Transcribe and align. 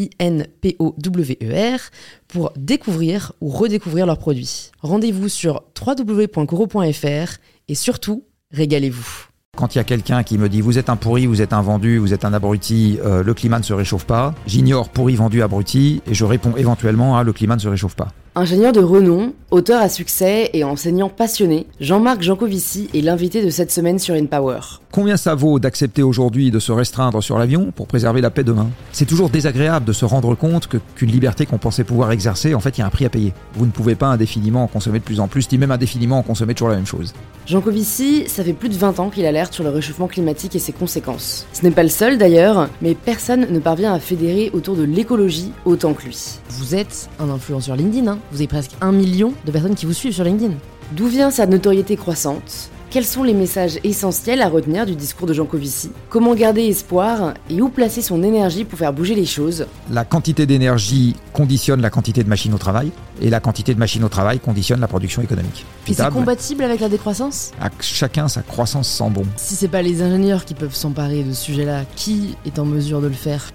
I-N-P-O-W-E-R, 0.00 1.80
pour 2.28 2.52
découvrir 2.56 3.32
ou 3.40 3.48
redécouvrir 3.48 4.06
leurs 4.06 4.18
produits. 4.18 4.70
Rendez-vous 4.80 5.28
sur 5.28 5.62
www.coro.fr 5.80 7.38
et 7.68 7.74
surtout, 7.74 8.24
régalez-vous. 8.52 9.26
Quand 9.56 9.74
il 9.74 9.78
y 9.78 9.80
a 9.80 9.84
quelqu'un 9.84 10.22
qui 10.22 10.38
me 10.38 10.48
dit 10.48 10.60
vous 10.60 10.78
êtes 10.78 10.88
un 10.88 10.96
pourri, 10.96 11.26
vous 11.26 11.42
êtes 11.42 11.52
un 11.52 11.60
vendu, 11.60 11.98
vous 11.98 12.14
êtes 12.14 12.24
un 12.24 12.32
abruti, 12.32 12.98
euh, 13.04 13.22
le 13.22 13.34
climat 13.34 13.58
ne 13.58 13.64
se 13.64 13.72
réchauffe 13.72 14.06
pas, 14.06 14.34
j'ignore 14.46 14.88
pourri, 14.88 15.16
vendu, 15.16 15.42
abruti 15.42 16.02
et 16.06 16.14
je 16.14 16.24
réponds 16.24 16.56
éventuellement 16.56 17.18
à 17.18 17.24
le 17.24 17.32
climat 17.32 17.56
ne 17.56 17.60
se 17.60 17.68
réchauffe 17.68 17.96
pas. 17.96 18.08
Ingénieur 18.36 18.70
de 18.70 18.78
renom, 18.78 19.32
auteur 19.50 19.82
à 19.82 19.88
succès 19.88 20.50
et 20.52 20.62
enseignant 20.62 21.08
passionné, 21.08 21.66
Jean-Marc 21.80 22.22
Jancovici 22.22 22.88
est 22.94 23.00
l'invité 23.00 23.44
de 23.44 23.50
cette 23.50 23.72
semaine 23.72 23.98
sur 23.98 24.14
InPower. 24.14 24.60
Combien 24.92 25.16
ça 25.16 25.34
vaut 25.34 25.58
d'accepter 25.58 26.04
aujourd'hui 26.04 26.52
de 26.52 26.60
se 26.60 26.70
restreindre 26.70 27.20
sur 27.24 27.38
l'avion 27.38 27.72
pour 27.74 27.88
préserver 27.88 28.20
la 28.20 28.30
paix 28.30 28.44
demain? 28.44 28.70
C'est 28.92 29.04
toujours 29.04 29.30
désagréable 29.30 29.84
de 29.84 29.92
se 29.92 30.04
rendre 30.04 30.36
compte 30.36 30.68
que 30.68 30.76
qu'une 30.94 31.10
liberté 31.10 31.44
qu'on 31.44 31.58
pensait 31.58 31.82
pouvoir 31.82 32.12
exercer, 32.12 32.54
en 32.54 32.60
fait, 32.60 32.78
il 32.78 32.82
y 32.82 32.84
a 32.84 32.86
un 32.86 32.90
prix 32.90 33.04
à 33.04 33.08
payer. 33.08 33.34
Vous 33.54 33.66
ne 33.66 33.72
pouvez 33.72 33.96
pas 33.96 34.06
indéfiniment 34.06 34.62
en 34.62 34.68
consommer 34.68 35.00
de 35.00 35.04
plus 35.04 35.18
en 35.18 35.26
plus, 35.26 35.50
ni 35.50 35.58
même 35.58 35.72
indéfiniment 35.72 36.20
en 36.20 36.22
consommer 36.22 36.54
toujours 36.54 36.68
la 36.68 36.76
même 36.76 36.86
chose. 36.86 37.12
Jancovici, 37.48 38.28
ça 38.28 38.44
fait 38.44 38.52
plus 38.52 38.68
de 38.68 38.76
20 38.76 39.00
ans 39.00 39.10
qu'il 39.10 39.26
alerte 39.26 39.54
sur 39.54 39.64
le 39.64 39.70
réchauffement 39.70 40.06
climatique 40.06 40.54
et 40.54 40.60
ses 40.60 40.72
conséquences. 40.72 41.48
Ce 41.52 41.62
n'est 41.62 41.72
pas 41.72 41.82
le 41.82 41.88
seul 41.88 42.16
d'ailleurs, 42.16 42.68
mais 42.80 42.94
personne 42.94 43.48
ne 43.50 43.58
parvient 43.58 43.92
à 43.92 43.98
fédérer 43.98 44.50
autour 44.52 44.76
de 44.76 44.84
l'écologie 44.84 45.50
autant 45.64 45.94
que 45.94 46.04
lui. 46.04 46.38
Vous 46.50 46.76
êtes 46.76 47.08
un 47.18 47.28
influenceur 47.28 47.74
LinkedIn, 47.74 48.06
hein? 48.06 48.19
Vous 48.30 48.38
avez 48.38 48.46
presque 48.46 48.72
un 48.80 48.92
million 48.92 49.32
de 49.44 49.50
personnes 49.50 49.74
qui 49.74 49.86
vous 49.86 49.92
suivent 49.92 50.14
sur 50.14 50.24
LinkedIn. 50.24 50.54
D'où 50.92 51.06
vient 51.06 51.30
sa 51.30 51.46
notoriété 51.46 51.96
croissante? 51.96 52.70
Quels 52.90 53.04
sont 53.04 53.22
les 53.22 53.34
messages 53.34 53.78
essentiels 53.84 54.42
à 54.42 54.48
retenir 54.48 54.84
du 54.84 54.96
discours 54.96 55.28
de 55.28 55.32
Jean 55.32 55.44
Covici 55.44 55.92
Comment 56.08 56.34
garder 56.34 56.62
espoir 56.62 57.34
et 57.48 57.62
où 57.62 57.68
placer 57.68 58.02
son 58.02 58.24
énergie 58.24 58.64
pour 58.64 58.80
faire 58.80 58.92
bouger 58.92 59.14
les 59.14 59.26
choses? 59.26 59.66
La 59.92 60.04
quantité 60.04 60.44
d'énergie 60.44 61.14
conditionne 61.32 61.80
la 61.82 61.90
quantité 61.90 62.24
de 62.24 62.28
machines 62.28 62.52
au 62.52 62.58
travail, 62.58 62.90
et 63.22 63.30
la 63.30 63.38
quantité 63.38 63.74
de 63.74 63.78
machines 63.78 64.02
au 64.02 64.08
travail 64.08 64.40
conditionne 64.40 64.80
la 64.80 64.88
production 64.88 65.22
économique. 65.22 65.64
Et 65.86 65.94
c'est 65.94 66.10
compatible 66.10 66.64
avec 66.64 66.80
la 66.80 66.88
décroissance? 66.88 67.52
À 67.60 67.68
chacun 67.78 68.26
sa 68.26 68.42
croissance 68.42 68.88
sans 68.88 69.08
bon. 69.08 69.22
Si 69.36 69.54
c'est 69.54 69.68
pas 69.68 69.82
les 69.82 70.02
ingénieurs 70.02 70.44
qui 70.44 70.54
peuvent 70.54 70.74
s'emparer 70.74 71.22
de 71.22 71.32
ce 71.32 71.44
sujet-là, 71.44 71.84
qui 71.94 72.36
est 72.44 72.58
en 72.58 72.64
mesure 72.64 73.00
de 73.00 73.06
le 73.06 73.12
faire? 73.12 73.52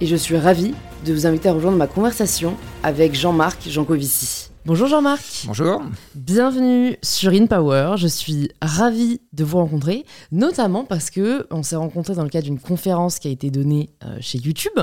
Et 0.00 0.06
je 0.06 0.16
suis 0.16 0.36
ravie 0.36 0.74
de 1.04 1.12
vous 1.12 1.26
inviter 1.26 1.48
à 1.48 1.52
rejoindre 1.52 1.76
ma 1.76 1.86
conversation 1.86 2.56
avec 2.82 3.14
Jean-Marc 3.14 3.68
Jancovici. 3.68 4.50
Bonjour 4.66 4.88
Jean-Marc. 4.88 5.44
Bonjour. 5.46 5.82
Bienvenue 6.14 6.96
sur 7.02 7.32
InPower. 7.32 7.94
Je 7.96 8.06
suis 8.06 8.50
ravie 8.60 9.20
de 9.32 9.42
vous 9.42 9.56
rencontrer, 9.56 10.04
notamment 10.32 10.84
parce 10.84 11.10
que 11.10 11.46
on 11.50 11.62
s'est 11.62 11.76
rencontrés 11.76 12.14
dans 12.14 12.24
le 12.24 12.28
cadre 12.28 12.44
d'une 12.44 12.58
conférence 12.58 13.18
qui 13.18 13.28
a 13.28 13.30
été 13.30 13.50
donnée 13.50 13.90
euh, 14.04 14.18
chez 14.20 14.38
YouTube. 14.38 14.78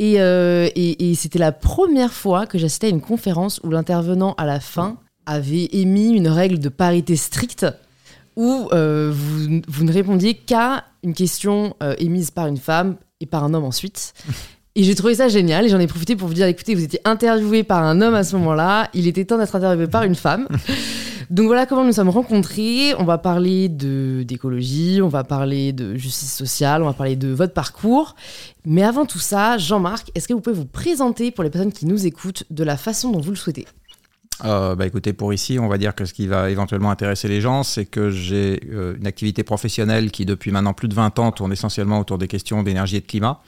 Euh, 0.00 0.68
et, 0.74 1.10
et 1.10 1.14
c'était 1.14 1.38
la 1.38 1.52
première 1.52 2.12
fois 2.12 2.46
que 2.46 2.58
j'assistais 2.58 2.86
à 2.86 2.90
une 2.90 3.00
conférence 3.00 3.60
où 3.64 3.70
l'intervenant 3.70 4.34
à 4.38 4.46
la 4.46 4.60
fin 4.60 4.98
avait 5.26 5.68
émis 5.72 6.10
une 6.10 6.28
règle 6.28 6.58
de 6.58 6.68
parité 6.68 7.16
stricte 7.16 7.66
où 8.36 8.68
euh, 8.72 9.12
vous, 9.12 9.60
vous, 9.66 9.84
ne 9.84 9.92
répondiez 9.92 10.34
qu'à 10.34 10.84
une 11.02 11.14
question 11.14 11.74
émise 11.98 12.30
par 12.30 12.46
une 12.46 12.56
femme 12.56 12.96
et 13.20 13.26
par 13.26 13.44
un 13.44 13.54
homme 13.54 13.64
ensuite. 13.64 14.12
Et 14.76 14.82
j'ai 14.82 14.96
trouvé 14.96 15.14
ça 15.14 15.28
génial 15.28 15.64
et 15.64 15.68
j'en 15.68 15.78
ai 15.78 15.86
profité 15.86 16.16
pour 16.16 16.26
vous 16.26 16.34
dire 16.34 16.48
écoutez, 16.48 16.74
vous 16.74 16.82
étiez 16.82 17.00
interviewé 17.04 17.62
par 17.62 17.84
un 17.84 18.00
homme 18.00 18.14
à 18.14 18.24
ce 18.24 18.34
moment-là, 18.34 18.90
il 18.92 19.06
était 19.06 19.24
temps 19.24 19.38
d'être 19.38 19.54
interviewé 19.54 19.86
par 19.86 20.02
une 20.02 20.16
femme. 20.16 20.48
Donc 21.30 21.46
voilà 21.46 21.64
comment 21.64 21.84
nous 21.84 21.92
sommes 21.92 22.08
rencontrés. 22.08 22.92
On 22.98 23.04
va 23.04 23.16
parler 23.18 23.68
d'écologie, 23.68 25.00
on 25.00 25.06
va 25.06 25.22
parler 25.22 25.72
de 25.72 25.94
justice 25.94 26.34
sociale, 26.34 26.82
on 26.82 26.86
va 26.86 26.92
parler 26.92 27.14
de 27.14 27.28
votre 27.28 27.52
parcours. 27.52 28.16
Mais 28.64 28.82
avant 28.82 29.06
tout 29.06 29.20
ça, 29.20 29.58
Jean-Marc, 29.58 30.10
est-ce 30.16 30.26
que 30.26 30.34
vous 30.34 30.40
pouvez 30.40 30.56
vous 30.56 30.66
présenter 30.66 31.30
pour 31.30 31.44
les 31.44 31.50
personnes 31.50 31.72
qui 31.72 31.86
nous 31.86 32.04
écoutent 32.04 32.42
de 32.50 32.64
la 32.64 32.76
façon 32.76 33.12
dont 33.12 33.20
vous 33.20 33.30
le 33.30 33.36
souhaitez? 33.36 33.66
Euh, 34.44 34.74
bah 34.74 34.86
écoutez, 34.86 35.12
pour 35.12 35.32
ici, 35.32 35.58
on 35.60 35.68
va 35.68 35.78
dire 35.78 35.94
que 35.94 36.04
ce 36.04 36.12
qui 36.12 36.26
va 36.26 36.50
éventuellement 36.50 36.90
intéresser 36.90 37.28
les 37.28 37.40
gens, 37.40 37.62
c'est 37.62 37.84
que 37.84 38.10
j'ai 38.10 38.60
euh, 38.72 38.96
une 38.98 39.06
activité 39.06 39.44
professionnelle 39.44 40.10
qui, 40.10 40.26
depuis 40.26 40.50
maintenant 40.50 40.72
plus 40.72 40.88
de 40.88 40.94
20 40.94 41.18
ans, 41.20 41.30
tourne 41.30 41.52
essentiellement 41.52 42.00
autour 42.00 42.18
des 42.18 42.26
questions 42.26 42.62
d'énergie 42.62 42.96
et 42.96 43.00
de 43.00 43.06
climat. 43.06 43.40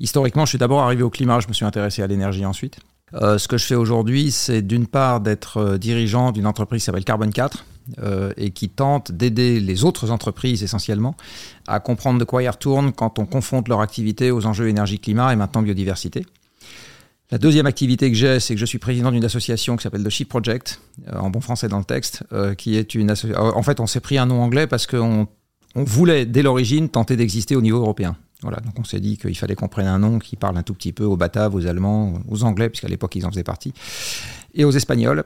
Historiquement, 0.00 0.44
je 0.44 0.50
suis 0.50 0.58
d'abord 0.58 0.80
arrivé 0.80 1.02
au 1.02 1.10
climat, 1.10 1.38
je 1.40 1.46
me 1.48 1.52
suis 1.52 1.64
intéressé 1.64 2.02
à 2.02 2.08
l'énergie 2.08 2.44
ensuite. 2.44 2.78
Euh, 3.14 3.38
ce 3.38 3.48
que 3.48 3.56
je 3.56 3.64
fais 3.64 3.74
aujourd'hui, 3.74 4.30
c'est 4.32 4.62
d'une 4.62 4.86
part 4.86 5.20
d'être 5.20 5.58
euh, 5.58 5.78
dirigeant 5.78 6.32
d'une 6.32 6.46
entreprise 6.46 6.82
qui 6.82 6.86
s'appelle 6.86 7.04
Carbon 7.04 7.30
4 7.30 7.64
euh, 7.98 8.32
et 8.36 8.50
qui 8.50 8.68
tente 8.68 9.12
d'aider 9.12 9.60
les 9.60 9.84
autres 9.84 10.10
entreprises 10.10 10.62
essentiellement 10.62 11.14
à 11.68 11.80
comprendre 11.80 12.18
de 12.18 12.24
quoi 12.24 12.42
ils 12.42 12.48
retournent 12.48 12.92
quand 12.92 13.18
on 13.18 13.26
confronte 13.26 13.68
leur 13.68 13.80
activité 13.80 14.30
aux 14.30 14.46
enjeux 14.46 14.68
énergie-climat 14.68 15.32
et 15.32 15.36
maintenant 15.36 15.62
biodiversité. 15.62 16.26
La 17.34 17.38
deuxième 17.38 17.66
activité 17.66 18.12
que 18.12 18.16
j'ai, 18.16 18.38
c'est 18.38 18.54
que 18.54 18.60
je 18.60 18.64
suis 18.64 18.78
président 18.78 19.10
d'une 19.10 19.24
association 19.24 19.74
qui 19.76 19.82
s'appelle 19.82 20.04
The 20.04 20.08
Sheep 20.08 20.28
Project, 20.28 20.80
euh, 21.08 21.18
en 21.18 21.30
bon 21.30 21.40
français 21.40 21.66
dans 21.66 21.78
le 21.80 21.84
texte, 21.84 22.22
euh, 22.32 22.54
qui 22.54 22.76
est 22.76 22.94
une 22.94 23.10
association. 23.10 23.42
En 23.42 23.62
fait, 23.64 23.80
on 23.80 23.88
s'est 23.88 23.98
pris 23.98 24.18
un 24.18 24.26
nom 24.26 24.40
anglais 24.40 24.68
parce 24.68 24.86
qu'on 24.86 25.26
on 25.74 25.82
voulait, 25.82 26.26
dès 26.26 26.42
l'origine, 26.42 26.88
tenter 26.88 27.16
d'exister 27.16 27.56
au 27.56 27.60
niveau 27.60 27.78
européen. 27.78 28.16
Voilà, 28.42 28.58
donc 28.58 28.78
on 28.78 28.84
s'est 28.84 29.00
dit 29.00 29.18
qu'il 29.18 29.36
fallait 29.36 29.56
qu'on 29.56 29.66
prenne 29.66 29.88
un 29.88 29.98
nom 29.98 30.20
qui 30.20 30.36
parle 30.36 30.56
un 30.56 30.62
tout 30.62 30.74
petit 30.74 30.92
peu 30.92 31.02
aux 31.02 31.16
Bataves, 31.16 31.56
aux 31.56 31.66
Allemands, 31.66 32.20
aux 32.28 32.44
Anglais, 32.44 32.68
puisqu'à 32.68 32.86
l'époque 32.86 33.16
ils 33.16 33.26
en 33.26 33.30
faisaient 33.30 33.42
partie, 33.42 33.72
et 34.54 34.64
aux 34.64 34.70
Espagnols 34.70 35.24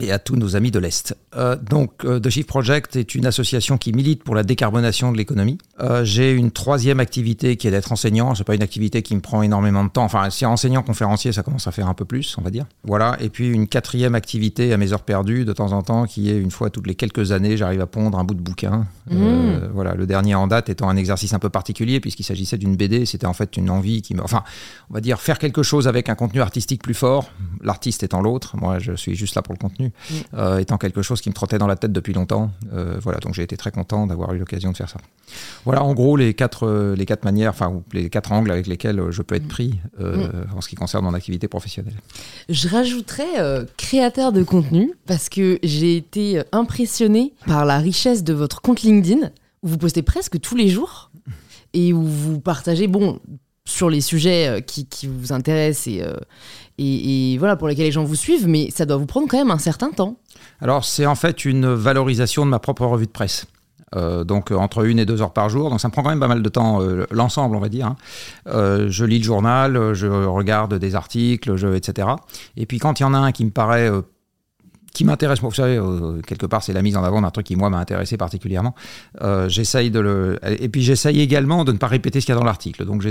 et 0.00 0.10
à 0.10 0.18
tous 0.18 0.36
nos 0.36 0.56
amis 0.56 0.70
de 0.70 0.78
l'Est. 0.78 1.16
Euh, 1.36 1.56
donc, 1.56 2.04
euh, 2.04 2.18
The 2.18 2.30
Shift 2.30 2.48
Project 2.48 2.96
est 2.96 3.14
une 3.14 3.26
association 3.26 3.76
qui 3.78 3.92
milite 3.92 4.22
pour 4.24 4.34
la 4.34 4.42
décarbonation 4.42 5.12
de 5.12 5.16
l'économie. 5.16 5.58
Euh, 5.80 6.04
j'ai 6.04 6.32
une 6.32 6.50
troisième 6.50 7.00
activité 7.00 7.56
qui 7.56 7.68
est 7.68 7.70
d'être 7.70 7.92
enseignant. 7.92 8.34
C'est 8.34 8.44
pas 8.44 8.54
une 8.54 8.62
activité 8.62 9.02
qui 9.02 9.14
me 9.14 9.20
prend 9.20 9.42
énormément 9.42 9.84
de 9.84 9.90
temps. 9.90 10.04
Enfin, 10.04 10.30
si 10.30 10.46
enseignant 10.46 10.82
conférencier, 10.82 11.32
ça 11.32 11.42
commence 11.42 11.66
à 11.66 11.72
faire 11.72 11.88
un 11.88 11.94
peu 11.94 12.04
plus, 12.04 12.36
on 12.38 12.42
va 12.42 12.50
dire. 12.50 12.66
Voilà. 12.84 13.16
Et 13.20 13.28
puis 13.28 13.48
une 13.48 13.68
quatrième 13.68 14.14
activité 14.14 14.72
à 14.72 14.76
mes 14.76 14.92
heures 14.92 15.02
perdues 15.02 15.44
de 15.44 15.52
temps 15.52 15.72
en 15.72 15.82
temps, 15.82 16.06
qui 16.06 16.30
est 16.30 16.38
une 16.38 16.50
fois 16.50 16.70
toutes 16.70 16.86
les 16.86 16.94
quelques 16.94 17.32
années, 17.32 17.56
j'arrive 17.56 17.80
à 17.80 17.86
pondre 17.86 18.18
un 18.18 18.24
bout 18.24 18.34
de 18.34 18.40
bouquin. 18.40 18.86
Mmh. 19.10 19.70
voilà. 19.74 19.94
Le 19.94 20.06
dernier 20.06 20.34
en 20.34 20.46
date 20.46 20.68
étant 20.68 20.88
un 20.88 20.96
exercice 20.96 21.34
un 21.34 21.38
peu 21.38 21.50
particulier 21.50 22.00
puisqu'il 22.00 22.24
s'agissait 22.24 22.58
d'une 22.58 22.76
BD. 22.76 23.04
C'était 23.04 23.26
en 23.26 23.32
fait 23.32 23.56
une 23.56 23.68
envie 23.68 24.00
qui 24.00 24.14
me, 24.14 24.22
enfin, 24.22 24.42
on 24.90 24.94
va 24.94 25.00
dire 25.00 25.20
faire 25.20 25.38
quelque 25.38 25.62
chose 25.62 25.88
avec 25.88 26.08
un 26.08 26.14
contenu 26.14 26.40
artistique 26.40 26.82
plus 26.82 26.94
fort. 26.94 27.30
L'artiste 27.62 28.02
étant 28.02 28.22
l'autre. 28.22 28.56
Moi, 28.56 28.78
je 28.78 28.92
suis 28.92 29.14
juste 29.14 29.34
là 29.34 29.42
pour 29.42 29.54
le 29.54 29.58
contenu. 29.58 29.81
Mm. 29.88 30.14
Euh, 30.34 30.58
étant 30.58 30.78
quelque 30.78 31.02
chose 31.02 31.20
qui 31.20 31.28
me 31.28 31.34
trottait 31.34 31.58
dans 31.58 31.66
la 31.66 31.76
tête 31.76 31.92
depuis 31.92 32.12
longtemps. 32.12 32.50
Euh, 32.72 32.96
voilà, 33.00 33.18
donc 33.18 33.34
j'ai 33.34 33.42
été 33.42 33.56
très 33.56 33.70
content 33.70 34.06
d'avoir 34.06 34.32
eu 34.34 34.38
l'occasion 34.38 34.72
de 34.72 34.76
faire 34.76 34.88
ça. 34.88 34.98
Voilà, 35.64 35.82
en 35.82 35.94
gros, 35.94 36.16
les 36.16 36.34
quatre, 36.34 36.66
euh, 36.66 36.94
les 36.96 37.06
quatre 37.06 37.24
manières, 37.24 37.50
enfin, 37.50 37.82
les 37.92 38.10
quatre 38.10 38.32
angles 38.32 38.50
avec 38.50 38.66
lesquels 38.66 39.02
je 39.10 39.22
peux 39.22 39.34
être 39.34 39.48
pris 39.48 39.78
mm. 39.98 40.54
en 40.56 40.60
ce 40.60 40.68
qui 40.68 40.74
concerne 40.74 41.04
mon 41.04 41.14
activité 41.14 41.48
professionnelle. 41.48 41.94
Je 42.48 42.68
rajouterais 42.68 43.66
créateur 43.76 44.32
de 44.32 44.42
contenu 44.42 44.92
parce 45.06 45.28
que 45.28 45.58
j'ai 45.62 45.96
été 45.96 46.42
impressionné 46.52 47.32
par 47.46 47.64
la 47.64 47.78
richesse 47.78 48.24
de 48.24 48.32
votre 48.32 48.60
compte 48.60 48.82
LinkedIn 48.82 49.30
où 49.62 49.68
vous 49.68 49.78
postez 49.78 50.02
presque 50.02 50.40
tous 50.40 50.56
les 50.56 50.68
jours 50.68 51.10
et 51.72 51.92
où 51.92 52.02
vous 52.02 52.40
partagez, 52.40 52.86
bon, 52.86 53.20
sur 53.64 53.88
les 53.88 54.00
sujets 54.00 54.62
qui, 54.66 54.86
qui 54.86 55.06
vous 55.06 55.32
intéressent 55.32 55.86
et, 55.86 56.02
et, 56.78 57.36
voilà 57.38 57.56
pour 57.56 57.68
lesquels 57.68 57.86
les 57.86 57.92
gens 57.92 58.04
vous 58.04 58.14
suivent, 58.14 58.48
mais 58.48 58.70
ça 58.70 58.86
doit 58.86 58.96
vous 58.96 59.06
prendre 59.06 59.28
quand 59.28 59.36
même 59.36 59.50
un 59.50 59.58
certain 59.58 59.90
temps. 59.90 60.16
Alors 60.60 60.84
c'est 60.84 61.06
en 61.06 61.14
fait 61.14 61.44
une 61.44 61.72
valorisation 61.72 62.44
de 62.44 62.50
ma 62.50 62.58
propre 62.58 62.86
revue 62.86 63.06
de 63.06 63.10
presse. 63.10 63.46
Euh, 63.94 64.24
donc 64.24 64.50
euh, 64.50 64.56
entre 64.56 64.86
une 64.86 64.98
et 64.98 65.04
deux 65.04 65.20
heures 65.20 65.34
par 65.34 65.50
jour, 65.50 65.68
donc 65.68 65.80
ça 65.80 65.88
me 65.88 65.92
prend 65.92 66.02
quand 66.02 66.08
même 66.08 66.20
pas 66.20 66.28
mal 66.28 66.42
de 66.42 66.48
temps, 66.48 66.80
euh, 66.80 67.04
l'ensemble 67.10 67.56
on 67.56 67.60
va 67.60 67.68
dire. 67.68 67.86
Hein. 67.86 67.96
je 68.46 69.04
lis 69.04 69.18
le 69.18 69.24
journal, 69.24 69.92
je 69.92 70.06
regarde 70.06 70.74
des 70.74 70.94
articles, 70.94 71.56
je, 71.56 71.74
etc. 71.74 72.08
Et 72.56 72.64
puis 72.64 72.78
quand 72.78 73.00
il 73.00 73.02
y 73.02 73.06
en 73.06 73.12
a 73.12 73.18
un 73.18 73.32
qui 73.32 73.44
me 73.44 73.50
paraît 73.50 73.90
qui 74.92 75.04
m'intéresse, 75.04 75.40
vous 75.40 75.52
savez, 75.52 75.76
euh, 75.76 76.20
quelque 76.20 76.46
part, 76.46 76.62
c'est 76.62 76.72
la 76.72 76.82
mise 76.82 76.96
en 76.96 77.04
avant 77.04 77.22
d'un 77.22 77.30
truc 77.30 77.46
qui, 77.46 77.56
moi, 77.56 77.70
m'a 77.70 77.78
intéressé 77.78 78.16
particulièrement. 78.16 78.74
Euh, 79.22 79.48
j'essaye 79.48 79.90
de 79.90 80.00
le. 80.00 80.38
Et 80.42 80.68
puis, 80.68 80.82
j'essaye 80.82 81.20
également 81.20 81.64
de 81.64 81.72
ne 81.72 81.78
pas 81.78 81.86
répéter 81.86 82.20
ce 82.20 82.26
qu'il 82.26 82.34
y 82.34 82.36
a 82.36 82.38
dans 82.38 82.46
l'article. 82.46 82.84
Donc, 82.84 83.02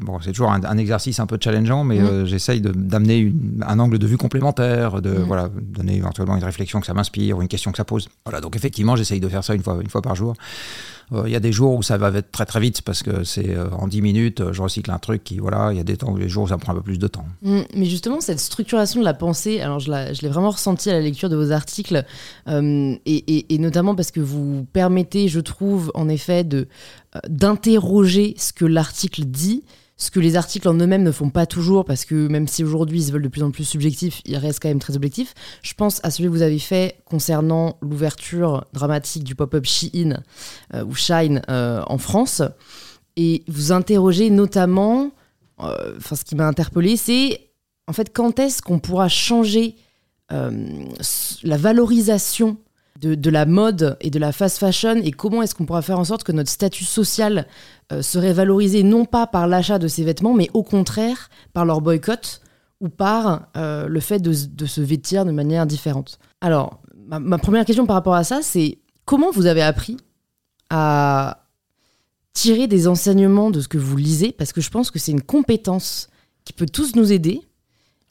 bon, 0.00 0.20
c'est 0.20 0.32
toujours 0.32 0.52
un, 0.52 0.78
exercice 0.78 1.20
un 1.20 1.26
peu 1.26 1.38
challengeant, 1.40 1.84
mais 1.84 1.98
mmh. 1.98 2.26
j'essaye 2.26 2.60
d'amener 2.60 3.32
un 3.62 3.78
angle 3.78 3.98
de 3.98 4.06
vue 4.06 4.16
complémentaire, 4.16 5.00
de 5.00 5.10
mmh. 5.10 5.22
voilà, 5.22 5.48
donner 5.60 5.96
éventuellement 5.96 6.36
une 6.36 6.44
réflexion 6.44 6.80
que 6.80 6.86
ça 6.86 6.94
m'inspire 6.94 7.38
ou 7.38 7.42
une 7.42 7.48
question 7.48 7.70
que 7.70 7.76
ça 7.76 7.84
pose. 7.84 8.08
Voilà, 8.24 8.40
donc 8.40 8.56
effectivement, 8.56 8.96
j'essaye 8.96 9.20
de 9.20 9.28
faire 9.28 9.44
ça 9.44 9.54
une 9.54 9.62
fois, 9.62 9.78
une 9.80 9.90
fois 9.90 10.02
par 10.02 10.14
jour. 10.14 10.34
Euh, 11.12 11.22
il 11.26 11.32
y 11.32 11.36
a 11.36 11.40
des 11.40 11.52
jours 11.52 11.74
où 11.74 11.82
ça 11.82 11.96
va 11.96 12.08
être 12.10 12.30
très 12.30 12.46
très 12.46 12.60
vite 12.60 12.82
parce 12.82 13.02
que 13.02 13.24
c'est 13.24 13.50
euh, 13.50 13.70
en 13.70 13.88
10 13.88 14.02
minutes, 14.02 14.52
je 14.52 14.62
recycle 14.62 14.90
un 14.90 14.98
truc 14.98 15.24
qui, 15.24 15.38
voilà, 15.38 15.70
il 15.72 15.76
y 15.76 15.80
a 15.80 15.84
des, 15.84 15.96
temps, 15.96 16.12
des 16.12 16.28
jours 16.28 16.44
où 16.44 16.48
ça 16.48 16.58
prend 16.58 16.72
un 16.72 16.76
peu 16.76 16.82
plus 16.82 16.98
de 16.98 17.06
temps. 17.06 17.26
Mmh, 17.42 17.60
mais 17.74 17.86
justement, 17.86 18.20
cette 18.20 18.40
structuration 18.40 19.00
de 19.00 19.04
la 19.04 19.14
pensée, 19.14 19.60
alors 19.60 19.78
je 19.78 19.90
l'ai 19.90 20.28
vraiment 20.28 20.50
ressenti 20.50 20.90
à 20.90 20.94
la 20.94 21.00
lecture 21.00 21.28
de 21.28 21.36
vos 21.36 21.52
articles, 21.52 22.04
euh, 22.48 22.94
et, 23.06 23.54
et, 23.54 23.58
notamment 23.58 23.94
parce 23.94 24.10
que 24.10 24.20
vous 24.20 24.66
permettez, 24.72 25.28
je 25.28 25.40
trouve, 25.40 25.90
en 25.94 26.08
effet, 26.08 26.46
d'interroger 27.28 28.34
ce 28.36 28.52
que 28.52 28.64
l'article 28.64 29.24
dit 29.24 29.64
ce 29.98 30.12
que 30.12 30.20
les 30.20 30.36
articles 30.36 30.68
en 30.68 30.74
eux-mêmes 30.74 31.02
ne 31.02 31.10
font 31.10 31.28
pas 31.28 31.44
toujours, 31.44 31.84
parce 31.84 32.04
que 32.04 32.28
même 32.28 32.46
si 32.46 32.62
aujourd'hui 32.62 33.00
ils 33.00 33.06
se 33.06 33.12
veulent 33.12 33.22
de 33.22 33.28
plus 33.28 33.42
en 33.42 33.50
plus 33.50 33.64
subjectifs, 33.64 34.22
ils 34.24 34.36
restent 34.36 34.60
quand 34.60 34.68
même 34.68 34.78
très 34.78 34.94
objectifs. 34.96 35.34
Je 35.62 35.74
pense 35.74 36.00
à 36.04 36.12
celui 36.12 36.28
que 36.28 36.34
vous 36.34 36.42
avez 36.42 36.60
fait 36.60 37.02
concernant 37.04 37.76
l'ouverture 37.82 38.64
dramatique 38.72 39.24
du 39.24 39.34
pop-up 39.34 39.64
Shein 39.66 40.22
euh, 40.72 40.84
ou 40.84 40.94
Shine 40.94 41.42
euh, 41.50 41.82
en 41.88 41.98
France. 41.98 42.42
Et 43.16 43.42
vous 43.48 43.72
interrogez 43.72 44.30
notamment, 44.30 45.10
euh, 45.60 45.96
enfin 45.96 46.14
ce 46.14 46.24
qui 46.24 46.36
m'a 46.36 46.46
interpellé, 46.46 46.96
c'est 46.96 47.50
en 47.88 47.92
fait 47.92 48.12
quand 48.14 48.38
est-ce 48.38 48.62
qu'on 48.62 48.78
pourra 48.78 49.08
changer 49.08 49.76
la 50.30 51.56
valorisation 51.56 52.58
de, 53.00 53.30
la 53.30 53.46
mode 53.46 53.96
et 54.00 54.10
de 54.10 54.18
la 54.18 54.32
fast 54.32 54.58
fashion 54.58 54.96
et 54.96 55.12
comment 55.12 55.42
est-ce 55.42 55.54
qu'on 55.54 55.66
pourra 55.66 55.82
faire 55.82 55.98
en 55.98 56.04
sorte 56.04 56.24
que 56.24 56.32
notre 56.32 56.50
statut 56.50 56.84
social 56.84 57.46
euh, 57.92 58.02
serait 58.02 58.32
valorisé 58.32 58.82
non 58.82 59.04
pas 59.04 59.26
par 59.26 59.46
l'achat 59.46 59.78
de 59.78 59.88
ces 59.88 60.04
vêtements, 60.04 60.34
mais 60.34 60.48
au 60.52 60.62
contraire 60.62 61.30
par 61.52 61.64
leur 61.64 61.80
boycott 61.80 62.40
ou 62.80 62.88
par 62.88 63.48
euh, 63.56 63.86
le 63.86 64.00
fait 64.00 64.18
de, 64.20 64.32
se 64.32 64.80
vêtir 64.80 65.24
de 65.24 65.30
manière 65.30 65.66
différente. 65.66 66.18
Alors, 66.40 66.80
ma, 67.06 67.38
première 67.38 67.64
question 67.64 67.86
par 67.86 67.94
rapport 67.94 68.14
à 68.14 68.24
ça, 68.24 68.40
c'est 68.42 68.78
comment 69.04 69.30
vous 69.30 69.46
avez 69.46 69.62
appris 69.62 69.96
à 70.70 71.44
tirer 72.32 72.66
des 72.66 72.86
enseignements 72.86 73.50
de 73.50 73.60
ce 73.60 73.68
que 73.68 73.78
vous 73.78 73.96
lisez, 73.96 74.32
parce 74.32 74.52
que 74.52 74.60
je 74.60 74.70
pense 74.70 74.90
que 74.90 74.98
c'est 74.98 75.12
une 75.12 75.22
compétence 75.22 76.08
qui 76.44 76.52
peut 76.52 76.66
tous 76.66 76.94
nous 76.94 77.12
aider, 77.12 77.42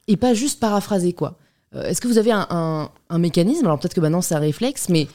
et 0.07 0.18
pas 0.18 0.33
juste 0.33 0.60
paraphraser 0.60 1.13
quoi. 1.13 1.38
Euh, 1.75 1.84
est-ce 1.84 2.02
que 2.02 2.08
vous 2.08 2.18
avez 2.18 2.31
un, 2.31 2.90
mécanisme? 3.18 3.66
Alors 3.66 3.80
peut-être 3.80 3.94
que 3.94 4.02
maintenant 4.02 4.22
c'est 4.22 4.36
un 4.36 4.40
réflexe, 4.40 4.90
mais 4.90 5.08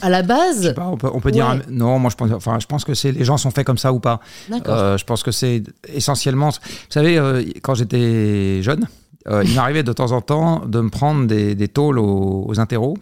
à 0.00 0.08
la 0.10 0.22
base. 0.22 0.74
on 0.78 1.20
peut, 1.20 1.30
dire. 1.30 1.60
non, 1.68 1.98
moi 1.98 2.10
je 2.10 2.16
pense, 2.16 2.30
enfin, 2.32 2.58
je 2.58 2.66
pense 2.66 2.84
que 2.84 2.94
c'est 2.94 3.12
les 3.12 3.24
gens 3.24 3.36
sont 3.36 3.50
faits 3.50 3.66
comme 3.66 3.78
ça 3.78 3.92
ou 3.92 4.00
pas. 4.00 4.20
Euh, 4.66 4.96
je 4.96 5.04
pense 5.04 5.22
que 5.22 5.30
c'est 5.30 5.62
essentiellement. 5.88 6.50
Vous 6.50 6.58
savez, 6.88 7.18
euh, 7.18 7.42
quand 7.62 7.74
j'étais 7.74 8.62
jeune, 8.62 8.86
il 9.28 9.54
m'arrivait 9.54 9.82
de 9.82 9.92
temps 9.92 10.12
en 10.12 10.20
temps 10.20 10.64
de 10.66 10.80
me 10.80 10.88
prendre 10.88 11.26
des, 11.26 11.54
des 11.54 11.68
tôles 11.68 11.98
aux, 11.98 12.46
aux 12.48 12.60
interros. 12.60 12.96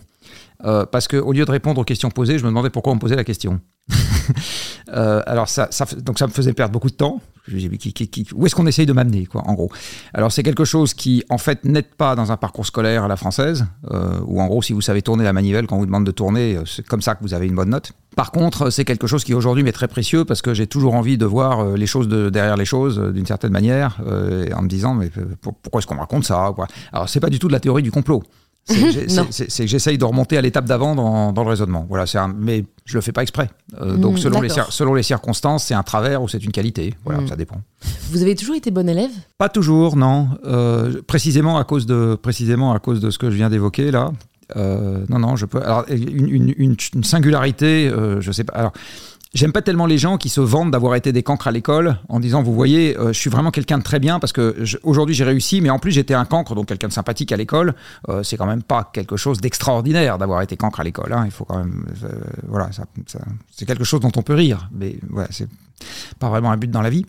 Parce 0.61 1.09
qu'au 1.09 1.33
lieu 1.33 1.45
de 1.45 1.51
répondre 1.51 1.81
aux 1.81 1.85
questions 1.85 2.11
posées, 2.11 2.39
je 2.39 2.45
me 2.45 2.49
demandais 2.49 2.71
pourquoi 2.71 2.93
on 2.93 2.97
me 2.97 3.01
posait 3.01 3.17
la 3.17 3.25
question. 3.25 3.61
alors 4.89 5.49
ça, 5.49 5.69
donc 5.99 6.19
ça 6.19 6.27
me 6.27 6.33
faisait 6.33 6.53
perdre 6.53 6.73
beaucoup 6.73 6.91
de 6.91 6.95
temps 6.95 7.21
où 7.53 8.47
est-ce 8.47 8.55
qu'on 8.55 8.67
essaye 8.67 8.87
de 8.87 8.93
m'amener, 8.93 9.27
quoi, 9.27 9.43
en 9.47 9.55
gros 9.55 9.71
Alors, 10.15 10.33
c'est 10.33 10.43
quelque 10.43 10.65
chose 10.65 10.95
qui, 10.95 11.25
en 11.29 11.37
fait, 11.37 11.65
n'aide 11.65 11.95
pas 11.95 12.17
dans 12.17 12.33
un 12.33 12.37
parcours 12.37 12.65
scolaire 12.65 13.05
à 13.05 13.09
la 13.09 13.17
française, 13.17 13.67
euh, 13.91 14.19
où, 14.27 14.41
en 14.41 14.47
gros, 14.47 14.63
si 14.63 14.73
vous 14.73 14.81
savez 14.81 15.03
tourner 15.03 15.25
la 15.25 15.33
manivelle 15.33 15.67
quand 15.67 15.77
on 15.77 15.81
vous 15.81 15.87
demande 15.87 16.07
de 16.07 16.11
tourner, 16.11 16.57
euh, 16.57 16.65
c'est 16.65 16.87
comme 16.87 17.03
ça 17.03 17.15
que 17.15 17.23
vous 17.23 17.35
avez 17.35 17.47
une 17.47 17.55
bonne 17.55 17.69
note. 17.69 17.93
Par 18.17 18.33
contre, 18.33 18.71
c'est 18.71 18.85
quelque 18.85 19.07
chose 19.07 19.25
qui, 19.25 19.35
aujourd'hui, 19.35 19.63
m'est 19.63 19.73
très 19.73 19.89
précieux 19.89 20.25
parce 20.25 20.41
que 20.41 20.55
j'ai 20.55 20.67
toujours 20.67 20.95
envie 20.95 21.19
de 21.19 21.27
voir 21.27 21.61
euh, 21.61 21.77
les 21.77 21.87
choses 21.87 22.09
de, 22.09 22.31
derrière 22.31 22.57
les 22.57 22.65
choses, 22.65 22.99
d'une 22.99 23.27
certaine 23.27 23.53
manière, 23.53 24.01
en 24.01 24.63
me 24.63 24.69
disant, 24.69 24.95
mais 24.95 25.11
pourquoi 25.41 25.81
est-ce 25.81 25.87
qu'on 25.87 25.97
raconte 25.97 26.25
ça 26.25 26.53
quoi? 26.55 26.67
Alors, 26.93 27.09
c'est 27.09 27.21
pas 27.21 27.31
du 27.31 27.39
tout 27.39 27.49
de 27.49 27.53
la 27.53 27.61
théorie 27.61 27.83
du 27.83 27.91
complot. 27.91 28.23
C'est 29.31 29.65
que 29.65 29.67
j'essaye 29.67 29.99
de 29.99 30.05
remonter 30.05 30.39
à 30.39 30.41
l'étape 30.41 30.65
d'avant 30.65 30.95
dans, 30.95 31.33
dans, 31.33 31.43
le 31.43 31.51
raisonnement. 31.51 31.87
Voilà, 31.89 32.05
un, 32.15 32.29
mais 32.29 32.65
je 32.87 32.95
le 32.95 33.03
fais 33.03 33.13
pas 33.13 33.23
exprès. 33.23 33.51
Euh, 33.81 33.97
donc 33.97 34.15
mm, 34.15 34.19
selon 34.19 34.41
les, 34.41 34.49
selon 34.71 34.95
les 34.95 35.03
circonstances, 35.03 35.65
c'est 35.65 35.75
un 35.75 35.83
travers 35.83 36.23
ou 36.23 36.29
c'est 36.29 36.43
une 36.43 36.53
qualité. 36.53 36.95
Voilà, 37.05 37.21
mm. 37.21 37.29
ça 37.29 37.37
dépend. 37.37 37.61
Vous 38.11 38.23
avez 38.23 38.35
toujours 38.35 38.55
été 38.55 38.71
bon 38.71 38.89
élève? 38.89 39.11
Pas 39.37 39.51
toujours, 39.51 39.97
non. 39.97 40.29
Euh, 40.47 41.03
précisément 41.07 41.59
à 41.59 41.65
cause 41.65 41.85
de 41.85 42.15
précisément 42.15 42.73
à 42.73 42.79
cause 42.79 43.01
de 43.01 43.11
ce 43.11 43.19
que 43.19 43.31
je 43.31 43.37
viens 43.37 43.51
d'évoquer 43.51 43.91
là. 43.91 44.13
Euh, 44.57 45.05
non, 45.09 45.19
non, 45.19 45.37
je 45.37 45.47
peux. 45.47 45.63
Alors 45.63 45.85
une, 45.91 46.55
une, 46.57 46.77
une 46.95 47.05
singularité, 47.05 47.91
je 48.21 48.33
sais 48.33 48.45
pas. 48.45 48.55
Alors 48.55 48.73
J'aime 49.35 49.51
pas 49.51 49.63
tellement 49.63 49.87
les 49.87 49.99
gens 49.99 50.17
qui 50.17 50.29
se 50.29 50.41
vantent 50.41 50.71
d'avoir 50.71 50.95
été 50.95 51.11
des 51.11 51.25
cancres 51.25 51.49
à 51.49 51.51
l'école 51.51 51.97
en 52.09 52.21
disant 52.21 52.41
vous 52.45 52.55
voyez 52.55 52.97
euh, 52.97 53.09
je 53.09 53.19
suis 53.19 53.31
vraiment 53.31 53.51
quelqu'un 53.51 53.79
de 53.79 53.83
très 53.83 53.99
bien 53.99 54.21
parce 54.21 54.33
que 54.33 54.65
aujourd'hui 54.85 55.15
j'ai 55.17 55.25
réussi 55.25 55.61
mais 55.61 55.71
en 55.71 55.81
plus 55.81 55.91
j'étais 55.91 56.15
un 56.15 56.25
cancre 56.25 56.55
donc 56.55 56.67
quelqu'un 56.67 56.87
de 56.87 56.93
sympathique 56.93 57.33
à 57.33 57.37
l'école 57.37 57.75
euh, 58.09 58.23
c'est 58.23 58.37
quand 58.37 58.47
même 58.47 58.63
pas 58.63 58.89
quelque 58.93 59.17
chose 59.17 59.41
d'extraordinaire 59.41 60.19
d'avoir 60.19 60.41
été 60.43 60.57
cancre 60.57 60.79
à 60.79 60.85
l'école 60.85 61.13
hein. 61.13 61.25
il 61.25 61.33
faut 61.33 61.45
quand 61.45 61.59
même 61.59 61.85
euh, 62.05 62.09
voilà 62.47 62.71
ça, 62.71 62.85
c'est 63.51 63.67
quelque 63.67 63.83
chose 63.83 63.99
dont 63.99 64.13
on 64.15 64.23
peut 64.23 64.35
rire 64.35 64.69
mais 64.73 64.99
voilà 65.11 65.29
c'est 65.33 65.49
pas 66.21 66.29
vraiment 66.29 66.53
un 66.53 66.57
but 66.57 66.71
dans 66.71 66.81
la 66.81 66.91
vie 66.91 67.05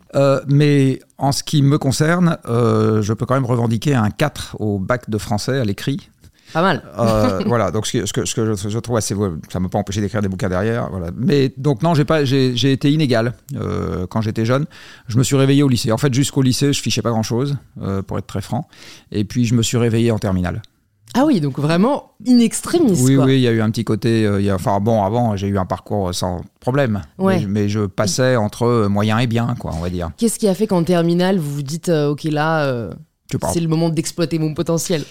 mais 0.47 0.99
en 1.19 1.31
ce 1.31 1.43
qui 1.43 1.61
me 1.61 1.77
concerne 1.77 2.37
je 2.45 3.13
peux 3.13 3.27
quand 3.27 3.35
même 3.35 3.45
revendiquer 3.45 3.93
un 3.93 4.09
4 4.09 4.57
au 4.59 4.79
bac 4.79 5.11
de 5.11 5.19
français 5.19 5.59
à 5.59 5.63
l'écrit 5.63 6.09
pas 6.55 6.61
mal. 6.61 6.81
Euh, 6.97 7.41
voilà, 7.47 7.69
donc 7.69 7.85
ce 7.85 7.91
que, 8.13 8.25
ce 8.25 8.33
que, 8.33 8.55
je, 8.55 8.79
trouve 8.79 8.95
assez. 8.95 9.13
Ça 9.49 9.59
ne 9.59 9.63
m'a 9.63 9.67
pas 9.67 9.77
empêché 9.77 9.99
d'écrire 9.99 10.21
des 10.21 10.29
bouquins 10.29 10.47
derrière. 10.47 10.89
Voilà. 10.89 11.07
Mais 11.13 11.51
donc, 11.57 11.83
non, 11.83 11.93
j'ai, 11.93 12.05
pas, 12.05 12.23
j'ai, 12.23 12.71
été 12.71 12.89
inégal 12.89 13.33
euh, 13.57 14.07
quand 14.07 14.21
j'étais 14.21 14.45
jeune. 14.45 14.65
Je 15.09 15.17
me 15.17 15.23
suis 15.23 15.35
réveillé 15.35 15.63
au 15.63 15.67
lycée. 15.67 15.91
En 15.91 15.97
fait, 15.97 16.13
jusqu'au 16.13 16.41
lycée, 16.41 16.71
je 16.71 16.81
fichais 16.81 17.01
pas 17.01 17.09
grand-chose, 17.09 17.57
euh, 17.81 18.01
pour 18.01 18.17
être 18.17 18.27
très 18.27 18.39
franc. 18.39 18.69
Et 19.11 19.25
puis, 19.25 19.43
je 19.43 19.53
me 19.53 19.63
suis 19.63 19.75
réveillé 19.75 20.11
en 20.11 20.17
terminale. 20.17 20.61
Ah 21.13 21.25
oui, 21.25 21.41
donc 21.41 21.59
vraiment 21.59 22.13
in 22.25 22.39
extremis. 22.39 23.01
Oui, 23.01 23.17
oui, 23.17 23.35
il 23.35 23.41
y 23.41 23.49
a 23.49 23.51
eu 23.51 23.59
un 23.61 23.69
petit 23.69 23.83
côté. 23.83 24.21
il 24.21 24.45
y 24.45 24.49
a, 24.49 24.55
enfin, 24.55 24.79
bon, 24.79 25.03
avant, 25.03 25.35
j'ai 25.35 25.47
eu 25.47 25.57
un 25.57 25.65
parcours 25.65 26.15
sans 26.15 26.39
problème. 26.61 27.01
Ouais. 27.17 27.45
Mais, 27.49 27.67
je 27.67 27.81
passais 27.81 28.37
entre 28.37 28.87
moyen 28.87 29.19
et 29.19 29.27
bien, 29.27 29.55
quoi, 29.59 29.71
on 29.75 29.81
va 29.81 29.89
dire. 29.89 30.11
Qu'est-ce 30.15 30.39
qui 30.39 30.47
a 30.47 30.55
fait 30.55 30.67
qu'en 30.67 30.83
terminale, 30.83 31.37
vous 31.37 31.55
vous 31.55 31.63
dites, 31.63 31.89
OK, 31.89 32.23
là, 32.23 32.91
c'est 33.51 33.59
le 33.59 33.67
moment 33.67 33.89
d'exploiter 33.89 34.39
mon 34.39 34.53
potentiel? 34.53 35.03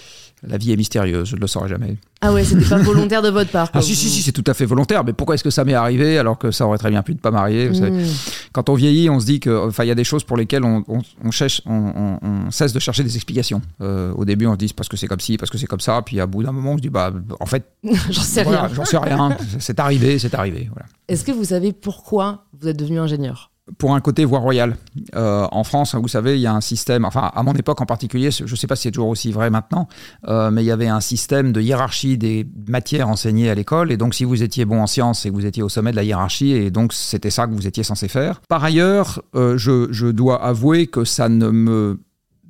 La 0.47 0.57
vie 0.57 0.71
est 0.71 0.77
mystérieuse, 0.77 1.29
je 1.29 1.35
ne 1.35 1.41
le 1.41 1.47
saurai 1.47 1.69
jamais. 1.69 1.97
Ah 2.21 2.33
ouais, 2.33 2.43
c'était 2.43 2.65
pas 2.65 2.77
volontaire 2.77 3.21
de 3.21 3.29
votre 3.29 3.51
part. 3.51 3.69
Ah 3.73 3.81
si, 3.81 3.95
si, 3.95 4.09
si, 4.09 4.21
c'est 4.21 4.31
tout 4.31 4.43
à 4.47 4.53
fait 4.53 4.65
volontaire. 4.65 5.03
Mais 5.03 5.13
pourquoi 5.13 5.35
est-ce 5.35 5.43
que 5.43 5.49
ça 5.49 5.63
m'est 5.63 5.73
arrivé 5.73 6.17
alors 6.17 6.37
que 6.37 6.51
ça 6.51 6.65
aurait 6.65 6.77
très 6.77 6.89
bien 6.89 7.03
pu 7.03 7.13
ne 7.13 7.19
pas 7.19 7.31
m'arriver 7.31 7.69
hmm. 7.69 8.03
Quand 8.51 8.69
on 8.69 8.73
vieillit, 8.73 9.09
on 9.09 9.19
se 9.19 9.25
dit 9.25 9.39
que, 9.39 9.67
enfin, 9.67 9.83
il 9.83 9.87
y 9.87 9.91
a 9.91 9.95
des 9.95 10.03
choses 10.03 10.23
pour 10.23 10.37
lesquelles 10.37 10.63
on, 10.63 10.83
cherche, 11.31 11.61
on, 11.65 12.49
cesse 12.51 12.73
de 12.73 12.79
chercher 12.79 13.03
des 13.03 13.15
explications. 13.15 13.61
Euh, 13.81 14.13
au 14.13 14.25
début, 14.25 14.47
on 14.47 14.53
se 14.53 14.57
dit 14.57 14.73
parce 14.75 14.89
que 14.89 14.97
c'est 14.97 15.07
comme 15.07 15.19
ci, 15.19 15.37
parce 15.37 15.51
que 15.51 15.57
c'est 15.57 15.67
comme 15.67 15.79
ça. 15.79 16.01
Puis 16.01 16.19
à 16.19 16.25
bout 16.25 16.43
d'un 16.43 16.51
moment, 16.51 16.73
on 16.73 16.77
se 16.77 16.81
dit 16.81 16.89
bah, 16.89 17.11
en 17.39 17.45
fait, 17.45 17.65
j'en 18.09 18.21
sais 18.21 18.43
rien. 18.43 18.69
J'en 18.73 18.85
sais 18.85 18.97
rien. 18.97 19.37
c'est 19.59 19.79
arrivé, 19.79 20.17
c'est 20.19 20.33
arrivé. 20.33 20.69
Voilà. 20.71 20.87
Est-ce 21.07 21.23
que 21.23 21.31
vous 21.31 21.45
savez 21.45 21.73
pourquoi 21.73 22.45
vous 22.59 22.67
êtes 22.67 22.77
devenu 22.77 22.99
ingénieur? 22.99 23.51
Pour 23.77 23.95
un 23.95 24.01
côté 24.01 24.25
voie 24.25 24.39
royale. 24.39 24.77
Euh, 25.15 25.47
en 25.51 25.63
France, 25.63 25.95
vous 25.95 26.07
savez, 26.07 26.35
il 26.35 26.41
y 26.41 26.47
a 26.47 26.53
un 26.53 26.61
système, 26.61 27.03
enfin 27.03 27.31
à 27.33 27.43
mon 27.43 27.53
époque 27.53 27.81
en 27.81 27.85
particulier, 27.85 28.29
je 28.31 28.43
ne 28.43 28.55
sais 28.55 28.67
pas 28.67 28.75
si 28.75 28.83
c'est 28.83 28.91
toujours 28.91 29.09
aussi 29.09 29.31
vrai 29.31 29.49
maintenant, 29.49 29.87
euh, 30.27 30.51
mais 30.51 30.63
il 30.63 30.67
y 30.67 30.71
avait 30.71 30.87
un 30.87 30.99
système 30.99 31.51
de 31.51 31.61
hiérarchie 31.61 32.17
des 32.17 32.47
matières 32.67 33.09
enseignées 33.09 33.49
à 33.49 33.55
l'école, 33.55 33.91
et 33.91 33.97
donc 33.97 34.13
si 34.13 34.23
vous 34.23 34.43
étiez 34.43 34.65
bon 34.65 34.81
en 34.81 34.87
sciences, 34.87 35.21
c'est 35.21 35.29
que 35.29 35.35
vous 35.35 35.45
étiez 35.45 35.63
au 35.63 35.69
sommet 35.69 35.91
de 35.91 35.95
la 35.95 36.03
hiérarchie, 36.03 36.51
et 36.51 36.69
donc 36.69 36.93
c'était 36.93 37.31
ça 37.31 37.47
que 37.47 37.53
vous 37.53 37.65
étiez 37.65 37.83
censé 37.83 38.07
faire. 38.07 38.41
Par 38.47 38.63
ailleurs, 38.63 39.21
euh, 39.35 39.57
je, 39.57 39.87
je 39.91 40.07
dois 40.07 40.43
avouer 40.43 40.85
que 40.87 41.03
ça 41.03 41.27
ne 41.27 41.49
me 41.49 41.99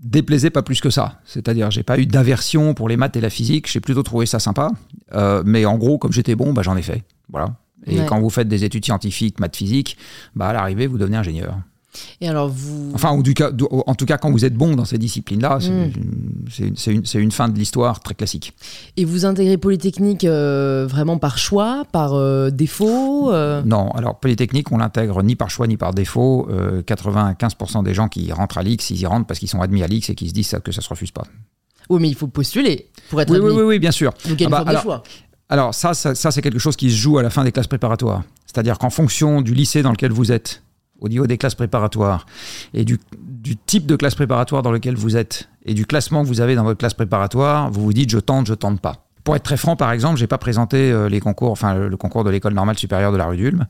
déplaisait 0.03 0.51
pas 0.51 0.61
plus 0.61 0.81
que 0.81 0.89
ça. 0.89 1.19
C'est-à-dire, 1.25 1.71
j'ai 1.71 1.81
pas 1.81 1.97
eu 1.97 2.05
d'aversion 2.05 2.73
pour 2.73 2.89
les 2.89 2.97
maths 2.97 3.15
et 3.15 3.21
la 3.21 3.29
physique, 3.29 3.71
j'ai 3.71 3.79
plutôt 3.79 4.03
trouvé 4.03 4.25
ça 4.25 4.39
sympa, 4.39 4.69
mais 5.45 5.65
en 5.65 5.77
gros, 5.77 5.97
comme 5.97 6.11
j'étais 6.11 6.35
bon, 6.35 6.53
bah, 6.53 6.61
j'en 6.61 6.75
ai 6.75 6.83
fait. 6.83 7.03
Voilà. 7.29 7.55
Et 7.87 7.99
quand 8.05 8.19
vous 8.19 8.29
faites 8.29 8.47
des 8.47 8.63
études 8.63 8.85
scientifiques, 8.85 9.39
maths, 9.39 9.55
physique, 9.55 9.97
bah 10.35 10.47
à 10.47 10.53
l'arrivée, 10.53 10.87
vous 10.87 10.97
devenez 10.97 11.17
ingénieur. 11.17 11.57
Et 12.21 12.27
alors 12.27 12.49
vous... 12.49 12.91
Enfin, 12.93 13.09
en 13.09 13.21
tout 13.95 14.05
cas, 14.05 14.17
quand 14.17 14.31
vous 14.31 14.45
êtes 14.45 14.55
bon 14.55 14.75
dans 14.75 14.85
ces 14.85 14.97
disciplines-là, 14.97 15.59
c'est 15.61 16.65
hmm. 16.65 17.19
une, 17.19 17.31
fin 17.31 17.49
de 17.49 17.57
l'histoire 17.57 17.99
très 17.99 18.13
classique. 18.13 18.53
Et 18.97 19.05
vous 19.05 19.25
intégrez 19.25 19.57
Polytechnique 19.57 20.25
euh, 20.25 20.85
vraiment 20.89 21.17
par 21.17 21.37
choix, 21.37 21.85
par 21.91 22.13
euh, 22.13 22.49
défaut 22.49 23.31
euh 23.31 23.61
Non, 23.63 23.91
alors 23.91 24.19
Polytechnique, 24.19 24.71
on 24.71 24.77
l'intègre 24.77 25.23
ni 25.23 25.35
par 25.35 25.49
choix 25.49 25.67
ni 25.67 25.77
par 25.77 25.93
défaut. 25.93 26.47
95% 26.85 27.83
des 27.83 27.93
gens 27.93 28.07
qui 28.07 28.31
rentrent 28.31 28.57
à 28.57 28.63
l'X, 28.63 28.89
ils 28.89 28.99
y 28.99 29.05
rentrent 29.05 29.27
parce 29.27 29.39
qu'ils 29.39 29.49
sont 29.49 29.61
admis 29.61 29.83
à 29.83 29.87
l'X 29.87 30.09
et 30.09 30.15
qu'ils 30.15 30.29
se 30.29 30.33
disent 30.33 30.57
que 30.63 30.71
ça 30.71 30.79
ne 30.79 30.83
se 30.83 30.89
refuse 30.89 31.11
pas. 31.11 31.23
Oui, 31.89 31.99
mais 32.01 32.09
il 32.09 32.15
faut 32.15 32.27
postuler 32.27 32.89
pour 33.09 33.21
être 33.21 33.29
oui, 33.29 33.37
admis. 33.37 33.51
Oui, 33.51 33.63
oui, 33.63 33.79
bien 33.79 33.91
sûr. 33.91 34.11
Donc 34.27 34.39
il 34.39 34.41
y 34.41 34.45
a 34.45 34.47
une 34.47 34.53
ah 34.53 34.63
bah, 34.63 34.73
de 34.73 34.79
choix. 34.79 35.03
Alors 35.49 35.73
ça, 35.75 35.93
ça, 35.93 36.31
c'est 36.31 36.41
quelque 36.41 36.59
chose 36.59 36.75
qui 36.75 36.89
se 36.89 36.95
joue 36.95 37.17
à 37.17 37.23
la 37.23 37.29
fin 37.29 37.43
des 37.43 37.51
classes 37.51 37.67
préparatoires. 37.67 38.23
C'est-à-dire 38.45 38.77
qu'en 38.77 38.89
fonction 38.89 39.41
du 39.41 39.53
lycée 39.53 39.81
dans 39.81 39.91
lequel 39.91 40.11
vous 40.11 40.31
êtes, 40.31 40.63
au 40.99 41.09
niveau 41.09 41.27
des 41.27 41.37
classes 41.37 41.55
préparatoires, 41.55 42.25
et 42.73 42.83
du, 42.83 42.97
type 43.65 43.85
de 43.85 43.95
classe 43.95 44.15
préparatoire 44.15 44.63
dans 44.63 44.71
lequel 44.71 44.95
vous 44.95 45.17
êtes, 45.17 45.49
et 45.65 45.73
du 45.73 45.85
classement 45.85 46.23
que 46.23 46.27
vous 46.27 46.41
avez 46.41 46.55
dans 46.55 46.63
votre 46.63 46.79
classe 46.79 46.93
préparatoire, 46.93 47.69
vous 47.69 47.83
vous 47.83 47.93
dites 47.93 48.09
je 48.09 48.17
tente, 48.17 48.47
je 48.47 48.53
tente 48.53 48.81
pas. 48.81 49.05
Pour 49.23 49.35
être 49.35 49.43
très 49.43 49.57
franc, 49.57 49.75
par 49.75 49.91
exemple, 49.91 50.17
j'ai 50.17 50.27
pas 50.27 50.37
présenté 50.37 50.93
les 51.09 51.19
concours, 51.19 51.51
enfin 51.51 51.73
le, 51.73 51.97
concours 51.97 52.23
de 52.23 52.29
l'école 52.29 52.53
normale 52.53 52.77
supérieure 52.77 53.11
de 53.11 53.17
la 53.17 53.25
rue 53.25 53.37
d'Ulm. 53.37 53.65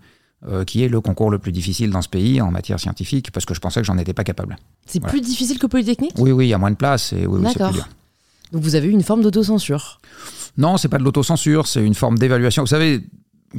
qui 0.67 0.83
est 0.83 0.89
le 0.89 1.01
concours 1.01 1.31
le 1.31 1.39
plus 1.39 1.51
difficile 1.51 1.91
dans 1.91 2.01
ce 2.01 2.09
pays 2.09 2.41
en 2.41 2.51
matière 2.51 2.79
scientifique, 2.79 3.31
parce 3.31 3.45
que 3.45 3.53
je 3.53 3.59
pensais 3.59 3.79
que 3.79 3.85
j'en 3.85 3.97
étais 3.97 4.13
pas 4.13 4.25
capable. 4.25 4.57
C'est 4.85 5.01
plus 5.01 5.21
difficile 5.21 5.57
que 5.57 5.67
Polytechnique? 5.67 6.13
Oui, 6.17 6.31
oui, 6.31 6.47
il 6.47 6.49
y 6.49 6.53
a 6.53 6.57
moins 6.57 6.71
de 6.71 6.75
place 6.75 7.13
et 7.13 7.25
oui, 7.25 7.41
D'accord. 7.41 7.87
Donc 8.55 8.63
vous 8.63 8.75
avez 8.75 8.87
eu 8.87 8.91
une 8.91 9.03
forme 9.03 9.21
d'autocensure 9.21 9.99
Non, 10.57 10.77
c'est 10.77 10.87
pas 10.87 10.97
de 10.97 11.03
l'autocensure, 11.03 11.67
c'est 11.67 11.85
une 11.85 11.93
forme 11.93 12.17
d'évaluation. 12.17 12.63
Vous 12.63 12.67
savez, 12.67 13.01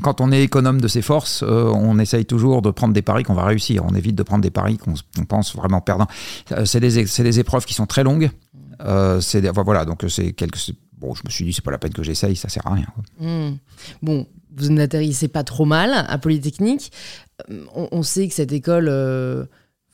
quand 0.00 0.22
on 0.22 0.32
est 0.32 0.42
économe 0.42 0.80
de 0.80 0.88
ses 0.88 1.02
forces, 1.02 1.42
euh, 1.42 1.70
on 1.70 1.98
essaye 1.98 2.24
toujours 2.24 2.62
de 2.62 2.70
prendre 2.70 2.94
des 2.94 3.02
paris 3.02 3.22
qu'on 3.22 3.34
va 3.34 3.44
réussir. 3.44 3.84
On 3.84 3.94
évite 3.94 4.14
de 4.14 4.22
prendre 4.22 4.40
des 4.40 4.50
paris 4.50 4.78
qu'on 4.78 5.24
pense 5.26 5.54
vraiment 5.54 5.82
perdants. 5.82 6.06
Euh, 6.52 6.64
c'est 6.64 6.80
des, 6.80 7.04
des, 7.04 7.40
épreuves 7.40 7.66
qui 7.66 7.74
sont 7.74 7.84
très 7.84 8.04
longues. 8.04 8.30
Euh, 8.80 9.20
voilà, 9.66 9.84
donc 9.84 10.02
c'est 10.08 10.32
quelques. 10.32 10.72
Bon, 10.96 11.14
je 11.14 11.20
me 11.26 11.30
suis 11.30 11.44
dit, 11.44 11.52
c'est 11.52 11.62
pas 11.62 11.72
la 11.72 11.78
peine 11.78 11.92
que 11.92 12.02
j'essaye, 12.02 12.34
ça 12.34 12.48
sert 12.48 12.66
à 12.66 12.72
rien. 12.72 12.86
Hmm. 13.20 13.56
Bon, 14.00 14.26
vous 14.56 14.70
n'atterrissez 14.70 15.28
pas 15.28 15.44
trop 15.44 15.66
mal 15.66 15.92
à 15.92 16.16
Polytechnique. 16.16 16.90
On, 17.74 18.02
sait 18.02 18.28
que 18.28 18.34
cette 18.34 18.52
école. 18.52 18.88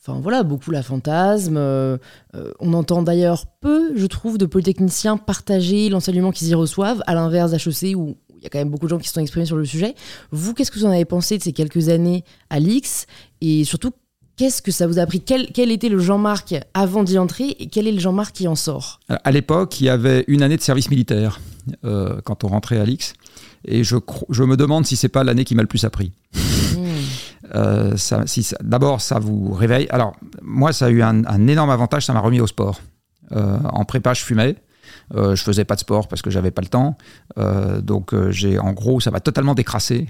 Enfin 0.05 0.21
voilà, 0.21 0.43
beaucoup 0.43 0.73
la 0.73 0.83
fantasme. 0.83 1.57
on 1.57 2.73
entend 2.73 3.03
d'ailleurs 3.03 3.47
peu, 3.61 3.93
je 3.97 4.07
trouve, 4.07 4.37
de 4.37 4.47
polytechniciens 4.47 5.17
partager 5.17 5.89
l'enseignement 5.89 6.33
qu'ils 6.33 6.49
y 6.49 6.55
reçoivent, 6.55 7.03
à 7.07 7.15
l'inverse 7.15 7.53
d'HEC 7.53 7.97
où 7.97 8.17
il 8.43 8.45
y 8.45 8.47
a 8.47 8.51
quand 8.51 8.59
même 8.59 8.71
beaucoup 8.71 8.87
de 8.87 8.91
gens 8.91 8.99
qui 8.99 9.07
se 9.07 9.15
sont 9.15 9.21
exprimés 9.21 9.47
sur 9.47 9.57
le 9.57 9.65
sujet. 9.65 9.95
Vous, 10.33 10.53
qu'est-ce 10.53 10.73
que 10.73 10.79
vous 10.81 10.85
en 10.85 10.91
avez 10.91 11.05
pensé 11.05 11.39
de 11.39 11.43
ces 11.45 11.53
quelques 11.53 11.89
années 11.89 12.25
à 12.51 12.59
l'X 12.59 13.07
Et 13.41 13.63
surtout, 13.63 13.93
qu'est-ce 14.37 14.63
que 14.63 14.73
ça 14.73 14.89
vous 14.89 14.99
a 14.99 15.03
appris? 15.03 15.21
Quel, 15.21 15.71
était 15.71 15.89
le 15.89 16.01
Jean-Marc 16.01 16.57
avant 16.75 17.05
d'y 17.05 17.19
entrer 17.19 17.55
et 17.61 17.69
quel 17.69 17.87
est 17.87 17.93
le 17.93 18.01
Jean-Marc 18.01 18.35
qui 18.35 18.49
en 18.49 18.57
sort? 18.57 18.99
À 19.09 19.31
l'époque, 19.31 19.81
il 19.81 19.85
y 19.85 19.89
avait 19.89 20.25
une 20.27 20.43
année 20.43 20.57
de 20.57 20.63
service 20.63 20.91
militaire 20.91 21.41
euh, 21.85 22.21
quand 22.25 22.43
on 22.43 22.49
rentrait 22.49 22.79
à 22.79 22.85
l'X. 22.85 23.15
Et 23.65 23.85
je, 23.85 23.97
je 24.29 24.43
me 24.43 24.57
demande 24.57 24.87
si 24.87 24.97
c'est 24.97 25.09
pas 25.09 25.23
l'année 25.23 25.45
qui 25.45 25.55
m'a 25.55 25.63
le 25.63 25.69
plus 25.69 25.85
appris. 25.85 26.11
Euh, 27.55 27.97
D'abord, 28.63 29.01
ça 29.01 29.19
vous 29.19 29.53
réveille. 29.53 29.87
Alors, 29.91 30.17
moi, 30.43 30.73
ça 30.73 30.87
a 30.87 30.91
eu 30.91 31.03
un, 31.03 31.47
énorme 31.47 31.71
avantage, 31.71 32.07
ça 32.07 32.13
m'a 32.13 32.21
remis 32.21 32.41
au 32.41 32.47
sport. 32.47 32.81
Euh, 33.33 33.59
en 33.65 33.85
prépa, 33.85 34.15
je 34.15 34.23
fumais. 34.23 34.57
Euh, 35.15 35.35
je 35.35 35.43
faisais 35.43 35.65
pas 35.65 35.75
de 35.75 35.81
sport 35.81 36.09
parce 36.09 36.23
que 36.23 36.31
j'avais 36.31 36.51
pas 36.51 36.63
le 36.63 36.69
temps. 36.69 36.97
Donc 37.83 38.15
j'ai, 38.31 38.59
en 38.59 38.73
gros, 38.73 39.01
ça 39.01 39.11
m'a 39.11 39.21
totalement 39.21 39.55
décrassé 39.55 40.09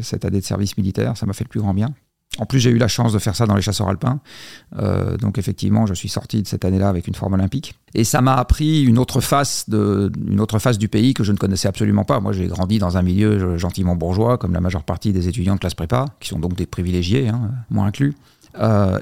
cette 0.00 0.24
année 0.24 0.40
de 0.40 0.44
service 0.44 0.76
militaire. 0.76 1.16
Ça 1.16 1.26
m'a 1.26 1.32
fait 1.32 1.44
le 1.44 1.48
plus 1.48 1.60
grand 1.60 1.74
bien. 1.74 1.90
En 2.38 2.46
plus, 2.46 2.60
j'ai 2.60 2.70
eu 2.70 2.78
la 2.78 2.88
chance 2.88 3.12
de 3.12 3.18
faire 3.18 3.34
ça 3.34 3.46
dans 3.46 3.54
les 3.54 3.62
chasseurs 3.62 3.88
alpins. 3.88 4.20
donc, 5.20 5.38
effectivement, 5.38 5.86
je 5.86 5.94
suis 5.94 6.08
sorti 6.08 6.42
de 6.42 6.46
cette 6.46 6.64
année-là 6.64 6.88
avec 6.88 7.06
une 7.08 7.14
forme 7.14 7.34
olympique. 7.34 7.74
Et 7.94 8.04
ça 8.04 8.20
m'a 8.20 8.34
appris 8.34 8.82
une 8.82 8.98
autre, 8.98 9.20
face 9.20 9.68
de, 9.68 10.10
une 10.26 10.40
autre 10.40 10.58
face 10.58 10.78
du 10.78 10.88
pays 10.88 11.14
que 11.14 11.24
je 11.24 11.32
ne 11.32 11.36
connaissais 11.36 11.68
absolument 11.68 12.04
pas. 12.04 12.20
Moi, 12.20 12.32
j'ai 12.32 12.46
grandi 12.46 12.78
dans 12.78 12.96
un 12.96 13.02
milieu 13.02 13.56
gentiment 13.56 13.96
bourgeois, 13.96 14.38
comme 14.38 14.52
la 14.52 14.60
majeure 14.60 14.84
partie 14.84 15.12
des 15.12 15.28
étudiants 15.28 15.54
de 15.54 15.60
classe 15.60 15.74
prépa, 15.74 16.06
qui 16.20 16.28
sont 16.28 16.38
donc 16.38 16.54
des 16.54 16.66
privilégiés, 16.66 17.28
hein, 17.28 17.50
moi 17.70 17.86
inclus. 17.86 18.14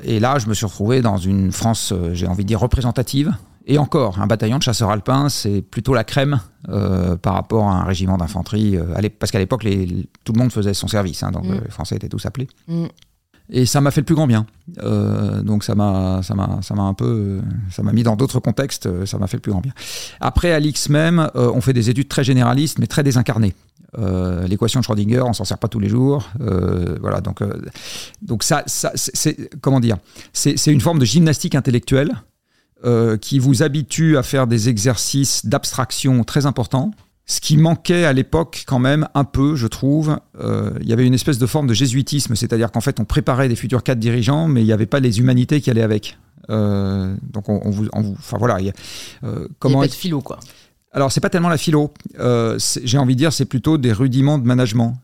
et 0.04 0.20
là, 0.20 0.38
je 0.38 0.48
me 0.48 0.54
suis 0.54 0.66
retrouvé 0.66 1.02
dans 1.02 1.16
une 1.16 1.52
France, 1.52 1.92
j'ai 2.12 2.26
envie 2.26 2.44
de 2.44 2.48
dire, 2.48 2.60
représentative, 2.60 3.32
et 3.66 3.78
encore, 3.78 4.20
un 4.20 4.26
bataillon 4.26 4.58
de 4.58 4.62
chasseurs 4.62 4.90
alpins, 4.90 5.28
c'est 5.28 5.62
plutôt 5.62 5.94
la 5.94 6.04
crème 6.04 6.40
euh, 6.68 7.16
par 7.16 7.34
rapport 7.34 7.68
à 7.68 7.80
un 7.80 7.84
régiment 7.84 8.18
d'infanterie. 8.18 8.76
Euh, 8.76 9.08
parce 9.18 9.32
qu'à 9.32 9.38
l'époque, 9.38 9.66
tout 10.24 10.32
le 10.32 10.38
monde 10.38 10.52
faisait 10.52 10.74
son 10.74 10.86
service, 10.86 11.22
hein, 11.22 11.30
donc 11.30 11.46
mm. 11.46 11.60
les 11.64 11.70
Français 11.70 11.96
étaient 11.96 12.08
tous 12.08 12.26
appelés. 12.26 12.48
Mm. 12.68 12.86
Et 13.50 13.66
ça 13.66 13.80
m'a 13.80 13.90
fait 13.90 14.00
le 14.00 14.06
plus 14.06 14.14
grand 14.14 14.26
bien. 14.26 14.46
Euh, 14.82 15.42
donc 15.42 15.64
ça 15.64 15.74
m'a, 15.74 16.22
ça 16.22 16.34
m'a, 16.34 16.60
ça 16.62 16.74
m'a 16.74 16.82
un 16.82 16.94
peu, 16.94 17.40
ça 17.70 17.82
m'a 17.82 17.92
mis 17.92 18.02
dans 18.02 18.16
d'autres 18.16 18.40
contextes. 18.40 19.04
Ça 19.04 19.18
m'a 19.18 19.26
fait 19.26 19.36
le 19.36 19.42
plus 19.42 19.52
grand 19.52 19.60
bien. 19.60 19.72
Après, 20.20 20.52
à 20.52 20.60
l'X 20.60 20.88
même, 20.88 21.30
on 21.34 21.60
fait 21.60 21.74
des 21.74 21.90
études 21.90 22.08
très 22.08 22.24
généralistes, 22.24 22.78
mais 22.78 22.86
très 22.86 23.02
désincarnées. 23.02 23.54
l'équation 24.48 24.80
de 24.80 24.84
Schrödinger, 24.84 25.22
on 25.22 25.34
s'en 25.34 25.44
sert 25.44 25.58
pas 25.58 25.68
tous 25.68 25.80
les 25.80 25.88
jours. 25.88 26.30
voilà, 27.00 27.20
donc, 27.20 27.42
donc 28.22 28.42
ça, 28.42 28.62
ça 28.66 28.92
c'est, 28.94 29.50
comment 29.60 29.80
dire, 29.80 29.98
c'est, 30.32 30.72
une 30.72 30.80
forme 30.80 30.98
de 30.98 31.04
gymnastique 31.04 31.54
intellectuelle 31.54 32.12
euh, 32.84 33.16
qui 33.16 33.38
vous 33.38 33.62
habitue 33.62 34.18
à 34.18 34.22
faire 34.22 34.46
des 34.46 34.68
exercices 34.68 35.46
d'abstraction 35.46 36.22
très 36.22 36.44
importants. 36.44 36.90
Ce 37.26 37.40
qui 37.40 37.56
manquait 37.56 38.04
à 38.04 38.12
l'époque 38.12 38.64
quand 38.66 38.78
même 38.78 39.08
un 39.14 39.24
peu, 39.24 39.56
je 39.56 39.66
trouve, 39.66 40.18
euh, 40.40 40.70
il 40.82 40.88
y 40.88 40.92
avait 40.92 41.06
une 41.06 41.14
espèce 41.14 41.38
de 41.38 41.46
forme 41.46 41.66
de 41.66 41.74
jésuitisme, 41.74 42.34
c'est-à-dire 42.34 42.70
qu'en 42.70 42.82
fait 42.82 43.00
on 43.00 43.04
préparait 43.04 43.48
des 43.48 43.56
futurs 43.56 43.82
cadres 43.82 44.00
dirigeants, 44.00 44.46
mais 44.46 44.62
il 44.62 44.66
n'y 44.66 44.72
avait 44.72 44.86
pas 44.86 45.00
les 45.00 45.20
humanités 45.20 45.60
qui 45.60 45.70
allaient 45.70 45.82
avec. 45.82 46.18
Euh, 46.50 47.14
donc 47.22 47.48
on, 47.48 47.70
vous, 47.70 47.88
enfin 47.94 48.36
voilà, 48.38 48.60
il 48.60 48.66
y 48.66 48.68
a, 48.68 48.72
comment 49.58 49.80
il 49.80 49.84
y 49.84 49.84
a 49.84 49.88
pas 49.88 49.88
de 49.88 49.92
philo 49.98 50.20
quoi. 50.20 50.38
Alors 50.92 51.10
c'est 51.10 51.20
pas 51.20 51.30
tellement 51.30 51.48
la 51.48 51.56
philo, 51.56 51.92
j'ai 52.84 52.98
envie 52.98 53.14
de 53.14 53.18
dire 53.18 53.32
c'est 53.32 53.46
plutôt 53.46 53.78
des 53.78 53.92
rudiments 53.92 54.38
de 54.38 54.46
management. 54.46 54.94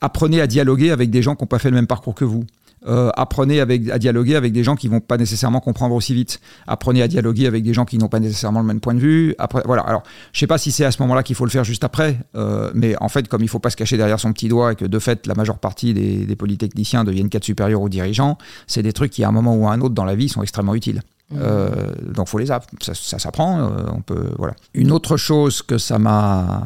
apprenez 0.00 0.40
à 0.40 0.48
dialoguer 0.48 0.90
avec 0.90 1.10
des 1.10 1.22
gens 1.22 1.36
qui 1.36 1.44
n'ont 1.44 1.48
pas 1.48 1.60
fait 1.60 1.70
le 1.70 1.76
même 1.76 1.86
parcours 1.86 2.14
que 2.14 2.24
vous. 2.24 2.44
Euh, 2.86 3.10
apprenez 3.16 3.60
avec, 3.60 3.88
à 3.90 3.98
dialoguer 3.98 4.36
avec 4.36 4.52
des 4.52 4.62
gens 4.62 4.76
qui 4.76 4.88
vont 4.88 5.00
pas 5.00 5.16
nécessairement 5.16 5.60
comprendre 5.60 5.94
aussi 5.94 6.14
vite. 6.14 6.40
Apprenez 6.66 7.02
à 7.02 7.08
dialoguer 7.08 7.46
avec 7.46 7.64
des 7.64 7.74
gens 7.74 7.84
qui 7.84 7.98
n'ont 7.98 8.08
pas 8.08 8.20
nécessairement 8.20 8.60
le 8.60 8.66
même 8.66 8.80
point 8.80 8.94
de 8.94 9.00
vue. 9.00 9.34
Après, 9.38 9.62
voilà. 9.64 9.82
Alors, 9.82 10.02
je 10.32 10.38
sais 10.38 10.46
pas 10.46 10.58
si 10.58 10.70
c'est 10.70 10.84
à 10.84 10.90
ce 10.90 11.02
moment-là 11.02 11.22
qu'il 11.22 11.36
faut 11.36 11.44
le 11.44 11.50
faire 11.50 11.64
juste 11.64 11.84
après, 11.84 12.18
euh, 12.36 12.70
mais 12.74 12.94
en 13.00 13.08
fait, 13.08 13.28
comme 13.28 13.42
il 13.42 13.48
faut 13.48 13.58
pas 13.58 13.70
se 13.70 13.76
cacher 13.76 13.96
derrière 13.96 14.20
son 14.20 14.32
petit 14.32 14.48
doigt 14.48 14.72
et 14.72 14.76
que 14.76 14.84
de 14.84 14.98
fait, 14.98 15.26
la 15.26 15.34
majeure 15.34 15.58
partie 15.58 15.94
des, 15.94 16.26
des 16.26 16.36
polytechniciens 16.36 17.04
deviennent 17.04 17.28
cadres 17.28 17.44
supérieurs 17.44 17.82
ou 17.82 17.88
dirigeants, 17.88 18.38
c'est 18.66 18.82
des 18.82 18.92
trucs 18.92 19.10
qui, 19.10 19.24
à 19.24 19.28
un 19.28 19.32
moment 19.32 19.56
ou 19.56 19.66
à 19.66 19.72
un 19.72 19.80
autre 19.80 19.94
dans 19.94 20.04
la 20.04 20.14
vie, 20.14 20.28
sont 20.28 20.42
extrêmement 20.42 20.74
utiles. 20.74 21.02
Mmh. 21.30 21.38
Euh, 21.40 21.92
donc 22.14 22.28
faut 22.28 22.38
les 22.38 22.46
ça, 22.46 22.60
ça 22.80 23.18
s'apprend. 23.18 23.58
Euh, 23.58 23.86
on 23.92 24.00
peut 24.00 24.30
voilà. 24.38 24.54
Une 24.74 24.92
autre 24.92 25.16
chose 25.16 25.60
que 25.60 25.76
ça 25.76 25.98
m'a 25.98 26.62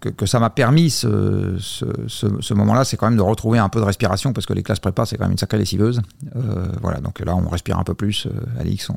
que, 0.00 0.08
que, 0.08 0.26
ça 0.26 0.40
m'a 0.40 0.50
permis 0.50 0.90
ce, 0.90 1.56
ce, 1.60 1.86
ce, 2.08 2.54
moment-là, 2.54 2.84
c'est 2.84 2.96
quand 2.96 3.06
même 3.06 3.16
de 3.16 3.22
retrouver 3.22 3.58
un 3.58 3.68
peu 3.68 3.78
de 3.78 3.84
respiration 3.84 4.32
parce 4.32 4.46
que 4.46 4.52
les 4.52 4.64
classes 4.64 4.80
prépa 4.80 5.06
c'est 5.06 5.16
quand 5.16 5.24
même 5.24 5.32
une 5.32 5.38
sacrée 5.38 5.58
lessiveuse. 5.58 6.02
Euh, 6.34 6.66
voilà, 6.80 6.98
donc 6.98 7.20
là 7.20 7.36
on 7.36 7.48
respire 7.48 7.78
un 7.78 7.84
peu 7.84 7.94
plus. 7.94 8.26
Alix, 8.58 8.90
on 8.90 8.96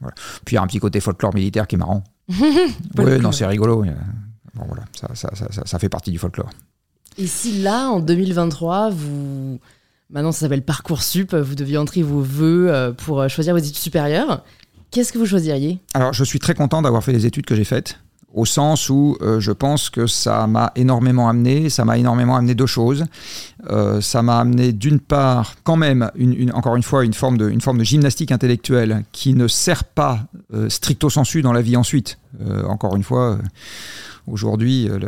voilà. 0.00 0.14
Puis 0.44 0.54
il 0.54 0.56
y 0.56 0.58
a 0.58 0.62
un 0.62 0.66
petit 0.68 0.78
côté 0.78 1.00
folklore 1.00 1.34
militaire 1.34 1.66
qui 1.66 1.74
est 1.74 1.78
marrant. 1.78 2.04
oui, 2.28 3.18
non, 3.20 3.32
c'est 3.32 3.46
rigolo. 3.46 3.84
Bon 4.54 4.64
voilà, 4.66 4.84
ça, 4.92 5.08
ça, 5.14 5.30
ça, 5.34 5.62
ça 5.64 5.78
fait 5.80 5.88
partie 5.88 6.12
du 6.12 6.18
folklore. 6.18 6.50
Et 7.18 7.26
si 7.26 7.62
là, 7.62 7.88
en 7.88 7.98
2023, 7.98 8.90
vous 8.90 9.58
Maintenant, 10.12 10.30
ça 10.30 10.40
s'appelle 10.40 10.62
Parcoursup. 10.62 11.34
Vous 11.34 11.54
deviez 11.54 11.78
entrer 11.78 12.02
vos 12.02 12.20
vœux 12.20 12.66
euh, 12.68 12.92
pour 12.92 13.20
euh, 13.20 13.28
choisir 13.28 13.54
vos 13.54 13.58
études 13.58 13.76
supérieures. 13.76 14.44
Qu'est-ce 14.90 15.10
que 15.10 15.18
vous 15.18 15.24
choisiriez? 15.24 15.78
Alors, 15.94 16.12
je 16.12 16.22
suis 16.22 16.38
très 16.38 16.54
content 16.54 16.82
d'avoir 16.82 17.02
fait 17.02 17.12
les 17.12 17.24
études 17.24 17.46
que 17.46 17.54
j'ai 17.54 17.64
faites, 17.64 17.98
au 18.34 18.44
sens 18.44 18.90
où 18.90 19.16
euh, 19.22 19.40
je 19.40 19.52
pense 19.52 19.88
que 19.88 20.06
ça 20.06 20.46
m'a 20.46 20.70
énormément 20.76 21.30
amené. 21.30 21.70
Ça 21.70 21.86
m'a 21.86 21.96
énormément 21.96 22.36
amené 22.36 22.54
deux 22.54 22.66
choses. 22.66 23.06
ça 24.00 24.22
m'a 24.22 24.38
amené, 24.38 24.72
d'une 24.72 25.00
part, 25.00 25.54
quand 25.64 25.76
même, 25.76 26.10
une, 26.14 26.52
encore 26.52 26.76
une 26.76 26.82
fois, 26.82 27.06
une 27.06 27.14
forme 27.14 27.38
de 27.38 27.84
gymnastique 27.84 28.32
intellectuelle 28.32 29.04
qui 29.12 29.32
ne 29.32 29.48
sert 29.48 29.84
pas 29.84 30.26
stricto 30.68 31.08
sensu 31.08 31.40
dans 31.40 31.54
la 31.54 31.62
vie 31.62 31.76
ensuite. 31.76 32.18
encore 32.66 32.96
une 32.96 33.02
fois 33.02 33.38
aujourd'hui, 34.26 34.88
euh, 34.88 34.98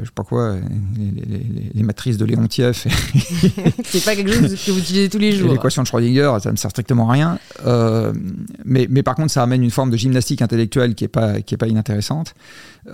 je 0.00 0.06
sais 0.06 0.12
pas 0.14 0.24
quoi, 0.24 0.56
les, 1.74 1.82
matrices 1.82 2.16
de 2.16 2.24
Léontiev. 2.24 2.84
c'est 3.84 4.04
pas 4.04 4.16
quelque 4.16 4.32
chose 4.32 4.54
que 4.64 4.70
vous 4.70 4.78
utilisez 4.78 5.08
tous 5.08 5.18
les 5.18 5.32
jours. 5.32 5.52
L'équation 5.52 5.82
de 5.82 5.86
Schrödinger, 5.86 6.36
ça 6.40 6.50
ne 6.50 6.56
sert 6.56 6.70
strictement 6.70 7.08
à 7.08 7.12
rien. 7.12 7.38
Euh, 7.66 8.12
mais, 8.64 8.86
mais, 8.90 9.02
par 9.02 9.14
contre, 9.14 9.30
ça 9.30 9.42
amène 9.42 9.62
une 9.62 9.70
forme 9.70 9.90
de 9.90 9.96
gymnastique 9.96 10.42
intellectuelle 10.42 10.94
qui 10.94 11.04
n'est 11.04 11.08
pas, 11.08 11.40
qui 11.40 11.54
est 11.54 11.58
pas 11.58 11.68
inintéressante. 11.68 12.34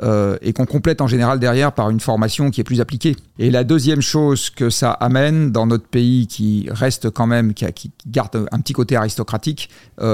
Euh, 0.02 0.38
et 0.40 0.52
qu'on 0.52 0.66
complète 0.66 1.00
en 1.00 1.08
général 1.08 1.40
derrière 1.40 1.72
par 1.72 1.90
une 1.90 1.98
formation 1.98 2.50
qui 2.50 2.60
est 2.60 2.64
plus 2.64 2.80
appliquée. 2.80 3.16
Et 3.40 3.50
la 3.50 3.64
deuxième 3.64 4.02
chose 4.02 4.50
que 4.50 4.70
ça 4.70 4.92
amène 4.92 5.50
dans 5.50 5.66
notre 5.66 5.86
pays 5.86 6.28
qui 6.28 6.68
reste 6.70 7.10
quand 7.10 7.26
même, 7.26 7.54
qui, 7.54 7.66
qui 7.72 7.90
garde 8.06 8.46
un 8.52 8.60
petit 8.60 8.72
côté 8.72 8.94
aristocratique, 8.94 9.68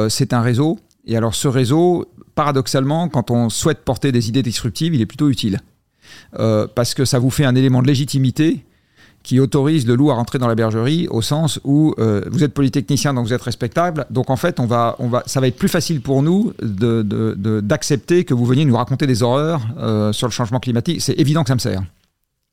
c'est 0.08 0.32
un 0.32 0.40
réseau. 0.40 0.78
Et 1.06 1.16
alors 1.16 1.34
ce 1.34 1.48
réseau, 1.48 2.06
paradoxalement, 2.34 3.08
quand 3.08 3.30
on 3.30 3.48
souhaite 3.48 3.78
porter 3.84 4.12
des 4.12 4.28
idées 4.28 4.42
disruptives, 4.42 4.94
il 4.94 5.00
est 5.00 5.06
plutôt 5.06 5.28
utile. 5.28 5.60
Euh, 6.38 6.66
parce 6.72 6.94
que 6.94 7.04
ça 7.04 7.18
vous 7.18 7.30
fait 7.30 7.44
un 7.44 7.54
élément 7.54 7.82
de 7.82 7.86
légitimité 7.86 8.64
qui 9.22 9.40
autorise 9.40 9.86
le 9.86 9.96
loup 9.96 10.10
à 10.10 10.14
rentrer 10.14 10.38
dans 10.38 10.46
la 10.46 10.54
bergerie 10.54 11.08
au 11.08 11.20
sens 11.20 11.58
où 11.64 11.94
euh, 11.98 12.22
vous 12.30 12.44
êtes 12.44 12.54
polytechnicien 12.54 13.12
donc 13.12 13.26
vous 13.26 13.32
êtes 13.32 13.42
respectable 13.42 14.06
donc 14.10 14.30
en 14.30 14.36
fait 14.36 14.60
on 14.60 14.66
va, 14.66 14.94
on 15.00 15.08
va, 15.08 15.24
ça 15.26 15.40
va 15.40 15.48
être 15.48 15.56
plus 15.56 15.68
facile 15.68 16.00
pour 16.00 16.22
nous 16.22 16.52
d'accepter 16.60 18.18
de, 18.18 18.22
que 18.22 18.34
vous 18.34 18.46
veniez 18.46 18.64
nous 18.64 18.76
raconter 18.76 19.08
des 19.08 19.24
horreurs 19.24 19.66
euh, 19.78 20.12
sur 20.12 20.28
le 20.28 20.32
changement 20.32 20.60
climatique 20.60 21.02
c'est 21.02 21.18
évident 21.18 21.42
que 21.42 21.48
ça 21.48 21.56
me 21.56 21.60
sert 21.60 21.82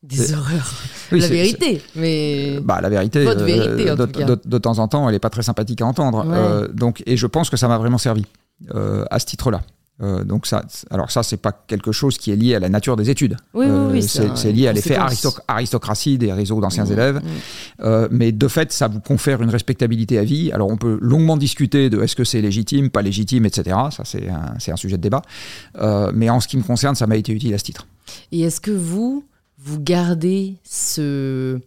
des 0.01 0.33
horreurs. 0.33 0.73
la 1.13 1.27
vérité, 1.29 1.81
mais. 1.95 2.59
Bah, 2.61 2.81
la 2.81 2.89
vérité, 2.89 3.23
Votre 3.23 3.45
vérité 3.45 3.89
en 3.89 3.95
de, 3.95 4.05
tout 4.05 4.19
cas. 4.19 4.35
de, 4.43 4.57
temps 4.57 4.79
en 4.79 4.89
temps, 4.89 5.07
elle 5.07 5.15
n'est 5.15 5.19
pas 5.19 5.29
très 5.29 5.43
sympathique 5.43 5.79
à 5.79 5.85
entendre. 5.85 6.67
donc, 6.73 7.01
et 7.05 7.15
je 7.15 7.25
pense 7.25 7.49
que 7.49 7.55
ça 7.55 7.69
m'a 7.69 7.77
vraiment 7.77 7.97
servi 7.97 8.25
à 8.71 9.19
ce 9.19 9.25
titre-là. 9.25 9.61
Euh, 10.01 10.23
donc 10.23 10.47
ça, 10.47 10.63
alors 10.89 11.11
ça, 11.11 11.21
c'est 11.21 11.37
pas 11.37 11.51
quelque 11.51 11.91
chose 11.91 12.17
qui 12.17 12.31
est 12.31 12.35
lié 12.35 12.55
à 12.55 12.59
la 12.59 12.67
nature 12.67 12.95
des 12.95 13.11
études. 13.11 13.37
Oui, 13.53 13.67
oui, 13.69 13.87
oui, 13.91 14.03
c'est, 14.03 14.35
c'est 14.35 14.51
lié 14.51 14.67
à 14.67 14.73
l'effet 14.73 14.95
aristo- 14.95 15.37
aristocratie 15.47 16.17
des 16.17 16.33
réseaux 16.33 16.59
d'anciens 16.59 16.85
Mmh, 16.85 16.91
élèves. 16.91 17.15
mmh. 17.17 17.83
Euh, 17.83 18.07
mais 18.09 18.31
de 18.31 18.47
fait, 18.47 18.71
ça 18.71 18.87
vous 18.87 18.99
confère 18.99 19.43
une 19.43 19.51
respectabilité 19.51 20.17
à 20.17 20.23
vie. 20.23 20.51
Alors 20.51 20.69
on 20.71 20.77
peut 20.77 20.97
longuement 20.99 21.37
discuter 21.37 21.91
de 21.91 22.01
est-ce 22.01 22.15
que 22.15 22.23
c'est 22.23 22.41
légitime, 22.41 22.89
pas 22.89 23.03
légitime, 23.03 23.45
etc. 23.45 23.77
Ça, 23.91 24.03
c'est 24.03 24.27
un, 24.71 24.75
sujet 24.77 24.97
de 24.97 25.01
débat. 25.03 25.21
Euh, 25.77 26.11
mais 26.13 26.27
en 26.31 26.39
ce 26.39 26.47
qui 26.47 26.57
me 26.57 26.63
concerne, 26.63 26.95
ça 26.95 27.05
m'a 27.05 27.15
été 27.15 27.31
utile 27.31 27.53
à 27.53 27.59
ce 27.59 27.63
titre. 27.63 27.85
Et 28.31 28.41
est-ce 28.41 28.59
que 28.61 28.71
vous, 28.71 29.23
vous 29.59 29.79
gardez 29.79 30.55
ce 30.63 31.59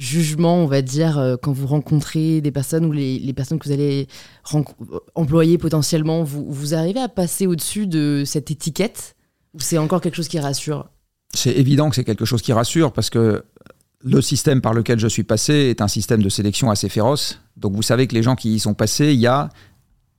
jugement, 0.00 0.56
on 0.56 0.66
va 0.66 0.80
dire, 0.80 1.18
euh, 1.18 1.36
quand 1.40 1.52
vous 1.52 1.66
rencontrez 1.66 2.40
des 2.40 2.50
personnes 2.50 2.86
ou 2.86 2.92
les, 2.92 3.32
personnes 3.34 3.58
que 3.58 3.68
vous 3.68 3.74
allez 3.74 4.08
renco- 4.44 4.74
employer 5.14 5.58
potentiellement, 5.58 6.24
vous, 6.24 6.74
arrivez 6.74 7.00
à 7.00 7.08
passer 7.08 7.46
au-dessus 7.46 7.86
de 7.86 8.22
cette 8.24 8.50
étiquette 8.50 9.14
Ou 9.52 9.60
c'est 9.60 9.76
encore 9.76 10.00
quelque 10.00 10.14
chose 10.14 10.28
qui 10.28 10.40
rassure? 10.40 10.88
C'est 11.34 11.52
évident 11.52 11.90
que 11.90 11.96
c'est 11.96 12.04
quelque 12.04 12.24
chose 12.24 12.40
qui 12.40 12.54
rassure 12.54 12.92
parce 12.92 13.10
que 13.10 13.44
le 14.02 14.22
système 14.22 14.62
par 14.62 14.72
lequel 14.72 14.98
je 14.98 15.06
suis 15.06 15.22
passé 15.22 15.52
est 15.52 15.82
un 15.82 15.88
système 15.88 16.22
de 16.22 16.30
sélection 16.30 16.70
assez 16.70 16.88
féroce. 16.88 17.38
Donc 17.58 17.74
vous 17.74 17.82
savez 17.82 18.06
que 18.06 18.14
les 18.14 18.22
gens 18.22 18.36
qui 18.36 18.54
y 18.54 18.58
sont 18.58 18.72
passés, 18.72 19.12
il 19.12 19.20
y 19.20 19.26
a, 19.26 19.50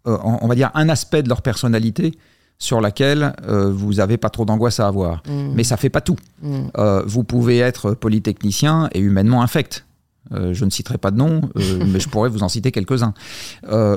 euh, 0.06 0.16
on 0.24 0.48
va 0.48 0.54
dire, 0.54 0.70
un 0.76 0.90
aspect 0.90 1.24
de 1.24 1.30
leur 1.30 1.42
personnalité 1.42 2.14
sur 2.62 2.80
laquelle 2.80 3.34
euh, 3.48 3.72
vous 3.72 3.96
n'avez 3.96 4.18
pas 4.18 4.30
trop 4.30 4.46
d'angoisse 4.46 4.80
à 4.80 4.86
avoir. 4.88 5.24
Mmh, 5.28 5.54
Mais 5.56 5.64
ça 5.64 5.78
fait 5.78 5.90
pas 5.90 6.00
tout. 6.00 6.16
mmh. 6.44 6.60
Euh, 6.78 7.02
vous 7.08 7.24
pouvez 7.24 7.58
être 7.58 7.96
polytechnicien 7.96 8.88
et 8.94 9.00
humainement 9.00 9.42
infect. 9.42 9.84
Euh, 10.32 10.54
je 10.54 10.64
ne 10.64 10.70
citerai 10.70 11.00
pas 11.00 11.10
de 11.10 11.18
nom, 11.18 11.42
mais 11.56 12.00
je 12.00 12.08
pourrais 12.08 12.30
vous 12.30 12.44
en 12.44 12.50
citer 12.50 12.72
quelques-uns. 12.72 13.16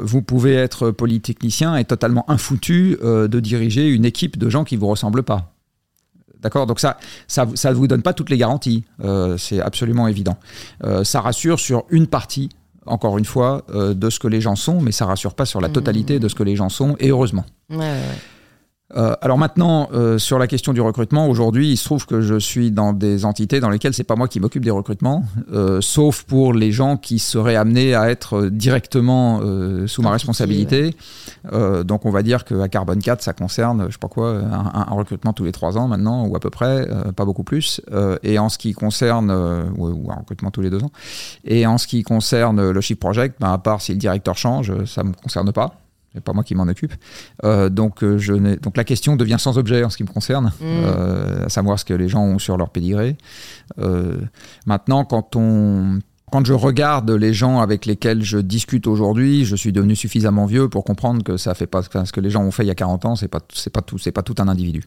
Vous 0.02 0.23
pouvez 0.23 0.54
être 0.54 0.90
polytechnicien 0.90 1.76
et 1.76 1.85
totalement 1.85 2.25
infoutu 2.30 2.97
de 3.02 3.40
diriger 3.40 3.87
une 3.87 4.06
équipe 4.06 4.38
de 4.38 4.49
gens 4.49 4.64
qui 4.64 4.76
vous 4.76 4.87
ressemblent 4.88 5.23
pas. 5.25 5.52
D'accord? 6.40 6.66
Donc 6.66 6.80
ça, 6.80 6.97
ça, 7.28 7.47
ça 7.54 7.68
ne 7.71 7.75
vous 7.75 7.87
donne 7.87 8.02
pas 8.02 8.14
toutes 8.14 8.30
les 8.30 8.38
garanties. 8.38 8.85
C'est 9.37 9.61
absolument 9.61 10.09
évident. 10.09 10.38
Ça 11.02 11.21
rassure 11.21 11.61
sur 11.61 11.85
une 11.90 12.06
partie, 12.06 12.49
encore 12.87 13.18
une 13.18 13.25
fois, 13.26 13.62
de 13.73 14.11
ce 14.11 14.18
que 14.18 14.26
les 14.28 14.40
gens 14.40 14.56
sont, 14.56 14.80
mais 14.80 14.90
ça 14.92 15.04
rassure 15.04 15.35
pas 15.35 15.44
sur 15.44 15.61
la 15.61 15.68
totalité 15.68 16.18
de 16.18 16.28
ce 16.28 16.35
que 16.35 16.42
les 16.42 16.56
gens 16.56 16.71
sont, 16.71 16.97
et 16.99 17.11
heureusement. 17.11 17.44
Ouais, 17.71 17.76
ouais, 17.76 17.85
ouais. 17.85 18.18
Euh, 18.96 19.14
alors 19.22 19.38
maintenant, 19.38 19.88
euh, 19.92 20.18
sur 20.18 20.38
la 20.38 20.46
question 20.46 20.72
du 20.74 20.80
recrutement, 20.80 21.28
aujourd'hui, 21.28 21.70
il 21.70 21.76
se 21.76 21.84
trouve 21.84 22.06
que 22.06 22.20
je 22.20 22.38
suis 22.38 22.70
dans 22.70 22.92
des 22.92 23.24
entités 23.24 23.58
dans 23.58 23.70
lesquelles 23.70 23.94
c'est 23.94 24.04
pas 24.04 24.14
moi 24.14 24.28
qui 24.28 24.40
m'occupe 24.40 24.62
des 24.62 24.70
recrutements, 24.70 25.24
euh, 25.52 25.80
sauf 25.80 26.22
pour 26.24 26.52
les 26.52 26.70
gens 26.70 26.98
qui 26.98 27.18
seraient 27.18 27.56
amenés 27.56 27.94
à 27.94 28.10
être 28.10 28.46
directement 28.46 29.40
euh, 29.42 29.86
sous 29.86 30.02
ma 30.02 30.10
responsabilité. 30.10 30.94
Euh, 31.52 31.82
donc 31.82 32.04
on 32.04 32.10
va 32.10 32.22
dire 32.22 32.44
qu'à 32.44 32.68
Carbone 32.68 33.00
4, 33.00 33.22
ça 33.22 33.32
concerne, 33.32 33.86
je 33.88 33.92
sais 33.92 33.98
pas 33.98 34.08
quoi, 34.08 34.38
un, 34.38 34.94
recrutement 34.94 35.32
tous 35.32 35.44
les 35.44 35.52
trois 35.52 35.78
ans 35.78 35.88
maintenant, 35.88 36.26
ou 36.26 36.36
à 36.36 36.40
peu 36.40 36.50
près, 36.50 36.86
euh, 36.88 37.12
pas 37.12 37.24
beaucoup 37.24 37.44
plus. 37.44 37.80
Euh, 37.90 38.18
et 38.22 38.38
en 38.38 38.50
ce 38.50 38.58
qui 38.58 38.74
concerne, 38.74 39.30
euh, 39.30 39.64
ou, 39.76 39.88
ou 39.88 40.12
un 40.12 40.16
recrutement 40.16 40.50
tous 40.50 40.60
les 40.60 40.70
deux 40.70 40.82
ans. 40.84 40.90
Et 41.44 41.66
en 41.66 41.78
ce 41.78 41.86
qui 41.86 42.02
concerne 42.02 42.70
le 42.70 42.80
Chip 42.82 43.00
Project, 43.00 43.36
ben, 43.40 43.52
à 43.52 43.58
part 43.58 43.80
si 43.80 43.92
le 43.92 43.98
directeur 43.98 44.36
change, 44.36 44.84
ça 44.84 45.02
me 45.04 45.12
concerne 45.12 45.52
pas. 45.52 45.83
C'est 46.14 46.23
pas 46.23 46.33
moi 46.33 46.44
qui 46.44 46.54
m'en 46.54 46.64
occupe. 46.64 46.92
Euh, 47.44 47.68
donc, 47.68 48.04
euh, 48.04 48.18
je 48.18 48.35
donc 48.35 48.76
la 48.76 48.85
question 48.85 49.16
devient 49.16 49.37
sans 49.38 49.59
objet 49.59 49.83
en 49.83 49.90
ce 49.90 49.97
qui 49.97 50.04
me 50.04 50.09
concerne, 50.09 50.52
euh, 50.62 51.47
à 51.47 51.49
savoir 51.49 51.78
ce 51.78 51.85
que 51.85 51.94
les 51.94 52.09
gens 52.09 52.23
ont 52.23 52.38
sur 52.38 52.56
leur 52.56 52.71
pédigré. 52.71 53.16
Euh, 53.78 54.16
maintenant, 54.66 55.04
quand 55.04 55.35
on 55.37 55.99
quand 56.30 56.44
je 56.44 56.52
regarde 56.52 57.11
les 57.11 57.33
gens 57.33 57.61
avec 57.61 57.87
lesquels 57.87 58.23
je 58.23 58.38
discute 58.38 58.87
aujourd'hui, 58.87 59.44
je 59.44 59.54
suis 59.54 59.73
devenu 59.73 59.94
suffisamment 59.94 60.47
vieux 60.47 60.68
pour 60.68 60.83
comprendre 60.83 61.23
que 61.23 61.37
ça 61.37 61.54
fait 61.54 61.66
pas 61.66 61.83
ce 61.83 62.12
que 62.12 62.21
les 62.21 62.30
gens 62.30 62.42
ont 62.42 62.50
fait 62.50 62.64
il 62.64 62.68
y 62.68 62.73
a 62.73 62.75
40 62.75 63.04
ans, 63.04 63.16
c'est 63.16 63.28
pas 63.28 63.40
c'est 63.52 63.71
pas 63.71 63.83
tout 63.83 63.99
c'est 63.99 64.12
pas 64.12 64.23
tout 64.23 64.35
un 64.38 64.49
individu. 64.49 64.83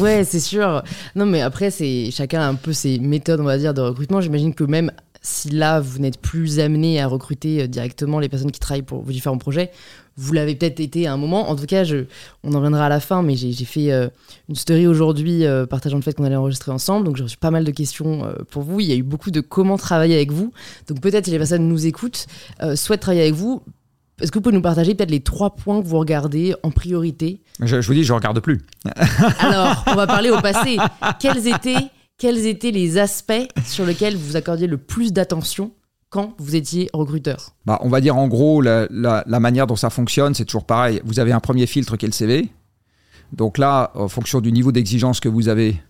Ouais, 0.00 0.24
c'est 0.24 0.40
sûr. 0.40 0.82
Non, 1.14 1.24
mais 1.24 1.40
après, 1.40 1.70
c'est 1.70 2.10
chacun 2.10 2.40
a 2.40 2.46
un 2.46 2.54
peu 2.54 2.72
ses 2.72 2.98
méthodes, 2.98 3.40
on 3.40 3.44
va 3.44 3.56
dire, 3.56 3.72
de 3.72 3.80
recrutement. 3.80 4.20
J'imagine 4.20 4.54
que 4.54 4.64
même 4.64 4.90
si 5.22 5.50
là, 5.50 5.80
vous 5.80 5.98
n'êtes 5.98 6.20
plus 6.20 6.60
amené 6.60 7.00
à 7.00 7.06
recruter 7.06 7.62
euh, 7.62 7.66
directement 7.66 8.18
les 8.18 8.28
personnes 8.28 8.50
qui 8.50 8.60
travaillent 8.60 8.82
pour 8.82 9.02
vos 9.02 9.12
différents 9.12 9.38
projets, 9.38 9.70
vous 10.16 10.32
l'avez 10.32 10.54
peut-être 10.54 10.80
été 10.80 11.06
à 11.06 11.12
un 11.12 11.16
moment. 11.16 11.48
En 11.48 11.56
tout 11.56 11.66
cas, 11.66 11.84
je, 11.84 12.04
on 12.44 12.52
en 12.52 12.58
reviendra 12.58 12.86
à 12.86 12.88
la 12.88 13.00
fin, 13.00 13.22
mais 13.22 13.34
j'ai 13.36 13.52
fait 13.64 13.92
euh, 13.92 14.08
une 14.48 14.56
story 14.56 14.86
aujourd'hui 14.86 15.46
euh, 15.46 15.66
partageant 15.66 15.96
le 15.96 16.02
fait 16.02 16.12
qu'on 16.12 16.24
allait 16.24 16.36
enregistrer 16.36 16.70
ensemble. 16.70 17.06
Donc, 17.06 17.16
j'ai 17.16 17.24
reçu 17.24 17.38
pas 17.38 17.50
mal 17.50 17.64
de 17.64 17.70
questions 17.70 18.24
euh, 18.24 18.34
pour 18.50 18.62
vous. 18.62 18.80
Il 18.80 18.86
y 18.86 18.92
a 18.92 18.96
eu 18.96 19.02
beaucoup 19.02 19.30
de 19.30 19.40
comment 19.40 19.78
travailler 19.78 20.14
avec 20.14 20.32
vous. 20.32 20.52
Donc, 20.88 21.00
peut-être 21.00 21.26
si 21.26 21.30
les 21.30 21.38
personnes 21.38 21.68
nous 21.68 21.86
écoutent, 21.86 22.26
souhaitent 22.74 23.00
travailler 23.00 23.22
avec 23.22 23.34
vous. 23.34 23.62
Est-ce 24.20 24.30
que 24.30 24.38
vous 24.38 24.42
pouvez 24.42 24.54
nous 24.54 24.62
partager 24.62 24.94
peut-être 24.94 25.10
les 25.10 25.20
trois 25.20 25.54
points 25.54 25.82
que 25.82 25.86
vous 25.86 25.98
regardez 25.98 26.54
en 26.62 26.70
priorité? 26.70 27.40
Je, 27.60 27.80
je 27.80 27.86
vous 27.86 27.94
dis, 27.94 28.04
je 28.04 28.12
regarde 28.12 28.38
plus. 28.40 28.60
alors, 29.40 29.82
on 29.86 29.94
va 29.94 30.06
parler 30.06 30.30
au 30.30 30.40
passé. 30.40 30.76
Quels 31.18 31.48
étaient, 31.48 31.88
quels 32.22 32.46
étaient 32.46 32.70
les 32.70 32.98
aspects 32.98 33.48
sur 33.64 33.84
lesquels 33.84 34.16
vous 34.16 34.36
accordiez 34.36 34.68
le 34.68 34.78
plus 34.78 35.12
d'attention 35.12 35.72
quand 36.08 36.36
vous 36.38 36.54
étiez 36.54 36.88
recruteur 36.92 37.56
Bah, 37.66 37.80
on 37.82 37.88
va 37.88 38.00
dire 38.00 38.16
en 38.16 38.28
gros, 38.28 38.60
la, 38.60 39.24
manière 39.26 39.66
dont 39.66 39.74
ça 39.74 39.90
fonctionne, 39.90 40.32
c'est 40.32 40.44
toujours 40.44 40.64
pareil. 40.64 41.02
Vous 41.04 41.18
avez 41.18 41.32
un 41.32 41.40
premier 41.40 41.66
filtre 41.66 41.96
qui 41.96 42.04
est 42.04 42.08
le 42.08 42.12
CV. 42.12 42.48
Donc 43.32 43.58
là, 43.58 43.90
en 43.96 44.06
fonction 44.06 44.40
du 44.40 44.52
niveau 44.52 44.70
d'exigence 44.70 45.18
que 45.18 45.28
vous 45.28 45.48
avez, 45.48 45.82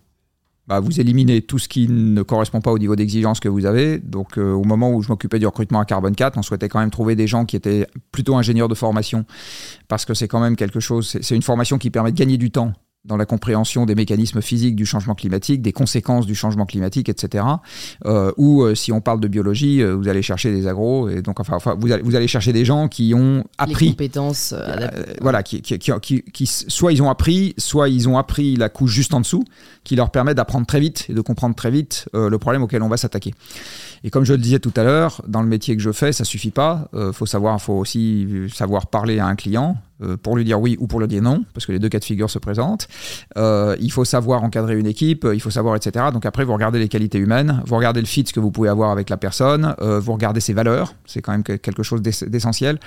bah, 0.69 0.81
vous 0.81 1.03
éliminez 1.03 1.43
tout 1.43 1.59
ce 1.59 1.69
qui 1.69 1.87
ne 1.87 2.23
correspond 2.23 2.63
pas 2.63 2.73
au 2.73 2.79
niveau 2.79 2.97
d'exigence 2.97 3.39
que 3.39 3.51
vous 3.51 3.67
avez. 3.67 3.99
Donc 3.99 4.39
euh, 4.39 4.53
au 4.53 4.65
moment 4.65 4.91
où 4.91 5.03
je 5.03 5.09
m'occupais 5.09 5.39
du 5.39 5.45
recrutement 5.45 5.81
à 5.81 5.85
Carbone 5.85 6.15
4, 6.15 6.39
on 6.39 6.43
souhaitait 6.43 6.71
quand 6.71 6.81
même 6.81 6.91
trouver 6.91 7.15
des 7.15 7.27
gens 7.27 7.45
qui 7.45 7.57
étaient 7.57 7.87
plutôt 8.11 8.37
ingénieurs 8.37 8.69
de 8.69 8.75
formation, 8.75 9.27
parce 9.87 10.07
que 10.07 10.15
c'est 10.15 10.29
quand 10.29 10.41
même 10.41 10.57
quelque 10.57 10.81
chose, 10.81 11.19
c'est 11.21 11.37
une 11.37 11.43
formation 11.43 11.77
qui 11.77 11.91
permet 11.91 12.11
de 12.11 12.17
gagner 12.17 12.39
du 12.39 12.51
temps 12.51 12.73
dans 13.05 13.17
la 13.17 13.27
compréhension 13.27 13.85
des 13.85 13.97
mécanismes 13.97 14.41
physiques 14.41 14.77
du 14.77 14.87
changement 14.87 15.17
climatique, 15.17 15.61
des 15.61 15.73
conséquences 15.73 16.25
du 16.25 16.37
changement 16.37 16.67
climatique, 16.67 17.09
etc. 17.09 17.45
Euh, 18.07 18.31
ou 18.37 18.63
euh, 18.63 18.77
si 18.77 18.93
on 18.93 19.01
parle 19.01 19.19
de 19.19 19.27
biologie, 19.27 19.83
euh, 19.83 19.97
vous 19.97 20.07
allez 20.07 20.23
chercher 20.23 20.53
des 20.53 20.69
agros, 20.69 21.09
et 21.09 21.21
donc 21.21 21.41
enfin, 21.41 21.57
enfin, 21.57 21.77
vous, 21.77 21.91
allez, 21.91 22.03
vous 22.05 22.15
allez 22.15 22.29
chercher 22.29 22.53
des 22.53 22.65
gens 22.65 22.87
qui 22.87 23.13
ont 23.15 23.39
Les 23.39 23.43
appris 23.59 23.91
compétences 23.91 24.53
euh, 24.53 24.73
adaptées. 24.73 25.01
euh, 25.11 25.15
voilà, 25.21 25.43
qui, 25.43 25.63
qui, 25.63 25.79
qui, 25.81 25.91
qui- 26.01 26.23
qui- 26.23 26.47
soit 26.47 26.93
ils 26.93 27.03
ont 27.03 27.11
appris, 27.11 27.55
soit 27.59 27.89
ils 27.89 28.09
ont 28.09 28.19
appris 28.19 28.55
la 28.55 28.69
couche 28.69 28.93
juste 28.93 29.15
en 29.15 29.21
dessous, 29.21 29.43
qui 29.83 29.97
leur 29.97 30.11
permet 30.11 30.35
d'apprendre 30.37 30.67
très 30.67 30.79
vite 30.79 31.07
et 31.09 31.15
de 31.15 31.21
comprendre 31.21 31.57
très 31.57 31.73
vite 31.73 32.09
euh, 32.15 32.31
le 32.31 32.39
problème 32.39 32.63
auquel 32.63 32.83
on 32.85 32.89
va 32.89 32.97
s'attaquer. 32.97 33.35
Et 34.05 34.11
comme 34.11 34.25
je 34.25 34.33
le 34.33 34.39
disais 34.39 34.59
tout 34.59 34.73
à 34.77 34.83
l'heure, 34.83 35.23
dans 35.29 35.43
le 35.43 35.49
métier 35.49 35.77
que 35.77 35.83
je 35.83 35.93
fais, 35.93 36.13
ça 36.13 36.25
suffit 36.25 36.51
pas. 36.51 36.89
Euh, 36.95 37.13
faut 37.13 37.27
savoir, 37.27 37.61
faut 37.61 37.75
aussi 37.75 38.27
savoir 38.53 38.87
parler 38.89 39.19
à 39.21 39.27
un 39.27 39.37
client 39.37 39.77
euh, 40.03 40.17
pour 40.17 40.37
lui 40.37 40.45
dire 40.45 40.61
oui 40.61 40.77
ou 40.81 40.89
pour 40.89 40.99
lui 40.99 41.07
dire 41.07 41.23
non, 41.23 41.45
parce 41.55 41.67
que 41.67 41.73
les 41.73 41.79
deux 41.79 41.89
cas 41.89 42.01
de 42.01 42.05
figure 42.05 42.29
se 42.29 42.41
présentent. 42.41 42.89
Euh, 43.37 43.77
il 43.81 43.93
faut 43.93 44.05
savoir 44.05 44.43
encadrer 44.43 44.77
une 44.79 44.87
équipe, 44.87 45.27
il 45.33 45.41
faut 45.41 45.51
savoir, 45.51 45.77
etc. 45.77 46.07
Donc 46.13 46.27
après, 46.27 46.45
vous 46.45 46.53
regardez 46.53 46.81
les 46.81 46.89
qualités 46.89 47.19
humaines, 47.19 47.63
vous 47.67 47.77
regardez 47.77 48.01
le 48.01 48.07
fit 48.07 48.25
que 48.25 48.41
vous 48.41 48.51
pouvez 48.51 48.69
avoir 48.69 48.91
avec 48.91 49.09
la 49.09 49.17
personne, 49.17 49.77
euh, 49.81 50.01
vous 50.01 50.13
regardez 50.13 50.41
ses 50.41 50.53
valeurs, 50.53 50.95
c'est 51.07 51.23
quand 51.23 51.31
même 51.33 51.45
que- 51.45 51.53
quelque 51.53 51.85
chose 51.85 52.03
d'ess- 52.03 52.25
d'essentiel. 52.25 52.81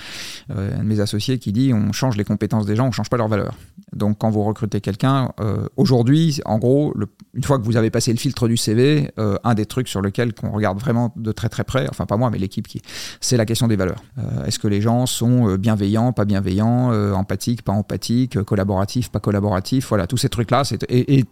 Euh, 0.50 0.74
un 0.78 0.82
de 0.82 0.84
mes 0.88 1.00
associés 1.00 1.38
qui 1.38 1.52
dit 1.52 1.72
on 1.72 1.92
change 1.92 2.16
les 2.18 2.24
compétences 2.24 2.66
des 2.66 2.76
gens, 2.76 2.88
on 2.88 2.92
change 2.92 3.08
pas 3.08 3.16
leurs 3.16 3.28
valeurs. 3.28 3.54
Donc 3.94 4.18
quand 4.18 4.28
vous 4.30 4.42
recrutez 4.44 4.82
quelqu'un, 4.82 5.32
euh, 5.40 5.66
aujourd'hui, 5.78 6.40
en 6.44 6.58
gros, 6.58 6.94
une 7.32 7.42
fois 7.44 7.58
que 7.58 7.64
vous 7.64 7.76
avez 7.78 7.90
passé 7.90 8.12
le 8.12 8.18
filtre 8.18 8.48
du 8.48 8.56
CV, 8.58 9.10
euh, 9.18 9.36
un 9.44 9.54
des 9.54 9.64
trucs 9.64 9.88
sur 9.88 10.02
lequel 10.02 10.34
qu'on 10.34 10.50
regarde 10.50 10.78
vraiment 10.78 11.05
de 11.16 11.32
très 11.32 11.48
très 11.48 11.64
près, 11.64 11.86
enfin 11.90 12.06
pas 12.06 12.16
moi, 12.16 12.30
mais 12.30 12.38
l'équipe 12.38 12.66
qui, 12.66 12.82
c'est 13.20 13.36
la 13.36 13.44
question 13.46 13.68
des 13.68 13.76
valeurs. 13.76 14.02
Euh, 14.18 14.44
Est-ce 14.44 14.58
que 14.58 14.68
les 14.68 14.80
gens 14.80 15.06
sont 15.06 15.48
euh, 15.48 15.56
bienveillants, 15.56 16.12
pas 16.12 16.24
bienveillants, 16.24 16.92
euh, 16.92 17.12
empathiques, 17.12 17.62
pas 17.62 17.72
empathiques, 17.72 18.42
collaboratifs, 18.42 19.10
pas 19.10 19.20
collaboratifs, 19.20 19.88
voilà, 19.88 20.06
tous 20.06 20.16
ces 20.16 20.28
trucs-là, 20.28 20.62
et, 20.88 21.18
et 21.18 21.24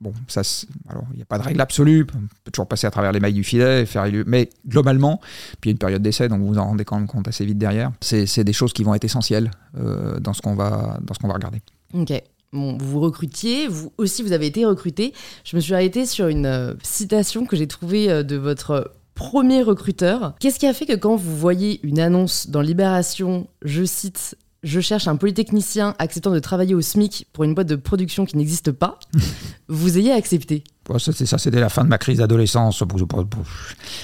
Bon, 0.00 0.12
ça, 0.26 0.40
alors 0.88 1.04
il 1.12 1.18
n'y 1.18 1.22
a 1.22 1.24
pas 1.24 1.38
de 1.38 1.44
règle 1.44 1.60
absolue, 1.60 2.04
on 2.12 2.18
peut 2.42 2.50
toujours 2.50 2.66
passer 2.66 2.88
à 2.88 2.90
travers 2.90 3.12
les 3.12 3.20
mailles 3.20 3.34
du 3.34 3.44
filet, 3.44 3.86
faire 3.86 4.04
élu- 4.04 4.24
mais 4.26 4.50
globalement, 4.66 5.20
puis 5.60 5.68
il 5.68 5.70
y 5.70 5.70
a 5.70 5.74
une 5.74 5.78
période 5.78 6.02
d'essai, 6.02 6.28
donc 6.28 6.40
vous 6.40 6.48
vous 6.48 6.58
en 6.58 6.64
rendez 6.64 6.84
quand 6.84 6.96
même 6.96 7.06
compte 7.06 7.28
assez 7.28 7.44
vite 7.44 7.56
derrière. 7.58 7.92
C'est 8.00 8.42
des 8.42 8.52
choses 8.52 8.72
qui 8.72 8.82
vont 8.82 8.94
être 8.96 9.04
essentielles 9.04 9.52
dans 9.74 10.32
ce 10.32 10.42
qu'on 10.42 10.56
va 10.56 10.98
dans 11.06 11.14
ce 11.14 11.20
qu'on 11.20 11.28
va 11.28 11.34
regarder. 11.34 11.62
Ok. 11.94 12.12
Bon, 12.52 12.76
vous 12.78 12.98
recrutiez, 12.98 13.68
vous 13.68 13.92
aussi 13.96 14.24
vous 14.24 14.32
avez 14.32 14.46
été 14.46 14.64
recruté. 14.64 15.14
Je 15.44 15.54
me 15.54 15.60
suis 15.60 15.72
arrêtée 15.72 16.04
sur 16.04 16.26
une 16.26 16.76
citation 16.82 17.46
que 17.46 17.54
j'ai 17.54 17.68
trouvée 17.68 18.24
de 18.24 18.36
votre 18.36 18.90
premier 19.22 19.62
recruteur. 19.62 20.34
Qu'est-ce 20.40 20.58
qui 20.58 20.66
a 20.66 20.74
fait 20.74 20.84
que 20.84 20.96
quand 20.96 21.14
vous 21.14 21.36
voyez 21.36 21.80
une 21.84 22.00
annonce 22.00 22.50
dans 22.50 22.60
Libération, 22.60 23.46
je 23.62 23.84
cite, 23.84 24.36
je 24.64 24.80
cherche 24.80 25.06
un 25.06 25.14
polytechnicien 25.14 25.94
acceptant 26.00 26.32
de 26.32 26.40
travailler 26.40 26.74
au 26.74 26.80
SMIC 26.80 27.28
pour 27.32 27.44
une 27.44 27.54
boîte 27.54 27.68
de 27.68 27.76
production 27.76 28.24
qui 28.24 28.36
n'existe 28.36 28.72
pas, 28.72 28.98
vous 29.68 29.96
ayez 29.96 30.12
accepté? 30.12 30.64
Ça, 30.98 31.38
c'était 31.38 31.60
la 31.60 31.68
fin 31.68 31.84
de 31.84 31.88
ma 31.88 31.98
crise 31.98 32.18
d'adolescence. 32.18 32.82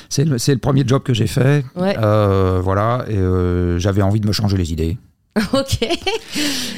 C'est 0.08 0.24
le, 0.24 0.58
premier 0.58 0.84
job 0.86 1.02
que 1.02 1.12
j'ai 1.12 1.26
fait. 1.26 1.64
Ouais. 1.74 1.96
Euh, 1.98 2.60
voilà, 2.62 3.04
et 3.08 3.16
euh, 3.16 3.80
j'avais 3.80 4.02
envie 4.02 4.20
de 4.20 4.28
me 4.28 4.32
changer 4.32 4.56
les 4.56 4.72
idées. 4.72 4.96
ok. 5.52 5.88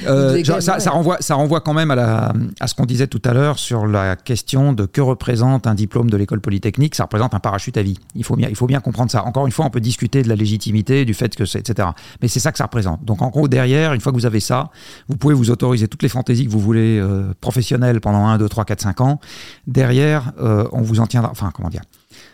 Euh, 0.07 0.61
ça, 0.61 0.91
renvoie, 0.91 1.19
ça 1.21 1.35
renvoie 1.35 1.61
quand 1.61 1.75
même 1.75 1.91
à, 1.91 1.95
la, 1.95 2.33
à 2.59 2.67
ce 2.67 2.75
qu'on 2.75 2.87
disait 2.87 3.07
tout 3.07 3.23
à 3.25 3.33
l'heure 3.33 3.59
sur 3.59 3.87
la 3.87 4.17
question 4.17 4.73
de 4.73 4.87
que 4.87 5.01
représente 5.01 5.67
un 5.67 5.75
diplôme 5.75 6.11
de 6.11 6.17
l'école 6.17 6.41
polytechnique. 6.41 6.95
Ça 6.95 7.05
représente 7.05 7.35
un 7.35 7.41
parachute 7.41 7.77
à 7.77 7.83
vie. 7.83 7.99
Il 8.15 8.25
faut 8.25 8.37
bien, 8.37 8.49
il 8.49 8.57
faut 8.57 8.67
bien 8.67 8.81
comprendre 8.81 9.11
ça. 9.11 9.25
Encore 9.25 9.47
une 9.47 9.53
fois, 9.53 9.65
on 9.65 9.71
peut 9.71 9.81
discuter 9.81 10.23
de 10.23 10.29
la 10.29 10.37
légitimité, 10.37 11.05
du 11.05 11.15
fait 11.15 11.35
que 11.35 11.45
c'est, 11.45 11.61
etc. 11.61 11.89
Mais 12.23 12.29
c'est 12.29 12.41
ça 12.41 12.53
que 12.53 12.59
ça 12.59 12.65
représente. 12.65 13.05
Donc 13.05 13.23
en 13.23 13.29
gros, 13.29 13.49
derrière, 13.49 13.93
une 13.95 14.01
fois 14.01 14.13
que 14.13 14.17
vous 14.17 14.27
avez 14.27 14.41
ça, 14.41 14.71
vous 15.09 15.17
pouvez 15.17 15.35
vous 15.35 15.51
autoriser 15.51 15.89
toutes 15.89 16.03
les 16.03 16.09
fantaisies 16.09 16.47
que 16.47 16.51
vous 16.51 16.61
voulez 16.61 16.99
euh, 16.99 17.33
professionnelles 17.41 18.01
pendant 18.01 18.27
1, 18.29 18.39
2, 18.39 18.49
3, 18.49 18.65
4, 18.65 18.81
5 18.81 19.01
ans. 19.01 19.21
Derrière, 19.67 20.33
euh, 20.41 20.67
on 20.73 20.83
vous 20.83 21.01
en 21.01 21.07
tiendra. 21.07 21.31
Enfin, 21.31 21.51
comment 21.55 21.69
dire 21.69 21.83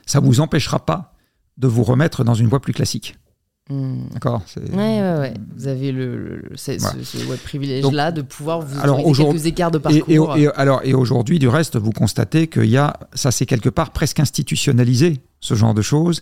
Ça 0.06 0.20
vous 0.20 0.40
empêchera 0.40 0.84
pas 0.84 1.12
de 1.58 1.68
vous 1.68 1.84
remettre 1.84 2.24
dans 2.24 2.34
une 2.34 2.48
voie 2.48 2.60
plus 2.60 2.72
classique. 2.72 3.16
Hmm. 3.68 4.04
D'accord 4.12 4.42
ouais, 4.56 4.76
ouais, 4.76 5.18
ouais, 5.18 5.34
Vous 5.56 5.66
avez 5.66 5.90
le, 5.90 6.40
ce, 6.54 7.36
privilège-là 7.36 8.12
de 8.12 8.22
pouvoir 8.22 8.60
vous 8.60 8.78
alors, 8.78 8.98
quelques 9.12 9.46
écarts 9.46 9.72
de 9.72 9.78
parcours. 9.78 10.36
Et, 10.36 10.46
alors, 10.54 10.82
et 10.84 10.94
aujourd'hui, 10.94 11.40
du 11.40 11.48
reste, 11.48 11.76
vous 11.76 11.90
constatez 11.90 12.46
qu'il 12.46 12.66
y 12.66 12.76
a, 12.76 12.96
ça 13.14 13.32
c'est 13.32 13.44
quelque 13.44 13.68
part 13.68 13.90
presque 13.90 14.20
institutionnalisé, 14.20 15.20
ce 15.40 15.54
genre 15.54 15.74
de 15.74 15.82
choses, 15.82 16.20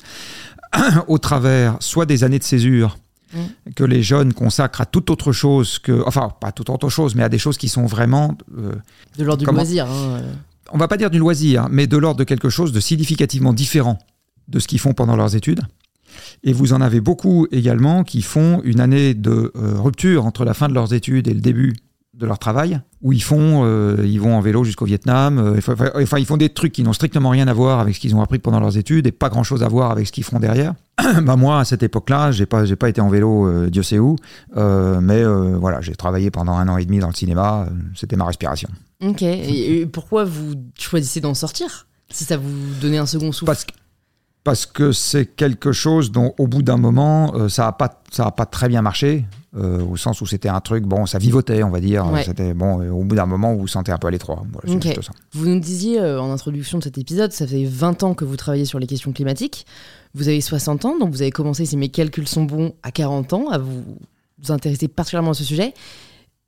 au 1.07 1.19
travers 1.19 1.77
soit 1.81 2.07
des 2.07 2.25
années 2.25 2.39
de 2.39 2.45
césure 2.45 2.97
hmm. 3.35 3.73
que 3.77 3.85
les 3.85 4.03
jeunes 4.03 4.33
consacrent 4.33 4.81
à 4.81 4.87
toute 4.87 5.11
autre 5.11 5.33
chose 5.33 5.79
que, 5.79 6.03
enfin, 6.07 6.31
pas 6.41 6.51
toute 6.51 6.71
autre 6.71 6.89
chose, 6.89 7.15
mais 7.15 7.25
à 7.25 7.29
des 7.29 7.39
choses 7.39 7.59
qui 7.59 7.69
sont 7.69 7.85
vraiment... 7.85 8.39
Euh, 8.57 8.73
de 9.19 9.25
l'ordre 9.25 9.45
du 9.45 9.53
loisir. 9.53 9.87
Hein, 9.87 10.23
On 10.73 10.79
va 10.79 10.89
pas 10.89 10.97
dire 10.97 11.11
du 11.11 11.19
loisir, 11.19 11.67
mais 11.71 11.87
de 11.87 11.99
l'ordre 11.99 12.21
de 12.21 12.25
quelque 12.25 12.49
chose 12.49 12.73
de 12.73 12.81
significativement 12.81 13.53
différent 13.53 13.99
de 14.49 14.59
ce 14.61 14.67
qu'ils 14.67 14.81
font 14.81 14.95
pendant 14.95 15.15
leurs 15.15 15.37
études. 15.37 15.61
Et 16.43 16.53
vous 16.53 16.73
en 16.73 16.81
avez 16.81 17.01
beaucoup 17.01 17.47
également 17.51 18.05
qui 18.05 18.23
font 18.23 18.61
une 18.65 18.81
année 18.81 19.15
de 19.15 19.53
euh, 19.57 19.75
rupture 19.81 20.27
entre 20.27 20.45
la 20.45 20.55
fin 20.55 20.69
de 20.69 20.75
leurs 20.75 20.93
études 20.93 21.29
et 21.29 21.35
le 21.35 21.41
début 21.41 21.75
de 22.15 22.27
leur 22.27 22.39
travail, 22.39 22.81
où 23.03 23.13
ils 23.13 23.23
font, 23.23 23.63
euh, 23.65 23.97
ils 24.05 24.21
vont 24.21 24.37
en 24.37 24.41
vélo 24.41 24.63
jusqu'au 24.63 24.85
Vietnam. 24.85 25.39
Euh, 25.39 25.59
enfin, 26.01 26.19
ils 26.19 26.27
font 26.27 26.37
des 26.37 26.49
trucs 26.49 26.73
qui 26.73 26.85
n'ont 26.85 26.93
strictement 26.93 27.31
rien 27.31 27.49
à 27.49 27.53
voir 27.53 27.81
avec 27.81 27.97
ce 27.97 28.01
qu'ils 28.01 28.15
ont 28.15 28.23
appris 28.23 28.39
pendant 28.39 28.61
leurs 28.61 28.79
études 28.79 29.09
et 29.09 29.13
pas 29.13 29.29
grand 29.29 29.43
chose 29.43 29.65
à 29.65 29.69
voir 29.69 29.91
avec 29.91 30.07
ce 30.07 30.13
qu'ils 30.13 30.23
feront 30.23 30.39
derrière. 30.39 30.75
bah 31.23 31.35
moi, 31.35 31.59
à 31.59 31.65
cette 31.65 31.83
époque-là, 31.83 32.31
j'ai 32.31 32.47
pas, 32.47 32.65
j'ai 32.65 32.77
pas 32.77 32.89
été 32.89 33.01
en 33.01 33.09
vélo, 33.09 33.69
Dieu 33.69 33.83
sait 33.83 33.99
où, 33.99 34.15
mais 34.55 35.25
voilà, 35.25 35.81
j'ai 35.81 35.97
travaillé 35.97 36.31
pendant 36.31 36.53
un 36.53 36.69
an 36.69 36.77
et 36.77 36.85
demi 36.85 37.01
dans 37.01 37.09
le 37.09 37.15
cinéma. 37.15 37.67
C'était 37.97 38.17
ma 38.17 38.27
respiration. 38.27 38.69
Ok. 39.03 39.23
Et, 39.23 39.87
pourquoi 39.87 40.25
vous 40.25 40.55
choisissez 40.79 41.21
d'en 41.21 41.35
sortir? 41.35 41.87
Si 42.11 42.25
ça 42.25 42.37
vous 42.37 42.53
donnait 42.81 42.99
un 42.99 43.07
second 43.07 43.33
souffle 43.33 43.47
parce 43.47 43.65
que 43.65 43.73
c'est 44.53 45.27
quelque 45.37 45.73
chose 45.73 46.13
dont, 46.13 46.35
au 46.39 46.47
bout 46.47 46.63
d'un 46.63 46.77
moment, 46.77 47.35
euh, 47.35 47.49
ça 47.49 47.65
n'a 47.65 47.73
pas, 47.73 48.03
ça 48.11 48.27
a 48.27 48.31
pas 48.31 48.45
très 48.45 48.69
bien 48.69 48.83
marché, 48.83 49.25
euh, 49.57 49.83
au 49.83 49.97
sens 49.97 50.21
où 50.21 50.27
c'était 50.27 50.51
un 50.51 50.61
truc, 50.61 50.85
bon, 50.85 51.07
ça 51.07 51.19
vivotait, 51.19 51.63
on 51.63 51.71
va 51.71 51.81
dire. 51.81 52.07
C'était 52.25 52.53
bon, 52.53 52.87
au 52.91 53.05
bout 53.05 53.17
d'un 53.17 53.25
moment, 53.27 53.55
vous 53.55 53.61
vous 53.61 53.69
sentez 53.69 53.91
un 53.91 53.99
peu 53.99 54.09
à 54.09 54.11
l'étroit. 54.11 54.43
Vous 55.33 55.47
nous 55.47 55.61
disiez 55.61 56.01
euh, 56.01 56.21
en 56.21 56.31
introduction 56.31 56.79
de 56.79 56.85
cet 56.85 56.99
épisode, 56.99 57.33
ça 57.33 57.47
fait 57.47 57.65
20 57.65 58.03
ans 58.03 58.15
que 58.15 58.25
vous 58.25 58.37
travaillez 58.37 58.67
sur 58.67 58.79
les 58.79 58.87
questions 58.87 59.13
climatiques. 59.13 59.67
Vous 60.15 60.29
avez 60.29 60.41
60 60.41 60.85
ans, 60.85 60.99
donc 60.99 61.11
vous 61.11 61.23
avez 61.23 61.31
commencé, 61.31 61.65
si 61.65 61.77
mes 61.77 61.89
calculs 61.89 62.29
sont 62.29 62.45
bons, 62.45 62.75
à 62.83 62.91
40 62.91 63.33
ans, 63.33 63.49
à 63.51 63.59
vous, 63.59 63.83
vous 64.43 64.53
intéresser 64.53 64.89
particulièrement 64.89 65.31
à 65.31 65.35
ce 65.35 65.45
sujet. 65.45 65.73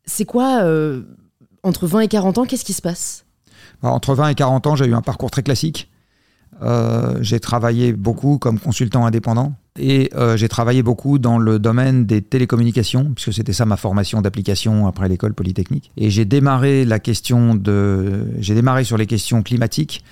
C'est 0.04 0.26
quoi, 0.26 0.64
entre 1.62 1.86
20 1.86 2.00
et 2.00 2.08
40 2.08 2.38
ans, 2.38 2.44
qu'est-ce 2.44 2.64
qui 2.64 2.74
se 2.74 2.82
passe? 2.82 3.24
Bah, 3.82 3.90
Entre 3.90 4.14
20 4.14 4.28
et 4.28 4.34
40 4.34 4.66
ans, 4.66 4.76
j'ai 4.76 4.86
eu 4.86 4.94
un 4.94 5.02
parcours 5.02 5.30
très 5.30 5.42
classique. 5.42 5.90
Euh, 6.62 7.18
j'ai 7.20 7.40
travaillé 7.40 7.92
beaucoup 7.92 8.38
comme 8.38 8.58
consultant 8.58 9.04
indépendant 9.04 9.52
et 9.78 10.10
euh, 10.14 10.36
j'ai 10.36 10.48
travaillé 10.48 10.82
beaucoup 10.82 11.18
dans 11.18 11.38
le 11.38 11.58
domaine 11.58 12.06
des 12.06 12.22
télécommunications, 12.22 13.12
puisque 13.14 13.34
c'était 13.34 13.52
ça 13.52 13.66
ma 13.66 13.76
formation 13.76 14.22
d'application 14.22 14.86
après 14.86 15.08
l'école 15.08 15.34
polytechnique. 15.34 15.90
Et 15.96 16.10
j'ai 16.10 16.24
démarré 16.24 16.84
la 16.84 16.98
question 16.98 17.54
de, 17.54 18.26
j'ai 18.38 18.54
démarré 18.54 18.84
sur 18.84 18.96
les 18.96 19.06
questions 19.06 19.42
climatiques 19.42 20.02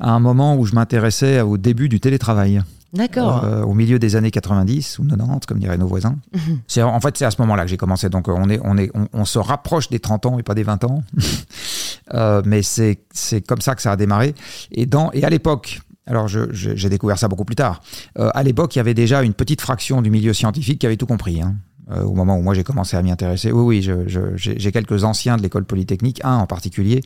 à 0.00 0.10
un 0.10 0.20
moment 0.20 0.56
où 0.56 0.64
je 0.64 0.74
m'intéressais 0.74 1.40
au 1.40 1.56
début 1.56 1.88
du 1.88 2.00
télétravail. 2.00 2.62
D'accord. 2.92 3.44
Euh, 3.44 3.62
au 3.62 3.72
milieu 3.72 3.98
des 3.98 4.16
années 4.16 4.30
90 4.30 4.98
ou 4.98 5.04
90, 5.04 5.46
comme 5.46 5.58
diraient 5.58 5.78
nos 5.78 5.86
voisins. 5.86 6.16
Mhm. 6.34 6.58
C'est 6.66 6.82
en 6.82 7.00
fait 7.00 7.16
c'est 7.16 7.24
à 7.24 7.30
ce 7.30 7.40
moment-là 7.40 7.62
que 7.62 7.70
j'ai 7.70 7.78
commencé. 7.78 8.10
Donc 8.10 8.28
on 8.28 8.50
est 8.50 8.60
on 8.62 8.76
est 8.76 8.90
on, 9.14 9.24
se 9.24 9.38
rapproche 9.38 9.88
des 9.88 9.98
30 9.98 10.26
ans 10.26 10.38
et 10.38 10.42
pas 10.42 10.54
des 10.54 10.62
20 10.62 10.84
ans. 10.84 11.02
mais 12.44 12.62
c'est 12.62 13.00
c'est 13.12 13.40
comme 13.40 13.62
ça 13.62 13.74
que 13.74 13.80
ça 13.80 13.92
a 13.92 13.96
démarré. 13.96 14.34
Et 14.72 14.84
dans 14.84 15.10
et 15.12 15.24
à 15.24 15.30
l'époque, 15.30 15.80
alors, 16.06 16.26
j'ai 16.28 16.88
découvert 16.88 17.18
ça 17.18 17.28
beaucoup 17.28 17.44
plus 17.44 17.54
tard. 17.54 17.80
Euh, 18.18 18.30
à 18.34 18.42
l'époque, 18.42 18.74
il 18.74 18.78
y 18.78 18.80
avait 18.80 18.94
déjà 18.94 19.22
une 19.22 19.34
petite 19.34 19.60
fraction 19.60 20.02
du 20.02 20.10
milieu 20.10 20.32
scientifique 20.32 20.80
qui 20.80 20.86
avait 20.86 20.96
tout 20.96 21.06
compris. 21.06 21.40
Hein. 21.40 21.56
Euh, 21.90 22.02
au 22.04 22.14
moment 22.14 22.36
où 22.36 22.42
moi 22.42 22.54
j'ai 22.54 22.62
commencé 22.62 22.96
à 22.96 23.02
m'y 23.02 23.10
intéresser. 23.10 23.50
Oui, 23.50 23.82
oui, 23.82 23.90
j'ai 24.36 24.72
quelques 24.72 25.02
anciens 25.02 25.36
de 25.36 25.42
l'école 25.42 25.64
polytechnique, 25.64 26.20
un 26.24 26.36
en 26.36 26.46
particulier, 26.46 27.02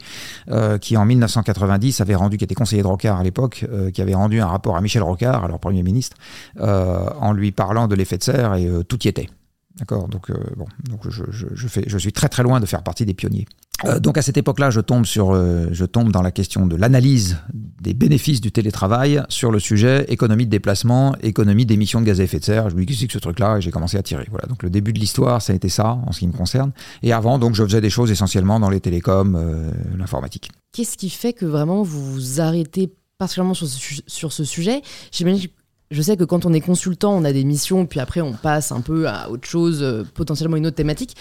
euh, 0.51 0.77
qui 0.77 0.99
en 0.99 1.07
1990 1.07 2.03
avait 2.03 2.15
rendu, 2.15 2.37
qui 2.37 2.45
était 2.45 2.55
conseiller 2.55 2.83
de 2.83 2.87
Rocard 2.87 3.19
à 3.19 3.23
l'époque, 3.23 3.65
qui 3.95 4.03
avait 4.03 4.15
rendu 4.15 4.39
un 4.41 4.47
rapport 4.47 4.77
à 4.77 4.83
Michel 4.83 5.03
Rocard, 5.03 5.45
alors 5.45 5.59
Premier 5.59 5.83
ministre, 5.83 6.19
en 6.61 7.33
lui 7.33 7.53
parlant 7.53 7.89
de 7.89 7.95
l'effet 7.95 8.19
de 8.19 8.23
serre 8.23 8.55
et 8.55 8.69
tout 8.87 9.03
y 9.03 9.09
était. 9.09 9.31
D'accord 9.79 10.09
Donc, 10.09 10.31
bon, 10.57 10.67
donc 10.89 11.09
je, 11.11 11.69
fais, 11.69 11.85
je 11.87 11.99
suis 11.99 12.13
très 12.13 12.29
très 12.29 12.43
loin 12.43 12.61
de 12.61 12.67
faire 12.67 12.83
partie 12.83 13.05
des 13.05 13.15
pionniers. 13.15 13.47
Euh, 13.85 14.01
donc 14.01 14.17
à 14.17 14.23
cette 14.23 14.37
époque-là, 14.37 14.71
je 14.71 14.81
tombe 14.81 15.05
euh, 15.19 15.69
je 15.71 15.85
tombe 15.85 16.11
dans 16.11 16.23
la 16.23 16.31
question 16.31 16.67
de 16.67 16.77
l'analyse 16.77 17.39
des 17.53 17.93
bénéfices 17.93 18.41
du 18.41 18.51
télétravail 18.51 19.23
sur 19.29 19.53
le 19.53 19.59
sujet 19.59 20.07
économie 20.09 20.47
de 20.47 20.51
déplacement, 20.51 21.15
économie 21.23 21.67
d'émissions 21.67 22.01
de 22.01 22.07
gaz 22.07 22.21
à 22.21 22.25
effet 22.25 22.39
de 22.39 22.45
serre. 22.45 22.71
Je 22.71 22.75
me 22.75 22.85
dis 22.85 22.87
qu'est-ce 22.87 23.07
que 23.07 23.13
ce 23.13 23.19
truc-là? 23.19 23.59
Et 23.59 23.61
j'ai 23.61 23.71
commencé 23.71 23.99
à 23.99 24.03
tirer. 24.03 24.27
Voilà. 24.31 24.47
Donc 24.49 24.63
le 24.63 24.71
début 24.71 24.93
de 24.93 24.99
l'histoire, 24.99 25.43
ça 25.43 25.53
a 25.53 25.57
été 25.57 25.69
ça 25.69 25.99
en 26.07 26.13
ce 26.13 26.21
qui 26.21 26.27
me 26.27 26.33
concerne. 26.33 26.73
Et 27.03 27.13
avant, 27.13 27.39
donc 27.39 27.55
je 27.55 27.63
faisais 27.63 27.81
des 27.81 27.91
choses 27.91 28.11
essentiellement 28.11 28.59
dans 28.61 28.71
les 28.71 28.81
télécoms, 28.81 29.37
euh, 29.37 29.71
l'informatique. 29.97 30.51
Qu'est-ce 30.73 30.97
qui 30.97 31.11
fait 31.11 31.33
que 31.33 31.45
vraiment 31.45 31.83
vous 31.83 32.13
vous 32.13 32.41
arrêtez 32.41 32.93
particulièrement 33.19 33.55
sur 33.55 33.69
ce, 33.69 34.01
sur 34.07 34.33
ce 34.33 34.45
sujet? 34.45 34.81
J'imagine 35.13 35.49
je 35.91 36.03
sais 36.03 36.17
que 36.17 36.25
quand 36.25 36.47
on 36.47 36.53
est 36.53 36.61
consultant, 36.61 37.15
on 37.15 37.25
a 37.25 37.33
des 37.33 37.45
missions, 37.45 37.87
puis 37.87 38.01
après 38.01 38.21
on 38.21 38.33
passe 38.33 38.73
un 38.73 38.81
peu 38.81 39.09
à 39.09 39.31
autre 39.31 39.49
chose, 39.49 40.05
potentiellement 40.15 40.57
une 40.57 40.67
autre 40.67 40.77
thématique. 40.77 41.17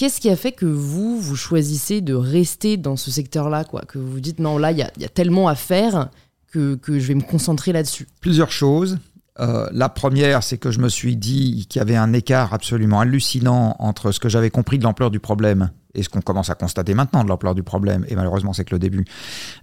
Qu'est-ce 0.00 0.18
qui 0.18 0.30
a 0.30 0.36
fait 0.36 0.52
que 0.52 0.64
vous, 0.64 1.20
vous 1.20 1.36
choisissez 1.36 2.00
de 2.00 2.14
rester 2.14 2.78
dans 2.78 2.96
ce 2.96 3.10
secteur-là, 3.10 3.64
quoi? 3.64 3.82
Que 3.82 3.98
vous 3.98 4.10
vous 4.10 4.20
dites, 4.20 4.38
non, 4.38 4.56
là, 4.56 4.72
il 4.72 4.78
y, 4.78 4.82
a, 4.82 5.08
tellement 5.08 5.46
à 5.46 5.54
faire 5.54 6.08
que, 6.50 6.78
je 6.86 7.06
vais 7.06 7.14
me 7.14 7.20
concentrer 7.20 7.72
là-dessus? 7.72 8.08
Plusieurs 8.20 8.50
choses. 8.50 8.98
Euh, 9.40 9.68
la 9.72 9.90
première, 9.90 10.42
c'est 10.42 10.58
que 10.58 10.70
je 10.70 10.78
me 10.78 10.88
suis 10.88 11.16
dit 11.16 11.66
qu'il 11.68 11.80
y 11.80 11.82
avait 11.82 11.96
un 11.96 12.14
écart 12.14 12.54
absolument 12.54 13.00
hallucinant 13.00 13.76
entre 13.78 14.10
ce 14.10 14.20
que 14.20 14.30
j'avais 14.30 14.48
compris 14.48 14.78
de 14.78 14.84
l'ampleur 14.84 15.10
du 15.10 15.20
problème 15.20 15.70
et 15.94 16.02
ce 16.02 16.08
qu'on 16.08 16.22
commence 16.22 16.48
à 16.48 16.54
constater 16.54 16.94
maintenant 16.94 17.22
de 17.22 17.28
l'ampleur 17.28 17.54
du 17.54 17.62
problème, 17.62 18.06
et 18.08 18.14
malheureusement 18.14 18.52
c'est 18.52 18.64
que 18.64 18.74
le 18.74 18.78
début, 18.78 19.04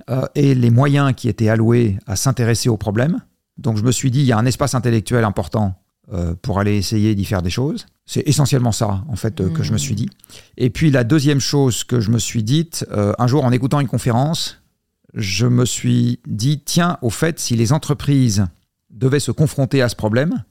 euh, 0.10 0.26
et 0.36 0.54
les 0.56 0.70
moyens 0.70 1.14
qui 1.16 1.30
étaient 1.30 1.50
alloués 1.50 1.98
à 2.06 2.16
s'intéresser 2.16 2.70
au 2.70 2.78
problème. 2.78 3.22
Donc 3.58 3.78
je 3.78 3.84
me 3.84 3.92
suis 3.92 4.12
dit, 4.12 4.20
il 4.20 4.26
y 4.26 4.32
a 4.32 4.38
un 4.38 4.46
espace 4.46 4.76
intellectuel 4.76 5.24
important 5.24 5.76
euh, 6.14 6.36
pour 6.42 6.60
aller 6.60 6.78
essayer 6.78 7.16
d'y 7.16 7.26
faire 7.26 7.42
des 7.42 7.50
choses. 7.50 7.86
C'est 8.06 8.26
essentiellement 8.28 8.72
ça, 8.72 9.04
en 9.10 9.16
fait, 9.16 9.42
euh, 9.42 9.50
que 9.50 9.64
je 9.64 9.74
me 9.74 9.78
suis 9.78 9.96
dit. 9.96 10.10
Et 10.56 10.70
puis 10.70 10.90
la 10.90 11.04
deuxième 11.04 11.42
chose 11.42 11.84
que 11.84 12.00
je 12.00 12.12
me 12.12 12.20
suis 12.20 12.44
dite, 12.44 12.86
euh, 12.92 13.12
un 13.20 13.28
jour 13.28 13.44
en 13.44 13.52
écoutant 13.52 13.82
une 13.82 13.88
conférence, 13.88 14.62
je 15.14 15.48
me 15.48 15.66
suis 15.66 16.20
dit, 16.26 16.62
tiens, 16.64 16.98
au 17.02 17.10
fait, 17.10 17.40
si 17.40 17.56
les 17.56 17.74
entreprises 17.74 18.46
devaient 18.90 19.20
se 19.20 19.32
confronter 19.32 19.82
à 19.82 19.90
ce 19.90 19.98
problème, 19.98 20.44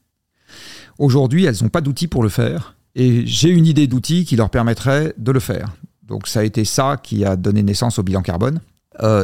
aujourd'hui, 0.99 1.47
elles 1.47 1.57
n'ont 1.63 1.71
pas 1.71 1.81
d'outils 1.81 2.09
pour 2.09 2.23
le 2.23 2.29
faire. 2.29 2.77
Et 2.95 3.27
j'ai 3.27 3.49
une 3.49 3.67
idée 3.67 3.87
d'outils 3.87 4.25
qui 4.25 4.37
leur 4.37 4.51
permettrait 4.51 5.15
de 5.17 5.33
le 5.33 5.41
faire. 5.41 5.75
Donc 6.03 6.29
ça 6.29 6.41
a 6.41 6.45
été 6.45 6.65
ça 6.65 6.99
qui 7.03 7.25
a 7.25 7.37
donné 7.37 7.63
naissance 7.63 7.99
au 7.99 8.03
bilan 8.03 8.23
carbone. 8.23 8.61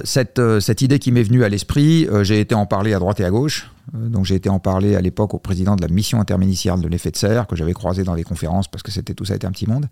Cette, 0.04 0.40
cette 0.60 0.82
idée 0.82 0.98
qui 0.98 1.12
m'est 1.12 1.22
venue 1.22 1.44
à 1.44 1.48
l'esprit, 1.48 2.08
j'ai 2.22 2.40
été 2.40 2.54
en 2.54 2.66
parler 2.66 2.94
à 2.94 2.98
droite 2.98 3.20
et 3.20 3.24
à 3.24 3.30
gauche. 3.30 3.70
Euh, 3.94 4.08
donc 4.08 4.24
j'ai 4.24 4.34
été 4.34 4.48
en 4.48 4.58
parler 4.58 4.96
à 4.96 5.00
l'époque 5.00 5.34
au 5.34 5.38
président 5.38 5.76
de 5.76 5.82
la 5.82 5.88
mission 5.88 6.20
interministérielle 6.20 6.82
de 6.82 6.88
l'effet 6.88 7.10
de 7.10 7.16
serre 7.16 7.46
que 7.46 7.56
j'avais 7.56 7.72
croisé 7.72 8.04
dans 8.04 8.14
des 8.14 8.24
conférences 8.24 8.68
parce 8.68 8.82
que 8.82 8.90
c'était 8.90 9.14
tout 9.14 9.24
ça 9.24 9.34
était 9.34 9.46
un 9.46 9.50
petit 9.50 9.66
monde, 9.66 9.86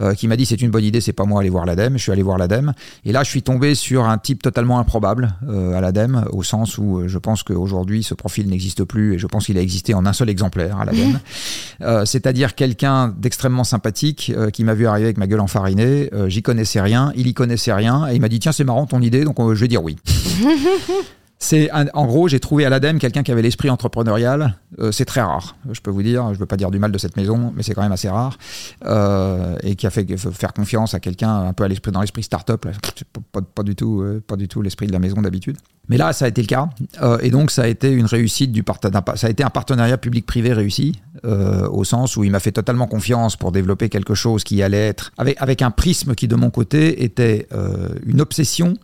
euh, 0.00 0.14
qui 0.14 0.28
m'a 0.28 0.36
dit 0.36 0.46
c'est 0.46 0.60
une 0.60 0.70
bonne 0.70 0.84
idée, 0.84 1.00
c'est 1.00 1.12
pas 1.12 1.24
moi 1.24 1.40
aller 1.40 1.50
voir 1.50 1.66
l'ADEME. 1.66 1.96
Je 1.96 2.02
suis 2.02 2.12
allé 2.12 2.22
voir 2.22 2.38
l'ADEME 2.38 2.72
et 3.04 3.12
là 3.12 3.22
je 3.22 3.30
suis 3.30 3.42
tombé 3.42 3.74
sur 3.74 4.04
un 4.04 4.18
type 4.18 4.42
totalement 4.42 4.78
improbable 4.78 5.34
euh, 5.48 5.74
à 5.74 5.80
l'ADEME 5.80 6.26
au 6.32 6.42
sens 6.42 6.78
où 6.78 7.02
je 7.06 7.18
pense 7.18 7.42
qu'aujourd'hui 7.42 8.02
ce 8.02 8.14
profil 8.14 8.48
n'existe 8.48 8.84
plus 8.84 9.14
et 9.14 9.18
je 9.18 9.26
pense 9.26 9.46
qu'il 9.46 9.58
a 9.58 9.62
existé 9.62 9.94
en 9.94 10.06
un 10.06 10.12
seul 10.12 10.28
exemplaire 10.28 10.78
à 10.78 10.84
l'ADEME. 10.84 11.20
C'est-à-dire 12.04 12.54
quelqu'un 12.54 13.08
d'extrêmement 13.08 13.64
sympathique 13.64 14.32
qui 14.52 14.64
m'a 14.64 14.74
vu 14.74 14.86
arriver 14.86 15.06
avec 15.06 15.18
ma 15.18 15.26
gueule 15.26 15.40
enfarinée. 15.40 16.10
J'y 16.26 16.42
connaissais 16.42 16.80
rien, 16.80 17.12
il 17.16 17.26
y 17.26 17.34
connaissait 17.34 17.72
rien 17.72 18.06
et 18.08 18.14
il 18.14 18.20
m'a 18.20 18.28
dit 18.28 18.38
tiens 18.38 18.52
c'est 18.52 18.64
marrant 18.64 18.86
ton 18.86 19.00
idée 19.00 19.19
donc 19.24 19.36
je 19.38 19.60
vais 19.60 19.68
dire 19.68 19.82
oui. 19.82 19.96
C'est 21.42 21.70
en 21.72 22.06
gros, 22.06 22.28
j'ai 22.28 22.38
trouvé 22.38 22.66
à 22.66 22.68
l'ADEME 22.68 22.98
quelqu'un 22.98 23.22
qui 23.22 23.32
avait 23.32 23.40
l'esprit 23.40 23.70
entrepreneurial. 23.70 24.58
Euh, 24.78 24.92
c'est 24.92 25.06
très 25.06 25.22
rare, 25.22 25.56
je 25.70 25.80
peux 25.80 25.90
vous 25.90 26.02
dire. 26.02 26.26
Je 26.28 26.34
ne 26.34 26.36
veux 26.36 26.44
pas 26.44 26.58
dire 26.58 26.70
du 26.70 26.78
mal 26.78 26.92
de 26.92 26.98
cette 26.98 27.16
maison, 27.16 27.54
mais 27.56 27.62
c'est 27.62 27.72
quand 27.72 27.80
même 27.80 27.92
assez 27.92 28.10
rare. 28.10 28.36
Euh, 28.84 29.56
et 29.62 29.74
qui 29.74 29.86
a 29.86 29.90
fait 29.90 30.06
faire 30.18 30.52
confiance 30.52 30.92
à 30.92 31.00
quelqu'un 31.00 31.34
un 31.34 31.54
peu 31.54 31.64
à 31.64 31.68
l'esprit 31.68 31.92
dans 31.92 32.02
l'esprit 32.02 32.22
start-up. 32.22 32.66
Pas, 33.32 33.40
pas, 33.40 33.62
du 33.62 33.74
tout, 33.74 34.02
euh, 34.02 34.22
pas 34.24 34.36
du 34.36 34.48
tout 34.48 34.60
l'esprit 34.60 34.86
de 34.86 34.92
la 34.92 34.98
maison 34.98 35.22
d'habitude. 35.22 35.56
Mais 35.88 35.96
là, 35.96 36.12
ça 36.12 36.26
a 36.26 36.28
été 36.28 36.42
le 36.42 36.46
cas. 36.46 36.68
et 37.22 37.30
donc, 37.30 37.50
ça 37.50 37.62
a 37.62 37.66
été 37.68 37.90
une 37.90 38.04
réussite 38.04 38.52
du 38.52 38.62
partenariat. 38.62 39.16
Ça 39.16 39.26
a 39.26 39.30
été 39.30 39.42
un 39.42 39.48
partenariat 39.50 39.96
public-privé 39.96 40.52
réussi, 40.52 41.00
au 41.24 41.84
sens 41.84 42.18
où 42.18 42.22
il 42.22 42.30
m'a 42.30 42.38
fait 42.38 42.52
totalement 42.52 42.86
confiance 42.86 43.36
pour 43.36 43.50
développer 43.50 43.88
quelque 43.88 44.14
chose 44.14 44.44
qui 44.44 44.62
allait 44.62 44.88
être 44.88 45.10
avec, 45.16 45.40
avec 45.40 45.62
un 45.62 45.70
prisme 45.70 46.14
qui, 46.14 46.28
de 46.28 46.36
mon 46.36 46.50
côté, 46.50 47.02
était 47.02 47.48
une 48.06 48.20
obsession 48.20 48.74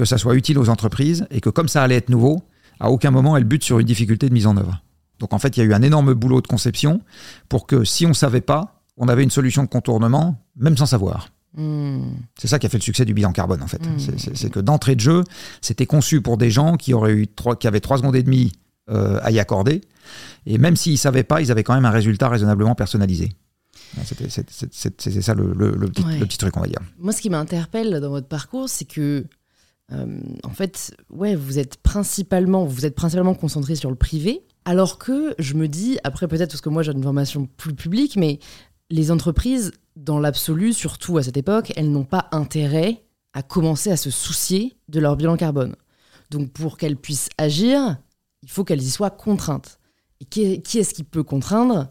que 0.00 0.06
ça 0.06 0.16
soit 0.16 0.34
utile 0.34 0.58
aux 0.58 0.70
entreprises 0.70 1.26
et 1.30 1.42
que 1.42 1.50
comme 1.50 1.68
ça 1.68 1.82
allait 1.82 1.96
être 1.96 2.08
nouveau, 2.08 2.42
à 2.80 2.90
aucun 2.90 3.10
moment 3.10 3.36
elle 3.36 3.44
bute 3.44 3.62
sur 3.62 3.80
une 3.80 3.86
difficulté 3.86 4.30
de 4.30 4.32
mise 4.32 4.46
en 4.46 4.56
œuvre. 4.56 4.82
Donc 5.18 5.34
en 5.34 5.38
fait, 5.38 5.58
il 5.58 5.60
y 5.60 5.62
a 5.62 5.66
eu 5.66 5.74
un 5.74 5.82
énorme 5.82 6.14
boulot 6.14 6.40
de 6.40 6.46
conception 6.46 7.02
pour 7.50 7.66
que 7.66 7.84
si 7.84 8.06
on 8.06 8.08
ne 8.08 8.14
savait 8.14 8.40
pas, 8.40 8.80
on 8.96 9.08
avait 9.08 9.22
une 9.22 9.30
solution 9.30 9.62
de 9.62 9.68
contournement, 9.68 10.42
même 10.56 10.74
sans 10.78 10.86
savoir. 10.86 11.28
Hmm. 11.54 12.12
C'est 12.38 12.48
ça 12.48 12.58
qui 12.58 12.64
a 12.64 12.70
fait 12.70 12.78
le 12.78 12.82
succès 12.82 13.04
du 13.04 13.12
bilan 13.12 13.32
carbone 13.32 13.62
en 13.62 13.66
fait. 13.66 13.86
Hmm. 13.86 13.98
C'est 14.16 14.48
que 14.48 14.60
d'entrée 14.60 14.94
de 14.94 15.00
jeu, 15.00 15.22
c'était 15.60 15.84
conçu 15.84 16.22
pour 16.22 16.38
des 16.38 16.50
gens 16.50 16.78
qui 16.78 16.94
auraient 16.94 17.12
eu 17.12 17.28
trois, 17.28 17.56
qui 17.56 17.66
avaient 17.66 17.80
trois 17.80 17.98
secondes 17.98 18.16
et 18.16 18.22
demie 18.22 18.52
euh, 18.88 19.20
à 19.22 19.30
y 19.30 19.38
accorder, 19.38 19.82
et 20.46 20.56
même 20.56 20.76
s'ils 20.76 20.92
ne 20.92 20.98
savaient 20.98 21.24
pas, 21.24 21.42
ils 21.42 21.50
avaient 21.52 21.62
quand 21.62 21.74
même 21.74 21.84
un 21.84 21.90
résultat 21.90 22.30
raisonnablement 22.30 22.74
personnalisé. 22.74 23.32
C'était 24.04 24.30
ça 25.20 25.34
le, 25.34 25.52
le, 25.52 25.88
petit, 25.88 26.04
le, 26.18 26.24
petit, 26.24 26.38
truc, 26.38 26.56
on 26.56 26.60
va 26.60 26.68
dire. 26.68 26.80
Moi, 26.98 27.12
ce 27.12 27.20
qui 27.20 27.28
m'interpelle 27.28 28.00
dans 28.00 28.10
votre 28.10 28.28
parcours, 28.28 28.68
c'est 28.68 28.84
que 28.84 29.26
en 29.92 30.50
fait, 30.50 30.94
ouais, 31.10 31.34
vous 31.34 31.58
êtes 31.58 31.76
principalement, 31.78 32.64
vous 32.64 32.86
êtes 32.86 32.94
principalement 32.94 33.34
concentré 33.34 33.74
sur 33.74 33.90
le 33.90 33.96
privé, 33.96 34.42
alors 34.64 34.98
que 34.98 35.34
je 35.38 35.54
me 35.54 35.68
dis, 35.68 35.98
après 36.04 36.28
peut-être 36.28 36.50
parce 36.50 36.60
que 36.60 36.68
moi 36.68 36.82
j'ai 36.82 36.92
une 36.92 37.02
formation 37.02 37.48
plus 37.56 37.74
publique, 37.74 38.16
mais 38.16 38.38
les 38.90 39.10
entreprises, 39.10 39.72
dans 39.96 40.18
l'absolu, 40.18 40.72
surtout 40.72 41.18
à 41.18 41.22
cette 41.22 41.36
époque, 41.36 41.72
elles 41.76 41.90
n'ont 41.90 42.04
pas 42.04 42.28
intérêt 42.32 43.04
à 43.32 43.42
commencer 43.42 43.90
à 43.90 43.96
se 43.96 44.10
soucier 44.10 44.76
de 44.88 45.00
leur 45.00 45.16
bilan 45.16 45.36
carbone. 45.36 45.76
Donc 46.30 46.50
pour 46.52 46.76
qu'elles 46.76 46.96
puissent 46.96 47.28
agir, 47.38 47.98
il 48.42 48.50
faut 48.50 48.64
qu'elles 48.64 48.82
y 48.82 48.90
soient 48.90 49.10
contraintes. 49.10 49.78
Et 50.20 50.24
qui, 50.24 50.78
est-ce 50.78 50.94
qui 50.94 51.04
peut 51.04 51.22
contraindre? 51.22 51.88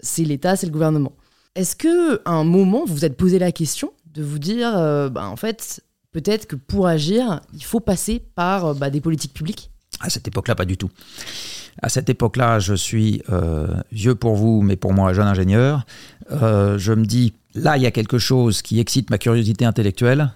C'est 0.00 0.24
l'État, 0.24 0.56
c'est 0.56 0.66
le 0.66 0.72
gouvernement. 0.72 1.12
Est-ce 1.54 1.76
que 1.76 2.20
à 2.24 2.32
un 2.32 2.44
moment 2.44 2.84
vous 2.84 2.94
vous 2.94 3.04
êtes 3.04 3.16
posé 3.16 3.38
la 3.38 3.52
question 3.52 3.92
de 4.06 4.22
vous 4.22 4.38
dire, 4.38 4.76
euh, 4.76 5.08
bah, 5.08 5.28
en 5.28 5.36
fait, 5.36 5.82
peut-être 6.20 6.46
que 6.46 6.56
pour 6.56 6.88
agir, 6.88 7.40
il 7.54 7.62
faut 7.62 7.78
passer 7.78 8.20
par 8.34 8.66
euh, 8.66 8.74
bah, 8.74 8.90
des 8.90 9.00
politiques 9.00 9.34
publiques 9.34 9.70
À 10.00 10.10
cette 10.10 10.26
époque-là, 10.26 10.56
pas 10.56 10.64
du 10.64 10.76
tout. 10.76 10.90
À 11.80 11.88
cette 11.88 12.10
époque-là, 12.10 12.58
je 12.58 12.74
suis 12.74 13.22
euh, 13.30 13.68
vieux 13.92 14.16
pour 14.16 14.34
vous, 14.34 14.62
mais 14.62 14.74
pour 14.74 14.92
moi, 14.92 15.12
jeune 15.12 15.28
ingénieur. 15.28 15.86
Euh, 16.32 16.76
je 16.76 16.92
me 16.92 17.04
dis, 17.04 17.34
là, 17.54 17.76
il 17.76 17.84
y 17.84 17.86
a 17.86 17.92
quelque 17.92 18.18
chose 18.18 18.62
qui 18.62 18.80
excite 18.80 19.10
ma 19.10 19.18
curiosité 19.18 19.64
intellectuelle. 19.64 20.32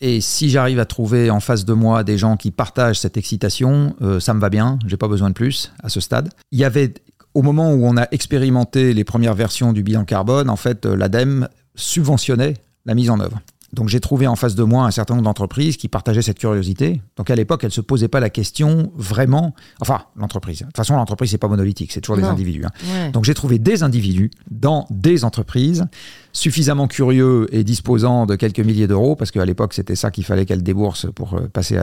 Et 0.00 0.20
si 0.20 0.48
j'arrive 0.48 0.78
à 0.78 0.84
trouver 0.84 1.28
en 1.28 1.40
face 1.40 1.64
de 1.64 1.72
moi 1.72 2.04
des 2.04 2.16
gens 2.16 2.36
qui 2.36 2.52
partagent 2.52 3.00
cette 3.00 3.16
excitation, 3.16 3.96
ça 4.20 4.34
me 4.34 4.40
va 4.40 4.50
bien, 4.50 4.78
j'ai 4.86 4.96
pas 4.96 5.08
besoin 5.08 5.30
de 5.30 5.34
plus 5.34 5.72
à 5.82 5.88
ce 5.88 6.00
stade. 6.00 6.28
Il 6.52 6.58
y 6.58 6.64
avait, 6.64 6.92
au 7.32 7.42
moment 7.42 7.72
où 7.72 7.86
on 7.86 7.96
a 7.96 8.06
expérimenté 8.10 8.92
les 8.92 9.04
premières 9.04 9.34
versions 9.34 9.72
du 9.72 9.82
bilan 9.82 10.04
carbone, 10.04 10.50
en 10.50 10.56
fait, 10.56 10.84
l'ADEME 10.84 11.48
subventionnait 11.74 12.54
la 12.84 12.94
mise 12.94 13.08
en 13.08 13.18
œuvre. 13.20 13.40
Donc 13.74 13.88
j'ai 13.88 14.00
trouvé 14.00 14.26
en 14.26 14.36
face 14.36 14.54
de 14.54 14.62
moi 14.62 14.84
un 14.84 14.90
certain 14.90 15.14
nombre 15.14 15.24
d'entreprises 15.24 15.76
qui 15.76 15.88
partageaient 15.88 16.22
cette 16.22 16.38
curiosité. 16.38 17.02
Donc 17.16 17.30
à 17.30 17.34
l'époque, 17.34 17.64
elles 17.64 17.68
ne 17.68 17.72
se 17.72 17.80
posaient 17.80 18.08
pas 18.08 18.20
la 18.20 18.30
question 18.30 18.92
vraiment. 18.96 19.54
Enfin, 19.80 20.02
l'entreprise. 20.16 20.60
De 20.60 20.64
toute 20.66 20.76
façon, 20.76 20.96
l'entreprise, 20.96 21.30
c'est 21.30 21.38
pas 21.38 21.48
monolithique, 21.48 21.92
c'est 21.92 22.00
toujours 22.00 22.16
des 22.16 22.24
individus. 22.24 22.64
Hein. 22.64 23.10
Donc 23.10 23.24
j'ai 23.24 23.34
trouvé 23.34 23.58
des 23.58 23.82
individus 23.82 24.30
dans 24.50 24.86
des 24.90 25.24
entreprises 25.24 25.84
suffisamment 26.32 26.88
curieux 26.88 27.46
et 27.52 27.62
disposant 27.62 28.26
de 28.26 28.34
quelques 28.34 28.60
milliers 28.60 28.86
d'euros, 28.88 29.14
parce 29.14 29.30
qu'à 29.30 29.44
l'époque, 29.44 29.74
c'était 29.74 29.94
ça 29.94 30.10
qu'il 30.10 30.24
fallait 30.24 30.46
qu'elles 30.46 30.64
déboursent 30.64 31.06
pour, 31.14 31.34
euh, 31.34 31.48
passer 31.48 31.78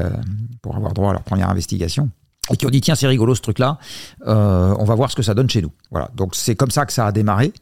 pour 0.61 0.75
avoir 0.75 0.93
droit 0.93 1.11
à 1.11 1.13
leur 1.13 1.23
première 1.23 1.49
investigation 1.49 2.09
et 2.51 2.57
qui 2.57 2.65
ont 2.65 2.69
dit 2.69 2.81
tiens 2.81 2.95
c'est 2.95 3.07
rigolo 3.07 3.35
ce 3.35 3.41
truc 3.41 3.59
là 3.59 3.77
euh, 4.27 4.73
on 4.77 4.83
va 4.83 4.95
voir 4.95 5.11
ce 5.11 5.15
que 5.15 5.21
ça 5.21 5.33
donne 5.33 5.49
chez 5.49 5.61
nous 5.61 5.71
voilà 5.91 6.09
donc 6.15 6.35
c'est 6.35 6.55
comme 6.55 6.71
ça 6.71 6.85
que 6.85 6.93
ça 6.93 7.05
a 7.05 7.11
démarré 7.11 7.53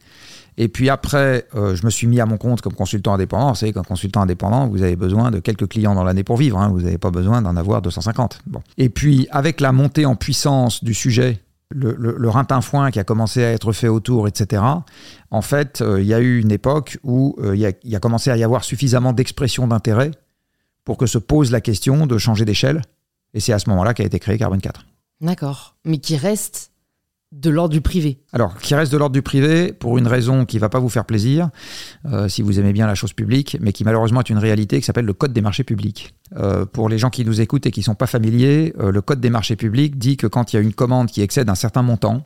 et 0.62 0.68
puis 0.68 0.90
après, 0.90 1.48
euh, 1.56 1.74
je 1.74 1.86
me 1.86 1.90
suis 1.90 2.06
mis 2.06 2.20
à 2.20 2.26
mon 2.26 2.38
compte 2.38 2.60
comme 2.60 2.74
consultant 2.74 3.14
indépendant. 3.14 3.48
Vous 3.48 3.56
savez 3.56 3.72
qu'un 3.72 3.82
consultant 3.82 4.22
indépendant, 4.22 4.68
vous 4.68 4.84
avez 4.84 4.98
besoin 4.98 5.32
de 5.32 5.40
quelques 5.40 5.70
clients 5.70 5.96
dans 5.96 6.04
l'année 6.04 6.26
pour 6.26 6.36
vivre. 6.36 6.60
Hein. 6.60 6.68
Vous 6.68 6.82
n'avez 6.82 6.98
pas 6.98 7.12
besoin 7.12 7.42
d'en 7.42 7.56
avoir 7.56 7.82
250. 7.82 8.42
Bon. 8.46 8.62
Et 8.78 8.90
puis, 8.90 9.30
avec 9.32 9.62
la 9.62 9.72
montée 9.72 10.06
en 10.06 10.18
puissance 10.18 10.84
du 10.84 10.94
sujet, 10.94 11.40
le, 11.70 11.96
le, 11.98 12.18
le 12.18 12.62
foin 12.62 12.92
qui 12.92 13.00
a 13.00 13.06
commencé 13.06 13.42
à 13.42 13.54
être 13.54 13.72
fait 13.72 13.88
autour, 13.88 14.28
etc., 14.28 14.62
en 15.32 15.42
fait, 15.42 15.80
euh, 15.82 16.02
il 16.02 16.08
y 16.08 16.14
a 16.14 16.20
eu 16.20 16.42
une 16.42 16.52
époque 16.52 16.98
où 17.04 17.38
euh, 17.40 17.56
il 17.56 17.62
y, 17.62 17.96
a 17.96 18.00
commencé 18.02 18.30
à 18.30 18.36
y 18.36 18.44
avoir 18.44 18.66
suffisamment 18.66 19.14
d'expression 19.14 19.66
d'intérêt 19.66 20.12
pour 20.84 20.98
que 20.98 21.06
se 21.06 21.20
pose 21.20 21.52
la 21.52 21.62
question 21.62 22.06
de 22.06 22.18
changer 22.18 22.44
d'échelle. 22.44 22.82
Et 23.34 23.40
c'est 23.40 23.54
à 23.54 23.60
ce 23.60 23.70
moment-là 23.70 23.94
qu'a 23.94 24.04
été 24.04 24.20
créé 24.20 24.38
Carbone 24.38 24.60
4. 24.60 24.86
D'accord. 25.22 25.78
Mais 25.86 26.00
qui 26.00 26.18
reste 26.18 26.69
de 27.32 27.50
l'ordre 27.50 27.72
du 27.72 27.82
privé. 27.82 28.20
Alors, 28.34 28.58
qui 28.58 28.74
reste 28.74 28.92
de 28.92 28.98
l'ordre 28.98 29.14
du 29.14 29.22
privé 29.22 29.72
pour 29.72 29.98
une 29.98 30.08
raison 30.08 30.46
qui 30.46 30.58
ne 30.58 30.62
va 30.62 30.70
pas 30.70 30.80
vous 30.80 30.90
faire 30.90 31.06
plaisir, 31.06 31.50
euh, 32.06 32.28
si 32.28 32.42
vous 32.42 32.60
aimez 32.60 32.74
bien 32.74 32.88
la 32.88 32.96
chose 32.96 33.14
publique, 33.14 33.58
mais 33.62 33.72
qui 33.72 33.84
malheureusement 33.84 34.22
est 34.22 34.30
une 34.30 34.40
réalité 34.40 34.80
qui 34.80 34.86
s'appelle 34.86 35.06
le 35.06 35.14
Code 35.14 35.32
des 35.32 35.42
marchés 35.42 35.64
publics. 35.64 36.16
Euh, 36.38 36.66
pour 36.66 36.90
les 36.90 36.98
gens 36.98 37.10
qui 37.10 37.24
nous 37.26 37.40
écoutent 37.42 37.66
et 37.68 37.72
qui 37.72 37.82
ne 37.82 37.86
sont 37.86 37.96
pas 37.96 38.08
familiers, 38.08 38.74
euh, 38.80 38.92
le 38.92 39.02
Code 39.02 39.20
des 39.20 39.30
marchés 39.30 39.56
publics 39.56 39.98
dit 39.98 40.18
que 40.18 40.26
quand 40.26 40.54
il 40.54 40.56
y 40.56 40.60
a 40.60 40.62
une 40.62 40.74
commande 40.74 41.08
qui 41.10 41.22
excède 41.22 41.50
un 41.50 41.56
certain 41.56 41.82
montant, 41.82 42.26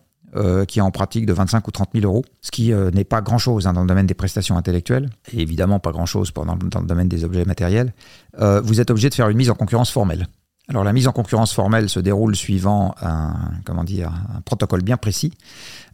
qui 0.68 0.80
est 0.80 0.82
en 0.82 0.89
pratique 0.89 1.28
de 1.28 1.34
25 1.34 1.68
ou 1.68 1.70
30 1.70 1.89
000 1.94 2.08
euros, 2.08 2.26
ce 2.42 2.50
qui 2.50 2.74
n'est 2.74 3.04
pas 3.04 3.22
grand-chose 3.22 3.68
hein, 3.68 3.74
dans 3.74 3.82
le 3.82 3.88
domaine 3.88 4.08
des 4.08 4.16
prestations 4.16 4.58
intellectuelles, 4.58 5.12
et 5.32 5.39
évidemment 5.44 5.80
pas 5.80 5.92
grand-chose 5.92 6.34
dans, 6.34 6.44
dans, 6.44 6.80
le 6.80 6.88
domaine 6.88 7.08
des 7.08 7.24
objets 7.24 7.46
matériels, 7.46 7.94
vous 8.39 8.82
êtes 8.82 8.89
obligé 8.89 9.10
de 9.10 9.13
faire 9.13 9.30
une 9.30 9.38
mise 9.38 9.52
en 9.52 9.54
concurrence 9.54 9.92
formelle. 9.92 10.26
Alors 10.69 10.84
la 10.84 10.93
mise 10.93 11.08
en 11.08 11.12
concurrence 11.12 11.54
formelle 11.54 11.89
se 11.89 11.99
déroule 11.99 12.36
suivant 12.36 12.95
un, 13.02 13.34
comment 13.65 13.84
dire, 13.84 14.12
un 14.36 14.41
protocole 14.41 14.82
bien 14.82 14.95
précis. 14.95 15.34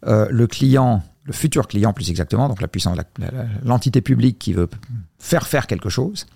Euh, 0.06 0.28
le 0.30 0.46
client, 0.46 1.02
le 1.24 1.32
futur 1.32 1.66
client 1.66 1.92
plus 1.92 2.08
exactement, 2.08 2.48
donc 2.48 2.60
la 2.60 2.68
puissance, 2.68 2.96
l'entité 3.64 4.00
publique 4.00 4.38
qui 4.38 4.52
veut 4.52 4.68
faire 5.18 5.46
faire 5.48 5.66
quelque 5.66 5.88
chose, 5.88 6.26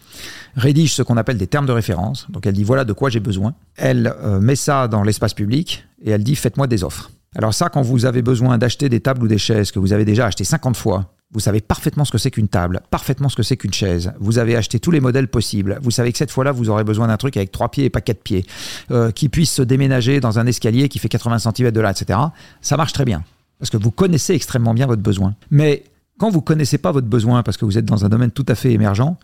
rédige 0.56 0.94
ce 0.94 1.02
qu'on 1.02 1.16
appelle 1.16 1.38
des 1.38 1.46
termes 1.46 1.66
de 1.66 1.72
référence. 1.72 2.26
Donc 2.28 2.46
elle 2.46 2.54
dit 2.54 2.64
voilà 2.64 2.84
de 2.84 2.92
quoi 2.92 3.08
j'ai 3.08 3.20
besoin. 3.20 3.54
Elle 3.76 4.12
euh, 4.22 4.40
met 4.40 4.56
ça 4.56 4.88
dans 4.88 5.04
l'espace 5.04 5.34
public 5.34 5.86
et 6.02 6.10
elle 6.10 6.24
dit 6.24 6.34
faites-moi 6.34 6.66
des 6.66 6.82
offres. 6.82 7.10
Alors 7.36 7.54
ça, 7.54 7.68
quand 7.68 7.82
vous 7.82 8.04
avez 8.04 8.22
besoin 8.22 8.58
d'acheter 8.58 8.88
des 8.88 9.00
tables 9.00 9.22
ou 9.22 9.28
des 9.28 9.38
chaises 9.38 9.70
que 9.70 9.78
vous 9.78 9.92
avez 9.92 10.04
déjà 10.04 10.26
acheté 10.26 10.44
50 10.44 10.76
fois 10.76 11.13
vous 11.34 11.40
savez 11.40 11.60
parfaitement 11.60 12.04
ce 12.04 12.12
que 12.12 12.18
c'est 12.18 12.30
qu'une 12.30 12.48
table, 12.48 12.80
parfaitement 12.90 13.28
ce 13.28 13.36
que 13.36 13.42
c'est 13.42 13.56
qu'une 13.56 13.72
chaise. 13.72 14.12
Vous 14.20 14.38
avez 14.38 14.54
acheté 14.56 14.78
tous 14.78 14.92
les 14.92 15.00
modèles 15.00 15.28
possibles. 15.28 15.78
Vous 15.82 15.90
savez 15.90 16.12
que 16.12 16.18
cette 16.18 16.30
fois-là, 16.30 16.52
vous 16.52 16.70
aurez 16.70 16.84
besoin 16.84 17.08
d'un 17.08 17.16
truc 17.16 17.36
avec 17.36 17.50
trois 17.50 17.70
pieds 17.70 17.84
et 17.84 17.90
pas 17.90 18.00
quatre 18.00 18.22
pieds, 18.22 18.46
euh, 18.92 19.10
qui 19.10 19.28
puisse 19.28 19.52
se 19.52 19.62
déménager 19.62 20.20
dans 20.20 20.38
un 20.38 20.46
escalier 20.46 20.88
qui 20.88 21.00
fait 21.00 21.08
80 21.08 21.38
cm 21.40 21.72
de 21.72 21.80
là, 21.80 21.90
etc. 21.90 22.18
Ça 22.60 22.76
marche 22.76 22.92
très 22.92 23.04
bien. 23.04 23.24
Parce 23.58 23.70
que 23.70 23.76
vous 23.76 23.90
connaissez 23.90 24.34
extrêmement 24.34 24.74
bien 24.74 24.86
votre 24.86 25.02
besoin. 25.02 25.34
Mais 25.50 25.84
quand 26.18 26.30
vous 26.30 26.38
ne 26.38 26.44
connaissez 26.44 26.78
pas 26.78 26.92
votre 26.92 27.08
besoin 27.08 27.42
parce 27.42 27.56
que 27.56 27.64
vous 27.64 27.78
êtes 27.78 27.84
dans 27.84 28.04
un 28.04 28.08
domaine 28.08 28.30
tout 28.30 28.46
à 28.48 28.54
fait 28.54 28.72
émergent, 28.72 29.16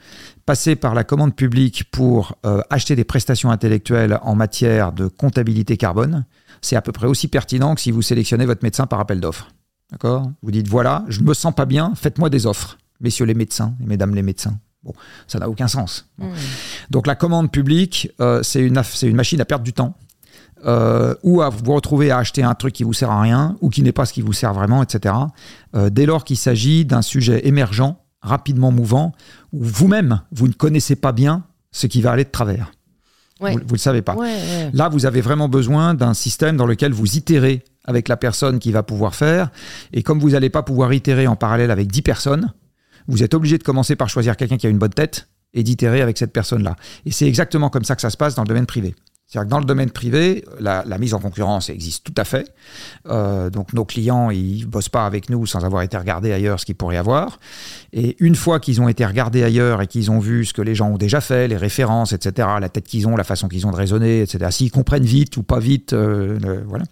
passer 0.46 0.74
par 0.74 0.94
la 0.94 1.04
commande 1.04 1.36
publique 1.36 1.84
pour 1.92 2.36
euh, 2.44 2.60
acheter 2.70 2.96
des 2.96 3.04
prestations 3.04 3.50
intellectuelles 3.52 4.18
en 4.22 4.34
matière 4.34 4.92
de 4.92 5.06
comptabilité 5.06 5.76
carbone, 5.76 6.24
c'est 6.60 6.74
à 6.74 6.82
peu 6.82 6.90
près 6.90 7.06
aussi 7.06 7.28
pertinent 7.28 7.76
que 7.76 7.80
si 7.80 7.92
vous 7.92 8.02
sélectionnez 8.02 8.46
votre 8.46 8.64
médecin 8.64 8.86
par 8.86 8.98
appel 8.98 9.20
d'offres. 9.20 9.48
D'accord 9.92 10.30
Vous 10.42 10.50
dites 10.50 10.68
voilà, 10.68 11.04
je 11.08 11.20
me 11.20 11.34
sens 11.34 11.54
pas 11.54 11.66
bien, 11.66 11.92
faites-moi 11.94 12.30
des 12.30 12.46
offres, 12.46 12.78
messieurs 13.00 13.26
les 13.26 13.34
médecins 13.34 13.74
et 13.82 13.86
mesdames 13.86 14.14
les 14.14 14.22
médecins. 14.22 14.58
Bon, 14.82 14.94
ça 15.26 15.38
n'a 15.38 15.48
aucun 15.48 15.68
sens. 15.68 16.08
Hmm. 16.18 16.30
Donc 16.90 17.06
la 17.06 17.14
commande 17.14 17.50
publique, 17.50 18.10
euh, 18.20 18.42
c'est 18.42 18.60
une, 18.60 18.80
une 19.02 19.16
machine 19.16 19.40
à 19.40 19.44
perdre 19.44 19.64
du 19.64 19.72
temps. 19.72 19.94
Euh, 20.66 21.14
ou 21.22 21.40
à 21.40 21.48
vous 21.48 21.72
retrouver 21.72 22.10
à 22.10 22.18
acheter 22.18 22.42
un 22.42 22.54
truc 22.54 22.74
qui 22.74 22.84
vous 22.84 22.92
sert 22.92 23.10
à 23.10 23.22
rien 23.22 23.56
ou 23.62 23.70
qui 23.70 23.82
n'est 23.82 23.92
pas 23.92 24.04
ce 24.04 24.12
qui 24.12 24.20
vous 24.20 24.34
sert 24.34 24.52
vraiment, 24.52 24.82
etc. 24.82 25.14
Euh, 25.74 25.88
dès 25.88 26.04
lors 26.04 26.22
qu'il 26.22 26.36
s'agit 26.36 26.84
d'un 26.84 27.00
sujet 27.00 27.46
émergent, 27.46 27.96
rapidement 28.20 28.70
mouvant, 28.70 29.12
où 29.54 29.64
vous-même, 29.64 30.20
vous 30.32 30.48
ne 30.48 30.52
connaissez 30.52 30.96
pas 30.96 31.12
bien 31.12 31.44
ce 31.72 31.86
qui 31.86 32.02
va 32.02 32.12
aller 32.12 32.24
de 32.24 32.30
travers. 32.30 32.72
Vous 33.40 33.48
ne 33.48 33.72
le 33.72 33.78
savez 33.78 34.02
pas. 34.02 34.16
Là, 34.74 34.90
vous 34.90 35.06
avez 35.06 35.22
vraiment 35.22 35.48
besoin 35.48 35.94
d'un 35.94 36.12
système 36.12 36.58
dans 36.58 36.66
lequel 36.66 36.92
vous 36.92 37.16
itérez 37.16 37.64
avec 37.84 38.08
la 38.08 38.16
personne 38.16 38.58
qui 38.58 38.72
va 38.72 38.82
pouvoir 38.82 39.14
faire. 39.14 39.50
Et 39.92 40.02
comme 40.02 40.18
vous 40.18 40.30
n'allez 40.30 40.50
pas 40.50 40.62
pouvoir 40.62 40.92
itérer 40.92 41.26
en 41.26 41.36
parallèle 41.36 41.70
avec 41.70 41.90
10 41.90 42.02
personnes, 42.02 42.52
vous 43.08 43.22
êtes 43.22 43.34
obligé 43.34 43.58
de 43.58 43.62
commencer 43.62 43.96
par 43.96 44.08
choisir 44.08 44.36
quelqu'un 44.36 44.56
qui 44.56 44.66
a 44.66 44.70
une 44.70 44.78
bonne 44.78 44.92
tête 44.92 45.28
et 45.54 45.62
d'itérer 45.62 46.00
avec 46.00 46.18
cette 46.18 46.32
personne-là. 46.32 46.76
Et 47.06 47.10
c'est 47.10 47.26
exactement 47.26 47.70
comme 47.70 47.84
ça 47.84 47.96
que 47.96 48.02
ça 48.02 48.10
se 48.10 48.16
passe 48.16 48.34
dans 48.34 48.42
le 48.42 48.48
domaine 48.48 48.66
privé. 48.66 48.94
C'est-à-dire 49.30 49.46
que 49.46 49.50
dans 49.50 49.60
le 49.60 49.64
domaine 49.64 49.90
privé, 49.90 50.44
la, 50.58 50.84
mise 50.98 51.14
en 51.14 51.20
concurrence 51.20 51.70
existe 51.70 52.02
tout 52.02 52.14
à 52.16 52.24
fait. 52.24 52.52
Euh, 53.06 53.48
donc 53.48 53.72
nos 53.72 53.84
clients, 53.84 54.30
ils 54.30 54.66
bossent 54.66 54.88
pas 54.88 55.06
avec 55.06 55.30
nous 55.30 55.46
sans 55.46 55.64
avoir 55.64 55.82
été 55.82 55.96
regardés 55.96 56.32
ailleurs 56.32 56.58
ce 56.58 56.66
qu'ils 56.66 56.74
pourraient 56.74 56.96
avoir. 56.96 57.38
Et 57.92 58.16
une 58.18 58.34
fois 58.34 58.58
qu'ils 58.58 58.80
ont 58.80 58.88
été 58.88 59.06
regardés 59.06 59.44
ailleurs 59.44 59.82
et 59.82 59.86
qu'ils 59.86 60.10
ont 60.10 60.18
vu 60.18 60.44
ce 60.44 60.52
que 60.52 60.62
les 60.62 60.74
gens 60.74 60.88
ont 60.88 60.98
déjà 60.98 61.20
fait, 61.20 61.46
les 61.46 61.56
références, 61.56 62.12
etc., 62.12 62.48
la 62.60 62.68
tête 62.68 62.88
qu'ils 62.88 63.06
ont, 63.06 63.14
la 63.14 63.22
façon 63.22 63.46
qu'ils 63.46 63.68
ont 63.68 63.70
de 63.70 63.76
raisonner, 63.76 64.22
etc., 64.22 64.50
s'ils 64.50 64.72
comprennent 64.72 65.04
vite 65.04 65.36
ou 65.36 65.44
pas 65.44 65.60
vite, 65.60 65.92
euh, 65.92 66.64
voilà. 66.66 66.84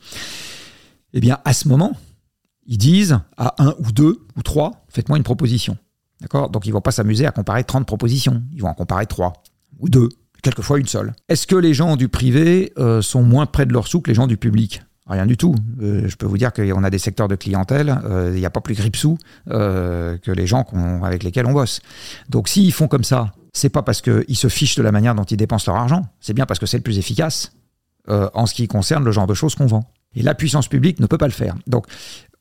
Eh 1.14 1.21
bien, 1.21 1.38
à 1.44 1.53
ce 1.53 1.68
moment, 1.68 1.97
ils 2.66 2.79
disent 2.79 3.18
à 3.37 3.55
un 3.59 3.75
ou 3.79 3.92
deux 3.92 4.21
ou 4.37 4.42
trois, 4.42 4.85
faites-moi 4.88 5.16
une 5.16 5.25
proposition. 5.25 5.77
D'accord? 6.21 6.51
Donc 6.51 6.66
ils 6.66 6.73
vont 6.73 6.81
pas 6.81 6.90
s'amuser 6.90 7.27
à 7.27 7.31
comparer 7.31 7.64
30 7.64 7.87
propositions. 7.87 8.42
Ils 8.53 8.62
vont 8.62 8.68
en 8.68 8.75
comparer 8.75 9.07
trois 9.07 9.42
ou 9.79 9.88
deux 9.88 10.09
quelquefois 10.42 10.79
une 10.79 10.87
seule. 10.87 11.14
Est-ce 11.29 11.47
que 11.47 11.57
les 11.57 11.75
gens 11.75 11.97
du 11.97 12.09
privé 12.09 12.73
euh, 12.79 13.03
sont 13.03 13.23
moins 13.23 13.47
près 13.47 13.66
de 13.66 13.73
leur 13.73 13.87
sou 13.87 14.01
que 14.01 14.11
les 14.11 14.14
gens 14.14 14.27
du 14.27 14.37
public? 14.37 14.83
Rien 15.07 15.27
du 15.27 15.37
tout. 15.37 15.55
Euh, 15.81 16.07
je 16.07 16.16
peux 16.16 16.27
vous 16.27 16.37
dire 16.37 16.53
qu'on 16.53 16.85
a 16.85 16.90
des 16.90 16.99
secteurs 16.99 17.29
de 17.29 17.35
clientèle, 17.35 17.99
euh, 18.05 18.33
il 18.35 18.38
n'y 18.38 18.47
a 18.47 18.51
pas 18.51 18.61
plus 18.61 18.75
grippe-sous 18.75 19.16
que 19.47 20.31
les 20.31 20.47
gens 20.47 20.66
avec 21.03 21.23
lesquels 21.23 21.47
on 21.47 21.53
bosse. 21.53 21.81
Donc 22.29 22.49
s'ils 22.49 22.73
font 22.73 22.88
comme 22.88 23.05
ça, 23.05 23.33
c'est 23.53 23.71
pas 23.71 23.83
parce 23.83 24.03
qu'ils 24.03 24.37
se 24.37 24.49
fichent 24.49 24.77
de 24.77 24.83
la 24.83 24.92
manière 24.92 25.14
dont 25.14 25.25
ils 25.25 25.37
dépensent 25.37 25.71
leur 25.71 25.81
argent, 25.81 26.03
c'est 26.21 26.35
bien 26.35 26.47
parce 26.47 26.61
que 26.61 26.66
c'est 26.66 26.77
le 26.77 26.83
plus 26.83 26.99
efficace 26.99 27.53
en 28.09 28.47
ce 28.47 28.55
qui 28.55 28.68
concerne 28.68 29.05
le 29.05 29.12
genre 29.12 29.27
de 29.27 29.35
choses 29.35 29.55
qu'on 29.55 29.66
vend. 29.66 29.90
Et 30.14 30.23
la 30.23 30.35
puissance 30.35 30.68
publique 30.68 31.01
ne 31.01 31.07
peut 31.07 31.18
pas 31.18 31.27
le 31.27 31.33
faire. 31.33 31.55
Donc 31.66 31.87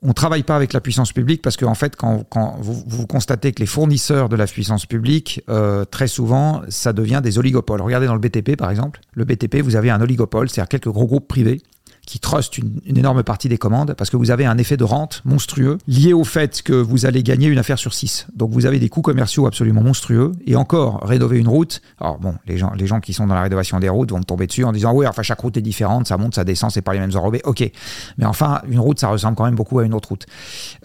on 0.03 0.09
ne 0.09 0.13
travaille 0.13 0.43
pas 0.43 0.55
avec 0.55 0.73
la 0.73 0.81
puissance 0.81 1.11
publique 1.11 1.41
parce 1.41 1.57
qu'en 1.57 1.71
en 1.71 1.75
fait, 1.75 1.95
quand, 1.95 2.25
vous, 2.59 3.07
constatez 3.07 3.51
que 3.51 3.59
les 3.59 3.65
fournisseurs 3.65 4.29
de 4.29 4.35
la 4.35 4.45
puissance 4.45 4.85
publique, 4.85 5.41
euh, 5.49 5.85
très 5.85 6.07
souvent, 6.07 6.61
ça 6.69 6.93
devient 6.93 7.21
des 7.23 7.39
oligopoles. 7.39 7.81
Regardez 7.81 8.05
dans 8.05 8.13
le 8.13 8.19
BTP, 8.19 8.55
par 8.55 8.69
exemple. 8.69 9.01
Le 9.13 9.25
BTP, 9.25 9.61
vous 9.61 9.75
avez 9.75 9.89
un 9.89 9.99
oligopole, 9.99 10.49
c'est-à-dire 10.49 10.69
quelques 10.69 10.89
gros 10.89 11.07
groupes 11.07 11.27
privés 11.27 11.61
qui 12.07 12.19
trust 12.19 12.57
une, 12.57 12.79
énorme 12.87 13.21
partie 13.21 13.49
des 13.49 13.57
commandes 13.57 13.93
parce 13.93 14.09
que 14.09 14.17
vous 14.17 14.31
avez 14.31 14.45
un 14.45 14.57
effet 14.57 14.77
de 14.77 14.85
rente 14.85 15.21
monstrueux 15.25 15.77
lié 15.87 16.13
au 16.13 16.23
fait 16.23 16.61
que 16.63 16.73
vous 16.73 17.05
allez 17.05 17.21
gagner 17.21 17.47
une 17.47 17.59
affaire 17.59 17.77
sur 17.77 17.93
six. 17.93 18.27
Donc 18.33 18.51
vous 18.51 18.65
avez 18.65 18.79
des 18.79 18.87
coûts 18.87 19.01
commerciaux 19.01 19.45
absolument 19.45 19.83
monstrueux 19.83 20.31
et 20.47 20.55
encore 20.55 21.01
rénover 21.03 21.37
une 21.37 21.49
route. 21.49 21.81
Alors 21.99 22.17
bon, 22.17 22.35
les 22.47 22.57
gens, 22.57 22.71
les 22.75 22.87
gens 22.87 23.01
qui 23.01 23.11
sont 23.11 23.27
dans 23.27 23.35
la 23.35 23.41
rénovation 23.41 23.79
des 23.79 23.89
routes 23.89 24.11
vont 24.11 24.19
me 24.19 24.23
tomber 24.23 24.47
dessus 24.47 24.63
en 24.63 24.71
disant 24.71 24.93
oui, 24.93 25.05
enfin 25.05 25.21
chaque 25.21 25.41
route 25.41 25.57
est 25.57 25.61
différente, 25.61 26.07
ça 26.07 26.17
monte, 26.17 26.35
ça 26.35 26.45
descend, 26.45 26.71
c'est 26.71 26.81
pas 26.81 26.93
les 26.93 26.99
mêmes 26.99 27.15
enrobés. 27.15 27.41
Ok, 27.43 27.69
mais 28.17 28.25
enfin 28.25 28.61
une 28.69 28.79
route 28.79 28.99
ça 28.99 29.09
ressemble 29.09 29.35
quand 29.35 29.45
même 29.45 29.55
beaucoup 29.55 29.79
à 29.79 29.83
une 29.83 29.93
autre 29.93 30.09
route. 30.09 30.25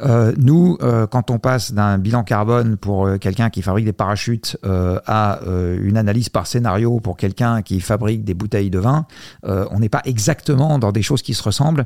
Euh, 0.00 0.32
nous, 0.37 0.76
euh, 0.82 1.06
quand 1.06 1.30
on 1.30 1.38
passe 1.38 1.72
d'un 1.72 1.98
bilan 1.98 2.24
carbone 2.24 2.76
pour 2.76 3.06
euh, 3.06 3.18
quelqu'un 3.18 3.48
qui 3.48 3.62
fabrique 3.62 3.85
des 3.85 3.92
parachutes 3.92 4.56
à 4.64 5.40
une 5.44 5.96
analyse 5.96 6.28
par 6.28 6.46
scénario 6.46 6.98
pour 7.00 7.16
quelqu'un 7.16 7.62
qui 7.62 7.80
fabrique 7.80 8.24
des 8.24 8.35
bouteilles 8.35 8.70
de 8.70 8.78
vin, 8.78 9.06
on 9.44 9.78
n'est 9.78 9.88
pas 9.88 10.02
exactement 10.04 10.78
dans 10.78 10.92
des 10.92 11.02
choses 11.02 11.12
qui 11.20 11.35
se 11.35 11.42
ressemblent. 11.42 11.85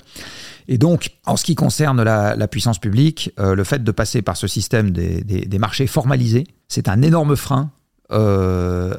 Et 0.68 0.78
donc, 0.78 1.10
en 1.26 1.36
ce 1.36 1.44
qui 1.44 1.54
concerne 1.56 2.02
la, 2.02 2.48
puissance 2.48 2.78
publique, 2.78 3.32
euh, 3.40 3.54
le 3.54 3.64
fait 3.64 3.82
de 3.82 3.90
passer 3.90 4.22
par 4.22 4.36
ce 4.36 4.46
système 4.46 4.90
des, 4.90 5.58
marchés 5.58 5.86
formalisés, 5.86 6.46
c'est 6.68 6.88
un 6.88 7.02
énorme 7.02 7.34
frein 7.34 7.70
euh, 8.12 8.94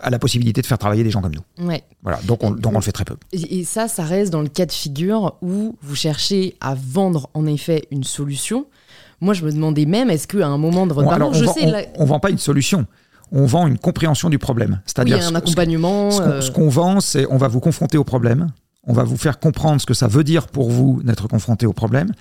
à 0.00 0.10
la 0.10 0.18
possibilité 0.18 0.62
de 0.62 0.66
faire 0.66 0.78
travailler 0.78 1.04
des 1.04 1.10
gens 1.10 1.20
comme 1.20 1.34
nous. 1.34 1.66
Ouais. 1.66 1.82
Voilà, 2.02 2.20
donc 2.24 2.42
on, 2.42 2.50
donc 2.50 2.72
on 2.72 2.78
le 2.78 2.82
fait 2.82 2.92
très 2.92 3.04
peu. 3.04 3.16
Et 3.32 3.64
ça, 3.64 3.88
ça 3.88 4.04
reste 4.04 4.32
dans 4.32 4.42
le 4.42 4.48
cas 4.48 4.66
de 4.66 4.72
figure 4.72 5.36
où 5.42 5.76
vous 5.82 5.94
cherchez 5.94 6.56
à 6.60 6.74
vendre 6.74 7.28
en 7.34 7.46
effet 7.46 7.84
une 7.90 8.04
solution. 8.04 8.66
Moi, 9.20 9.34
je 9.34 9.44
me 9.44 9.52
demandais 9.52 9.86
même, 9.86 10.10
est-ce 10.10 10.26
qu'à 10.26 10.46
un 10.46 10.58
moment 10.58 10.86
de 10.86 10.92
votre 10.92 11.08
on, 11.08 11.32
je 11.32 11.44
sais, 11.46 11.90
on, 11.96 12.04
vend 12.04 12.20
pas 12.20 12.30
une 12.30 12.38
solution 12.38 12.86
on 13.32 13.46
vend 13.46 13.66
une 13.66 13.78
compréhension 13.78 14.30
du 14.30 14.38
problème. 14.38 14.80
C'est-à-dire 14.86 15.26
un 15.26 15.34
accompagnement. 15.34 16.10
Ce 16.10 16.50
qu'on 16.50 16.68
vend, 16.68 17.00
c'est 17.00 17.26
on 17.30 17.36
va 17.36 17.48
vous 17.48 17.60
confronter 17.60 17.98
au 17.98 18.04
problème. 18.04 18.48
On 18.86 18.92
va 18.92 19.04
vous 19.04 19.16
faire 19.16 19.38
comprendre 19.38 19.80
ce 19.80 19.86
que 19.86 19.94
ça 19.94 20.08
veut 20.08 20.24
dire 20.24 20.46
pour 20.46 20.70
vous 20.70 21.02
d'être 21.02 21.26
confronté 21.28 21.66
au 21.66 21.72
problème. 21.72 22.12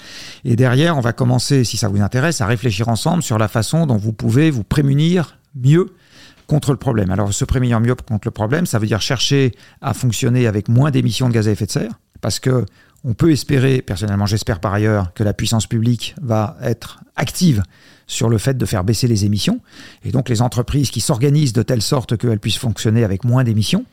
Et 0.46 0.56
derrière, 0.56 0.98
on 0.98 1.02
va 1.02 1.14
commencer, 1.14 1.64
si 1.64 1.78
ça 1.78 1.90
vous 1.90 2.02
intéresse, 2.02 2.42
à 2.42 2.46
réfléchir 2.46 2.88
ensemble 2.88 3.22
sur 3.22 3.38
la 3.38 3.48
façon 3.48 3.86
dont 3.86 3.98
vous 3.98 4.14
pouvez 4.14 4.50
vous 4.50 4.64
prémunir 4.64 5.38
mieux 5.56 5.94
contre 6.48 6.72
le 6.72 6.78
problème. 6.78 7.12
Alors, 7.12 7.34
se 7.34 7.46
prémunir 7.46 7.80
mieux 7.80 7.96
contre 7.96 8.28
le 8.28 8.32
problème, 8.32 8.66
ça 8.66 8.80
veut 8.80 8.88
dire 8.88 9.02
chercher 9.02 9.54
à 9.82 9.94
fonctionner 9.94 10.48
avec 10.48 10.68
moins 10.68 10.92
d'émissions 10.92 11.28
de 11.28 11.34
gaz 11.34 11.48
à 11.48 11.52
effet 11.52 11.66
de 11.66 11.72
serre, 11.72 12.00
parce 12.22 12.40
que 12.40 12.66
on 13.06 13.14
peut 13.14 13.32
espérer, 13.32 13.82
personnellement 13.82 14.26
j'espère 14.26 14.60
par 14.60 14.74
ailleurs, 14.74 15.14
que 15.14 15.24
la 15.24 15.34
puissance 15.34 15.68
publique 15.68 16.16
va 16.22 16.58
être 16.62 17.02
active 17.18 17.64
sur 18.08 18.30
le 18.30 18.38
fait 18.38 18.58
de 18.58 18.66
faire 18.66 18.84
baisser 18.84 19.08
les 19.08 19.26
émissions, 19.26 19.60
et 20.04 20.12
donc 20.12 20.30
les 20.30 20.42
entreprises 20.42 20.90
qui 20.90 21.02
s'organisent 21.02 21.54
de 21.54 21.64
telle 21.64 21.82
sorte 21.82 22.18
qu'elles 22.18 22.40
puissent 22.40 22.58
fonctionner 22.58 23.04
avec 23.04 23.26
moins 23.26 23.44
d'émissions, 23.44 23.86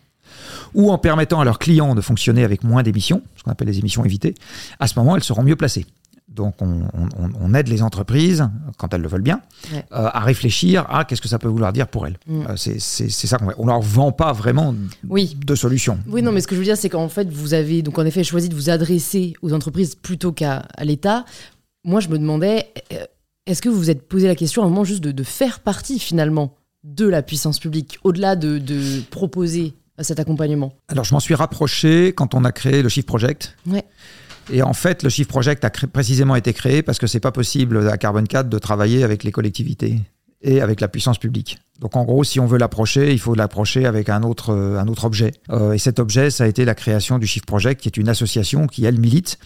ou 0.74 0.90
en 0.90 0.98
permettant 0.98 1.40
à 1.40 1.44
leurs 1.44 1.58
clients 1.58 1.94
de 1.94 2.00
fonctionner 2.00 2.44
avec 2.44 2.64
moins 2.64 2.82
d'émissions, 2.82 3.22
ce 3.36 3.42
qu'on 3.42 3.50
appelle 3.50 3.68
les 3.68 3.78
émissions 3.78 4.04
évitées, 4.04 4.34
à 4.78 4.86
ce 4.86 4.98
moment, 4.98 5.16
elles 5.16 5.24
seront 5.24 5.42
mieux 5.42 5.56
placées. 5.56 5.86
Donc 6.30 6.54
on, 6.60 7.54
aide 7.54 7.66
les 7.66 7.82
entreprises, 7.82 8.48
quand 8.76 8.94
elles 8.94 9.00
le 9.00 9.08
veulent 9.08 9.20
bien, 9.20 9.40
euh, 9.74 9.80
à 9.90 10.20
réfléchir 10.20 10.86
à 10.88 11.04
qu'est-ce 11.04 11.20
que 11.20 11.28
ça 11.28 11.40
peut 11.40 11.48
vouloir 11.48 11.72
dire 11.72 11.88
pour 11.88 12.06
elles. 12.06 12.18
Mm. 12.28 12.42
Euh, 12.50 12.56
c'est 12.56 13.10
ça 13.10 13.36
qu'on 13.36 13.52
On 13.58 13.66
leur 13.66 13.80
vend 13.80 14.12
pas 14.12 14.32
vraiment 14.32 14.74
oui. 15.08 15.36
de 15.44 15.54
solutions. 15.56 15.98
Oui, 16.06 16.22
non, 16.22 16.30
mais 16.30 16.40
ce 16.40 16.46
que 16.46 16.54
je 16.54 16.60
veux 16.60 16.64
dire, 16.64 16.76
c'est 16.76 16.88
qu'en 16.88 17.08
fait, 17.08 17.28
vous 17.28 17.52
avez 17.52 17.82
donc 17.82 17.98
en 17.98 18.06
effet 18.06 18.22
choisi 18.22 18.48
de 18.48 18.54
vous 18.54 18.70
adresser 18.70 19.34
aux 19.42 19.52
entreprises 19.52 19.96
plutôt 19.96 20.30
qu'à 20.30 20.68
l'État. 20.80 21.24
Moi, 21.84 21.98
je 21.98 22.08
me 22.08 22.18
demandais, 22.18 22.68
euh, 22.92 23.04
est-ce 23.46 23.60
que 23.60 23.68
vous 23.68 23.78
vous 23.78 23.90
êtes 23.90 24.06
posé 24.06 24.28
la 24.28 24.36
question 24.36 24.62
à 24.62 24.66
un 24.66 24.68
moment 24.68 24.84
juste 24.84 25.02
de, 25.02 25.24
faire 25.24 25.58
partie 25.58 25.98
finalement 25.98 26.54
de 26.84 27.06
la 27.06 27.22
puissance 27.22 27.58
publique, 27.58 27.98
au-delà 28.04 28.36
de, 28.36 28.58
de 28.58 29.00
proposer 29.10 29.74
cet 30.02 30.20
accompagnement 30.20 30.72
Alors, 30.88 31.04
je 31.04 31.14
m'en 31.14 31.20
suis 31.20 31.34
rapproché 31.34 32.12
quand 32.14 32.34
on 32.34 32.44
a 32.44 32.52
créé 32.52 32.82
le 32.82 32.88
Shift 32.88 33.06
Project. 33.06 33.56
Ouais. 33.66 33.84
Et 34.52 34.62
en 34.62 34.72
fait, 34.72 35.02
le 35.02 35.10
Shift 35.10 35.30
Project 35.30 35.64
a 35.64 35.70
précisément 35.70 36.34
été 36.34 36.52
créé 36.52 36.82
parce 36.82 36.98
que 36.98 37.06
c'est 37.06 37.20
pas 37.20 37.32
possible 37.32 37.88
à 37.88 37.96
Carbon 37.98 38.24
4 38.24 38.48
de 38.48 38.58
travailler 38.58 39.04
avec 39.04 39.24
les 39.24 39.32
collectivités 39.32 40.00
et 40.42 40.60
avec 40.60 40.80
la 40.80 40.88
puissance 40.88 41.18
publique. 41.18 41.58
Donc 41.80 41.96
en 41.96 42.04
gros, 42.04 42.24
si 42.24 42.40
on 42.40 42.46
veut 42.46 42.58
l'approcher, 42.58 43.12
il 43.12 43.18
faut 43.18 43.34
l'approcher 43.34 43.86
avec 43.86 44.08
un 44.08 44.22
autre, 44.22 44.54
un 44.54 44.88
autre 44.88 45.04
objet. 45.04 45.32
Euh, 45.50 45.72
et 45.72 45.78
cet 45.78 45.98
objet, 45.98 46.30
ça 46.30 46.44
a 46.44 46.46
été 46.46 46.64
la 46.64 46.74
création 46.74 47.18
du 47.18 47.26
Shift 47.26 47.46
Project, 47.46 47.82
qui 47.82 47.88
est 47.88 47.96
une 47.96 48.08
association 48.08 48.66
qui, 48.66 48.84
elle, 48.84 48.98
milite 48.98 49.38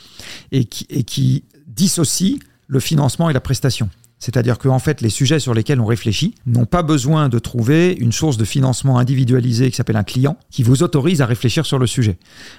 et 0.53 0.65
qui, 0.65 0.87
et 0.89 1.03
qui 1.05 1.45
dissocie 1.67 2.39
le 2.67 2.81
financement 2.81 3.29
et 3.29 3.33
la 3.33 3.41
prestation. 3.41 3.89
C'est-à-dire 4.25 4.57
qu'en 4.57 4.79
fait, 4.79 5.03
les 5.03 5.11
sujets 5.11 5.39
sur 5.39 5.53
lesquels 5.53 5.81
on 5.81 5.85
réfléchit 5.85 6.35
n'ont 6.47 6.65
pas 6.65 6.83
besoin 6.83 7.29
de 7.29 7.39
trouver 7.39 7.93
une 7.93 8.11
source 8.11 8.39
de 8.39 8.47
financement 8.47 8.99
individualisée 8.99 9.71
qui 9.71 9.77
s'appelle 9.77 9.99
un 9.99 10.03
client, 10.03 10.39
qui 10.51 10.63
vous 10.63 10.83
autorise 10.83 11.21
à 11.21 11.27
réfléchir 11.27 11.67
sur 11.67 11.79
le 11.79 11.87
sujet. 11.87 12.17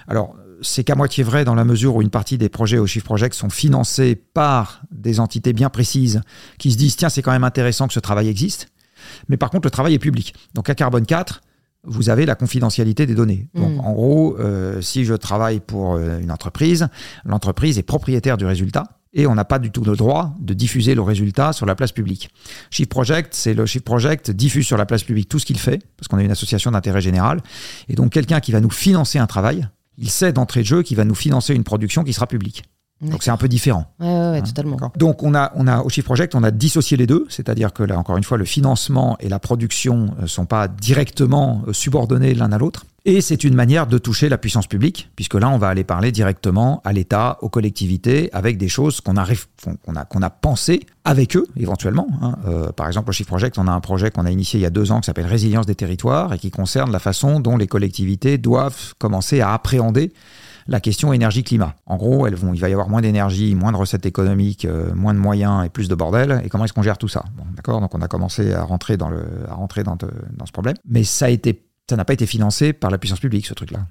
Alors, 0.08 0.36
c'est 0.62 0.84
qu'à 0.84 0.94
moitié 0.94 1.24
vrai 1.24 1.44
dans 1.44 1.56
la 1.56 1.66
mesure 1.66 1.96
où 1.96 2.04
une 2.04 2.12
partie 2.12 2.38
des 2.38 2.50
projets 2.50 2.78
au 2.78 2.86
Shift 2.86 3.04
Project 3.04 3.34
sont 3.34 3.50
financés 3.50 4.16
par 4.16 4.84
des 4.92 5.20
entités 5.20 5.54
bien 5.54 5.72
précises 5.72 6.22
qui 6.60 6.72
se 6.72 6.78
disent 6.78 6.98
tiens, 6.98 7.10
c'est 7.10 7.24
quand 7.24 7.32
même 7.32 7.44
intéressant 7.44 7.88
que 7.88 7.96
ce 7.96 8.00
travail 8.00 8.28
existe. 8.28 8.68
Mais 9.28 9.36
par 9.36 9.50
contre, 9.50 9.66
le 9.66 9.72
travail 9.72 9.96
est 9.96 10.00
public. 10.00 10.36
Donc 10.54 10.70
à 10.70 10.76
Carbone 10.76 11.08
4, 11.08 11.42
vous 11.84 12.12
avez 12.12 12.28
la 12.28 12.36
confidentialité 12.36 13.08
des 13.08 13.16
données. 13.16 13.48
Donc, 13.56 13.78
mm. 13.78 13.80
en 13.80 13.92
gros, 13.94 14.38
euh, 14.38 14.82
si 14.82 15.04
je 15.04 15.16
travaille 15.16 15.62
pour 15.62 15.96
euh, 15.96 16.20
une 16.20 16.32
entreprise, 16.32 16.90
l'entreprise 17.26 17.80
est 17.80 17.84
propriétaire 17.84 18.38
du 18.38 18.46
résultat 18.46 18.84
et 19.16 19.26
on 19.26 19.34
n'a 19.34 19.46
pas 19.46 19.60
du 19.60 19.72
tout 19.72 19.84
le 19.84 19.96
droit 19.96 20.36
de 20.40 20.54
diffuser 20.54 20.94
le 20.94 21.02
résultat 21.02 21.54
sur 21.54 21.66
la 21.66 21.74
place 21.74 21.92
publique. 21.92 22.30
Shift 22.70 22.90
Project, 22.90 23.34
c'est 23.34 23.54
le 23.54 23.66
Shift 23.66 23.86
Project 23.86 24.30
diffuse 24.30 24.68
sur 24.68 24.78
la 24.78 24.86
place 24.86 25.04
publique 25.04 25.30
tout 25.30 25.40
ce 25.40 25.46
qu'il 25.46 25.58
fait, 25.58 25.82
parce 25.98 26.08
qu'on 26.08 26.20
est 26.20 26.26
une 26.26 26.32
association 26.32 26.72
d'intérêt 26.72 27.02
général, 27.02 27.42
et 27.88 27.96
donc 27.96 28.12
quelqu'un 28.12 28.42
qui 28.42 28.52
va 28.52 28.60
nous 28.60 28.70
financer 28.70 29.18
un 29.18 29.28
travail, 29.28 29.68
il 29.98 30.10
sait 30.10 30.34
d'entrée 30.34 30.62
de 30.62 30.66
jeu 30.68 30.84
qu'il 30.84 30.98
va 30.98 31.06
nous 31.06 31.16
financer 31.16 31.56
une 31.56 31.64
production 31.64 32.04
qui 32.04 32.14
sera 32.14 32.28
publique. 32.28 32.64
Donc 33.02 33.24
c'est 33.24 33.32
un 33.32 33.38
peu 33.38 33.48
différent. 33.48 33.86
Ouais, 34.00 34.08
ouais, 34.08 34.38
hein, 34.38 34.42
totalement. 34.42 34.78
Donc 34.96 35.22
on 35.24 35.36
a, 35.36 35.52
on 35.56 35.68
a 35.68 35.82
au 35.82 35.90
Shift 35.90 36.06
Project, 36.06 36.34
on 36.34 36.44
a 36.44 36.52
dissocié 36.52 36.96
les 36.96 37.08
deux, 37.08 37.26
c'est-à-dire 37.30 37.74
que 37.74 37.84
là 37.84 38.00
encore 38.00 38.18
une 38.18 38.24
fois, 38.24 38.38
le 38.38 38.46
financement 38.46 39.18
et 39.20 39.28
la 39.28 39.40
production 39.40 40.14
ne 40.18 40.24
euh, 40.24 40.28
sont 40.28 40.46
pas 40.46 40.68
directement 40.68 41.64
euh, 41.68 41.74
subordonnés 41.74 42.34
l'un 42.34 42.52
à 42.52 42.58
l'autre. 42.58 42.86
Et 43.08 43.22
c'est 43.22 43.44
une 43.44 43.54
manière 43.54 43.86
de 43.86 44.00
toucher 44.00 44.30
la 44.30 44.40
puissance 44.40 44.66
publique, 44.66 45.12
puisque 45.16 45.36
là, 45.36 45.50
on 45.50 45.60
va 45.60 45.68
aller 45.68 45.84
parler 45.84 46.12
directement 46.12 46.82
à 46.84 46.92
l'État, 46.92 47.38
aux 47.42 47.50
collectivités, 47.50 48.32
avec 48.34 48.58
des 48.58 48.68
choses 48.68 49.00
qu'on 49.00 49.16
a, 49.16 49.28
qu'on 49.86 49.96
a, 49.96 50.06
qu'on 50.06 50.24
a 50.24 50.32
pensées 50.32 50.88
avec 51.04 51.38
eux, 51.38 51.46
éventuellement. 51.56 52.08
Hein. 52.24 52.36
Euh, 52.48 52.72
par 52.72 52.88
exemple, 52.88 53.12
au 53.12 53.14
Shift 53.14 53.30
Project, 53.30 53.60
on 53.60 53.68
a 53.68 53.72
un 53.72 53.80
projet 53.80 54.10
qu'on 54.10 54.26
a 54.26 54.32
initié 54.32 54.60
il 54.60 54.64
y 54.64 54.66
a 54.66 54.72
deux 54.72 54.92
ans 54.92 55.02
qui 55.02 55.06
s'appelle 55.06 55.28
Résilience 55.28 55.68
des 55.68 55.76
territoires 55.76 56.34
et 56.34 56.40
qui 56.40 56.50
concerne 56.50 56.92
la 56.92 56.98
façon 56.98 57.40
dont 57.40 57.58
les 57.58 57.68
collectivités 57.68 58.40
doivent 58.40 58.96
commencer 58.98 59.40
à 59.40 59.54
appréhender 59.54 60.12
la 60.68 60.80
question 60.80 61.14
énergie-climat. 61.14 61.76
En 61.86 61.98
gros, 61.98 62.26
elles 62.26 62.36
vont, 62.36 62.54
il 62.54 62.60
va 62.60 62.70
y 62.70 62.74
avoir 62.74 62.90
moins 62.90 63.02
d'énergie, 63.02 63.56
moins 63.56 63.72
de 63.72 63.78
recettes 63.78 64.06
économiques, 64.06 64.66
euh, 64.66 64.94
moins 64.96 65.14
de 65.14 65.20
moyens 65.20 65.66
et 65.66 65.70
plus 65.70 65.88
de 65.88 65.96
bordel. 65.96 66.42
Et 66.44 66.50
comment 66.50 66.66
est-ce 66.66 66.74
qu'on 66.74 66.82
gère 66.82 66.98
tout 66.98 67.08
ça? 67.08 67.24
D'accord? 67.56 67.82
Donc 67.82 67.94
on 67.94 68.02
a 68.02 68.08
commencé 68.08 68.54
à 68.54 68.64
rentrer 68.64 68.98
dans, 68.98 69.10
le, 69.10 69.26
à 69.50 69.54
rentrer 69.54 69.84
dans, 69.84 69.98
ce 70.00 70.52
problème. 70.52 70.76
Mais 70.88 71.04
ça 71.04 71.26
a 71.26 71.30
été 71.30 71.62
ça 71.88 71.96
n'a 71.96 72.06
pas 72.06 72.14
été 72.14 72.26
financé 72.26 72.74
par 72.74 72.90
la 72.90 72.98
puissance 72.98 73.20
publique, 73.20 73.46
ce 73.46 73.54
truc-là. 73.54 73.86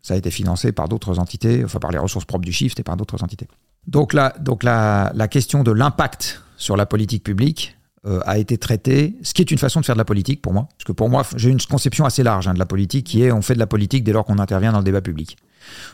Ça 0.00 0.14
a 0.14 0.16
été 0.16 0.30
financé 0.30 0.72
par 0.72 0.88
d'autres 0.88 1.18
entités, 1.18 1.62
enfin 1.62 1.78
par 1.80 1.90
les 1.90 1.98
ressources 1.98 2.24
propres 2.24 2.46
du 2.46 2.52
Shift 2.52 2.80
et 2.80 2.82
par 2.82 2.96
d'autres 2.96 3.22
entités. 3.22 3.46
Donc, 3.86 4.14
la, 4.14 4.30
donc 4.40 4.62
la, 4.62 5.28
question 5.30 5.62
de 5.62 5.70
l'impact 5.70 6.42
sur 6.56 6.78
la 6.78 6.86
politique 6.86 7.22
publique, 7.22 7.76
euh, 8.06 8.20
a 8.24 8.38
été 8.38 8.56
traité, 8.56 9.16
ce 9.22 9.34
qui 9.34 9.42
est 9.42 9.50
une 9.50 9.58
façon 9.58 9.80
de 9.80 9.84
faire 9.84 9.96
de 9.96 10.00
la 10.00 10.04
politique 10.04 10.40
pour 10.40 10.52
moi. 10.52 10.68
Parce 10.78 10.84
que 10.84 10.92
pour 10.92 11.08
moi, 11.08 11.24
j'ai 11.34 11.50
une 11.50 11.60
conception 11.60 12.04
assez 12.04 12.22
large 12.22 12.46
hein, 12.46 12.54
de 12.54 12.58
la 12.58 12.64
politique 12.64 13.04
qui 13.04 13.24
est 13.24 13.32
on 13.32 13.42
fait 13.42 13.54
de 13.54 13.58
la 13.58 13.66
politique 13.66 14.04
dès 14.04 14.12
lors 14.12 14.24
qu'on 14.24 14.38
intervient 14.38 14.70
dans 14.70 14.78
le 14.78 14.84
débat 14.84 15.00
public. 15.00 15.36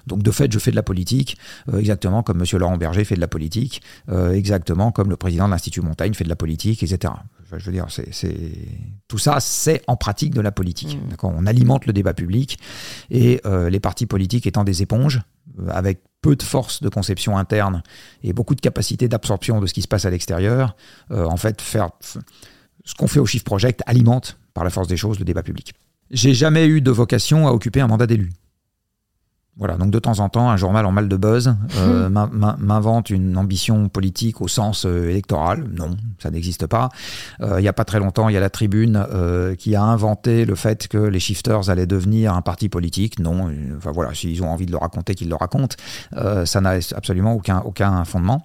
Donc 0.07 0.23
de 0.23 0.31
fait, 0.31 0.53
je 0.53 0.59
fais 0.59 0.71
de 0.71 0.77
la 0.77 0.83
politique, 0.83 1.37
euh, 1.73 1.79
exactement 1.79 2.23
comme 2.23 2.41
M. 2.41 2.59
Laurent 2.59 2.77
Berger 2.77 3.05
fait 3.05 3.17
de 3.17 3.21
la 3.21 3.29
politique, 3.29 3.83
euh, 4.09 4.33
exactement 4.33 4.93
comme 4.93 5.11
le 5.11 5.17
président 5.17 5.47
de 5.47 5.53
l'Institut 5.53 5.81
Montaigne 5.81 6.15
fait 6.15 6.25
de 6.25 6.29
la 6.29 6.37
politique, 6.37 6.83
etc. 6.83 7.13
Je 7.55 7.67
veux 7.67 7.73
dire, 7.73 7.87
c'est 7.91 8.35
tout 9.09 9.19
ça, 9.19 9.39
c'est 9.41 9.83
en 9.87 9.97
pratique 9.97 10.33
de 10.33 10.41
la 10.41 10.53
politique. 10.53 10.97
Mmh. 10.97 11.27
On 11.27 11.45
alimente 11.45 11.85
le 11.85 11.93
débat 11.93 12.15
public 12.15 12.59
et 13.11 13.43
les 13.45 13.81
partis 13.81 14.07
politiques 14.07 14.47
étant 14.47 14.65
des 14.65 14.81
éponges, 14.81 15.21
avec 15.69 16.01
peu 16.23 16.37
de 16.37 16.43
force 16.43 16.81
de 16.83 16.89
conception 16.89 17.37
interne 17.37 17.83
et 18.23 18.33
beaucoup 18.33 18.55
de 18.55 18.61
capacité 18.61 19.09
d'absorption 19.09 19.61
de 19.61 19.67
ce 19.67 19.75
qui 19.75 19.83
se 19.83 19.89
passe 19.89 20.07
à 20.07 20.11
l'extérieur, 20.11 20.77
euh, 21.11 21.27
en 21.27 21.37
fait, 21.37 21.61
faire 21.61 21.91
ce 22.01 22.95
qu'on 22.95 23.09
fait 23.09 23.18
au 23.18 23.27
Shift 23.27 23.45
Project 23.45 23.83
alimente 23.87 24.39
par 24.55 24.64
la 24.64 24.70
force 24.70 24.89
des 24.89 24.97
choses 24.97 25.18
le 25.18 25.25
débat 25.25 25.43
public. 25.43 25.75
J'ai 26.11 26.33
jamais 26.33 26.66
eu 26.66 26.81
de 26.81 26.91
vocation 26.91 27.49
à 27.49 27.53
occuper 27.53 27.81
un 27.81 27.89
mandat 27.89 28.07
d'élu. 28.07 28.31
Voilà, 29.59 29.76
donc 29.76 29.90
de 29.90 29.98
temps 29.98 30.18
en 30.20 30.30
temps, 30.30 30.48
un 30.48 30.57
journal 30.57 30.86
en 30.86 30.92
mal 30.92 31.09
de 31.09 31.16
buzz 31.18 31.55
euh, 31.76 32.09
m'invente 32.09 33.11
une 33.11 33.36
ambition 33.36 33.90
politique 33.90 34.40
au 34.40 34.48
sens 34.48 34.86
euh, 34.86 35.11
électoral. 35.11 35.68
Non, 35.70 35.90
ça 36.18 36.30
n'existe 36.30 36.66
pas. 36.66 36.88
Euh, 37.42 37.61
il 37.61 37.62
n'y 37.62 37.68
a 37.68 37.74
pas 37.74 37.84
très 37.84 37.98
longtemps, 37.98 38.30
il 38.30 38.32
y 38.32 38.38
a 38.38 38.40
la 38.40 38.48
Tribune 38.48 39.07
qui 39.59 39.76
a 39.76 39.82
inventé 39.82 40.46
le 40.46 40.55
fait 40.55 40.88
que 40.88 40.96
les 40.96 41.20
shifters 41.20 41.68
allaient 41.68 41.86
devenir 41.86 42.32
un 42.32 42.40
parti 42.40 42.70
politique. 42.70 43.18
Non, 43.18 43.50
enfin 43.76 43.92
voilà, 43.92 44.14
s'ils 44.14 44.42
ont 44.42 44.50
envie 44.50 44.64
de 44.64 44.72
le 44.72 44.78
raconter, 44.78 45.14
qu'ils 45.14 45.28
le 45.28 45.36
racontent. 45.36 45.76
ça 46.44 46.61
n'a 46.62 46.78
absolument 46.96 47.34
aucun, 47.34 47.61
aucun 47.61 48.05
fondement. 48.05 48.42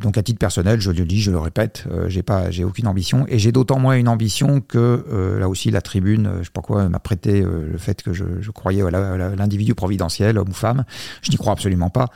donc 0.00 0.16
à 0.16 0.22
titre 0.22 0.38
personnel, 0.38 0.80
je 0.80 0.90
le 0.90 1.04
dis, 1.04 1.20
je 1.20 1.30
le 1.30 1.38
répète, 1.38 1.84
j'ai 2.08 2.22
pas, 2.22 2.50
j'ai 2.50 2.64
aucune 2.64 2.86
ambition 2.86 3.26
et 3.28 3.38
j'ai 3.38 3.52
d'autant 3.52 3.78
moins 3.78 3.94
une 3.94 4.08
ambition 4.08 4.60
que 4.60 5.04
là 5.38 5.48
aussi 5.48 5.70
la 5.70 5.82
Tribune, 5.82 6.30
je 6.38 6.44
sais 6.44 6.50
pas 6.52 6.62
quoi, 6.62 6.88
m'a 6.88 6.98
prêté 6.98 7.42
le 7.42 7.78
fait 7.78 8.02
que 8.02 8.14
je, 8.14 8.24
je 8.40 8.50
croyais 8.50 8.82
à 8.82 8.90
l'individu 9.36 9.74
providentiel 9.74 10.29
homme 10.38 10.50
ou 10.50 10.54
femme. 10.54 10.84
Je 11.22 11.30
n'y 11.30 11.36
crois 11.36 11.52
absolument 11.52 11.90
pas. 11.90 12.08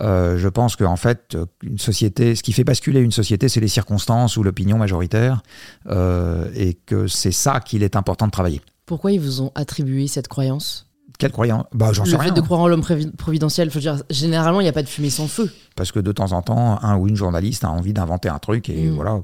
Euh, 0.00 0.38
je 0.38 0.48
pense 0.48 0.76
qu'en 0.76 0.96
fait, 0.96 1.36
une 1.62 1.78
société, 1.78 2.34
ce 2.34 2.42
qui 2.42 2.52
fait 2.52 2.64
basculer 2.64 3.00
une 3.00 3.12
société, 3.12 3.48
c'est 3.48 3.60
les 3.60 3.68
circonstances 3.68 4.36
ou 4.36 4.42
l'opinion 4.42 4.78
majoritaire, 4.78 5.42
euh, 5.88 6.48
et 6.54 6.74
que 6.74 7.06
c'est 7.06 7.32
ça 7.32 7.60
qu'il 7.60 7.82
est 7.82 7.96
important 7.96 8.26
de 8.26 8.32
travailler. 8.32 8.60
Pourquoi 8.86 9.12
ils 9.12 9.20
vous 9.20 9.42
ont 9.42 9.52
attribué 9.54 10.06
cette 10.06 10.28
croyance? 10.28 10.86
Quelle 11.18 11.32
croyance? 11.32 11.64
Bah, 11.74 11.92
j'en 11.92 12.04
sais 12.04 12.12
Le 12.12 12.18
fait 12.18 12.30
de 12.30 12.40
croire 12.40 12.60
en 12.60 12.68
l'homme 12.68 12.84
providentiel, 13.16 13.70
faut 13.70 13.80
dire, 13.80 14.02
généralement, 14.08 14.60
il 14.60 14.64
n'y 14.64 14.68
a 14.68 14.72
pas 14.72 14.84
de 14.84 14.88
fumée 14.88 15.10
sans 15.10 15.26
feu. 15.26 15.52
Parce 15.74 15.90
que 15.90 15.98
de 15.98 16.12
temps 16.12 16.32
en 16.32 16.42
temps, 16.42 16.78
un 16.82 16.96
ou 16.96 17.08
une 17.08 17.16
journaliste 17.16 17.64
a 17.64 17.70
envie 17.70 17.92
d'inventer 17.92 18.28
un 18.28 18.38
truc 18.38 18.68
et 18.68 18.86
mm. 18.86 18.94
voilà. 18.94 19.18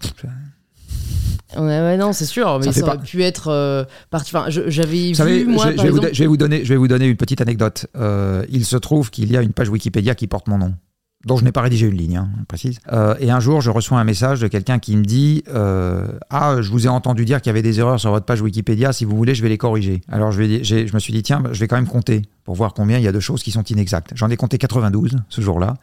Ouais, 1.57 1.97
non, 1.97 2.13
c'est 2.13 2.25
sûr, 2.25 2.59
mais 2.59 2.73
ça, 2.73 2.87
aurait 2.87 2.99
pu 2.99 3.23
être 3.23 3.49
euh, 3.49 3.85
parti. 4.11 4.35
Enfin, 4.35 4.47
j'avais 4.49 5.13
vu 5.13 5.47
moi. 5.47 5.73
Je, 5.73 5.83
vais 5.83 6.27
vous 6.27 6.37
donner, 6.37 6.65
je 6.65 6.69
vais 6.69 6.77
vous 6.77 6.89
donner 6.89 7.07
une 7.07 7.17
petite 7.17 7.41
anecdote. 7.41 7.87
Euh, 7.97 8.45
il 8.51 8.65
se 8.65 8.77
trouve 8.77 9.11
qu'il 9.11 9.31
y 9.31 9.37
a 9.37 9.43
une 9.43 9.53
page 9.53 9.69
Wikipédia 9.69 10.15
qui 10.15 10.27
porte 10.27 10.49
mon 10.49 10.59
nom 10.59 10.75
dont 11.27 11.37
je 11.37 11.45
n'ai 11.45 11.53
pas 11.53 11.63
rédigé 11.63 11.87
une 11.87 11.97
ligne, 11.97 12.17
hein, 12.19 12.29
précise. 12.49 12.79
Euh, 12.93 13.15
et 13.19 13.31
un 13.31 13.41
jour, 13.41 13.61
je 13.61 13.71
reçois 13.71 13.99
un 13.99 14.05
message 14.05 14.41
de 14.41 14.49
quelqu'un 14.49 14.79
qui 14.79 14.97
me 14.97 15.05
dit 15.05 15.43
euh, 15.49 16.07
Ah, 16.31 16.57
je 16.61 16.71
vous 16.71 16.87
ai 16.87 16.89
entendu 16.89 17.25
dire 17.25 17.41
qu'il 17.41 17.49
y 17.49 17.51
avait 17.51 17.63
des 17.63 17.81
erreurs 17.81 17.99
sur 17.99 18.11
votre 18.11 18.27
page 18.27 18.43
Wikipédia. 18.43 18.93
Si 18.93 19.05
vous 19.05 19.17
voulez, 19.17 19.35
je 19.35 19.43
vais 19.43 19.49
les 19.49 19.59
corriger. 19.59 20.03
Alors, 20.11 20.33
je, 20.33 20.41
me 20.43 20.99
suis 20.99 21.13
dit 21.13 21.23
Tiens, 21.23 21.43
je 21.53 21.61
vais 21.61 21.69
quand 21.69 21.77
même 21.77 21.87
compter 21.87 22.23
pour 22.45 22.55
voir 22.55 22.75
combien 22.75 22.99
il 22.99 23.05
y 23.05 23.09
a 23.09 23.13
de 23.13 23.21
choses 23.21 23.43
qui 23.43 23.51
sont 23.51 23.63
inexactes. 23.63 24.11
J'en 24.15 24.29
ai 24.29 24.37
compté 24.37 24.59
92 24.59 25.17
ce 25.31 25.41
jour-là. 25.41 25.75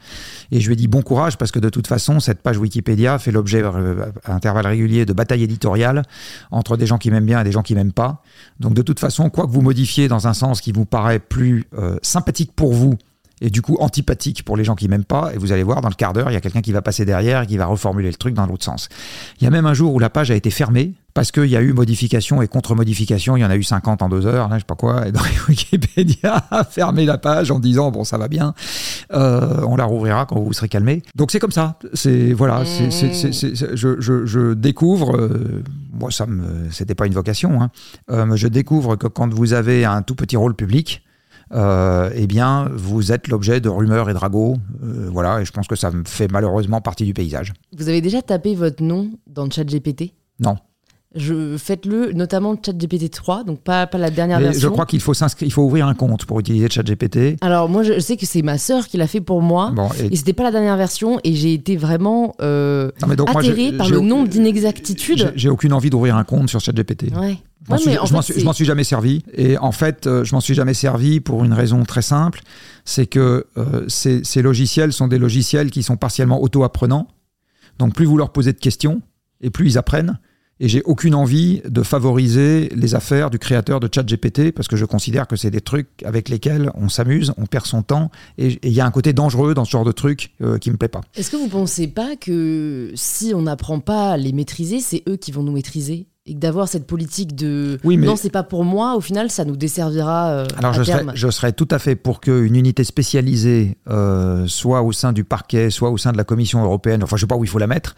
Et 0.52 0.60
je 0.60 0.68
lui 0.68 0.74
ai 0.74 0.76
dit 0.76 0.88
Bon 0.88 1.02
courage, 1.02 1.38
parce 1.38 1.52
que 1.52 1.60
de 1.60 1.70
toute 1.70 1.88
façon, 1.88 2.20
cette 2.20 2.42
page 2.42 2.60
Wikipédia 2.60 3.18
fait 3.18 3.32
l'objet 3.32 3.64
euh, 3.64 4.06
à 4.26 4.36
intervalles 4.36 4.68
réguliers 4.68 5.06
de 5.06 5.14
batailles 5.14 5.44
éditoriales 5.44 6.04
entre 6.52 6.78
des 6.78 6.86
gens 6.86 7.00
qui 7.00 7.10
m'aiment 7.10 7.26
bien 7.26 7.42
et 7.42 7.44
des 7.44 7.52
gens 7.52 7.64
qui 7.64 7.74
m'aiment 7.74 7.94
pas. 7.94 8.22
Donc, 8.60 8.76
de 8.76 8.82
toute 8.84 9.00
façon, 9.00 9.32
quoi 9.32 9.48
que 9.48 9.52
vous 9.52 9.62
modifiez 9.62 10.08
dans 10.08 10.28
un 10.28 10.34
sens 10.34 10.62
qui 10.62 10.72
vous 10.72 10.86
paraît 10.86 11.20
plus 11.20 11.66
sympathique 12.04 12.52
pour 12.56 12.74
vous, 12.74 12.98
et 13.42 13.50
du 13.50 13.62
coup 13.62 13.76
antipathique 13.80 14.46
pour 14.46 14.56
les 14.56 14.64
gens 14.64 14.76
qui 14.76 14.88
m'aiment 14.88 15.04
pas. 15.04 15.34
Et 15.34 15.38
vous 15.38 15.52
allez 15.52 15.64
voir, 15.64 15.82
dans 15.82 15.90
le 15.90 15.96
quart 15.96 16.14
d'heure, 16.14 16.30
il 16.30 16.34
y 16.34 16.38
a 16.38 16.42
quelqu'un 16.42 16.62
qui 16.62 16.72
va 16.72 16.82
passer 16.82 17.06
derrière 17.06 17.42
et 17.42 17.48
qui 17.48 17.58
va 17.58 17.66
reformuler 17.66 18.10
le 18.10 18.16
truc 18.16 18.36
dans 18.36 18.46
l'autre 18.46 18.64
sens. 18.64 18.88
Il 19.40 19.44
y 19.44 19.48
a 19.48 19.50
même 19.50 19.66
un 19.66 19.74
jour 19.74 19.94
où 19.94 20.00
la 20.00 20.10
page 20.10 20.32
a 20.32 20.36
été 20.36 20.52
fermée 20.52 20.94
parce 21.14 21.32
qu'il 21.32 21.48
y 21.48 21.58
a 21.58 21.62
eu 21.62 21.74
modification 21.74 22.42
et 22.42 22.48
contre-modification. 22.48 23.36
Il 23.36 23.42
y 23.42 23.46
en 23.46 23.50
a 23.50 23.56
eu 23.56 23.64
50 23.64 24.02
en 24.02 24.10
deux 24.10 24.26
heures, 24.26 24.48
là, 24.48 24.58
je 24.58 24.62
sais 24.62 24.66
pas 24.66 24.76
quoi. 24.76 25.08
Et 25.08 25.12
donc 25.12 25.24
Wikipédia 25.50 26.46
a 26.52 26.64
fermé 26.64 27.06
la 27.06 27.18
page 27.18 27.52
en 27.52 27.60
disant 27.60 27.92
bon, 27.92 28.04
ça 28.04 28.18
va 28.18 28.28
bien, 28.28 28.54
euh, 29.12 29.62
on 29.68 29.76
la 29.76 29.86
rouvrira 29.86 30.26
quand 30.26 30.40
vous 30.40 30.54
serez 30.54 30.70
calmé. 30.70 31.02
Donc 31.16 31.32
c'est 31.32 31.40
comme 31.40 31.52
ça. 31.52 31.78
C'est 31.94 32.34
voilà, 32.34 32.64
c'est, 32.66 32.92
je, 32.92 33.96
je, 34.00 34.26
je, 34.26 34.54
découvre. 34.54 35.18
Euh, 35.18 35.64
moi, 36.00 36.12
ça 36.12 36.26
me, 36.26 36.70
c'était 36.72 36.96
pas 36.96 37.08
une 37.08 37.14
vocation. 37.14 37.62
Hein, 37.62 37.72
euh, 38.12 38.36
je 38.36 38.48
découvre 38.48 38.96
que 38.96 39.08
quand 39.08 39.34
vous 39.34 39.54
avez 39.54 39.84
un 39.84 40.04
tout 40.04 40.16
petit 40.16 40.38
rôle 40.38 40.56
public 40.56 41.04
eh 41.54 42.28
bien, 42.28 42.70
vous 42.74 43.12
êtes 43.12 43.28
l'objet 43.28 43.60
de 43.60 43.70
rumeurs 43.70 44.10
et 44.10 44.14
de 44.14 44.18
ragots. 44.18 44.56
Euh, 44.84 45.10
voilà, 45.12 45.42
et 45.42 45.46
je 45.46 45.52
pense 45.52 45.68
que 45.68 45.76
ça 45.76 45.92
me 45.92 46.04
fait 46.06 46.32
malheureusement 46.32 46.82
partie 46.82 47.06
du 47.06 47.14
paysage. 47.14 47.54
Vous 47.78 47.90
avez 47.90 48.02
déjà 48.02 48.22
tapé 48.22 48.56
votre 48.56 48.84
nom 48.84 49.12
dans 49.28 49.46
le 49.46 49.52
chat 49.52 49.64
GPT 49.64 50.14
Non. 50.40 50.58
Je, 51.14 51.58
faites-le, 51.58 52.14
notamment 52.14 52.56
ChatGPT 52.64 53.12
3, 53.12 53.44
donc 53.44 53.60
pas, 53.60 53.86
pas 53.86 53.98
la 53.98 54.10
dernière 54.10 54.40
version. 54.40 54.62
Je 54.62 54.68
crois 54.68 54.86
qu'il 54.86 55.02
faut, 55.02 55.14
il 55.42 55.52
faut 55.52 55.64
ouvrir 55.64 55.88
un 55.88 55.94
compte 55.94 56.26
pour 56.26 56.40
utiliser 56.40 56.70
ChatGPT. 56.70 57.38
Alors, 57.42 57.68
moi, 57.68 57.84
je 57.84 58.00
sais 58.00 58.16
que 58.16 58.26
c'est 58.26 58.42
ma 58.42 58.58
sœur 58.58 58.88
qui 58.88 58.98
l'a 58.98 59.08
fait 59.08 59.22
pour 59.22 59.42
moi. 59.42 59.74
et, 60.00 60.14
et 60.14 60.16
c'était 60.16 60.34
pas 60.34 60.44
la 60.44 60.52
dernière 60.52 60.78
version, 60.78 61.20
et 61.24 61.34
j'ai 61.34 61.54
été 61.54 61.76
vraiment 61.76 62.36
euh, 62.42 62.92
atterré 63.28 63.74
par 63.74 63.90
le 63.90 64.00
nombre 64.00 64.30
d'inexactitudes. 64.30 65.34
J'ai 65.36 65.50
aucune 65.50 65.74
envie 65.74 65.90
d'ouvrir 65.90 66.16
un 66.16 66.24
compte 66.24 66.50
sur 66.50 66.60
ChatGPT. 66.60 67.14
Ouais. 67.16 67.38
Je 67.68 68.44
m'en 68.44 68.54
suis, 68.54 68.66
jamais 68.66 68.84
servi. 68.84 69.24
Et 69.34 69.58
en 69.58 69.72
fait, 69.72 70.08
euh, 70.08 70.24
je 70.24 70.34
m'en 70.34 70.42
suis 70.42 70.56
jamais 70.56 70.74
servi 70.74 71.20
pour 71.20 71.44
une 71.44 71.54
raison 71.54 71.84
très 71.84 72.02
simple 72.02 72.42
c'est 72.86 73.06
que 73.06 73.48
euh, 73.58 73.86
ces, 73.88 74.24
ces 74.24 74.42
logiciels 74.42 74.94
sont 74.94 75.08
des 75.08 75.18
logiciels 75.18 75.72
qui 75.72 75.84
sont 75.84 75.98
partiellement 75.98 76.42
auto-apprenants. 76.42 77.08
Donc, 77.80 77.94
plus 77.94 78.06
vous 78.06 78.18
leur 78.18 78.32
posez 78.32 78.54
de 78.54 78.60
questions, 78.60 79.02
et 79.42 79.50
plus 79.50 79.68
ils 79.68 79.78
apprennent. 79.78 80.20
Et 80.64 80.70
j'ai 80.70 80.84
aucune 80.84 81.16
envie 81.16 81.60
de 81.68 81.82
favoriser 81.82 82.70
les 82.76 82.94
affaires 82.94 83.32
du 83.32 83.40
créateur 83.40 83.80
de 83.80 83.90
ChatGPT 83.92 84.52
parce 84.52 84.68
que 84.68 84.76
je 84.76 84.86
considère 84.86 85.26
que 85.26 85.36
c'est 85.36 85.50
des 85.50 85.60
trucs 85.60 85.90
avec 86.06 86.30
lesquels 86.30 86.72
on 86.76 86.88
s'amuse, 86.88 87.34
on 87.38 87.48
perd 87.48 87.66
son 87.66 87.82
temps 87.82 88.12
et 88.38 88.60
il 88.62 88.72
y 88.72 88.80
a 88.80 88.86
un 88.86 88.92
côté 88.92 89.12
dangereux 89.12 89.56
dans 89.56 89.66
ce 89.66 89.72
genre 89.72 89.86
de 89.86 89.92
trucs 89.92 90.36
euh, 90.44 90.60
qui 90.60 90.70
me 90.70 90.78
plaît 90.78 90.88
pas. 90.88 91.02
Est-ce 91.16 91.32
que 91.32 91.36
vous 91.36 91.48
pensez 91.48 91.88
pas 91.88 92.16
que 92.16 92.92
si 92.94 93.34
on 93.34 93.42
n'apprend 93.42 93.80
pas 93.80 94.12
à 94.12 94.18
les 94.18 94.34
maîtriser, 94.34 94.82
c'est 94.82 95.02
eux 95.10 95.18
qui 95.18 95.32
vont 95.32 95.42
nous 95.42 95.52
maîtriser? 95.52 96.06
Et 96.28 96.36
que 96.36 96.40
d'avoir 96.40 96.68
cette 96.68 96.86
politique 96.86 97.36
de 97.36 97.80
oui, 97.84 97.98
mais... 97.98 98.06
non 98.06 98.16
c'est 98.16 98.30
pas 98.30 98.44
pour 98.44 98.64
moi 98.64 98.96
au 98.96 99.02
final 99.02 99.32
ça 99.32 99.44
nous 99.44 99.56
desservira 99.56 100.30
euh, 100.30 100.46
alors 100.58 100.74
je, 100.74 100.84
Serais, 100.84 101.06
je 101.16 101.30
serais 101.30 101.52
tout 101.52 101.68
à 101.72 101.80
fait 101.80 101.96
pour 101.96 102.22
qu'une 102.22 102.56
unité 102.56 102.84
spécialisée 102.84 103.78
euh, 103.90 104.46
soit 104.46 104.84
au 104.84 104.92
sein 104.92 105.14
du 105.14 105.24
parquet 105.24 105.72
soit 105.72 105.90
au 105.90 105.98
sein 105.98 106.12
de 106.12 106.18
la 106.18 106.24
commission 106.24 106.64
européenne 106.64 107.04
enfin 107.04 107.16
je 107.16 107.22
sais 107.22 107.28
pas 107.28 107.36
où 107.36 107.44
il 107.44 107.50
faut 107.50 107.58
la 107.58 107.66
mettre 107.66 107.96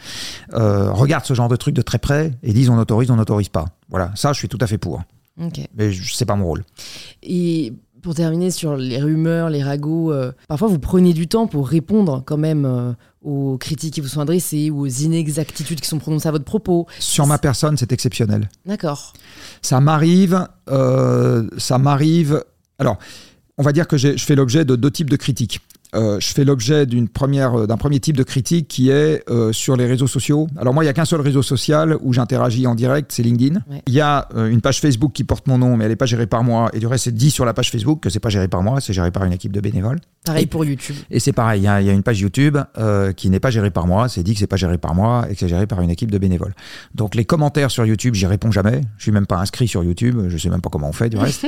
euh, 0.54 0.90
regarde 0.92 1.26
ce 1.26 1.34
genre 1.34 1.50
de 1.50 1.58
truc 1.58 1.76
de 1.76 1.82
très 1.82 2.00
près 2.00 2.32
et 2.44 2.54
dise 2.54 2.70
on 2.70 2.78
autorise 2.78 3.12
on 3.12 3.16
n'autorise 3.16 3.50
pas. 3.50 3.66
Voilà. 3.90 4.12
Ça 4.16 4.34
je 4.34 4.40
suis 4.40 4.50
tout 4.50 4.58
à 4.62 4.68
fait 4.68 4.78
pour. 4.78 5.02
Okay. 5.40 5.68
mais 5.76 5.92
c'est 6.14 6.26
pas 6.26 6.36
mon 6.36 6.46
rôle. 6.46 6.64
Et 7.24 7.74
pour 8.04 8.14
terminer 8.14 8.52
sur 8.52 8.76
les 8.76 9.02
rumeurs, 9.02 9.50
les 9.50 9.64
ragots, 9.64 10.12
euh, 10.12 10.32
parfois 10.48 10.68
vous 10.68 10.78
prenez 10.78 11.14
du 11.14 11.28
temps 11.28 11.48
pour 11.48 11.68
répondre 11.68 12.22
quand 12.26 12.38
même 12.38 12.66
euh, 12.66 12.92
aux 13.24 13.58
critiques 13.58 13.94
qui 13.96 14.02
vous 14.02 14.10
sont 14.10 14.20
adressées 14.20 14.70
ou 14.70 14.82
aux 14.82 14.88
inexactitudes 14.88 15.80
qui 15.80 15.88
sont 15.88 16.00
prononcées 16.00 16.28
à 16.28 16.32
votre 16.32 16.44
propos. 16.44 16.86
Sur 17.00 17.26
ma 17.26 17.40
personne, 17.40 17.78
c'est 17.78 17.92
exceptionnel. 17.92 18.50
D'accord. 18.66 19.14
Ça 19.62 19.80
m'arrive, 19.80 20.48
euh, 20.70 21.48
ça 21.58 21.78
m'arrive. 21.78 22.44
Alors, 22.78 22.98
on 23.58 23.64
va 23.64 23.72
dire 23.72 23.88
que 23.88 23.98
je 23.98 24.18
fais 24.18 24.36
l'objet 24.36 24.66
de 24.66 24.76
deux 24.76 24.92
types 24.92 25.10
de 25.10 25.16
critiques. 25.16 25.62
Euh, 25.96 26.20
je 26.20 26.28
fais 26.34 26.44
l'objet 26.44 26.86
d'une 26.86 27.08
première, 27.08 27.62
euh, 27.62 27.68
d'un 27.68 27.78
premier 27.78 28.00
type 28.00 28.18
de 28.18 28.24
critique 28.24 28.68
qui 28.68 28.90
est 28.90 29.24
euh, 29.30 29.52
sur 29.54 29.76
les 29.76 29.86
réseaux 29.86 30.08
sociaux. 30.08 30.48
Alors 30.58 30.74
moi, 30.74 30.84
il 30.84 30.88
n'y 30.88 30.90
a 30.90 30.94
qu'un 30.94 31.06
seul 31.06 31.22
réseau 31.22 31.42
social 31.42 31.98
où 32.02 32.14
j'interagis 32.14 32.68
en 32.68 32.76
direct, 32.76 33.12
c'est 33.12 33.24
LinkedIn. 33.24 33.62
Il 33.88 33.94
y 33.94 34.02
a 34.02 34.28
une 34.36 34.62
page 34.62 34.80
Facebook 34.80 35.12
qui 35.14 35.24
porte 35.24 35.48
mon 35.48 35.58
nom, 35.58 35.78
mais 35.78 35.86
elle 35.86 35.92
n'est 35.92 35.96
pas 35.96 36.06
gérée 36.06 36.28
par 36.28 36.44
moi. 36.44 36.70
Et 36.74 36.80
du 36.80 36.88
reste, 36.88 37.06
c'est 37.06 37.14
dit 37.14 37.32
sur 37.32 37.46
la 37.46 37.54
page 37.54 37.72
Facebook 37.72 38.00
que 38.02 38.10
c'est 38.10 38.20
pas 38.20 38.30
géré 38.30 38.48
par 38.48 38.64
moi, 38.64 38.82
c'est 38.82 38.94
géré 38.94 39.12
par 39.12 39.24
une 39.26 39.34
équipe 39.34 39.52
de 39.52 39.60
bénévoles. 39.60 40.00
Pareil 40.26 40.46
pour 40.46 40.66
YouTube. 40.66 40.96
Et 41.12 41.20
c'est 41.20 41.34
pareil, 41.34 41.62
il 41.62 41.66
y, 41.66 41.68
a 41.68 41.94
une 41.94 42.04
page 42.04 42.20
YouTube 42.20 42.58
qui 43.16 43.30
n'est 43.30 43.40
pas 43.40 43.50
gérée 43.50 43.72
par 43.72 43.88
moi, 43.88 44.10
c'est 44.10 44.24
dit 44.24 44.34
que 44.34 44.40
c'est 44.40 44.48
pas 44.48 44.56
géré 44.56 44.78
par 44.78 44.96
moi 44.96 45.26
et 45.30 45.34
que 45.34 45.40
c'est 45.40 45.50
géré 45.50 45.68
par 45.68 45.82
une 45.82 45.90
équipe 45.90 46.12
de 46.12 46.18
bénévoles. 46.18 46.54
Donc 46.96 47.16
les 47.16 47.26
commentaires 47.26 47.72
sur 47.72 47.86
YouTube, 47.86 48.16
j'y 48.16 48.26
réponds 48.26 48.52
jamais. 48.52 48.82
Je 48.98 49.04
suis 49.04 49.12
même 49.12 49.28
pas 49.28 49.38
inscrit 49.38 49.68
sur 49.68 49.84
YouTube, 49.84 50.30
je 50.30 50.38
sais 50.38 50.50
même 50.50 50.62
pas 50.62 50.70
comment 50.70 50.90
on 50.90 50.94
fait 50.94 51.10
du 51.10 51.18
reste. 51.18 51.46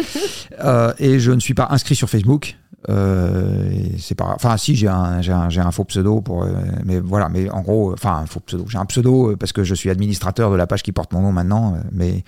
et 0.99 1.19
je 1.19 1.31
ne 1.31 1.39
suis 1.39 1.53
pas 1.53 1.67
inscrit 1.71 1.95
sur 1.95 2.09
Facebook. 2.09 2.57
Euh, 2.89 3.71
c'est 3.97 4.15
pas, 4.15 4.33
enfin, 4.35 4.57
si 4.57 4.75
j'ai 4.75 4.87
un, 4.87 5.21
un, 5.21 5.49
un, 5.49 5.71
faux 5.71 5.85
pseudo 5.85 6.21
pour, 6.21 6.43
euh, 6.43 6.49
mais 6.83 6.99
voilà, 6.99 7.29
mais 7.29 7.49
en 7.49 7.61
gros, 7.61 7.93
enfin, 7.93 8.17
un 8.17 8.25
faux 8.25 8.39
pseudo. 8.41 8.65
J'ai 8.67 8.77
un 8.77 8.85
pseudo 8.85 9.31
euh, 9.31 9.35
parce 9.35 9.53
que 9.53 9.63
je 9.63 9.73
suis 9.73 9.89
administrateur 9.89 10.51
de 10.51 10.55
la 10.55 10.67
page 10.67 10.83
qui 10.83 10.91
porte 10.91 11.13
mon 11.13 11.21
nom 11.21 11.31
maintenant, 11.31 11.77
mais 11.91 12.23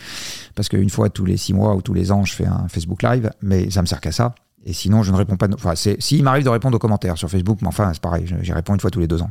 parce 0.56 0.70
qu'une 0.70 0.90
fois 0.90 1.10
tous 1.10 1.26
les 1.26 1.38
six 1.38 1.54
mois 1.54 1.76
ou 1.76 1.82
tous 1.82 1.94
les 1.94 2.12
ans, 2.12 2.26
je 2.26 2.34
fais 2.34 2.48
un 2.48 2.68
Facebook 2.70 3.04
Live, 3.04 3.32
mais 3.42 3.70
ça 3.70 3.82
me 3.82 3.88
sert 3.88 4.02
qu'à 4.02 4.12
ça. 4.12 4.34
Et 4.66 4.74
sinon, 4.74 5.02
je 5.04 5.12
ne 5.12 5.18
réponds 5.18 5.38
pas. 5.38 5.48
Enfin, 5.54 5.76
c'est, 5.76 6.02
s'il 6.02 6.24
m'arrive 6.24 6.44
de 6.44 6.50
répondre 6.50 6.76
aux 6.76 6.80
commentaires 6.80 7.18
sur 7.18 7.30
Facebook, 7.30 7.60
mais 7.62 7.68
enfin, 7.68 7.92
c'est 7.94 8.02
pareil, 8.02 8.26
j'y 8.42 8.52
réponds 8.52 8.74
une 8.74 8.80
fois 8.80 8.90
tous 8.90 9.00
les 9.00 9.08
deux 9.08 9.22
ans. 9.22 9.30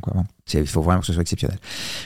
Il 0.53 0.65
faut 0.65 0.81
vraiment 0.81 1.01
que 1.01 1.05
ce 1.05 1.13
soit 1.13 1.21
exceptionnel. 1.21 1.59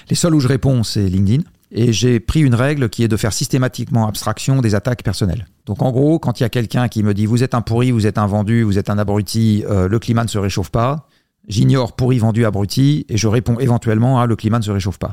Les 0.10 0.16
seuls 0.16 0.36
où 0.36 0.40
je 0.40 0.48
réponds, 0.48 0.84
c'est 0.84 1.08
LinkedIn. 1.08 1.44
Et 1.74 1.94
j'ai 1.94 2.20
pris 2.20 2.42
une 2.42 2.56
règle 2.56 2.90
qui 2.90 3.04
est 3.04 3.08
de 3.08 3.16
faire 3.16 3.32
systématiquement 3.32 4.08
abstraction 4.08 4.62
des 4.62 4.76
attaques 4.76 5.04
personnelles. 5.04 5.48
Donc 5.66 5.82
en 5.82 5.92
gros, 5.92 6.20
quand 6.20 6.40
il 6.40 6.44
y 6.44 6.46
a 6.46 6.50
quelqu'un 6.50 6.90
qui 6.90 7.02
me 7.02 7.14
dit 7.14 7.26
vous 7.26 7.44
êtes 7.44 7.56
un 7.56 7.62
pourri, 7.62 7.92
vous 7.92 8.08
êtes 8.08 8.18
un 8.18 8.26
vendu, 8.26 8.64
vous 8.64 8.78
êtes 8.78 8.90
un 8.90 8.98
abruti, 8.98 9.64
euh, 9.70 9.88
le 9.88 10.00
climat 10.00 10.24
ne 10.24 10.30
se 10.30 10.38
réchauffe 10.38 10.70
pas, 10.70 11.08
j'ignore 11.48 11.96
pourri, 11.96 12.20
vendu, 12.20 12.46
abruti, 12.46 13.06
et 13.08 13.18
je 13.18 13.28
réponds 13.28 13.58
éventuellement 13.60 14.20
à 14.20 14.26
le 14.26 14.36
climat 14.36 14.60
ne 14.60 14.64
se 14.64 14.72
réchauffe 14.72 14.98
pas. 15.00 15.12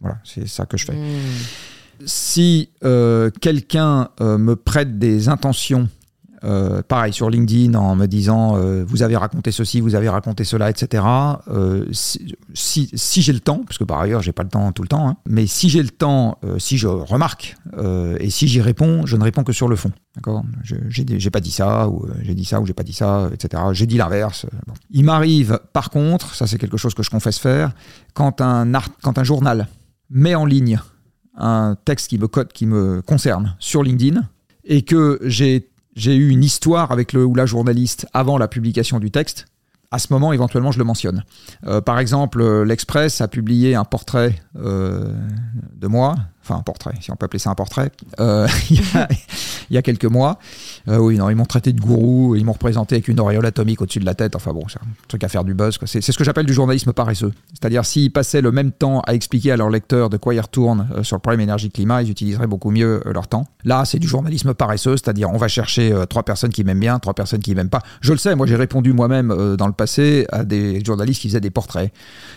Voilà, 0.00 0.18
c'est 0.24 0.48
ça 0.48 0.66
que 0.66 0.76
je 0.76 0.84
fais. 0.84 0.94
Hmm. 0.94 1.20
Si 2.04 2.70
euh, 2.82 3.30
quelqu'un 3.40 4.08
euh, 4.20 4.38
me 4.38 4.56
prête 4.56 4.98
des 4.98 5.28
intentions 5.28 5.88
euh, 6.44 6.82
pareil 6.82 7.12
sur 7.12 7.30
LinkedIn 7.30 7.74
en 7.74 7.94
me 7.94 8.06
disant 8.06 8.56
euh, 8.56 8.84
vous 8.86 9.02
avez 9.02 9.16
raconté 9.16 9.52
ceci, 9.52 9.80
vous 9.80 9.94
avez 9.94 10.08
raconté 10.08 10.44
cela, 10.44 10.70
etc. 10.70 11.04
Euh, 11.48 11.86
si, 11.92 13.22
j'ai 13.22 13.32
le 13.32 13.40
temps, 13.40 13.62
parce 13.66 13.78
que 13.78 13.84
par 13.84 14.00
ailleurs 14.00 14.22
j'ai 14.22 14.32
pas 14.32 14.42
le 14.42 14.48
temps 14.48 14.72
tout 14.72 14.82
le 14.82 14.88
temps, 14.88 15.08
hein, 15.08 15.16
mais 15.26 15.46
si 15.46 15.68
j'ai 15.68 15.82
le 15.82 15.90
temps, 15.90 16.38
si 16.58 16.78
je 16.78 16.88
remarque 16.88 17.56
et 18.18 18.30
si 18.30 18.48
j'y 18.48 18.60
réponds, 18.60 19.06
je 19.06 19.16
ne 19.16 19.22
réponds 19.22 19.44
que 19.44 19.52
sur 19.52 19.68
le 19.68 19.76
fond. 19.76 19.92
D'accord? 20.16 20.42
J'ai 20.62 21.30
pas 21.30 21.40
dit 21.40 21.50
ça, 21.50 21.88
ou 21.88 22.06
j'ai 22.22 22.34
dit 22.34 22.44
ça, 22.44 22.60
ou 22.60 22.66
j'ai 22.66 22.74
pas 22.74 22.82
dit 22.82 22.92
ça, 22.92 23.30
etc. 23.32 23.62
J'ai 23.72 23.86
dit 23.86 23.96
l'inverse. 23.96 24.46
Il 24.90 25.04
m'arrive, 25.04 25.60
par 25.72 25.90
contre, 25.90 26.34
ça 26.34 26.46
c'est 26.46 26.58
quelque 26.58 26.76
chose 26.76 26.94
que 26.94 27.02
je 27.02 27.10
confesse 27.10 27.38
faire, 27.38 27.72
quand 28.14 28.40
un, 28.40 28.74
art, 28.74 28.88
quand 29.02 29.18
un 29.18 29.24
journal 29.24 29.68
met 30.10 30.34
en 30.34 30.44
ligne 30.44 30.78
un 31.36 31.76
texte 31.84 32.08
qui 32.08 32.18
me, 32.18 32.28
code, 32.28 32.52
qui 32.52 32.66
me 32.66 33.00
concerne 33.02 33.56
sur 33.58 33.82
LinkedIn 33.82 34.22
et 34.64 34.82
que 34.82 35.18
j'ai 35.22 35.71
j'ai 35.94 36.14
eu 36.16 36.28
une 36.30 36.44
histoire 36.44 36.92
avec 36.92 37.12
le 37.12 37.24
ou 37.24 37.34
la 37.34 37.46
journaliste 37.46 38.06
avant 38.12 38.38
la 38.38 38.48
publication 38.48 38.98
du 38.98 39.10
texte, 39.10 39.46
à 39.92 39.98
ce 39.98 40.10
moment, 40.10 40.32
éventuellement, 40.32 40.72
je 40.72 40.78
le 40.78 40.84
mentionne. 40.84 41.22
Euh, 41.66 41.82
par 41.82 41.98
exemple, 41.98 42.40
euh, 42.40 42.64
l'Express 42.64 43.20
a 43.20 43.28
publié 43.28 43.74
un 43.74 43.84
portrait 43.84 44.36
euh, 44.56 45.14
de 45.74 45.86
moi, 45.86 46.16
enfin 46.42 46.56
un 46.56 46.62
portrait, 46.62 46.94
si 47.00 47.10
on 47.10 47.16
peut 47.16 47.26
appeler 47.26 47.38
ça 47.38 47.50
un 47.50 47.54
portrait, 47.54 47.90
euh, 48.20 48.48
il, 48.70 48.80
y 49.70 49.76
a, 49.76 49.82
quelques 49.82 50.04
mois. 50.04 50.38
Euh, 50.88 50.98
oui, 50.98 51.16
non, 51.16 51.30
ils 51.30 51.36
m'ont 51.36 51.44
traité 51.44 51.72
de 51.72 51.80
gourou, 51.80 52.34
ils 52.36 52.44
m'ont 52.44 52.52
représenté 52.52 52.96
avec 52.96 53.08
une 53.08 53.20
auréole 53.20 53.46
atomique 53.46 53.80
au-dessus 53.80 54.00
de 54.00 54.04
la 54.04 54.14
tête. 54.14 54.34
Enfin 54.36 54.52
bon, 54.52 54.64
c'est 54.68 54.78
un 54.78 54.86
truc 55.08 55.22
à 55.24 55.28
faire 55.28 55.44
du 55.44 55.54
buzz. 55.54 55.78
C'est 55.84 56.00
ce 56.00 56.16
que 56.16 56.24
j'appelle 56.24 56.46
du 56.46 56.52
journalisme 56.52 56.92
paresseux. 56.92 57.32
C'est-à-dire, 57.50 57.84
s'ils 57.84 58.10
passaient 58.10 58.40
le 58.40 58.52
même 58.52 58.72
temps 58.72 59.00
à 59.00 59.14
expliquer 59.14 59.52
à 59.52 59.56
leurs 59.56 59.70
lecteurs 59.70 60.10
de 60.10 60.16
quoi 60.16 60.34
ils 60.34 60.40
retournent 60.40 60.88
euh, 60.96 61.02
sur 61.02 61.16
le 61.16 61.20
problème 61.20 61.40
énergie-climat, 61.40 62.02
ils 62.02 62.10
utiliseraient 62.10 62.46
beaucoup 62.46 62.70
mieux 62.70 63.02
leur 63.06 63.28
temps. 63.28 63.46
Là, 63.64 63.84
c'est 63.84 63.98
du 63.98 64.08
journalisme 64.08 64.54
paresseux, 64.54 64.96
c'est-à-dire, 64.96 65.30
on 65.30 65.38
va 65.38 65.48
chercher 65.48 65.94
trois 66.08 66.24
personnes 66.24 66.50
qui 66.50 66.64
m'aiment 66.64 66.80
bien, 66.80 66.98
trois 66.98 67.14
personnes 67.14 67.40
qui 67.40 67.54
m'aiment 67.54 67.68
pas. 67.68 67.82
Je 68.00 68.12
le 68.12 68.18
sais, 68.18 68.34
moi 68.34 68.46
j'ai 68.46 68.56
répondu 68.56 68.92
moi-même 68.92 69.56
dans 69.56 69.66
le 69.66 69.72
passé 69.72 70.26
à 70.32 70.44
des 70.44 70.84
journalistes 70.84 71.20
qui 71.20 71.28
faisaient 71.28 71.40
des 71.40 71.50
portraits. 71.50 71.92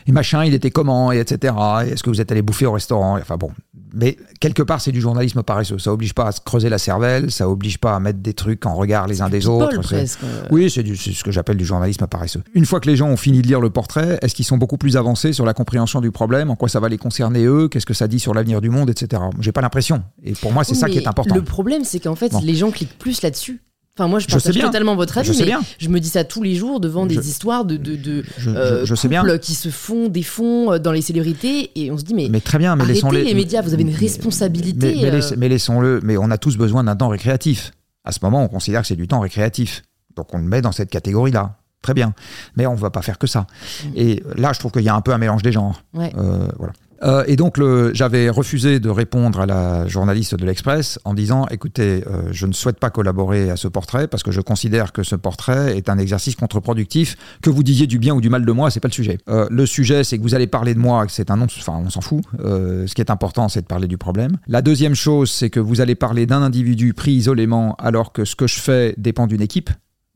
Et 0.08 0.12
machin, 0.12 0.43
il 0.43 0.53
était 0.53 0.72
comment, 0.72 1.12
et 1.12 1.20
etc. 1.20 1.53
Et 1.86 1.89
Est-ce 1.89 2.03
que 2.03 2.10
vous 2.10 2.22
êtes 2.22 2.32
allé 2.32 2.41
bouffer 2.41 2.66
au 2.66 2.74
restaurant? 2.74 3.18
Enfin 3.18 3.38
bon. 3.38 3.51
Mais 3.94 4.18
quelque 4.40 4.62
part, 4.64 4.82
c'est 4.82 4.92
du 4.92 5.00
journalisme 5.00 5.42
paresseux. 5.44 5.78
Ça 5.80 5.94
oblige 5.94 6.14
pas 6.14 6.28
à 6.28 6.32
se 6.32 6.42
creuser 6.42 6.70
la 6.70 6.78
cervelle, 6.78 7.32
ça 7.32 7.50
oblige 7.50 7.78
pas 7.78 7.96
à 7.96 8.00
mettre 8.00 8.20
des 8.20 8.34
trucs 8.34 8.66
en 8.66 8.76
regard 8.76 9.08
les 9.08 9.22
uns 9.22 9.30
des 9.30 9.48
autres. 9.48 9.80
presque. 9.82 10.20
euh. 10.24 10.48
oui, 10.52 10.70
c'est 10.70 10.84
ce 10.86 11.24
que 11.24 11.32
j'appelle 11.32 11.58
du 11.58 11.66
journalisme 11.66 12.06
paresseux. 12.08 12.44
Une 12.54 12.66
fois 12.66 12.80
que 12.80 12.90
les 12.90 12.96
gens 12.98 13.08
ont 13.08 13.18
fini 13.18 13.42
de 13.42 13.48
lire 13.48 13.62
le 13.62 13.70
portrait, 13.70 14.20
est-ce 14.22 14.36
qu'ils 14.36 14.46
sont 14.46 14.58
beaucoup 14.58 14.78
plus 14.78 14.98
avancés 14.98 15.32
sur 15.34 15.46
la 15.46 15.54
compréhension 15.54 16.02
du 16.02 16.12
problème, 16.12 16.50
en 16.52 16.56
quoi 16.56 16.68
ça 16.68 16.80
va 16.80 16.90
les 16.90 16.98
concerner 16.98 17.46
eux, 17.46 17.70
qu'est-ce 17.70 17.86
que 17.86 17.94
ça 17.94 18.08
dit 18.08 18.20
sur 18.20 18.34
l'avenir 18.34 18.60
du 18.62 18.70
monde, 18.70 18.90
etc. 18.90 19.22
J'ai 19.40 19.52
pas 19.52 19.62
l'impression. 19.62 20.04
Et 20.24 20.34
pour 20.34 20.52
moi, 20.52 20.64
c'est 20.64 20.74
Oui, 20.74 20.80
ça 20.80 20.90
qui 20.90 20.98
est 20.98 21.08
important. 21.08 21.36
Le 21.36 21.42
problème, 21.44 21.84
c'est 21.86 22.00
qu'en 22.00 22.16
fait, 22.16 22.32
Bon. 22.32 22.42
les 22.44 22.56
gens 22.56 22.72
cliquent 22.72 22.98
plus 22.98 23.22
là-dessus. 23.22 23.62
Enfin, 23.98 24.10
moi, 24.10 24.20
je 24.20 24.26
Je 24.26 24.32
sais 24.32 24.36
partage 24.36 24.56
bien. 24.56 24.66
totalement 24.66 24.96
votre 24.98 25.18
avis, 25.18 25.32
Je 25.34 25.39
mais 25.39 25.46
bien. 25.46 25.62
je 25.80 25.88
me 25.88 26.00
dis 26.02 26.10
ça 26.10 26.26
tous 26.26 26.43
les 26.43 26.56
jours 26.56 26.82
devant 26.82 27.06
des 27.06 27.16
Je- 27.16 27.22
histoires 27.22 27.64
de, 27.64 27.78
de, 27.78 27.96
de 27.96 28.26
Je, 28.38 28.50
je- 28.50 28.50
euh, 28.50 28.96
sais 28.96 29.08
bien. 29.08 29.24
qui 29.38 29.54
se 29.54 29.70
font 29.70 30.10
des 30.10 30.22
fonds 30.24 30.74
euh, 30.74 30.80
dans 30.80 30.91
les 30.91 31.02
célébrités 31.02 31.72
et 31.76 31.91
on 31.91 31.98
se 31.98 32.04
dit 32.04 32.14
mais, 32.14 32.28
Mais 32.30 32.41
très 32.41 32.58
bien, 32.58 32.76
mais 32.76 32.82
arrêtez 32.84 32.96
laissons-les. 32.96 33.24
les 33.24 33.34
médias, 33.34 33.62
vous 33.62 33.74
avez 33.74 33.84
une 33.84 33.96
responsabilité. 33.96 34.96
Mais, 35.02 35.12
mais 35.12 35.24
euh. 35.24 35.36
mais 35.38 35.48
laissons-le. 35.48 36.02
Mais 36.04 36.18
on 36.18 36.30
a 36.30 36.38
tous 36.38 36.58
besoin 36.58 36.84
d'un 36.84 36.96
temps 36.98 37.08
récréatif. 37.08 37.72
À 38.04 38.12
ce 38.12 38.20
moment, 38.22 38.43
on 38.43 38.50
considère 38.50 38.82
que 38.82 38.88
c'est 38.88 38.98
du 38.98 39.08
temps 39.08 39.22
récréatif. 39.22 39.84
Donc 40.18 40.34
on 40.34 40.39
le 40.39 40.43
met 40.43 40.62
dans 40.62 40.74
cette 40.74 40.89
catégorie-là. 40.89 41.56
Très 41.82 41.93
bien. 41.93 42.14
Mais 42.58 42.66
on 42.66 42.74
ne 42.74 42.80
va 42.80 42.89
pas 42.89 43.02
faire 43.02 43.18
que 43.18 43.28
ça. 43.28 43.41
Mm. 43.86 43.88
Et 43.96 44.24
là, 44.36 44.52
je 44.54 44.60
trouve 44.60 44.72
qu'il 44.74 44.82
y 44.82 44.89
a 44.89 44.96
un 44.96 45.02
peu 45.02 45.14
un 45.14 45.18
mélange 45.20 45.41
des 45.41 45.52
genres. 45.54 45.82
Ouais. 45.93 46.12
Euh, 46.18 46.48
voilà. 46.58 46.74
Euh, 47.06 47.24
et 47.28 47.36
donc, 47.36 47.62
j'avais 47.93 48.30
refusé 48.30 48.80
de 48.80 48.89
répondre 48.89 49.39
à 49.39 49.45
la 49.45 49.88
journaliste 49.88 50.36
de 50.36 50.45
l'Express 50.45 50.99
en 51.06 51.14
disant 51.14 51.45
écoutez, 51.51 52.03
euh, 52.08 52.30
je 52.32 52.47
ne 52.47 52.53
souhaite 52.53 52.80
pas 52.80 52.89
collaborer 52.89 53.49
à 53.49 53.58
ce 53.58 53.68
portrait 53.68 54.08
parce 54.08 54.24
que 54.24 54.32
je 54.32 54.41
considère 54.41 54.91
que 54.91 55.03
ce 55.03 55.16
portrait 55.16 55.78
est 55.78 55.89
un 55.89 55.97
exercice 55.97 56.36
contre-productif. 56.36 57.16
Que 57.41 57.49
vous 57.49 57.64
disiez 57.64 57.88
du 57.88 57.99
bien 57.99 58.16
ou 58.16 58.22
du 58.22 58.30
mal 58.30 58.45
de 58.45 58.51
moi, 58.51 58.72
c'est 58.72 58.80
pas 58.80 58.88
le 58.88 58.93
sujet. 58.93 59.20
Euh, 59.30 59.47
le 59.51 59.66
sujet, 59.66 60.03
c'est 60.03 60.18
que 60.18 60.24
vous 60.24 60.36
allez 60.36 60.47
parler 60.47 60.74
de 60.74 60.80
moi, 60.80 61.06
c'est 61.10 61.30
un 61.30 61.38
non, 61.38 61.45
enfin, 61.45 61.82
on 61.86 61.89
s'en 61.89 62.01
fout. 62.01 62.24
Ce 62.39 62.93
qui 62.93 63.01
est 63.01 63.12
important, 63.12 63.49
c'est 63.49 63.62
de 63.62 63.68
parler 63.68 63.88
du 63.88 63.97
problème. 63.97 64.38
La 64.47 64.62
deuxième 64.62 64.95
chose, 64.95 65.30
c'est 65.30 65.49
que 65.49 65.60
vous 65.60 65.82
allez 65.82 65.95
parler 65.95 66.26
d'un 66.26 66.41
individu 66.41 66.93
pris 66.93 67.12
isolément 67.12 67.76
alors 67.76 68.14
que 68.14 68.26
ce 68.26 68.36
que 68.36 68.47
je 68.47 68.60
fais 68.60 68.95
dépend 68.97 69.28
d'une 69.28 69.41
équipe. 69.41 69.70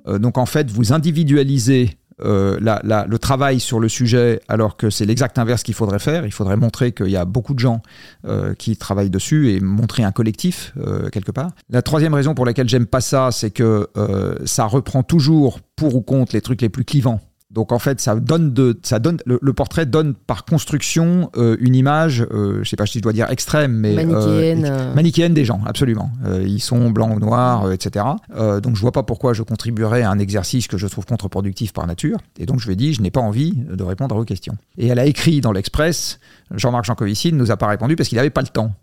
Donc, 0.08 0.38
en 0.38 0.46
fait, 0.46 0.72
vous 0.72 0.94
individualisez 0.94 1.98
euh, 2.24 2.58
la- 2.62 2.82
la- 2.84 3.06
le 3.06 3.20
travail 3.20 3.60
sur 3.60 3.80
le 3.80 3.90
sujet, 3.90 4.42
alors 4.48 4.78
que 4.78 4.90
c'est 4.90 5.06
l'exact 5.06 5.38
inverse 5.38 5.64
qu'il 5.64 5.74
faudrait 5.74 6.00
faire. 6.00 6.26
Il 6.26 6.32
faudrait 6.32 6.58
montrer 6.58 6.92
qu'il 6.92 7.10
y 7.10 7.18
a 7.18 7.26
beaucoup 7.26 7.54
de 7.54 7.60
gens 7.60 7.82
euh, 8.26 8.54
qui 8.56 8.78
travaillent 8.78 9.10
dessus 9.10 9.52
et 9.52 9.60
montrer 9.60 10.04
un 10.04 10.12
collectif 10.12 10.74
euh, 10.80 11.10
quelque 11.10 11.32
part. 11.32 11.52
La 11.70 11.82
troisième 11.82 12.14
raison 12.14 12.34
pour 12.36 12.46
laquelle 12.46 12.68
j'aime 12.70 12.86
pas 12.86 13.02
ça, 13.02 13.30
c'est 13.32 13.52
que 13.52 13.88
euh, 13.98 14.36
ça 14.46 14.66
reprend 14.66 15.04
toujours 15.04 15.60
pour 15.76 15.96
ou 15.96 16.02
contre 16.02 16.34
les 16.36 16.42
trucs 16.42 16.62
les 16.62 16.70
plus 16.70 16.84
clivants. 16.86 17.22
Donc 17.52 17.72
en 17.72 17.80
fait, 17.80 18.00
ça 18.00 18.16
donne 18.16 18.54
de, 18.54 18.80
ça 18.84 19.00
donne 19.00 19.18
le, 19.26 19.40
le 19.42 19.54
portrait 19.54 19.88
donne 19.88 20.14
par 20.14 20.46
construction 20.46 21.32
euh, 21.36 21.58
une 21.60 21.76
image, 21.76 22.26
euh, 22.32 22.60
je 22.64 22.70
sais 22.70 22.76
pas 22.76 22.86
si 22.86 23.00
je 23.00 23.04
dois 23.04 23.12
dire 23.12 23.28
extrême, 23.32 23.74
mais 23.74 23.98
euh, 23.98 24.06
Manichéenne, 24.06 24.66
euh. 24.70 24.94
manichéenne 24.94 25.34
des 25.34 25.46
gens, 25.46 25.60
absolument. 25.66 26.12
Euh, 26.26 26.44
ils 26.46 26.62
sont 26.62 26.92
blancs 26.92 27.16
ou 27.16 27.20
noirs, 27.20 27.66
euh, 27.66 27.72
etc. 27.72 28.06
Euh, 28.36 28.60
donc 28.62 28.76
je 28.76 28.82
vois 28.82 28.92
pas 28.92 29.02
pourquoi 29.02 29.34
je 29.34 29.42
contribuerais 29.42 30.04
à 30.04 30.12
un 30.12 30.20
exercice 30.20 30.68
que 30.68 30.78
je 30.78 30.86
trouve 30.86 31.08
contre-productif 31.08 31.74
par 31.74 31.88
nature. 31.88 32.20
Et 32.38 32.46
donc 32.46 32.60
je 32.60 32.68
lui 32.68 32.74
ai 32.74 32.76
dit, 32.76 32.94
je 32.94 33.02
n'ai 33.02 33.12
pas 33.12 33.22
envie 33.22 33.54
de 33.56 33.84
répondre 33.84 34.14
à 34.14 34.18
vos 34.20 34.26
questions. 34.26 34.56
Et 34.78 34.86
elle 34.86 35.00
a 35.00 35.06
écrit 35.08 35.42
dans 35.42 35.52
l'Express, 35.52 36.20
Jean-Marc 36.52 36.86
Jancovici 36.86 37.34
ne 37.34 37.38
nous 37.40 37.50
a 37.50 37.58
pas 37.58 37.68
répondu 37.68 37.96
parce 37.96 38.10
qu'il 38.10 38.18
n'avait 38.18 38.30
pas 38.30 38.42
le 38.42 38.48
temps. 38.48 38.74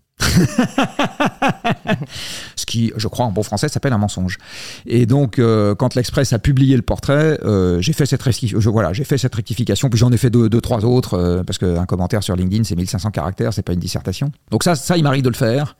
Ce 2.56 2.66
qui, 2.66 2.92
je 2.96 3.08
crois, 3.08 3.26
en 3.26 3.32
bon 3.32 3.42
français, 3.42 3.68
s'appelle 3.68 3.92
un 3.92 3.98
mensonge. 3.98 4.38
Et 4.86 5.06
donc, 5.06 5.38
euh, 5.38 5.74
quand 5.74 5.94
l'Express 5.94 6.32
a 6.32 6.38
publié 6.38 6.76
le 6.76 6.82
portrait, 6.82 7.38
euh, 7.44 7.80
j'ai 7.80 7.92
fait 7.92 8.06
cette 8.06 8.22
voilà, 8.70 8.92
fait 9.04 9.18
cette 9.18 9.34
rectification, 9.34 9.88
puis 9.88 9.98
j'en 9.98 10.12
ai 10.12 10.16
fait 10.16 10.30
deux, 10.30 10.48
deux 10.48 10.60
trois 10.60 10.84
autres, 10.84 11.14
euh, 11.14 11.42
parce 11.42 11.58
qu'un 11.58 11.86
commentaire 11.86 12.22
sur 12.22 12.36
LinkedIn, 12.36 12.64
c'est 12.64 12.76
1500 12.76 13.10
caractères, 13.10 13.52
c'est 13.52 13.62
pas 13.62 13.72
une 13.72 13.80
dissertation. 13.80 14.32
Donc 14.50 14.62
ça, 14.62 14.74
ça, 14.74 14.96
il 14.96 15.02
m'arrive 15.02 15.22
de 15.22 15.28
le 15.28 15.34
faire. 15.34 15.76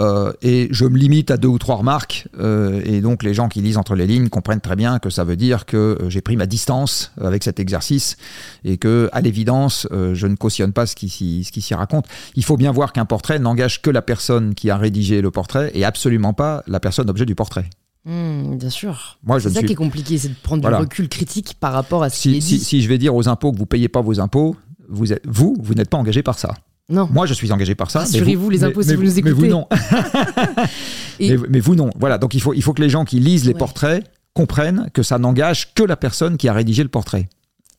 Euh, 0.00 0.32
et 0.42 0.66
je 0.72 0.84
me 0.86 0.98
limite 0.98 1.30
à 1.30 1.36
deux 1.36 1.46
ou 1.48 1.58
trois 1.58 1.76
remarques. 1.76 2.26
euh, 2.40 2.80
et 2.84 3.00
donc, 3.00 3.22
les 3.22 3.32
gens 3.32 3.48
qui 3.48 3.60
lisent 3.60 3.76
entre 3.76 3.94
les 3.94 4.06
lignes 4.06 4.28
comprennent 4.28 4.60
très 4.60 4.74
bien 4.74 4.98
que 4.98 5.08
ça 5.10 5.22
veut 5.22 5.36
dire 5.36 5.66
que 5.66 5.76
euh, 6.02 6.10
j'ai 6.10 6.20
pris 6.20 6.36
ma 6.36 6.46
distance 6.46 7.12
avec 7.20 7.44
cet 7.44 7.60
exercice 7.60 8.16
et 8.64 8.76
que, 8.76 9.08
à 9.12 9.20
l'évidence, 9.20 9.86
euh, 9.92 10.14
je 10.14 10.26
ne 10.26 10.34
cautionne 10.34 10.72
pas 10.72 10.86
ce 10.86 10.96
qui 10.96 11.08
s'y 11.08 11.44
ce 11.44 11.52
qui 11.52 11.60
s'y 11.62 11.74
raconte. 11.74 12.06
Il 12.34 12.44
faut 12.44 12.56
bien 12.56 12.72
voir 12.72 12.92
qu'un 12.92 13.04
portrait 13.04 13.38
n'engage 13.38 13.82
que 13.82 13.90
la 13.90 14.02
personne 14.02 14.54
qui 14.54 14.68
a 14.70 14.76
rédigé 14.76 15.20
le 15.22 15.30
portrait 15.30 15.70
et 15.74 15.84
absolument 15.84 16.32
pas 16.32 16.64
la 16.66 16.80
personne 16.80 17.08
objet 17.08 17.24
du 17.26 17.34
portrait. 17.36 17.70
Hmm, 18.04 18.56
bien 18.56 18.70
sûr. 18.70 19.18
Moi, 19.24 19.40
C'est 19.40 19.48
ça 19.48 19.58
suis- 19.60 19.66
qui 19.66 19.72
est 19.72 19.76
compliqué, 19.76 20.18
c'est 20.18 20.28
de 20.28 20.34
prendre 20.42 20.60
Voilà. 20.62 20.78
du 20.78 20.82
recul 20.82 21.08
critique 21.08 21.54
par 21.60 21.72
rapport 21.72 22.02
à 22.02 22.10
ce 22.10 22.20
qui 22.20 22.42
Si, 22.42 22.56
est 22.56 22.58
si, 22.58 22.82
je 22.82 22.88
vais 22.88 22.98
dire 22.98 23.14
aux 23.14 23.28
impôts 23.28 23.52
que 23.52 23.56
vous 23.58 23.64
payez 23.64 23.88
pas 23.88 24.02
vos 24.02 24.20
impôts, 24.20 24.56
vous, 24.88 25.12
êtes, 25.12 25.22
vous, 25.26 25.56
vous 25.58 25.72
n'êtes 25.74 25.88
pas 25.88 25.96
engagé 25.96 26.22
par 26.22 26.38
ça. 26.38 26.52
Non. 26.88 27.08
Moi, 27.10 27.24
je 27.26 27.34
suis 27.34 27.50
engagé 27.50 27.74
par 27.74 27.90
ça. 27.90 28.00
mais 28.00 28.04
Rassurez-vous, 28.06 28.50
les 28.50 28.58
mais- 28.58 28.64
impôts, 28.64 28.82
si 28.82 28.88
mais 28.90 28.94
vous 28.96 29.02
nous 29.04 29.14
Mais 29.14 29.30
vous, 29.30 29.44
écoutez. 29.44 29.48
non. 29.48 29.66
Et- 31.20 31.36
mais, 31.36 31.46
mais 31.48 31.60
vous, 31.60 31.74
non. 31.74 31.90
Voilà. 31.98 32.18
Donc, 32.18 32.34
il 32.34 32.40
faut, 32.40 32.52
il 32.54 32.62
faut 32.62 32.72
que 32.74 32.82
les 32.82 32.90
gens 32.90 33.04
qui 33.04 33.20
lisent 33.20 33.44
les 33.46 33.52
Ouais. 33.52 33.58
portraits 33.58 34.04
comprennent 34.34 34.90
que 34.92 35.02
ça 35.02 35.18
n'engage 35.18 35.72
que 35.74 35.82
la 35.82 35.96
personne 35.96 36.36
qui 36.36 36.48
a 36.48 36.52
rédigé 36.52 36.82
le 36.82 36.88
portrait. 36.88 37.28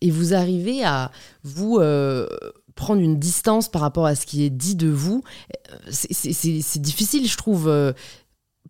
Et 0.02 0.10
vous 0.12 0.34
arrivez 0.34 0.84
à 0.84 1.12
vous 1.44 1.78
euh, 1.80 2.28
prendre 2.76 3.02
une 3.02 3.20
distance 3.20 3.70
par 3.70 3.82
rapport 3.82 4.06
à 4.06 4.16
ce 4.16 4.26
qui 4.26 4.44
est 4.44 4.50
dit 4.50 4.76
de 4.76 4.90
vous. 4.90 5.24
C'est- 5.90 6.80
difficile, 6.80 7.28
je 7.28 7.38
trouve. 7.38 7.68
euh, 7.68 7.94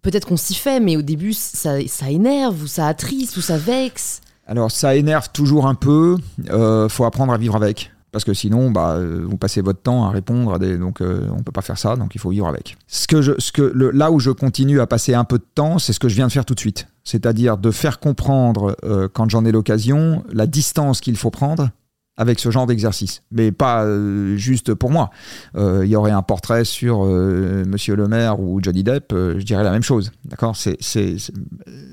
Peut-être 0.02 0.28
qu'on 0.28 0.38
s'y 0.38 0.54
fait, 0.54 0.80
mais 0.80 0.98
au 0.98 1.02
début, 1.02 1.34
ça, 1.34 1.78
ça 1.88 2.12
énerve, 2.12 2.62
ou 2.62 2.68
ça 2.68 2.86
attriste, 2.88 3.38
ou 3.38 3.42
ça 3.42 3.58
vexe. 3.58 4.22
Alors, 4.46 4.70
ça 4.70 4.96
énerve 4.96 5.30
toujours 5.34 5.66
un 5.66 5.74
peu. 5.74 6.18
Euh, 6.52 6.88
faut 6.90 7.06
apprendre 7.06 7.34
à 7.34 7.38
vivre 7.40 7.56
avec. 7.56 7.92
Parce 8.16 8.24
que 8.24 8.34
sinon, 8.34 8.72
bah, 8.72 8.94
euh, 8.94 9.26
vous 9.28 9.36
passez 9.36 9.60
votre 9.60 9.82
temps 9.82 10.06
à 10.06 10.10
répondre 10.10 10.54
à 10.54 10.58
des. 10.58 10.78
Donc, 10.78 11.02
euh, 11.02 11.28
on 11.38 11.44
peut 11.44 11.52
pas 11.52 11.62
faire 11.62 11.78
ça. 11.78 11.98
Donc, 11.98 12.16
il 12.16 12.18
faut 12.18 12.30
vivre 12.30 12.48
avec. 12.48 12.78
Ce 12.88 13.08
que 13.08 13.22
je, 13.22 13.34
ce 13.40 13.52
que 13.52 13.62
le, 13.62 13.92
là 13.92 14.10
où 14.10 14.22
je 14.22 14.32
continue 14.32 14.80
à 14.80 14.88
passer 14.88 15.14
un 15.14 15.26
peu 15.26 15.38
de 15.38 15.44
temps, 15.54 15.80
c'est 15.80 15.92
ce 15.92 16.00
que 16.00 16.08
je 16.08 16.16
viens 16.16 16.28
de 16.28 16.32
faire 16.32 16.46
tout 16.46 16.54
de 16.56 16.60
suite. 16.62 16.88
C'est-à-dire 17.04 17.58
de 17.58 17.72
faire 17.72 18.00
comprendre, 18.00 18.78
euh, 18.86 19.10
quand 19.14 19.30
j'en 19.30 19.44
ai 19.44 19.52
l'occasion, 19.52 20.24
la 20.32 20.48
distance 20.48 21.02
qu'il 21.02 21.18
faut 21.18 21.30
prendre 21.30 21.72
avec 22.16 22.40
ce 22.40 22.50
genre 22.52 22.66
d'exercice, 22.66 23.22
mais 23.32 23.52
pas 23.52 23.84
euh, 23.84 24.38
juste 24.38 24.74
pour 24.74 24.92
moi. 24.92 25.10
Il 25.58 25.84
y 25.84 25.98
aurait 25.98 26.12
un 26.12 26.22
portrait 26.22 26.64
sur 26.64 27.04
Monsieur 27.04 27.98
le 27.98 28.08
Maire 28.08 28.40
ou 28.40 28.62
Johnny 28.64 28.84
Depp, 28.84 29.12
je 29.12 29.44
dirais 29.44 29.66
la 29.66 29.72
même 29.72 29.84
chose. 29.84 30.14
D'accord? 30.24 30.56
C'est, 30.56 30.78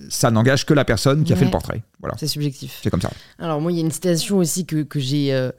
ça 0.09 0.31
n'engage 0.31 0.66
que 0.66 0.75
la 0.75 0.85
personne 0.85 1.25
qui 1.25 1.33
a 1.33 1.37
fait 1.37 1.47
le 1.47 1.51
portrait. 1.51 1.83
Voilà. 1.99 2.14
C'est 2.16 2.29
subjectif. 2.29 2.79
C'est 2.81 2.91
comme 2.91 3.01
ça. 3.01 3.11
Alors 3.41 3.61
moi, 3.61 3.73
il 3.73 3.79
y 3.79 3.81
a 3.81 3.85
une 3.85 3.91
citation 3.91 4.39
aussi 4.39 4.64
que, 4.66 4.85
que 4.85 5.01
j'ai 5.01 5.51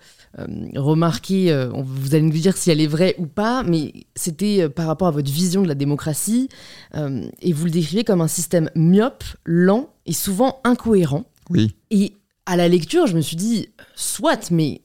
remarquée. 0.75 1.53
vous 1.73 2.15
allez 2.15 2.23
nous 2.23 2.31
dire 2.31 2.57
si 2.57 2.71
elle 2.71 2.81
est 2.81 2.88
vraie 2.88 3.15
ou 3.17 3.27
pas, 3.27 3.63
mais 3.63 3.93
c'était 4.15 4.69
par 4.69 4.88
rapport 4.88 5.07
à 5.07 5.11
votre 5.11 5.31
vision 5.31 5.61
de 5.61 5.67
la 5.67 5.75
démocratie, 5.75 6.49
et 6.95 7.53
vous 7.53 7.65
le 7.65 7.71
décrivez 7.71 8.03
comme 8.03 8.21
un 8.21 8.27
système 8.27 8.69
myope, 8.75 9.23
lent 9.45 9.89
et 10.05 10.13
souvent 10.13 10.59
incohérent. 10.63 11.25
Oui. 11.49 11.75
Et 11.91 12.13
à 12.45 12.57
la 12.57 12.67
lecture, 12.67 13.07
je 13.07 13.15
me 13.15 13.21
suis 13.21 13.38
dit, 13.38 13.69
soit, 13.95 14.51
mais 14.51 14.81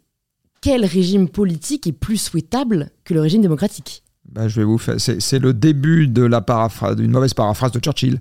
quel 0.60 0.84
régime 0.84 1.28
politique 1.28 1.86
est 1.86 1.92
plus 1.92 2.18
souhaitable 2.18 2.90
que 3.04 3.14
le 3.14 3.20
régime 3.20 3.42
démocratique? 3.42 4.02
Bah, 4.30 4.48
je 4.48 4.60
vais 4.60 4.64
vous 4.64 4.78
faire. 4.78 4.96
C'est 4.98 5.38
le 5.38 5.54
début 5.54 6.06
de 6.06 6.22
la 6.22 6.40
paraphrase, 6.40 6.96
d'une 6.96 7.10
mauvaise 7.10 7.34
paraphrase 7.34 7.72
de 7.72 7.80
Churchill. 7.80 8.20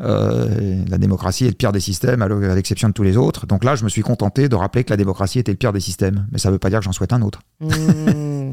Euh, 0.00 0.82
la 0.88 0.98
démocratie 0.98 1.44
est 1.44 1.50
le 1.50 1.54
pire 1.54 1.72
des 1.72 1.80
systèmes, 1.80 2.22
à 2.22 2.28
l'exception 2.54 2.88
de 2.88 2.94
tous 2.94 3.02
les 3.02 3.16
autres. 3.16 3.46
Donc 3.46 3.64
là, 3.64 3.74
je 3.76 3.84
me 3.84 3.88
suis 3.88 4.02
contenté 4.02 4.48
de 4.48 4.56
rappeler 4.56 4.84
que 4.84 4.90
la 4.90 4.96
démocratie 4.96 5.38
était 5.38 5.52
le 5.52 5.58
pire 5.58 5.72
des 5.72 5.80
systèmes, 5.80 6.26
mais 6.32 6.38
ça 6.38 6.48
ne 6.48 6.54
veut 6.54 6.58
pas 6.58 6.70
dire 6.70 6.80
que 6.80 6.84
j'en 6.84 6.92
souhaite 6.92 7.12
un 7.12 7.22
autre. 7.22 7.40
Mmh. 7.60 8.52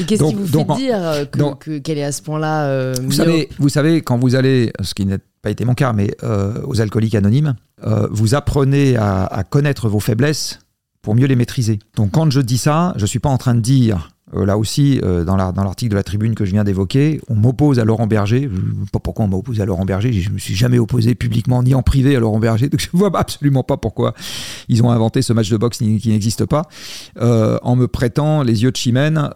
Et 0.00 0.04
qu'est-ce 0.04 0.24
qui 0.24 0.34
vous 0.34 0.46
fait 0.46 0.64
dire 0.76 1.28
qu'elle 1.82 1.98
est 1.98 2.04
à 2.04 2.12
ce 2.12 2.22
point-là 2.22 2.66
euh, 2.66 2.94
vous, 3.02 3.12
savez, 3.12 3.48
vous 3.58 3.68
savez, 3.68 4.02
quand 4.02 4.18
vous 4.18 4.34
allez, 4.34 4.72
ce 4.80 4.94
qui 4.94 5.06
n'a 5.06 5.18
pas 5.42 5.50
été 5.50 5.64
mon 5.64 5.74
cas, 5.74 5.92
mais 5.92 6.10
euh, 6.22 6.62
aux 6.64 6.80
alcooliques 6.80 7.14
anonymes, 7.14 7.54
vous 8.10 8.34
apprenez 8.34 8.96
à, 8.96 9.26
à 9.26 9.44
connaître 9.44 9.90
vos 9.90 10.00
faiblesses 10.00 10.58
pour 11.02 11.14
mieux 11.14 11.26
les 11.26 11.36
maîtriser. 11.36 11.78
Donc 11.96 12.12
quand 12.12 12.30
je 12.30 12.40
dis 12.40 12.58
ça, 12.58 12.94
je 12.96 13.02
ne 13.02 13.06
suis 13.06 13.18
pas 13.18 13.28
en 13.28 13.36
train 13.36 13.54
de 13.54 13.60
dire 13.60 14.08
euh, 14.08 14.13
là 14.34 14.58
aussi, 14.58 15.00
euh, 15.02 15.24
dans 15.24 15.36
l'article 15.36 15.92
de 15.92 15.96
la 15.96 16.02
tribune 16.02 16.34
que 16.34 16.44
je 16.44 16.52
viens 16.52 16.64
d'évoquer, 16.64 17.20
on 17.28 17.34
m'oppose 17.34 17.78
à 17.78 17.84
Laurent 17.84 18.06
Berger. 18.06 18.42
Je 18.42 18.56
ne 18.56 18.84
sais 18.84 18.90
pas 18.92 18.98
pourquoi 18.98 19.24
on 19.26 19.28
m'oppose 19.28 19.60
à 19.60 19.64
Laurent 19.64 19.84
Berger. 19.84 20.12
Je 20.12 20.28
ne 20.28 20.34
me 20.34 20.38
suis 20.38 20.54
jamais 20.54 20.78
opposé 20.78 21.14
publiquement 21.14 21.62
ni 21.62 21.74
en 21.74 21.82
privé 21.82 22.16
à 22.16 22.20
Laurent 22.20 22.40
Berger. 22.40 22.68
Donc 22.70 22.80
je 22.80 22.88
ne 22.92 22.98
vois 22.98 23.16
absolument 23.16 23.62
pas 23.62 23.76
pourquoi 23.76 24.14
ils 24.68 24.82
ont 24.82 24.90
inventé 24.90 25.22
ce 25.22 25.32
match 25.32 25.50
de 25.50 25.56
boxe 25.56 25.78
qui 25.78 26.08
n'existe 26.08 26.46
pas, 26.46 26.62
euh, 27.20 27.58
en 27.62 27.76
me 27.76 27.86
prêtant 27.86 28.42
les 28.42 28.62
yeux 28.62 28.70
de 28.70 28.76
chimène 28.76 29.30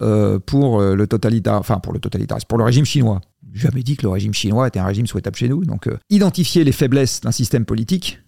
pour 0.46 0.80
le 0.80 1.07
totalitaire, 1.07 1.55
enfin 1.55 1.78
pour 1.78 1.92
le 1.92 2.01
totalitarisme, 2.01 2.46
pour 2.49 2.59
le 2.59 2.64
régime 2.64 2.84
chinois. 2.84 3.20
Jamais 3.55 3.82
dit 3.82 3.96
que 3.96 4.03
le 4.03 4.11
régime 4.11 4.34
chinois 4.34 4.68
était 4.68 4.78
un 4.78 4.86
régime 4.86 5.07
souhaitable 5.07 5.36
chez 5.36 5.49
nous. 5.49 5.64
Donc 5.64 5.88
identifier 6.11 6.64
les 6.64 6.72
faiblesses 6.72 7.20
d'un 7.20 7.32
système 7.32 7.64
politique, 7.64 8.18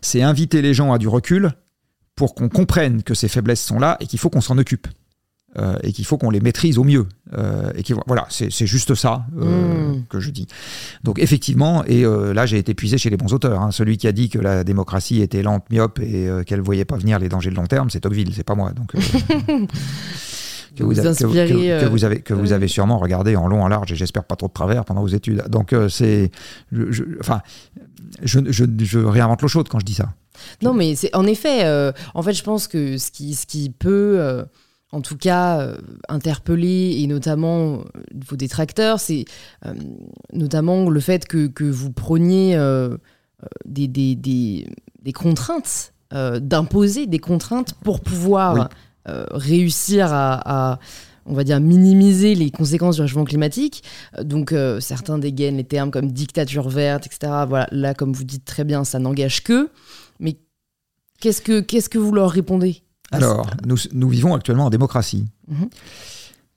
c'est 0.00 0.22
inviter 0.22 0.62
les 0.62 0.74
gens 0.74 0.92
à 0.92 0.98
du 0.98 1.08
recul 1.08 1.52
pour 2.14 2.34
qu'on 2.34 2.48
comprenne 2.48 3.02
que 3.02 3.14
ces 3.14 3.28
faiblesses 3.28 3.62
sont 3.62 3.78
là 3.78 3.96
et 4.00 4.06
qu'il 4.06 4.18
faut 4.18 4.30
qu'on 4.30 4.40
s'en 4.40 4.58
occupe. 4.58 4.88
Euh, 5.58 5.76
et 5.82 5.92
qu'il 5.92 6.04
faut 6.04 6.18
qu'on 6.18 6.28
les 6.28 6.40
maîtrise 6.40 6.76
au 6.76 6.84
mieux. 6.84 7.06
Euh, 7.32 7.72
et 7.76 7.82
voilà, 8.06 8.26
c'est 8.28 8.66
juste 8.66 8.94
ça 8.94 9.24
euh, 9.38 9.94
hmm. 9.94 10.04
que 10.10 10.20
je 10.20 10.30
dis. 10.30 10.46
Donc 11.02 11.18
effectivement, 11.18 11.82
et 11.86 12.04
là 12.04 12.44
j'ai 12.44 12.58
été 12.58 12.74
puisé 12.74 12.98
chez 12.98 13.08
les 13.08 13.16
bons 13.16 13.32
auteurs. 13.32 13.62
Hein. 13.62 13.70
Celui 13.70 13.96
qui 13.96 14.06
a 14.06 14.12
dit 14.12 14.28
que 14.28 14.38
la 14.38 14.64
démocratie 14.64 15.22
était 15.22 15.42
lente, 15.42 15.64
myope 15.70 15.98
et 16.00 16.28
qu'elle 16.44 16.58
ne 16.58 16.64
voyait 16.64 16.84
pas 16.84 16.96
venir 16.96 17.18
les 17.18 17.28
dangers 17.28 17.50
de 17.50 17.54
long 17.54 17.66
terme, 17.66 17.88
c'est 17.88 18.00
Tocqueville, 18.00 18.34
c'est 18.34 18.44
pas 18.44 18.54
moi. 18.54 18.72
Donc 18.72 18.92
que 20.76 20.82
vous, 20.84 20.98
avez, 20.98 21.14
que, 21.14 21.86
vous 21.86 22.04
avez, 22.04 22.20
que 22.20 22.34
vous 22.34 22.52
avez 22.52 22.68
sûrement 22.68 22.98
regardé 22.98 23.34
en 23.34 23.48
long, 23.48 23.62
en 23.62 23.68
large 23.68 23.92
et 23.92 23.96
j'espère 23.96 24.24
pas 24.24 24.36
trop 24.36 24.48
de 24.48 24.52
travers 24.52 24.84
pendant 24.84 25.00
vos 25.00 25.08
études. 25.08 25.44
Donc 25.48 25.74
c'est, 25.88 26.30
enfin, 27.20 27.40
je, 28.22 28.40
je, 28.50 28.64
je, 28.78 28.98
réinvente 28.98 29.40
l'eau 29.40 29.48
chaude 29.48 29.68
quand 29.70 29.78
je 29.78 29.86
dis 29.86 29.94
ça. 29.94 30.10
Non, 30.60 30.74
mais 30.74 30.96
c'est 30.96 31.16
en 31.16 31.26
effet, 31.26 31.66
en 32.12 32.22
fait, 32.22 32.34
je 32.34 32.42
pense 32.42 32.68
que 32.68 32.98
ce 32.98 33.10
qui, 33.10 33.34
ce 33.34 33.46
qui 33.46 33.70
peut 33.70 34.44
en 34.92 35.00
tout 35.00 35.16
cas 35.16 35.60
euh, 35.60 35.76
interpellé, 36.08 36.96
et 37.00 37.06
notamment 37.06 37.74
euh, 37.74 37.82
vos 38.28 38.36
détracteurs, 38.36 39.00
c'est 39.00 39.24
euh, 39.64 39.74
notamment 40.32 40.88
le 40.88 41.00
fait 41.00 41.26
que, 41.26 41.48
que 41.48 41.64
vous 41.64 41.92
preniez 41.92 42.56
des, 43.64 43.88
des, 43.88 44.14
des, 44.14 44.66
des, 45.02 45.12
contraintes, 45.12 45.92
d'imposer 46.10 47.06
des 47.06 47.18
contraintes 47.18 47.74
pour 47.74 48.00
pouvoir 48.00 48.68
réussir 49.04 50.12
à, 50.12 50.72
à, 50.72 50.78
on 51.26 51.34
va 51.34 51.44
dire, 51.44 51.60
minimiser 51.60 52.34
les 52.34 52.50
conséquences 52.50 52.96
du 52.96 53.02
réchauffement 53.02 53.24
climatique. 53.24 53.82
Donc 54.22 54.54
certains 54.80 55.18
dégainent 55.18 55.58
les 55.58 55.64
termes 55.64 55.90
comme 55.90 56.10
dictature 56.10 56.68
verte, 56.68 57.06
etc. 57.06 57.44
Voilà, 57.48 57.68
là, 57.72 57.94
comme 57.94 58.12
vous 58.12 58.24
dites 58.24 58.44
très 58.44 58.64
bien, 58.64 58.84
ça 58.84 58.98
n'engage 58.98 59.42
que. 59.42 59.68
Mais 60.18 60.38
qu'est-ce 61.20 61.42
que, 61.42 61.60
qu'est-ce 61.60 61.88
que 61.88 61.98
vous 61.98 62.12
leur 62.12 62.30
répondez? 62.30 62.85
Alors, 63.12 63.50
nous, 63.64 63.76
nous, 63.92 64.08
vivons 64.08 64.34
actuellement 64.34 64.66
en 64.66 64.70
démocratie. 64.70 65.26
Mhm. 65.48 65.68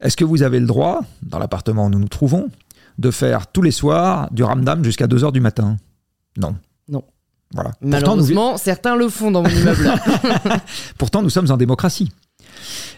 Est-ce 0.02 0.18
que 0.18 0.26
vous 0.26 0.44
avez 0.44 0.60
le 0.60 0.66
droit, 0.66 1.02
dans 1.24 1.40
l'appartement 1.40 1.86
où 1.86 1.90
nous 1.90 2.00
nous 2.00 2.08
trouvons, 2.08 2.50
de 2.98 3.12
faire 3.12 3.48
tous 3.48 3.62
les 3.62 3.72
soirs 3.72 4.30
du 4.32 4.44
ramdam 4.44 4.84
jusqu'à 4.84 5.08
2h 5.08 5.32
du 5.32 5.42
matin? 5.42 5.78
Non. 6.38 6.56
Non. 6.88 7.04
Voilà. 7.54 7.72
Malheureusement, 7.82 8.58
certains 8.58 8.96
le 8.96 9.10
font 9.10 9.32
dans 9.32 9.42
mon 9.42 9.50
immeuble. 9.50 9.92
Pourtant, 10.98 11.22
nous 11.22 11.30
sommes 11.30 11.52
en 11.52 11.58
démocratie. 11.58 12.12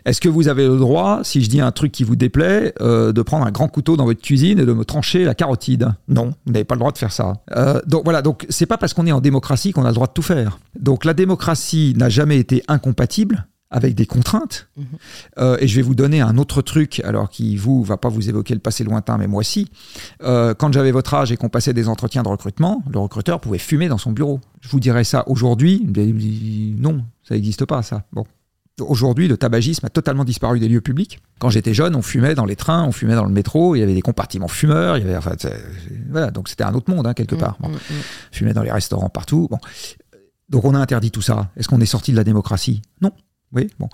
Est-ce 0.05 0.22
que 0.22 0.30
vous 0.30 0.47
avez 0.47 0.68
le 0.68 0.78
droit, 0.78 1.22
si 1.24 1.43
je 1.43 1.49
dis 1.49 1.62
un 1.62 1.72
truc 1.72 1.91
qui 1.91 2.03
vous 2.03 2.16
déplaît, 2.16 2.74
euh, 2.82 3.12
de 3.12 3.22
prendre 3.22 3.45
un 3.45 3.51
grand 3.51 3.68
couteau 3.68 3.97
dans 3.97 4.05
votre 4.05 4.22
cuisine 4.22 4.59
et 4.59 4.66
de 4.66 4.74
me 4.74 4.86
trancher 4.86 5.24
la 5.26 5.36
carotide? 5.36 5.93
Non, 6.07 6.34
vous 6.45 6.53
n'avez 6.53 6.64
pas 6.64 6.76
le 6.76 6.80
droit 6.80 6.91
de 6.91 6.97
faire 6.97 7.12
ça. 7.12 7.34
Euh, 7.55 7.80
donc 7.86 8.03
voilà, 8.03 8.22
donc 8.22 8.45
c'est 8.49 8.66
pas 8.66 8.78
parce 8.78 8.93
qu'on 8.93 9.05
est 9.07 9.12
en 9.12 9.22
démocratie 9.22 9.72
qu'on 9.72 9.86
a 9.86 9.89
le 9.89 9.93
droit 9.93 10.07
de 10.07 10.14
tout 10.14 10.22
faire. 10.22 10.59
Donc 10.80 11.05
la 11.05 11.14
démocratie 11.14 11.93
n'a 11.97 12.09
jamais 12.09 12.38
été 12.38 12.64
incompatible 12.68 13.47
avec 13.74 13.95
des 13.95 14.05
contraintes. 14.05 14.68
Mhm. 14.76 14.86
Euh, 15.39 15.57
et 15.62 15.68
je 15.68 15.76
vais 15.78 15.82
vous 15.82 15.95
donner 15.95 16.20
un 16.20 16.38
autre 16.38 16.62
truc, 16.62 17.01
alors 17.05 17.30
qui 17.30 17.55
vous 17.55 17.84
va 17.84 17.95
pas 17.95 18.09
vous 18.09 18.28
évoquer 18.28 18.53
le 18.53 18.59
passé 18.59 18.84
lointain, 18.84 19.18
mais 19.18 19.28
moi 19.28 19.43
si. 19.43 19.70
quand 20.20 20.74
j'avais 20.74 20.91
votre 20.91 21.14
âge 21.14 21.32
et 21.32 21.38
qu'on 21.38 21.49
passait 21.49 21.74
des 21.74 21.88
entretiens 21.88 22.24
de 22.24 22.28
recrutement, 22.28 22.84
le 22.91 22.99
recruteur 22.99 23.39
pouvait 23.39 23.57
fumer 23.57 23.88
dans 23.88 23.97
son 23.97 24.12
bureau. 24.12 24.41
Je 24.59 24.70
vous 24.70 24.80
dirais 24.80 25.03
ça 25.03 25.24
aujourd'hui, 25.28 25.86
non, 26.78 27.03
ça 27.24 27.36
n'existe 27.36 27.66
pas 27.66 27.82
ça. 27.82 28.03
Bon, 28.12 28.26
Aujourd'hui, 28.82 29.27
le 29.27 29.38
tabagisme 29.38 29.86
a 29.86 29.89
totalement 29.89 30.25
disparu 30.25 30.59
des 30.59 30.67
lieux 30.67 30.82
publics. 30.82 31.19
Quand 31.39 31.49
j'étais 31.49 31.73
jeune, 31.73 31.95
on 31.95 32.01
fumait 32.01 32.36
dans 32.36 32.45
les 32.45 32.55
trains, 32.55 32.84
on 32.84 32.91
fumait 32.91 33.15
dans 33.15 33.25
le 33.25 33.32
métro, 33.32 33.75
il 33.75 33.79
y 33.79 33.84
avait 33.84 33.93
des 33.93 34.01
compartiments 34.01 34.47
fumeurs, 34.47 34.97
il 34.97 35.05
y 35.05 35.07
avait, 35.07 35.17
enfin, 35.17 35.36
voilà, 36.09 36.32
donc 36.32 36.49
c'était 36.49 36.63
un 36.63 36.73
autre 36.73 36.93
monde, 36.93 37.07
hein, 37.07 37.13
quelque 37.13 37.36
mmh, 37.36 37.39
part. 37.39 37.57
Bon. 37.59 37.69
Mmh, 37.69 37.73
mmh. 37.73 38.01
Fumait 38.32 38.53
dans 38.53 38.63
les 38.63 38.71
restaurants 38.71 39.09
partout. 39.09 39.47
Bon. 39.49 39.59
Donc 40.49 40.65
on 40.65 40.75
a 40.75 40.79
interdit 40.79 41.11
tout 41.11 41.21
ça. 41.21 41.49
Est-ce 41.55 41.67
qu'on 41.67 41.82
est 41.82 41.86
sorti 41.86 42.11
de 42.11 42.17
la 42.17 42.23
démocratie? 42.23 42.82
Non. 43.01 43.11
Oui, 43.54 43.70
bon. 43.80 43.89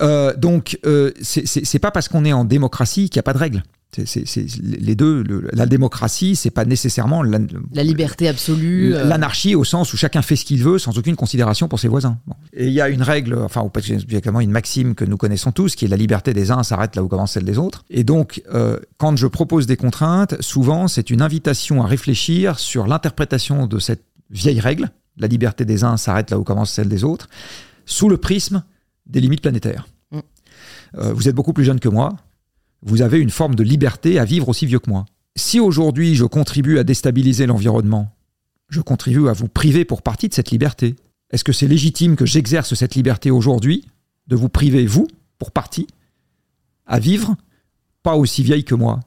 Euh, 0.00 0.34
donc, 0.36 0.78
euh, 0.86 1.12
c'est 1.22 1.78
pas 1.78 1.90
parce 1.90 2.08
qu'on 2.08 2.24
est 2.24 2.32
en 2.32 2.44
démocratie 2.44 3.08
qu'il 3.08 3.18
n'y 3.18 3.20
a 3.20 3.24
pas 3.24 3.32
de 3.32 3.38
règles. 3.38 3.62
C'est 4.06 4.46
les 4.62 4.94
deux. 4.94 5.22
la 5.52 5.66
démocratie, 5.66 6.34
c'est 6.34 6.50
pas 6.50 6.64
nécessairement 6.64 7.22
la, 7.22 7.38
liberté 7.82 8.26
absolue. 8.26 8.94
Euh. 8.94 9.04
L'anarchie 9.04 9.54
au 9.54 9.64
sens 9.64 9.92
où 9.92 9.98
chacun 9.98 10.22
fait 10.22 10.34
ce 10.34 10.46
qu'il 10.46 10.62
veut 10.62 10.78
sans 10.78 10.96
aucune 10.96 11.14
considération 11.14 11.68
pour 11.68 11.78
ses 11.78 11.88
voisins. 11.88 12.16
Et 12.54 12.68
il 12.68 12.72
y 12.72 12.80
a 12.80 12.88
une 12.88 13.02
règle, 13.02 13.34
enfin, 13.34 13.68
particulièrement 13.68 14.40
une 14.40 14.50
maxime 14.50 14.94
que 14.94 15.04
nous 15.04 15.18
connaissons 15.18 15.52
tous, 15.52 15.76
qui 15.76 15.84
est 15.84 15.88
la 15.88 15.98
liberté 15.98 16.32
des 16.32 16.50
uns 16.50 16.62
s'arrête 16.62 16.96
là 16.96 17.02
où 17.02 17.08
commence 17.08 17.32
celle 17.32 17.44
des 17.44 17.58
autres. 17.58 17.84
Et 17.90 18.02
donc, 18.02 18.42
euh, 18.54 18.78
quand 18.96 19.14
je 19.16 19.26
propose 19.26 19.66
des 19.66 19.76
contraintes, 19.76 20.40
souvent, 20.40 20.88
c'est 20.88 21.10
une 21.10 21.20
invitation 21.20 21.82
à 21.82 21.86
réfléchir 21.86 22.58
sur 22.58 22.86
l'interprétation 22.86 23.66
de 23.66 23.78
cette 23.78 24.04
vieille 24.30 24.60
règle, 24.60 24.88
la 25.18 25.26
liberté 25.26 25.66
des 25.66 25.84
uns 25.84 25.98
s'arrête 25.98 26.30
là 26.30 26.38
où 26.38 26.44
commence 26.44 26.70
celle 26.70 26.88
des 26.88 27.04
autres, 27.04 27.28
sous 27.84 28.08
le 28.08 28.16
prisme 28.16 28.62
des 29.12 29.20
limites 29.20 29.42
planétaires. 29.42 29.86
Mm. 30.10 30.18
Euh, 30.98 31.12
vous 31.12 31.28
êtes 31.28 31.34
beaucoup 31.34 31.52
plus 31.52 31.64
jeune 31.64 31.80
que 31.80 31.88
moi 31.88 32.16
vous 32.82 33.02
avez 33.02 33.18
une 33.18 33.30
forme 33.30 33.54
de 33.54 33.62
liberté 33.62 34.18
à 34.18 34.24
vivre 34.24 34.48
aussi 34.48 34.66
vieux 34.66 34.80
que 34.80 34.90
moi. 34.90 35.06
Si 35.36 35.60
aujourd'hui 35.60 36.14
je 36.14 36.24
contribue 36.24 36.78
à 36.78 36.84
déstabiliser 36.84 37.46
l'environnement, 37.46 38.14
je 38.68 38.80
contribue 38.80 39.28
à 39.28 39.32
vous 39.32 39.48
priver 39.48 39.84
pour 39.84 40.02
partie 40.02 40.28
de 40.28 40.34
cette 40.34 40.50
liberté. 40.50 40.96
Est-ce 41.30 41.44
que 41.44 41.52
c'est 41.52 41.68
légitime 41.68 42.16
que 42.16 42.26
j'exerce 42.26 42.74
cette 42.74 42.94
liberté 42.94 43.30
aujourd'hui, 43.30 43.86
de 44.26 44.36
vous 44.36 44.48
priver, 44.48 44.84
vous, 44.86 45.08
pour 45.38 45.52
partie, 45.52 45.86
à 46.86 46.98
vivre 46.98 47.36
pas 48.02 48.16
aussi 48.16 48.42
vieille 48.42 48.64
que 48.64 48.74
moi? 48.74 49.00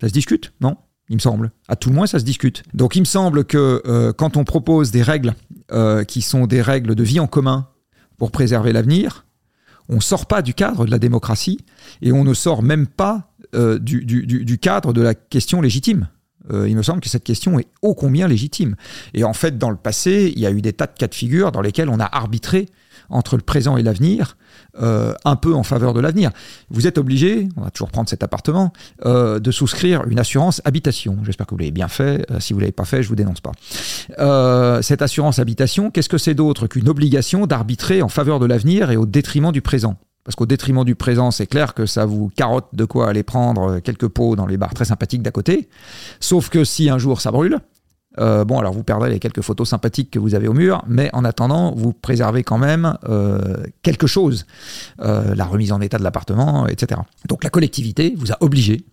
Ça 0.00 0.08
se 0.08 0.12
discute, 0.12 0.52
non? 0.60 0.76
Il 1.08 1.16
me 1.16 1.20
semble. 1.20 1.50
À 1.68 1.76
tout 1.76 1.88
le 1.88 1.94
moins, 1.94 2.06
ça 2.06 2.18
se 2.18 2.24
discute. 2.24 2.62
Donc 2.74 2.94
il 2.96 3.00
me 3.00 3.04
semble 3.04 3.44
que 3.44 3.82
euh, 3.86 4.12
quand 4.12 4.36
on 4.36 4.44
propose 4.44 4.90
des 4.90 5.02
règles 5.02 5.34
euh, 5.72 6.04
qui 6.04 6.22
sont 6.22 6.46
des 6.46 6.62
règles 6.62 6.94
de 6.94 7.02
vie 7.02 7.20
en 7.20 7.26
commun 7.26 7.68
pour 8.16 8.30
préserver 8.30 8.72
l'avenir, 8.72 9.24
on 9.90 9.96
ne 9.96 10.00
sort 10.00 10.26
pas 10.26 10.40
du 10.40 10.54
cadre 10.54 10.86
de 10.86 10.90
la 10.90 10.98
démocratie 10.98 11.58
et 12.00 12.12
on 12.12 12.24
ne 12.24 12.32
sort 12.32 12.62
même 12.62 12.86
pas 12.86 13.32
euh, 13.54 13.78
du, 13.78 14.58
cadre 14.58 14.92
de 14.92 15.02
la 15.02 15.14
question 15.14 15.60
légitime. 15.60 16.08
Euh, 16.50 16.68
il 16.68 16.76
me 16.76 16.82
semble 16.82 17.00
que 17.00 17.08
cette 17.08 17.24
question 17.24 17.58
est 17.58 17.66
ô 17.82 17.94
combien 17.94 18.28
légitime. 18.28 18.76
Et 19.12 19.24
en 19.24 19.32
fait, 19.32 19.58
dans 19.58 19.70
le 19.70 19.76
passé, 19.76 20.32
il 20.34 20.40
y 20.40 20.46
a 20.46 20.50
eu 20.50 20.62
des 20.62 20.72
tas 20.72 20.86
de 20.86 20.96
cas 20.96 21.08
de 21.08 21.14
figure 21.14 21.52
dans 21.52 21.60
lesquels 21.60 21.88
on 21.88 21.98
a 21.98 22.04
arbitré 22.04 22.66
entre 23.10 23.36
le 23.36 23.42
présent 23.42 23.76
et 23.76 23.82
l'avenir, 23.82 24.36
euh, 24.80 25.14
un 25.24 25.36
peu 25.36 25.54
en 25.54 25.62
faveur 25.62 25.94
de 25.94 26.00
l'avenir. 26.00 26.30
Vous 26.70 26.86
êtes 26.86 26.98
obligé, 26.98 27.48
on 27.56 27.62
va 27.62 27.70
toujours 27.70 27.90
prendre 27.90 28.08
cet 28.08 28.22
appartement, 28.22 28.72
euh, 29.04 29.38
de 29.38 29.50
souscrire 29.50 30.04
une 30.08 30.18
assurance 30.18 30.62
habitation. 30.64 31.18
J'espère 31.24 31.46
que 31.46 31.54
vous 31.54 31.58
l'avez 31.58 31.70
bien 31.70 31.88
fait. 31.88 32.26
si 32.38 32.52
vous 32.52 32.58
ne 32.58 32.64
l'avez 32.64 32.72
pas 32.72 32.84
fait, 32.84 33.02
je 33.02 33.08
vous 33.08 33.16
dénonce 33.16 33.40
pas. 33.40 33.52
cette 34.82 35.02
assurance 35.02 35.38
habitation, 35.38 35.90
qu'est-ce 35.90 36.08
que 36.08 36.18
c'est 36.18 36.34
d'autre 36.34 36.66
qu'une 36.66 36.88
obligation 36.88 37.46
d'arbitrer 37.46 38.02
en 38.02 38.08
faveur 38.08 38.38
de 38.38 38.46
l'avenir 38.46 38.90
et 38.90 38.96
au 38.96 39.06
détriment 39.06 39.52
du 39.52 39.62
présent? 39.62 39.96
Parce 40.24 40.36
qu'au 40.36 40.46
détriment 40.46 40.84
du 40.84 40.94
présent, 40.94 41.30
c'est 41.30 41.46
clair 41.46 41.72
que 41.72 41.86
ça 41.86 42.04
vous 42.04 42.30
carotte 42.36 42.68
de 42.74 42.84
quoi 42.84 43.08
aller 43.08 43.22
prendre 43.22 43.80
quelques 43.80 44.08
pots 44.08 44.36
dans 44.36 44.46
les 44.46 44.58
bars 44.58 44.74
très 44.74 44.84
sympathiques 44.84 45.22
d'à 45.22 45.30
côté. 45.30 45.68
Sauf 46.20 46.50
que 46.50 46.62
si 46.62 46.90
un 46.90 46.98
jour 46.98 47.20
ça 47.20 47.30
brûle, 47.30 47.58
euh, 48.18 48.44
bon, 48.44 48.58
alors 48.58 48.72
vous 48.72 48.82
perdrez 48.82 49.10
les 49.10 49.20
quelques 49.20 49.40
photos 49.40 49.68
sympathiques 49.68 50.10
que 50.10 50.18
vous 50.18 50.34
avez 50.34 50.48
au 50.48 50.52
mur, 50.52 50.82
mais 50.88 51.10
en 51.12 51.24
attendant, 51.24 51.72
vous 51.74 51.92
préservez 51.92 52.42
quand 52.42 52.58
même 52.58 52.96
euh, 53.08 53.62
quelque 53.82 54.06
chose, 54.06 54.46
euh, 55.00 55.34
la 55.34 55.44
remise 55.44 55.72
en 55.72 55.80
état 55.80 55.98
de 55.98 56.02
l'appartement, 56.02 56.66
etc. 56.66 57.00
Donc 57.28 57.44
la 57.44 57.50
collectivité 57.50 58.14
vous 58.16 58.32
a 58.32 58.36
obligé 58.40 58.84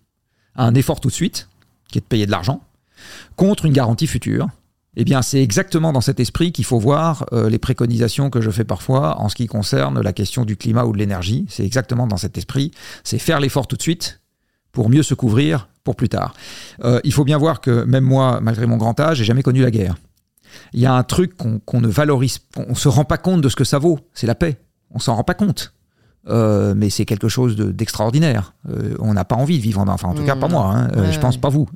à 0.54 0.64
un 0.64 0.74
effort 0.74 1.00
tout 1.00 1.08
de 1.08 1.14
suite, 1.14 1.48
qui 1.90 1.98
est 1.98 2.00
de 2.00 2.06
payer 2.06 2.26
de 2.26 2.30
l'argent, 2.30 2.62
contre 3.36 3.64
une 3.64 3.72
garantie 3.72 4.06
future 4.06 4.48
eh 5.00 5.04
bien, 5.04 5.22
c'est 5.22 5.40
exactement 5.40 5.92
dans 5.92 6.00
cet 6.00 6.18
esprit 6.18 6.50
qu'il 6.50 6.64
faut 6.64 6.80
voir 6.80 7.24
les 7.30 7.58
préconisations 7.58 8.30
que 8.30 8.40
je 8.40 8.50
fais 8.50 8.64
parfois 8.64 9.20
en 9.20 9.28
ce 9.28 9.36
qui 9.36 9.46
concerne 9.46 10.00
la 10.00 10.12
question 10.12 10.44
du 10.44 10.56
climat 10.56 10.86
ou 10.86 10.92
de 10.92 10.98
l'énergie. 10.98 11.46
C'est 11.48 11.64
exactement 11.64 12.08
dans 12.08 12.16
cet 12.16 12.36
esprit. 12.36 12.72
C'est 13.04 13.20
faire 13.20 13.38
l'effort 13.38 13.68
tout 13.68 13.76
de 13.76 13.82
suite 13.82 14.20
pour 14.78 14.90
mieux 14.90 15.02
se 15.02 15.14
couvrir 15.14 15.68
pour 15.82 15.96
plus 15.96 16.08
tard. 16.08 16.34
Euh, 16.84 17.00
il 17.02 17.12
faut 17.12 17.24
bien 17.24 17.36
voir 17.36 17.60
que 17.60 17.82
même 17.82 18.04
moi, 18.04 18.38
malgré 18.40 18.64
mon 18.64 18.76
grand 18.76 19.00
âge, 19.00 19.16
j'ai 19.16 19.24
jamais 19.24 19.42
connu 19.42 19.60
la 19.60 19.72
guerre. 19.72 19.96
Il 20.72 20.78
y 20.78 20.86
a 20.86 20.94
un 20.94 21.02
truc 21.02 21.36
qu'on 21.36 21.80
ne 21.80 21.88
valorise, 21.88 22.38
on 22.56 22.70
ne 22.70 22.74
se 22.76 22.88
rend 22.88 23.04
pas 23.04 23.18
compte 23.18 23.40
de 23.40 23.48
ce 23.48 23.56
que 23.56 23.64
ça 23.64 23.80
vaut, 23.80 23.98
c'est 24.14 24.28
la 24.28 24.36
paix. 24.36 24.56
On 24.92 25.00
s'en 25.00 25.16
rend 25.16 25.24
pas 25.24 25.34
compte. 25.34 25.74
Euh, 26.28 26.74
mais 26.76 26.90
c'est 26.90 27.06
quelque 27.06 27.28
chose 27.28 27.56
d'extraordinaire. 27.56 28.54
Euh, 28.70 28.94
on 29.00 29.14
n'a 29.14 29.24
pas 29.24 29.34
envie 29.34 29.58
de 29.58 29.62
vivre, 29.62 29.80
en, 29.80 29.88
enfin 29.88 30.10
en 30.10 30.14
tout 30.14 30.24
cas 30.24 30.36
pas 30.36 30.46
mmh. 30.46 30.52
moi, 30.52 30.72
hein. 30.72 30.90
euh, 30.96 31.10
je 31.10 31.18
pense 31.18 31.38
pas 31.38 31.48
vous, 31.48 31.68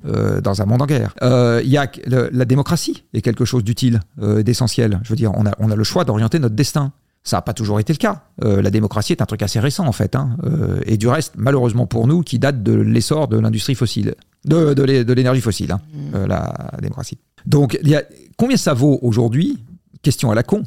dans 0.44 0.62
un 0.62 0.64
monde 0.64 0.82
en 0.82 0.86
guerre. 0.86 1.14
Il 1.20 1.68
y 1.68 1.76
a 1.76 1.90
la 2.06 2.44
démocratie 2.44 3.02
est 3.14 3.20
quelque 3.20 3.44
chose 3.44 3.64
d'utile, 3.64 3.98
d'essentiel. 4.16 5.00
Je 5.02 5.08
veux 5.08 5.16
dire, 5.16 5.32
on 5.34 5.44
a, 5.44 5.52
on 5.58 5.72
a 5.72 5.74
le 5.74 5.84
choix 5.84 6.04
d'orienter 6.04 6.38
notre 6.38 6.54
destin. 6.54 6.92
Ça 7.24 7.36
n'a 7.36 7.42
pas 7.42 7.52
toujours 7.52 7.78
été 7.78 7.92
le 7.92 7.98
cas. 7.98 8.24
la 8.40 8.70
démocratie 8.70 9.12
est 9.12 9.22
un 9.22 9.26
truc 9.26 9.42
assez 9.42 9.60
récent 9.60 9.86
en 9.86 9.92
fait, 9.92 10.16
hein. 10.16 10.36
et 10.86 10.96
du 10.96 11.06
reste, 11.06 11.34
malheureusement 11.36 11.86
pour 11.86 12.08
nous, 12.08 12.22
qui 12.22 12.40
date 12.40 12.64
de 12.64 12.72
l'essor 12.72 13.28
de 13.28 13.38
l'industrie 13.38 13.76
fossile, 13.76 14.16
de, 14.44 14.74
de 14.74 15.12
l'énergie 15.12 15.40
fossile, 15.40 15.70
hein, 15.70 15.80
mmh. 15.94 16.24
la 16.26 16.52
démocratie. 16.80 17.18
Donc, 17.46 17.78
il 17.82 17.88
y 17.88 17.96
a, 17.96 18.02
combien 18.36 18.56
ça 18.56 18.74
vaut 18.74 18.98
aujourd'hui? 19.02 19.58
Question 20.02 20.30
à 20.30 20.34
la 20.34 20.42
con. 20.42 20.64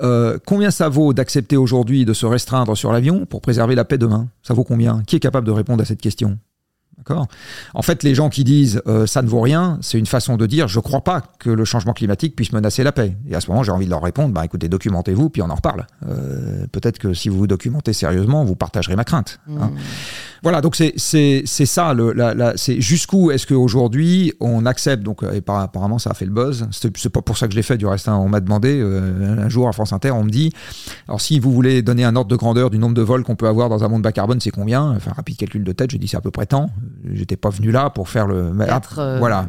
Euh, 0.00 0.38
combien 0.44 0.70
ça 0.70 0.88
vaut 0.88 1.12
d'accepter 1.12 1.56
aujourd'hui 1.56 2.04
de 2.04 2.12
se 2.12 2.26
restreindre 2.26 2.76
sur 2.76 2.92
l'avion 2.92 3.26
pour 3.26 3.40
préserver 3.40 3.74
la 3.74 3.84
paix 3.84 3.98
demain? 3.98 4.28
Ça 4.42 4.54
vaut 4.54 4.64
combien? 4.64 5.02
Qui 5.06 5.16
est 5.16 5.20
capable 5.20 5.46
de 5.46 5.52
répondre 5.52 5.82
à 5.82 5.86
cette 5.86 6.00
question? 6.00 6.38
En 7.74 7.82
fait, 7.82 8.02
les 8.02 8.14
gens 8.14 8.28
qui 8.28 8.44
disent 8.44 8.82
euh, 8.86 9.06
ça 9.06 9.22
ne 9.22 9.28
vaut 9.28 9.40
rien, 9.40 9.78
c'est 9.82 9.98
une 9.98 10.06
façon 10.06 10.36
de 10.36 10.46
dire 10.46 10.68
je 10.68 10.78
ne 10.78 10.82
crois 10.82 11.02
pas 11.02 11.22
que 11.38 11.50
le 11.50 11.64
changement 11.64 11.92
climatique 11.92 12.36
puisse 12.36 12.52
menacer 12.52 12.82
la 12.82 12.92
paix. 12.92 13.16
Et 13.28 13.34
à 13.34 13.40
ce 13.40 13.50
moment, 13.50 13.62
j'ai 13.62 13.72
envie 13.72 13.86
de 13.86 13.90
leur 13.90 14.02
répondre 14.02 14.32
bah, 14.32 14.44
écoutez, 14.44 14.68
documentez-vous, 14.68 15.30
puis 15.30 15.42
on 15.42 15.50
en 15.50 15.54
reparle. 15.54 15.86
Euh, 16.08 16.66
peut-être 16.72 16.98
que 16.98 17.14
si 17.14 17.28
vous 17.28 17.38
vous 17.38 17.46
documentez 17.46 17.92
sérieusement, 17.92 18.44
vous 18.44 18.56
partagerez 18.56 18.96
ma 18.96 19.04
crainte. 19.04 19.40
Hein. 19.48 19.70
Mmh. 19.72 19.76
Voilà, 20.44 20.60
donc 20.60 20.76
c'est 20.76 21.46
ça, 21.46 21.94
le, 21.94 22.52
c'est 22.56 22.78
jusqu'où 22.78 23.30
est-ce 23.30 23.46
qu'aujourd'hui 23.46 24.34
on 24.40 24.66
accepte, 24.66 25.02
donc 25.02 25.22
et 25.22 25.42
apparemment 25.46 25.98
ça 25.98 26.10
a 26.10 26.14
fait 26.14 26.26
le 26.26 26.32
buzz, 26.32 26.68
c'est 26.70 27.08
pas 27.08 27.22
pour 27.22 27.38
ça 27.38 27.46
que 27.46 27.52
je 27.52 27.56
l'ai 27.56 27.62
fait 27.62 27.78
du 27.78 27.86
reste, 27.86 28.08
hein. 28.08 28.16
on 28.18 28.28
m'a 28.28 28.40
demandé 28.40 28.78
euh, 28.78 29.42
un 29.42 29.48
jour 29.48 29.68
à 29.68 29.72
France 29.72 29.94
Inter, 29.94 30.10
on 30.10 30.22
me 30.22 30.28
dit, 30.28 30.52
alors 31.08 31.22
si 31.22 31.40
vous 31.40 31.50
voulez 31.50 31.80
donner 31.80 32.04
un 32.04 32.14
ordre 32.14 32.30
de 32.30 32.36
grandeur 32.36 32.68
du 32.68 32.76
nombre 32.76 32.94
de 32.94 33.00
vols 33.00 33.22
qu'on 33.22 33.36
peut 33.36 33.48
avoir 33.48 33.70
dans 33.70 33.84
un 33.84 33.88
monde 33.88 34.02
bas 34.02 34.12
carbone, 34.12 34.38
c'est 34.38 34.50
combien? 34.50 34.90
Enfin, 34.90 35.12
rapide 35.16 35.38
calcul 35.38 35.64
de 35.64 35.72
tête, 35.72 35.92
j'ai 35.92 35.96
dit 35.96 36.08
c'est 36.08 36.18
à 36.18 36.20
peu 36.20 36.30
près 36.30 36.44
tant, 36.44 36.68
j'étais 37.10 37.38
pas 37.38 37.48
venu 37.48 37.70
là 37.70 37.88
pour 37.88 38.10
faire 38.10 38.26
le... 38.26 38.52
Euh, 38.98 39.16
voilà, 39.18 39.46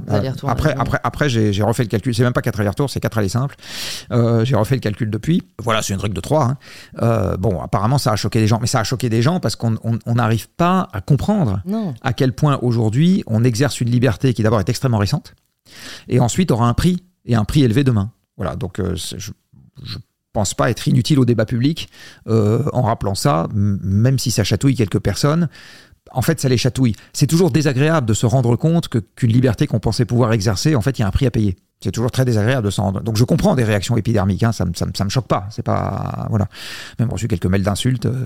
après, 0.48 0.74
après, 0.78 1.00
après 1.04 1.28
j'ai 1.28 1.62
refait 1.62 1.84
le 1.84 1.89
calcul, 1.89 2.16
c'est 2.16 2.24
même 2.24 2.32
pas 2.32 2.41
4 2.41 2.62
allers-retours, 2.62 2.89
c'est 2.89 3.02
4 3.02 3.18
allers 3.18 3.28
simples, 3.28 3.56
euh, 4.14 4.46
j'ai 4.46 4.56
refait 4.56 4.76
le 4.76 4.82
calcul 4.82 5.10
depuis, 5.10 5.43
voilà, 5.62 5.82
c'est 5.82 5.93
une 5.93 6.00
règle 6.00 6.16
de 6.16 6.22
3, 6.22 6.56
hein. 7.02 7.36
bon, 7.38 7.62
apparemment 7.62 7.98
ça 7.98 8.14
a 8.14 8.16
choqué 8.16 8.39
des 8.39 8.48
gens, 8.48 8.60
mais 8.62 8.68
ça 8.68 8.80
a 8.80 8.86
choqué 8.86 9.10
des 9.10 9.22
gens 9.22 9.41
parce 9.41 9.58
qu'on 9.58 9.76
n'arrive 10.08 10.48
pas 10.56 10.84
à 10.93 11.01
comprendre 11.01 11.61
à 12.01 12.13
quel 12.13 12.33
point 12.33 12.59
aujourd'hui 12.61 13.23
on 13.27 13.43
exerce 13.43 13.81
une 13.81 13.89
liberté 13.89 14.33
qui 14.33 14.43
d'abord 14.43 14.59
est 14.59 14.69
extrêmement 14.69 14.97
récente 14.97 15.33
et 16.07 16.19
ensuite 16.19 16.51
aura 16.51 16.67
un 16.67 16.73
prix 16.73 17.03
et 17.25 17.36
un 17.36 17.45
prix 17.45 17.63
élevé 17.63 17.83
demain. 17.83 18.11
Voilà, 18.38 18.55
donc 18.55 18.79
euh, 18.79 18.95
je, 18.95 19.31
je 19.83 19.97
pense 20.36 20.53
pas 20.53 20.69
être 20.69 20.88
inutile 20.88 21.17
au 21.17 21.25
débat 21.25 21.45
public 21.45 21.89
euh, 22.27 22.63
en 22.73 22.83
rappelant 22.83 23.15
ça, 23.15 23.47
même 23.53 24.19
si 24.19 24.31
ça 24.31 24.43
chatouille 24.43 24.75
quelques 24.75 24.99
personnes. 24.99 25.47
En 26.11 26.21
fait, 26.21 26.39
ça 26.39 26.49
les 26.49 26.57
chatouille. 26.57 26.95
C'est 27.13 27.25
toujours 27.25 27.51
désagréable 27.51 28.05
de 28.05 28.13
se 28.13 28.25
rendre 28.25 28.55
compte 28.55 28.89
que 28.89 28.99
qu'une 28.99 29.31
liberté 29.31 29.65
qu'on 29.65 29.79
pensait 29.79 30.05
pouvoir 30.05 30.33
exercer, 30.33 30.75
en 30.75 30.81
fait, 30.81 30.99
il 30.99 31.01
y 31.01 31.05
a 31.05 31.07
un 31.07 31.11
prix 31.11 31.25
à 31.25 31.31
payer. 31.31 31.55
C'est 31.82 31.91
toujours 31.91 32.09
très 32.09 32.26
désagréable 32.26 32.65
de 32.65 32.71
s'en 32.71 32.84
rendre. 32.84 33.01
Donc 33.01 33.17
je 33.17 33.23
comprends 33.26 33.53
des 33.53 33.63
réactions 33.63 33.97
épidermiques, 33.97 34.43
hein, 34.43 34.51
ça, 34.51 34.65
me, 34.65 34.71
ça, 34.73 34.86
me 34.86 35.09
choque 35.09 35.28
pas. 35.28 35.47
C'est 35.51 35.61
pas 35.61 36.26
voilà. 36.30 36.47
Même 36.99 37.09
reçu 37.09 37.28
quelques 37.28 37.45
mails 37.45 37.63
d'insultes. 37.63 38.05
Euh, 38.05 38.26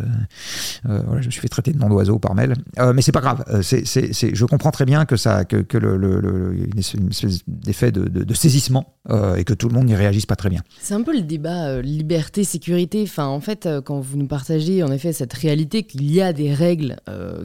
euh, 0.87 1.01
je 1.19 1.25
me 1.25 1.31
suis 1.31 1.41
fait 1.41 1.49
traiter 1.49 1.73
de 1.73 1.79
nom 1.79 1.89
d'oiseau 1.89 2.19
par 2.19 2.35
mail, 2.35 2.53
euh, 2.77 2.93
mais 2.93 3.01
c'est 3.01 3.11
pas 3.11 3.21
grave. 3.21 3.43
C'est, 3.61 3.83
je 3.85 4.45
comprends 4.45 4.71
très 4.71 4.85
bien 4.85 5.05
que 5.05 5.17
ça, 5.17 5.45
que, 5.45 5.57
que 5.57 5.77
le, 5.77 5.97
le, 5.97 6.55
une 6.71 6.79
espèce 6.79 7.39
d'effet 7.47 7.91
de, 7.91 8.07
de, 8.07 8.33
saisissement 8.33 8.93
et 9.35 9.43
que 9.43 9.53
tout 9.53 9.67
le 9.67 9.73
monde 9.73 9.87
n'y 9.87 9.95
réagisse 9.95 10.27
pas 10.27 10.35
très 10.35 10.49
bien. 10.49 10.61
C'est 10.79 10.93
un 10.93 11.01
peu 11.01 11.13
le 11.13 11.23
débat 11.23 11.81
liberté 11.81 12.43
sécurité. 12.43 13.01
Enfin 13.03 13.25
en 13.25 13.41
fait 13.41 13.67
quand 13.83 13.99
vous 13.99 14.17
nous 14.17 14.27
partagez 14.27 14.83
en 14.83 14.91
effet 14.91 15.11
cette 15.11 15.33
réalité 15.33 15.83
qu'il 15.83 16.09
y 16.11 16.21
a 16.21 16.31
des 16.31 16.53
règles 16.53 16.97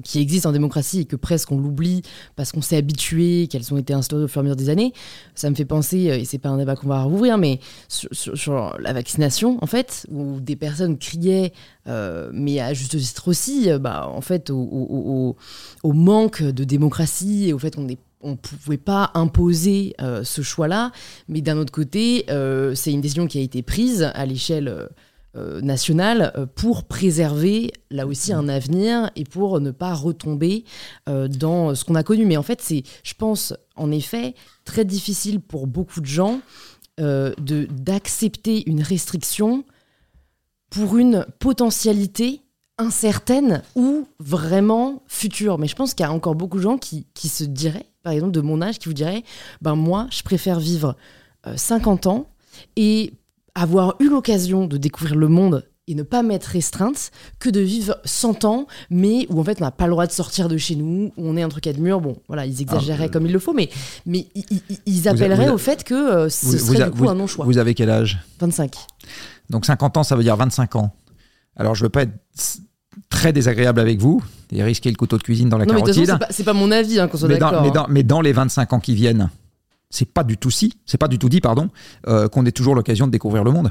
qui 0.05 0.21
existent 0.21 0.51
en 0.51 0.53
démocratie 0.53 1.01
et 1.01 1.05
que 1.07 1.17
presque 1.17 1.51
on 1.51 1.59
l'oublie 1.59 2.03
parce 2.37 2.53
qu'on 2.53 2.63
s'est 2.63 2.77
habitué, 2.77 3.49
qu'elles 3.49 3.73
ont 3.73 3.79
été 3.79 3.95
instaurées 3.95 4.25
au 4.25 4.29
fur 4.29 4.41
et 4.41 4.43
à 4.43 4.45
mesure 4.45 4.57
des 4.57 4.69
années, 4.69 4.93
ça 5.35 5.49
me 5.49 5.55
fait 5.55 5.65
penser 5.65 5.94
euh, 5.95 6.19
et 6.19 6.25
c'est 6.25 6.39
pas 6.39 6.49
un 6.49 6.59
débat 6.59 6.77
qu'on 6.77 6.89
va 6.89 7.03
rouvrir, 7.03 7.39
mais 7.39 7.61
sur, 7.89 8.77
la 8.79 8.93
vaccination, 8.93 9.59
en 9.63 9.67
fait, 9.67 10.07
où 10.11 10.41
des 10.41 10.57
personnes 10.57 10.99
criaient, 10.99 11.53
euh, 11.87 12.31
mais 12.33 12.61
à 12.61 12.75
juste 12.75 12.99
titre 12.99 13.29
aussi, 13.29 13.71
euh, 13.71 13.79
bah, 13.79 14.09
en 14.09 14.21
fait, 14.21 14.51
au, 14.51 15.37
manque 15.85 16.43
de 16.43 16.65
démocratie 16.65 17.49
et 17.49 17.53
au 17.53 17.59
fait 17.59 17.77
qu'on 17.77 17.87
ne 18.25 18.35
pouvait 18.35 18.77
pas 18.77 19.11
imposer 19.15 19.95
ce 20.23 20.43
choix-là, 20.43 20.93
mais 21.29 21.41
d'un 21.41 21.57
autre 21.57 21.73
côté, 21.73 22.25
c'est 22.75 22.93
une 22.93 23.01
décision 23.01 23.27
qui 23.27 23.39
a 23.39 23.43
été 23.43 23.63
prise 23.63 24.03
à 24.03 24.27
l'échelle 24.27 24.89
nationale 25.63 26.49
pour 26.55 26.85
préserver 26.85 27.73
là 27.91 28.07
aussi 28.07 28.33
un 28.33 28.49
avenir 28.49 29.11
et 29.15 29.25
pour 29.25 29.61
ne 29.61 29.71
pas 29.71 29.95
retomber 29.95 30.65
dans 31.07 31.75
ce 31.75 31.85
qu'on 31.85 31.95
a 31.95 32.03
connu. 32.03 32.27
Mais 32.27 32.37
en 32.37 32.43
fait, 32.43 32.61
c'est, 32.61 32.83
je 33.03 33.15
pense, 33.15 33.55
en 33.77 33.91
effet, 33.93 34.35
très 34.65 34.85
difficile 34.85 35.41
pour 35.41 35.67
beaucoup 35.67 36.01
de 36.01 36.07
gens 36.07 36.41
euh, 37.01 37.33
de 37.39 37.67
d'accepter 37.71 38.69
une 38.69 38.83
restriction 38.83 39.65
pour 40.71 40.97
une 40.97 41.27
potentialité 41.39 42.41
incertaine 42.79 43.63
ou 43.75 44.07
vraiment 44.19 45.03
future. 45.07 45.59
Mais 45.59 45.67
je 45.67 45.77
pense 45.77 45.95
qu'il 45.95 46.05
y 46.05 46.09
a 46.09 46.13
encore 46.13 46.35
beaucoup 46.35 46.57
de 46.59 46.63
gens 46.63 46.79
qui, 46.79 47.07
qui, 47.15 47.29
se 47.29 47.45
diraient, 47.45 47.87
par 48.03 48.13
exemple 48.13 48.33
de 48.33 48.41
mon 48.41 48.63
âge, 48.63 48.79
qui 48.79 48.89
vous 48.89 48.95
diraient, 48.95 49.23
ben 49.61 49.77
moi, 49.77 50.09
je 50.11 50.23
préfère 50.23 50.61
vivre 50.61 50.97
50 51.57 52.07
euh, 52.07 52.11
ans 52.11 52.27
et 52.77 53.13
avoir 53.55 53.97
eu 54.01 54.09
l'occasion 54.09 54.67
de 54.67 54.77
découvrir 54.77 55.17
le 55.17 55.29
monde 55.29 55.69
et 55.87 55.95
ne 55.95 56.03
pas 56.03 56.23
m'être 56.23 56.47
restreinte 56.47 57.11
que 57.39 57.51
de 57.51 57.61
vivre 57.61 57.99
100 58.05 58.45
ans, 58.45 58.67
mais 58.91 59.27
où 59.29 59.41
en 59.41 59.45
fait 59.45 59.59
on 59.61 59.65
n'a 59.65 59.71
pas 59.71 59.85
le 59.85 59.91
droit 59.91 60.07
de 60.07 60.13
sortir 60.13 60.49
de 60.49 60.57
chez 60.57 60.77
nous, 60.77 61.13
où 61.17 61.29
on 61.29 61.37
est 61.37 61.43
un 61.43 61.49
truc 61.49 61.67
à 61.67 61.73
de 61.73 61.81
mur. 61.81 62.01
Bon, 62.01 62.17
voilà, 62.27 62.47
ils 62.47 62.63
exagéraient 62.63 63.07
ah, 63.07 63.09
comme 63.09 63.27
il 63.27 63.33
le 63.33 63.39
faut, 63.39 63.53
mais, 63.53 63.69
mais 64.07 64.27
ils, 64.87 65.09
appelleraient 65.09 65.51
au 65.51 65.59
fait 65.59 65.85
que 65.85 65.95
euh, 65.95 66.29
ce 66.29 66.57
serait 66.59 66.85
du 66.85 66.91
coup 66.91 67.09
un 67.09 67.15
non-choix. 67.15 67.45
Vous 67.45 67.59
avez 67.59 67.75
quel 67.75 67.91
âge? 67.91 68.19
25. 68.41 68.75
Donc 69.51 69.67
50 69.67 69.99
ans, 69.99 70.03
ça 70.03 70.17
veut 70.17 70.23
dire 70.23 70.37
25 70.37 70.77
ans. 70.77 70.95
Alors 71.57 71.75
je 71.75 71.85
veux 71.85 71.91
pas 71.91 72.03
être 72.03 72.15
très 73.11 73.33
désagréable 73.33 73.81
avec 73.81 73.99
vous 74.01 74.23
et 74.53 74.63
risquer 74.63 74.91
le 74.91 74.97
couteau 74.97 75.19
de 75.19 75.23
cuisine 75.23 75.49
dans 75.49 75.59
la 75.59 75.67
non, 75.67 75.75
carotide. 75.75 76.17
Mais 76.21 76.27
c'est 76.31 76.45
pas, 76.45 76.53
pas, 76.53 76.59
mon 76.59 76.71
avis, 76.71 76.99
hein, 76.99 77.09
qu'on 77.09 77.19
soit 77.19 77.29
d'accord. 77.29 77.63
Mais, 77.63 77.77
hein. 77.77 77.87
mais, 77.91 78.03
dans 78.03 78.21
les 78.21 78.33
25 78.33 78.73
ans 78.73 78.81
qui 78.81 78.95
viennent, 78.95 79.31
c'est 79.91 80.11
pas 80.11 80.25
du 80.25 80.39
tout 80.39 80.51
si, 80.51 80.73
c'est 80.87 80.99
pas 80.99 81.09
du 81.09 81.19
tout 81.19 81.29
dit, 81.29 81.41
pardon, 81.41 81.69
euh, 82.09 82.29
qu'on 82.29 82.47
ait 82.47 82.53
toujours 82.53 82.75
l'occasion 82.75 83.07
de 83.07 83.13
découvrir 83.13 83.45
le 83.45 83.53
monde 83.53 83.71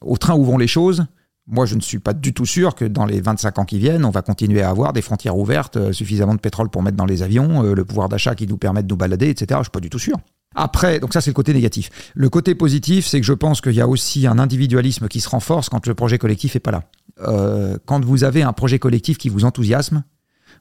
au 0.00 0.16
train 0.16 0.34
où 0.34 0.44
vont 0.44 0.58
les 0.58 0.66
choses, 0.66 1.06
moi, 1.46 1.66
je 1.66 1.74
ne 1.74 1.80
suis 1.80 1.98
pas 1.98 2.14
du 2.14 2.32
tout 2.32 2.46
sûr 2.46 2.74
que 2.74 2.86
dans 2.86 3.04
les 3.04 3.20
25 3.20 3.58
ans 3.58 3.64
qui 3.66 3.78
viennent, 3.78 4.04
on 4.04 4.10
va 4.10 4.22
continuer 4.22 4.62
à 4.62 4.70
avoir 4.70 4.94
des 4.94 5.02
frontières 5.02 5.36
ouvertes, 5.36 5.76
euh, 5.76 5.92
suffisamment 5.92 6.34
de 6.34 6.40
pétrole 6.40 6.70
pour 6.70 6.82
mettre 6.82 6.96
dans 6.96 7.04
les 7.04 7.22
avions, 7.22 7.62
euh, 7.62 7.74
le 7.74 7.84
pouvoir 7.84 8.08
d'achat 8.08 8.34
qui 8.34 8.46
nous 8.46 8.56
permet 8.56 8.82
de 8.82 8.88
nous 8.88 8.96
balader, 8.96 9.28
etc. 9.28 9.46
Je 9.50 9.56
ne 9.56 9.62
suis 9.64 9.70
pas 9.70 9.80
du 9.80 9.90
tout 9.90 9.98
sûr. 9.98 10.16
Après, 10.54 11.00
donc 11.00 11.12
ça 11.12 11.20
c'est 11.20 11.30
le 11.30 11.34
côté 11.34 11.52
négatif. 11.52 11.90
Le 12.14 12.30
côté 12.30 12.54
positif, 12.54 13.06
c'est 13.06 13.20
que 13.20 13.26
je 13.26 13.32
pense 13.32 13.60
qu'il 13.60 13.74
y 13.74 13.80
a 13.80 13.88
aussi 13.88 14.26
un 14.26 14.38
individualisme 14.38 15.08
qui 15.08 15.20
se 15.20 15.28
renforce 15.28 15.68
quand 15.68 15.86
le 15.86 15.94
projet 15.94 16.16
collectif 16.16 16.54
n'est 16.54 16.60
pas 16.60 16.70
là. 16.70 16.84
Euh, 17.22 17.76
quand 17.84 18.04
vous 18.04 18.24
avez 18.24 18.42
un 18.42 18.52
projet 18.52 18.78
collectif 18.78 19.18
qui 19.18 19.28
vous 19.28 19.44
enthousiasme, 19.44 20.04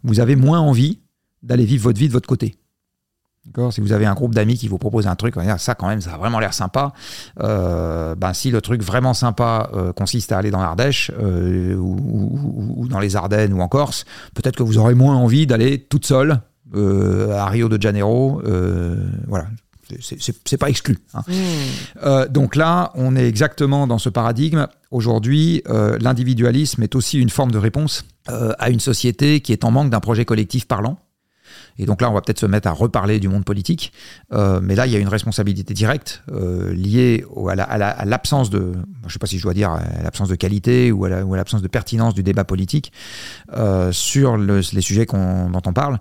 vous 0.04 0.20
avez 0.20 0.36
moins 0.36 0.60
envie 0.60 1.00
d'aller 1.44 1.66
vivre 1.66 1.84
votre 1.84 2.00
vie 2.00 2.08
de 2.08 2.14
votre 2.14 2.28
côté. 2.28 2.58
Si 3.72 3.82
vous 3.82 3.92
avez 3.92 4.06
un 4.06 4.14
groupe 4.14 4.34
d'amis 4.34 4.58
qui 4.58 4.70
vous 4.70 4.78
propose 4.78 5.06
un 5.06 5.16
truc, 5.16 5.36
ça 5.58 5.76
quand 5.76 5.88
même, 5.88 6.00
ça 6.00 6.14
a 6.14 6.18
vraiment 6.18 6.40
l'air 6.40 6.54
sympa. 6.54 6.94
Euh, 7.42 8.16
ben, 8.16 8.34
si 8.34 8.52
le 8.52 8.62
truc 8.62 8.82
vraiment 8.82 9.14
sympa 9.14 9.70
euh, 9.74 9.92
consiste 9.92 10.32
à 10.32 10.38
aller 10.38 10.50
dans 10.50 10.62
l'Ardèche 10.62 11.12
euh, 11.20 11.76
ou, 11.76 12.88
dans 12.90 13.00
les 13.00 13.16
Ardennes 13.18 13.54
ou 13.54 13.62
en 13.62 13.68
Corse, 13.68 14.06
peut-être 14.34 14.56
que 14.56 14.64
vous 14.64 14.78
aurez 14.78 14.96
moins 14.96 15.16
envie 15.16 15.46
d'aller 15.46 15.78
toute 15.80 16.06
seule 16.06 16.42
à 16.74 17.46
Rio 17.50 17.70
de 17.70 17.80
Janeiro. 17.80 18.42
voilà, 19.28 19.46
c'est 20.00 20.58
pas 20.58 20.70
exclu. 20.70 20.98
Hein. 21.14 21.22
Hmm. 21.28 22.26
donc 22.32 22.56
là, 22.56 22.92
on 22.96 23.16
est 23.16 23.28
exactement 23.28 23.86
dans 23.86 24.00
ce 24.00 24.10
paradigme. 24.10 24.68
Aujourd'hui, 24.90 25.62
l'individualisme 26.00 26.82
est 26.82 26.96
aussi 26.96 27.20
une 27.20 27.30
forme 27.30 27.52
de 27.52 27.60
réponse 27.60 28.06
à 28.28 28.70
une 28.72 28.80
société 28.80 29.42
qui 29.42 29.52
est 29.52 29.66
en 29.66 29.70
manque 29.70 29.92
d'un 29.92 30.00
projet 30.00 30.26
collectif 30.26 30.66
parlant. 30.66 30.98
Et 31.78 31.86
donc 31.86 32.02
là, 32.02 32.10
on 32.10 32.14
va 32.14 32.22
peut-être 32.22 32.40
se 32.40 32.46
mettre 32.46 32.68
à 32.68 32.72
reparler 32.72 33.20
du 33.20 33.28
monde 33.28 33.46
politique. 33.46 33.94
Euh, 34.32 34.60
mais 34.62 34.76
là, 34.76 34.88
il 34.88 34.94
y 34.94 34.96
a 34.96 35.00
une 35.00 35.08
responsabilité 35.08 35.74
directe 35.74 36.24
euh, 36.32 36.74
liée 36.74 37.26
à 37.48 38.06
l'absence 38.06 38.50
de, 38.50 38.74
je 39.02 39.08
ne 39.08 39.12
sais 39.12 39.20
pas 39.20 39.28
si 39.28 39.38
je 39.38 39.44
dois 39.44 39.54
dire, 39.54 39.78
l'absence 40.04 40.30
de 40.30 40.36
qualité 40.36 40.92
ou 40.92 41.06
à 41.06 41.10
l'absence 41.10 41.62
de 41.62 41.68
pertinence 41.68 42.14
du 42.14 42.24
débat 42.24 42.44
politique 42.44 42.92
euh, 43.54 43.92
sur 43.92 44.38
les 44.38 44.82
sujets 44.82 45.06
dont 45.06 45.62
on 45.66 45.74
parle. 45.74 46.00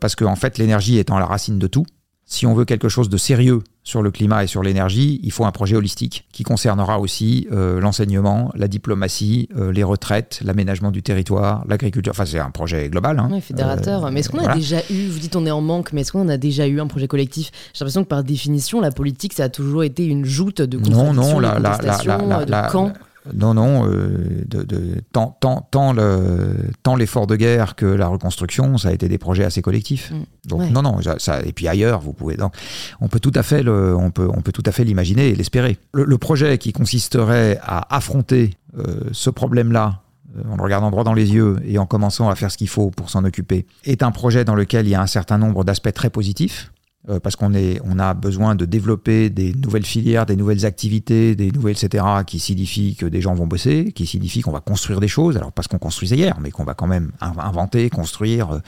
parce 0.00 0.16
qu'en 0.16 0.32
en 0.32 0.36
fait, 0.36 0.58
l'énergie 0.58 0.98
étant 0.98 1.18
la 1.18 1.26
racine 1.26 1.58
de 1.58 1.66
tout, 1.66 1.86
si 2.26 2.46
on 2.46 2.54
veut 2.54 2.64
quelque 2.64 2.88
chose 2.88 3.08
de 3.08 3.16
sérieux 3.16 3.62
sur 3.84 4.02
le 4.02 4.10
climat 4.10 4.42
et 4.42 4.46
sur 4.46 4.62
l'énergie, 4.62 5.20
il 5.22 5.30
faut 5.30 5.44
un 5.44 5.52
projet 5.52 5.76
holistique 5.76 6.26
qui 6.32 6.42
concernera 6.42 6.98
aussi 6.98 7.46
euh, 7.52 7.80
l'enseignement, 7.80 8.50
la 8.54 8.66
diplomatie, 8.66 9.48
euh, 9.56 9.70
les 9.70 9.82
retraites, 9.84 10.40
l'aménagement 10.42 10.90
du 10.90 11.02
territoire, 11.02 11.64
l'agriculture. 11.68 12.12
Enfin, 12.12 12.24
c'est 12.24 12.38
un 12.38 12.50
projet 12.50 12.88
global. 12.88 13.18
Hein. 13.18 13.28
Oui, 13.30 13.42
fédérateur. 13.42 14.10
mais 14.10 14.20
est-ce 14.20 14.30
qu'on 14.30 14.44
a 14.44 14.54
déjà 14.54 14.78
eu, 14.90 15.08
vous 15.08 15.18
dites 15.18 15.36
on 15.36 15.44
est 15.44 15.50
en 15.50 15.60
manque, 15.60 15.92
mais 15.92 16.00
est-ce 16.00 16.12
qu'on 16.12 16.28
a 16.30 16.38
déjà 16.38 16.66
eu 16.66 16.80
un 16.80 16.86
projet 16.86 17.08
collectif? 17.08 17.50
J'ai 17.74 17.80
l'impression 17.80 18.04
que 18.04 18.08
par 18.08 18.24
définition, 18.24 18.80
la 18.80 18.90
politique, 18.90 19.34
ça 19.34 19.44
a 19.44 19.48
toujours 19.50 19.84
été 19.84 20.06
une 20.06 20.24
joute 20.24 20.62
de 20.62 20.78
non, 20.78 21.12
non, 21.12 21.38
la, 21.38 21.58
la, 21.58 21.78
la, 21.78 22.44
de 22.44 22.72
camps. 22.72 22.92
Non, 23.32 23.54
non, 23.54 23.88
euh, 23.88 24.44
de, 24.46 25.00
tant, 25.12 25.36
tant, 25.40 25.66
tant, 25.70 26.96
l'effort 26.96 27.26
de 27.26 27.36
guerre 27.36 27.74
que 27.74 27.86
la 27.86 28.06
reconstruction, 28.06 28.76
ça 28.76 28.88
a 28.88 28.92
été 28.92 29.08
des 29.08 29.16
projets 29.16 29.44
assez 29.44 29.62
collectifs. 29.62 30.10
Mm. 30.10 30.48
Donc 30.48 30.70
non, 30.70 30.82
non, 30.82 30.98
ça, 31.18 31.40
et 31.42 31.52
puis 31.52 31.66
ailleurs, 31.66 32.00
vous 32.00 32.12
pouvez. 32.12 32.36
Donc, 32.36 32.54
on 33.00 33.08
peut 33.08 33.20
tout 33.20 33.32
à 33.34 33.42
fait, 33.42 33.62
le, 33.62 33.96
on 33.96 34.10
peut, 34.10 34.28
on 34.30 34.42
peut 34.42 34.52
tout 34.52 34.62
à 34.66 34.72
fait 34.72 34.84
l'imaginer 34.84 35.28
et 35.28 35.34
l'espérer. 35.34 35.78
Le, 35.92 36.18
projet 36.18 36.58
qui 36.58 36.72
consisterait 36.72 37.58
à 37.62 37.94
affronter 37.94 38.54
euh, 38.78 39.00
ce 39.12 39.30
problème-là 39.30 40.02
euh, 40.36 40.42
en 40.50 40.56
le 40.56 40.62
regardant 40.62 40.90
droit 40.90 41.04
dans 41.04 41.14
les 41.14 41.32
yeux 41.32 41.56
et 41.64 41.78
en 41.78 41.86
commençant 41.86 42.28
à 42.28 42.34
faire 42.34 42.50
ce 42.50 42.58
qu'il 42.58 42.68
faut 42.68 42.90
pour 42.90 43.10
s'en 43.10 43.24
occuper, 43.24 43.66
est 43.84 44.02
un 44.02 44.10
projet 44.10 44.44
dans 44.44 44.54
lequel 44.54 44.86
il 44.86 44.90
y 44.90 44.94
a 44.94 45.00
un 45.00 45.06
certain 45.06 45.38
nombre 45.38 45.64
d'aspects 45.64 45.92
très 45.92 46.10
positifs. 46.10 46.72
Euh, 47.10 47.20
parce 47.20 47.36
qu'on 47.36 47.52
on 47.84 47.98
a 47.98 48.14
besoin 48.14 48.54
de 48.54 48.64
développer 48.64 49.28
des 49.28 49.52
nouvelles 49.52 49.84
filières, 49.84 50.24
des 50.24 50.36
nouvelles 50.36 50.64
activités, 50.64 51.34
des 51.36 51.50
nouvelles, 51.50 51.76
etc., 51.76 52.02
qui 52.26 52.38
signifient 52.38 52.96
que 52.96 53.04
des 53.04 53.20
gens 53.20 53.34
vont 53.34 53.46
bosser, 53.46 53.92
qui 53.92 54.06
signifient 54.06 54.40
qu'on 54.40 54.52
va 54.52 54.60
construire 54.60 55.00
des 55.00 55.08
choses, 55.08 55.36
alors 55.36 55.52
pas 55.52 55.62
ce 55.62 55.68
qu'on 55.68 55.78
construisait 55.78 56.16
hier, 56.16 56.38
mais 56.40 56.50
qu'on 56.50 56.64
va 56.64 56.72
quand 56.72 56.86
même 56.86 57.12
inventer, 57.20 57.90
construire, 57.90 58.54
euh, 58.54 58.58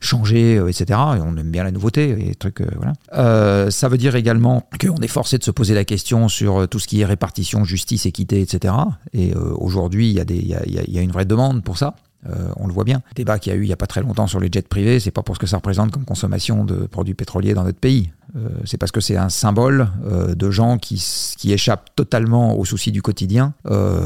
changer, 0.00 0.56
euh, 0.56 0.68
etc. 0.68 0.98
Et 1.16 1.20
on 1.20 1.36
aime 1.36 1.52
bien 1.52 1.62
la 1.62 1.70
nouveauté, 1.70 2.30
et 2.30 2.34
trucs, 2.34 2.62
voilà. 2.62 3.70
ça 3.70 3.88
veut 3.88 3.98
dire 3.98 4.16
également 4.16 4.68
qu'on 4.80 4.96
est 4.96 5.06
forcé 5.06 5.38
de 5.38 5.44
se 5.44 5.52
poser 5.52 5.74
la 5.74 5.84
question 5.84 6.28
sur 6.28 6.68
tout 6.68 6.80
ce 6.80 6.88
qui 6.88 7.00
est 7.00 7.04
répartition, 7.04 7.62
justice, 7.62 8.06
équité, 8.06 8.40
etc. 8.40 8.74
Et 9.12 9.34
aujourd'hui, 9.36 10.10
il 10.10 10.32
y, 10.32 10.34
y, 10.34 10.92
y 10.94 10.98
a 10.98 11.02
une 11.02 11.12
vraie 11.12 11.26
demande 11.26 11.62
pour 11.62 11.78
ça. 11.78 11.94
Euh, 12.28 12.48
on 12.56 12.66
le 12.66 12.72
voit 12.72 12.84
bien. 12.84 13.02
Le 13.10 13.14
débat 13.14 13.38
qu'il 13.38 13.52
y 13.52 13.56
a 13.56 13.58
eu 13.58 13.64
il 13.64 13.66
n'y 13.66 13.72
a 13.72 13.76
pas 13.76 13.86
très 13.86 14.00
longtemps 14.00 14.26
sur 14.26 14.40
les 14.40 14.48
jets 14.50 14.62
privés, 14.62 15.00
c'est 15.00 15.10
pas 15.10 15.22
pour 15.22 15.34
ce 15.34 15.40
que 15.40 15.46
ça 15.46 15.56
représente 15.56 15.90
comme 15.90 16.04
consommation 16.04 16.64
de 16.64 16.86
produits 16.86 17.14
pétroliers 17.14 17.54
dans 17.54 17.64
notre 17.64 17.78
pays. 17.78 18.10
Euh, 18.36 18.48
c'est 18.64 18.78
parce 18.78 18.90
que 18.90 19.00
c'est 19.00 19.16
un 19.16 19.28
symbole 19.28 19.88
euh, 20.06 20.34
de 20.34 20.50
gens 20.50 20.78
qui, 20.78 21.02
qui, 21.38 21.52
échappent 21.52 21.90
totalement 21.94 22.58
aux 22.58 22.64
soucis 22.64 22.90
du 22.90 23.00
quotidien, 23.00 23.54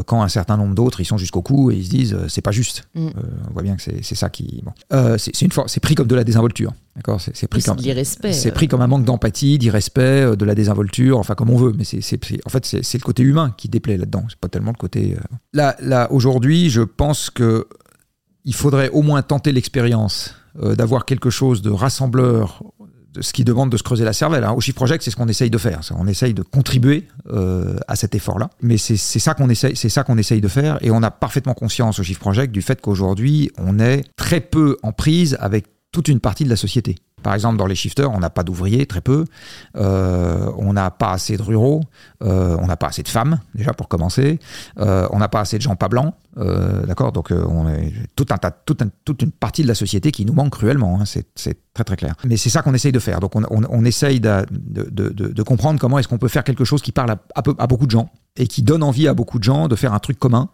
quand 0.07 0.23
un 0.23 0.29
certain 0.29 0.57
nombre 0.57 0.75
d'autres, 0.75 1.01
ils 1.01 1.05
sont 1.05 1.16
jusqu'au 1.16 1.43
cou 1.43 1.71
et 1.71 1.77
ils 1.77 1.85
se 1.85 1.91
disent 1.91 2.16
c'est 2.29 2.43
pas 2.43 2.51
juste. 2.51 2.89
Mm. 2.95 3.09
on 3.49 3.53
voit 3.53 3.62
bien 3.62 3.77
que 3.77 3.83
c'est 3.83 4.14
ça 4.14 4.29
qui. 4.29 4.62
c'est 5.19 5.43
une 5.43 5.51
c'est 5.66 5.81
pris 5.81 5.95
comme 5.95 6.09
de 6.09 6.14
la 6.14 6.25
désinvolture. 6.25 6.73
D'accord? 6.97 7.21
C'est 7.21 7.47
pris 7.47 7.62
comme 7.62 7.79
C'est 8.33 8.51
pris 8.51 8.69
comme 8.69 8.81
un 8.81 8.87
manque 8.87 9.05
d'empathie, 9.05 9.59
d'irrespect, 9.59 10.37
de 10.37 10.45
la 10.45 10.55
désinvolture, 10.55 11.19
enfin 11.19 11.35
comme 11.35 11.51
on 11.51 11.57
veut. 11.57 11.73
Mais 11.77 11.85
c'est 11.85 12.19
en 12.45 12.51
fait 12.51 12.66
c'est 12.66 12.99
le 12.99 13.05
côté 13.05 13.23
humain 13.23 13.55
qui 13.57 13.69
déplaît 13.69 13.97
là-dedans. 13.97 14.25
C'est 14.29 14.39
pas 14.39 14.49
tellement 14.49 14.73
le 14.73 14.79
côté. 14.79 15.16
Là, 15.53 15.77
là 15.81 16.11
aujourd'hui, 16.11 16.71
je 16.71 16.83
pense 16.83 17.31
que 17.31 17.66
il 18.49 18.55
faudrait 18.55 18.89
au 18.89 19.03
moins 19.03 19.21
tenter 19.21 19.53
l'expérience 19.53 20.35
euh, 20.63 20.75
d'avoir 20.75 21.05
quelque 21.05 21.29
chose 21.29 21.61
de 21.61 21.69
rassembleur, 21.69 22.63
de 23.13 23.21
ce 23.21 23.35
qui 23.35 23.45
demande 23.45 23.69
de 23.69 23.77
se 23.77 23.83
creuser 23.83 24.07
la 24.07 24.15
cervelle. 24.15 24.43
Hein. 24.43 24.53
Au 24.53 24.61
Chiffre 24.63 24.77
Project, 24.77 25.05
c'est 25.05 25.11
ce 25.11 25.17
qu'on 25.17 25.29
essaye 25.29 25.51
de 25.51 25.59
faire. 25.59 25.81
On 25.95 26.07
essaye 26.07 26.33
de 26.33 26.41
contribuer 26.41 27.07
euh, 27.31 27.77
à 27.89 27.95
cet 27.95 28.15
effort-là. 28.15 28.49
Mais 28.63 28.79
c'est 28.79 28.97
ça 28.97 29.35
qu'on 29.35 29.51
essaye, 29.51 29.77
c'est 29.77 29.91
ça 29.91 30.03
qu'on 30.03 30.17
essaye 30.17 30.41
de 30.41 30.49
faire. 30.49 30.79
Et 30.81 30.91
on 30.91 31.03
a 31.03 31.11
parfaitement 31.11 31.53
conscience 31.53 31.99
au 31.99 32.03
Chiffre 32.03 32.21
Project 32.21 32.51
du 32.51 32.63
fait 32.63 32.81
qu'aujourd'hui, 32.81 33.51
on 33.59 33.79
est 33.79 34.03
très 34.17 34.41
peu 34.41 34.79
en 34.83 34.93
prise 34.93 35.37
avec 35.41 35.67
toute 35.93 36.09
une 36.09 36.21
partie 36.21 36.45
de 36.45 36.51
la 36.51 36.57
société. 36.57 36.97
Par 37.29 37.35
exemple, 37.35 37.59
dans 37.59 37.66
les 37.66 37.74
shifters, 37.74 38.11
on 38.11 38.20
n'a 38.20 38.31
pas 38.31 38.43
d'ouvriers, 38.43 38.87
très 38.87 39.03
peu. 39.03 39.26
Euh, 39.76 40.51
on 40.57 40.72
n'a 40.72 40.91
pas 40.91 41.11
assez 41.11 41.37
de 41.37 41.43
ruraux. 41.43 41.83
Euh, 42.24 42.57
on 42.59 42.66
n'a 42.68 42.79
pas 42.79 42.87
assez 42.87 43.03
de 43.03 43.09
femmes, 43.09 43.39
déjà 43.55 43.74
pour 43.74 43.87
commencer. 43.89 44.39
Euh, 44.79 45.07
on 45.11 45.18
n'a 45.18 45.29
pas 45.29 45.41
assez 45.41 45.59
de 45.59 45.62
gens 45.62 45.76
pas 45.76 45.89
blancs. 45.89 46.14
D'accord? 46.87 47.12
Donc, 47.12 47.31
on 47.31 47.68
est 47.68 47.93
tout 48.16 48.24
un, 48.31 48.39
toute 48.64 49.20
une 49.20 49.31
partie 49.31 49.62
de 49.62 49.68
la 49.68 49.74
société 49.74 50.11
qui 50.11 50.24
nous 50.24 50.33
manque 50.33 50.53
cruellement. 50.53 50.99
Hein, 50.99 51.05
c'est 51.05 51.26
très, 51.74 51.85
très 51.85 51.97
clair. 51.97 52.14
Mais 52.24 52.39
c'est 52.39 52.49
ça 52.49 52.62
qu'on 52.62 52.72
essaye 52.72 52.93
de 52.93 52.99
faire. 52.99 53.20
Donc, 53.20 53.33
on, 53.35 53.85
essaye 53.85 54.20
de, 54.20 55.43
comprendre 55.43 55.79
comment 55.79 55.99
est-ce 55.99 56.09
qu'on 56.09 56.16
peut 56.16 56.29
faire 56.29 56.45
quelque 56.45 56.64
chose 56.64 56.81
qui 56.81 56.93
parle 56.93 57.11
à, 57.11 57.18
à, 57.35 57.66
beaucoup 57.66 57.85
de 57.85 57.91
gens 57.91 58.09
et 58.37 58.47
qui 58.47 58.62
donne 58.62 58.83
envie 58.83 59.07
à 59.07 59.12
beaucoup 59.12 59.39
de 59.39 59.45
gens 59.45 59.68
de 59.68 59.76
faire 59.76 59.93
un 59.93 59.99
truc 59.99 60.18
commun 60.18 60.49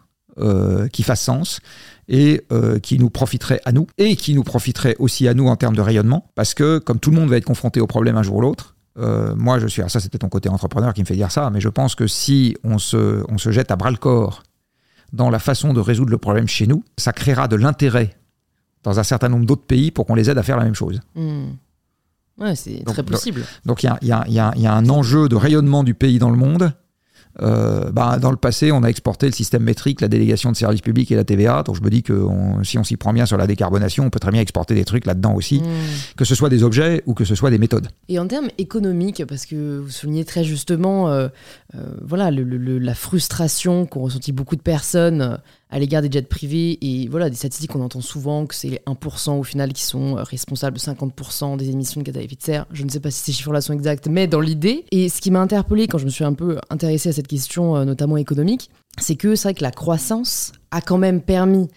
qui 0.93 1.05
fasse 1.05 1.21
sens 1.21 1.61
et 2.09 2.43
euh, 2.53 2.79
qui 2.79 2.99
nous 2.99 3.11
profiterait 3.11 3.61
à 3.65 3.73
nous 3.73 3.87
et 3.99 4.17
qui 4.17 4.35
nous 4.35 4.43
profiterait 4.43 4.97
aussi 4.99 5.27
à 5.29 5.35
nous 5.35 5.47
en 5.49 5.57
termes 5.57 5.77
de 5.77 5.81
rayonnement 5.81 6.31
parce 6.35 6.55
que 6.55 6.79
comme 6.79 7.01
tout 7.01 7.11
le 7.11 7.17
monde 7.17 7.31
va 7.31 7.37
être 7.37 7.45
confronté 7.45 7.81
au 7.81 7.87
problème 7.87 8.17
un 8.17 8.23
jour 8.23 8.37
ou 8.37 8.41
l'autre, 8.41 8.77
euh, 8.99 9.35
moi 9.37 9.59
je 9.59 9.67
suis, 9.67 9.83
ça 9.89 10.01
c'était 10.01 10.19
ton 10.19 10.29
côté 10.29 10.49
entrepreneur 10.49 10.93
qui 10.95 11.01
me 11.01 11.07
fait 11.07 11.17
dire 11.17 11.31
ça, 11.31 11.51
mais 11.51 11.61
je 11.61 11.69
pense 11.69 11.95
que 11.95 12.07
si 12.07 12.57
on 12.65 12.79
se, 12.79 13.25
on 13.29 13.39
se 13.39 13.51
jette 13.51 13.71
à 13.71 13.77
bras 13.77 13.91
le 13.91 13.97
corps 13.97 14.43
dans 15.13 15.31
la 15.31 15.39
façon 15.39 15.73
de 15.73 15.81
résoudre 15.81 16.11
le 16.11 16.19
problème 16.19 16.49
chez 16.49 16.67
nous, 16.67 16.85
ça 16.99 17.13
créera 17.13 17.49
de 17.49 17.57
l'intérêt 17.57 18.17
dans 18.83 18.99
un 18.99 19.05
certain 19.05 19.29
nombre 19.29 19.47
d'autres 19.47 19.65
pays 19.65 19.91
pour 19.91 20.07
qu'on 20.07 20.15
les 20.15 20.29
aide 20.29 20.39
à 20.39 20.43
faire 20.43 20.57
la 20.57 20.65
même 20.65 20.75
chose. 20.75 21.01
Hmm. 21.15 21.53
Ouais, 22.39 22.57
c'est 22.57 22.83
très 22.85 23.03
possible. 23.03 23.43
Donc 23.65 23.83
il 23.83 23.87
y 23.87 23.89
a, 23.89 23.99
y, 24.03 24.39
a, 24.39 24.53
y 24.57 24.67
a, 24.67 24.75
un 24.75 24.89
enjeu 24.89 25.29
de 25.29 25.37
rayonnement 25.37 25.85
du 25.85 25.95
pays 25.95 26.19
dans 26.19 26.31
le 26.31 26.37
monde 26.37 26.73
euh, 27.43 27.91
bah, 27.91 28.19
dans 28.19 28.31
le 28.31 28.37
passé, 28.37 28.73
on 28.73 28.83
a 28.83 28.89
exporté 28.89 29.27
le 29.27 29.33
système 29.33 29.63
métrique, 29.63 30.01
la 30.01 30.09
délégation 30.09 30.53
de 30.53 30.57
services 30.57 30.81
publics 30.81 31.11
et 31.11 31.17
la 31.17 31.25
TVA. 31.25 31.63
Donc 31.63 31.77
je 31.77 31.83
me 31.83 31.91
dis 31.91 32.03
que 32.03 32.27
si 32.63 32.79
on 32.79 32.85
s'y 32.85 32.97
prend 32.97 33.13
bien 33.13 33.27
sur 33.27 33.37
la 33.37 33.47
décarbonation, 33.47 34.07
on 34.07 34.11
peut 34.11 34.21
très 34.21 34.31
bien 34.31 34.41
exporter 34.41 34.75
des 34.75 34.85
trucs 34.85 35.07
là-dedans 35.07 35.35
aussi, 35.35 35.61
mmh. 35.61 36.17
que 36.17 36.25
ce 36.25 36.35
soit 36.35 36.49
des 36.49 36.63
objets 36.63 37.03
ou 37.07 37.15
que 37.15 37.25
ce 37.25 37.35
soit 37.35 37.51
des 37.51 37.59
méthodes. 37.59 37.89
Et 38.09 38.19
en 38.19 38.27
termes 38.27 38.49
économiques, 38.59 39.25
parce 39.27 39.47
que 39.47 39.79
vous 39.79 39.91
soulignez 39.91 40.25
très 40.25 40.45
justement 40.45 41.09
euh, 41.09 41.29
euh, 41.75 41.79
voilà, 42.03 42.31
la 42.31 42.95
frustration 42.95 43.87
qu'ont 43.87 44.03
ressenti 44.03 44.33
beaucoup 44.33 44.57
de 44.57 44.63
personnes 44.63 45.39
à 45.71 45.79
l'égard 45.79 46.03
des 46.03 46.11
jets 46.11 46.23
privés. 46.23 46.79
Et 46.83 47.09
voilà, 47.09 47.31
des 47.31 47.37
statistiques, 47.37 47.75
on 47.75 47.83
entend 47.83 48.01
souvent 48.01 48.47
que 48.47 48.55
c'est 48.55 48.69
les 48.69 48.81
1% 48.87 49.39
au 49.39 49.43
final 49.43 49.73
qui 49.73 49.83
sont 49.83 50.17
euh, 50.17 50.23
responsables 50.23 50.77
de 50.77 50.83
50% 50.83 51.57
des 51.57 51.71
émissions 51.71 52.01
de 52.01 52.07
gaz 52.07 52.17
à 52.17 52.23
effet 52.23 52.37
de 52.37 52.43
serre. 52.43 52.67
Je 52.73 52.85
ne 52.85 52.89
sais 52.89 53.01
pas 53.01 53.11
si 53.11 53.21
ces 53.23 53.33
chiffres-là 53.33 53.61
sont 53.61 53.73
exacts, 53.73 54.07
mais 54.09 54.27
dans 54.27 54.41
l'idée. 54.41 54.85
Et 54.91 55.09
ce 55.09 55.21
qui 55.21 55.31
m'a 55.31 55.41
interpellé 55.41 55.89
quand 55.89 55.99
je 55.99 56.05
me 56.05 56.11
suis 56.11 56.25
un 56.25 56.35
peu 56.35 56.59
intéressée 56.71 57.09
à 57.09 57.13
cette 57.13 57.27
question, 57.27 57.77
euh, 57.77 57.85
notamment 57.85 58.17
économique, 58.17 58.71
c'est 58.99 59.17
que 59.17 59.35
c'est 59.35 59.49
vrai 59.49 59.55
que 59.55 59.63
la 59.63 59.71
croissance 59.71 60.53
a 60.71 60.81
quand 60.81 60.99
même 60.99 61.21
permis 61.21 61.69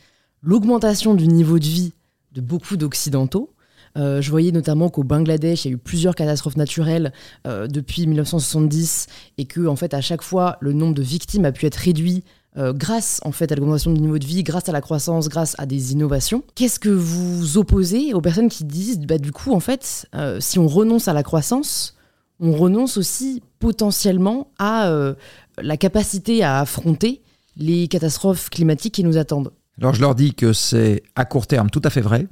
l'augmentation 0.43 1.15
du 1.15 1.27
niveau 1.27 1.59
de 1.59 1.65
vie 1.65 1.93
de 2.33 2.41
beaucoup 2.41 2.77
d'Occidentaux. 2.77 3.53
Euh, 3.97 4.21
je 4.21 4.29
voyais 4.29 4.51
notamment 4.51 4.89
qu'au 4.89 5.03
Bangladesh, 5.03 5.65
il 5.65 5.69
y 5.69 5.71
a 5.71 5.73
eu 5.73 5.79
plusieurs 5.79 6.13
catastrophes 6.13 6.57
naturelles 6.57 7.11
depuis 7.45 8.05
1970 8.05 9.07
et 9.39 9.45
que, 9.45 9.65
en 9.65 9.75
fait, 9.75 9.95
à 9.95 10.01
chaque 10.01 10.21
fois, 10.21 10.57
le 10.61 10.73
nombre 10.73 10.93
de 10.93 11.01
victimes 11.01 11.45
a 11.45 11.51
pu 11.51 11.65
être 11.65 11.77
réduit 11.77 12.23
euh, 12.57 12.73
grâce 12.73 13.19
en 13.23 13.31
fait 13.31 13.51
à 13.51 13.55
l'augmentation 13.55 13.93
du 13.93 14.01
niveau 14.01 14.17
de 14.17 14.25
vie, 14.25 14.43
grâce 14.43 14.67
à 14.67 14.71
la 14.71 14.81
croissance, 14.81 15.29
grâce 15.29 15.55
à 15.59 15.67
des 15.67 15.91
innovations. 15.91 16.43
Qu'est-ce 16.55 16.79
que 16.79 16.89
vous 16.89 17.57
opposez 17.57 18.15
aux 18.15 18.21
personnes 18.21 18.49
qui 18.49 18.63
disent, 18.63 18.99
bah, 18.99 19.19
du 19.19 19.31
coup, 19.31 19.53
en 19.53 19.59
fait, 19.59 20.07
euh, 20.15 20.39
si 20.39 20.57
on 20.57 20.67
renonce 20.67 21.07
à 21.07 21.13
la 21.13 21.21
croissance, 21.21 21.95
on 22.39 22.53
renonce 22.53 22.97
aussi 22.97 23.43
potentiellement 23.59 24.47
à 24.57 24.87
euh, 24.87 25.13
la 25.59 25.77
capacité 25.77 26.43
à 26.43 26.59
affronter 26.59 27.21
les 27.57 27.87
catastrophes 27.87 28.49
climatiques 28.49 28.95
qui 28.95 29.03
nous 29.03 29.17
attendent? 29.17 29.51
Alors 29.79 29.93
je 29.93 30.01
leur 30.01 30.15
dis 30.15 30.33
que 30.33 30.53
c'est 30.53 31.03
à 31.15 31.25
court 31.25 31.45
terme 31.45 31.69
tout 31.69 31.81
à 31.83 31.91
fait 31.91 32.01
vrai. 32.01 32.27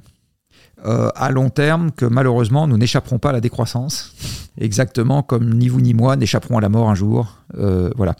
à 0.82 1.30
long 1.30 1.50
terme, 1.50 1.92
que 1.92 2.04
malheureusement, 2.04 2.66
nous 2.66 2.76
n'échapperons 2.76 3.18
pas 3.18 3.30
à 3.30 3.32
la 3.32 3.40
décroissance, 3.40 4.14
exactement 4.58 5.22
comme 5.22 5.54
ni 5.54 5.68
vous 5.68 5.80
ni 5.80 5.94
moi 5.94 6.16
n'échapperons 6.16 6.58
à 6.58 6.60
la 6.60 6.68
mort 6.68 6.88
un 6.90 6.94
jour. 6.96 7.42
voilà. 7.96 8.14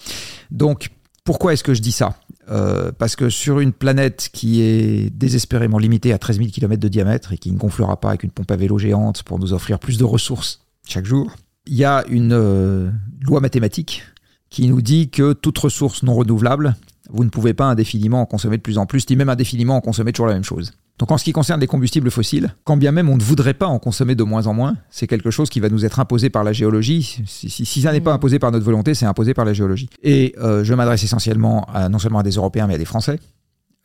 Donc, 0.50 0.90
pourquoi 1.26 1.52
est-ce 1.52 1.64
que 1.64 1.74
je 1.74 1.82
dis 1.82 1.92
ça? 1.92 2.14
Euh, 2.50 2.92
Parce 2.96 3.16
que 3.16 3.28
sur 3.28 3.58
une 3.60 3.72
planète 3.72 4.30
qui 4.32 4.62
est 4.62 5.10
désespérément 5.10 5.78
limitée 5.78 6.12
à 6.12 6.18
13 6.18 6.38
000 6.38 6.50
km 6.50 6.80
de 6.80 6.88
diamètre 6.88 7.32
et 7.32 7.38
qui 7.38 7.50
ne 7.50 7.58
gonflera 7.58 8.00
pas 8.00 8.10
avec 8.10 8.22
une 8.22 8.30
pompe 8.30 8.50
à 8.50 8.56
vélo 8.56 8.78
géante 8.78 9.24
pour 9.24 9.38
nous 9.38 9.52
offrir 9.52 9.78
plus 9.78 9.98
de 9.98 10.04
ressources 10.04 10.60
chaque 10.88 11.04
jour. 11.04 11.32
Il 11.66 11.74
y 11.74 11.84
a 11.84 12.04
une 12.08 12.32
euh, 12.32 12.90
loi 13.20 13.40
mathématique 13.40 14.04
qui 14.50 14.68
nous 14.68 14.80
dit 14.80 15.10
que 15.10 15.32
toute 15.32 15.58
ressource 15.58 16.04
non 16.04 16.14
renouvelable, 16.14 16.76
vous 17.10 17.24
ne 17.24 17.28
pouvez 17.28 17.54
pas 17.54 17.66
indéfiniment 17.66 18.20
en 18.20 18.26
consommer 18.26 18.56
de 18.56 18.62
plus 18.62 18.78
en 18.78 18.86
plus, 18.86 19.10
ni 19.10 19.16
même 19.16 19.28
indéfiniment 19.28 19.76
en 19.76 19.80
consommer 19.80 20.12
toujours 20.12 20.28
la 20.28 20.34
même 20.34 20.44
chose. 20.44 20.72
Donc 20.98 21.10
en 21.10 21.18
ce 21.18 21.24
qui 21.24 21.32
concerne 21.32 21.60
les 21.60 21.66
combustibles 21.66 22.10
fossiles, 22.10 22.54
quand 22.64 22.76
bien 22.76 22.90
même 22.90 23.08
on 23.08 23.16
ne 23.16 23.22
voudrait 23.22 23.54
pas 23.54 23.66
en 23.66 23.78
consommer 23.78 24.14
de 24.14 24.22
moins 24.24 24.46
en 24.46 24.54
moins, 24.54 24.76
c'est 24.90 25.06
quelque 25.06 25.30
chose 25.30 25.50
qui 25.50 25.60
va 25.60 25.68
nous 25.68 25.84
être 25.84 26.00
imposé 26.00 26.30
par 26.30 26.42
la 26.42 26.52
géologie. 26.52 27.22
Si, 27.26 27.82
ça 27.82 27.92
n'est 27.92 28.00
pas 28.00 28.12
mmh. 28.12 28.14
imposé 28.14 28.38
par 28.38 28.50
notre 28.50 28.64
volonté, 28.64 28.94
c'est 28.94 29.04
imposé 29.04 29.34
par 29.34 29.44
la 29.44 29.52
géologie. 29.52 29.90
Et 30.02 30.34
euh, 30.38 30.64
je 30.64 30.72
m'adresse 30.72 31.02
essentiellement 31.04 31.64
à, 31.72 31.88
non 31.88 31.98
seulement 31.98 32.20
à 32.20 32.22
des 32.22 32.32
Européens, 32.32 32.66
mais 32.66 32.74
à 32.74 32.78
des 32.78 32.86
Français. 32.86 33.18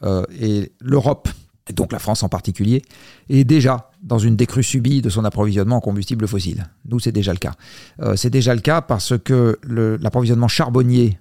Euh, 0.04 0.24
et 0.40 0.72
l'Europe, 0.80 1.28
et 1.70 1.74
donc 1.74 1.92
la 1.92 2.00
France 2.00 2.24
en 2.24 2.30
particulier, 2.30 2.82
est 3.30 3.44
déjà 3.44 3.92
dans 4.02 4.18
une 4.18 4.38
décrue 4.38 4.64
subie 4.64 5.02
de 5.02 5.10
son 5.10 5.26
approvisionnement 5.26 5.78
en 5.78 5.82
combustibles 5.82 6.28
fossiles. 6.28 6.70
Nous, 6.86 7.00
c'est 7.00 7.12
déjà 7.12 7.34
le 7.34 7.40
cas. 7.40 7.54
Euh, 8.02 8.16
c'est 8.16 8.30
déjà 8.30 8.56
le 8.56 8.62
cas 8.62 8.82
parce 8.82 9.14
que 9.18 9.60
l'approvisionnement 9.64 10.48
charbonnier 10.48 11.20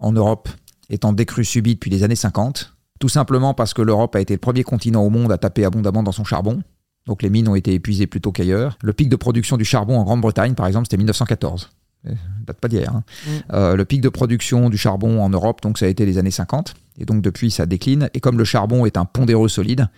en 0.00 0.12
Europe 0.12 0.48
est 0.90 1.04
en 1.04 1.12
décrue 1.12 1.44
subie 1.44 1.74
depuis 1.74 1.90
les 1.90 2.02
années 2.02 2.16
50 2.16 2.74
tout 2.98 3.08
simplement 3.08 3.54
parce 3.54 3.74
que 3.74 3.82
l'Europe 3.82 4.14
a 4.16 4.20
été 4.20 4.34
le 4.34 4.38
premier 4.38 4.64
continent 4.64 5.02
au 5.02 5.10
monde 5.10 5.32
à 5.32 5.38
taper 5.38 5.64
abondamment 5.64 6.02
dans 6.02 6.12
son 6.12 6.24
charbon. 6.24 6.62
Donc 7.06 7.22
les 7.22 7.30
mines 7.30 7.48
ont 7.48 7.54
été 7.54 7.72
épuisées 7.72 8.06
plutôt 8.06 8.32
qu'ailleurs. 8.32 8.76
Le 8.82 8.92
pic 8.92 9.08
de 9.08 9.16
production 9.16 9.56
du 9.56 9.64
charbon 9.64 9.98
en 9.98 10.04
Grande-Bretagne, 10.04 10.54
par 10.54 10.66
exemple, 10.66 10.86
c'était 10.86 10.98
1914. 10.98 11.70
Ça 12.04 12.12
date 12.46 12.60
pas 12.60 12.68
d'hier. 12.68 12.94
Hein. 12.94 13.02
Mm. 13.26 13.30
Euh, 13.54 13.76
le 13.76 13.84
pic 13.84 14.00
de 14.00 14.08
production 14.08 14.70
du 14.70 14.76
charbon 14.76 15.22
en 15.22 15.30
Europe, 15.30 15.62
donc 15.62 15.78
ça 15.78 15.86
a 15.86 15.88
été 15.88 16.06
les 16.06 16.18
années 16.18 16.30
50. 16.30 16.74
Et 16.98 17.04
donc 17.04 17.22
depuis, 17.22 17.50
ça 17.50 17.66
décline. 17.66 18.10
Et 18.14 18.20
comme 18.20 18.38
le 18.38 18.44
charbon 18.44 18.86
est 18.86 18.96
un 18.96 19.04
pondéreux 19.04 19.48
solide, 19.48 19.88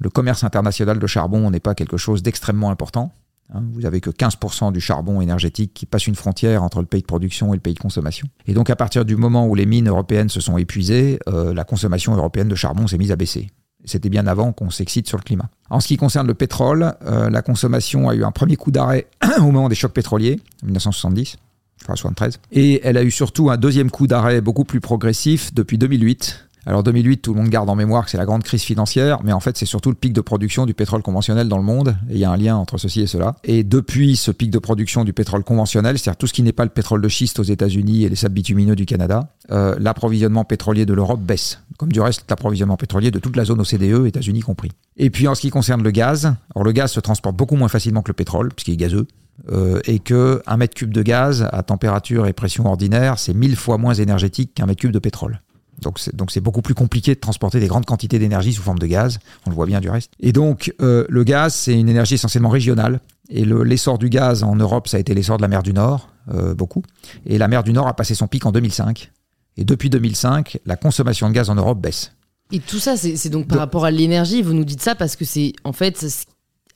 le 0.00 0.10
commerce 0.10 0.44
international 0.44 0.98
de 0.98 1.06
charbon 1.06 1.50
n'est 1.50 1.60
pas 1.60 1.74
quelque 1.74 1.96
chose 1.96 2.22
d'extrêmement 2.22 2.70
important. 2.70 3.12
Hein, 3.54 3.62
vous 3.72 3.82
n'avez 3.82 4.00
que 4.00 4.10
15% 4.10 4.72
du 4.72 4.80
charbon 4.80 5.20
énergétique 5.20 5.72
qui 5.74 5.86
passe 5.86 6.06
une 6.06 6.16
frontière 6.16 6.62
entre 6.62 6.80
le 6.80 6.86
pays 6.86 7.02
de 7.02 7.06
production 7.06 7.54
et 7.54 7.56
le 7.56 7.60
pays 7.60 7.74
de 7.74 7.78
consommation. 7.78 8.26
Et 8.46 8.52
donc 8.52 8.68
à 8.68 8.76
partir 8.76 9.04
du 9.04 9.16
moment 9.16 9.46
où 9.46 9.54
les 9.54 9.64
mines 9.64 9.88
européennes 9.88 10.28
se 10.28 10.40
sont 10.40 10.58
épuisées, 10.58 11.18
euh, 11.28 11.54
la 11.54 11.64
consommation 11.64 12.14
européenne 12.14 12.48
de 12.48 12.54
charbon 12.56 12.86
s'est 12.86 12.98
mise 12.98 13.12
à 13.12 13.16
baisser. 13.16 13.50
C'était 13.84 14.08
bien 14.08 14.26
avant 14.26 14.52
qu'on 14.52 14.70
s'excite 14.70 15.06
sur 15.06 15.18
le 15.18 15.22
climat. 15.22 15.48
En 15.70 15.78
ce 15.78 15.88
qui 15.88 15.96
concerne 15.96 16.26
le 16.26 16.34
pétrole, 16.34 16.94
euh, 17.06 17.30
la 17.30 17.42
consommation 17.42 18.08
a 18.08 18.14
eu 18.14 18.24
un 18.24 18.32
premier 18.32 18.56
coup 18.56 18.70
d'arrêt 18.70 19.06
au 19.38 19.52
moment 19.52 19.68
des 19.68 19.74
chocs 19.74 19.92
pétroliers, 19.92 20.40
en 20.62 20.66
1970, 20.66 21.36
enfin 21.82 21.94
73. 21.94 22.40
Et 22.50 22.80
elle 22.82 22.96
a 22.96 23.04
eu 23.04 23.10
surtout 23.10 23.50
un 23.50 23.56
deuxième 23.56 23.90
coup 23.90 24.06
d'arrêt 24.06 24.40
beaucoup 24.40 24.64
plus 24.64 24.80
progressif 24.80 25.54
depuis 25.54 25.78
2008, 25.78 26.48
alors 26.66 26.82
2008, 26.82 27.18
tout 27.18 27.34
le 27.34 27.40
monde 27.40 27.50
garde 27.50 27.68
en 27.68 27.74
mémoire 27.74 28.04
que 28.04 28.10
c'est 28.10 28.16
la 28.18 28.24
grande 28.24 28.42
crise 28.42 28.62
financière, 28.62 29.22
mais 29.22 29.32
en 29.32 29.40
fait 29.40 29.56
c'est 29.56 29.66
surtout 29.66 29.90
le 29.90 29.96
pic 29.96 30.12
de 30.12 30.20
production 30.20 30.66
du 30.66 30.74
pétrole 30.74 31.02
conventionnel 31.02 31.48
dans 31.48 31.58
le 31.58 31.64
monde, 31.64 31.96
et 32.08 32.14
il 32.14 32.18
y 32.18 32.24
a 32.24 32.30
un 32.30 32.36
lien 32.36 32.56
entre 32.56 32.78
ceci 32.78 33.02
et 33.02 33.06
cela. 33.06 33.36
Et 33.44 33.64
depuis 33.64 34.16
ce 34.16 34.30
pic 34.30 34.50
de 34.50 34.58
production 34.58 35.04
du 35.04 35.12
pétrole 35.12 35.44
conventionnel, 35.44 35.98
c'est-à-dire 35.98 36.16
tout 36.16 36.26
ce 36.26 36.32
qui 36.32 36.42
n'est 36.42 36.52
pas 36.52 36.64
le 36.64 36.70
pétrole 36.70 37.00
de 37.00 37.08
schiste 37.08 37.38
aux 37.38 37.44
États-Unis 37.44 38.04
et 38.04 38.08
les 38.08 38.16
sables 38.16 38.34
bitumineux 38.34 38.76
du 38.76 38.86
Canada, 38.86 39.28
euh, 39.50 39.76
l'approvisionnement 39.78 40.44
pétrolier 40.44 40.86
de 40.86 40.94
l'Europe 40.94 41.20
baisse, 41.20 41.60
comme 41.76 41.92
du 41.92 42.00
reste 42.00 42.24
l'approvisionnement 42.28 42.76
pétrolier 42.76 43.10
de 43.10 43.18
toute 43.18 43.36
la 43.36 43.44
zone 43.44 43.60
OCDE, 43.60 44.06
États-Unis 44.06 44.40
compris. 44.40 44.70
Et 44.96 45.10
puis 45.10 45.28
en 45.28 45.34
ce 45.34 45.42
qui 45.42 45.50
concerne 45.50 45.82
le 45.82 45.90
gaz, 45.90 46.34
alors 46.54 46.64
le 46.64 46.72
gaz 46.72 46.92
se 46.92 47.00
transporte 47.00 47.36
beaucoup 47.36 47.56
moins 47.56 47.68
facilement 47.68 48.02
que 48.02 48.08
le 48.10 48.14
pétrole, 48.14 48.48
puisqu'il 48.54 48.74
est 48.74 48.78
gazeux, 48.78 49.06
euh, 49.50 49.80
et 49.84 49.98
que 49.98 50.42
un 50.46 50.56
mètre 50.56 50.74
cube 50.74 50.92
de 50.92 51.02
gaz 51.02 51.48
à 51.52 51.62
température 51.62 52.26
et 52.26 52.32
pression 52.32 52.66
ordinaire, 52.66 53.18
c'est 53.18 53.34
mille 53.34 53.56
fois 53.56 53.78
moins 53.78 53.94
énergétique 53.94 54.54
qu'un 54.54 54.66
mètre 54.66 54.80
cube 54.80 54.92
de 54.92 54.98
pétrole. 54.98 55.40
Donc 55.80 56.30
c'est 56.30 56.40
beaucoup 56.40 56.62
plus 56.62 56.74
compliqué 56.74 57.14
de 57.14 57.20
transporter 57.20 57.60
des 57.60 57.66
grandes 57.66 57.86
quantités 57.86 58.18
d'énergie 58.18 58.52
sous 58.52 58.62
forme 58.62 58.78
de 58.78 58.86
gaz, 58.86 59.18
on 59.46 59.50
le 59.50 59.56
voit 59.56 59.66
bien 59.66 59.80
du 59.80 59.90
reste. 59.90 60.10
Et 60.20 60.32
donc 60.32 60.74
euh, 60.80 61.04
le 61.08 61.24
gaz, 61.24 61.54
c'est 61.54 61.78
une 61.78 61.88
énergie 61.88 62.14
essentiellement 62.14 62.48
régionale. 62.48 63.00
Et 63.30 63.44
l'essor 63.44 63.98
du 63.98 64.10
gaz 64.10 64.42
en 64.42 64.54
Europe, 64.54 64.86
ça 64.86 64.98
a 64.98 65.00
été 65.00 65.14
l'essor 65.14 65.38
de 65.38 65.42
la 65.42 65.48
mer 65.48 65.62
du 65.62 65.72
Nord, 65.72 66.10
euh, 66.32 66.54
beaucoup. 66.54 66.82
Et 67.26 67.38
la 67.38 67.48
mer 67.48 67.62
du 67.62 67.72
Nord 67.72 67.88
a 67.88 67.94
passé 67.94 68.14
son 68.14 68.26
pic 68.26 68.44
en 68.44 68.52
2005. 68.52 69.10
Et 69.56 69.64
depuis 69.64 69.88
2005, 69.88 70.58
la 70.66 70.76
consommation 70.76 71.28
de 71.28 71.34
gaz 71.34 71.48
en 71.48 71.54
Europe 71.54 71.80
baisse. 71.80 72.12
Et 72.52 72.60
tout 72.60 72.78
ça, 72.78 72.96
c'est 72.96 73.28
donc 73.30 73.48
par 73.48 73.58
rapport 73.58 73.84
à 73.84 73.90
l'énergie, 73.90 74.42
vous 74.42 74.52
nous 74.52 74.64
dites 74.64 74.82
ça 74.82 74.94
parce 74.94 75.16
que 75.16 75.24
c'est 75.24 75.54
en 75.64 75.72
fait 75.72 76.04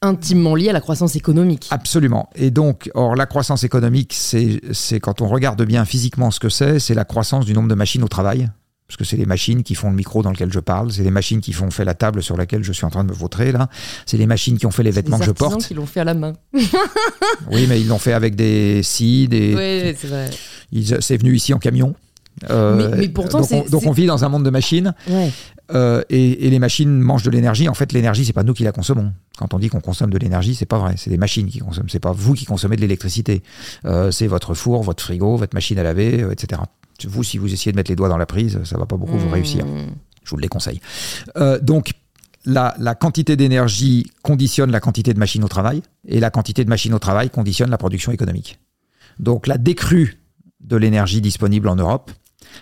intimement 0.00 0.54
lié 0.54 0.70
à 0.70 0.72
la 0.72 0.80
croissance 0.80 1.16
économique. 1.16 1.68
Absolument. 1.70 2.30
Et 2.34 2.50
donc, 2.50 2.90
or, 2.94 3.14
la 3.14 3.26
croissance 3.26 3.64
économique, 3.64 4.14
c'est 4.14 5.00
quand 5.00 5.20
on 5.20 5.28
regarde 5.28 5.62
bien 5.64 5.84
physiquement 5.84 6.30
ce 6.30 6.40
que 6.40 6.48
c'est, 6.48 6.78
c'est 6.78 6.94
la 6.94 7.04
croissance 7.04 7.44
du 7.44 7.52
nombre 7.52 7.68
de 7.68 7.74
machines 7.74 8.02
au 8.02 8.08
travail 8.08 8.48
parce 8.88 8.96
que 8.96 9.04
c'est 9.04 9.18
les 9.18 9.26
machines 9.26 9.62
qui 9.62 9.74
font 9.74 9.90
le 9.90 9.96
micro 9.96 10.22
dans 10.22 10.30
lequel 10.30 10.50
je 10.50 10.60
parle, 10.60 10.90
c'est 10.90 11.02
les 11.02 11.10
machines 11.10 11.42
qui 11.42 11.52
font 11.52 11.70
fait 11.70 11.84
la 11.84 11.92
table 11.92 12.22
sur 12.22 12.38
laquelle 12.38 12.64
je 12.64 12.72
suis 12.72 12.86
en 12.86 12.90
train 12.90 13.04
de 13.04 13.10
me 13.10 13.14
vautrer 13.14 13.52
là, 13.52 13.68
c'est 14.06 14.16
les 14.16 14.26
machines 14.26 14.56
qui 14.56 14.64
ont 14.64 14.70
fait 14.70 14.82
les 14.82 14.90
vêtements 14.90 15.18
que 15.18 15.26
je 15.26 15.30
porte. 15.30 15.66
qui 15.66 15.74
l'ont 15.74 15.84
fait 15.84 16.00
à 16.00 16.04
la 16.04 16.14
main. 16.14 16.32
oui, 17.52 17.66
mais 17.68 17.80
ils 17.80 17.86
l'ont 17.86 17.98
fait 17.98 18.14
avec 18.14 18.34
des 18.34 18.82
scies, 18.82 19.28
des. 19.28 19.54
Oui, 19.54 19.96
c'est 19.98 20.08
vrai. 20.08 20.30
C'est 21.00 21.18
venu 21.18 21.34
ici 21.34 21.52
en 21.52 21.58
camion. 21.58 21.94
Euh, 22.50 22.94
mais, 22.96 23.08
pourtant, 23.08 23.40
donc, 23.40 23.52
on, 23.52 23.68
donc 23.68 23.86
on 23.86 23.92
vit 23.92 24.06
dans 24.06 24.24
un 24.24 24.28
monde 24.28 24.44
de 24.44 24.50
machines. 24.50 24.94
Ouais. 25.08 25.30
Euh, 25.74 26.02
et, 26.08 26.48
les 26.48 26.58
machines 26.58 26.98
mangent 26.98 27.24
de 27.24 27.30
l'énergie. 27.30 27.68
En 27.68 27.74
fait, 27.74 27.92
l'énergie, 27.92 28.24
c'est 28.24 28.32
pas 28.32 28.42
nous 28.42 28.54
qui 28.54 28.62
la 28.62 28.72
consommons. 28.72 29.12
Quand 29.36 29.52
on 29.54 29.58
dit 29.58 29.68
qu'on 29.68 29.80
consomme 29.80 30.10
de 30.10 30.18
l'énergie, 30.18 30.54
c'est 30.54 30.66
pas 30.66 30.78
vrai. 30.78 30.94
C'est 30.96 31.10
des 31.10 31.18
machines 31.18 31.46
qui 31.46 31.58
consomment. 31.58 31.88
C'est 31.90 32.00
pas 32.00 32.12
vous 32.12 32.34
qui 32.34 32.46
consommez 32.46 32.76
de 32.76 32.80
l'électricité. 32.80 33.42
Euh, 33.84 34.10
c'est 34.10 34.28
votre 34.28 34.54
four, 34.54 34.82
votre 34.82 35.02
frigo, 35.02 35.36
votre 35.36 35.54
machine 35.54 35.78
à 35.78 35.82
laver, 35.82 36.24
etc. 36.30 36.62
Vous, 37.06 37.22
si 37.22 37.38
vous 37.38 37.52
essayez 37.52 37.72
de 37.72 37.76
mettre 37.76 37.90
les 37.90 37.96
doigts 37.96 38.08
dans 38.08 38.16
la 38.16 38.26
prise, 38.26 38.62
ça 38.64 38.76
va 38.76 38.86
pas 38.86 38.96
beaucoup 38.96 39.16
vous 39.16 39.30
réussir. 39.30 39.64
Mmh. 39.64 39.86
Je 40.24 40.30
vous 40.30 40.36
le 40.36 40.42
déconseille. 40.42 40.80
Euh, 41.36 41.60
donc, 41.60 41.92
la, 42.44 42.94
quantité 42.94 43.36
d'énergie 43.36 44.10
conditionne 44.22 44.70
la 44.70 44.80
quantité 44.80 45.14
de 45.14 45.18
machines 45.18 45.44
au 45.44 45.48
travail, 45.48 45.82
et 46.06 46.20
la 46.20 46.30
quantité 46.30 46.64
de 46.64 46.68
machines 46.68 46.94
au 46.94 46.98
travail 46.98 47.30
conditionne 47.30 47.70
la 47.70 47.78
production 47.78 48.12
économique. 48.12 48.58
Donc, 49.18 49.46
la 49.46 49.58
décrue 49.58 50.20
de 50.60 50.76
l'énergie 50.76 51.20
disponible 51.20 51.68
en 51.68 51.76
Europe 51.76 52.10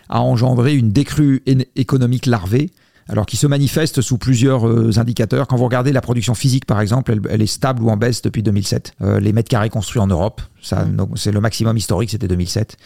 a 0.09 0.21
engendré 0.21 0.75
une 0.75 0.91
décrue 0.93 1.43
économique 1.77 2.27
larvée 2.27 2.71
alors 3.09 3.27
qui 3.27 3.37
se 3.37 3.47
manifeste 3.47 4.01
sous 4.01 4.19
plusieurs 4.19 4.67
euh, 4.67 4.99
indicateurs. 4.99 5.47
Quand 5.47 5.57
vous 5.57 5.65
regardez 5.65 5.93
la 5.93 6.01
production 6.01 6.35
physique, 6.35 6.65
par 6.65 6.81
exemple, 6.81 7.19
elle, 7.29 7.43
est 7.43 7.47
stable 7.47 7.83
ou 7.83 7.91
en 7.91 7.97
baisse 7.97 8.23
depuis 8.23 8.43
2007. 8.43 8.95
Euh, 9.03 9.21
les 9.21 9.33
mètres 9.33 9.49
carrés 9.49 9.71
construits 9.71 10.01
en 10.01 10.07
Europe, 10.07 10.41
ça, 10.61 10.85
mmh. 10.85 11.07
c'est 11.15 11.33
le 11.33 11.41
maximum 11.41 11.77
historique, 11.77 12.11
c'était 12.11 12.29
2007. 12.29 12.77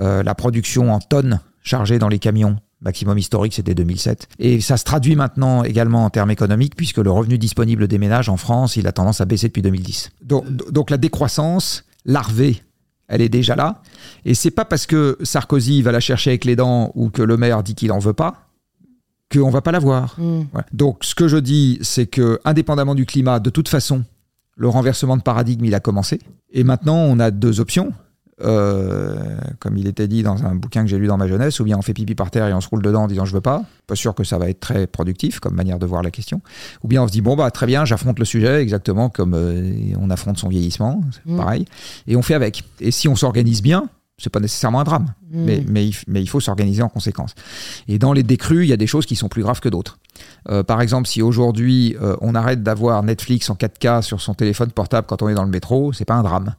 Euh, 0.00 0.22
la 0.22 0.34
production 0.34 0.92
en 0.92 0.98
tonnes 0.98 1.40
chargées 1.62 1.98
dans 1.98 2.08
les 2.08 2.18
camions, 2.18 2.56
maximum 2.80 3.18
historique, 3.18 3.54
c'était 3.54 3.74
2007. 3.74 4.28
Et 4.38 4.60
ça 4.60 4.76
se 4.76 4.84
traduit 4.84 5.16
maintenant 5.16 5.62
également 5.62 6.04
en 6.04 6.10
termes 6.10 6.30
économiques, 6.30 6.74
puisque 6.76 6.98
le 6.98 7.10
revenu 7.10 7.38
disponible 7.38 7.86
des 7.86 7.98
ménages 7.98 8.28
en 8.28 8.36
France, 8.36 8.76
il 8.76 8.86
a 8.86 8.92
tendance 8.92 9.20
à 9.20 9.26
baisser 9.26 9.48
depuis 9.48 9.62
2010. 9.62 10.10
Donc, 10.22 10.46
donc 10.72 10.90
la 10.90 10.96
décroissance 10.96 11.84
larvée 12.04 12.62
elle 13.08 13.22
est 13.22 13.30
déjà 13.30 13.56
là. 13.56 13.80
Et 14.26 14.34
c'est 14.34 14.50
pas 14.50 14.66
parce 14.66 14.86
que 14.86 15.16
Sarkozy 15.22 15.80
va 15.80 15.92
la 15.92 16.00
chercher 16.00 16.30
avec 16.30 16.44
les 16.44 16.56
dents 16.56 16.92
ou 16.94 17.08
que 17.08 17.22
le 17.22 17.38
maire 17.38 17.62
dit 17.62 17.74
qu'il 17.74 17.90
en 17.90 17.98
veut 17.98 18.12
pas 18.12 18.47
qu'on 19.32 19.50
va 19.50 19.60
pas 19.60 19.72
l'avoir. 19.72 20.16
Mm. 20.18 20.42
Donc, 20.72 21.04
ce 21.04 21.14
que 21.14 21.28
je 21.28 21.36
dis, 21.36 21.78
c'est 21.82 22.06
que, 22.06 22.40
indépendamment 22.44 22.94
du 22.94 23.06
climat, 23.06 23.40
de 23.40 23.50
toute 23.50 23.68
façon, 23.68 24.04
le 24.56 24.68
renversement 24.68 25.16
de 25.16 25.22
paradigme, 25.22 25.64
il 25.64 25.74
a 25.74 25.80
commencé. 25.80 26.20
Et 26.50 26.64
maintenant, 26.64 26.96
on 26.96 27.18
a 27.20 27.30
deux 27.30 27.60
options. 27.60 27.92
Euh, 28.40 29.36
comme 29.58 29.76
il 29.76 29.88
était 29.88 30.06
dit 30.06 30.22
dans 30.22 30.44
un 30.44 30.54
bouquin 30.54 30.84
que 30.84 30.88
j'ai 30.88 30.98
lu 30.98 31.08
dans 31.08 31.16
ma 31.16 31.26
jeunesse, 31.26 31.58
ou 31.58 31.64
bien 31.64 31.76
on 31.76 31.82
fait 31.82 31.92
pipi 31.92 32.14
par 32.14 32.30
terre 32.30 32.46
et 32.46 32.54
on 32.54 32.60
se 32.60 32.68
roule 32.68 32.82
dedans 32.82 33.02
en 33.02 33.08
disant 33.08 33.24
je 33.24 33.32
veux 33.32 33.40
pas, 33.40 33.64
pas 33.88 33.96
sûr 33.96 34.14
que 34.14 34.22
ça 34.22 34.38
va 34.38 34.48
être 34.48 34.60
très 34.60 34.86
productif 34.86 35.40
comme 35.40 35.56
manière 35.56 35.80
de 35.80 35.86
voir 35.86 36.04
la 36.04 36.12
question, 36.12 36.40
ou 36.84 36.88
bien 36.88 37.02
on 37.02 37.08
se 37.08 37.12
dit 37.12 37.20
bon 37.20 37.34
bah 37.34 37.50
très 37.50 37.66
bien, 37.66 37.84
j'affronte 37.84 38.20
le 38.20 38.24
sujet 38.24 38.62
exactement 38.62 39.08
comme 39.08 39.34
euh, 39.34 39.92
on 39.98 40.08
affronte 40.08 40.38
son 40.38 40.48
vieillissement, 40.48 41.00
c'est 41.10 41.32
mm. 41.32 41.36
pareil, 41.36 41.64
et 42.06 42.14
on 42.14 42.22
fait 42.22 42.34
avec. 42.34 42.62
Et 42.78 42.92
si 42.92 43.08
on 43.08 43.16
s'organise 43.16 43.60
bien, 43.60 43.88
c'est 44.18 44.30
pas 44.30 44.40
nécessairement 44.40 44.80
un 44.80 44.84
drame, 44.84 45.14
mm. 45.30 45.44
mais, 45.44 45.64
mais, 45.66 45.90
mais, 46.06 46.20
il 46.20 46.28
faut 46.28 46.40
s'organiser 46.40 46.82
en 46.82 46.88
conséquence. 46.88 47.34
Et 47.86 47.98
dans 47.98 48.12
les 48.12 48.24
décrues, 48.24 48.64
il 48.64 48.68
y 48.68 48.72
a 48.72 48.76
des 48.76 48.86
choses 48.86 49.06
qui 49.06 49.16
sont 49.16 49.28
plus 49.28 49.42
graves 49.42 49.60
que 49.60 49.68
d'autres. 49.68 49.98
Euh, 50.50 50.64
par 50.64 50.80
exemple, 50.80 51.08
si 51.08 51.22
aujourd'hui 51.22 51.96
euh, 52.02 52.16
on 52.20 52.34
arrête 52.34 52.62
d'avoir 52.62 53.02
Netflix 53.02 53.48
en 53.48 53.54
4K 53.54 54.02
sur 54.02 54.20
son 54.20 54.34
téléphone 54.34 54.72
portable 54.72 55.06
quand 55.06 55.22
on 55.22 55.28
est 55.28 55.34
dans 55.34 55.44
le 55.44 55.50
métro, 55.50 55.92
c'est 55.92 56.04
pas 56.04 56.14
un 56.14 56.22
drame. 56.22 56.54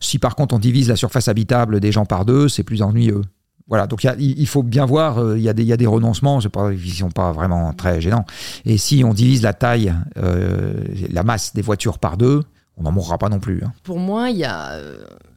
Si 0.00 0.18
par 0.18 0.36
contre 0.36 0.54
on 0.54 0.58
divise 0.58 0.88
la 0.88 0.96
surface 0.96 1.28
habitable 1.28 1.80
des 1.80 1.90
gens 1.90 2.04
par 2.04 2.26
deux, 2.26 2.48
c'est 2.48 2.64
plus 2.64 2.82
ennuyeux. 2.82 3.22
Voilà, 3.66 3.86
donc 3.86 4.04
il 4.18 4.46
faut 4.48 4.64
bien 4.64 4.84
voir, 4.84 5.18
euh, 5.18 5.38
il 5.38 5.44
y, 5.44 5.48
a 5.48 5.52
des, 5.52 5.62
y 5.62 5.72
a 5.72 5.76
des 5.76 5.86
renoncements, 5.86 6.40
pas, 6.40 6.72
ils 6.72 6.92
sont 6.92 7.10
pas 7.10 7.30
vraiment 7.30 7.72
très 7.72 8.00
gênants. 8.00 8.24
Et 8.64 8.78
si 8.78 9.04
on 9.04 9.14
divise 9.14 9.42
la 9.42 9.52
taille, 9.52 9.94
la 10.16 11.22
masse 11.22 11.54
des 11.54 11.62
voitures 11.62 12.00
par 12.00 12.16
deux, 12.16 12.42
on 12.76 12.82
n'en 12.82 12.90
mourra 12.90 13.16
pas 13.16 13.28
non 13.28 13.38
plus. 13.38 13.62
Hein. 13.64 13.72
Pour 13.84 14.00
moi, 14.00 14.30
il 14.30 14.38
y 14.38 14.44
a 14.44 14.72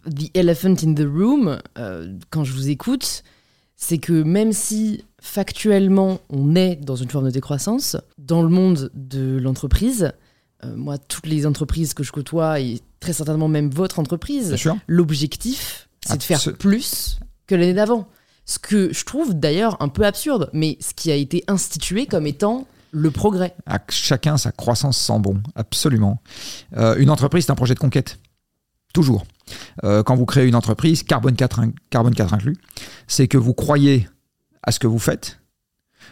The 0.06 0.36
Elephant 0.36 0.76
in 0.84 0.94
the 0.94 1.08
Room, 1.08 1.60
euh, 1.78 2.14
quand 2.30 2.44
je 2.44 2.54
vous 2.54 2.70
écoute, 2.70 3.24
c'est 3.76 3.98
que 3.98 4.14
même 4.14 4.54
si 4.54 5.04
factuellement 5.22 6.20
on 6.30 6.56
est 6.56 6.76
dans 6.76 6.96
une 6.96 7.10
forme 7.10 7.26
de 7.26 7.32
décroissance, 7.32 7.98
dans 8.18 8.42
le 8.42 8.50
monde 8.50 8.92
de 8.94 9.38
l'entreprise, 9.38 10.12
euh, 10.64 10.76
moi, 10.76 10.98
toutes 10.98 11.26
les 11.26 11.46
entreprises 11.46 11.94
que 11.94 12.04
je 12.04 12.12
côtoie, 12.12 12.60
et 12.60 12.80
très 13.00 13.14
certainement 13.14 13.48
même 13.48 13.70
votre 13.70 14.00
entreprise, 14.00 14.56
l'objectif, 14.88 15.90
c'est 16.06 16.18
de 16.18 16.24
faire 16.24 16.42
plus 16.58 17.20
que 17.48 17.56
l'année 17.56 17.74
d'avant. 17.74 18.08
Ce 18.46 18.60
que 18.60 18.92
je 18.92 19.06
trouve 19.06 19.34
d'ailleurs 19.34 19.82
un 19.82 19.88
peu 19.88 20.06
absurde, 20.06 20.50
mais 20.54 20.78
ce 20.82 20.94
qui 20.94 21.12
a 21.12 21.16
été 21.16 21.44
institué 21.48 22.06
comme 22.06 22.28
étant 22.28 22.68
le 22.92 23.10
progrès. 23.10 23.56
À 23.66 23.80
chacun 23.90 24.38
sa 24.38 24.52
croissance 24.52 24.98
sans 24.98 25.20
bon, 25.20 25.42
absolument. 25.56 26.22
Euh, 26.76 26.96
une 26.98 27.10
entreprise, 27.10 27.46
c'est 27.46 27.52
un 27.52 27.56
projet 27.56 27.74
de 27.74 27.80
conquête. 27.80 28.20
Toujours. 28.94 29.26
Euh, 29.84 30.04
quand 30.04 30.16
vous 30.16 30.26
créez 30.26 30.48
une 30.48 30.56
entreprise, 30.56 31.04
carbone 31.04 31.36
4, 31.36 31.62
carbone 31.90 32.16
4 32.16 32.34
inclus, 32.34 32.58
c'est 33.08 33.28
que 33.28 33.38
vous 33.38 33.54
croyez 33.54 34.08
à 34.64 34.72
ce 34.72 34.80
que 34.80 34.88
vous 34.88 35.00
faites, 35.00 35.40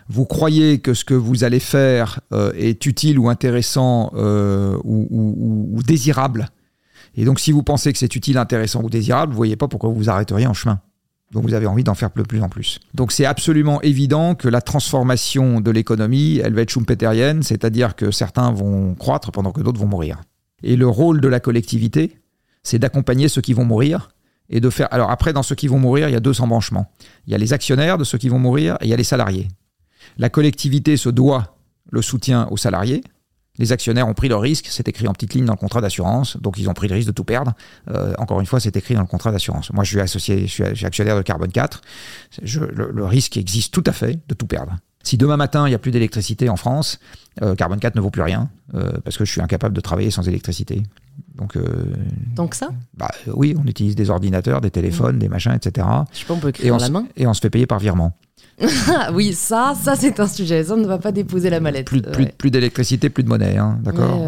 vous 0.10 0.26
croyez 0.26 0.80
que 0.80 0.94
ce 0.94 1.06
que 1.06 1.14
vous 1.14 1.44
allez 1.44 1.60
faire 1.60 2.20
euh, 2.34 2.52
est 2.56 2.86
utile 2.86 3.20
ou 3.20 3.30
intéressant 3.30 4.12
euh, 4.16 4.78
ou, 4.84 5.80
désirable, 5.86 6.50
et 7.16 7.26
donc 7.26 7.40
si 7.40 7.52
vous 7.52 7.64
pensez 7.64 7.92
que 7.92 8.00
c'est 8.00 8.16
utile, 8.16 8.38
intéressant 8.38 8.82
ou 8.84 8.90
désirable, 8.90 9.34
vous 9.34 9.38
voyez 9.38 9.58
pas 9.58 9.68
pourquoi 9.68 9.90
vous 9.90 9.96
vous 9.96 10.10
arrêteriez 10.10 10.48
en 10.48 10.54
chemin. 10.54 10.80
Donc 11.32 11.44
vous 11.44 11.54
avez 11.54 11.66
envie 11.66 11.84
d'en 11.84 11.96
faire 11.96 12.12
plus 12.12 12.42
en 12.42 12.50
plus. 12.50 12.80
Donc 12.94 13.12
c'est 13.12 13.26
absolument 13.26 13.82
évident 13.82 14.36
que 14.36 14.50
la 14.50 14.62
transformation 14.62 15.62
de 15.62 15.72
l'économie, 15.72 16.42
elle 16.44 16.54
va 16.54 16.62
être 16.62 16.70
schumpeterienne, 16.70 17.42
c'est-à-dire 17.42 17.96
que 17.96 18.12
certains 18.12 18.52
vont 18.52 18.96
croître 18.96 19.32
pendant 19.32 19.52
que 19.52 19.62
d'autres 19.62 19.80
vont 19.80 19.88
mourir. 19.88 20.22
Et 20.64 20.76
le 20.76 20.88
rôle 20.88 21.22
de 21.22 21.28
la 21.28 21.40
collectivité, 21.40 22.21
c'est 22.64 22.80
d'accompagner 22.80 23.28
ceux 23.28 23.42
qui 23.42 23.54
vont 23.54 23.66
mourir 23.66 24.10
et 24.50 24.60
de 24.60 24.70
faire. 24.70 24.88
Alors 24.92 25.12
après, 25.12 25.34
dans 25.34 25.44
ceux 25.44 25.56
qui 25.56 25.68
vont 25.68 25.80
mourir, 25.80 26.10
il 26.10 26.12
y 26.12 26.16
a 26.16 26.20
deux 26.20 26.42
embranchements. 26.42 26.92
Il 27.26 27.32
y 27.32 27.36
a 27.36 27.38
les 27.38 27.54
actionnaires 27.54 27.98
de 27.98 28.04
ceux 28.04 28.18
qui 28.18 28.30
vont 28.30 28.40
mourir 28.40 28.76
et 28.82 28.86
il 28.86 28.90
y 28.90 28.94
a 28.94 28.98
les 28.98 29.04
salariés. 29.04 29.48
La 30.18 30.30
collectivité 30.30 30.98
se 30.98 31.10
doit 31.10 31.58
le 31.90 32.02
soutien 32.02 32.48
aux 32.52 32.58
salariés, 32.58 33.04
les 33.58 33.72
actionnaires 33.72 34.08
ont 34.08 34.14
pris 34.14 34.30
le 34.30 34.36
risque, 34.36 34.68
c'est 34.70 34.88
écrit 34.88 35.08
en 35.08 35.14
petite 35.14 35.34
ligne 35.34 35.46
dans 35.46 35.54
le 35.54 35.58
contrat 35.58 35.82
d'assurance, 35.82 36.38
donc 36.38 36.58
ils 36.58 36.70
ont 36.70 36.74
pris 36.74 36.88
le 36.88 36.96
risque 36.96 37.08
de 37.08 37.14
tout 37.14 37.26
perdre. 37.26 37.54
Euh, 37.90 38.14
encore 38.18 38.40
une 38.40 38.46
fois, 38.46 38.60
c'est 38.60 38.76
écrit 38.78 38.96
dans 38.96 39.02
le 39.02 39.08
contrat 39.08 39.32
d'assurance. 39.32 39.72
Moi, 39.74 39.84
je 39.84 39.90
suis 39.90 40.00
associé, 40.00 40.48
je 40.48 40.74
suis, 40.74 40.86
actionnaire 40.86 41.18
de 41.18 41.22
Carbone 41.22 41.52
4. 41.52 41.82
le, 42.42 43.06
risque 43.06 43.38
existe 43.38 43.74
tout 43.74 43.84
à 43.86 43.92
fait 43.92 44.20
de 44.28 44.34
tout 44.34 44.48
perdre. 44.48 44.78
Si 45.04 45.18
demain 45.18 45.38
matin, 45.38 45.68
il 45.68 45.70
n'y 45.70 45.76
a 45.76 45.80
plus 45.80 45.92
d'électricité 45.92 46.50
en 46.50 46.56
France, 46.56 47.00
euh, 47.42 47.56
Carbone 47.56 47.80
4 47.80 47.96
ne 47.96 48.02
vaut 48.02 48.10
plus 48.10 48.22
rien, 48.22 48.50
euh, 48.76 48.92
parce 49.04 49.18
que 49.18 49.26
je 49.26 49.32
suis 49.32 49.42
incapable 49.42 49.76
de 49.76 49.82
travailler 49.82 50.12
sans 50.12 50.28
électricité. 50.28 50.84
Donc, 51.36 51.58
Donc 52.36 52.56
ça 52.56 52.70
bah, 52.96 53.10
Oui, 53.28 53.56
on 53.58 53.66
utilise 53.68 53.96
des 53.96 54.10
ordinateurs, 54.10 54.62
des 54.62 54.72
téléphones, 54.72 55.16
mmh. 55.16 55.20
des 55.20 55.30
machins, 55.30 55.54
etc. 55.54 55.88
Je 56.12 56.20
sais 56.20 56.26
pas, 56.26 56.34
on 56.34 56.40
peut 56.40 56.50
écrire 56.50 56.76
et 56.76 56.80
la 56.80 56.90
main. 56.90 57.06
Et 57.16 57.26
on 57.28 57.34
se 57.34 57.42
fait 57.42 57.50
payer 57.50 57.66
par 57.66 57.80
virement. 57.80 58.14
oui, 59.14 59.34
ça, 59.34 59.74
ça 59.80 59.96
c'est 59.96 60.20
un 60.20 60.28
sujet. 60.28 60.64
Ça, 60.64 60.74
on 60.74 60.78
ne 60.78 60.88
va 60.88 60.98
pas 60.98 61.12
déposer 61.12 61.50
la 61.50 61.60
mallette. 61.60 61.88
Plus, 61.88 62.02
plus, 62.02 62.52
d'électricité, 62.52 63.10
plus 63.10 63.24
de 63.24 63.30
monnaie. 63.30 63.58
Hein, 63.58 63.80
d'accord 63.82 64.20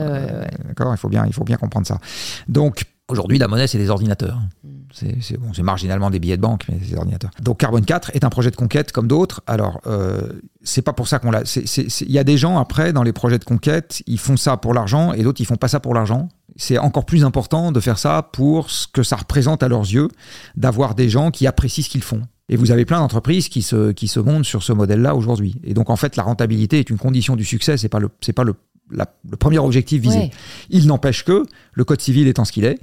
D'accord 0.68 0.94
il, 0.94 0.98
faut 0.98 1.10
bien, 1.10 1.26
il 1.26 1.34
faut 1.34 1.44
bien 1.44 1.58
comprendre 1.58 1.86
ça. 1.86 2.00
Donc, 2.48 2.84
aujourd'hui, 3.08 3.38
la 3.38 3.48
monnaie, 3.48 3.68
c'est 3.68 3.78
des 3.78 3.90
ordinateurs. 3.90 4.40
Mm. 4.64 4.83
C'est 4.94 5.38
bon, 5.38 5.52
marginalement 5.64 6.12
des 6.12 6.20
billets 6.20 6.38
de 6.38 6.42
banque, 6.42 6.66
mais 6.70 6.78
c'est 6.82 6.92
des 6.92 6.98
ordinateurs. 6.98 7.32
Donc, 7.42 7.60
Carbone 7.60 7.84
4 7.84 8.12
est 8.14 8.24
un 8.24 8.30
projet 8.30 8.52
de 8.52 8.56
conquête 8.56 8.92
comme 8.92 9.08
d'autres. 9.08 9.42
Alors, 9.48 9.82
euh, 9.88 10.22
c'est 10.64 10.84
pas 10.84 10.94
pour 10.94 11.08
ça 11.08 11.18
qu'on 11.18 11.32
l'a. 11.32 11.42
Il 11.66 12.12
y 12.12 12.20
a 12.20 12.24
des 12.24 12.38
gens, 12.38 12.60
après, 12.60 12.94
dans 12.94 13.02
les 13.02 13.12
projets 13.12 13.40
de 13.40 13.44
conquête, 13.44 14.04
ils 14.06 14.20
font 14.20 14.38
ça 14.38 14.56
pour 14.58 14.74
l'argent 14.74 15.12
et 15.14 15.24
d'autres, 15.24 15.42
ils 15.42 15.46
font 15.46 15.56
pas 15.56 15.68
ça 15.68 15.80
pour 15.80 15.96
l'argent. 15.96 16.30
C'est 16.58 16.78
encore 16.78 17.06
plus 17.06 17.26
important 17.26 17.72
de 17.72 17.80
faire 17.80 17.98
ça 17.98 18.30
pour 18.34 18.70
ce 18.70 18.88
que 18.88 19.02
ça 19.02 19.16
représente 19.16 19.64
à 19.64 19.68
leurs 19.68 19.82
yeux, 19.82 20.10
d'avoir 20.56 20.94
des 20.94 21.10
gens 21.10 21.32
qui 21.32 21.48
apprécient 21.48 21.84
ce 21.84 21.90
qu'ils 21.90 22.04
font. 22.04 22.22
Et 22.50 22.56
vous 22.56 22.70
avez 22.70 22.86
plein 22.86 23.00
d'entreprises 23.00 23.50
qui 23.50 23.64
se, 23.64 23.92
qui 23.94 24.08
se 24.08 24.20
montent 24.20 24.46
sur 24.46 24.62
ce 24.62 24.74
modèle-là 24.74 25.16
aujourd'hui. 25.16 25.56
Et 25.64 25.74
donc, 25.74 25.90
en 25.90 25.96
fait, 25.96 26.16
la 26.18 26.24
rentabilité 26.24 26.78
est 26.78 26.90
une 26.92 27.00
condition 27.00 27.36
du 27.36 27.46
succès, 27.46 27.78
c'est 27.78 27.90
pas 27.90 28.00
le, 28.00 28.10
c'est 28.22 28.34
pas 28.34 28.44
le, 28.44 28.54
le 28.92 29.38
premier 29.38 29.58
objectif 29.58 30.02
visé. 30.02 30.30
Il 30.70 30.86
n'empêche 30.86 31.24
que, 31.24 31.46
le 31.72 31.84
code 31.84 32.02
civil 32.02 32.28
étant 32.28 32.46
ce 32.46 32.52
qu'il 32.52 32.66
est, 32.66 32.80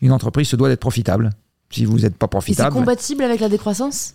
une 0.00 0.12
entreprise 0.12 0.48
se 0.48 0.56
doit 0.56 0.68
d'être 0.68 0.80
profitable. 0.80 1.30
Si 1.70 1.84
vous 1.84 1.98
n'êtes 1.98 2.16
pas 2.16 2.28
profitable. 2.28 2.72
C'est 2.72 2.78
compatible 2.78 3.24
avec 3.24 3.40
la 3.40 3.48
décroissance 3.48 4.14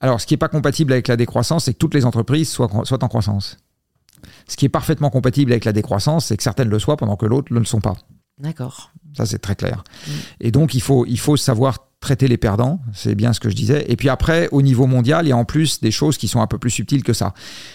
Alors, 0.00 0.20
ce 0.20 0.26
qui 0.26 0.34
n'est 0.34 0.38
pas 0.38 0.48
compatible 0.48 0.92
avec 0.92 1.08
la 1.08 1.16
décroissance, 1.16 1.64
c'est 1.64 1.72
que 1.72 1.78
toutes 1.78 1.94
les 1.94 2.04
entreprises 2.04 2.48
soient, 2.48 2.70
soient 2.84 3.02
en 3.02 3.08
croissance. 3.08 3.56
Ce 4.46 4.56
qui 4.56 4.66
est 4.66 4.70
parfaitement 4.70 5.10
compatible 5.10 5.50
avec 5.52 5.64
la 5.64 5.72
décroissance, 5.72 6.26
c'est 6.26 6.36
que 6.36 6.42
certaines 6.42 6.68
le 6.68 6.78
soient 6.78 6.96
pendant 6.96 7.16
que 7.16 7.26
l'autre 7.26 7.52
ne 7.52 7.58
le 7.58 7.64
sont 7.64 7.80
pas. 7.80 7.96
D'accord. 8.38 8.92
Ça, 9.16 9.26
c'est 9.26 9.38
très 9.38 9.56
clair. 9.56 9.82
Mm. 10.06 10.10
Et 10.40 10.50
donc, 10.50 10.74
il 10.74 10.80
faut, 10.80 11.04
il 11.06 11.18
faut 11.18 11.36
savoir 11.36 11.78
traiter 12.00 12.28
les 12.28 12.38
perdants, 12.38 12.80
c'est 12.94 13.14
bien 13.14 13.32
ce 13.32 13.40
que 13.40 13.50
je 13.50 13.54
disais. 13.54 13.84
Et 13.88 13.96
puis 13.96 14.08
après, 14.08 14.48
au 14.52 14.62
niveau 14.62 14.86
mondial, 14.86 15.26
il 15.26 15.28
y 15.28 15.32
a 15.32 15.36
en 15.36 15.44
plus 15.44 15.80
des 15.80 15.90
choses 15.90 16.16
qui 16.16 16.28
sont 16.28 16.40
un 16.40 16.46
peu 16.46 16.58
plus 16.58 16.70
subtiles 16.70 17.02
que 17.02 17.12
ça. 17.12 17.34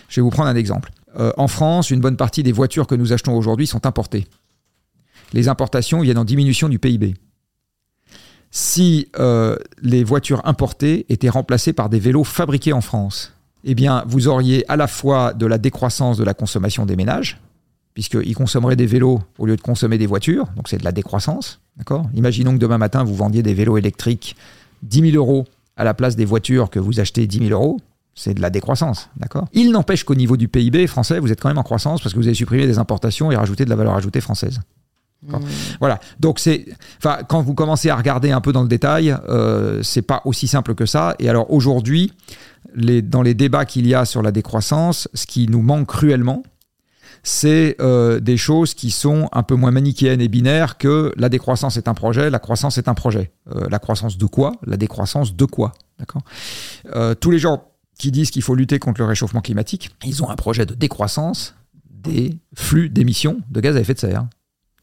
Je 0.10 0.16
vais 0.16 0.24
vous 0.24 0.32
prendre 0.32 0.50
un 0.50 0.56
exemple. 0.56 0.92
Euh, 1.20 1.32
en 1.38 1.48
France, 1.48 1.92
une 1.92 2.02
bonne 2.02 2.18
partie 2.18 2.42
des 2.42 2.52
voitures 2.52 2.88
que 2.88 2.96
nous 2.96 3.14
achetons 3.14 3.38
aujourd'hui 3.38 3.68
sont 3.68 3.86
importées. 3.86 4.28
Les 5.34 5.48
importations 5.48 6.02
viennent 6.02 6.18
en 6.18 6.26
diminution 6.26 6.70
du 6.70 6.80
PIB. 6.80 7.16
Si 8.58 9.10
euh, 9.20 9.58
les 9.82 10.06
voitures 10.06 10.40
importées 10.46 11.06
étaient 11.10 11.28
remplacées 11.28 11.74
par 11.74 11.90
des 11.90 12.00
vélos 12.00 12.24
fabriqués 12.24 12.72
en 12.72 12.80
France, 12.80 13.34
eh 13.66 13.76
bien, 13.76 14.06
vous 14.08 14.30
auriez 14.30 14.64
à 14.72 14.78
la 14.78 14.88
fois 14.88 15.34
de 15.34 15.46
la 15.46 15.58
décroissance 15.58 16.18
de 16.18 16.24
la 16.24 16.34
consommation 16.34 16.86
des 16.86 16.96
ménages, 16.96 17.42
puisqu'ils 17.96 18.34
consommeraient 18.34 18.78
des 18.78 18.86
vélos 18.86 19.20
au 19.40 19.46
lieu 19.46 19.58
de 19.58 19.62
consommer 19.62 19.98
des 19.98 20.06
voitures, 20.06 20.46
donc 20.56 20.70
c'est 20.70 20.78
de 20.78 20.86
la 20.86 20.94
décroissance. 20.94 21.60
D'accord? 21.76 22.06
Imaginons 22.14 22.54
que 22.54 22.60
demain 22.60 22.78
matin, 22.78 23.04
vous 23.04 23.14
vendiez 23.14 23.44
des 23.44 23.54
vélos 23.54 23.76
électriques 23.78 24.38
10 24.84 25.12
000 25.12 25.18
euros 25.18 25.44
à 25.76 25.84
la 25.84 25.94
place 25.94 26.16
des 26.16 26.24
voitures 26.24 26.70
que 26.70 26.80
vous 26.80 27.02
achetez 27.02 27.28
10 27.28 27.50
000 27.50 27.52
euros. 27.52 27.82
C'est 28.14 28.36
de 28.36 28.42
la 28.42 28.50
décroissance, 28.50 29.10
d'accord? 29.18 29.50
Il 29.52 29.72
n'empêche 29.72 30.06
qu'au 30.06 30.16
niveau 30.16 30.38
du 30.38 30.48
PIB 30.48 30.88
français, 30.88 31.20
vous 31.20 31.30
êtes 31.30 31.42
quand 31.42 31.50
même 31.50 31.58
en 31.58 31.64
croissance 31.64 32.02
parce 32.02 32.14
que 32.14 32.20
vous 32.20 32.28
avez 32.28 32.36
supprimé 32.36 32.68
des 32.68 32.78
importations 32.78 33.34
et 33.34 33.36
rajouté 33.36 33.66
de 33.66 33.70
la 33.70 33.76
valeur 33.76 33.96
ajoutée 33.96 34.22
française. 34.22 34.62
Mmh. 35.24 35.38
Voilà. 35.80 36.00
Donc 36.20 36.40
c'est, 36.40 36.66
enfin, 36.98 37.20
quand 37.28 37.42
vous 37.42 37.54
commencez 37.54 37.90
à 37.90 37.96
regarder 37.96 38.32
un 38.32 38.42
peu 38.42 38.52
dans 38.52 38.62
le 38.62 38.68
détail, 38.68 39.16
euh, 39.30 39.82
c'est 39.84 40.02
pas 40.02 40.22
aussi 40.26 40.48
simple 40.48 40.76
que 40.76 40.86
ça. 40.86 41.16
Et 41.20 41.30
alors 41.30 41.52
aujourd'hui, 41.52 42.14
les, 42.74 43.02
dans 43.02 43.22
les 43.22 43.34
débats 43.34 43.66
qu'il 43.66 43.88
y 43.88 43.96
a 43.96 44.06
sur 44.06 44.22
la 44.22 44.32
décroissance, 44.32 45.08
ce 45.14 45.26
qui 45.26 45.48
nous 45.48 45.62
manque 45.62 45.88
cruellement, 45.88 46.44
c'est 47.24 47.76
euh, 47.80 48.20
des 48.20 48.38
choses 48.38 48.76
qui 48.76 48.92
sont 48.92 49.30
un 49.32 49.42
peu 49.42 49.56
moins 49.56 49.72
manichéennes 49.72 50.22
et 50.22 50.28
binaires 50.28 50.78
que 50.78 51.12
la 51.18 51.30
décroissance 51.30 51.76
est 51.78 51.88
un 51.88 51.96
projet, 51.96 52.30
la 52.30 52.40
croissance 52.40 52.78
est 52.78 52.88
un 52.88 52.94
projet. 52.94 53.32
Euh, 53.52 53.68
la 53.70 53.80
croissance 53.80 54.18
de 54.18 54.26
quoi? 54.26 54.52
La 54.66 54.78
décroissance 54.78 55.36
de 55.36 55.46
quoi? 55.46 55.74
D'accord 55.98 56.22
Tous 57.20 57.32
les 57.32 57.40
gens 57.40 57.64
qui 57.98 58.12
disent 58.12 58.30
qu'il 58.30 58.42
faut 58.42 58.56
lutter 58.56 58.78
contre 58.78 59.00
le 59.02 59.08
réchauffement 59.08 59.42
climatique, 59.42 59.92
ils 60.06 60.22
ont 60.22 60.30
un 60.30 60.36
projet 60.36 60.66
de 60.66 60.76
décroissance 60.76 61.56
des 61.90 62.38
flux 62.54 62.90
d'émissions 62.90 63.40
de 63.50 63.62
gaz 63.62 63.76
à 63.76 63.80
effet 63.80 63.94
de 63.94 64.00
serre. 64.00 64.28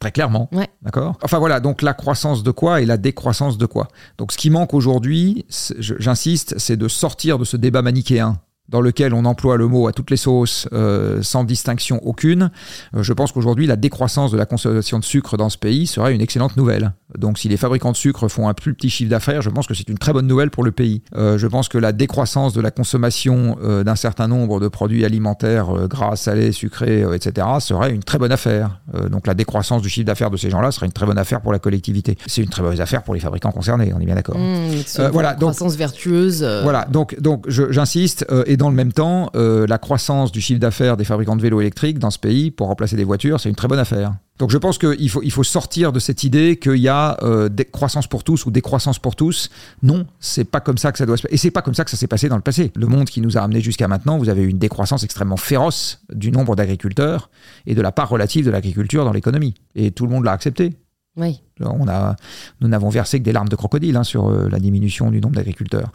Très 0.03 0.11
clairement. 0.11 0.51
D'accord? 0.83 1.17
Enfin 1.23 1.39
voilà, 1.39 1.61
donc 1.61 1.81
la 1.81 1.95
croissance 1.95 2.43
de 2.43 2.51
quoi 2.51 2.81
et 2.81 2.87
la 2.87 2.97
décroissance 2.97 3.57
de 3.57 3.67
quoi? 3.67 3.87
Donc 4.19 4.33
ce 4.33 4.37
qui 4.37 4.51
manque 4.51 4.75
aujourd'hui, 4.75 5.47
j'insiste, 5.79 6.59
c'est 6.59 6.77
de 6.77 6.89
sortir 6.89 7.39
de 7.39 7.45
ce 7.45 7.57
débat 7.57 7.83
manichéen 7.83 8.41
dans 8.69 8.81
lequel 8.81 9.13
on 9.13 9.25
emploie 9.25 9.57
le 9.57 9.67
mot 9.67 9.87
à 9.89 9.93
toutes 9.93 10.11
les 10.11 10.17
sauces 10.17 10.69
euh, 10.73 11.23
sans 11.23 11.45
distinction 11.45 12.01
aucune, 12.05 12.51
euh, 12.95 13.03
je 13.03 13.13
pense 13.13 13.33
qu'aujourd'hui 13.33 13.67
la 13.67 13.77
décroissance 13.77 14.31
de 14.31 14.37
la 14.37 14.47
consommation 14.47 14.99
de 14.99 15.05
sucre 15.05 15.37
dans 15.37 15.51
ce 15.51 15.59
pays 15.59 15.87
serait 15.87 16.15
une 16.15 16.21
excellente 16.21 16.57
nouvelle. 16.57 16.93
Donc 17.19 17.39
si 17.39 17.49
les 17.49 17.57
fabricants 17.57 17.93
de 17.93 17.97
sucre 17.97 18.29
font 18.29 18.49
un 18.49 18.55
plus 18.55 18.73
petit 18.75 18.89
chiffre 18.89 19.11
d'affaires, 19.11 19.43
je 19.43 19.51
pense 19.51 19.67
que 19.67 19.75
c'est 19.75 19.89
une 19.89 19.99
très 19.99 20.13
bonne 20.13 20.27
nouvelle 20.27 20.51
pour 20.51 20.65
le 20.65 20.71
pays. 20.71 21.03
Euh, 21.15 21.39
je 21.39 21.47
pense 21.47 21.69
que 21.69 21.77
la 21.77 21.93
décroissance 21.93 22.53
de 22.53 22.61
la 22.61 22.71
consommation 22.71 23.57
d'un 23.85 23.97
certain 23.97 24.29
nombre 24.29 24.61
de 24.61 24.69
produits 24.69 25.05
alimentaires 25.05 25.89
gras, 25.89 26.17
salés, 26.17 26.53
sucrés, 26.53 27.05
etc. 27.15 27.47
serait 27.61 27.93
une 27.93 28.03
très 28.03 28.19
bonne 28.19 28.33
affaire. 28.33 28.81
donc 29.11 29.27
la 29.27 29.35
décroissance 29.35 29.83
du 29.83 29.89
chiffre 29.89 30.07
d'affaires 30.07 30.31
de 30.31 30.37
ces 30.37 30.51
gens-là 30.51 30.71
serait 30.71 30.87
une 30.87 30.93
très 30.93 31.07
bonne 31.07 31.19
affaire 31.19 31.41
pour 31.41 31.53
la 31.53 31.59
collectivité. 31.59 32.17
C'est 32.27 32.43
une 32.43 32.49
très 32.49 32.63
bonne 32.63 32.81
affaire 32.81 33.03
pour 33.03 33.15
les 33.15 33.21
fabricants 33.21 33.51
concernés, 33.51 33.93
on 33.95 34.01
est 34.01 34.07
bien 34.07 34.15
d'accord. 34.15 34.39
Mmh, 34.39 35.11
voilà, 35.13 35.35
donc 35.35 35.51
croissance 35.51 35.77
vertueuse. 35.77 36.43
Voilà, 36.63 36.87
donc 36.87 37.21
donc 37.21 37.49
j'insiste 37.49 38.27
et 38.53 38.59
dans 38.59 38.69
le 38.69 38.77
même 38.77 38.93
temps, 38.93 39.31
euh, 39.35 39.67
la 39.67 39.79
croissance 39.79 40.31
du 40.31 40.43
chiffre 40.43 40.61
d'affaires 40.61 40.99
des 40.99 41.05
fabricants 41.05 41.37
de 41.37 41.41
vélos 41.41 41.63
électriques 41.63 41.99
dans 41.99 42.11
ce 42.11 42.19
pays 42.19 42.51
pour 42.51 42.67
remplacer 42.67 42.97
des 42.97 43.05
voitures, 43.05 43.41
c'est 43.41 43.49
une 43.49 43.55
très 43.55 43.67
bonne 43.67 43.79
affaire. 43.79 44.13
Donc 44.39 44.51
je 44.51 44.59
pense 44.59 44.77
qu'il 44.77 45.09
faut, 45.09 45.23
il 45.23 45.31
faut 45.33 45.43
sortir 45.43 45.91
de 45.91 45.99
cette 45.99 46.23
idée 46.23 46.59
qu'il 46.59 46.77
y 46.77 46.89
a 46.89 47.17
euh, 47.23 47.49
des 47.49 47.65
croissances 47.65 48.09
pour 48.09 48.25
tous 48.25 48.45
ou 48.45 48.51
décroissance 48.51 48.99
pour 48.99 49.17
tous. 49.17 49.49
Non, 49.83 50.07
c'est 50.21 50.45
pas 50.45 50.61
comme 50.61 50.77
ça 50.77 50.93
que 50.93 50.99
ça 50.99 51.07
doit 51.07 51.17
se 51.17 51.23
passer. 51.23 51.35
Et 51.35 51.39
c'est 51.39 51.51
pas 51.51 51.63
comme 51.63 51.73
ça 51.73 51.85
que 51.85 51.91
ça 51.91 51.97
s'est 51.97 52.07
passé 52.07 52.29
dans 52.29 52.37
le 52.37 52.43
passé. 52.43 52.73
Le 52.75 52.87
monde 52.87 53.09
qui 53.09 53.23
nous 53.23 53.39
a 53.39 53.41
amené 53.41 53.63
jusqu'à 53.63 53.89
maintenant, 53.89 54.19
vous 54.19 54.29
avez 54.29 54.43
eu 54.43 54.49
une 54.49 54.59
décroissance 54.59 55.03
extrêmement 55.03 55.39
féroce 55.39 56.03
du 56.13 56.31
nombre 56.31 56.55
d'agriculteurs 56.55 57.31
et 57.67 57.75
de 57.75 57.81
la 57.81 57.91
part 57.91 58.11
relative 58.11 58.45
de 58.45 58.51
l'agriculture 58.51 59.07
dans 59.07 59.13
l'économie. 59.13 59.55
Et 59.77 59.93
tout 59.93 60.05
le 60.05 60.13
monde 60.13 60.25
l'a 60.25 60.33
accepté. 60.33 60.77
Oui. 61.17 61.43
On 61.61 61.87
a, 61.89 62.17
nous 62.61 62.69
n'avons 62.69 62.89
versé 62.89 63.19
que 63.19 63.25
des 63.25 63.33
larmes 63.33 63.49
de 63.49 63.57
crocodile 63.57 63.97
hein, 63.97 64.05
sur 64.05 64.29
euh, 64.29 64.49
la 64.49 64.59
diminution 64.59 65.11
du 65.11 65.21
nombre 65.21 65.35
d'agriculteurs. 65.35 65.91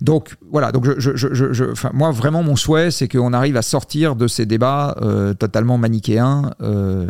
Donc 0.00 0.36
voilà, 0.50 0.70
donc 0.70 0.84
je, 0.84 1.16
je, 1.16 1.34
je, 1.34 1.64
moi 1.92 2.12
vraiment 2.12 2.42
mon 2.42 2.54
souhait, 2.54 2.92
c'est 2.92 3.08
qu'on 3.08 3.32
arrive 3.32 3.56
à 3.56 3.62
sortir 3.62 4.14
de 4.14 4.28
ces 4.28 4.46
débats 4.46 4.96
euh, 5.02 5.34
totalement 5.34 5.76
manichéens 5.76 6.52
euh, 6.62 7.06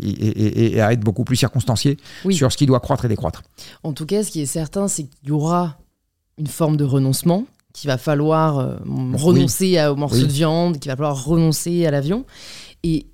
et, 0.00 0.80
à 0.80 0.92
être 0.92 1.00
beaucoup 1.00 1.24
plus 1.24 1.36
circonstanciés 1.36 1.98
sur 2.30 2.52
ce 2.52 2.56
qui 2.56 2.66
doit 2.66 2.80
croître 2.80 3.04
et 3.04 3.08
décroître. 3.08 3.42
En 3.82 3.92
tout 3.92 4.06
cas, 4.06 4.22
ce 4.22 4.30
qui 4.30 4.40
est 4.40 4.46
certain, 4.46 4.86
c'est 4.86 5.04
qu'il 5.04 5.28
y 5.28 5.32
aura 5.32 5.78
une 6.38 6.46
forme 6.46 6.76
de 6.76 6.84
renoncement, 6.84 7.44
qu'il 7.74 7.88
va 7.88 7.98
falloir 7.98 8.78
renoncer 8.86 9.84
au 9.86 9.96
morceau 9.96 10.22
de 10.22 10.32
viande, 10.32 10.78
qu'il 10.78 10.90
va 10.90 10.96
falloir 10.96 11.24
renoncer 11.24 11.84
à 11.86 11.90
l'avion. 11.90 12.24
Et 12.84 13.06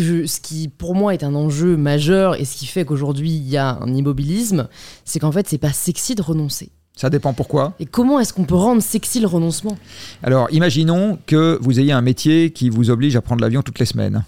ce 0.00 0.26
ce 0.26 0.40
qui 0.40 0.68
pour 0.68 0.94
moi 0.94 1.14
est 1.14 1.24
un 1.24 1.34
enjeu 1.34 1.76
majeur 1.76 2.40
et 2.40 2.44
ce 2.44 2.56
qui 2.56 2.66
fait 2.66 2.84
qu'aujourd'hui 2.84 3.30
il 3.30 3.48
y 3.48 3.56
a 3.56 3.78
un 3.80 3.94
immobilisme, 3.94 4.68
c'est 5.04 5.18
qu'en 5.18 5.32
fait 5.32 5.48
c'est 5.48 5.58
pas 5.58 5.72
sexy 5.72 6.14
de 6.14 6.22
renoncer. 6.22 6.70
Ça 6.94 7.08
dépend 7.08 7.32
pourquoi. 7.32 7.74
Et 7.80 7.86
comment 7.86 8.20
est-ce 8.20 8.32
qu'on 8.32 8.44
peut 8.44 8.54
rendre 8.54 8.82
sexy 8.82 9.20
le 9.20 9.26
renoncement? 9.26 9.78
Alors 10.22 10.48
imaginons 10.50 11.18
que 11.26 11.58
vous 11.60 11.80
ayez 11.80 11.92
un 11.92 12.02
métier 12.02 12.50
qui 12.50 12.70
vous 12.70 12.90
oblige 12.90 13.16
à 13.16 13.22
prendre 13.22 13.40
l'avion 13.40 13.62
toutes 13.62 13.78
les 13.78 13.86
semaines. 13.86 14.24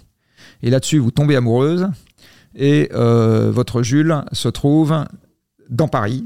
Et 0.63 0.71
là-dessus 0.71 0.99
vous 0.99 1.11
tombez 1.11 1.37
amoureuse 1.37 1.89
et 2.55 2.91
euh, 2.95 3.51
votre 3.51 3.83
Jules 3.83 4.23
se 4.33 4.49
trouve 4.49 5.05
dans 5.69 5.89
Paris 5.89 6.25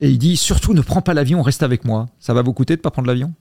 et 0.00 0.10
il 0.10 0.18
dit 0.18 0.36
surtout 0.36 0.74
ne 0.74 0.80
prends 0.80 1.02
pas 1.02 1.14
l'avion, 1.14 1.42
reste 1.42 1.62
avec 1.62 1.84
moi. 1.84 2.06
Ça 2.18 2.34
va 2.34 2.42
vous 2.42 2.52
coûter 2.52 2.76
de 2.76 2.80
pas 2.80 2.90
prendre 2.90 3.08
l'avion? 3.08 3.32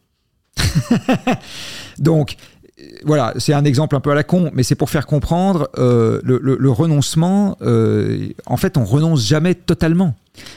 Donc 1.99 2.35
voilà, 3.05 3.33
c'est 3.37 3.53
un 3.53 3.65
exemple 3.65 3.95
un 3.95 3.99
peu 3.99 4.11
à 4.11 4.15
la 4.15 4.23
con, 4.23 4.51
mais 4.53 4.63
c'est 4.63 4.75
pour 4.75 4.89
faire 4.89 5.05
comprendre 5.05 5.69
euh, 5.77 6.19
le, 6.23 6.69
renoncement. 6.71 7.57
Euh, 7.61 8.29
en 8.45 8.57
fait, 8.57 8.77
on 8.77 8.85
renonce 8.85 9.25
jamais 9.25 9.55
totalement. 9.55 10.15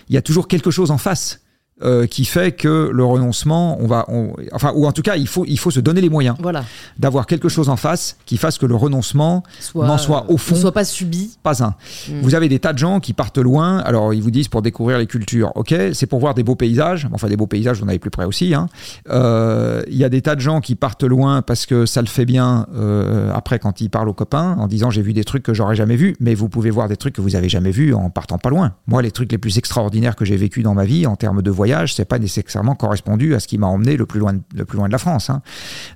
Il 0.09 0.15
y 0.15 0.19
a 0.19 0.23
toujours 0.23 0.49
quelque 0.49 0.71
chose 0.71 0.91
en 0.91 0.99
face. 0.99 1.41
Euh, 1.85 2.07
qui 2.07 2.25
fait 2.25 2.53
que 2.53 2.89
le 2.91 3.05
renoncement, 3.05 3.77
on 3.83 3.87
va, 3.87 4.07
enfin, 4.53 4.73
ou 4.75 4.87
en 4.87 4.93
tout 4.93 5.03
cas, 5.03 5.17
il 5.17 5.29
faut, 5.29 5.45
il 5.47 5.59
faut 5.59 5.71
se 5.71 5.79
donner 5.79 6.01
les 6.01 6.09
moyens 6.09 6.35
voilà. 6.41 6.65
d'avoir 6.99 7.27
quelque 7.27 7.51
chose 7.51 7.69
en 7.69 7.77
face 7.77 8.17
qui 8.25 8.39
fasse 8.39 8.57
que 8.57 8.65
le 8.65 8.75
renoncement 8.75 9.43
n'en 9.75 9.99
soit 9.99 10.25
au 10.31 10.39
fond, 10.39 10.55
soit 10.55 10.73
pas 10.73 10.87
subi, 10.87 11.37
pas 11.43 11.63
un. 11.63 11.75
Mm. 12.09 12.23
Vous 12.23 12.35
avez 12.35 12.49
des 12.49 12.61
tas 12.61 12.73
de 12.73 12.79
gens 12.79 12.99
qui 12.99 13.13
partent 13.13 13.37
loin. 13.37 13.77
Alors, 13.81 14.15
ils 14.15 14.23
vous 14.23 14.31
disent 14.31 14.49
pour 14.49 14.63
découvrir 14.63 14.97
les 14.97 15.07
cultures, 15.07 15.53
ok, 15.55 15.75
c'est 15.93 16.07
pour 16.07 16.19
voir 16.19 16.33
des 16.33 16.43
beaux 16.43 16.55
paysages. 16.55 17.09
Enfin, 17.13 17.29
des 17.29 17.37
beaux 17.37 17.47
paysages, 17.47 17.77
vous 17.77 17.85
en 17.85 17.89
avez 17.89 17.99
plus 17.99 18.09
près 18.09 18.25
aussi. 18.25 18.55
Hein. 18.55 18.69
Euh, 19.11 19.83
il 19.89 19.99
y 19.99 20.05
a 20.05 20.09
des 20.09 20.23
tas 20.23 20.35
de 20.35 20.41
gens 20.41 20.63
qui 20.63 20.77
partent 20.77 21.05
loin 21.05 21.43
parce 21.43 21.67
que 21.67 21.85
ça 21.85 22.01
le 22.01 22.09
fait 22.09 22.25
bien. 22.25 22.69
Euh, 22.75 23.31
après, 23.35 23.59
quand 23.59 23.83
ils 23.83 23.91
parlent 23.91 24.09
aux 24.09 24.15
copains, 24.15 24.57
en 24.59 24.67
disant 24.67 24.89
j'ai 24.89 25.03
vu 25.03 25.13
des 25.13 25.25
trucs 25.25 25.43
que 25.43 25.53
j'aurais 25.53 25.77
jamais 25.77 25.97
vus, 25.97 26.17
mais 26.21 26.35
vous 26.35 26.49
pouvez 26.49 26.71
voir 26.71 26.89
des 26.89 26.97
trucs 26.97 27.15
que 27.15 27.21
vous 27.21 27.37
avez 27.37 27.51
jamais 27.51 27.71
vus 27.71 27.93
en 27.93 28.09
partant 28.09 28.39
pas 28.39 28.49
loin. 28.49 28.73
Moi, 28.87 29.03
les 29.03 29.11
trucs 29.11 29.31
les 29.31 29.37
plus 29.37 29.59
extraordinaires 29.59 30.17
que 30.17 30.25
j'ai 30.25 30.39
vécu 30.39 30.63
dans 30.63 30.73
ma 30.73 30.87
vie 30.87 31.07
en 31.07 31.17
termes 31.17 31.43
de 31.43 31.51
voyage 31.51 31.66
voyage, 31.67 31.95
c'est 31.95 32.05
pas 32.05 32.19
nécessairement 32.19 32.77
correspondu 32.77 33.35
à 33.35 33.41
ce 33.41 33.49
qui 33.49 33.59
m'a 33.59 33.67
emmené 33.67 33.97
le 33.97 34.07
plus 34.07 34.21
loin, 34.21 34.35
le 34.55 34.65
plus 34.65 34.77
loin 34.77 34.87
de 34.87 34.93
la 34.93 34.99
France. 34.99 35.31
Hein. 35.31 35.43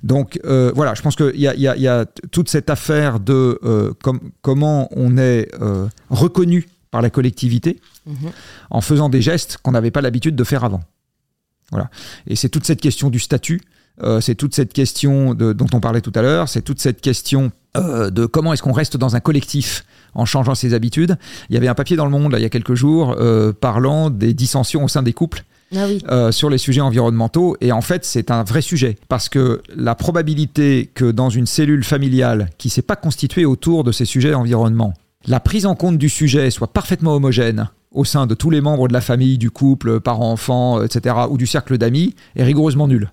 Donc 0.03 0.39
euh, 0.43 0.71
voilà, 0.75 0.93
je 0.95 1.01
pense 1.01 1.15
qu'il 1.15 1.35
y, 1.35 1.43
y, 1.43 1.87
a, 1.87 2.05
toute 2.31 2.49
cette 2.49 2.69
affaire 2.69 3.19
de 3.19 3.59
euh, 3.63 3.93
comment 4.41 4.89
on 4.91 5.17
est 5.17 5.47
euh, 5.61 5.87
reconnu 6.09 6.67
par 6.91 7.01
la 7.01 7.09
collectivité 7.09 7.79
mhm. 8.05 8.31
en 8.69 8.81
faisant 8.81 9.07
des 9.07 9.21
gestes 9.21 9.59
qu'on 9.63 9.71
n'avait 9.71 9.91
pas 9.91 10.01
l'habitude 10.01 10.35
de 10.35 10.43
faire 10.43 10.65
avant. 10.65 10.81
Voilà. 11.71 11.89
Et 12.27 12.35
c'est 12.35 12.49
toute 12.49 12.65
cette 12.65 12.81
question 12.81 13.09
du 13.09 13.19
statut, 13.19 13.61
c'est 14.19 14.35
toute 14.35 14.53
cette 14.55 14.73
question 14.73 15.33
de, 15.33 15.53
dont 15.53 15.67
on 15.73 15.79
parlait 15.79 16.01
tout 16.01 16.11
à 16.15 16.21
l'heure, 16.21 16.49
c'est 16.49 16.63
toute 16.63 16.81
cette 16.81 16.99
question 16.99 17.51
de 17.75 18.25
comment 18.25 18.51
est-ce 18.51 18.61
qu'on 18.61 18.73
reste 18.73 18.97
dans 18.97 19.15
un 19.15 19.21
collectif 19.21 19.85
en 20.13 20.25
changeant 20.25 20.55
ses 20.55 20.73
habitudes. 20.73 21.17
Il 21.49 21.53
y 21.53 21.57
avait 21.57 21.69
un 21.69 21.75
papier 21.75 21.95
dans 21.95 22.03
le 22.03 22.11
Monde 22.11 22.33
là, 22.33 22.39
il 22.39 22.41
y 22.41 22.45
a 22.45 22.49
quelques 22.49 22.73
jours 22.73 23.15
parlant 23.61 24.09
des 24.09 24.33
dissensions 24.33 24.83
au 24.83 24.89
sein 24.89 25.01
des 25.01 25.13
couples 25.13 25.45
ah 25.75 25.87
euh, 26.09 26.31
sur 26.31 26.49
les 26.49 26.57
sujets 26.57 26.81
environnementaux. 26.81 27.55
Et 27.61 27.71
en 27.71 27.81
fait, 27.81 28.05
c'est 28.05 28.31
un 28.31 28.43
vrai 28.43 28.61
sujet 28.61 28.97
parce 29.09 29.29
que 29.29 29.61
la 29.75 29.95
probabilité 29.95 30.89
que 30.93 31.11
dans 31.11 31.29
une 31.29 31.45
cellule 31.45 31.83
familiale 31.83 32.49
qui 32.57 32.69
s'est 32.69 32.81
pas 32.81 32.95
constituée 32.95 33.45
autour 33.45 33.83
de 33.83 33.91
ces 33.91 34.05
sujets 34.05 34.31
d'environnement, 34.31 34.93
la 35.25 35.39
prise 35.39 35.65
en 35.65 35.75
compte 35.75 35.97
du 35.97 36.09
sujet 36.09 36.49
soit 36.51 36.73
parfaitement 36.73 37.13
homogène 37.13 37.69
au 37.91 38.05
sein 38.05 38.25
de 38.25 38.35
tous 38.35 38.49
les 38.49 38.61
membres 38.61 38.87
de 38.87 38.93
la 38.93 39.01
famille, 39.01 39.37
du 39.37 39.51
couple, 39.51 39.99
parents-enfants, 39.99 40.81
etc., 40.81 41.15
ou 41.29 41.37
du 41.37 41.45
cercle 41.45 41.77
d'amis, 41.77 42.15
est 42.35 42.43
rigoureusement 42.43 42.87
nulle. 42.87 43.11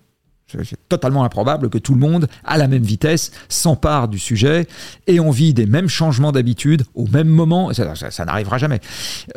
C'est 0.50 0.88
totalement 0.88 1.24
improbable 1.24 1.68
que 1.68 1.78
tout 1.78 1.92
le 1.92 2.00
monde, 2.00 2.26
à 2.44 2.56
la 2.56 2.68
même 2.68 2.82
vitesse, 2.82 3.32
s'empare 3.48 4.08
du 4.08 4.18
sujet 4.18 4.66
et 5.06 5.20
envie 5.20 5.52
des 5.52 5.66
mêmes 5.66 5.88
changements 5.88 6.32
d'habitude 6.32 6.84
au 6.94 7.06
même 7.06 7.28
moment. 7.28 7.70
Ça, 7.72 8.24
n'arrivera 8.24 8.56
jamais. 8.56 8.80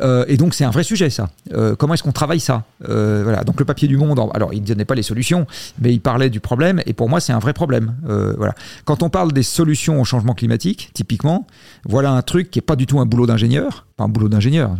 Euh, 0.00 0.24
et 0.28 0.36
donc, 0.36 0.54
c'est 0.54 0.64
un 0.64 0.70
vrai 0.70 0.84
sujet, 0.84 1.10
ça. 1.10 1.28
Euh, 1.52 1.76
comment 1.76 1.94
est-ce 1.94 2.02
qu'on 2.02 2.12
travaille 2.12 2.40
ça? 2.40 2.64
Euh, 2.88 3.20
Voilà. 3.24 3.44
Donc, 3.44 3.58
le 3.60 3.66
papier 3.66 3.88
du 3.88 3.96
Monde, 3.96 4.20
alors, 4.32 4.54
il 4.54 4.62
ne 4.62 4.66
donnait 4.66 4.86
pas 4.86 4.94
les 4.94 5.02
solutions, 5.02 5.46
mais 5.80 5.92
il 5.92 6.00
parlait 6.00 6.30
du 6.30 6.40
problème. 6.40 6.80
Et 6.86 6.94
pour 6.94 7.08
moi, 7.08 7.20
c'est 7.20 7.32
un 7.32 7.38
vrai 7.38 7.52
problème. 7.52 7.94
voilà. 8.38 8.54
Quand 8.84 9.02
on 9.02 9.10
parle 9.10 9.32
des 9.32 9.42
solutions 9.42 10.00
au 10.00 10.04
changement 10.04 10.34
climatique, 10.34 10.90
typiquement, 10.94 11.46
voilà 11.84 12.12
un 12.12 12.22
truc 12.22 12.50
qui 12.50 12.58
n'est 12.58 12.62
pas 12.62 12.76
du 12.76 12.86
tout 12.86 13.00
un 13.00 13.06
boulot 13.06 13.26
d'ingénieur 13.26 13.86
pas 13.96 14.04
un 14.04 14.08
boulot 14.08 14.28
d'ingénieur. 14.28 14.74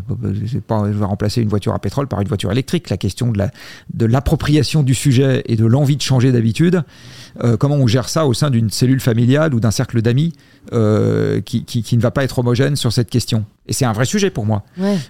Pas, 0.67 0.85
je 0.87 0.99
vais 0.99 1.05
remplacer 1.05 1.43
une 1.43 1.49
voiture 1.49 1.75
à 1.75 1.79
pétrole 1.79 2.07
par 2.07 2.21
une 2.21 2.29
voiture 2.29 2.51
électrique. 2.51 2.91
La 2.91 2.97
question 2.97 3.31
de, 3.31 3.39
la, 3.39 3.51
de 3.93 4.07
l'appropriation 4.07 4.83
du 4.83 4.95
sujet 4.95 5.43
et 5.47 5.57
de 5.57 5.67
l'envie 5.67 5.97
de 5.97 6.03
changer 6.03 6.22
d'habitude, 6.31 6.85
euh, 7.43 7.57
comment 7.57 7.77
on 7.77 7.87
gère 7.87 8.09
ça 8.09 8.27
au 8.27 8.35
sein 8.35 8.51
d'une 8.51 8.71
cellule 8.71 9.01
familiale 9.01 9.55
ou 9.55 9.61
d'un 9.61 9.71
cercle 9.71 10.03
d'amis 10.03 10.33
euh, 10.73 11.41
qui, 11.41 11.65
qui, 11.65 11.97
ne 11.97 12.03
va 12.03 12.11
pas 12.11 12.23
être 12.23 12.39
homogène 12.39 12.77
sur 12.77 12.93
cette 12.93 13.11
question. 13.11 13.45
Et 13.67 13.73
c'est 13.73 13.85
un 13.85 13.93
vrai 13.93 14.05
sujet 14.05 14.31
pour 14.31 14.45
moi, 14.45 14.65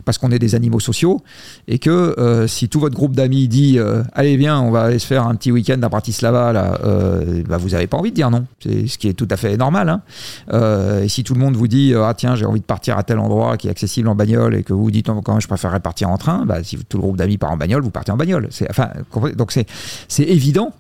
parce 0.04 0.18
qu'on 0.18 0.30
est 0.30 0.38
des 0.38 0.54
animaux 0.54 0.78
sociaux, 0.78 1.22
et 1.68 1.78
que 1.78 1.90
euh, 1.90 2.46
si 2.46 2.68
tout 2.68 2.80
votre 2.80 2.94
groupe 2.94 3.16
d'amis 3.16 3.48
dit 3.48 3.78
allez 4.12 4.36
viens, 4.36 4.60
on 4.60 4.70
va 4.70 4.84
aller 4.84 4.98
se 4.98 5.06
faire 5.06 5.26
un 5.26 5.34
petit 5.34 5.50
week-end 5.50 5.80
à 5.82 5.88
Bratislava, 5.88 6.52
là, 6.52 6.78
bah, 7.48 7.56
vous 7.56 7.70
n'avez 7.70 7.86
pas 7.86 7.96
envie 7.96 8.10
de 8.10 8.14
dire 8.14 8.30
non, 8.30 8.44
c'est 8.62 8.86
ce 8.86 8.98
qui 8.98 9.08
est 9.08 9.14
tout 9.14 9.28
à 9.30 9.36
fait 9.36 9.56
normal. 9.56 9.88
Hein. 9.88 11.00
et 11.02 11.08
si 11.08 11.24
tout 11.24 11.34
le 11.34 11.40
monde 11.40 11.56
vous 11.56 11.68
dit 11.68 11.94
ah 11.96 12.12
tiens 12.14 12.34
j'ai 12.34 12.44
envie 12.44 12.60
de 12.60 12.66
partir 12.66 12.98
à 12.98 13.02
tel 13.02 13.18
endroit 13.18 13.56
qui 13.56 13.68
est 13.68 13.70
accessible 13.70 14.08
en 14.08 14.14
bagnole 14.14 14.54
et 14.54 14.62
que 14.62 14.74
vous 14.74 14.90
dites 14.90 15.06
quand 15.06 15.32
même 15.32 15.40
je 15.40 15.48
préférerais 15.48 15.80
partir 15.80 16.10
en 16.10 16.18
train, 16.18 16.44
bah, 16.44 16.62
si 16.62 16.76
tout 16.76 16.98
le 16.98 17.02
groupe 17.02 17.16
d'amis 17.16 17.38
part 17.38 17.52
en 17.52 17.56
bagnole, 17.56 17.82
vous 17.82 17.90
partez 17.90 18.12
en 18.12 18.16
bagnole. 18.18 18.50
Enfin, 18.68 18.90
donc 19.34 19.52
c'est 19.52 20.22
évident 20.22 20.72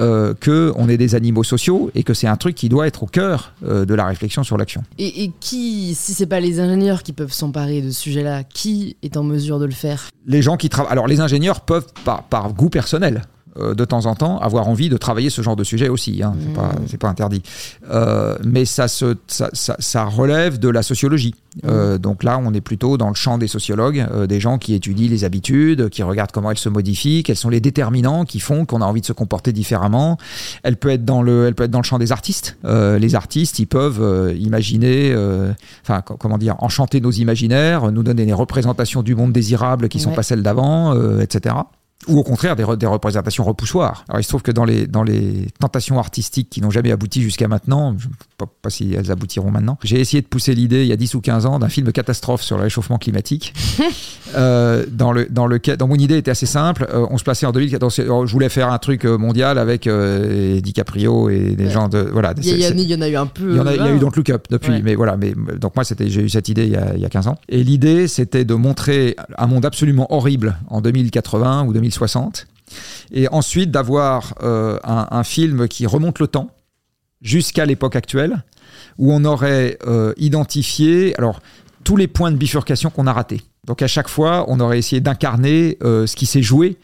euh, 0.00 0.34
qu'on 0.34 0.88
est 0.88 0.96
des 0.96 1.14
animaux 1.14 1.44
sociaux 1.44 1.90
et 1.94 2.02
que 2.02 2.14
c'est 2.14 2.26
un 2.26 2.36
truc 2.36 2.54
qui 2.54 2.68
doit 2.68 2.86
être 2.86 3.02
au 3.02 3.06
cœur 3.06 3.52
euh, 3.64 3.84
de 3.84 3.94
la 3.94 4.06
réflexion 4.06 4.42
sur 4.42 4.56
l'action. 4.56 4.82
Et, 4.98 5.30
qui, 5.40 5.94
si 5.94 6.14
c'est 6.14 6.26
pas 6.26 6.40
les 6.40 6.60
ingénieurs 6.60 7.02
qui 7.02 7.12
peuvent 7.12 7.32
s'emparer 7.32 7.82
de 7.82 7.90
ce 7.90 8.00
sujet-là, 8.00 8.44
qui 8.44 8.96
est 9.02 9.16
en 9.16 9.22
mesure 9.22 9.58
de 9.58 9.64
le 9.64 9.72
faire? 9.72 10.10
Les 10.26 10.42
gens 10.42 10.56
qui 10.56 10.68
travaillent. 10.68 10.92
Alors 10.92 11.06
les 11.06 11.20
ingénieurs 11.20 11.60
peuvent 11.60 11.86
par 12.04 12.52
goût 12.52 12.70
personnel 12.70 13.22
de 13.74 13.84
temps 13.84 14.06
en 14.06 14.14
temps 14.14 14.38
avoir 14.38 14.68
envie 14.68 14.88
de 14.88 14.96
travailler 14.96 15.30
ce 15.30 15.42
genre 15.42 15.56
de 15.56 15.64
sujet 15.64 15.88
aussi. 15.88 16.22
Hein. 16.22 16.34
C'est 16.40 16.52
pas, 16.54 16.72
mmh. 16.72 16.98
pas, 16.98 17.08
interdit. 17.08 17.42
Euh, 17.90 18.36
mais 18.44 18.64
ça, 18.64 18.88
se, 18.88 19.16
ça, 19.26 19.50
ça, 19.52 20.04
relève 20.04 20.58
de 20.58 20.68
la 20.68 20.82
sociologie. 20.82 21.34
Euh, 21.64 21.94
mmh. 21.94 21.98
donc 21.98 22.24
là, 22.24 22.40
on 22.42 22.54
est 22.54 22.60
plutôt 22.60 22.96
dans 22.96 23.08
le 23.08 23.14
champ 23.14 23.38
des 23.38 23.48
sociologues, 23.48 24.06
des 24.26 24.40
gens 24.40 24.58
qui 24.58 24.74
étudient 24.74 25.08
les 25.08 25.24
habitudes, 25.24 25.88
qui 25.88 26.02
regardent 26.02 26.30
comment 26.30 26.50
elles 26.50 26.58
se 26.58 26.68
modifient, 26.68 27.22
quels 27.22 27.36
sont 27.36 27.48
les 27.48 27.60
déterminants 27.60 28.24
qui 28.24 28.40
font 28.40 28.64
qu'on 28.64 28.80
a 28.80 28.84
envie 28.84 29.00
de 29.00 29.06
se 29.06 29.12
comporter 29.12 29.52
différemment. 29.52 30.18
Elle 30.62 30.76
peut 30.76 30.90
être 30.90 31.04
dans 31.04 31.22
le, 31.22 31.46
elle 31.46 31.54
peut 31.54 31.64
être 31.64 31.70
dans 31.70 31.80
le 31.80 31.84
champ 31.84 31.98
des 31.98 32.12
artistes. 32.12 32.58
les 32.64 33.14
artistes, 33.14 33.58
ils 33.58 33.66
peuvent 33.66 34.34
imaginer, 34.38 35.14
enfin 35.82 36.02
comment 36.02 36.38
dire, 36.38 36.56
enchanter 36.60 37.00
nos 37.00 37.10
imaginaires, 37.10 37.90
nous 37.90 38.02
donner 38.02 38.26
des 38.26 38.32
représentations 38.32 39.02
du 39.02 39.14
monde 39.14 39.32
désirable 39.32 39.88
qui 39.88 39.98
ne 39.98 40.02
sont 40.02 40.12
pas 40.12 40.22
celles 40.22 40.42
d'avant, 40.42 40.94
etc 41.20 41.54
ou 42.06 42.18
au 42.18 42.22
contraire 42.22 42.54
des, 42.54 42.64
des, 42.76 42.86
représentations 42.86 43.42
repoussoires. 43.42 44.04
Alors 44.08 44.20
il 44.20 44.22
se 44.22 44.28
trouve 44.28 44.42
que 44.42 44.52
dans 44.52 44.64
les, 44.64 44.86
dans 44.86 45.02
les 45.02 45.48
tentations 45.58 45.98
artistiques 45.98 46.48
qui 46.48 46.60
n'ont 46.60 46.70
jamais 46.70 46.92
abouti 46.92 47.22
jusqu'à 47.22 47.48
maintenant, 47.48 47.96
je 47.98 48.06
ne 48.06 48.12
sais 48.12 48.46
pas, 48.62 48.70
si 48.70 48.94
elles 48.94 49.10
aboutiront 49.10 49.50
maintenant, 49.50 49.78
j'ai 49.82 49.98
essayé 49.98 50.22
de 50.22 50.26
pousser 50.28 50.54
l'idée 50.54 50.82
il 50.82 50.88
y 50.88 50.92
a 50.92 50.96
10 50.96 51.14
ou 51.16 51.20
15 51.20 51.46
ans 51.46 51.58
d'un 51.58 51.68
film 51.68 51.90
catastrophe 51.90 52.42
sur 52.42 52.56
le 52.56 52.62
réchauffement 52.62 52.98
climatique. 52.98 53.52
euh, 54.36 54.86
dans, 54.90 55.10
le, 55.10 55.26
dans, 55.26 55.46
lequel, 55.46 55.76
dans 55.76 55.88
mon 55.88 55.96
idée 55.96 56.18
était 56.18 56.30
assez 56.30 56.46
simple, 56.46 56.86
euh, 56.88 57.04
on 57.10 57.18
se 57.18 57.24
plaçait 57.24 57.46
en 57.46 57.52
2014, 57.52 57.96
je 57.96 58.32
voulais 58.32 58.48
faire 58.48 58.70
un 58.70 58.78
truc 58.78 59.04
euh, 59.04 59.18
mondial 59.18 59.58
avec 59.58 59.88
euh, 59.88 60.60
DiCaprio 60.60 61.30
et 61.30 61.56
des 61.56 61.68
gens 61.68 61.88
de... 61.88 61.98
Voilà, 61.98 62.32
il 62.40 62.58
y, 62.58 62.94
en 62.94 63.00
a 63.00 63.08
eu 63.08 63.16
un 63.16 63.26
peu... 63.26 63.50
Il 63.50 63.56
y, 63.56 63.60
en 63.60 63.66
a, 63.66 63.74
il 63.74 63.80
y 63.80 63.88
a 63.88 63.92
eu 63.92 63.98
donc 63.98 64.14
Look 64.14 64.30
Up 64.30 64.46
depuis, 64.50 64.82
mais 64.84 64.94
voilà, 64.94 65.16
mais 65.16 65.34
donc 65.56 65.74
moi 65.74 65.84
j'ai 65.98 66.22
eu 66.22 66.28
cette 66.28 66.48
idée 66.48 66.64
il 66.66 66.72
y, 66.72 66.76
a, 66.76 66.94
il 66.94 67.00
y 67.00 67.04
a 67.04 67.08
15 67.08 67.26
ans. 67.26 67.38
Et 67.48 67.64
l'idée 67.64 68.06
c'était 68.06 68.44
de 68.44 68.54
montrer 68.54 69.16
un 69.36 69.48
monde 69.48 69.66
absolument 69.66 70.12
horrible 70.12 70.56
en 70.68 70.80
2080 70.80 71.64
ou 71.64 71.72
2060 71.88 72.46
et 73.12 73.28
ensuite 73.28 73.70
d'avoir 73.70 74.34
euh, 74.42 74.78
un, 74.84 75.24
film 75.24 75.68
qui 75.68 75.86
remonte 75.86 76.18
le 76.18 76.26
temps 76.26 76.50
jusqu'à 77.22 77.64
l'époque 77.64 77.96
actuelle, 77.96 78.44
où 78.98 79.12
on 79.12 79.24
aurait 79.24 79.78
euh, 79.86 80.12
identifié 80.18 81.14
tous 81.84 81.96
les 81.96 82.08
points 82.08 82.30
de 82.30 82.36
bifurcation 82.36 82.90
qu'on 82.90 83.06
a 83.06 83.12
ratés. 83.12 83.42
Donc 83.68 83.82
à 83.82 83.86
chaque 83.86 84.08
fois, 84.08 84.46
on 84.48 84.60
aurait 84.60 84.78
essayé 84.78 85.00
d'incarner 85.00 85.76
euh, 85.84 86.06
ce 86.06 86.16
qui 86.16 86.24
s'est 86.24 86.42
joué 86.42 86.78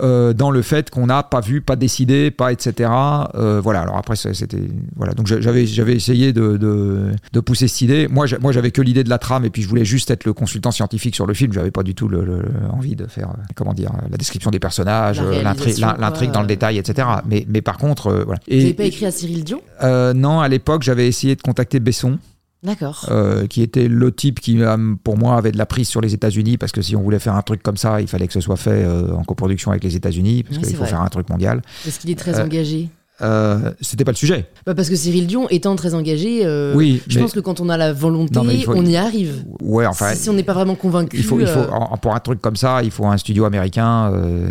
euh, 0.00 0.32
dans 0.32 0.52
le 0.52 0.62
fait 0.62 0.88
qu'on 0.88 1.06
n'a 1.06 1.24
pas 1.24 1.40
vu, 1.40 1.60
pas 1.60 1.74
décidé, 1.74 2.30
pas 2.30 2.52
etc. 2.52 2.90
Euh, 3.34 3.60
voilà. 3.60 3.80
Alors 3.80 3.96
après, 3.96 4.14
c'était 4.14 4.62
voilà. 4.94 5.14
Donc 5.14 5.26
j'avais 5.26 5.66
j'avais 5.66 5.96
essayé 5.96 6.32
de, 6.32 6.56
de, 6.56 7.40
pousser 7.40 7.66
cette 7.66 7.80
idée. 7.80 8.08
Moi, 8.08 8.26
moi, 8.40 8.52
j'avais 8.52 8.70
que 8.70 8.80
l'idée 8.80 9.02
de 9.02 9.08
la 9.08 9.18
trame 9.18 9.44
et 9.46 9.50
puis 9.50 9.62
je 9.62 9.68
voulais 9.68 9.84
juste 9.84 10.12
être 10.12 10.24
le 10.24 10.32
consultant 10.32 10.70
scientifique 10.70 11.16
sur 11.16 11.26
le 11.26 11.34
film. 11.34 11.52
J'avais 11.52 11.72
pas 11.72 11.82
du 11.82 11.96
tout 11.96 12.06
le, 12.06 12.44
envie 12.70 12.94
de 12.94 13.06
faire 13.06 13.30
comment 13.56 13.74
dire 13.74 13.90
la 14.08 14.16
description 14.16 14.52
des 14.52 14.60
personnages, 14.60 15.20
l'intrigue 15.20 16.30
dans 16.30 16.42
le 16.42 16.46
détail, 16.46 16.78
etc. 16.78 17.08
Mais 17.26 17.46
mais 17.48 17.62
par 17.62 17.78
contre, 17.78 18.12
voilà. 18.24 18.40
Et, 18.46 18.58
Vous 18.58 18.62
n'avez 18.62 18.74
pas 18.74 18.84
écrit 18.84 19.06
à 19.06 19.10
Cyril 19.10 19.42
Dion? 19.42 19.60
Non, 19.82 20.38
à 20.38 20.46
l'époque, 20.46 20.84
j'avais 20.84 21.08
essayé 21.08 21.34
de 21.34 21.42
contacter 21.42 21.80
Besson. 21.80 22.18
D'accord. 22.62 23.06
Euh, 23.10 23.46
qui 23.46 23.62
était 23.62 23.86
le 23.86 24.12
type 24.12 24.40
qui, 24.40 24.60
euh, 24.60 24.94
pour 25.04 25.16
moi, 25.16 25.36
avait 25.36 25.52
de 25.52 25.58
la 25.58 25.66
prise 25.66 25.88
sur 25.88 26.00
les 26.00 26.14
États-Unis, 26.14 26.58
parce 26.58 26.72
que 26.72 26.82
si 26.82 26.96
on 26.96 27.02
voulait 27.02 27.20
faire 27.20 27.34
un 27.34 27.42
truc 27.42 27.62
comme 27.62 27.76
ça, 27.76 28.00
il 28.00 28.08
fallait 28.08 28.26
que 28.26 28.32
ce 28.32 28.40
soit 28.40 28.56
fait 28.56 28.84
euh, 28.84 29.12
en 29.12 29.22
coproduction 29.22 29.70
avec 29.70 29.84
les 29.84 29.94
États-Unis, 29.94 30.42
parce 30.42 30.58
qu'il 30.58 30.76
faut 30.76 30.84
faire 30.84 31.02
un 31.02 31.08
truc 31.08 31.28
mondial. 31.28 31.62
Est-ce 31.86 32.00
qu'il 32.00 32.10
est 32.10 32.18
très 32.18 32.40
engagé 32.40 32.88
euh, 33.20 33.72
c'était 33.80 34.04
pas 34.04 34.12
le 34.12 34.16
sujet. 34.16 34.46
Bah 34.66 34.74
parce 34.74 34.88
que 34.88 34.96
Cyril 34.96 35.26
Dion 35.26 35.48
étant 35.50 35.74
très 35.76 35.94
engagé, 35.94 36.42
euh, 36.44 36.74
Oui, 36.74 37.02
je 37.08 37.16
mais- 37.16 37.22
pense 37.22 37.32
que 37.32 37.40
quand 37.40 37.60
on 37.60 37.68
a 37.68 37.76
la 37.76 37.92
volonté, 37.92 38.34
Non, 38.34 38.44
faut- 38.64 38.74
on 38.76 38.84
y 38.86 38.96
arrive. 38.96 39.44
Ouais, 39.60 39.86
enfin. 39.86 40.14
si, 40.14 40.22
si 40.22 40.30
on 40.30 40.34
n'est 40.34 40.42
pas 40.42 40.52
vraiment 40.54 40.74
convaincu. 40.76 41.16
Il 41.16 41.24
faut, 41.24 41.40
il 41.40 41.46
faut, 41.46 41.58
euh, 41.60 41.96
pour 42.00 42.14
un 42.14 42.20
truc 42.20 42.40
comme 42.40 42.56
ça, 42.56 42.82
il 42.82 42.90
faut 42.90 43.06
un 43.06 43.16
studio 43.16 43.44
américain, 43.44 44.12
euh, 44.12 44.46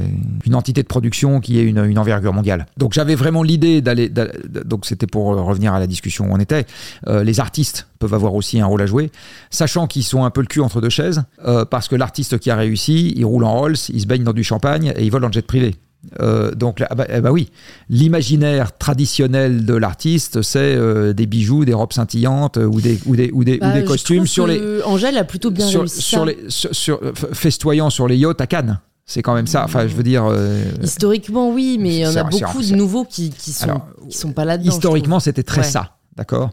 une 0.46 0.56
entité 0.56 0.82
de 0.84 0.88
production 0.88 1.40
qui 1.40 1.60
ait 1.60 1.64
une, 1.64 1.84
une 1.86 2.00
envergure 2.00 2.34
mondiale. 2.34 2.66
Donc 2.78 2.94
j'avais 2.94 3.16
vraiment 3.16 3.44
l'idée 3.44 3.82
d'aller. 3.82 4.10
d'a- 4.10 4.28
Donc 4.66 4.86
c'était 4.86 5.08
pour 5.08 5.26
revenir 5.28 5.74
à 5.74 5.80
la 5.80 5.88
discussion 5.88 6.26
où 6.26 6.34
on 6.34 6.40
était. 6.40 6.66
Les 7.08 7.40
artistes 7.40 7.88
peuvent 8.00 8.14
avoir 8.14 8.36
aussi 8.36 8.60
un 8.60 8.66
rôle 8.66 8.82
à 8.82 8.86
jouer, 8.86 9.12
sachant 9.50 9.88
qu'ils 9.88 10.04
sont 10.04 10.24
un 10.26 10.30
peu 10.30 10.42
le 10.42 10.48
cul 10.48 10.60
entre 10.62 10.82
deux 10.82 10.90
chaises, 10.90 11.24
parce 11.70 11.88
que 11.88 11.96
l'artiste 11.96 12.38
qui 12.40 12.50
a 12.52 12.56
réussi, 12.56 13.14
il 13.16 13.26
roule 13.26 13.44
en 13.44 13.54
Rolls, 13.58 13.76
il 13.90 14.02
se 14.02 14.08
baigne 14.08 14.24
dans 14.24 14.34
du 14.34 14.44
champagne 14.44 14.94
et 14.96 15.04
il 15.04 15.10
vole 15.12 15.26
en 15.26 15.32
jet 15.32 15.42
privé. 15.46 15.76
Euh, 16.22 16.52
donc, 16.52 16.82
ah 16.90 16.96
bah, 16.96 17.06
eh 17.10 17.20
bah 17.22 17.32
oui, 17.32 17.50
l'imaginaire 17.90 18.78
traditionnel 18.78 19.66
de 19.66 19.74
l'artiste, 19.74 20.42
c'est 20.42 20.60
euh, 20.76 21.14
des 21.14 21.26
bijoux, 21.26 21.66
des 21.66 21.74
robes 21.74 21.92
scintillantes 21.94 22.58
euh, 22.58 22.66
ou 22.66 22.80
des, 22.82 23.00
ou 23.06 23.16
des, 23.16 23.30
ou 23.34 23.44
des, 23.44 23.58
bah, 23.58 23.70
ou 23.70 23.74
des 23.74 23.82
je 23.82 23.86
costumes 23.86 24.28
sur 24.28 24.48
les, 24.48 24.82
Angèle 24.84 25.18
a 25.18 25.24
plutôt 25.24 25.52
bien 25.52 25.66
sur, 25.68 25.82
réussi 25.82 26.02
sur 26.02 26.20
ça. 26.20 26.26
les 26.26 26.38
sur, 26.50 26.76
sur- 26.76 27.00
festoyant 27.34 27.90
sur 27.90 28.08
les 28.08 28.18
yachts 28.18 28.40
à 28.42 28.48
Cannes. 28.48 28.80
C'est 29.10 29.22
quand 29.22 29.34
même 29.34 29.48
ça. 29.48 29.64
Enfin, 29.64 29.88
je 29.88 29.96
veux 29.96 30.04
dire, 30.04 30.26
euh, 30.30 30.62
Historiquement, 30.84 31.50
oui, 31.52 31.78
mais 31.80 31.90
il 31.96 32.00
y 32.02 32.08
en 32.08 32.16
a 32.16 32.24
beaucoup 32.26 32.62
de 32.62 32.76
nouveaux 32.76 33.06
qui, 33.06 33.30
qui 33.30 33.54
sont, 33.54 33.64
Alors, 33.66 33.88
qui 34.10 34.18
sont 34.18 34.34
pas 34.34 34.44
là-dedans. 34.44 34.70
historiquement, 34.70 35.20
c'était 35.22 35.44
très 35.44 35.62
Ouais. 35.62 35.68
ça. 35.68 35.97
D'accord? 36.18 36.50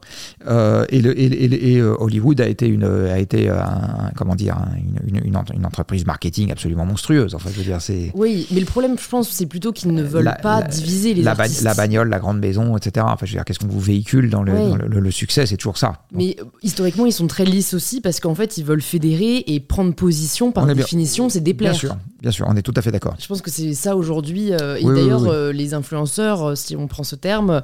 Euh, 0.46 0.84
et, 0.90 1.00
le- 1.00 1.18
et, 1.18 1.24
et- 1.24 1.72
et, 1.72 1.78
euh, 1.80 1.94
Hollywoud 1.98 2.38
a 2.40 2.46
été 2.46 2.66
une 2.66 2.84
a 2.84 3.18
été 3.18 3.48
euh, 3.48 3.62
un- 3.62 4.10
comment 4.14 4.34
dire 4.34 4.56
un- 4.58 4.76
une, 4.76 5.16
une, 5.16 5.24
une 5.26 5.36
ent- 5.36 5.44
une 5.54 5.64
entreprise 5.64 6.04
marketing 6.04 6.52
absolument 6.52 6.84
monstrueuse. 6.84 7.34
Enfin, 7.34 7.48
je 7.50 7.58
veux 7.58 7.64
dire, 7.64 7.80
c'est. 7.80 8.10
Oui, 8.14 8.46
mais 8.50 8.60
le 8.60 8.66
problème, 8.66 8.96
je 9.02 9.08
pense, 9.08 9.30
c'est 9.30 9.46
plutôt 9.46 9.72
qu'ils 9.72 9.92
ne 9.94 10.02
veulent 10.02 10.24
La- 10.24 10.32
pas 10.34 10.60
la- 10.60 10.66
diviser 10.68 11.14
les 11.14 11.22
la, 11.22 11.30
artistes. 11.30 11.62
la 11.62 11.72
bagnole, 11.74 12.10
la 12.10 12.18
grande 12.18 12.40
maison, 12.40 12.76
etc. 12.76 13.06
Enfin, 13.08 13.24
je 13.24 13.32
veux 13.32 13.36
dire, 13.38 13.44
qu'est-ce 13.46 13.58
qu'on 13.58 13.66
vous 13.68 13.80
véhicule 13.80 14.28
dans 14.28 14.42
le, 14.42 14.52
Ouais. 14.52 14.68
dans 14.68 14.76
le, 14.76 14.86
le- 14.86 15.00
le 15.00 15.10
succès, 15.10 15.46
c'est 15.46 15.56
toujours 15.56 15.78
ça. 15.78 15.86
Donc, 16.12 16.20
Mais 16.22 16.36
historiquement, 16.62 17.06
ils 17.06 17.12
sont 17.12 17.26
très 17.26 17.46
lisses 17.46 17.72
aussi 17.72 18.02
parce 18.02 18.20
qu'en 18.20 18.34
fait, 18.34 18.58
ils 18.58 18.64
veulent 18.64 18.82
fédérer 18.82 19.44
et 19.46 19.60
prendre 19.60 19.94
position 19.94 20.52
par 20.52 20.66
bien- 20.66 20.74
définition, 20.74 21.30
c'est 21.30 21.40
déplaire. 21.40 21.70
bien 21.72 21.78
sûr, 21.80 21.96
bien 22.20 22.30
sûr, 22.30 22.46
on 22.50 22.54
est 22.56 22.62
tout 22.62 22.74
à 22.76 22.82
fait 22.82 22.90
d'accord. 22.92 23.14
Je 23.18 23.26
pense 23.26 23.40
que 23.40 23.50
c'est 23.50 23.72
ça 23.72 23.96
aujourd'hui. 23.96 24.52
euh, 24.52 24.76
et 24.76 24.84
Oui, 24.84 24.94
d'ailleurs, 24.94 25.22
oui, 25.22 25.28
euh, 25.32 25.52
les 25.52 25.72
influenceurs, 25.72 26.56
si 26.56 26.76
on 26.76 26.86
prend 26.86 27.02
ce 27.02 27.16
terme, 27.16 27.62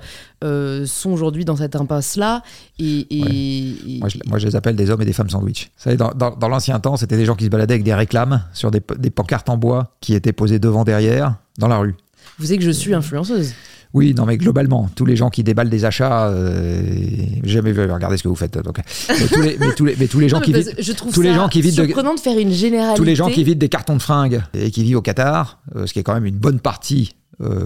sont 0.86 1.10
aujourd'hui 1.10 1.44
dans 1.44 1.56
cette 1.56 1.76
impasse-là. 1.90 2.42
Et, 2.78 2.84
et- 3.10 3.96
et- 3.96 3.98
Moi 4.00 4.08
je, 4.08 4.18
moi, 4.26 4.38
je 4.38 4.46
les 4.46 4.56
appelle 4.56 4.76
des 4.76 4.90
hommes 4.90 5.02
et 5.02 5.04
des 5.04 5.12
femmes 5.12 5.30
sandwich. 5.30 5.70
Vous 5.76 5.82
savez, 5.82 5.96
dans, 5.96 6.10
dans- 6.12 6.34
dans 6.36 6.48
l'ancien 6.48 6.78
temps, 6.80 6.96
c'était 6.96 7.16
des 7.16 7.24
gens 7.24 7.34
qui 7.34 7.44
se 7.44 7.50
baladaient 7.50 7.74
avec 7.74 7.84
des 7.84 7.94
réclames 7.94 8.42
sur 8.52 8.70
des, 8.70 8.80
des 8.98 9.10
pancartes 9.10 9.48
en 9.48 9.56
bois 9.56 9.96
qui 10.00 10.14
étaient 10.14 10.32
posées 10.32 10.58
devant, 10.58 10.84
derrière, 10.84 11.36
dans 11.58 11.68
la 11.68 11.78
rue. 11.78 11.94
vous 12.38 12.46
savez 12.46 12.58
que 12.58 12.64
je 12.64 12.70
suis 12.70 12.94
influenceuse. 12.94 13.52
Oui, 13.92 14.14
non, 14.14 14.24
mais 14.24 14.36
globalement, 14.38 14.88
tous 14.94 15.04
les 15.04 15.16
gens 15.16 15.30
qui 15.30 15.42
déballent 15.42 15.68
des 15.68 15.84
achats, 15.84 16.28
euh, 16.28 16.80
jamais 17.42 17.72
vu, 17.72 17.80
regardez 17.90 18.16
ce 18.16 18.22
que 18.22 18.28
vous 18.28 18.36
faites. 18.36 18.56
Donc, 18.56 18.78
mais, 19.08 19.26
tous 19.26 19.40
les, 19.40 19.58
mais, 19.58 19.74
tous 19.74 19.84
les, 19.84 19.96
mais 19.98 20.06
tous 20.06 20.20
les 20.20 20.28
gens 20.28 20.36
Non, 20.38 20.42
qui 20.44 20.52
vivent. 20.52 20.72
je 20.78 20.92
trouve 20.92 21.12
tous 21.12 21.22
les 21.22 21.30
ça 21.30 21.34
gens 21.34 21.48
qui 21.48 21.60
vivent 21.60 21.76
de- 21.76 21.84
surprenant 21.86 22.14
de... 22.14 22.20
faire 22.20 22.38
une 22.38 22.52
généralité. 22.52 22.96
Tous 22.96 23.02
les 23.02 23.16
gens 23.16 23.28
qui 23.28 23.42
vident 23.42 23.58
des 23.58 23.68
cartons 23.68 23.96
de 23.96 24.02
fringues 24.02 24.42
et 24.54 24.70
qui 24.70 24.84
vivent 24.84 24.98
au 24.98 25.02
Qatar, 25.02 25.58
euh, 25.74 25.86
ce 25.86 25.92
qui 25.92 25.98
est 25.98 26.02
quand 26.04 26.14
même 26.14 26.24
une 26.26 26.36
bonne 26.38 26.60
partie 26.60 27.16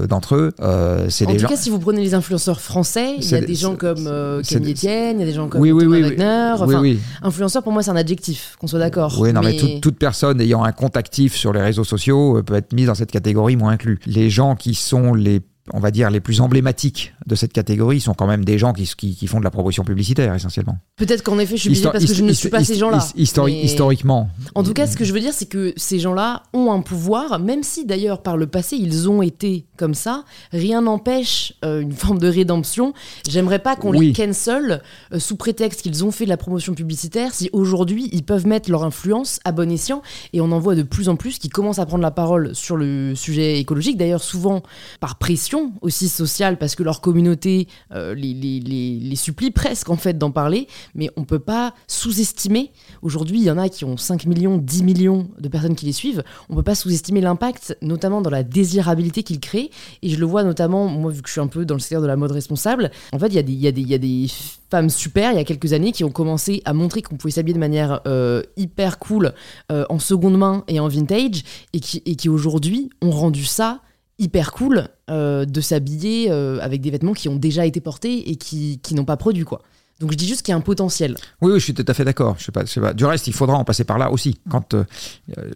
d'entre 0.07 0.37
eux, 0.37 0.53
euh, 0.61 1.07
c'est 1.09 1.27
En 1.27 1.31
des 1.31 1.37
tout 1.37 1.43
gens. 1.43 1.49
cas, 1.49 1.57
si 1.57 1.69
vous 1.71 1.79
prenez 1.79 2.01
les 2.03 2.15
influenceurs 2.15 2.61
français, 2.61 3.15
il 3.19 3.29
y 3.29 3.35
a 3.35 3.41
des- 3.41 3.47
des 3.47 3.55
gens 3.55 3.75
comme 3.77 4.07
euh, 4.07 4.43
Camille 4.43 4.73
Etienne, 4.73 5.17
il 5.19 5.21
y 5.21 5.23
a 5.25 5.27
des 5.27 5.33
gens 5.33 5.49
comme 5.49 5.61
oui, 5.61 5.73
oui, 5.73 5.85
oui. 5.87 6.01
Wagner. 6.03 6.55
oui, 6.59 6.63
Enfin, 6.63 6.81
oui. 6.81 6.99
influenceur, 7.23 7.63
pour 7.63 7.73
moi, 7.73 7.83
c'est 7.83 7.91
un 7.91 7.97
adjectif, 7.97 8.57
qu'on 8.61 8.67
soit 8.67 8.79
d'accord. 8.79 9.17
Oui, 9.19 9.33
non, 9.33 9.41
mais, 9.43 9.57
toute, 9.57 9.81
toute 9.81 9.99
personne 9.99 10.41
ayant 10.41 10.63
un 10.65 10.73
compte 10.73 10.97
actif 10.97 11.35
sur 11.35 11.53
les 11.53 11.61
réseaux 11.63 11.85
sociaux 11.85 12.39
euh, 12.39 12.43
peut 12.43 12.55
être 12.55 12.73
mise 12.73 12.87
dans 12.87 12.95
cette 12.95 13.11
catégorie, 13.11 13.57
moi 13.57 13.71
inclus. 13.73 13.99
Les 14.07 14.31
gens 14.31 14.55
qui 14.55 14.75
sont 14.75 15.13
les, 15.15 15.41
on 15.73 15.81
va 15.81 15.91
dire, 15.91 16.11
les 16.11 16.21
plus 16.21 16.41
emblématiques 16.41 17.15
de 17.27 17.35
cette 17.35 17.53
catégorie 17.53 18.01
sont 18.01 18.13
quand 18.15 18.27
même 18.27 18.45
des 18.45 18.59
gens 18.59 18.73
qui, 18.75 18.87
qui, 18.97 19.17
qui 19.17 19.27
font 19.27 19.39
de 19.39 19.45
la 19.45 19.51
promotion 19.51 19.83
publicitaire, 19.85 20.35
essentiellement. 20.35 20.77
Peut-être 20.97 21.23
qu'en 21.23 21.39
effet, 21.39 21.57
je 21.57 21.63
suis 21.63 21.71
biaisée 21.71 21.89
parce 21.91 22.05
que 22.05 22.13
je 22.15 22.23
ne 22.23 22.33
suis 22.33 22.51
pas 22.51 22.63
ces 22.63 22.77
gens-là. 22.77 22.99
histori- 23.17 23.53
Mais- 23.53 23.63
Historiquement. 23.65 24.29
En 24.55 24.63
tout 24.63 24.75
cas, 24.75 24.87
ce 24.87 24.97
que 24.97 25.05
je 25.05 25.13
veux 25.15 25.21
dire, 25.21 25.33
c'est 25.33 25.47
que 25.47 25.73
ces 25.77 25.99
gens-là 25.99 26.43
ont 26.53 26.71
un 26.71 26.81
pouvoir, 26.83 27.39
même 27.39 27.63
si 27.63 27.87
d'ailleurs 27.87 28.23
par 28.23 28.37
le 28.37 28.47
passé 28.47 28.77
ils 28.77 29.09
ont 29.09 29.23
été 29.23 29.65
comme 29.77 29.95
ça. 29.95 30.25
Rien 30.53 30.83
n'empêche 30.83 31.55
euh, 31.65 31.81
une 31.81 31.93
forme 31.93 32.19
de 32.19 32.29
rédemption. 32.29 32.93
J'aimerais 33.29 33.59
pas 33.59 33.75
qu'on 33.77 33.91
Oui. 33.97 34.09
les 34.09 34.13
cancel 34.13 34.83
euh, 35.13 35.19
sous 35.19 35.37
prétexte 35.37 35.81
qu'ils 35.83 36.05
ont 36.05 36.11
fait 36.11 36.25
de 36.25 36.31
la 36.31 36.37
promotion 36.37 36.75
publicitaire. 36.75 37.33
Si 37.33 37.49
aujourd'hui 37.53 38.09
ils 38.13 38.23
peuvent 38.23 38.47
mettre 38.47 38.71
leur 38.71 38.85
influence 38.85 39.41
à 39.45 39.53
bon 39.53 39.71
escient, 39.71 40.03
et 40.35 40.41
on 40.41 40.53
en 40.53 40.59
voit 40.59 40.75
de 40.75 40.83
plus 40.83 41.09
en 41.09 41.17
plus 41.17 41.39
qui 41.39 41.49
commencent 41.49 41.79
à 41.79 41.87
prendre 41.87 42.03
la 42.03 42.11
parole 42.11 42.55
sur 42.55 42.77
le 42.77 43.15
sujet 43.15 43.59
écologique. 43.59 43.97
D'ailleurs, 43.97 44.23
souvent 44.23 44.63
par 45.01 45.17
pression 45.17 45.54
aussi 45.81 46.09
sociale, 46.09 46.59
parce 46.59 46.75
que 46.75 46.83
leur 46.83 47.01
communauté 47.01 47.69
euh, 47.93 48.15
les, 48.15 49.17
supplie 49.17 49.51
presque 49.51 49.91
en 49.91 49.97
fait 49.97 50.19
d'en 50.19 50.31
parler. 50.31 50.67
Mais 50.95 51.09
on 51.17 51.25
peut 51.25 51.39
pas 51.39 51.75
sous-estimer 51.87 52.73
Aujourd'hui, 53.03 53.39
il 53.39 53.45
y 53.45 53.51
en 53.51 53.59
a 53.59 53.69
qui 53.69 53.85
ont 53.85 53.97
5 53.97 54.27
millions, 54.27 54.59
10 54.59 54.83
millions 54.83 55.29
de 55.39 55.49
personnes 55.49 55.75
qui 55.75 55.87
les 55.87 55.93
suivent. 55.93 56.23
On 56.49 56.55
peut 56.55 56.63
pas 56.63 56.75
sous-estimer 56.75 57.21
l'impact, 57.21 57.77
notamment 57.83 58.21
dans 58.21 58.31
la 58.31 58.43
désirabilité 58.43 59.23
qu'ils 59.23 59.41
créent. 59.41 59.71
Et 60.03 60.09
je 60.09 60.19
le 60.19 60.27
vois 60.27 60.43
notamment, 60.43 60.87
moi, 60.89 61.11
vu 61.13 61.23
que 61.23 61.29
je 61.29 61.33
suis 61.33 61.41
un 61.41 61.47
peu 61.47 61.65
dans 61.65 61.75
le 61.75 61.81
secteur 61.81 62.03
de 62.03 62.07
la 62.07 62.17
mode 62.17 62.33
responsable, 62.33 62.91
en 63.13 63.19
fait, 63.19 63.29
il 63.29 63.35
y, 63.35 63.39
a 63.39 63.43
des- 63.43 63.53
y, 63.53 63.67
a 63.67 63.73
des- 63.73 63.83
y 63.83 63.95
a 63.95 63.99
des 63.99 64.27
femmes 64.71 64.91
super, 64.91 65.33
il 65.33 65.37
y 65.37 65.41
a 65.41 65.45
quelques 65.45 65.73
années, 65.73 65.93
qui 65.93 66.05
ont 66.05 66.11
commencé 66.11 66.63
à 66.65 66.73
montrer 66.73 67.03
qu'on 67.03 67.17
pouvait 67.17 67.31
s'habiller 67.33 67.55
de 67.55 67.61
manière 67.61 68.01
euh, 68.07 68.43
hyper 68.57 68.99
cool 68.99 69.33
euh, 69.71 69.85
en 69.89 69.99
seconde 69.99 70.37
main 70.39 70.65
et 70.69 70.81
en 70.81 70.89
vintage, 70.89 71.43
et 71.73 71.81
qui, 71.81 72.03
et 72.07 72.17
qui 72.17 72.29
aujourd'hui 72.29 72.91
ont 73.03 73.11
rendu 73.11 73.45
ça 73.45 73.81
hyper 74.19 74.53
cool 74.53 74.89
euh, 75.11 75.45
de 75.45 75.61
s'habiller 75.61 76.31
euh, 76.31 76.59
avec 76.61 76.81
des 76.81 76.91
vêtements 76.91 77.13
qui 77.13 77.29
ont 77.29 77.37
déjà 77.37 77.67
été 77.67 77.81
portés 77.81 78.31
et 78.31 78.37
qui, 78.37 78.81
qui 78.83 78.95
n'ont 78.95 79.05
pas 79.05 79.17
produit, 79.17 79.45
quoi. 79.45 79.63
Donc 80.01 80.11
je 80.11 80.17
dis 80.17 80.27
juste 80.27 80.43
qu'il 80.43 80.53
y 80.53 80.55
a 80.55 80.57
un 80.57 80.61
potentiel. 80.61 81.15
Oui, 81.41 81.53
oui, 81.53 81.61
je 81.61 81.65
suis 81.65 81.75
tout 81.75 81.85
à 81.87 81.95
fait 81.95 82.05
d'accord. 82.05 82.35
Je 82.39 82.45
sais 82.45 82.53
pas, 82.53 82.65
je 82.65 82.71
sais 82.71 82.81
pas. 82.81 82.93
Du 82.93 83.05
reste, 83.05 83.29
il 83.29 83.33
faudra 83.33 83.57
en 83.57 83.65
passer 83.65 83.85
par 83.85 83.97
là 83.99 84.11
aussi. 84.11 84.41
Quand 84.51 84.75
euh, 84.75 84.85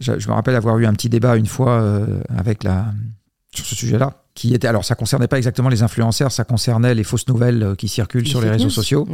je, 0.00 0.18
je 0.18 0.28
me 0.28 0.32
rappelle 0.32 0.54
avoir 0.54 0.78
eu 0.78 0.86
un 0.86 0.92
petit 0.92 1.08
débat 1.08 1.36
une 1.36 1.46
fois 1.46 2.04
avec 2.28 2.62
la 2.62 2.86
sur 3.52 3.64
ce 3.64 3.74
sujet-là, 3.74 4.22
qui 4.34 4.54
était 4.54 4.68
alors 4.68 4.84
ça 4.84 4.94
concernait 4.94 5.26
pas 5.26 5.38
exactement 5.38 5.70
les 5.70 5.82
influenceurs, 5.82 6.30
ça 6.30 6.44
concernait 6.44 6.94
les 6.94 7.02
fausses 7.02 7.26
nouvelles 7.26 7.74
qui 7.76 7.88
circulent 7.88 8.28
sur 8.28 8.40
les 8.40 8.50
réseaux 8.50 8.64
news. 8.64 8.70
sociaux. 8.70 9.08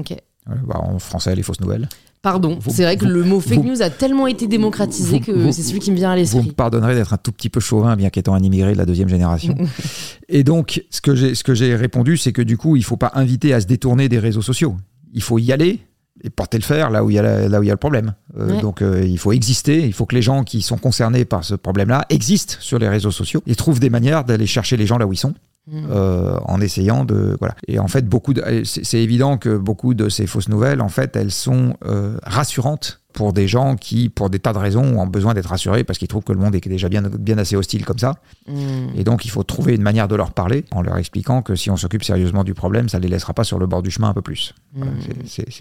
Bah, 0.47 0.79
en 0.79 0.99
français, 0.99 1.35
les 1.35 1.43
fausses 1.43 1.61
nouvelles. 1.61 1.89
Pardon, 2.25 2.59
c'est 2.69 2.83
vrai 2.83 2.97
que 2.97 3.05
vous- 3.05 3.11
le 3.13 3.23
mot 3.23 3.39
fake 3.39 3.59
vous- 3.59 3.65
news 3.65 3.83
a 3.83 3.91
tellement 3.91 4.27
été 4.27 4.49
démocratisé 4.49 5.19
vous- 5.19 5.25
que 5.25 5.53
c'est 5.53 5.63
celui 5.63 5.79
qui 5.79 5.91
me 5.93 5.97
vient 5.97 6.09
à 6.11 6.15
Vous 6.15 6.21
me 6.21 6.23
l'esprit. 6.23 6.53
pardonnerez 6.53 6.95
d'être 6.97 7.13
un 7.13 7.19
tout 7.19 7.31
petit 7.31 7.51
peu 7.51 7.61
chauvin, 7.61 7.95
bien 7.97 8.09
qu'étant 8.11 8.35
un 8.35 8.43
immigré 8.43 8.73
de 8.73 8.79
la 8.79 8.87
deuxième 8.87 9.09
génération. 9.11 9.55
Et 10.29 10.43
donc, 10.43 10.83
ce 10.91 11.01
que 11.01 11.15
j'ai, 11.15 11.35
ce 11.37 11.45
que 11.45 11.55
j'ai 11.55 11.77
répondu, 11.77 12.17
c'est 12.17 12.33
que 12.33 12.43
du 12.43 12.57
coup, 12.57 12.77
il 12.77 12.83
faut 12.85 12.97
pas 12.97 13.13
inviter 13.15 13.53
à 13.55 13.61
se 13.61 13.67
détourner 13.67 14.09
des 14.09 14.19
réseaux 14.19 14.43
sociaux. 14.43 14.77
Il 15.13 15.23
faut 15.23 15.39
y 15.39 15.53
aller 15.53 15.81
et 16.23 16.31
porter 16.31 16.57
le 16.59 16.63
fer 16.65 16.91
là 16.91 17.05
où 17.05 17.11
il 17.11 17.15
y 17.15 17.19
a, 17.19 17.23
la- 17.23 17.49
là 17.49 17.61
où 17.61 17.63
il 17.63 17.67
y 17.67 17.71
a 17.71 17.75
le 17.75 17.79
problème. 17.79 18.15
Euh, 18.39 18.55
Ouais. 18.55 18.61
Donc, 18.63 18.81
euh, 18.81 19.05
il 19.05 19.19
faut 19.19 19.33
exister. 19.33 19.85
Il 19.85 19.93
faut 19.93 20.07
que 20.07 20.15
les 20.15 20.23
gens 20.23 20.45
qui 20.45 20.63
sont 20.63 20.79
concernés 20.79 21.25
par 21.27 21.45
ce 21.45 21.55
problème-là 21.55 22.07
existent 22.09 22.55
sur 22.61 22.79
les 22.79 22.89
réseaux 22.89 23.11
sociaux 23.11 23.43
et 23.47 23.55
trouvent 23.55 23.81
des 23.81 23.91
manières 23.91 24.25
d'aller 24.25 24.47
chercher 24.47 24.77
les 24.79 24.87
gens 24.87 24.97
là 24.97 25.07
où 25.07 25.13
ils 25.13 25.19
sont. 25.19 25.35
Mm. 25.67 25.87
euh, 25.91 26.39
en 26.45 26.61
essayant 26.61 27.05
de 27.07 27.37
voilà 27.41 27.55
et 27.69 27.79
en 27.79 27.89
fait 27.89 28.07
beaucoup 28.07 28.35
c'est 28.65 29.01
évident 29.03 29.39
que 29.39 29.57
beaucoup 29.57 29.95
de 29.95 30.11
ces 30.11 30.27
fausses 30.27 30.51
nouvelles 30.51 30.83
en 30.83 30.91
fait 30.91 31.17
elles 31.17 31.31
sont 31.31 31.79
euh, 31.87 32.19
rassurantes 32.23 33.01
pour 33.15 33.33
des 33.33 33.49
gens 33.49 33.77
qui 33.77 34.11
pour 34.11 34.29
des 34.29 34.39
tas 34.41 34.53
de 34.53 34.59
raisons 34.59 34.99
ont 34.99 35.07
besoin 35.07 35.33
d'être 35.33 35.47
rassurés 35.49 35.83
parce 35.83 35.99
qu'ils 35.99 36.09
trouvent 36.09 36.23
que 36.25 36.35
le 36.35 36.39
monde 36.39 36.55
est 36.55 36.69
déjà 36.69 36.91
bien 36.91 37.01
bien 37.03 37.39
assez 37.39 37.57
hostile 37.57 37.87
comme 37.87 37.99
ça 37.99 38.17
Mm. 38.47 38.89
et 38.99 39.05
donc 39.05 39.25
il 39.25 39.31
faut 39.31 39.43
trouver 39.43 39.75
une 39.75 39.81
manière 39.83 40.07
de 40.07 40.17
leur 40.17 40.33
parler 40.33 40.67
en 40.71 40.83
leur 40.83 40.99
expliquant 40.99 41.41
que 41.41 41.55
si 41.57 41.71
on 41.71 41.79
s'occupe 41.79 42.05
sérieusement 42.05 42.45
du 42.45 42.53
problème 42.53 42.91
ça 42.91 42.99
les 42.99 43.09
laissera 43.09 43.33
pas 43.33 43.45
sur 43.45 43.59
le 43.59 43.67
bord 43.67 43.81
du 43.83 43.91
chemin 43.91 44.11
un 44.11 44.15
peu 44.15 44.21
plus 44.21 44.55
Voilà, 44.75 44.93
Mm. 44.93 44.99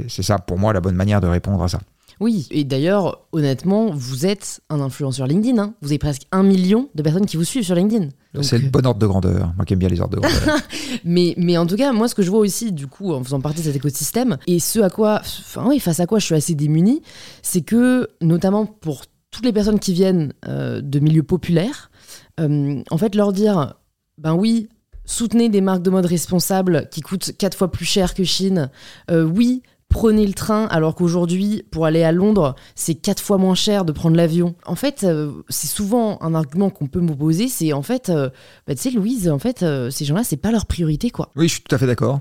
c'est 0.10 0.24
ça 0.24 0.38
pour 0.38 0.60
moi 0.60 0.74
la 0.74 0.82
bonne 0.82 0.96
manière 0.96 1.22
de 1.22 1.28
répondre 1.28 1.64
à 1.64 1.70
ça 1.70 1.80
Oui, 2.20 2.48
et 2.52 2.64
d'ailleurs, 2.64 3.26
honnêtement, 3.32 3.92
vous 3.92 4.26
êtes 4.26 4.62
un 4.70 4.80
influenceur 4.80 5.28
LinkedIn. 5.28 5.62
hein. 5.62 5.74
Vous 5.82 5.90
avez 5.90 5.98
presque 5.98 6.24
un 6.32 6.44
million 6.44 6.90
de 6.96 7.04
personnes 7.04 7.26
qui 7.26 7.38
vous 7.38 7.44
suivent 7.44 7.64
sur 7.64 7.76
LinkedIn. 7.76 8.10
Donc, 8.34 8.46
c'est 8.46 8.58
le 8.58 8.70
bon 8.70 8.86
ordre 8.86 9.00
de 9.00 9.08
grandeur 9.08 9.54
moi 9.56 9.66
qui 9.66 9.74
aime 9.74 9.80
bien 9.80 9.90
les 9.90 10.02
ordres 10.02 10.16
de 10.18 10.22
grandeur 10.22 10.58
mais, 11.04 11.34
mais 11.38 11.58
en 11.58 11.66
tout 11.66 11.76
cas, 11.76 11.92
moi, 11.92 12.08
ce 12.08 12.16
que 12.16 12.24
je 12.24 12.30
vois 12.30 12.40
aussi, 12.40 12.72
du 12.72 12.88
coup, 12.88 13.14
en 13.14 13.24
faisant 13.24 13.42
partie 13.42 13.60
de 13.60 13.66
cet 13.66 13.76
écosystème, 13.76 14.38
et 14.48 14.60
ce 14.60 14.80
à 14.80 14.90
quoi, 14.90 15.22
enfin 15.22 15.66
oui, 15.68 15.80
face 15.80 16.00
à 16.00 16.06
quoi 16.08 16.20
je 16.20 16.26
suis 16.26 16.36
assez 16.36 16.56
démunie, 16.56 17.02
c'est 17.42 17.62
que, 17.62 18.08
notamment 18.22 18.66
pour 18.66 19.04
toutes 19.32 19.46
les 19.46 19.54
personnes 19.54 19.80
qui 19.80 19.94
viennent 19.94 20.34
euh, 20.48 20.82
de 20.82 21.00
milieux 21.00 21.24
populaires, 21.24 21.92
euh, 22.40 22.82
en 22.90 22.98
fait, 22.98 23.16
leur 23.16 23.34
dire, 23.34 23.76
ben 24.18 24.34
oui, 24.34 24.70
soutenez 25.06 25.50
des 25.50 25.62
marques 25.62 25.84
de 25.84 25.90
mode 25.90 26.06
responsables 26.06 26.88
qui 26.90 27.02
coûtent 27.02 27.34
quatre 27.38 27.58
fois 27.58 27.72
plus 27.72 27.86
cher 27.86 28.14
que 28.14 28.24
Chine. 28.24 28.70
Euh, 29.12 29.24
oui, 29.24 29.62
prenez 29.94 30.26
le 30.26 30.34
train 30.34 30.66
alors 30.66 30.96
qu'aujourd'hui, 30.96 31.64
pour 31.72 31.86
aller 31.86 32.04
à 32.04 32.12
Londres, 32.12 32.56
c'est 32.76 32.96
quatre 32.96 33.22
fois 33.22 33.38
moins 33.38 33.56
cher 33.56 33.86
de 33.86 33.92
prendre 33.92 34.18
l'avion. 34.18 34.56
En 34.66 34.76
fait, 34.76 35.04
euh, 35.04 35.32
c'est 35.50 35.68
souvent 35.68 36.18
un 36.22 36.34
argument 36.34 36.72
qu'on 36.72 36.88
peut 36.88 37.00
m'opposer, 37.00 37.48
c'est 37.48 37.74
en 37.74 37.84
fait, 37.84 38.10
euh, 38.10 38.30
bah, 38.68 38.74
tu 38.74 38.82
sais, 38.82 38.92
Louise, 38.92 39.30
en 39.30 39.40
fait, 39.40 39.62
euh, 39.62 39.92
ces 39.92 40.04
gens-là, 40.04 40.24
c'est 40.24 40.38
pas 40.38 40.52
leur 40.52 40.66
priorité, 40.66 41.12
quoi. 41.12 41.30
oui 41.36 41.48
je 41.48 41.54
suis 41.54 41.62
tout 41.62 41.74
à 41.74 41.78
fait 41.78 41.88
d'accord 41.88 42.20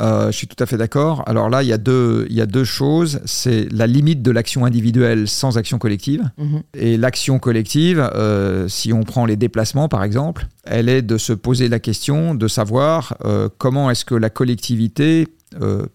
je 0.00 0.30
suis 0.30 0.46
tout 0.46 0.62
à 0.62 0.66
fait 0.66 0.76
d'accord. 0.76 1.24
Alors 1.26 1.50
là, 1.50 1.64
il 1.64 1.68
y, 1.68 1.72
a 1.72 1.78
deux, 1.78 2.24
il 2.30 2.36
y 2.36 2.40
a 2.40 2.46
deux 2.46 2.62
choses. 2.62 3.18
C'est 3.24 3.66
la 3.72 3.88
limite 3.88 4.22
de 4.22 4.30
l'action 4.30 4.64
individuelle 4.64 5.26
sans 5.26 5.58
action 5.58 5.78
collective. 5.78 6.22
Mhm. 6.38 6.62
Et 6.74 6.96
l'action 6.96 7.40
collective, 7.40 8.08
si 8.68 8.92
on 8.92 9.02
prend 9.02 9.26
les 9.26 9.34
déplacements 9.34 9.88
par 9.88 10.04
exemple, 10.04 10.46
elle 10.62 10.88
est 10.88 11.02
de 11.02 11.18
se 11.18 11.32
poser 11.32 11.68
la 11.68 11.80
question 11.80 12.36
de 12.36 12.46
savoir 12.46 13.16
comment 13.58 13.90
est-ce 13.90 14.04
que 14.04 14.14
la 14.14 14.30
collectivité 14.30 15.26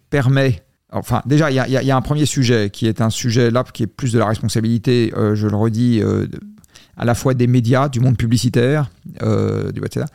permet 0.10 0.64
Enfin, 0.94 1.22
déjà, 1.26 1.49
il 1.52 1.56
y, 1.56 1.60
a- 1.60 1.68
y 1.82 1.86
y 1.86 1.91
un 1.91 2.02
premier 2.02 2.26
sujet 2.26 2.70
qui 2.72 2.88
est 2.88 3.02
un 3.02 3.10
sujet 3.10 3.49
là 3.52 3.64
qui 3.74 3.84
est 3.84 3.88
plus 3.88 4.14
de 4.14 4.20
la 4.20 4.26
responsabilité, 4.28 5.11
euh, 5.18 5.36
je 5.36 5.48
le 5.48 5.56
redis, 5.56 5.99
euh, 6.02 6.28
à 6.98 7.06
la 7.06 7.15
fois 7.15 7.34
des 7.34 7.48
médias, 7.48 7.90
du 7.90 7.99
monde 7.99 8.18
publicitaire, 8.18 8.90
euh, 9.24 9.72
du 9.72 9.80
etc., 9.84 10.06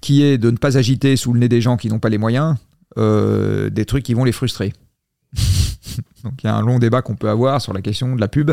qui 0.00 0.22
est 0.22 0.38
de 0.38 0.50
ne 0.50 0.56
pas 0.56 0.76
agiter 0.78 1.16
sous 1.16 1.32
le 1.32 1.40
nez 1.40 1.48
des 1.48 1.60
gens 1.60 1.76
qui 1.76 1.88
n'ont 1.88 1.98
pas 1.98 2.08
les 2.08 2.18
moyens 2.18 2.56
des 2.96 3.84
trucs 3.84 4.02
qui 4.04 4.14
vont 4.14 4.24
les 4.24 4.32
frustrer. 4.32 4.72
Donc 6.24 6.34
il 6.42 6.46
y 6.46 6.50
a 6.50 6.54
un 6.56 6.62
long 6.62 6.78
débat 6.78 7.02
qu'on 7.02 7.14
peut 7.16 7.28
avoir 7.28 7.60
sur 7.60 7.72
la 7.72 7.80
question 7.82 8.14
de 8.16 8.20
la 8.20 8.26
pub 8.28 8.50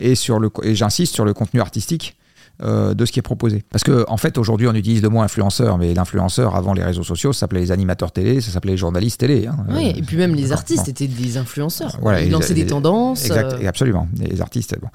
et 0.00 0.14
sur 0.14 0.38
le 0.38 0.48
co- 0.50 0.62
et 0.62 0.74
j'insiste 0.74 1.14
sur 1.14 1.24
le 1.24 1.34
contenu 1.34 1.60
artistique 1.60 2.16
euh, 2.62 2.94
de 2.94 3.04
ce 3.06 3.12
qui 3.12 3.18
est 3.18 3.22
proposé. 3.22 3.64
Parce 3.70 3.84
que 3.84 4.04
en 4.08 4.16
fait 4.16 4.36
aujourd'hui 4.38 4.66
on 4.66 4.74
utilise 4.74 5.02
le 5.02 5.08
mot 5.08 5.20
influenceur, 5.20 5.78
mais 5.78 5.94
l'influenceur 5.94 6.56
avant 6.56 6.72
les 6.74 6.82
réseaux 6.82 7.02
sociaux 7.04 7.32
ça 7.32 7.40
s'appelait 7.40 7.60
les 7.60 7.70
animateurs 7.72 8.10
télé, 8.12 8.40
ça 8.40 8.50
s'appelait 8.50 8.72
les 8.72 8.76
journalistes 8.78 9.20
télé. 9.20 9.46
hein. 9.46 9.56
Oui, 9.68 9.92
Euh, 9.94 9.98
et 9.98 10.02
puis 10.02 10.16
même 10.16 10.34
les 10.34 10.42
d'accord. 10.42 10.58
artistes 10.58 10.84
Bon. 10.86 10.90
étaient 10.90 11.06
des 11.06 11.36
influenceurs. 11.36 11.96
Voilà, 12.00 12.22
Ils 12.22 12.30
lançaient 12.30 12.54
les- 12.54 12.64
des 12.64 12.70
tendances. 12.70 13.24
Exact, 13.24 13.52
euh, 13.54 13.68
absolument. 13.68 14.08
Les 14.18 14.40
artistes, 14.40 14.76
bon. 14.80 14.88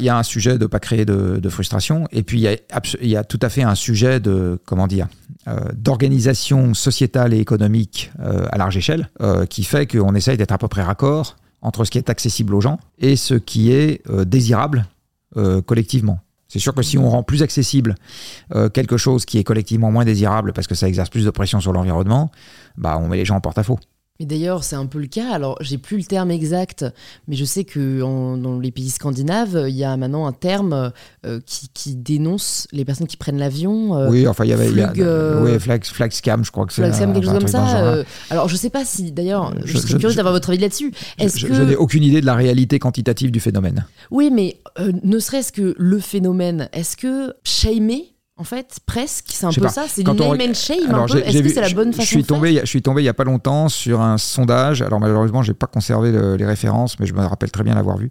Il 0.00 0.06
y 0.06 0.08
a 0.08 0.18
un 0.18 0.22
sujet 0.22 0.58
de 0.58 0.66
pas 0.66 0.80
créer 0.80 1.04
de, 1.04 1.38
de 1.40 1.48
frustration, 1.48 2.06
et 2.12 2.22
puis 2.22 2.38
il 2.38 2.42
y, 2.42 2.48
a 2.48 2.56
abso- 2.72 2.98
il 3.00 3.08
y 3.08 3.16
a 3.16 3.22
tout 3.24 3.38
à 3.42 3.48
fait 3.48 3.62
un 3.62 3.74
sujet 3.74 4.18
de 4.20 4.58
comment 4.64 4.86
dire 4.86 5.06
euh, 5.46 5.60
d'organisation 5.76 6.74
sociétale 6.74 7.32
et 7.34 7.38
économique 7.38 8.10
euh, 8.20 8.46
à 8.50 8.58
large 8.58 8.76
échelle, 8.76 9.08
euh, 9.20 9.46
qui 9.46 9.62
fait 9.64 9.86
qu'on 9.86 10.14
essaye 10.14 10.36
d'être 10.36 10.52
à 10.52 10.58
peu 10.58 10.68
près 10.68 10.82
raccord 10.82 11.36
entre 11.62 11.84
ce 11.84 11.90
qui 11.90 11.98
est 11.98 12.10
accessible 12.10 12.54
aux 12.54 12.60
gens 12.60 12.78
et 12.98 13.16
ce 13.16 13.34
qui 13.34 13.70
est 13.72 14.02
euh, 14.10 14.24
désirable 14.24 14.86
euh, 15.36 15.62
collectivement. 15.62 16.18
C'est 16.48 16.58
sûr 16.58 16.74
que 16.74 16.82
si 16.82 16.98
on 16.98 17.08
rend 17.08 17.22
plus 17.22 17.42
accessible 17.42 17.94
euh, 18.54 18.68
quelque 18.68 18.96
chose 18.96 19.24
qui 19.24 19.38
est 19.38 19.44
collectivement 19.44 19.90
moins 19.90 20.04
désirable 20.04 20.52
parce 20.52 20.66
que 20.66 20.74
ça 20.74 20.88
exerce 20.88 21.10
plus 21.10 21.24
de 21.24 21.30
pression 21.30 21.60
sur 21.60 21.72
l'environnement, 21.72 22.30
bah 22.76 22.98
on 23.00 23.08
met 23.08 23.16
les 23.16 23.24
gens 23.24 23.36
en 23.36 23.40
porte-à-faux. 23.40 23.78
Mais 24.20 24.26
d'ailleurs, 24.26 24.62
c'est 24.62 24.76
un 24.76 24.86
peu 24.86 25.00
le 25.00 25.08
cas. 25.08 25.32
Alors, 25.32 25.56
j'ai 25.60 25.76
plus 25.76 25.96
le 25.96 26.04
terme 26.04 26.30
exact, 26.30 26.84
mais 27.26 27.34
je 27.34 27.44
sais 27.44 27.64
que 27.64 28.00
en- 28.00 28.36
dans 28.36 28.60
les 28.60 28.70
pays 28.70 28.90
scandinaves, 28.90 29.64
il 29.68 29.74
y 29.74 29.82
a 29.82 29.96
maintenant 29.96 30.28
un 30.28 30.32
terme 30.32 30.92
euh, 31.26 31.40
qui, 31.44 31.68
qui 31.74 31.96
dénonce 31.96 32.68
les 32.70 32.84
personnes 32.84 33.08
qui 33.08 33.16
prennent 33.16 33.38
l'avion. 33.40 33.96
euh, 33.98 34.08
oui, 34.10 34.28
enfin 34.28 34.44
il 34.44 34.50
y 34.50 34.52
avait 34.52 34.68
il 34.70 34.76
y 34.76 34.82
a- 34.82 34.90
Flug, 34.92 35.02
euh, 35.02 35.42
oui, 35.42 35.58
flag, 35.58 35.84
flag 35.84 36.12
scam, 36.12 36.44
je 36.44 36.52
crois 36.52 36.64
que 36.64 36.72
c'est 36.72 36.82
Flaxam, 36.82 37.10
un- 37.10 37.12
quelque 37.12 37.24
chose 37.24 37.38
comme 37.40 37.48
ça. 37.48 37.84
euh, 37.86 38.04
alors, 38.30 38.46
je 38.48 38.54
sais 38.54 38.70
pas 38.70 38.84
si, 38.84 39.10
d'ailleurs, 39.10 39.52
je, 39.64 39.72
Je- 39.72 39.78
serais 39.78 39.94
curieuse 39.98 40.14
d'avoir 40.14 40.32
votre 40.32 40.50
avis 40.50 40.58
là-dessus. 40.60 40.92
Est-ce 41.18 41.36
Je, 41.40 41.48
que 41.48 41.54
je 41.54 41.62
n'ai 41.62 41.74
aucune 41.74 42.04
idée 42.04 42.20
de 42.20 42.26
la 42.26 42.34
réalité 42.36 42.78
quantitative 42.78 43.32
du 43.32 43.40
phénomène. 43.40 43.84
oui, 44.12 44.30
mais 44.32 44.58
ne 45.02 45.18
serait-ce 45.18 45.50
que 45.50 45.74
le 45.76 45.98
phénomène, 45.98 46.68
est-ce 46.72 46.96
que 46.96 47.34
shamer, 47.42 48.13
en 48.36 48.42
fait, 48.44 48.78
presque, 48.84 49.26
c'est 49.28 49.46
un 49.46 49.50
Je 49.52 49.60
peu 49.60 49.66
pas. 49.66 49.72
ça, 49.72 49.84
c'est 49.88 50.02
du 50.02 50.10
on- 50.10 50.14
name 50.14 50.32
and 50.50 50.54
shame 50.54 50.78
Est-ce 51.24 51.40
que 51.40 51.48
c'est 51.48 51.60
la 51.60 51.70
bonne 51.70 51.92
je- 51.92 51.96
façon 51.98 52.02
je 52.02 52.06
suis 52.08 52.22
de 52.22 52.26
faire 52.26 52.36
tombé, 52.36 52.58
a- 52.58 52.64
Je 52.64 52.66
suis 52.66 52.82
tombé 52.82 53.02
il 53.02 53.04
y 53.04 53.08
a 53.08 53.14
pas 53.14 53.22
longtemps 53.24 53.68
sur 53.68 54.00
un 54.00 54.18
sondage. 54.18 54.82
Alors 54.82 54.98
malheureusement, 54.98 55.42
j'ai 55.42 55.54
pas 55.54 55.68
conservé 55.68 56.10
le- 56.10 56.34
les 56.36 56.44
références, 56.44 56.98
mais 56.98 57.06
je 57.06 57.14
me 57.14 57.20
rappelle 57.24 57.52
très 57.52 57.62
bien 57.62 57.74
l'avoir 57.74 57.96
vu, 57.96 58.10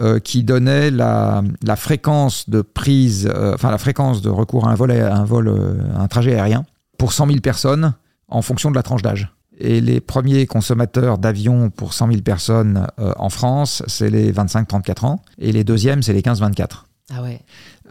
euh, 0.00 0.18
qui 0.20 0.42
donnait 0.42 0.90
la, 0.90 1.42
la 1.62 1.76
fréquence 1.76 2.48
de 2.48 2.62
prise, 2.62 3.28
euh, 3.34 3.52
enfin 3.54 3.70
la 3.70 3.78
fréquence 3.78 4.22
de 4.22 4.30
recours 4.30 4.66
à 4.68 4.72
un 4.72 4.74
vol, 4.74 4.90
à 4.92 5.14
un 5.16 5.24
vol, 5.24 5.48
euh, 5.48 5.74
à 5.96 6.02
un 6.02 6.08
trajet 6.08 6.32
aérien 6.32 6.64
pour 6.96 7.12
100 7.12 7.26
000 7.26 7.40
personnes 7.40 7.92
en 8.28 8.40
fonction 8.40 8.70
de 8.70 8.76
la 8.76 8.82
tranche 8.82 9.02
d'âge. 9.02 9.28
Et 9.58 9.82
les 9.82 10.00
premiers 10.00 10.46
consommateurs 10.46 11.18
d'avions 11.18 11.68
pour 11.68 11.92
100 11.92 12.08
000 12.08 12.22
personnes 12.22 12.86
en 13.16 13.28
France, 13.28 13.82
c'est 13.86 14.08
les 14.08 14.32
25-34 14.32 15.04
ans, 15.04 15.20
et 15.38 15.52
les 15.52 15.62
deuxièmes, 15.62 16.02
c'est 16.02 16.14
les 16.14 16.22
15-24. 16.22 16.86
Ah 17.10 17.22
ouais. 17.22 17.40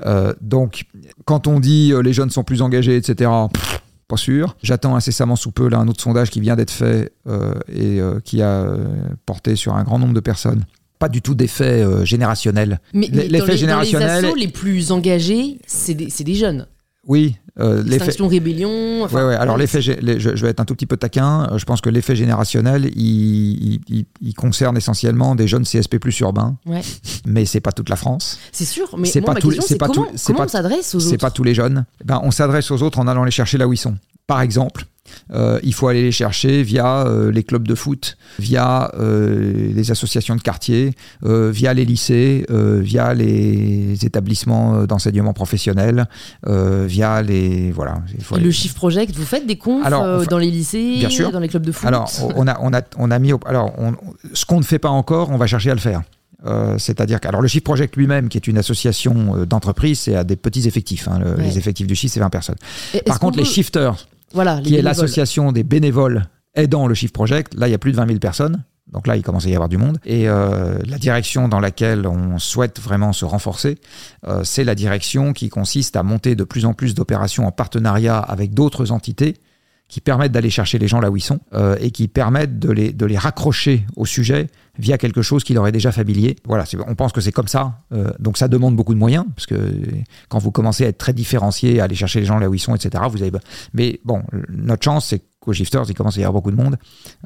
Euh, 0.06 0.34
donc, 0.42 0.86
quand 1.26 1.48
on 1.48 1.60
dit 1.60 1.92
euh, 1.94 2.02
les 2.02 2.14
jeunes 2.14 2.30
sont 2.30 2.44
plus 2.44 2.62
engagés, 2.62 2.96
etc., 2.96 3.30
pff, 3.54 3.82
pas 4.08 4.18
sûr. 4.18 4.56
J'attends 4.64 4.96
incessamment 4.96 5.36
sous 5.36 5.52
peu 5.52 5.70
là, 5.70 5.78
un 5.78 5.88
autre 5.88 6.02
sondage 6.02 6.30
qui 6.30 6.40
vient 6.42 6.56
d'être 6.56 6.72
fait 6.72 7.14
euh, 7.28 7.54
et 7.72 8.00
euh, 8.00 8.20
qui 8.20 8.42
a 8.42 8.50
euh, 8.64 8.78
porté 9.26 9.56
sur 9.56 9.74
un 9.76 9.84
grand 9.84 10.00
nombre 10.00 10.14
de 10.14 10.20
personnes. 10.20 10.66
Pas 11.00 11.10
du 11.10 11.22
tout 11.22 11.34
d'effet 11.34 11.82
euh, 11.82 12.06
générationnel. 12.06 12.80
Mais, 12.94 13.10
mais 13.12 13.28
L'effet 13.28 13.30
dans, 13.30 13.54
les, 13.54 13.68
dans 13.68 13.80
les 13.80 13.86
générationnel- 13.88 14.26
assos 14.26 14.36
les 14.36 14.48
plus 14.50 14.92
engagés, 14.92 15.60
c'est 15.66 15.94
des, 15.94 16.10
c'est 16.10 16.24
des 16.24 16.36
jeunes. 16.36 16.68
Oui, 17.08 17.36
euh, 17.60 17.82
l'effet. 17.84 18.12
Rébellion. 18.22 19.04
enfin, 19.04 19.18
Ouais, 19.18 19.28
ouais, 19.30 19.36
alors 19.36 19.58
l'effet, 19.58 19.82
je, 19.82 19.92
je 20.20 20.42
vais 20.44 20.50
être 20.50 20.60
un 20.60 20.66
tout 20.66 20.76
petit 20.76 20.86
peu 20.86 20.98
taquin. 20.98 21.50
Euh, 21.52 21.58
Je 21.58 21.66
pense 21.66 21.82
que 21.82 21.90
l'effet 21.90 22.16
générationnel, 22.16 22.92
il, 22.96 23.82
il- 23.90 24.06
il- 24.22 24.34
concerne 24.36 24.78
essentiellement 24.78 25.34
des 25.36 25.48
jeunes 25.48 25.64
CSP 25.66 25.98
plus 26.00 26.18
urbains, 26.20 26.58
Ouais. 26.66 26.82
mais 27.26 27.46
c'est 27.46 27.60
pas 27.60 27.72
toute 27.72 27.90
la 27.90 27.96
France. 27.96 28.38
C'est 28.52 28.66
sûr, 28.66 28.96
mais 28.98 29.08
C'est 29.08 29.22
pas 29.22 29.34
les- 29.34 29.42
question, 29.42 29.62
c'est 29.62 29.68
c'est 29.70 29.78
pas 29.78 29.88
comment, 29.88 30.08
c'est 30.16 30.28
comment 30.28 30.38
pas- 30.40 30.46
on 30.46 30.48
s'adresse 30.50 30.94
aux 30.96 31.00
C'est 31.00 31.08
autres 31.14 31.18
pas 31.18 31.32
tous 31.32 31.44
les 31.44 31.56
jeunes. 31.56 31.86
Ben, 32.06 32.20
on 32.24 32.30
s'adresse 32.32 32.70
aux 32.72 32.82
autres 32.84 33.00
en 33.00 33.08
allant 33.08 33.24
les 33.24 33.32
chercher 33.32 33.58
là 33.58 33.68
où 33.68 33.74
ils 33.74 33.78
sont. 33.78 33.96
Par 34.28 34.42
exemple, 34.42 34.86
euh, 35.34 35.60
il 35.64 35.74
faut 35.74 35.88
aller 35.88 36.02
les 36.02 36.12
chercher 36.12 36.64
via 36.64 37.06
euh, 37.08 37.32
les 37.32 37.44
clubs 37.44 37.68
de 37.68 37.76
foot, 37.76 38.18
via 38.40 38.92
euh, 39.00 39.72
les 39.74 39.92
associations 39.92 40.36
de 40.36 40.42
quartier, 40.42 40.94
via 41.24 41.74
les 41.74 41.86
lycées, 41.86 42.46
via 42.50 43.14
les 43.14 44.06
établissements 44.06 44.84
d'enseignement 44.86 45.34
professionnel, 45.34 46.08
via 46.48 47.22
les 47.22 47.72
voilà. 47.72 48.02
il 48.18 48.24
faut 48.24 48.36
Et 48.36 48.38
aller- 48.40 48.46
le 48.46 48.52
Shift 48.52 48.76
Project, 48.76 49.16
vous 49.16 49.26
faites 49.26 49.46
des 49.46 49.58
confs 49.58 49.86
Alors, 49.86 50.26
dans 50.28 50.38
les 50.38 50.52
lycées, 50.52 50.98
bien 51.00 51.10
sûr. 51.10 51.32
dans 51.32 51.40
les 51.40 51.48
clubs 51.48 51.66
de 51.66 51.72
foot 51.72 51.88
Alors, 51.88 52.10
on 52.36 52.48
a, 52.48 52.58
on 52.62 52.74
a, 52.74 52.82
on 52.98 53.12
a 53.12 53.20
mis. 53.20 53.32
Alors, 53.46 53.74
on- 53.78 53.94
ce 54.34 54.46
qu'on 54.46 54.58
ne 54.60 54.64
fait 54.64 54.80
pas 54.80 54.90
encore, 54.90 55.30
on 55.32 55.38
va 55.38 55.48
chercher 55.48 55.72
à 55.72 55.76
le 55.76 55.80
faire. 55.80 56.02
Euh, 56.46 56.78
C'est-à-dire 56.80 57.20
que 57.22 57.28
alors 57.28 57.42
le 57.42 57.48
Shift 57.48 57.64
Project 57.64 57.96
lui-même, 57.96 58.28
qui 58.28 58.38
est 58.38 58.48
une 58.48 58.58
association 58.58 59.36
euh, 59.36 59.46
d'entreprises, 59.46 60.00
c'est 60.00 60.16
à 60.16 60.24
des 60.24 60.36
petits 60.36 60.68
effectifs. 60.68 61.08
hein. 61.08 61.20
Le- 61.20 61.32
Ouais. 61.36 61.44
Les 61.44 61.58
effectifs 61.58 61.86
du 61.88 61.94
Shift, 61.96 62.14
c'est 62.16 62.20
20 62.20 62.30
personnes. 62.32 62.56
Et 62.94 63.02
Par 63.02 63.20
contre, 63.20 63.38
les 63.38 63.46
shifters, 63.46 64.08
voilà, 64.34 64.60
les 64.60 64.64
qui 64.64 64.76
est 64.76 64.82
l'association 64.82 65.52
des 65.52 65.64
bénévoles 65.64 66.26
aidant 66.56 66.88
le 66.88 66.94
Shift 66.94 67.14
Project, 67.14 67.54
là, 67.54 67.68
il 67.68 67.72
y 67.72 67.74
a 67.74 67.78
plus 67.78 67.92
de 67.92 67.98
20 67.98 68.08
000 68.08 68.20
personnes. 68.20 68.64
Donc 68.92 69.08
là, 69.08 69.16
il 69.16 69.24
commence 69.24 69.46
à 69.46 69.50
y 69.50 69.54
avoir 69.54 69.70
du 69.70 69.78
monde. 69.78 70.00
Et 70.06 70.28
euh, 70.28 70.78
la 70.86 70.98
direction 70.98 71.48
dans 71.48 71.62
laquelle 71.62 72.06
on 72.06 72.40
souhaite 72.40 72.80
vraiment 72.80 73.14
se 73.14 73.24
renforcer, 73.24 73.78
euh, 74.28 74.44
c'est 74.44 74.66
la 74.66 74.76
direction 74.76 75.32
qui 75.32 75.48
consiste 75.48 75.96
à 75.96 76.04
monter 76.04 76.36
de 76.36 76.44
plus 76.44 76.66
en 76.66 76.74
plus 76.74 76.94
d'opérations 76.94 77.48
en 77.48 77.52
partenariat 77.52 78.18
avec 78.18 78.54
d'autres 78.54 78.92
entités 78.92 79.38
qui 79.92 80.00
permettent 80.00 80.32
d'aller 80.32 80.50
chercher 80.50 80.80
les 80.80 80.88
gens 80.88 81.02
là 81.02 81.12
où 81.12 81.18
ils 81.18 81.22
sont 81.22 81.42
euh, 81.54 81.76
et 81.82 81.92
qui 81.92 82.08
permettent 82.08 82.58
de 82.60 82.72
les, 82.72 82.94
de 82.94 83.06
les 83.06 83.18
raccrocher 83.18 83.86
au 83.98 84.06
sujet 84.06 84.48
via 84.80 84.98
quelque 84.98 85.22
chose 85.22 85.44
qui 85.44 85.54
leur 85.54 85.68
est 85.68 85.74
déjà 85.74 85.92
familier. 85.92 86.38
Voilà, 86.46 86.64
on 86.88 86.96
pense 86.96 87.12
que 87.12 87.20
c'est 87.20 87.34
comme 87.34 87.50
ça. 87.50 87.74
Euh, 87.92 88.10
donc 88.18 88.38
ça 88.38 88.48
demande 88.48 88.74
beaucoup 88.78 88.94
de 88.94 89.00
moyens, 89.00 89.26
parce 89.36 89.46
que 89.48 89.60
quand 90.30 90.40
vous 90.40 90.50
commencez 90.52 90.86
à 90.86 90.88
être 90.88 90.98
très 90.98 91.12
différencié, 91.12 91.82
à 91.82 91.84
aller 91.84 91.96
chercher 91.96 92.22
les 92.22 92.26
gens 92.26 92.40
là 92.40 92.50
où 92.50 92.54
ils 92.54 92.60
sont, 92.60 92.74
etc., 92.74 93.04
vous 93.12 93.22
avez... 93.22 93.32
Mais 93.74 94.00
bon, 94.06 94.24
notre 94.48 94.82
chance, 94.82 95.08
c'est 95.08 95.22
qu'aux 95.42 95.52
Shifters, 95.52 95.84
il 95.90 95.94
commence 95.94 96.18
à 96.18 96.22
y 96.22 96.24
avoir 96.24 96.42
beaucoup 96.42 96.52
de 96.56 96.62
monde. 96.64 96.78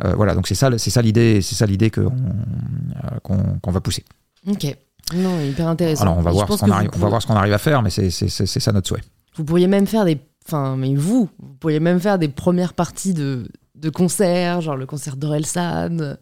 Euh, 0.03 0.15
voilà, 0.15 0.33
donc 0.33 0.47
c'est 0.47 0.55
ça, 0.55 0.75
c'est 0.79 0.89
ça 0.89 1.03
l'idée, 1.03 1.41
c'est 1.43 1.53
ça 1.55 1.67
l'idée 1.67 1.91
on- 1.97 2.01
euh, 2.01 3.19
qu'on 3.61 3.71
va 3.71 3.79
pousser. 3.79 4.03
Ok. 4.47 4.75
Non, 5.13 5.39
hyper 5.39 5.67
intéressant. 5.67 6.01
Alors 6.01 6.17
on 6.17 6.21
va 6.23 6.31
voir 6.31 6.47
pense 6.47 6.57
ce 6.57 6.61
qu'on 6.61 6.71
que 6.71 6.75
arrive, 6.75 6.89
vous 6.91 6.97
on 6.97 7.01
va 7.03 7.09
voir 7.09 7.21
ce 7.21 7.27
qu'on 7.27 7.35
arrive 7.35 7.53
à 7.53 7.59
faire, 7.59 7.83
mais 7.83 7.91
c'est 7.91 8.09
ça 8.09 8.71
notre 8.71 8.87
souhait. 8.87 9.03
Vous 9.35 9.43
pourriez 9.43 9.67
même 9.67 9.85
faire 9.85 10.03
des. 10.05 10.17
Enfin, 10.47 10.76
mais 10.77 10.93
vous, 10.95 11.30
vous 11.39 11.53
pourriez 11.59 11.80
même 11.80 11.99
faire 11.99 12.19
des 12.19 12.27
premières 12.27 12.73
parties 12.73 13.13
de, 13.13 13.47
de 13.76 13.89
concerts, 13.89 14.61
genre 14.61 14.77
le 14.77 14.85
concert 14.85 15.15
d'Orelsan. 15.15 15.99
euh, 15.99 16.15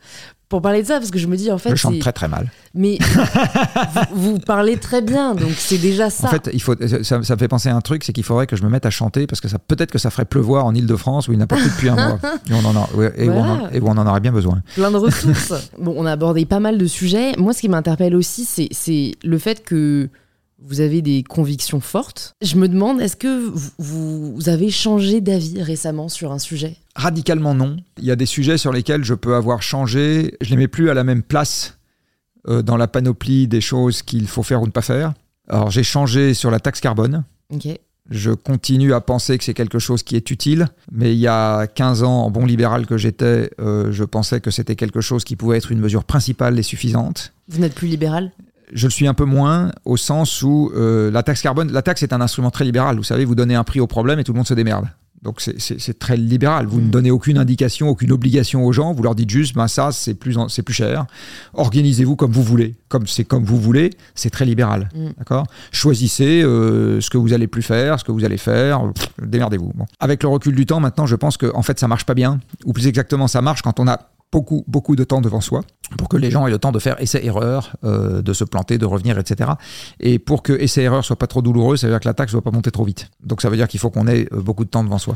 Pour 0.47 0.61
parler 0.61 0.81
de 0.81 0.87
ça, 0.87 0.99
parce 0.99 1.11
que 1.11 1.19
je 1.19 1.27
me 1.27 1.35
dis, 1.35 1.51
en 1.51 1.57
fait. 1.57 1.71
Je 1.71 1.75
chante 1.75 1.99
très 1.99 2.13
très 2.13 2.27
mal. 2.29 2.49
Mais 2.73 2.97
vous, 4.13 4.33
vous 4.33 4.39
parlez 4.39 4.77
très 4.77 5.01
bien, 5.01 5.35
donc 5.35 5.51
c'est 5.57 5.77
déjà 5.77 6.09
ça. 6.09 6.27
En 6.27 6.31
fait, 6.31 6.49
il 6.53 6.61
faut, 6.61 6.75
ça, 7.03 7.03
ça 7.23 7.35
me 7.35 7.39
fait 7.39 7.47
penser 7.49 7.69
à 7.69 7.75
un 7.75 7.81
truc, 7.81 8.03
c'est 8.03 8.13
qu'il 8.13 8.23
faudrait 8.23 8.47
que 8.47 8.55
je 8.55 8.63
me 8.63 8.69
mette 8.69 8.85
à 8.85 8.89
chanter 8.89 9.27
parce 9.27 9.41
que 9.41 9.47
ça 9.47 9.59
peut-être 9.59 9.91
que 9.91 9.99
ça 9.99 10.09
ferait 10.09 10.25
pleuvoir 10.25 10.65
en 10.65 10.73
Ile-de-France 10.73 11.27
où 11.27 11.33
il 11.33 11.37
n'a 11.39 11.47
pas 11.47 11.57
plu 11.57 11.65
depuis 11.65 11.89
un 11.89 11.95
mois 11.95 12.19
et 12.49 12.53
on 12.53 12.65
en, 12.65 12.75
a- 12.77 12.89
et 13.17 13.27
où 13.27 13.33
on 13.33 13.39
en- 13.41 13.55
Voilà. 13.57 13.75
et 13.75 13.79
où 13.81 13.87
on 13.87 13.97
en 13.97 14.07
aurait 14.07 14.19
bien 14.21 14.31
besoin. 14.31 14.61
plein 14.75 14.91
de 14.91 14.97
ressources. 14.97 15.53
bon, 15.79 15.95
on 15.97 16.05
a 16.05 16.11
abordé 16.13 16.45
pas 16.45 16.59
mal 16.61 16.77
de 16.77 16.85
sujets. 16.85 17.33
Moi, 17.37 17.51
ce 17.53 17.59
qui 17.61 17.69
m'interpelle 17.69 18.15
aussi, 18.15 18.45
c'est- 18.45 18.69
c'est 18.71 19.15
le 19.23 19.37
fait 19.37 19.63
que 19.65 20.09
vous 20.65 20.79
avez 20.79 21.01
des 21.01 21.23
convictions 21.23 21.81
fortes. 21.81 22.35
Je 22.41 22.55
me 22.55 22.67
demande, 22.67 23.01
est-ce 23.01 23.15
que 23.15 23.49
vous, 23.49 24.35
vous 24.35 24.49
avez 24.49 24.69
changé 24.69 25.21
d'avis 25.21 25.61
récemment 25.61 26.09
sur 26.09 26.31
un 26.31 26.39
sujet? 26.39 26.77
Radicalement 26.95 27.53
non. 27.53 27.77
Il 27.97 28.05
y 28.05 28.11
a 28.11 28.15
des 28.15 28.25
sujets 28.25 28.57
sur 28.57 28.71
lesquels 28.71 29.03
je 29.03 29.13
peux 29.13 29.35
avoir 29.35 29.61
changé. 29.61 30.35
Je 30.41 30.49
les 30.51 30.57
mets 30.57 30.67
plus 30.67 30.89
à 30.89 30.93
la 30.93 31.03
même 31.03 31.23
place 31.23 31.77
euh, 32.47 32.61
dans 32.61 32.77
la 32.77 32.87
panoplie 32.87 33.47
des 33.47 33.61
choses 33.61 34.01
qu'il 34.01 34.27
faut 34.27 34.43
faire 34.43 34.61
ou 34.61 34.65
ne 34.65 34.71
pas 34.71 34.81
faire. 34.81 35.13
Alors 35.49 35.69
j'ai 35.69 35.83
changé 35.83 36.33
sur 36.33 36.49
la 36.49 36.59
taxe 36.59 36.79
carbone. 36.79 37.23
Je 38.09 38.31
continue 38.31 38.93
à 38.93 39.01
penser 39.01 39.37
que 39.37 39.43
c'est 39.43 39.53
quelque 39.53 39.79
chose 39.79 40.03
qui 40.03 40.15
est 40.15 40.29
utile, 40.29 40.67
mais 40.91 41.13
il 41.13 41.19
y 41.19 41.27
a 41.27 41.67
15 41.67 42.03
ans, 42.03 42.23
en 42.23 42.31
bon 42.31 42.45
libéral 42.45 42.85
que 42.85 42.97
j'étais, 42.97 43.49
euh, 43.61 43.91
je 43.91 44.03
pensais 44.03 44.41
que 44.41 44.51
c'était 44.51 44.75
quelque 44.75 44.99
chose 44.99 45.23
qui 45.23 45.37
pouvait 45.37 45.57
être 45.57 45.71
une 45.71 45.79
mesure 45.79 46.03
principale 46.03 46.59
et 46.59 46.63
suffisante. 46.63 47.33
Vous 47.47 47.59
n'êtes 47.59 47.75
plus 47.75 47.87
libéral? 47.87 48.31
Je 48.71 48.87
le 48.87 48.91
suis 48.91 49.07
un 49.07 49.13
peu 49.13 49.25
moins 49.25 49.71
au 49.85 49.97
sens 49.97 50.41
où 50.41 50.71
euh, 50.75 51.11
la 51.11 51.23
taxe 51.23 51.41
carbone, 51.41 51.71
la 51.71 51.81
taxe 51.81 52.03
est 52.03 52.13
un 52.13 52.21
instrument 52.21 52.51
très 52.51 52.65
libéral. 52.65 52.95
Vous 52.97 53.03
savez, 53.03 53.25
vous 53.25 53.35
donnez 53.35 53.55
un 53.55 53.63
prix 53.63 53.79
au 53.79 53.87
problème 53.87 54.19
et 54.19 54.23
tout 54.23 54.31
le 54.31 54.37
monde 54.37 54.47
se 54.47 54.53
démerde. 54.53 54.87
Donc 55.23 55.39
c'est 55.39 55.99
très 55.99 56.17
libéral. 56.17 56.65
Vous 56.67 56.81
ne 56.81 56.87
mm. 56.87 56.91
donnez 56.91 57.11
aucune 57.11 57.37
indication, 57.37 57.87
aucune 57.87 58.11
obligation 58.11 58.65
aux 58.65 58.73
gens. 58.73 58.91
Vous 58.91 59.03
leur 59.03 59.15
dites 59.15 59.29
juste, 59.29 59.55
ben 59.55 59.69
ça 59.69 59.93
c'est 59.93 60.15
plus 60.15 60.37
c'est 60.49 60.63
plus 60.63 60.73
cher. 60.73 61.05
Organisez-vous 61.53 62.17
comme 62.17 62.31
vous 62.31 62.43
voulez. 62.43 62.75
Comme 62.89 63.07
c'est 63.07 63.23
comme 63.23 63.45
vous 63.45 63.57
voulez, 63.57 63.91
c'est 64.15 64.29
très 64.29 64.43
libéral. 64.43 64.89
Mm. 64.93 65.07
D'accord? 65.17 65.47
Choisissez 65.71 66.43
euh, 66.43 66.99
ce 66.99 67.09
que 67.09 67.17
vous 67.17 67.31
allez 67.31 67.47
plus 67.47 67.61
faire, 67.61 67.99
ce 67.99 68.03
que 68.03 68.11
vous 68.11 68.25
allez 68.25 68.37
faire. 68.37 68.81
Démerdez-vous. 69.21 69.71
Avec 70.01 70.23
le 70.23 70.29
recul 70.29 70.55
du 70.55 70.65
temps, 70.65 70.81
maintenant, 70.81 71.05
je 71.05 71.15
pense 71.15 71.37
que 71.37 71.49
en 71.55 71.61
fait 71.61 71.79
ça 71.79 71.87
marche 71.87 72.05
pas 72.05 72.15
bien. 72.15 72.41
Ou 72.65 72.73
plus 72.73 72.87
exactement, 72.87 73.27
ça 73.27 73.41
marche 73.41 73.61
quand 73.61 73.79
on 73.79 73.87
a 73.87 74.09
beaucoup, 74.33 74.63
beaucoup 74.67 74.95
de 74.95 75.03
temps 75.03 75.21
devant 75.21 75.41
soi 75.41 75.61
pour 75.97 76.09
que 76.09 76.17
les 76.17 76.31
gens 76.31 76.47
aient 76.47 76.51
le 76.51 76.57
temps 76.57 76.71
de 76.71 76.79
faire 76.79 76.99
essai-erreur, 76.99 77.75
euh, 77.83 78.23
de 78.23 78.33
se 78.33 78.43
planter, 78.43 78.79
de 78.79 78.85
revenir, 78.85 79.19
etc. 79.19 79.51
Et 79.99 80.17
pour 80.17 80.41
que 80.41 80.53
essai-erreur 80.53 81.05
soit 81.05 81.17
pas 81.17 81.27
trop 81.27 81.43
douloureux, 81.43 81.77
ça 81.77 81.85
veut 81.85 81.93
dire 81.93 81.99
que 81.99 82.07
la 82.07 82.15
taxe 82.15 82.31
ne 82.33 82.39
doit 82.39 82.41
pas 82.41 82.55
monter 82.55 82.71
trop 82.71 82.83
vite. 82.83 83.11
Donc 83.23 83.41
ça 83.41 83.49
veut 83.49 83.57
dire 83.57 83.67
qu'il 83.67 83.79
faut 83.79 83.91
qu'on 83.91 84.07
ait 84.07 84.27
euh, 84.33 84.41
beaucoup 84.41 84.65
de 84.65 84.69
temps 84.69 84.83
devant 84.83 84.97
soi. 84.97 85.15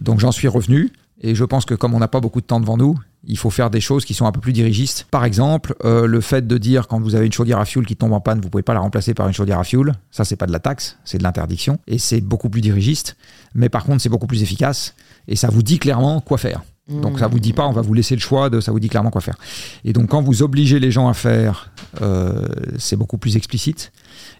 Donc 0.00 0.20
j'en 0.20 0.32
suis 0.32 0.48
revenu. 0.48 0.90
Et 1.22 1.34
je 1.34 1.44
pense 1.44 1.66
que 1.66 1.74
comme 1.74 1.92
on 1.92 1.98
n'a 1.98 2.08
pas 2.08 2.20
beaucoup 2.20 2.40
de 2.40 2.46
temps 2.46 2.60
devant 2.60 2.78
nous, 2.78 2.96
il 3.24 3.36
faut 3.36 3.50
faire 3.50 3.68
des 3.68 3.82
choses 3.82 4.06
qui 4.06 4.14
sont 4.14 4.24
un 4.24 4.32
peu 4.32 4.40
plus 4.40 4.54
dirigistes. 4.54 5.06
Par 5.10 5.26
exemple, 5.26 5.74
euh, 5.84 6.06
le 6.06 6.22
fait 6.22 6.46
de 6.46 6.56
dire 6.56 6.88
quand 6.88 6.98
vous 6.98 7.14
avez 7.14 7.26
une 7.26 7.32
chaudière 7.32 7.58
à 7.58 7.66
fioul 7.66 7.84
qui 7.84 7.94
tombe 7.94 8.14
en 8.14 8.20
panne, 8.20 8.40
vous 8.40 8.48
pouvez 8.48 8.62
pas 8.62 8.72
la 8.72 8.80
remplacer 8.80 9.12
par 9.12 9.28
une 9.28 9.34
chaudière 9.34 9.58
à 9.58 9.64
fioul. 9.64 9.92
Ça, 10.10 10.24
c'est 10.24 10.36
pas 10.36 10.46
de 10.46 10.52
la 10.52 10.60
taxe, 10.60 10.96
c'est 11.04 11.18
de 11.18 11.22
l'interdiction. 11.22 11.78
Et 11.86 11.98
c'est 11.98 12.22
beaucoup 12.22 12.48
plus 12.48 12.62
dirigiste. 12.62 13.18
Mais 13.54 13.68
par 13.68 13.84
contre, 13.84 14.00
c'est 14.00 14.08
beaucoup 14.08 14.26
plus 14.26 14.42
efficace. 14.42 14.94
Et 15.28 15.36
ça 15.36 15.48
vous 15.48 15.62
dit 15.62 15.78
clairement 15.78 16.22
quoi 16.22 16.38
faire. 16.38 16.62
Donc 16.90 17.18
ça 17.18 17.28
vous 17.28 17.38
dit 17.38 17.52
pas, 17.52 17.66
on 17.66 17.72
va 17.72 17.82
vous 17.82 17.94
laisser 17.94 18.14
le 18.14 18.20
choix, 18.20 18.50
de, 18.50 18.60
ça 18.60 18.72
vous 18.72 18.80
dit 18.80 18.88
clairement 18.88 19.10
quoi 19.10 19.20
faire. 19.20 19.36
Et 19.84 19.92
donc 19.92 20.08
quand 20.08 20.22
vous 20.22 20.42
obligez 20.42 20.80
les 20.80 20.90
gens 20.90 21.08
à 21.08 21.14
faire, 21.14 21.70
euh, 22.02 22.46
c'est 22.78 22.96
beaucoup 22.96 23.18
plus 23.18 23.36
explicite. 23.36 23.92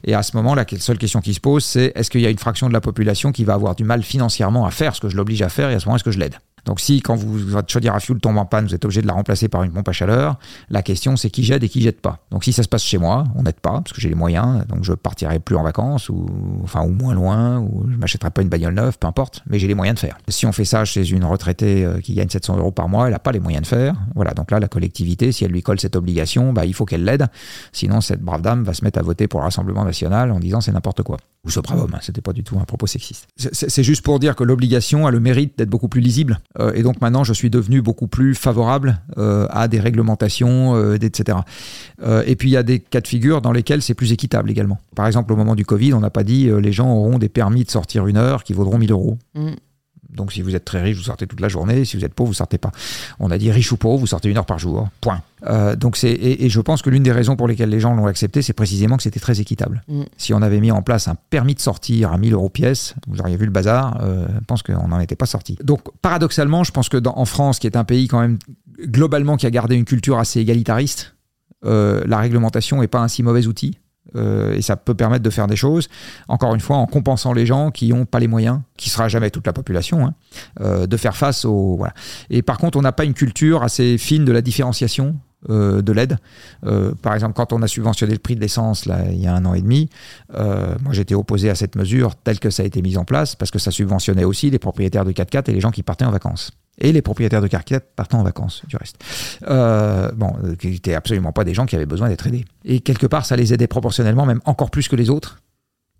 Et 0.04 0.14
à 0.14 0.22
ce 0.22 0.36
moment, 0.36 0.54
la 0.54 0.64
seule 0.78 0.98
question 0.98 1.20
qui 1.20 1.34
se 1.34 1.40
pose, 1.40 1.64
c'est 1.64 1.92
est-ce 1.94 2.10
qu'il 2.10 2.20
y 2.20 2.26
a 2.26 2.30
une 2.30 2.38
fraction 2.38 2.68
de 2.68 2.72
la 2.72 2.80
population 2.80 3.32
qui 3.32 3.44
va 3.44 3.54
avoir 3.54 3.74
du 3.74 3.84
mal 3.84 4.02
financièrement 4.02 4.66
à 4.66 4.70
faire 4.70 4.94
ce 4.94 5.00
que 5.00 5.08
je 5.08 5.16
l'oblige 5.16 5.42
à 5.42 5.48
faire, 5.48 5.70
et 5.70 5.74
à 5.74 5.80
ce 5.80 5.86
moment, 5.86 5.96
est-ce 5.96 6.04
que 6.04 6.10
je 6.10 6.18
l'aide? 6.18 6.36
Donc 6.64 6.80
si 6.80 7.00
quand 7.00 7.14
vous, 7.14 7.38
votre 7.38 7.70
chaudière 7.70 7.94
à 7.94 8.00
fioul 8.00 8.20
tombe 8.20 8.38
en 8.38 8.46
panne, 8.46 8.66
vous 8.66 8.74
êtes 8.74 8.84
obligé 8.84 9.02
de 9.02 9.06
la 9.06 9.14
remplacer 9.14 9.48
par 9.48 9.62
une 9.62 9.72
pompe 9.72 9.88
à 9.88 9.92
chaleur, 9.92 10.38
la 10.68 10.82
question 10.82 11.16
c'est 11.16 11.30
qui 11.30 11.44
jette 11.44 11.62
et 11.62 11.68
qui 11.68 11.80
jette 11.80 12.00
pas. 12.00 12.18
Donc 12.30 12.44
si 12.44 12.52
ça 12.52 12.62
se 12.62 12.68
passe 12.68 12.82
chez 12.82 12.98
moi, 12.98 13.24
on 13.34 13.42
n'aide 13.42 13.60
pas 13.60 13.80
parce 13.80 13.92
que 13.92 14.00
j'ai 14.00 14.08
les 14.08 14.14
moyens, 14.14 14.66
donc 14.66 14.84
je 14.84 14.92
partirai 14.92 15.38
plus 15.38 15.56
en 15.56 15.62
vacances 15.62 16.08
ou 16.08 16.26
enfin 16.62 16.82
ou 16.82 16.90
moins 16.90 17.14
loin 17.14 17.58
ou 17.58 17.86
je 17.90 17.96
m'achèterai 17.96 18.30
pas 18.30 18.42
une 18.42 18.48
bagnole 18.48 18.74
neuve, 18.74 18.98
peu 18.98 19.06
importe, 19.06 19.42
mais 19.46 19.58
j'ai 19.58 19.68
les 19.68 19.74
moyens 19.74 19.96
de 19.96 20.00
faire. 20.00 20.18
Si 20.28 20.46
on 20.46 20.52
fait 20.52 20.64
ça 20.64 20.84
chez 20.84 21.10
une 21.10 21.24
retraitée 21.24 21.84
euh, 21.84 22.00
qui 22.00 22.14
gagne 22.14 22.28
700 22.28 22.56
euros 22.58 22.72
par 22.72 22.88
mois, 22.88 23.06
elle 23.06 23.12
n'a 23.12 23.18
pas 23.18 23.32
les 23.32 23.40
moyens 23.40 23.62
de 23.62 23.68
faire. 23.68 23.94
Voilà, 24.14 24.32
donc 24.32 24.50
là 24.50 24.60
la 24.60 24.68
collectivité, 24.68 25.32
si 25.32 25.44
elle 25.44 25.52
lui 25.52 25.62
colle 25.62 25.80
cette 25.80 25.96
obligation, 25.96 26.52
bah, 26.52 26.64
il 26.64 26.74
faut 26.74 26.84
qu'elle 26.84 27.04
l'aide. 27.04 27.26
Sinon 27.72 28.00
cette 28.00 28.22
brave 28.22 28.42
dame 28.42 28.64
va 28.64 28.74
se 28.74 28.84
mettre 28.84 28.98
à 28.98 29.02
voter 29.02 29.28
pour 29.28 29.40
le 29.40 29.44
Rassemblement 29.44 29.84
national 29.84 30.30
en 30.30 30.40
disant 30.40 30.60
c'est 30.60 30.72
n'importe 30.72 31.02
quoi. 31.02 31.16
Ou 31.42 31.48
homme, 31.72 31.90
hein, 31.94 31.98
c'était 32.02 32.20
pas 32.20 32.34
du 32.34 32.44
tout 32.44 32.58
un 32.58 32.64
propos 32.64 32.86
sexiste. 32.86 33.26
C'est 33.36 33.82
juste 33.82 34.02
pour 34.02 34.18
dire 34.18 34.36
que 34.36 34.44
l'obligation 34.44 35.06
a 35.06 35.10
le 35.10 35.20
mérite 35.20 35.56
d'être 35.56 35.70
beaucoup 35.70 35.88
plus 35.88 36.02
lisible. 36.02 36.38
Euh, 36.58 36.72
et 36.74 36.82
donc 36.82 37.00
maintenant, 37.00 37.24
je 37.24 37.32
suis 37.32 37.48
devenu 37.48 37.80
beaucoup 37.80 38.08
plus 38.08 38.34
favorable 38.34 39.00
euh, 39.16 39.46
à 39.48 39.66
des 39.66 39.80
réglementations, 39.80 40.74
euh, 40.76 40.98
etc. 41.00 41.38
et 42.26 42.36
puis 42.36 42.50
il 42.50 42.52
y 42.52 42.56
a 42.58 42.62
des 42.62 42.78
cas 42.78 43.00
de 43.00 43.08
figure 43.08 43.40
dans 43.40 43.52
lesquels 43.52 43.80
c'est 43.80 43.94
plus 43.94 44.12
équitable 44.12 44.50
également. 44.50 44.78
Par 44.94 45.06
exemple, 45.06 45.32
au 45.32 45.36
moment 45.36 45.54
du 45.54 45.64
Covid, 45.64 45.94
on 45.94 46.00
n'a 46.00 46.10
pas 46.10 46.24
dit 46.24 46.50
les 46.60 46.72
gens 46.72 46.92
auront 46.92 47.18
des 47.18 47.30
permis 47.30 47.64
de 47.64 47.70
sortir 47.70 48.06
une 48.06 48.18
heure 48.18 48.44
qui 48.44 48.52
vaudront 48.52 48.78
1000 48.78 48.92
euros. 48.92 49.16
Mm. 49.34 49.52
Donc 50.14 50.32
si 50.32 50.42
vous 50.42 50.54
êtes 50.54 50.64
très 50.64 50.82
riche, 50.82 50.96
vous 50.96 51.04
sortez 51.04 51.26
toute 51.26 51.40
la 51.40 51.48
journée. 51.48 51.84
Si 51.84 51.96
vous 51.96 52.04
êtes 52.04 52.14
pauvre, 52.14 52.28
vous 52.28 52.34
sortez 52.34 52.58
pas. 52.58 52.72
On 53.18 53.30
a 53.30 53.38
dit 53.38 53.50
riche 53.50 53.72
ou 53.72 53.76
pauvre, 53.76 53.98
vous 53.98 54.06
sortez 54.06 54.28
une 54.28 54.36
heure 54.36 54.46
par 54.46 54.58
jour. 54.58 54.88
Point. 55.00 55.22
Euh, 55.46 55.76
donc 55.76 55.96
c'est 55.96 56.12
et, 56.12 56.48
je 56.50 56.60
pense 56.60 56.82
que 56.82 56.90
l'une 56.90 57.02
des 57.02 57.12
raisons 57.12 57.36
pour 57.36 57.48
lesquelles 57.48 57.70
les 57.70 57.80
gens 57.80 57.94
l'ont 57.94 58.06
accepté, 58.06 58.42
c'est 58.42 58.52
précisément 58.52 58.96
que 58.96 59.02
c'était 59.02 59.20
très 59.20 59.40
équitable. 59.40 59.82
Mm. 59.88 60.02
Si 60.16 60.34
on 60.34 60.42
avait 60.42 60.60
mis 60.60 60.70
en 60.70 60.82
place 60.82 61.08
un 61.08 61.16
permis 61.30 61.54
de 61.54 61.60
sortir 61.60 62.12
à 62.12 62.18
1000 62.18 62.34
euros 62.34 62.48
pièce, 62.48 62.94
vous 63.08 63.20
auriez 63.20 63.36
vu 63.36 63.46
le 63.46 63.52
bazar. 63.52 63.98
Euh, 64.02 64.26
je 64.34 64.44
pense 64.46 64.62
qu'on 64.62 64.88
n'en 64.88 65.00
était 65.00 65.16
pas 65.16 65.26
sorti. 65.26 65.56
Donc 65.62 65.80
paradoxalement, 66.02 66.64
je 66.64 66.72
pense 66.72 66.88
que 66.88 66.96
dans, 66.96 67.16
en 67.16 67.24
France, 67.24 67.58
qui 67.58 67.66
est 67.66 67.76
un 67.76 67.84
pays 67.84 68.08
quand 68.08 68.20
même 68.20 68.38
globalement 68.78 69.36
qui 69.36 69.46
a 69.46 69.50
gardé 69.50 69.76
une 69.76 69.84
culture 69.84 70.18
assez 70.18 70.40
égalitariste, 70.40 71.14
euh, 71.64 72.02
la 72.06 72.18
réglementation 72.18 72.80
n'est 72.80 72.88
pas 72.88 73.00
un 73.00 73.08
si 73.08 73.22
mauvais 73.22 73.46
outil. 73.46 73.78
Euh, 74.16 74.54
et 74.54 74.62
ça 74.62 74.76
peut 74.76 74.94
permettre 74.94 75.22
de 75.22 75.30
faire 75.30 75.46
des 75.46 75.56
choses, 75.56 75.88
encore 76.28 76.54
une 76.54 76.60
fois, 76.60 76.76
en 76.76 76.86
compensant 76.86 77.32
les 77.32 77.46
gens 77.46 77.70
qui 77.70 77.88
n'ont 77.88 78.04
pas 78.04 78.20
les 78.20 78.28
moyens, 78.28 78.60
qui 78.76 78.90
sera 78.90 79.08
jamais 79.08 79.30
toute 79.30 79.46
la 79.46 79.52
population, 79.52 80.06
hein, 80.06 80.14
euh, 80.60 80.86
de 80.86 80.96
faire 80.96 81.16
face 81.16 81.44
au. 81.44 81.76
Voilà. 81.76 81.94
Et 82.30 82.42
par 82.42 82.58
contre, 82.58 82.78
on 82.78 82.82
n'a 82.82 82.92
pas 82.92 83.04
une 83.04 83.14
culture 83.14 83.62
assez 83.62 83.98
fine 83.98 84.24
de 84.24 84.32
la 84.32 84.42
différenciation 84.42 85.16
euh, 85.48 85.80
de 85.80 85.92
l'aide. 85.92 86.18
par 87.02 87.14
exemple, 87.14 87.34
quand 87.34 87.52
on 87.52 87.62
a 87.62 87.68
subventionné 87.68 88.12
le 88.12 88.18
prix 88.18 88.34
de 88.34 88.40
l'essence 88.40 88.86
il 88.86 89.20
y 89.20 89.26
a 89.26 89.34
un 89.34 89.44
an 89.44 89.54
et 89.54 89.62
demi, 89.62 89.88
moi 90.30 90.92
j'étais 90.92 91.14
opposé 91.14 91.50
à 91.50 91.54
cette 91.54 91.76
mesure 91.76 92.14
telle 92.16 92.38
que 92.38 92.50
ça 92.50 92.62
a 92.62 92.66
été 92.66 92.82
mise 92.82 92.98
en 92.98 93.04
place 93.04 93.34
parce 93.36 93.50
que 93.50 93.58
ça 93.58 93.70
subventionnait 93.70 94.24
aussi 94.24 94.50
les 94.50 94.58
propriétaires 94.58 95.04
de 95.04 95.12
4x4 95.12 95.50
et 95.50 95.54
les 95.54 95.60
gens 95.60 95.70
qui 95.70 95.82
partaient 95.82 96.04
en 96.04 96.10
vacances 96.10 96.52
et 96.80 96.92
les 96.92 97.02
propriétaires 97.02 97.42
de 97.42 97.46
carquettes 97.46 97.94
partant 97.94 98.20
en 98.20 98.22
vacances, 98.22 98.62
du 98.66 98.76
reste. 98.76 98.96
Euh, 99.48 100.10
bon, 100.12 100.32
euh, 100.44 100.56
qui 100.56 100.68
n'étaient 100.68 100.94
absolument 100.94 101.32
pas 101.32 101.44
des 101.44 101.54
gens 101.54 101.66
qui 101.66 101.76
avaient 101.76 101.86
besoin 101.86 102.08
d'être 102.08 102.26
aidés. 102.26 102.44
Et 102.64 102.80
quelque 102.80 103.06
part, 103.06 103.26
ça 103.26 103.36
les 103.36 103.52
aidait 103.52 103.66
proportionnellement, 103.66 104.26
même 104.26 104.40
encore 104.44 104.70
plus 104.70 104.88
que 104.88 104.96
les 104.96 105.10
autres, 105.10 105.40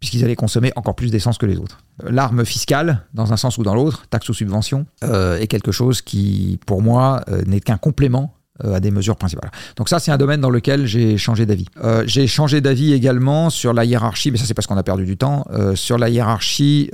puisqu'ils 0.00 0.24
allaient 0.24 0.36
consommer 0.36 0.72
encore 0.76 0.96
plus 0.96 1.10
d'essence 1.10 1.36
que 1.36 1.46
les 1.46 1.58
autres. 1.58 1.84
Euh, 2.04 2.10
l'arme 2.10 2.44
fiscale, 2.44 3.06
dans 3.14 3.32
un 3.32 3.36
sens 3.36 3.58
ou 3.58 3.62
dans 3.62 3.74
l'autre, 3.74 4.06
taxe 4.08 4.28
ou 4.28 4.34
subvention, 4.34 4.86
est 5.02 5.46
quelque 5.46 5.72
chose 5.72 6.00
qui, 6.02 6.58
pour 6.66 6.82
moi, 6.82 7.24
n'est 7.46 7.60
qu'un 7.60 7.78
complément 7.78 8.34
euh, 8.34 8.39
à 8.64 8.80
des 8.80 8.90
mesures 8.90 9.16
principales. 9.16 9.50
Donc 9.76 9.88
ça, 9.88 9.98
c'est 9.98 10.10
un 10.10 10.18
domaine 10.18 10.40
dans 10.40 10.50
lequel 10.50 10.86
j'ai 10.86 11.16
changé 11.16 11.46
d'avis. 11.46 11.66
Euh, 11.84 12.04
j'ai 12.06 12.26
changé 12.26 12.60
d'avis 12.60 12.92
également 12.92 13.50
sur 13.50 13.72
la 13.72 13.84
hiérarchie, 13.84 14.30
mais 14.30 14.38
ça 14.38 14.44
c'est 14.44 14.54
parce 14.54 14.66
qu'on 14.66 14.76
a 14.76 14.82
perdu 14.82 15.04
du 15.04 15.16
temps, 15.16 15.44
euh, 15.52 15.74
sur 15.74 15.98
la 15.98 16.08
hiérarchie 16.08 16.90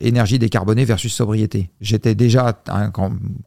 énergie 0.00 0.38
décarbonée 0.38 0.84
versus 0.84 1.12
sobriété. 1.12 1.70
J'étais 1.80 2.14
déjà 2.14 2.58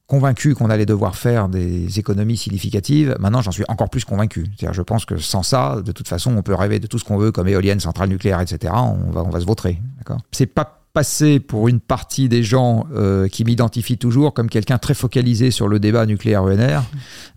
convaincu 0.05 0.55
qu'on 0.55 0.69
allait 0.69 0.85
devoir 0.85 1.15
faire 1.15 1.49
des 1.49 1.99
économies 1.99 2.37
significatives. 2.37 3.15
Maintenant, 3.19 3.41
j'en 3.41 3.51
suis 3.51 3.63
encore 3.67 3.89
plus 3.89 4.05
convaincu. 4.05 4.45
C'est-à-dire, 4.57 4.73
je 4.73 4.81
pense 4.81 5.05
que 5.05 5.17
sans 5.17 5.43
ça, 5.43 5.81
de 5.83 5.91
toute 5.91 6.07
façon, 6.07 6.35
on 6.35 6.41
peut 6.41 6.55
rêver 6.55 6.79
de 6.79 6.87
tout 6.87 6.99
ce 6.99 7.03
qu'on 7.03 7.17
veut, 7.17 7.31
comme 7.31 7.47
éolienne, 7.47 7.79
centrale 7.79 8.09
nucléaire, 8.09 8.41
etc. 8.41 8.73
On 8.75 9.11
va, 9.11 9.23
on 9.23 9.29
va 9.29 9.39
se 9.39 9.45
vautrer. 9.45 9.81
D'accord? 9.97 10.21
C'est 10.31 10.45
pas 10.45 10.76
passer 10.97 11.39
pour 11.39 11.67
une 11.67 11.79
partie 11.79 12.27
des 12.27 12.41
gens 12.41 12.87
euh, 12.91 13.27
qui 13.27 13.45
m'identifient 13.45 13.99
toujours 13.99 14.33
comme 14.33 14.49
quelqu'un 14.49 14.79
très 14.79 14.95
focalisé 14.95 15.51
sur 15.51 15.67
le 15.67 15.79
débat 15.79 16.07
nucléaire-ENR, 16.07 16.81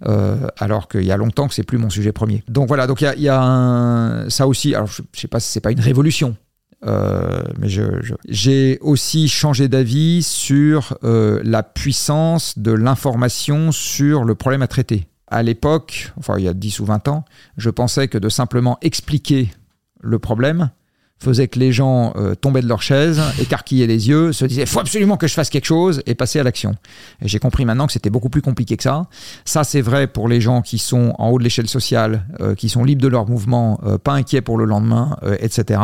euh, 0.06 0.48
alors 0.56 0.88
qu'il 0.88 1.02
y 1.02 1.12
a 1.12 1.18
longtemps 1.18 1.46
que 1.46 1.52
c'est 1.52 1.62
plus 1.62 1.76
mon 1.76 1.90
sujet 1.90 2.10
premier. 2.10 2.42
Donc 2.48 2.68
voilà, 2.68 2.86
donc 2.86 3.02
il 3.02 3.22
y 3.22 3.28
a, 3.28 4.24
ça 4.28 4.46
aussi. 4.46 4.74
Alors 4.74 4.86
je, 4.86 5.02
ne 5.02 5.06
sais 5.12 5.28
pas 5.28 5.40
si 5.40 5.50
c'est 5.52 5.60
pas 5.60 5.72
une 5.72 5.80
révolution. 5.80 6.36
Euh, 6.86 7.42
mais 7.58 7.68
j'ai 8.30 8.78
aussi 8.80 9.28
changé 9.28 9.68
d'avis 9.68 10.22
sur 10.22 10.96
la 11.02 11.62
puissance 11.62 12.58
de 12.58 12.72
l'information 12.72 13.72
sur 13.72 14.24
le 14.24 14.34
problème 14.36 14.62
à 14.62 14.68
traiter. 14.68 15.06
À 15.26 15.42
l'époque, 15.42 16.14
enfin 16.16 16.38
il 16.38 16.44
y 16.44 16.48
a 16.48 16.54
10 16.54 16.80
ou 16.80 16.86
20 16.86 17.08
ans, 17.08 17.26
je 17.58 17.68
pensais 17.68 18.08
que 18.08 18.16
de 18.16 18.30
simplement 18.30 18.78
expliquer 18.80 19.50
le 20.00 20.18
problème 20.18 20.70
faisait 21.20 21.48
que 21.48 21.58
les 21.58 21.70
gens 21.70 22.14
euh, 22.16 22.34
tombaient 22.34 22.62
de 22.62 22.68
leur 22.68 22.82
chaise, 22.82 23.20
écarquillaient 23.38 23.86
les 23.86 24.08
yeux, 24.08 24.32
se 24.32 24.44
disaient 24.46 24.66
faut 24.66 24.80
absolument 24.80 25.16
que 25.16 25.26
je 25.26 25.34
fasse 25.34 25.50
quelque 25.50 25.66
chose 25.66 26.02
et 26.06 26.14
passer 26.14 26.40
à 26.40 26.42
l'action. 26.42 26.74
Et 27.20 27.28
j'ai 27.28 27.38
compris 27.38 27.64
maintenant 27.64 27.86
que 27.86 27.92
c'était 27.92 28.10
beaucoup 28.10 28.30
plus 28.30 28.42
compliqué 28.42 28.76
que 28.76 28.82
ça. 28.82 29.06
Ça 29.44 29.62
c'est 29.62 29.82
vrai 29.82 30.06
pour 30.06 30.28
les 30.28 30.40
gens 30.40 30.62
qui 30.62 30.78
sont 30.78 31.14
en 31.18 31.28
haut 31.28 31.38
de 31.38 31.44
l'échelle 31.44 31.68
sociale, 31.68 32.24
euh, 32.40 32.54
qui 32.54 32.68
sont 32.68 32.84
libres 32.84 33.02
de 33.02 33.08
leur 33.08 33.28
mouvement, 33.28 33.78
euh, 33.84 33.98
pas 33.98 34.14
inquiets 34.14 34.40
pour 34.40 34.56
le 34.56 34.64
lendemain, 34.64 35.16
etc. 35.40 35.80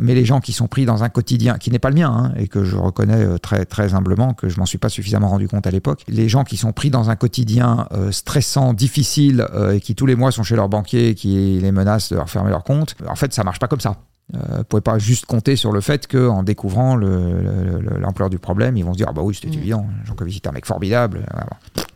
mais 0.00 0.14
les 0.14 0.24
gens 0.24 0.40
qui 0.40 0.52
sont 0.52 0.66
pris 0.66 0.84
dans 0.84 1.02
un 1.04 1.08
quotidien 1.08 1.58
qui 1.58 1.70
n'est 1.70 1.78
pas 1.78 1.88
le 1.88 1.94
mien 1.96 2.10
hein, 2.10 2.32
et 2.36 2.48
que 2.48 2.64
je 2.64 2.76
reconnais 2.76 3.38
très 3.38 3.64
très 3.64 3.94
humblement 3.94 4.34
que 4.34 4.48
je 4.48 4.58
m'en 4.58 4.66
suis 4.66 4.78
pas 4.78 4.88
suffisamment 4.88 5.28
rendu 5.28 5.48
compte 5.48 5.66
à 5.66 5.70
l'époque. 5.70 6.02
Les 6.08 6.28
gens 6.28 6.44
qui 6.44 6.56
sont 6.56 6.72
pris 6.72 6.90
dans 6.90 7.10
un 7.10 7.16
quotidien 7.16 7.88
stressant, 8.10 8.74
difficile 8.74 9.46
et 9.72 9.80
qui 9.80 9.94
tous 9.94 10.06
les 10.06 10.14
mois 10.14 10.32
sont 10.32 10.42
chez 10.42 10.56
leur 10.56 10.68
banquier 10.68 11.14
qui 11.14 11.58
les 11.60 11.72
menacent 11.72 12.10
de 12.10 12.16
leur 12.16 12.28
fermer 12.28 12.50
leur 12.50 12.64
compte. 12.64 12.94
En 13.08 13.16
fait, 13.16 13.32
ça 13.32 13.44
marche 13.44 13.58
pas 13.58 13.68
comme 13.68 13.80
ça. 13.80 13.96
Euh, 14.34 14.58
ne 14.58 14.62
pouvez 14.62 14.80
pas 14.80 14.98
juste 14.98 15.26
compter 15.26 15.56
sur 15.56 15.72
le 15.72 15.80
fait 15.80 16.06
qu'en 16.06 16.42
découvrant 16.42 16.96
l'ampleur 16.96 18.30
du 18.30 18.38
problème, 18.38 18.76
ils 18.76 18.84
vont 18.84 18.92
se 18.92 18.98
dire 18.98 19.08
ah 19.10 19.12
bah 19.12 19.22
oui 19.22 19.34
c'était 19.34 19.54
mm. 19.54 19.60
évident, 19.60 19.86
Jean-Claude 20.04 20.30
c'est 20.32 20.46
un 20.46 20.52
mec 20.52 20.64
formidable. 20.64 21.26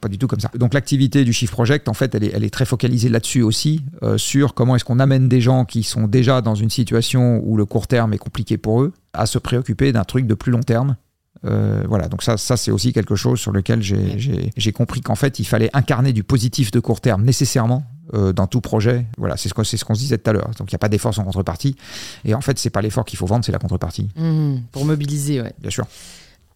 Pas 0.01 0.09
du 0.09 0.19
tout 0.19 0.27
comme 0.27 0.41
ça. 0.41 0.51
Donc 0.55 0.75
l'activité 0.75 1.25
du 1.25 1.33
Chiffre 1.33 1.53
Project, 1.53 1.89
en 1.89 1.95
fait, 1.95 2.15
elle 2.15 2.25
est, 2.25 2.33
elle 2.35 2.45
est 2.45 2.51
très 2.51 2.67
focalisée 2.67 3.09
là-dessus 3.09 3.43
aussi, 3.43 3.83
euh, 4.03 4.19
sur 4.19 4.53
comment 4.53 4.77
est-ce 4.77 4.85
qu'on 4.85 4.99
amène 4.99 5.29
des 5.29 5.41
gens 5.41 5.65
qui 5.65 5.83
sont 5.83 6.07
déjà 6.07 6.43
dans 6.43 6.55
une 6.55 6.71
situation 6.71 7.41
où 7.43 7.57
le 7.57 7.65
court 7.65 7.87
terme 7.87 8.13
est 8.13 8.19
compliqué 8.19 8.59
pour 8.59 8.83
eux, 8.83 8.93
à 9.15 9.25
se 9.25 9.39
préoccuper 9.39 9.93
d'un 9.93 10.05
truc 10.05 10.27
de 10.27 10.35
plus 10.35 10.53
long 10.53 10.63
terme 10.63 10.97
euh, 11.45 11.85
voilà, 11.87 12.09
donc 12.09 12.23
ça, 12.23 12.37
ça 12.37 12.57
c'est 12.57 12.71
aussi 12.71 12.93
quelque 12.93 13.15
chose 13.15 13.39
sur 13.39 13.53
lequel 13.53 13.83
j'ai 13.83 14.73
compris 14.73 15.01
qu'en 15.01 15.15
fait, 15.15 15.39
il 15.39 15.45
fallait 15.45 15.71
incarner 15.75 16.13
du 16.13 16.25
positif 16.25 16.71
de 16.71 16.81
court 16.81 17.01
terme 17.01 17.25
nécessairement 17.25 17.85
euh, 18.15 18.33
dans 18.33 18.47
tout 18.47 18.61
projet. 18.61 19.07
Voilà, 19.19 19.37
c'est 19.37 19.49
ce 19.49 19.55
qu'on 19.55 19.65
ce 19.65 19.85
qu'on 19.85 19.95
se 19.95 20.01
disait 20.01 20.19
tout 20.19 20.31
à 20.31 20.33
l'heure. 20.33 20.51
Donc 20.59 20.71
il 20.71 20.75
n'y 20.75 20.77
a 20.77 20.79
pas 20.79 20.89
d'effort 20.89 21.15
sans 21.15 21.25
contrepartie. 21.25 21.77
Et 22.25 22.35
en 22.35 22.41
fait, 22.41 22.59
c'est 22.59 22.71
pas 22.71 22.83
l'effort 22.83 23.05
qu'il 23.05 23.19
faut 23.19 23.27
vendre, 23.27 23.45
c'est 23.45 23.53
la 23.53 23.59
contrepartie. 23.59 24.09
Mmh, 24.17 24.57
pour 24.73 24.85
mobiliser, 24.85 25.41
ouais. 25.41 25.53
Bien 25.59 25.71
sûr. 25.71 25.87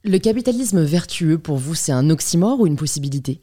Le 0.02 0.18
capitalisme 0.18 0.82
vertueux, 0.82 1.36
pour 1.36 1.58
vous, 1.58 1.74
c'est 1.74 1.92
un 1.92 2.08
oxymore 2.08 2.60
ou 2.60 2.66
une 2.66 2.76
possibilité? 2.76 3.42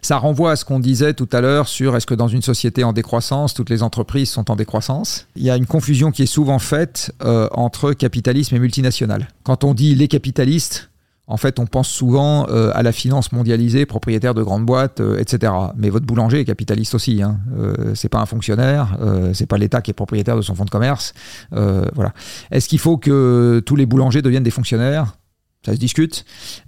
Ça 0.00 0.16
renvoie 0.16 0.52
à 0.52 0.56
ce 0.56 0.64
qu'on 0.64 0.80
disait 0.80 1.12
tout 1.12 1.28
à 1.32 1.42
l'heure 1.42 1.68
sur 1.68 1.96
est-ce 1.96 2.06
que 2.06 2.14
dans 2.14 2.28
une 2.28 2.40
société 2.40 2.82
en 2.82 2.94
décroissance, 2.94 3.52
toutes 3.52 3.68
les 3.68 3.82
entreprises 3.82 4.30
sont 4.30 4.50
en 4.50 4.56
décroissance? 4.56 5.26
Il 5.36 5.42
y 5.42 5.50
a 5.50 5.56
une 5.56 5.66
confusion 5.66 6.10
qui 6.10 6.22
est 6.22 6.26
souvent 6.26 6.58
faite 6.58 7.12
euh, 7.22 7.48
entre 7.52 7.92
capitalisme 7.92 8.56
et 8.56 8.58
multinational. 8.58 9.28
Quand 9.42 9.64
on 9.64 9.74
dit 9.74 9.94
les 9.94 10.08
capitalistes, 10.08 10.88
En 11.28 11.36
fait, 11.36 11.58
on 11.58 11.66
pense 11.66 11.88
souvent 11.88 12.46
euh, 12.48 12.72
à 12.74 12.82
la 12.82 12.90
finance 12.90 13.32
mondialisée, 13.32 13.84
propriétaire 13.84 14.32
de 14.32 14.42
grandes 14.42 14.64
boîtes, 14.64 15.00
euh, 15.00 15.18
etc. 15.18 15.52
Mais 15.76 15.90
votre 15.90 16.06
boulanger 16.06 16.40
est 16.40 16.44
capitaliste 16.46 16.94
aussi. 16.94 17.22
Hein. 17.22 17.38
Euh, 17.56 17.94
c'est 17.94 18.08
pas 18.08 18.18
un 18.18 18.26
fonctionnaire, 18.26 18.96
euh, 19.00 19.32
c'est 19.34 19.46
pas 19.46 19.58
l'État 19.58 19.82
qui 19.82 19.90
est 19.90 19.94
propriétaire 19.94 20.36
de 20.36 20.42
son 20.42 20.54
fonds 20.54 20.64
de 20.64 20.70
commerce. 20.70 21.12
Euh, 21.52 21.84
voilà. 21.94 22.14
Est-ce 22.50 22.66
qu'il 22.66 22.78
faut 22.78 22.96
que 22.96 23.62
tous 23.64 23.76
les 23.76 23.84
boulangers 23.84 24.22
deviennent 24.22 24.42
des 24.42 24.50
fonctionnaires? 24.50 25.18
Ça 25.66 25.74
se 25.74 25.78
discute. 25.78 26.24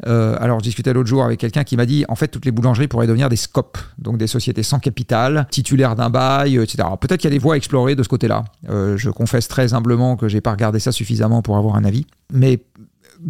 Euh, 0.07 0.37
alors, 0.41 0.59
je 0.59 0.65
discutais 0.65 0.93
l'autre 0.93 1.09
jour 1.09 1.25
avec 1.25 1.39
quelqu'un 1.39 1.63
qui 1.63 1.77
m'a 1.77 1.87
dit 1.87 2.05
en 2.09 2.17
fait, 2.17 2.29
toutes 2.29 2.45
les 2.45 2.51
boulangeries 2.51 2.89
pourraient 2.89 3.07
devenir 3.07 3.29
des 3.29 3.37
SCOP, 3.37 3.79
donc 3.99 4.19
des 4.19 4.27
sociétés 4.27 4.65
sans 4.65 4.81
capital, 4.81 5.47
titulaires 5.51 5.95
d'un 5.95 6.11
bail, 6.11 6.57
etc. 6.57 6.89
Peut-être 7.01 7.21
qu'il 7.21 7.31
y 7.31 7.33
a 7.33 7.37
des 7.37 7.39
voies 7.39 7.55
à 7.55 7.57
explorer 7.57 7.95
de 7.95 8.03
ce 8.03 8.09
côté-là. 8.09 8.45
Euh, 8.69 8.97
je 8.97 9.09
confesse 9.11 9.47
très 9.47 9.75
humblement 9.75 10.17
que 10.17 10.29
j'ai 10.29 10.41
pas 10.41 10.51
regardé 10.51 10.81
ça 10.81 10.91
suffisamment 10.91 11.41
pour 11.41 11.57
avoir 11.57 11.77
un 11.77 11.85
avis. 11.85 12.07
Mais 12.33 12.59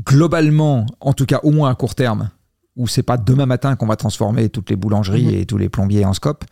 globalement, 0.05 0.87
en 1.01 1.13
tout 1.13 1.27
cas 1.27 1.41
au 1.43 1.51
moins 1.51 1.71
à 1.71 1.75
court 1.75 1.95
terme, 1.95 2.31
où 2.77 2.87
c'est 2.87 3.03
pas 3.03 3.17
demain 3.19 3.47
matin 3.47 3.75
qu'on 3.77 3.87
va 3.87 3.97
transformer 3.97 4.49
toutes 4.49 4.71
les 4.71 4.77
boulangeries 4.77 5.25
Mhm. 5.27 5.35
et 5.35 5.45
tous 5.47 5.59
les 5.59 5.69
plombiers 5.69 6.05
en 6.05 6.13
SCOP, 6.15 6.45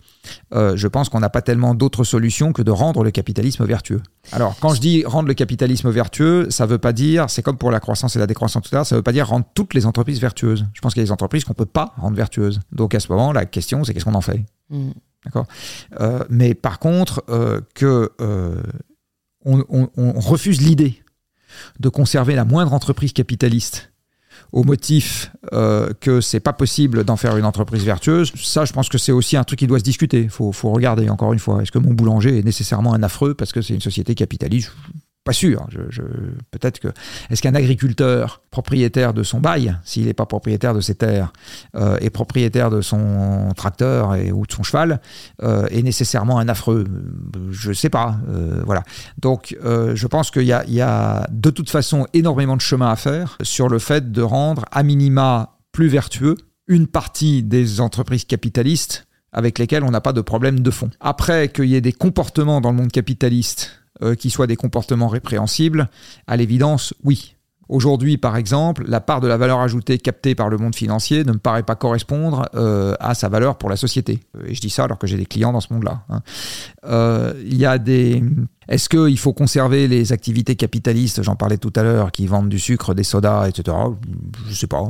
euh, 0.53 0.77
je 0.77 0.89
pense 0.89 1.09
qu'on 1.09 1.21
n'a 1.21 1.31
pas 1.31 1.41
tellement 1.43 1.75
d'autres 1.75 2.03
solutions 2.05 2.53
que 2.53 2.61
de 2.61 2.71
rendre 2.73 3.05
le 3.05 3.11
capitalisme 3.13 3.65
vertueux. 3.65 4.03
Alors, 4.33 4.57
quand 4.61 4.75
je 4.75 4.81
dis 4.81 5.05
rendre 5.07 5.29
le 5.29 5.35
capitalisme 5.35 5.89
vertueux, 5.91 6.51
ça 6.51 6.67
veut 6.67 6.79
pas 6.79 6.93
dire, 6.93 7.31
c'est 7.31 7.43
comme 7.43 7.57
pour 7.57 7.71
la 7.71 7.81
croissance 7.81 8.17
et 8.17 8.19
la 8.19 8.27
décroissance 8.27 8.65
tout 8.65 8.75
à 8.75 8.79
l'heure, 8.79 8.87
ça 8.87 8.97
veut 8.97 9.03
pas 9.03 9.13
dire 9.13 9.29
rendre 9.29 9.47
toutes 9.55 9.73
les 9.75 9.87
entreprises 9.87 10.21
vertueuses. 10.21 10.67
Je 10.75 10.81
pense 10.81 10.93
qu'il 10.93 11.01
y 11.01 11.05
a 11.05 11.07
des 11.07 11.13
entreprises 11.13 11.45
qu'on 11.45 11.55
peut 11.55 11.65
pas 11.65 11.95
rendre 11.97 12.17
vertueuses. 12.17 12.61
Donc 12.73 12.95
à 12.95 13.01
ce 13.01 13.11
moment, 13.11 13.33
la 13.33 13.47
question, 13.47 13.85
c'est 13.85 13.95
qu'est-ce 13.95 14.05
qu'on 14.05 14.15
en 14.15 14.21
fait? 14.21 14.45
Mm. 14.71 14.91
euh, 16.01 16.25
mais 16.31 16.55
par 16.55 16.79
contre, 16.79 17.23
euh, 17.29 17.61
que 17.75 18.11
on, 19.45 19.65
on- 19.69 19.89
on 19.97 20.13
refuse 20.21 20.61
l'idée 20.61 21.03
de 21.81 21.89
conserver 21.89 22.35
la 22.35 22.45
moindre 22.45 22.73
entreprise 22.73 23.13
capitaliste 23.13 23.91
au 24.53 24.65
motif 24.65 25.31
euh, 25.53 25.91
que 26.01 26.21
c'est 26.21 26.41
pas 26.41 26.53
possible 26.53 27.05
d'en 27.05 27.17
faire 27.17 27.37
une 27.37 27.45
entreprise 27.45 27.85
vertueuse, 27.85 28.33
ça, 28.37 28.65
je 28.65 28.73
pense 28.73 28.89
que 28.89 28.99
c'est 28.99 29.13
aussi 29.13 29.37
un 29.37 29.45
truc 29.45 29.59
qui 29.59 29.67
doit 29.67 29.79
se 29.79 29.85
discuter. 29.85 30.23
Il 30.23 30.31
faut, 30.31 30.53
faut 30.53 30.71
regarder 30.71 31.11
encore 31.11 31.33
une 31.33 31.39
fois. 31.39 31.63
Est-ce 31.63 31.73
que 31.73 31.79
mon 31.79 31.93
boulanger 31.93 32.39
est 32.39 32.45
nécessairement 32.45 32.95
un 32.95 33.03
affreux 33.03 33.35
parce 33.35 33.53
que 33.53 33.61
c'est 33.61 33.75
une 33.75 33.81
société 33.81 34.15
capitaliste? 34.15 34.73
Pas 35.29 35.35
sûr. 35.35 35.67
Je, 35.69 36.03
Peut-être 36.51 36.79
que. 36.81 36.89
Est-ce 37.29 37.43
qu'un 37.43 37.55
agriculteur 37.55 38.41
propriétaire 38.51 39.13
de 39.13 39.23
son 39.23 39.41
bail, 39.41 39.77
s'il 39.85 40.07
n'est 40.07 40.15
pas 40.15 40.25
propriétaire 40.25 40.73
de 40.73 40.81
ses 40.81 40.95
terres, 40.95 41.35
euh, 41.77 41.99
est 42.01 42.09
propriétaire 42.09 42.71
de 42.71 42.81
son 42.81 43.53
tracteur 43.55 44.15
et, 44.15 44.33
ou 44.33 44.47
de 44.47 44.53
son 44.53 44.63
cheval, 44.63 45.01
euh, 45.43 45.67
est 45.71 45.83
nécessairement 45.83 46.39
un 46.39 46.49
affreux? 46.49 46.85
Je 47.51 47.69
ne 47.69 47.75
sais 47.75 47.91
pas. 47.91 48.17
euh, 48.31 48.63
voilà. 48.65 48.83
Donc, 49.21 49.55
euh, 49.65 49.95
je 49.95 50.07
pense 50.07 50.31
qu'il 50.31 50.45
y, 50.45 50.73
y 50.73 50.81
a 50.81 51.27
de 51.31 51.51
toute 51.51 51.69
façon 51.69 52.07
énormément 52.15 52.57
de 52.57 52.63
chemin 52.63 52.91
à 52.91 52.97
faire 52.97 53.37
sur 53.43 53.69
le 53.69 53.79
fait 53.79 54.11
de 54.11 54.23
rendre 54.23 54.65
à 54.73 54.83
minima 54.83 55.59
plus 55.73 55.89
vertueux 55.89 56.37
une 56.69 56.87
partie 56.87 57.43
des 57.43 57.83
entreprises 57.83 58.25
capitalistes 58.25 59.07
avec 59.33 59.59
lesquelles 59.59 59.85
on 59.85 59.91
n'a 59.91 60.01
pas 60.01 60.15
de 60.15 60.23
problème 60.23 60.61
de 60.61 60.71
fond. 60.71 60.89
Après, 61.01 61.49
qu'il 61.51 61.67
y 61.67 61.75
ait 61.75 61.83
des 61.83 61.93
comportements 61.93 62.63
dans 62.63 62.71
le 62.71 62.77
monde 62.77 62.91
capitaliste 62.91 63.78
euh, 64.03 64.15
qui 64.15 64.31
soient 64.31 64.47
des 64.47 64.57
comportements 64.57 65.09
répréhensibles, 65.09 65.89
à 66.27 66.37
l'évidence, 66.37 66.95
oui. 67.05 67.35
Aujourd'hui, 67.69 68.17
par 68.17 68.37
exemple, 68.39 68.85
la 68.89 69.01
part 69.01 69.21
de 69.21 69.29
la 69.29 69.37
valeur 69.37 69.61
ajoutée 69.61 69.99
captée 69.99 70.35
par 70.35 70.49
le 70.49 70.57
monde 70.57 70.75
financier 70.75 71.23
ne 71.25 71.33
me 71.33 71.39
paraît 71.39 71.63
pas 71.63 71.75
correspondre 71.75 72.49
euh, 72.55 72.95
à 72.99 73.15
sa 73.15 73.29
valeur 73.29 73.59
pour 73.59 73.69
la 73.69 73.77
société. 73.77 74.21
Euh, 74.39 74.47
Et 74.49 74.55
je 74.55 74.61
dis 74.63 74.71
ça 74.71 74.85
alors 74.85 74.97
que 74.99 75.07
j'ai 75.07 75.19
des 75.19 75.27
clients 75.27 75.53
dans 75.53 75.61
ce 75.61 75.71
monde-là. 75.75 76.03
hein. 76.09 76.23
Euh, 76.87 77.35
Il 77.45 77.59
y 77.59 77.67
a 77.67 77.77
des. 77.77 78.23
Est-ce 78.69 78.89
qu'il 78.89 79.19
faut 79.19 79.33
conserver 79.33 79.89
les 79.89 80.13
activités 80.13 80.57
capitalistes, 80.57 81.23
j'en 81.23 81.37
parlais 81.37 81.57
tout 81.57 81.73
à 81.77 81.83
l'heure, 81.83 82.13
qui 82.13 82.27
vendent 82.27 82.49
du 82.49 82.59
sucre, 82.59 82.95
des 82.95 83.03
sodas, 83.03 83.49
etc. 83.49 83.77
Je 84.49 84.55
sais 84.55 84.67
pas. 84.67 84.85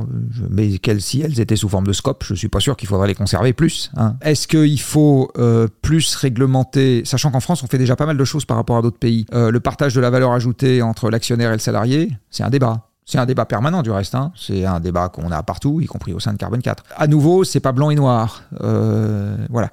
Mais 0.49 0.69
si 0.99 1.21
elles 1.21 1.39
étaient 1.39 1.55
sous 1.55 1.69
forme 1.69 1.87
de 1.87 1.93
scope, 1.93 2.23
je 2.25 2.33
suis 2.33 2.49
pas 2.49 2.59
sûr 2.59 2.75
qu'il 2.75 2.87
faudrait 2.89 3.07
les 3.07 3.15
conserver 3.15 3.53
plus. 3.53 3.89
hein. 3.95 4.15
Est-ce 4.21 4.47
qu'il 4.47 4.81
faut 4.81 5.31
euh, 5.37 5.67
plus 5.81 6.15
réglementer, 6.15 7.03
sachant 7.05 7.31
qu'en 7.31 7.39
France 7.39 7.63
on 7.63 7.67
fait 7.67 7.77
déjà 7.77 7.95
pas 7.95 8.05
mal 8.05 8.17
de 8.17 8.25
choses 8.25 8.45
par 8.45 8.57
rapport 8.57 8.77
à 8.77 8.81
d'autres 8.81 8.99
pays, 8.99 9.25
euh, 9.33 9.51
le 9.51 9.59
partage 9.59 9.93
de 9.95 10.01
la 10.01 10.09
valeur 10.09 10.31
ajoutée 10.33 10.81
entre 10.81 11.09
l'actionnaire 11.09 11.51
et 11.51 11.53
le 11.55 11.59
salarié, 11.59 12.09
c'est 12.29 12.43
un 12.43 12.49
débat. 12.49 12.88
C'est 13.11 13.17
un 13.17 13.25
débat 13.25 13.45
permanent 13.45 13.81
du 13.81 13.89
reste. 13.89 14.13
hein. 14.13 14.31
C'est 14.35 14.65
un 14.65 14.79
débat 14.79 15.09
qu'on 15.09 15.31
a 15.31 15.41
partout, 15.41 15.81
y 15.81 15.87
compris 15.87 16.13
au 16.13 16.19
sein 16.19 16.31
de 16.31 16.37
Carbone 16.37 16.61
4. 16.61 16.83
À 16.95 17.07
nouveau, 17.07 17.43
c'est 17.43 17.59
pas 17.59 17.71
blanc 17.71 17.89
et 17.89 17.95
noir. 17.95 18.43
Euh, 18.61 19.35
voilà. 19.49 19.71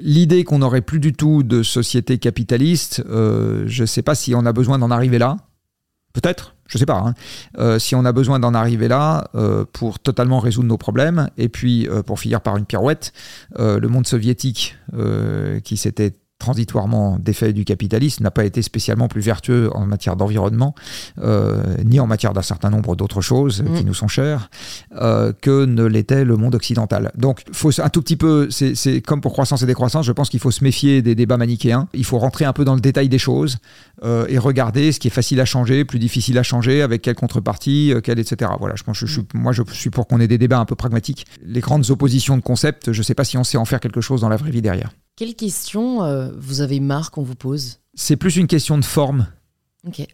L'idée 0.00 0.44
qu'on 0.44 0.60
n'aurait 0.60 0.82
plus 0.82 1.00
du 1.00 1.12
tout 1.12 1.42
de 1.42 1.64
société 1.64 2.18
capitaliste, 2.18 3.02
euh, 3.10 3.64
je 3.66 3.82
ne 3.82 3.86
sais 3.86 4.02
pas 4.02 4.14
si 4.14 4.36
on 4.36 4.46
a 4.46 4.52
besoin 4.52 4.78
d'en 4.78 4.92
arriver 4.92 5.18
là. 5.18 5.36
Peut-être, 6.12 6.54
je 6.68 6.76
ne 6.76 6.78
sais 6.78 6.86
pas. 6.86 6.98
hein. 7.04 7.14
Euh, 7.58 7.80
si 7.80 7.96
on 7.96 8.04
a 8.04 8.12
besoin 8.12 8.38
d'en 8.38 8.54
arriver 8.54 8.86
là 8.86 9.28
euh, 9.34 9.64
pour 9.72 9.98
totalement 9.98 10.38
résoudre 10.38 10.68
nos 10.68 10.78
problèmes, 10.78 11.28
et 11.36 11.48
puis 11.48 11.88
euh, 11.88 12.04
pour 12.04 12.20
finir 12.20 12.40
par 12.40 12.56
une 12.56 12.66
pirouette, 12.66 13.12
euh, 13.58 13.80
le 13.80 13.88
monde 13.88 14.06
soviétique 14.06 14.76
qui 15.64 15.76
s'était 15.76 16.14
transitoirement 16.38 17.18
défait 17.18 17.52
du 17.52 17.64
capitalisme 17.64 18.22
n'a 18.22 18.30
pas 18.30 18.44
été 18.44 18.62
spécialement 18.62 19.08
plus 19.08 19.20
vertueux 19.20 19.70
en 19.74 19.86
matière 19.86 20.16
d'environnement, 20.16 20.74
euh, 21.18 21.62
ni 21.84 21.98
en 22.00 22.06
matière 22.06 22.32
d'un 22.32 22.42
certain 22.42 22.70
nombre 22.70 22.94
d'autres 22.96 23.20
choses 23.20 23.62
Mm. 23.62 23.74
qui 23.74 23.84
nous 23.84 23.94
sont 23.94 24.08
chères, 24.08 24.50
euh, 25.00 25.32
que 25.40 25.64
ne 25.64 25.84
l'était 25.84 26.24
le 26.24 26.36
monde 26.36 26.54
occidental. 26.54 27.10
Donc, 27.16 27.42
faut 27.52 27.70
un 27.80 27.88
tout 27.88 28.02
petit 28.02 28.16
peu, 28.16 28.48
c'est 28.50 29.00
comme 29.02 29.20
pour 29.20 29.32
croissance 29.32 29.62
et 29.62 29.66
décroissance, 29.66 30.06
je 30.06 30.12
pense 30.12 30.28
qu'il 30.28 30.40
faut 30.40 30.50
se 30.50 30.62
méfier 30.62 31.02
des 31.02 31.14
débats 31.14 31.36
manichéens. 31.36 31.88
Il 31.94 32.04
faut 32.04 32.18
rentrer 32.18 32.44
un 32.44 32.52
peu 32.52 32.64
dans 32.64 32.74
le 32.74 32.80
détail 32.80 33.08
des 33.08 33.18
choses 33.18 33.58
euh, 34.04 34.26
et 34.28 34.38
regarder 34.38 34.92
ce 34.92 35.00
qui 35.00 35.08
est 35.08 35.10
facile 35.10 35.40
à 35.40 35.44
changer, 35.44 35.84
plus 35.84 35.98
difficile 35.98 36.38
à 36.38 36.42
changer, 36.42 36.82
avec 36.82 37.02
quelle 37.02 37.14
contrepartie, 37.16 37.92
euh, 37.92 38.00
quelle, 38.00 38.18
etc. 38.18 38.50
Voilà, 38.58 38.74
je 38.76 38.82
pense, 38.82 39.00
que 39.00 39.06
je, 39.06 39.12
suis- 39.12 39.26
moi, 39.34 39.52
je 39.52 39.62
suis 39.72 39.90
pour 39.90 40.06
qu'on 40.06 40.20
ait 40.20 40.28
des 40.28 40.38
débats 40.38 40.58
un 40.58 40.64
peu 40.64 40.74
pragmatiques. 40.76 41.26
Les 41.44 41.60
grandes 41.60 41.90
oppositions 41.90 42.36
de 42.36 42.42
concepts, 42.42 42.92
je 42.92 42.98
ne 42.98 43.02
sais 43.02 43.14
pas 43.14 43.24
si 43.24 43.36
on 43.38 43.44
sait 43.44 43.58
en 43.58 43.64
faire 43.64 43.80
quelque 43.80 44.00
chose 44.00 44.20
dans 44.20 44.28
la 44.28 44.36
vraie 44.36 44.50
vie 44.50 44.62
derrière. 44.62 44.90
Quelle 45.16 45.34
question 45.34 46.04
euh, 46.04 46.30
vous 46.36 46.60
avez 46.60 46.78
marre 46.78 47.10
qu'on 47.10 47.22
vous 47.22 47.34
pose? 47.34 47.80
C'est 47.94 48.16
plus 48.16 48.36
une 48.36 48.46
question 48.46 48.76
de 48.76 48.84
forme 48.84 49.26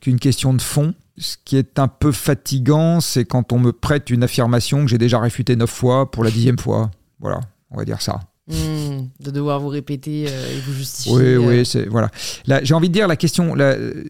qu'une 0.00 0.20
question 0.20 0.54
de 0.54 0.62
fond. 0.62 0.94
Ce 1.18 1.36
qui 1.44 1.56
est 1.56 1.78
un 1.78 1.88
peu 1.88 2.12
fatigant, 2.12 3.00
c'est 3.00 3.24
quand 3.24 3.52
on 3.52 3.58
me 3.58 3.72
prête 3.72 4.10
une 4.10 4.22
affirmation 4.22 4.84
que 4.84 4.90
j'ai 4.90 4.98
déjà 4.98 5.18
réfutée 5.18 5.56
neuf 5.56 5.70
fois 5.70 6.10
pour 6.10 6.24
la 6.24 6.30
dixième 6.30 6.58
fois. 6.58 6.90
Voilà, 7.20 7.40
on 7.70 7.76
va 7.76 7.84
dire 7.84 8.00
ça. 8.00 8.20
Hmm, 8.48 9.06
de 9.20 9.30
devoir 9.30 9.60
vous 9.60 9.68
répéter 9.68 10.26
euh, 10.28 10.56
et 10.56 10.60
vous 10.60 10.72
justifier. 10.72 11.12
Oui, 11.14 11.22
euh, 11.22 11.38
oui, 11.38 11.66
c'est 11.66 11.86
voilà. 11.86 12.10
Là, 12.46 12.60
j'ai 12.62 12.74
envie 12.74 12.88
de 12.88 12.94
dire 12.94 13.08
la 13.08 13.16
question. 13.16 13.54
la- 13.54 13.74
euh, 13.74 14.04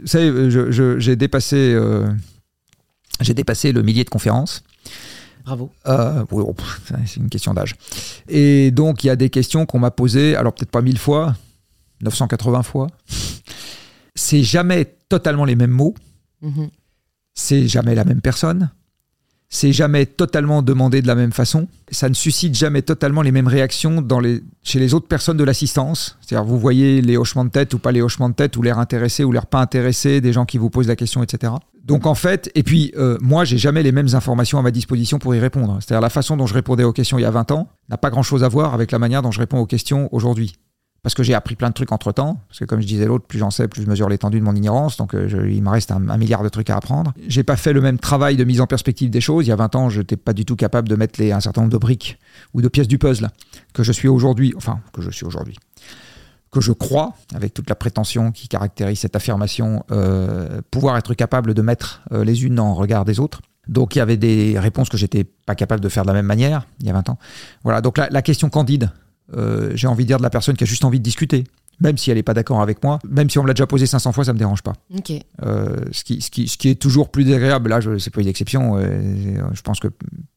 vous 0.00 0.06
savez, 0.06 0.28
euh, 0.28 1.16
dépassé, 1.16 1.72
euh, 1.74 2.06
j'ai 3.20 3.34
dépassé 3.34 3.72
le 3.72 3.82
millier 3.82 4.04
de 4.04 4.10
conférences. 4.10 4.62
Bravo. 5.46 5.70
Euh, 5.86 6.24
oh, 6.32 6.54
c'est 7.06 7.16
une 7.16 7.28
question 7.30 7.54
d'âge. 7.54 7.76
Et 8.28 8.70
donc, 8.72 9.04
il 9.04 9.06
y 9.06 9.10
a 9.10 9.16
des 9.16 9.30
questions 9.30 9.64
qu'on 9.64 9.78
m'a 9.78 9.90
posées, 9.92 10.34
alors 10.36 10.52
peut-être 10.52 10.70
pas 10.72 10.82
mille 10.82 10.98
fois, 10.98 11.34
980 12.02 12.62
fois. 12.64 12.88
C'est 14.14 14.42
jamais 14.42 14.96
totalement 15.08 15.44
les 15.44 15.54
mêmes 15.56 15.70
mots, 15.70 15.94
Mhm. 16.42 16.68
c'est 17.34 17.68
jamais 17.68 17.94
la 17.94 18.04
même 18.04 18.20
personne, 18.20 18.70
c'est 19.48 19.72
jamais 19.72 20.06
totalement 20.06 20.62
demandé 20.62 21.02
de 21.02 21.06
la 21.06 21.14
même 21.14 21.32
façon, 21.32 21.68
ça 21.90 22.08
ne 22.08 22.14
suscite 22.14 22.54
jamais 22.54 22.82
totalement 22.82 23.22
les 23.22 23.32
mêmes 23.32 23.46
réactions 23.46 24.04
chez 24.62 24.78
les 24.80 24.94
autres 24.94 25.06
personnes 25.06 25.36
de 25.36 25.44
l'assistance. 25.44 26.18
C'est-à-dire, 26.20 26.44
vous 26.44 26.58
voyez 26.58 27.00
les 27.00 27.16
hochements 27.16 27.44
de 27.44 27.50
tête 27.50 27.72
ou 27.74 27.78
pas 27.78 27.92
les 27.92 28.02
hochements 28.02 28.28
de 28.28 28.34
tête, 28.34 28.56
ou 28.56 28.62
l'air 28.62 28.78
intéressé 28.78 29.24
ou 29.24 29.32
l'air 29.32 29.46
pas 29.46 29.60
intéressé, 29.60 30.20
des 30.20 30.32
gens 30.32 30.44
qui 30.44 30.58
vous 30.58 30.70
posent 30.70 30.88
la 30.88 30.96
question, 30.96 31.22
etc. 31.22 31.52
Donc 31.84 32.06
en 32.06 32.16
fait, 32.16 32.50
et 32.56 32.64
puis 32.64 32.92
euh, 32.96 33.16
moi, 33.20 33.44
j'ai 33.44 33.58
jamais 33.58 33.84
les 33.84 33.92
mêmes 33.92 34.14
informations 34.14 34.58
à 34.58 34.62
ma 34.62 34.72
disposition 34.72 35.18
pour 35.20 35.34
y 35.34 35.38
répondre. 35.38 35.78
C'est-à-dire, 35.80 36.00
la 36.00 36.10
façon 36.10 36.36
dont 36.36 36.46
je 36.46 36.54
répondais 36.54 36.84
aux 36.84 36.92
questions 36.92 37.18
il 37.18 37.22
y 37.22 37.26
a 37.26 37.30
20 37.30 37.52
ans 37.52 37.68
n'a 37.88 37.96
pas 37.96 38.10
grand-chose 38.10 38.42
à 38.42 38.48
voir 38.48 38.74
avec 38.74 38.90
la 38.90 38.98
manière 38.98 39.22
dont 39.22 39.30
je 39.30 39.38
réponds 39.38 39.60
aux 39.60 39.66
questions 39.66 40.08
aujourd'hui. 40.12 40.56
Parce 41.06 41.14
que 41.14 41.22
j'ai 41.22 41.34
appris 41.34 41.54
plein 41.54 41.68
de 41.68 41.72
trucs 41.72 41.92
entre 41.92 42.10
temps. 42.10 42.40
Parce 42.48 42.58
que 42.58 42.64
comme 42.64 42.80
je 42.80 42.86
disais 42.88 43.06
l'autre, 43.06 43.26
plus 43.28 43.38
j'en 43.38 43.52
sais, 43.52 43.68
plus 43.68 43.84
je 43.84 43.88
mesure 43.88 44.08
l'étendue 44.08 44.40
de 44.40 44.44
mon 44.44 44.56
ignorance. 44.56 44.96
Donc 44.96 45.14
euh, 45.14 45.48
il 45.48 45.62
me 45.62 45.68
reste 45.68 45.92
un, 45.92 46.00
milliard 46.18 46.42
de 46.42 46.48
trucs 46.48 46.68
à 46.68 46.76
apprendre. 46.76 47.14
J'ai 47.28 47.44
pas 47.44 47.54
fait 47.54 47.72
le 47.72 47.80
même 47.80 48.00
travail 48.00 48.36
de 48.36 48.42
mise 48.42 48.60
en 48.60 48.66
perspective 48.66 49.08
des 49.08 49.20
choses. 49.20 49.46
Il 49.46 49.50
y 49.50 49.52
a 49.52 49.56
20 49.56 49.76
ans, 49.76 49.88
je 49.88 50.00
n'étais 50.00 50.16
pas 50.16 50.32
du 50.32 50.44
tout 50.44 50.56
capable 50.56 50.88
de 50.88 50.96
mettre 50.96 51.20
les, 51.20 51.30
un 51.30 51.38
certain 51.38 51.60
nombre 51.60 51.72
de 51.72 51.78
briques 51.78 52.18
ou 52.54 52.60
de 52.60 52.66
pièces 52.66 52.88
du 52.88 52.98
puzzle 52.98 53.28
que 53.72 53.84
je 53.84 53.92
suis 53.92 54.08
aujourd'hui. 54.08 54.52
Enfin, 54.56 54.80
que 54.92 55.00
je 55.00 55.10
suis 55.10 55.24
aujourd'hui. 55.24 55.56
Que 56.50 56.60
je 56.60 56.72
crois, 56.72 57.14
avec 57.36 57.54
toute 57.54 57.68
la 57.70 57.76
prétention 57.76 58.32
qui 58.32 58.48
caractérise 58.48 58.98
cette 58.98 59.14
affirmation, 59.14 59.84
euh, 59.92 60.60
pouvoir 60.72 60.96
être 60.96 61.14
capable 61.14 61.54
de 61.54 61.62
mettre 61.62 62.02
euh, 62.10 62.24
les 62.24 62.44
unes 62.44 62.58
en 62.58 62.74
regard 62.74 63.04
des 63.04 63.20
autres. 63.20 63.42
Donc 63.68 63.94
il 63.94 64.00
y 64.00 64.02
avait 64.02 64.16
des 64.16 64.58
réponses 64.58 64.88
que 64.88 64.96
j'étais 64.96 65.22
pas 65.22 65.54
capable 65.54 65.82
de 65.82 65.88
faire 65.88 66.02
de 66.02 66.08
la 66.08 66.14
même 66.14 66.26
manière 66.26 66.66
il 66.80 66.86
y 66.86 66.90
a 66.90 66.94
20 66.94 67.10
ans. 67.10 67.18
Voilà, 67.62 67.80
donc 67.80 67.96
la 67.98 68.22
question 68.22 68.50
candide, 68.50 68.90
euh, 69.34 69.72
j'ai 69.74 69.86
envie 69.86 70.04
de 70.04 70.08
dire 70.08 70.18
de 70.18 70.22
la 70.22 70.30
personne 70.30 70.56
qui 70.56 70.64
a 70.64 70.66
juste 70.66 70.84
envie 70.84 70.98
de 70.98 71.04
discuter. 71.04 71.44
même 71.80 71.98
si 71.98 72.10
elle 72.10 72.16
n'est 72.16 72.22
pas 72.22 72.34
d'accord 72.34 72.62
avec 72.62 72.82
moi, 72.82 72.98
même 73.08 73.28
si 73.28 73.38
on 73.38 73.42
me 73.42 73.48
l'a 73.48 73.54
déjà 73.54 73.66
posé 73.66 73.86
500 73.86 74.12
fois, 74.12 74.24
ça 74.24 74.32
me 74.32 74.38
dérange 74.38 74.62
pas. 74.62 74.72
Euh, 75.42 75.76
ce, 75.92 76.04
qui, 76.04 76.22
ce, 76.22 76.30
qui, 76.30 76.48
ce 76.48 76.56
qui 76.56 76.70
est 76.70 76.74
toujours 76.74 77.10
plus 77.10 77.30
agréable, 77.34 77.68
là, 77.68 77.80
c'est 77.98 78.12
pas 78.12 78.22
une 78.22 78.28
exception, 78.28 78.76
euh, 78.78 79.42
je 79.52 79.60
pense 79.60 79.80
que 79.80 79.88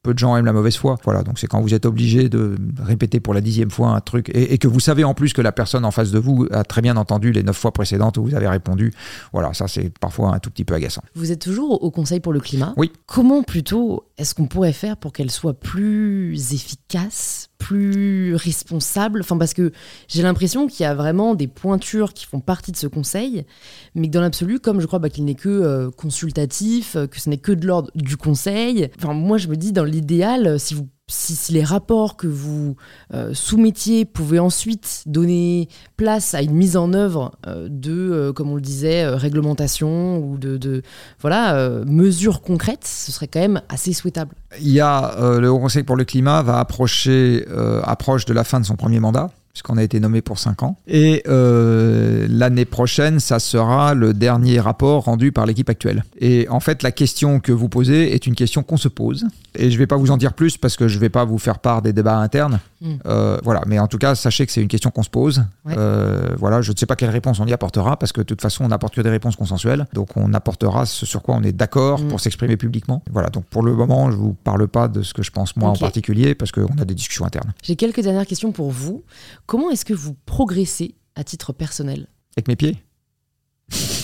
peu 0.04 0.14
de 0.14 0.20
gens 0.20 0.36
aiment 0.36 0.46
la 0.46 0.54
mauvaise 0.54 0.76
foi. 0.76 0.98
Voilà, 1.04 1.24
donc 1.24 1.40
c'est 1.40 1.48
quand 1.48 1.62
vous 1.62 1.74
êtes 1.74 1.86
obligé 1.86 2.30
de 2.30 2.58
répéter 2.82 3.20
pour 3.20 3.34
la 3.34 3.42
dixième 3.42 3.72
fois 3.72 3.90
un 3.90 4.02
truc 4.02 4.30
et, 4.30 4.54
et, 4.54 4.58
que 4.58 4.68
vous 4.68 4.80
savez 4.80 5.04
en 5.04 5.14
plus 5.14 5.34
que 5.34 5.42
la 5.42 5.52
personne 5.52 5.86
en 5.86 5.92
face 5.92 6.12
de 6.12 6.20
vous 6.20 6.48
a 6.52 6.64
très 6.64 6.82
bien 6.82 6.98
entendu 6.98 7.32
les 7.32 7.44
neuf 7.44 7.58
fois 7.58 7.72
précédentes 7.72 8.18
où 8.18 8.24
vous 8.24 8.36
avez 8.36 8.48
répondu. 8.48 8.94
Voilà, 9.34 9.54
ça 9.54 9.68
c'est 9.68 9.98
parfois 9.98 10.34
un 10.34 10.40
tout 10.40 10.50
petit 10.50 10.66
peu 10.66 10.74
agaçant. 10.74 11.04
Vous 11.16 11.32
êtes 11.32 11.42
toujours 11.42 11.84
au 11.84 11.92
Conseil 11.92 12.20
pour 12.20 12.34
le 12.34 12.40
climat. 12.40 12.74
Oui. 12.78 12.92
Comment 13.06 13.44
plutôt 13.44 14.06
est-ce 14.18 14.36
qu'on 14.36 14.48
pourrait 14.48 14.74
faire 14.74 14.98
pour 14.98 15.14
qu'elle 15.14 15.32
soit 15.32 15.54
plus 15.54 16.54
efficace, 16.54 17.49
plus 17.60 18.34
responsable 18.36 19.20
Enfin, 19.22 19.38
parce 19.38 19.54
que 19.54 19.72
j'ai 20.08 20.24
l'impression 20.24 20.66
qu'il 20.66 20.84
y 20.84 20.88
a 20.88 20.96
vraiment 20.96 21.36
des 21.36 21.48
pointures 21.48 22.14
qui 22.14 22.26
font 22.26 22.40
partie 22.40 22.72
de 22.72 22.78
ce 22.78 22.88
conseil, 22.88 23.46
mais 23.94 24.08
que 24.08 24.14
dans 24.14 24.22
l'absolu, 24.22 24.60
comme 24.60 24.82
je 24.82 24.88
crois 24.88 25.00
bah, 25.00 25.10
qu'il 25.10 25.26
n'est 25.26 25.36
que 25.36 25.50
euh, 25.50 25.92
consultatif, 25.92 26.98
que 27.12 27.20
ce 27.20 27.30
n'est 27.30 27.38
que 27.38 27.52
de 27.52 27.68
l'ordre 27.68 27.92
du 27.94 28.18
conseil, 28.18 28.90
enfin, 28.98 29.14
moi 29.14 29.38
je 29.38 29.48
me 29.48 29.56
dis 29.56 29.72
dans 29.72 29.84
l'idéal, 29.84 30.60
si 30.60 30.74
vous 30.74 30.90
si, 31.10 31.52
les 31.52 31.64
rapports 31.64 32.16
que 32.16 32.28
vous 32.28 32.76
euh, 33.14 33.34
soumettiez 33.34 34.06
pouvaient 34.06 34.40
ensuite 34.40 35.04
donner 35.06 35.68
place 35.98 36.34
à 36.34 36.42
une 36.42 36.54
mise 36.54 36.78
en 36.78 36.94
œuvre 36.94 37.32
euh, 37.48 37.68
de, 37.70 37.92
euh, 37.92 38.34
comme 38.34 38.50
on 38.50 38.56
le 38.56 38.62
disait, 38.62 39.08
réglementation 39.08 40.20
ou 40.20 40.38
de, 40.38 40.58
de 40.58 40.84
voilà, 41.20 41.70
mesures 41.86 42.42
concrètes, 42.42 42.86
ce 42.86 43.12
serait 43.12 43.28
quand 43.28 43.40
même 43.40 43.62
assez 43.70 43.94
souhaitable. 43.94 44.36
Il 44.60 44.70
y 44.70 44.80
a 44.80 45.40
le 45.40 45.50
Haut 45.50 45.60
Conseil 45.60 45.84
pour 45.84 45.96
le 45.96 46.06
climat 46.06 46.42
va 46.42 46.60
approcher, 46.60 47.46
approche 47.84 48.26
de 48.26 48.34
la 48.34 48.44
fin 48.44 48.60
de 48.60 48.66
son 48.66 48.76
premier 48.76 49.00
mandat 49.00 49.30
puisqu'on 49.54 49.78
a 49.78 49.84
été 49.84 50.00
nommé 50.00 50.22
pour 50.22 50.40
5 50.40 50.64
ans. 50.64 50.78
Et 50.88 51.24
euh, 51.28 52.28
l'année 52.30 52.66
prochaine, 52.66 53.20
ça 53.20 53.40
sera 53.40 53.94
le 53.94 54.14
dernier 54.14 54.60
rapport 54.60 55.04
rendu 55.06 55.32
par 55.32 55.46
l'équipe 55.46 55.70
actuelle. 55.70 56.04
Et 56.20 56.48
en 56.50 56.60
fait, 56.60 56.84
la 56.84 56.92
question 56.92 57.40
que 57.40 57.52
vous 57.52 57.70
posez 57.70 58.14
est 58.14 58.26
une 58.26 58.36
question 58.36 58.64
qu'on 58.64 58.78
se 58.78 58.88
pose. 58.88 59.28
Et 59.56 59.70
je 59.70 59.76
ne 59.76 59.80
vais 59.80 59.88
pas 59.88 59.98
vous 59.98 60.12
en 60.12 60.18
dire 60.18 60.34
plus 60.34 60.58
parce 60.58 60.78
que 60.78 60.88
je 60.88 60.96
ne 60.96 61.00
vais 61.02 61.10
pas 61.10 61.26
vous 61.26 61.40
faire 61.40 61.60
part 61.60 61.82
des 61.82 61.94
débats 61.94 62.18
internes. 62.18 62.60
Mm. 62.82 62.94
Euh, 63.06 63.40
voilà, 63.44 63.62
mais 63.68 63.80
en 63.80 63.88
tout 63.88 63.98
cas, 63.98 64.16
sachez 64.16 64.46
que 64.46 64.52
c'est 64.52 64.62
une 64.62 64.68
question 64.68 64.92
qu'on 64.92 65.04
se 65.04 65.10
pose. 65.10 65.44
Ouais. 65.66 65.74
Euh, 65.78 66.30
voilà, 66.38 66.62
je 66.62 66.72
ne 66.72 66.78
sais 66.78 66.86
pas 66.86 66.96
quelle 66.96 67.10
réponse 67.10 67.40
on 67.40 67.46
y 67.46 67.54
apportera 67.54 67.98
parce 67.98 68.14
que 68.14 68.22
de 68.22 68.26
toute 68.26 68.42
façon, 68.42 68.64
on 68.64 68.70
n'apporte 68.70 68.96
que 68.96 69.02
des 69.02 69.10
réponses 69.10 69.36
consensuelles. 69.36 69.88
Donc, 69.94 70.16
on 70.16 70.34
apportera 70.34 70.86
ce 70.86 71.06
sur 71.06 71.22
quoi 71.22 71.36
on 71.36 71.44
est 71.44 71.52
d'accord 71.52 72.00
Mm. 72.04 72.08
pour 72.08 72.20
s'exprimer 72.20 72.58
publiquement. 72.58 73.04
Voilà, 73.12 73.30
donc 73.30 73.46
pour 73.46 73.64
le 73.64 73.74
moment, 73.74 74.12
je 74.12 74.16
ne 74.16 74.22
vous 74.22 74.34
parle 74.34 74.68
pas 74.68 74.88
de 74.88 75.02
ce 75.02 75.14
que 75.14 75.24
je 75.24 75.32
pense 75.32 75.56
moi 75.56 75.70
en 75.70 75.76
particulier 75.76 76.36
parce 76.36 76.52
qu'on 76.52 76.78
a 76.80 76.86
des 76.86 76.94
discussions 76.94 77.26
internes. 77.26 77.54
J'ai 77.64 77.76
quelques 77.76 78.02
dernières 78.02 78.26
questions 78.26 78.52
pour 78.52 78.72
vous. 78.72 79.04
Comment 79.50 79.72
est-ce 79.72 79.84
que 79.84 79.96
vous 79.96 80.16
progressez 80.28 80.94
à 81.16 81.24
titre 81.24 81.54
personnel 81.54 82.06
Avec 82.38 82.48
mes 82.48 82.56
pieds 82.56 82.78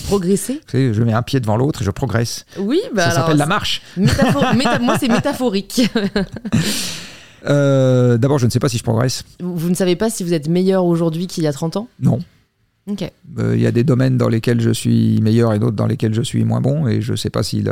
Progresser 0.08 0.60
je 0.72 1.02
mets 1.04 1.12
un 1.12 1.22
pied 1.22 1.38
devant 1.38 1.56
l'autre 1.56 1.82
et 1.82 1.84
je 1.84 1.92
progresse. 1.92 2.46
Oui, 2.58 2.80
bah 2.92 3.10
ça 3.10 3.12
s'appelle 3.12 3.36
la 3.36 3.46
marche. 3.46 3.80
moi, 3.96 4.98
c'est 4.98 5.06
métaphorique. 5.06 5.88
Euh, 7.46 8.18
D'abord, 8.18 8.38
je 8.38 8.46
ne 8.46 8.50
sais 8.50 8.58
pas 8.58 8.68
si 8.68 8.76
je 8.76 8.82
progresse. 8.82 9.22
vous 9.40 9.70
ne 9.70 9.76
savez 9.76 9.94
pas 9.94 10.10
si 10.10 10.24
vous 10.24 10.32
êtes 10.32 10.48
meilleur 10.48 10.84
aujourd'hui 10.84 11.28
qu'il 11.28 11.44
y 11.44 11.46
a 11.46 11.52
30 11.52 11.76
ans 11.76 11.88
Non. 12.00 12.18
Ok. 12.90 13.08
Euh, 13.38 13.54
Il 13.54 13.62
y 13.62 13.66
a 13.68 13.70
des 13.70 13.84
domaines 13.84 14.16
dans 14.16 14.28
lesquels 14.28 14.60
je 14.60 14.70
suis 14.70 15.20
meilleur 15.20 15.52
et 15.54 15.60
d'autres 15.60 15.76
dans 15.76 15.86
lesquels 15.86 16.12
je 16.12 16.22
suis 16.22 16.42
moins 16.44 16.60
bon, 16.60 16.88
et 16.88 17.00
je 17.00 17.12
ne 17.12 17.16
sais 17.16 17.30
pas 17.30 17.44
si 17.44 17.62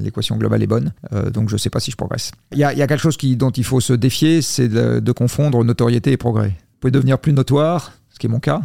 l'équation 0.00 0.36
globale 0.36 0.64
est 0.64 0.66
bonne, 0.66 0.92
Euh, 1.12 1.30
donc 1.30 1.48
je 1.48 1.54
ne 1.54 1.58
sais 1.58 1.70
pas 1.70 1.78
si 1.78 1.92
je 1.92 1.96
progresse. 1.96 2.32
Il 2.50 2.58
y 2.58 2.64
a, 2.64 2.72
il 2.72 2.78
y 2.80 2.82
a 2.82 2.88
quelque 2.88 3.02
chose 3.02 3.16
qui, 3.16 3.36
dont 3.36 3.50
il 3.50 3.62
faut 3.64 3.80
se 3.80 3.92
défier, 3.92 4.42
c'est 4.42 4.66
de, 4.66 4.98
de 4.98 5.12
confondre 5.12 5.62
notoriété 5.62 6.10
et 6.10 6.16
progrès. 6.16 6.54
Vous 6.80 6.88
pouvez 6.88 6.92
devenir 6.92 7.18
plus 7.18 7.34
notoire, 7.34 7.92
ce 8.08 8.18
qui 8.18 8.24
est 8.24 8.30
mon 8.30 8.40
cas, 8.40 8.62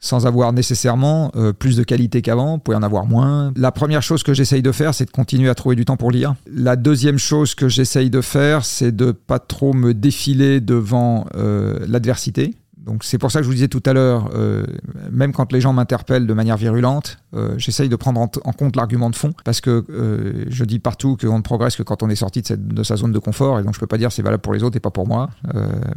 sans 0.00 0.26
avoir 0.26 0.52
nécessairement 0.52 1.32
euh, 1.34 1.54
plus 1.54 1.78
de 1.78 1.82
qualité 1.82 2.20
qu'avant, 2.20 2.56
vous 2.56 2.58
pouvez 2.58 2.76
en 2.76 2.82
avoir 2.82 3.06
moins. 3.06 3.54
La 3.56 3.72
première 3.72 4.02
chose 4.02 4.22
que 4.22 4.34
j'essaye 4.34 4.60
de 4.60 4.70
faire, 4.70 4.92
c'est 4.92 5.06
de 5.06 5.10
continuer 5.10 5.48
à 5.48 5.54
trouver 5.54 5.74
du 5.74 5.86
temps 5.86 5.96
pour 5.96 6.10
lire. 6.10 6.34
La 6.46 6.76
deuxième 6.76 7.16
chose 7.16 7.54
que 7.54 7.70
j'essaye 7.70 8.10
de 8.10 8.20
faire, 8.20 8.66
c'est 8.66 8.94
de 8.94 9.12
pas 9.12 9.38
trop 9.38 9.72
me 9.72 9.94
défiler 9.94 10.60
devant 10.60 11.24
euh, 11.36 11.78
l'adversité. 11.88 12.54
Donc 12.88 13.04
c'est 13.04 13.18
pour 13.18 13.30
ça 13.30 13.38
que 13.40 13.44
je 13.44 13.48
vous 13.48 13.54
disais 13.54 13.68
tout 13.68 13.82
à 13.86 13.92
l'heure, 13.92 14.30
euh, 14.34 14.64
même 15.12 15.32
quand 15.32 15.52
les 15.52 15.60
gens 15.60 15.72
m'interpellent 15.74 16.26
de 16.26 16.32
manière 16.34 16.56
virulente, 16.56 17.18
euh, 17.34 17.54
j'essaye 17.58 17.88
de 17.90 17.96
prendre 17.96 18.18
en, 18.20 18.30
en 18.44 18.52
compte 18.52 18.74
l'argument 18.76 19.10
de 19.10 19.14
fond, 19.16 19.32
parce 19.44 19.60
que 19.60 19.84
euh, 19.90 20.44
je 20.48 20.64
dis 20.64 20.78
partout 20.78 21.16
qu'on 21.20 21.36
ne 21.36 21.42
progresse 21.42 21.76
que 21.76 21.82
quand 21.82 22.02
on 22.02 22.08
est 22.08 22.16
sorti 22.16 22.40
de, 22.42 22.46
cette- 22.46 22.66
de 22.66 22.82
sa 22.82 22.96
zone 22.96 23.12
de 23.12 23.18
confort, 23.18 23.60
et 23.60 23.62
donc 23.62 23.74
je 23.74 23.80
peux 23.80 23.86
pas 23.86 23.98
dire 23.98 24.10
c'est 24.10 24.22
valable 24.22 24.40
pour 24.42 24.54
les 24.54 24.62
autres 24.62 24.76
et 24.76 24.80
pas 24.80 24.90
pour 24.90 25.06
moi. 25.06 25.28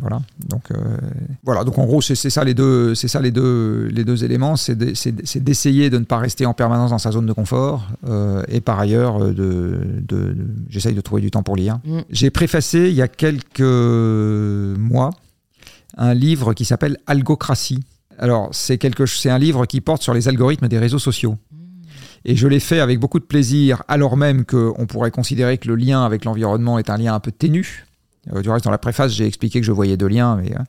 Voilà. 0.02 0.20
Donc 0.50 0.66
voilà. 1.46 1.64
Donc 1.64 1.78
en 1.80 1.86
gros 1.86 2.02
c'est 2.02 2.16
ça 2.16 2.44
les 2.44 2.54
deux, 2.54 2.94
c'est 2.96 3.08
ça 3.08 3.22
les 3.22 3.32
deux, 3.32 3.88
les 3.92 4.04
deux 4.04 4.24
éléments, 4.26 4.56
c'est 4.58 4.76
de- 4.76 4.94
c'est 4.94 5.14
c'est 5.26 5.42
d'essayer 5.44 5.90
de 5.90 5.98
ne 5.98 6.04
pas 6.04 6.18
rester 6.18 6.46
en 6.46 6.54
permanence 6.54 6.90
dans 6.92 6.98
sa 7.00 7.12
zone 7.12 7.26
de 7.26 7.34
confort, 7.34 7.88
et 8.50 8.60
par 8.62 8.80
ailleurs 8.80 9.20
de, 9.20 9.32
de- 9.32 9.80
de- 10.08 10.36
j'essaye 10.70 10.94
de 10.96 11.02
trouver 11.02 11.22
du 11.22 11.32
temps 11.32 11.44
pour 11.44 11.56
lire. 11.56 11.80
Mm. 11.86 12.00
J'ai 12.10 12.30
préfacé 12.32 12.90
il 12.90 12.96
y 12.96 13.02
a 13.02 13.08
quelques 13.08 13.62
mois 14.80 15.12
un 16.02 16.16
livre 16.16 16.54
qui 16.54 16.66
s'appelle 16.66 16.98
Algocratie. 17.06 17.80
Alors, 18.18 18.50
c'est 18.54 18.80
quelque, 18.80 19.06
c'est 19.06 19.30
un 19.30 19.38
livre 19.38 19.68
qui 19.68 19.82
porte 19.82 20.02
sur 20.02 20.16
les 20.16 20.28
algorithmes 20.28 20.68
des 20.68 20.80
réseaux 20.80 21.00
sociaux. 21.00 21.38
Et 22.26 22.36
je 22.36 22.48
l'ai 22.48 22.60
fait 22.60 22.80
avec 22.80 23.00
beaucoup 23.00 23.20
de 23.20 23.26
plaisir, 23.26 23.84
alors 23.88 24.18
même 24.18 24.44
qu'on 24.44 24.88
pourrait 24.88 25.12
considérer 25.12 25.60
que 25.60 25.68
le 25.68 25.76
lien 25.76 26.04
avec 26.04 26.26
l'environnement 26.26 26.80
est 26.80 26.90
un 26.90 26.98
lien 26.98 27.14
un 27.14 27.20
peu 27.20 27.32
ténu. 27.32 27.86
Euh, 28.34 28.42
du 28.42 28.50
reste, 28.50 28.66
dans 28.66 28.72
la 28.72 28.80
préface, 28.80 29.14
j'ai 29.14 29.28
expliqué 29.28 29.60
que 29.60 29.66
je 29.66 29.72
voyais 29.72 29.96
deux 29.96 30.08
liens, 30.08 30.38
mais, 30.38 30.52
euh, 30.52 30.64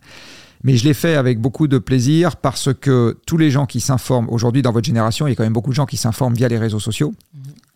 mais 0.65 0.77
je 0.77 0.85
l'ai 0.85 0.95
fait 0.95 1.15
avec 1.15 1.41
beaucoup 1.41 1.67
de 1.67 1.79
plaisir 1.79 2.37
parce 2.37 2.73
que 2.75 3.19
tous 3.27 3.39
les 3.39 3.51
gens 3.51 3.65
qui 3.65 3.81
s'informent, 3.81 4.29
aujourd'hui 4.29 4.61
dans 4.61 4.73
votre 4.73 4.87
génération, 4.87 5.27
il 5.27 5.31
y 5.31 5.33
a 5.33 5.37
quand 5.37 5.45
même 5.45 5.53
beaucoup 5.55 5.71
de 5.71 5.77
gens 5.77 5.87
qui 5.87 5.97
s'informent 5.97 6.35
via 6.35 6.49
les 6.49 6.59
réseaux 6.59 6.81
sociaux. 6.81 7.15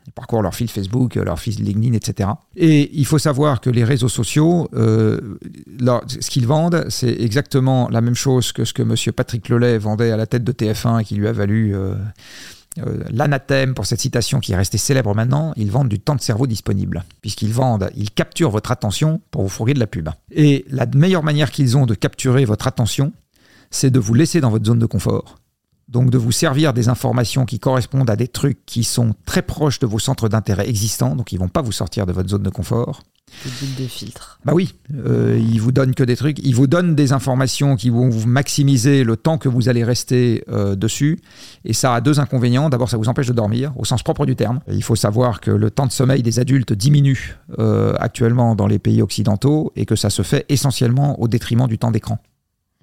Ils 0.07 0.13
parcourent 0.13 0.43
leur 0.43 0.55
fil 0.55 0.71
Facebook, 0.71 1.17
leur 1.17 1.39
fil 1.39 1.57
LinkedIn, 1.63 1.95
etc. 1.95 2.31
Et 2.57 2.91
il 2.97 3.05
faut 3.07 3.19
savoir 3.19 3.61
que 3.61 3.71
les 3.71 3.85
réseaux 3.85 4.09
sociaux, 4.09 4.69
euh, 4.75 5.39
ce 6.21 6.31
qu'ils 6.31 6.47
vendent, 6.47 6.87
c'est 6.89 7.21
exactement 7.21 7.89
la 7.91 8.01
même 8.01 8.15
chose 8.15 8.53
que 8.53 8.65
ce 8.65 8.73
que 8.73 8.83
M. 8.83 8.95
Patrick 9.13 9.49
Lelay 9.49 9.79
vendait 9.79 10.13
à 10.13 10.17
la 10.17 10.27
tête 10.27 10.45
de 10.45 10.53
TF1 10.53 11.01
et 11.01 11.05
qui 11.05 11.17
lui 11.17 11.27
a 11.27 11.33
valu 11.33 11.75
euh, 11.75 11.95
euh, 12.79 13.03
l'anathème 13.11 13.75
pour 13.75 13.87
cette 13.87 14.01
citation 14.01 14.39
qui 14.39 14.53
est 14.53 14.57
restée 14.57 14.79
célèbre 14.79 15.15
maintenant. 15.15 15.53
Ils 15.57 15.71
vendent 15.71 15.89
du 15.89 15.99
temps 15.99 16.15
de 16.15 16.21
cerveau 16.21 16.47
disponible. 16.47 17.05
Puisqu'ils 17.23 17.53
vendent, 17.53 17.91
ils 17.97 18.11
capturent 18.11 18.51
votre 18.51 18.71
attention 18.71 19.21
pour 19.31 19.43
vous 19.43 19.49
fourguer 19.49 19.75
de 19.75 19.81
la 19.81 19.87
pub. 19.87 20.09
Et 20.31 20.65
la 20.69 20.87
meilleure 20.87 21.23
manière 21.23 21.51
qu'ils 21.51 21.77
ont 21.77 21.87
de 21.87 21.95
capturer 21.95 22.45
votre 22.45 22.67
attention, 22.67 23.13
c'est 23.71 23.91
de 23.91 23.99
vous 23.99 24.15
laisser 24.15 24.41
dans 24.41 24.51
votre 24.51 24.67
zone 24.67 24.79
de 24.79 24.87
confort. 24.87 25.37
Donc 25.89 26.11
de 26.11 26.19
vous 26.19 26.33
servir 26.33 26.73
des 26.73 26.89
informations 26.89 27.45
qui 27.45 27.61
correspondent 27.61 28.11
à 28.11 28.17
des 28.17 28.27
trucs 28.27 28.67
qui 28.67 28.83
sont 28.83 29.15
très 29.25 29.43
proches 29.43 29.79
de 29.79 29.87
vos 29.87 30.01
centres 30.01 30.29
d'intérêt 30.29 30.69
existants, 30.69 31.15
donc 31.15 31.33
ils 31.33 31.39
vont 31.39 31.49
pas 31.49 31.63
vous 31.63 31.73
sortir 31.73 32.07
de 32.07 32.13
votre 32.13 32.29
zone 32.29 32.43
de 32.43 32.51
confort. 32.51 33.03
Des 33.45 33.85
de 33.85 33.89
filtre. 33.89 34.39
Bah 34.45 34.53
oui, 34.55 34.75
euh, 34.95 35.37
ils 35.39 35.61
vous 35.61 35.73
donnent 35.73 35.95
que 35.95 36.05
des 36.05 36.17
trucs, 36.17 36.39
ils 36.45 36.55
vous 36.55 36.69
donnent 36.69 36.95
des 36.95 37.13
informations 37.13 37.75
qui 37.75 37.91
vont 37.91 38.09
vous 38.09 38.27
maximiser 38.27 39.05
le 39.05 39.17
temps 39.17 39.37
que 39.37 39.49
vous 39.49 39.69
allez 39.69 39.85
rester 39.85 40.45
euh, 40.49 40.77
dessus, 40.77 41.21
et 41.65 41.73
ça 41.73 41.95
a 41.95 42.01
deux 42.01 42.21
inconvénients. 42.21 42.69
D'abord, 42.69 42.89
ça 42.89 42.97
vous 42.97 43.09
empêche 43.09 43.27
de 43.27 43.33
dormir, 43.33 43.73
au 43.77 43.85
sens 43.85 44.03
propre 44.03 44.27
du 44.27 44.37
terme. 44.37 44.61
Il 44.69 44.83
faut 44.83 44.97
savoir 44.97 45.41
que 45.41 45.51
le 45.51 45.71
temps 45.71 45.87
de 45.87 45.93
sommeil 45.93 46.23
des 46.23 46.39
adultes 46.39 46.73
diminue 46.73 47.37
euh, 47.59 47.95
actuellement 47.99 48.55
dans 48.55 48.69
les 48.69 48.79
pays 48.79 49.03
occidentaux, 49.03 49.73
et 49.77 49.87
que 49.87 49.97
ça 49.97 50.09
se 50.09 50.23
fait 50.23 50.47
essentiellement 50.49 51.21
au 51.21 51.29
détriment 51.29 51.67
du 51.67 51.79
temps 51.79 51.91
d'écran. 51.91 52.19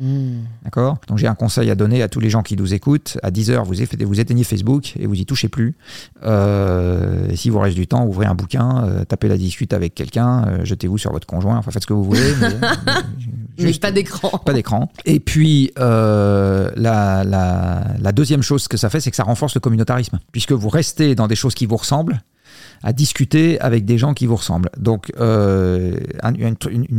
Hmm. 0.06 0.42
D'accord 0.66 0.98
Donc 1.08 1.18
j'ai 1.18 1.28
un 1.28 1.36
conseil 1.36 1.70
à 1.72 1.76
donner 1.76 2.02
à 2.04 2.10
tous 2.10 2.20
les 2.20 2.30
gens 2.30 2.42
qui 2.44 2.58
nous 2.58 2.74
écoutent. 2.74 3.18
À 3.24 3.32
10h, 3.32 3.64
vous, 3.64 4.20
éteignez 4.20 4.44
Facebook 4.44 4.96
et 5.00 5.08
vous 5.08 5.14
y 5.16 5.26
touchez 5.26 5.48
plus. 5.48 5.76
Euh, 6.24 7.30
et 7.30 7.38
si 7.38 7.50
vous 7.50 7.60
reste 7.60 7.76
du 7.78 7.88
temps, 7.88 8.06
ouvrez 8.06 8.26
un 8.26 8.36
bouquin, 8.36 8.84
euh, 8.86 9.06
tapez 9.06 9.30
la 9.30 9.38
discute 9.38 9.72
avec 9.72 9.96
quelqu'un, 9.96 10.46
euh, 10.48 10.66
jetez-vous 10.66 10.98
sur 10.98 11.12
votre 11.14 11.26
conjoint, 11.26 11.58
enfin 11.58 11.72
faites 11.72 11.84
ce 11.84 11.88
que 11.88 11.94
vous 11.94 12.04
voulez. 12.04 12.34
mais, 12.42 12.50
Mais 13.60 13.68
juste- 13.68 13.82
pas 13.82 13.92
d'écran. 13.92 14.38
pas 14.46 14.52
d'écran. 14.54 14.92
Et 15.06 15.20
puis, 15.22 15.72
la, 15.78 16.72
la- 16.76 17.84
la 18.00 18.12
deuxième 18.12 18.42
chose 18.42 18.68
que 18.68 18.76
ça 18.78 18.90
fait, 18.90 19.00
c'est 19.00 19.10
que 19.10 19.16
ça 19.16 19.24
renforce 19.24 19.56
le 19.56 19.62
communautarisme. 19.62 20.20
Puisque 20.34 20.52
vous 20.52 20.70
restez 20.70 21.16
dans 21.16 21.28
des 21.28 21.36
choses 21.36 21.54
qui 21.56 21.66
vous 21.66 21.78
ressemblent, 21.78 22.22
à 22.84 22.94
discuter 22.94 23.60
avec 23.62 23.86
des 23.86 23.98
gens 23.98 24.14
qui 24.14 24.26
vous 24.26 24.36
ressemblent. 24.36 24.70
Donc, 24.78 25.12
euh, 25.20 25.98
un- 26.22 26.34
une, 26.34 26.56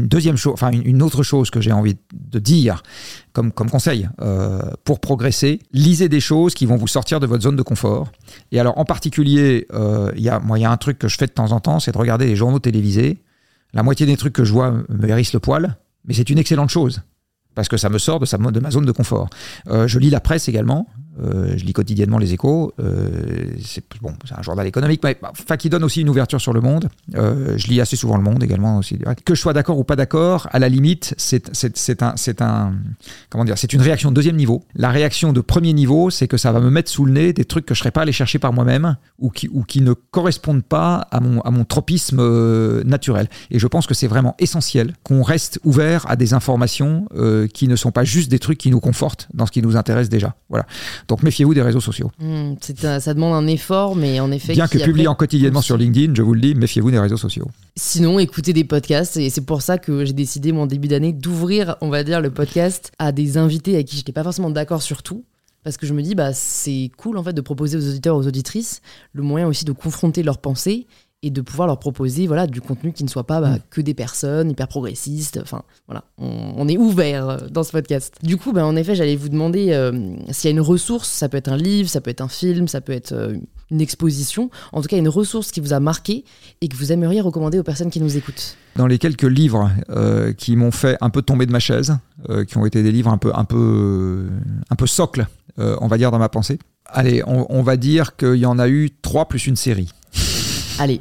deuxième 0.09 0.37
chose, 0.37 0.55
enfin, 0.55 0.71
une, 0.73 1.03
autre 1.03 1.23
chose 1.23 1.51
que 1.51 1.61
j'ai 1.61 1.73
envie 1.73 1.97
de 2.15 2.39
dire 2.39 2.83
comme, 3.33 3.53
comme 3.53 3.69
conseil 3.71 4.09
euh, 4.23 4.63
pour 4.85 5.01
progresser, 5.01 5.61
lisez 5.73 6.09
des 6.09 6.21
choses 6.21 6.55
qui 6.55 6.65
vont 6.67 6.77
vous 6.77 6.87
sortir 6.89 7.21
de 7.21 7.27
votre 7.27 7.43
zone 7.43 7.57
de 7.57 7.63
confort. 7.63 8.11
Et 8.51 8.59
alors, 8.59 8.79
en 8.79 8.85
particulier, 8.85 9.67
euh, 9.75 10.11
il 10.17 10.23
y 10.23 10.31
a, 10.31 10.41
il 10.57 10.61
y 10.63 10.65
a 10.65 10.71
un 10.71 10.77
truc 10.79 10.99
que 10.99 11.09
je 11.09 11.19
fais 11.19 11.27
de 11.27 11.33
temps 11.33 11.53
en 11.53 11.61
temps, 11.61 11.81
c'est 11.81 11.93
de 11.93 11.99
regarder 11.99 12.27
les 12.27 12.37
journaux 12.37 12.59
télévisés. 12.61 13.23
La 13.75 13.83
moitié 13.83 14.07
des 14.07 14.17
trucs 14.17 14.33
que 14.33 14.45
je 14.45 14.53
vois 14.53 14.71
me 14.89 15.09
hérissent 15.09 15.33
le 15.35 15.41
poil, 15.41 15.77
mais 16.07 16.15
c'est 16.15 16.31
une 16.31 16.39
excellente 16.39 16.71
chose 16.71 17.03
parce 17.55 17.69
que 17.69 17.77
ça 17.77 17.89
me 17.89 17.99
sort 17.99 18.19
de, 18.21 18.27
sa, 18.27 18.37
de 18.37 18.61
ma 18.61 18.71
zone 18.71 18.85
de 18.85 18.93
confort. 18.93 19.29
Euh, 19.69 19.87
je 19.87 19.99
lis 19.99 20.11
la 20.11 20.21
presse 20.21 20.49
également. 20.49 20.89
Euh, 21.23 21.55
je 21.57 21.65
lis 21.65 21.73
quotidiennement 21.73 22.19
les 22.19 22.33
échos. 22.33 22.73
Euh, 22.81 23.47
c'est 23.63 23.85
un 24.37 24.43
journal 24.43 24.67
économique, 24.67 25.01
mais 25.05 25.17
enfin, 25.23 25.57
qui 25.57 25.71
donne 25.71 25.85
aussi 25.85 26.01
une 26.01 26.09
ouverture 26.09 26.41
sur 26.41 26.53
le 26.53 26.61
monde. 26.61 26.89
Euh, 27.15 27.55
je 27.57 27.69
lis 27.69 27.81
assez 27.81 27.97
souvent 27.97 28.17
le 28.17 28.23
monde 28.23 28.43
également 28.43 28.79
aussi. 28.79 28.99
Que 29.25 29.35
je 29.35 29.41
sois 29.41 29.53
d'accord 29.53 29.79
ou 29.79 29.85
pas 29.85 29.97
d'accord, 29.97 30.49
à 30.53 30.59
la 30.59 30.69
limite, 30.69 31.15
c'est, 31.17 31.49
une 33.73 33.81
réaction 33.81 34.11
de 34.11 34.15
deuxième 34.15 34.37
niveau. 34.37 34.65
La 34.75 34.91
réaction 34.91 35.33
de 35.33 35.41
premier 35.41 35.73
niveau, 35.73 36.11
c'est 36.11 36.27
que 36.27 36.37
ça 36.37 36.51
va 36.51 36.61
me 36.61 36.71
mettre 36.71 36.91
sous 36.91 37.05
le 37.05 37.13
nez 37.13 37.33
des 37.33 37.45
trucs 37.45 37.67
que 37.67 37.75
je 37.75 37.81
serais 37.81 37.93
pas 37.93 38.03
allé 38.03 38.13
chercher 38.13 38.39
par 38.39 38.53
moi-même 38.53 38.97
ou 39.19 39.31
qui, 39.31 39.49
ou 39.53 39.63
qui 39.63 39.83
ne 39.83 39.93
correspondent 39.93 40.65
pas 40.65 41.07
à 41.11 41.21
mon, 41.21 41.41
à 41.43 41.51
mon 41.51 41.65
tropisme 41.65 42.83
naturel. 42.83 43.29
Et 43.51 43.59
je 43.59 43.67
pense 43.67 43.87
que 43.87 43.95
c'est 43.95 44.09
vraiment 44.09 44.35
essentiel 44.39 44.95
qu'on 45.05 45.23
reste 45.23 45.61
ouvert 45.65 46.09
à 46.11 46.17
des 46.17 46.35
informations 46.35 47.07
qui 47.53 47.69
ne 47.69 47.77
sont 47.77 47.93
pas 47.93 48.05
juste 48.05 48.31
des 48.31 48.39
trucs 48.39 48.59
qui 48.59 48.71
nous 48.71 48.81
confortent 48.81 49.29
dans 49.33 49.47
ce 49.47 49.53
qui 49.53 49.63
nous 49.63 49.77
intéresse 49.77 50.09
déjà. 50.09 50.35
Voilà. 50.49 50.67
Donc 51.09 51.23
méfiez-vous 51.23 51.55
des 51.55 51.63
réseaux 51.63 51.81
sociaux. 51.81 52.11
Hmm, 52.19 52.55
ça 52.61 53.15
demande 53.15 53.35
un 53.35 53.47
effort, 53.47 53.97
mais 53.97 54.21
en 54.21 54.31
effet. 54.31 54.55
Bien 54.55 54.69
que 54.69 54.79
publiant 54.79 55.15
quotidiennement 55.15 55.63
sur 55.63 55.77
LinkedIn, 55.77 56.15
je 56.15 56.23
vous 56.23 56.35
le 56.35 56.41
dis, 56.41 56.55
méfiez-vous 56.55 56.91
des 56.91 56.99
réseaux 56.99 57.17
sociaux. 57.17 57.47
Sinon, 57.77 58.19
écoutez 58.19 58.53
des 58.53 58.65
podcasts, 58.65 59.17
et 59.17 59.31
c'est 59.31 59.45
pour 59.45 59.63
ça 59.63 59.79
que 59.79 60.05
j'ai 60.05 60.13
décidé, 60.13 60.53
mon 60.53 60.67
début 60.67 60.89
d'année, 60.89 61.13
d'ouvrir, 61.13 61.77
on 61.81 61.89
va 61.89 62.05
dire, 62.05 62.21
le 62.21 62.31
podcast 62.31 62.93
à 62.99 63.13
des 63.13 63.37
invités 63.37 63.75
avec 63.75 63.89
qui 63.89 63.97
je 63.97 64.01
n'étais 64.01 64.13
pas 64.13 64.23
forcément 64.23 64.51
d'accord 64.51 64.83
sur 64.83 65.03
tout. 65.03 65.25
Parce 65.65 65.79
que 65.79 65.87
je 65.87 65.95
me 65.95 66.03
dis, 66.03 66.15
bah, 66.15 66.35
c'est 66.35 66.91
cool 66.99 67.17
en 67.17 67.25
fait 67.25 67.33
de 67.33 67.41
proposer 67.41 67.79
aux 67.79 67.89
auditeurs, 67.89 68.17
aux 68.17 68.27
auditrices, 68.27 68.83
le 69.15 69.23
moyen 69.23 69.49
aussi 69.49 69.65
de 69.65 69.73
confronter 69.73 70.23
leurs 70.23 70.39
pensées 70.39 70.87
et 71.25 71.31
de 71.31 71.41
pouvoir 71.41 71.67
leur 71.67 71.79
proposer 71.79 72.27
voilà, 72.27 72.47
du 72.47 72.61
contenu 72.61 72.93
qui 72.93 73.03
ne 73.03 73.09
soit 73.09 73.27
pas 73.27 73.41
bah, 73.41 73.53
mm. 73.53 73.59
que 73.71 73.81
des 73.81 73.95
personnes 73.95 74.51
hyper 74.51 74.69
progressistes. 74.69 75.41
Enfin, 75.43 75.63
voilà, 75.87 76.05
on, 76.19 76.69
est 76.69 76.77
ouvert 76.77 77.29
euh, 77.29 77.39
dans 77.51 77.65
ce 77.65 77.73
podcast. 77.73 78.15
Du 78.23 78.37
coup, 78.37 78.53
bah, 78.53 78.67
en 78.67 78.77
effet, 78.77 78.95
j'allais 78.95 79.17
vous 79.17 79.31
demander 79.31 79.73
euh, 79.73 80.17
s'il 80.31 80.51
y 80.51 80.53
a 80.53 80.57
une 80.57 80.61
ressource, 80.61 81.09
ça 81.09 81.31
peut 81.31 81.39
être 81.39 81.49
un 81.49 81.57
livre, 81.57 81.89
ça 81.89 82.03
peut 82.03 82.11
être 82.11 82.21
un 82.21 82.29
film, 82.29 82.69
ça 82.69 82.83
peut 82.83 82.93
être 82.93 83.13
euh, 83.13 83.39
une 83.71 83.81
exposition, 83.81 84.51
en 84.73 84.83
tout 84.83 84.89
cas 84.89 84.99
une 84.99 85.09
ressource 85.09 85.51
qui 85.51 85.61
vous 85.61 85.73
a 85.73 85.81
marqué 85.81 86.25
et 86.61 86.69
que 86.69 86.77
vous 86.77 86.93
aimeriez 86.93 87.23
recommander 87.23 87.59
aux 87.59 87.63
personnes 87.63 87.91
qui 87.91 88.01
nous 88.01 88.19
écoutent. 88.19 88.59
Dans 88.77 88.87
les 88.87 88.99
quelques 88.99 89.23
livres 89.23 89.71
qui 90.37 90.57
m'ont 90.57 90.71
fait 90.71 90.99
un 91.01 91.09
peu 91.09 91.23
tomber 91.23 91.47
de 91.47 91.53
ma 91.53 91.61
chaise, 91.61 91.97
qui 92.47 92.59
ont 92.59 92.67
été 92.67 92.83
des 92.83 92.93
livres 92.93 93.11
un 93.11 93.19
peu, 93.19 93.33
un 93.35 93.45
peu, 93.45 94.27
un 94.69 94.77
peu 94.77 94.87
socles, 94.87 95.27
on 95.57 95.87
va 95.87 95.97
dire, 95.97 96.11
dans 96.11 96.19
ma 96.19 96.29
pensée. 96.29 96.59
Allez, 96.87 97.23
on, 97.27 97.47
on 97.49 97.63
va 97.63 97.77
dire 97.77 98.17
qu'il 98.17 98.35
y 98.35 98.47
en 98.47 98.59
a 98.59 98.69
eu 98.69 98.91
trois 99.01 99.27
plus 99.27 99.47
une 99.47 99.57
série. 99.57 99.89
Allez, 100.79 101.01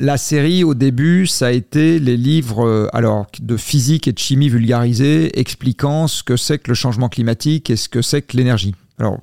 La 0.00 0.16
série, 0.16 0.62
au 0.62 0.74
début, 0.74 1.26
ça 1.26 1.48
a 1.48 1.50
été 1.50 1.98
les 1.98 2.16
livres 2.16 2.64
euh, 2.64 2.86
alors, 2.92 3.26
de 3.40 3.56
physique 3.56 4.06
et 4.06 4.12
de 4.12 4.18
chimie 4.18 4.48
vulgarisés 4.48 5.38
expliquant 5.38 6.06
ce 6.06 6.22
que 6.22 6.36
c'est 6.36 6.58
que 6.58 6.70
le 6.70 6.74
changement 6.74 7.08
climatique 7.08 7.68
et 7.68 7.76
ce 7.76 7.88
que 7.88 8.00
c'est 8.00 8.22
que 8.22 8.36
l'énergie. 8.36 8.76
Alors, 8.98 9.18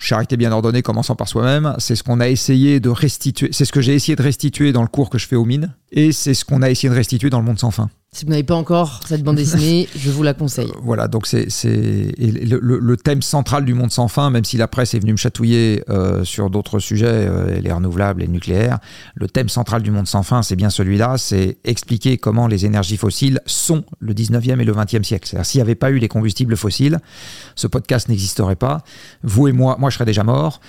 charité 0.00 0.36
bien 0.36 0.50
ordonnée 0.50 0.82
commençant 0.82 1.14
par 1.14 1.28
soi-même, 1.28 1.74
c'est 1.78 1.94
ce 1.94 2.02
qu'on 2.02 2.18
a 2.18 2.28
essayé 2.28 2.80
de 2.80 2.88
restituer, 2.88 3.50
c'est 3.52 3.64
ce 3.64 3.72
que 3.72 3.80
j'ai 3.80 3.94
essayé 3.94 4.16
de 4.16 4.22
restituer 4.22 4.72
dans 4.72 4.82
le 4.82 4.88
cours 4.88 5.10
que 5.10 5.18
je 5.18 5.26
fais 5.26 5.36
aux 5.36 5.44
mines, 5.44 5.72
et 5.92 6.12
c'est 6.12 6.34
ce 6.34 6.44
qu'on 6.44 6.62
a 6.62 6.70
essayé 6.70 6.88
de 6.88 6.94
restituer 6.94 7.30
dans 7.30 7.38
le 7.38 7.44
monde 7.44 7.58
sans 7.58 7.70
fin. 7.70 7.90
Si 8.10 8.24
vous 8.24 8.30
n'avez 8.30 8.42
pas 8.42 8.54
encore 8.54 9.00
cette 9.06 9.22
bande 9.22 9.36
dessinée, 9.36 9.86
je 9.96 10.10
vous 10.10 10.22
la 10.22 10.32
conseille. 10.32 10.70
Euh, 10.70 10.80
voilà, 10.82 11.08
donc 11.08 11.26
c'est 11.26 11.46
le, 12.18 12.58
le, 12.58 12.96
thème 12.96 13.20
central 13.20 13.66
du 13.66 13.74
monde 13.74 13.92
sans 13.92 14.08
fin, 14.08 14.30
même 14.30 14.46
si 14.46 14.56
la 14.56 14.66
presse 14.66 14.94
est 14.94 14.98
venue 14.98 15.12
me 15.12 15.18
chatouiller 15.18 15.84
euh, 15.90 16.24
sur 16.24 16.48
d'autres 16.48 16.78
sujets, 16.78 17.06
euh, 17.06 17.60
les 17.60 17.70
renouvelables, 17.70 18.22
les 18.22 18.28
nucléaires. 18.28 18.78
Le 19.14 19.28
thème 19.28 19.50
central 19.50 19.82
du 19.82 19.90
monde 19.90 20.08
sans 20.08 20.22
fin, 20.22 20.42
c'est 20.42 20.56
bien 20.56 20.70
celui-là, 20.70 21.18
c'est 21.18 21.58
expliquer 21.64 22.16
comment 22.16 22.46
les 22.46 22.64
énergies 22.64 22.96
fossiles 22.96 23.40
sont 23.44 23.84
le 24.00 24.14
19e 24.14 24.58
et 24.58 24.64
le 24.64 24.72
20e 24.72 25.02
siècle. 25.02 25.28
C'est-à-dire 25.28 25.46
s'il 25.46 25.58
n'y 25.58 25.62
avait 25.62 25.74
pas 25.74 25.90
eu 25.90 25.98
les 25.98 26.08
combustibles 26.08 26.56
fossiles, 26.56 26.98
ce 27.56 27.66
podcast 27.66 28.08
n'existerait 28.08 28.56
pas. 28.56 28.82
Vous 29.22 29.48
et 29.48 29.52
moi, 29.52 29.76
moi 29.78 29.90
je 29.90 29.96
serais 29.96 30.06
déjà 30.06 30.24
mort, 30.24 30.60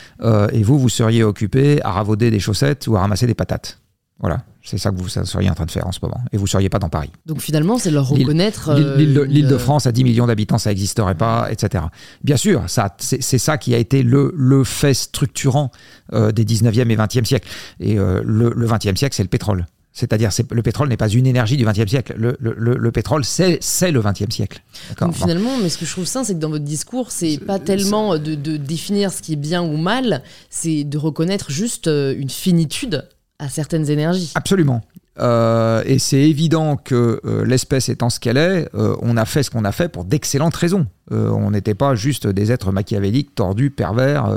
et 0.52 0.62
vous, 0.62 0.78
vous 0.78 0.90
seriez 0.90 1.24
occupés 1.24 1.82
à 1.84 1.92
ravauder 1.92 2.32
des 2.32 2.40
chaussettes 2.40 2.88
ou 2.88 2.98
à 2.98 3.00
ramasser 3.00 3.28
des 3.28 3.34
patates. 3.34 3.80
Voilà, 4.20 4.44
c'est 4.62 4.78
ça 4.78 4.92
que 4.92 4.98
vous 4.98 5.08
seriez 5.08 5.50
en 5.50 5.54
train 5.54 5.66
de 5.66 5.72
faire 5.72 5.88
en 5.88 5.94
ce 5.94 6.00
moment. 6.02 6.20
Et 6.34 6.38
vous 6.38 6.44
ne 6.44 6.50
seriez 6.50 6.68
pas 6.68 6.80
dans 6.80 6.90
Paris. 6.90 7.10
Donc 7.26 7.40
finalement, 7.42 7.78
c'est 7.78 7.92
leur 7.92 8.10
reconnaître. 8.10 8.74
L'île 8.98 9.48
de, 9.48 9.58
France 9.58 9.88
à 9.88 9.92
10 9.92 10.04
millions 10.04 10.28
d'habitants, 10.28 10.58
ça 10.58 10.70
n'existerait 10.70 11.16
pas, 11.16 11.50
etc. 11.52 11.86
Bien 12.24 12.38
sûr, 12.38 12.66
c'est 12.68 13.22
ça 13.22 13.58
qui 13.58 13.74
a 13.74 13.78
été 13.78 14.04
le, 14.04 14.34
le 14.36 14.64
fait 14.66 14.94
structurant 14.94 15.72
euh, 16.14 16.32
des 16.32 16.44
19e 16.44 16.90
et 16.90 16.96
20e 16.98 17.26
siècles. 17.26 17.50
Et 17.80 17.98
euh, 17.98 18.22
le, 18.26 18.52
le 18.54 18.68
20e 18.68 18.98
siècle, 18.98 19.16
c'est 19.16 19.24
le 19.24 19.30
pétrole. 19.30 19.66
C'est-à-dire, 19.92 20.30
le 20.52 20.62
pétrole 20.62 20.88
n'est 20.88 20.98
pas 20.98 21.10
une 21.10 21.28
énergie 21.28 21.58
du 21.58 21.66
XXe 21.66 21.88
siècle. 21.88 22.14
Le, 22.18 22.38
le, 22.40 22.54
le 22.56 22.92
pétrole, 22.92 23.26
c'est 23.26 23.60
le 23.92 24.02
XXe 24.02 24.34
siècle. 24.34 24.62
Donc 25.00 25.14
finalement, 25.14 25.58
mais 25.62 25.70
ce 25.70 25.78
que 25.78 25.86
je 25.86 25.92
trouve 25.92 26.06
ça, 26.06 26.24
c'est 26.24 26.36
que 26.36 26.40
dans 26.40 26.50
votre 26.50 26.64
discours, 26.64 27.12
c'est 27.12 27.38
pas 27.38 27.60
tellement 27.60 28.18
de, 28.18 28.36
de, 28.36 28.58
définir 28.58 29.12
ce 29.12 29.22
qui 29.22 29.34
est 29.34 29.38
bien 29.38 29.62
ou 29.62 29.78
mal, 29.78 30.24
c'est 30.50 30.84
de 30.84 30.98
reconnaître 30.98 31.52
juste 31.52 31.88
euh, 31.88 32.16
une 32.18 32.30
finitude 32.30 33.08
à 33.40 33.50
certaines 33.50 33.90
énergies. 33.90 34.32
Absolument. 34.36 34.82
Euh, 35.20 35.84
et 35.86 36.00
c'est 36.00 36.22
évident 36.22 36.78
que 36.78 37.20
euh, 37.26 37.46
l'espèce 37.46 37.90
étant 37.90 38.10
ce 38.10 38.20
qu'elle 38.20 38.38
est, 38.38 38.70
euh, 38.74 38.96
on 39.02 39.18
a 39.18 39.26
fait 39.26 39.44
ce 39.44 39.52
qu'on 39.52 39.66
a 39.66 39.72
fait 39.72 39.90
pour 39.90 40.06
d'excellentes 40.06 40.56
raisons. 40.56 40.88
on 41.12 41.52
n'était 41.52 41.74
pas 41.74 41.96
juste 41.96 42.28
des 42.28 42.52
êtres 42.52 42.72
machiavéliques, 42.72 43.34
tordus, 43.34 43.72
pervers. 43.72 44.32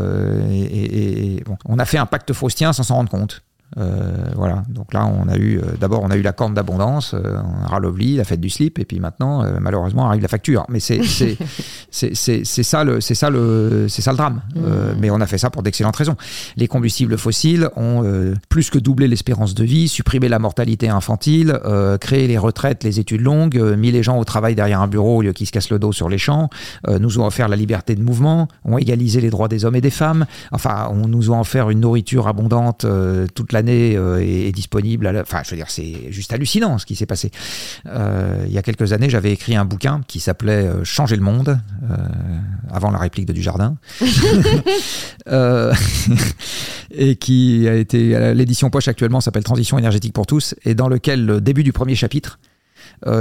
et. 0.51 1.45
On 1.67 1.79
a 1.79 1.85
fait 1.85 1.99
un 1.99 2.07
pacte 2.07 2.33
faustien 2.33 2.73
sans 2.73 2.83
s'en 2.83 2.95
rendre 2.95 3.11
compte. 3.11 3.43
Euh, 3.79 4.31
voilà. 4.37 4.63
Donc 4.69 4.93
là, 4.93 5.07
on 5.07 5.29
a 5.29 5.37
eu 5.37 5.59
euh, 5.59 5.77
d'abord 5.81 6.03
on 6.03 6.11
a 6.11 6.17
eu 6.17 6.23
la 6.23 6.33
corne 6.33 6.55
d'abondance, 6.55 7.15
euh, 7.15 7.39
Ralovli, 7.65 8.17
la 8.17 8.25
fête 8.25 8.41
du 8.41 8.51
slip, 8.51 8.79
et 8.79 8.85
puis 8.85 9.01
maintenant, 9.01 9.43
euh, 9.43 9.53
malheureusement, 9.61 10.07
arrive 10.07 10.23
la 10.23 10.29
facture. 10.29 10.67
Mais 10.69 10.81
c'est 10.81 11.01
c'est 11.91 12.15
c'est 12.15 12.63
ça 12.63 12.85
le 12.85 13.01
c'est 13.01 13.15
ça 13.15 13.31
le 13.31 13.87
c'est 13.89 14.03
ça 14.03 14.11
le 14.11 14.17
drame. 14.17 14.43
Mmh. 14.55 14.61
mais 15.01 15.11
on 15.11 15.21
a 15.21 15.27
fait 15.27 15.39
ça 15.39 15.51
pour 15.51 15.63
d'excellentes 15.63 15.97
raisons. 15.97 16.17
Les 16.57 16.69
combustibles 16.69 17.17
fossiles 17.17 17.69
ont 17.77 18.05
plus 18.49 18.71
que 18.71 18.79
doublé 18.79 19.09
l'espérance 19.09 19.55
de 19.55 19.65
vie, 19.65 19.89
supprimé 19.89 20.29
la 20.29 20.39
mortalité 20.39 20.89
infantile, 20.89 21.59
créé 22.01 22.27
les 22.27 22.39
retraites, 22.39 22.85
les 22.85 23.01
études 23.01 23.21
longues, 23.21 23.59
mis 23.77 23.91
les 23.91 24.03
gens 24.03 24.19
au 24.19 24.25
travail 24.25 24.55
derrière 24.55 24.81
un 24.81 24.89
bureau 24.89 25.19
au 25.19 25.23
lieu 25.23 25.33
qu'ils 25.33 25.47
se 25.47 25.53
cassent 25.53 25.71
le 25.71 25.79
dos 25.79 25.93
sur 25.93 26.09
les 26.09 26.19
champs, 26.19 26.49
nous 26.89 27.19
ont 27.19 27.27
offert 27.27 27.49
la 27.49 27.57
liberté 27.57 27.95
de 27.95 28.03
mouvement, 28.03 28.49
ont 28.65 28.79
égalisé 28.79 29.21
les 29.21 29.31
droits 29.31 29.49
des 29.49 29.65
hommes 29.65 29.77
et 29.77 29.81
des 29.81 29.91
femmes. 29.91 30.27
Enfin, 30.51 30.89
on 30.91 31.09
nous 31.09 31.33
a 31.33 31.41
offert 31.41 31.71
une 31.71 31.81
nourriture 31.81 32.29
abondante 32.29 32.87
toute 33.35 33.53
la 33.53 33.62
euh, 33.71 34.19
est, 34.19 34.53
disponible. 34.53 35.07
À 35.07 35.21
Enfin, 35.21 35.43
je 35.45 35.51
veux 35.51 35.57
dire, 35.57 35.71
c'est 35.71 36.11
juste 36.11 36.33
hallucinant 36.33 36.79
ce 36.79 36.87
qui 36.87 36.97
s'est 36.97 37.07
passé. 37.07 37.31
Euh, 37.87 38.45
il 38.47 38.53
y 38.53 38.59
a 38.59 38.63
quelques 38.63 38.93
années, 38.93 39.11
j'avais 39.11 39.33
écrit 39.33 39.57
un 39.57 39.65
bouquin 39.65 40.03
qui 40.07 40.21
s'appelait 40.21 40.67
euh, 40.67 40.85
Changer 40.85 41.17
le 41.17 41.23
monde, 41.23 41.59
avant 42.71 42.91
la 42.91 42.99
réplique 42.99 43.27
de 43.27 43.33
Dujardin, 43.33 43.77
et 46.91 47.17
qui 47.17 47.69
a 47.69 47.75
été 47.75 48.35
l'édition 48.35 48.71
poche 48.71 48.89
actuellement 48.89 49.21
s'appelle 49.21 49.45
Transition 49.45 49.79
énergétique 49.79 50.13
pour 50.13 50.27
tous, 50.27 50.55
et 50.65 50.75
dans 50.75 50.89
lequel, 50.89 51.25
le 51.25 51.41
début 51.41 51.63
du 51.63 51.73
premier 51.73 51.95
chapitre, 51.95 52.39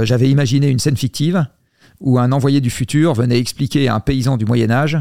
j'avais 0.02 0.28
imaginé 0.30 0.68
une 0.68 0.78
scène 0.78 0.96
fictive 0.96 1.46
où 2.00 2.18
un 2.18 2.32
envoyé 2.32 2.60
du 2.60 2.70
futur 2.70 3.14
venait 3.14 3.38
expliquer 3.38 3.88
à 3.88 3.94
un 3.94 4.00
paysan 4.00 4.36
du 4.36 4.44
Moyen 4.44 4.70
Âge 4.70 4.98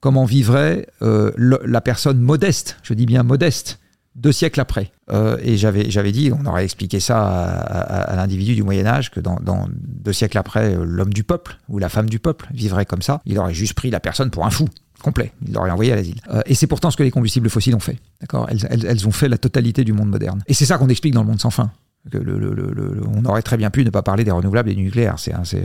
comment 0.00 0.24
vivrait 0.24 0.86
la 1.00 1.80
personne 1.80 2.20
modeste, 2.20 2.76
je 2.82 2.94
dis 2.94 3.06
bien 3.06 3.22
modeste, 3.22 3.78
deux 4.14 4.32
siècles 4.32 4.60
après. 4.60 4.92
Euh, 5.10 5.36
et 5.42 5.56
j'avais, 5.56 6.12
dit, 6.12 6.32
on 6.32 6.46
aurait 6.46 6.64
expliqué 6.64 7.00
ça 7.00 7.20
à, 7.20 8.16
l'individu 8.16 8.54
du 8.54 8.62
Moyen 8.62 8.86
Âge, 8.86 9.10
que 9.10 9.20
dans, 9.20 9.38
deux 9.70 10.12
siècles 10.12 10.38
après, 10.38 10.74
euh, 10.74 10.84
l'homme 10.84 11.12
du 11.12 11.24
peuple 11.24 11.58
ou 11.68 11.78
la 11.78 11.88
femme 11.88 12.08
du 12.08 12.18
peuple 12.18 12.46
vivrait 12.52 12.86
comme 12.86 13.02
ça. 13.02 13.20
Il 13.26 13.38
aurait 13.38 13.54
juste 13.54 13.74
pris 13.74 13.90
la 13.90 14.00
personne 14.00 14.30
pour 14.30 14.46
un 14.46 14.50
fou 14.50 14.68
complet. 15.02 15.32
Il 15.46 15.52
l'aurait 15.52 15.70
envoyé 15.70 15.92
à 15.92 15.96
l'asile. 15.96 16.20
Euh, 16.32 16.40
et 16.46 16.54
c'est 16.54 16.66
pourtant 16.66 16.90
ce 16.90 16.96
que 16.96 17.02
les 17.02 17.10
combustibles 17.10 17.50
fossiles 17.50 17.74
ont 17.74 17.80
fait. 17.80 17.98
D'accord? 18.20 18.48
Elles, 18.48 19.06
ont 19.06 19.10
fait 19.10 19.28
la 19.28 19.36
totalité 19.36 19.84
du 19.84 19.92
monde 19.92 20.08
moderne. 20.08 20.42
Et 20.46 20.54
c'est 20.54 20.64
ça 20.64 20.78
qu'on 20.78 20.88
explique 20.88 21.12
dans 21.12 21.22
le 21.22 21.28
monde 21.28 21.40
sans 21.40 21.50
fin. 21.50 21.70
On 22.14 23.24
aurait 23.24 23.42
très 23.42 23.56
bien 23.56 23.70
pu 23.70 23.84
ne 23.84 23.90
pas 23.90 24.02
parler 24.02 24.24
des 24.24 24.30
renouvelables 24.30 24.70
et 24.70 24.74
du 24.74 24.82
nucléaire. 24.82 25.14
C'est, 25.18 25.32
c'est, 25.44 25.62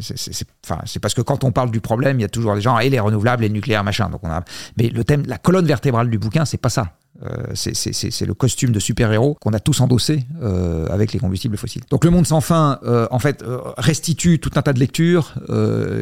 c'est, 0.00 0.98
parce 1.00 1.14
que 1.14 1.22
quand 1.22 1.44
on 1.44 1.52
parle 1.52 1.70
du 1.70 1.80
problème, 1.80 2.18
il 2.18 2.22
y 2.22 2.24
a 2.24 2.28
toujours 2.28 2.54
des 2.54 2.60
gens 2.60 2.78
et 2.78 2.90
les 2.90 3.00
renouvelables 3.00 3.44
et 3.44 3.48
le 3.48 3.54
nucléaire 3.54 3.84
machin. 3.84 4.08
Donc 4.10 4.20
on 4.24 4.30
a, 4.30 4.44
mais 4.76 4.88
le 4.88 5.04
thème, 5.04 5.22
la 5.26 5.38
colonne 5.38 5.66
vertébrale 5.66 6.10
du 6.10 6.18
bouquin, 6.18 6.44
c'est 6.44 6.56
pas 6.56 6.68
ça. 6.68 6.96
Euh, 7.24 7.52
c'est 7.54 8.26
le 8.26 8.34
costume 8.34 8.72
de 8.72 8.80
super-héros 8.80 9.36
qu'on 9.40 9.52
a 9.52 9.60
tous 9.60 9.80
endossé 9.80 10.26
euh, 10.42 10.86
avec 10.88 11.12
les 11.12 11.18
combustibles 11.18 11.56
fossiles. 11.56 11.82
Donc 11.90 12.04
le 12.04 12.10
monde 12.10 12.26
sans 12.26 12.40
fin, 12.40 12.78
euh, 12.84 13.06
en 13.10 13.18
fait, 13.18 13.44
restitue 13.76 14.38
tout 14.38 14.50
un 14.56 14.62
tas 14.62 14.72
de 14.72 14.80
lectures 14.80 15.34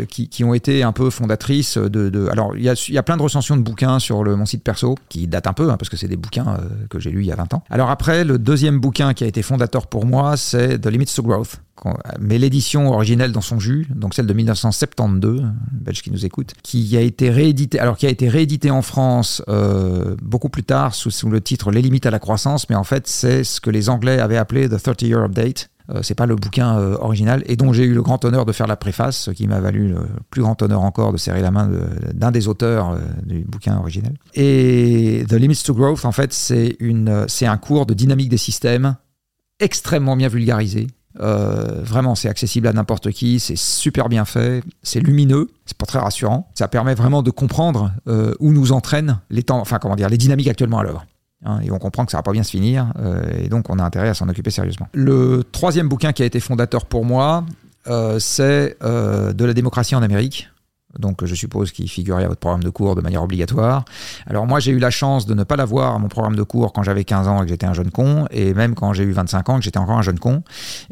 qui, 0.08 0.44
ont 0.44 0.54
été 0.54 0.82
un 0.82 0.92
peu 0.92 1.10
fondatrices 1.10 1.76
de... 1.76 2.28
alors, 2.30 2.56
il 2.56 2.62
y 2.62 2.98
a, 2.98 3.02
plein 3.02 3.16
de 3.16 3.22
recensions 3.22 3.56
de 3.56 3.62
bouquins 3.62 3.98
sur 3.98 4.24
le, 4.24 4.36
mon 4.36 4.46
site 4.46 4.62
perso, 4.62 4.96
qui 5.08 5.26
datent 5.26 5.46
un 5.46 5.52
peu, 5.52 5.70
hein, 5.70 5.76
parce 5.76 5.88
que 5.88 5.96
c'est 5.96 6.08
des 6.08 6.16
bouquins 6.16 6.58
que 6.88 6.98
j'ai 6.98 7.10
lus 7.10 7.22
il 7.22 7.26
y 7.26 7.32
a 7.32 7.36
20 7.36 7.54
ans. 7.54 7.62
Alors 7.70 7.90
après, 7.90 8.24
le 8.24 8.38
deuxième 8.38 8.80
bouquin 8.80 9.12
qui 9.12 9.24
a 9.24 9.26
été 9.26 9.42
fondateur 9.42 9.86
pour 9.86 10.06
moi, 10.06 10.36
c'est 10.36 10.78
The 10.78 10.86
Limits 10.86 11.14
to 11.14 11.22
Growth 11.22 11.60
mais 12.18 12.38
l'édition 12.38 12.90
originelle 12.92 13.32
dans 13.32 13.40
son 13.40 13.58
jus, 13.58 13.86
donc 13.94 14.14
celle 14.14 14.26
de 14.26 14.32
1972, 14.32 15.44
belge 15.72 16.02
qui 16.02 16.10
nous 16.10 16.26
écoute, 16.26 16.54
qui 16.62 16.96
a 16.96 17.00
été 17.00 17.30
réédité, 17.30 17.78
alors 17.78 17.96
qui 17.96 18.06
a 18.06 18.10
été 18.10 18.28
réédité 18.28 18.70
en 18.70 18.82
France 18.82 19.42
euh, 19.48 20.16
beaucoup 20.22 20.48
plus 20.48 20.64
tard 20.64 20.94
sous, 20.94 21.28
le 21.28 21.40
titre 21.40 21.70
Les 21.70 21.82
limites 21.82 22.06
à 22.06 22.10
la 22.10 22.18
croissance, 22.18 22.68
mais 22.68 22.76
en 22.76 22.84
fait 22.84 23.06
c'est 23.06 23.44
ce 23.44 23.60
que 23.60 23.70
les 23.70 23.88
Anglais 23.88 24.18
avaient 24.18 24.36
appelé 24.36 24.68
The 24.68 24.82
30 24.82 25.02
Year 25.02 25.22
Update. 25.24 25.70
Euh, 25.90 26.02
c'est 26.02 26.14
pas 26.14 26.26
le 26.26 26.36
bouquin 26.36 26.78
euh, 26.78 26.96
original 27.00 27.42
et 27.46 27.56
dont 27.56 27.72
j'ai 27.72 27.84
eu 27.84 27.94
le 27.94 28.02
grand 28.02 28.24
honneur 28.24 28.44
de 28.44 28.52
faire 28.52 28.68
la 28.68 28.76
préface, 28.76 29.16
ce 29.16 29.30
qui 29.32 29.48
m'a 29.48 29.60
valu 29.60 29.88
le 29.88 29.98
plus 30.30 30.42
grand 30.42 30.60
honneur 30.62 30.82
encore 30.82 31.12
de 31.12 31.18
serrer 31.18 31.42
la 31.42 31.50
main 31.50 31.68
d'un 32.14 32.30
des 32.30 32.46
auteurs 32.46 32.96
du 33.24 33.40
bouquin 33.40 33.76
original. 33.76 34.14
Et 34.34 35.24
The 35.28 35.32
Limits 35.32 35.62
to 35.64 35.74
Growth, 35.74 36.04
en 36.04 36.12
fait, 36.12 36.32
c'est 36.32 36.76
un 37.46 37.56
cours 37.56 37.86
de 37.86 37.94
dynamique 37.94 38.28
des 38.28 38.36
systèmes 38.36 38.96
extrêmement 39.58 40.16
bien 40.16 40.28
vulgarisé. 40.28 40.86
Vraiment, 41.16 42.14
c'est 42.14 42.28
accessible 42.28 42.66
à 42.66 42.72
n'importe 42.72 43.10
qui, 43.10 43.40
c'est 43.40 43.56
super 43.56 44.08
bien 44.08 44.24
fait, 44.24 44.62
c'est 44.82 45.00
lumineux, 45.00 45.48
c'est 45.66 45.76
pas 45.76 45.86
très 45.86 45.98
rassurant. 45.98 46.50
Ça 46.54 46.68
permet 46.68 46.94
vraiment 46.94 47.22
de 47.22 47.30
comprendre 47.30 47.92
où 48.06 48.52
nous 48.52 48.72
entraînent 48.72 49.20
les 49.30 49.42
temps, 49.42 49.60
enfin 49.60 49.78
comment 49.78 49.96
dire, 49.96 50.08
les 50.08 50.18
dynamiques 50.18 50.48
actuellement 50.48 50.78
à 50.78 50.82
l'œuvre. 50.84 51.04
Hein, 51.44 51.60
et 51.62 51.70
on 51.70 51.78
comprend 51.78 52.04
que 52.04 52.12
ça 52.12 52.18
va 52.18 52.22
pas 52.22 52.32
bien 52.32 52.42
se 52.42 52.50
finir, 52.50 52.92
euh, 52.98 53.22
et 53.38 53.48
donc 53.48 53.70
on 53.70 53.78
a 53.78 53.84
intérêt 53.84 54.08
à 54.08 54.14
s'en 54.14 54.28
occuper 54.28 54.50
sérieusement. 54.50 54.88
Le 54.92 55.42
troisième 55.50 55.88
bouquin 55.88 56.12
qui 56.12 56.22
a 56.22 56.26
été 56.26 56.38
fondateur 56.38 56.84
pour 56.84 57.04
moi, 57.04 57.44
euh, 57.86 58.18
c'est 58.18 58.76
euh, 58.82 59.32
De 59.32 59.44
la 59.46 59.54
démocratie 59.54 59.94
en 59.94 60.02
Amérique. 60.02 60.49
Donc 60.98 61.24
je 61.24 61.34
suppose 61.34 61.72
qu'il 61.72 61.88
figurait 61.88 62.24
à 62.24 62.28
votre 62.28 62.40
programme 62.40 62.64
de 62.64 62.70
cours 62.70 62.96
de 62.96 63.00
manière 63.00 63.22
obligatoire. 63.22 63.84
Alors 64.26 64.46
moi 64.46 64.60
j'ai 64.60 64.72
eu 64.72 64.78
la 64.78 64.90
chance 64.90 65.26
de 65.26 65.34
ne 65.34 65.44
pas 65.44 65.56
l'avoir 65.56 65.94
à 65.94 65.98
mon 65.98 66.08
programme 66.08 66.36
de 66.36 66.42
cours 66.42 66.72
quand 66.72 66.82
j'avais 66.82 67.04
15 67.04 67.28
ans 67.28 67.38
et 67.42 67.44
que 67.44 67.48
j'étais 67.48 67.66
un 67.66 67.74
jeune 67.74 67.90
con, 67.90 68.26
et 68.30 68.54
même 68.54 68.74
quand 68.74 68.92
j'ai 68.92 69.04
eu 69.04 69.12
25 69.12 69.48
ans 69.48 69.56
et 69.56 69.58
que 69.58 69.64
j'étais 69.64 69.78
encore 69.78 69.98
un 69.98 70.02
jeune 70.02 70.18
con. 70.18 70.42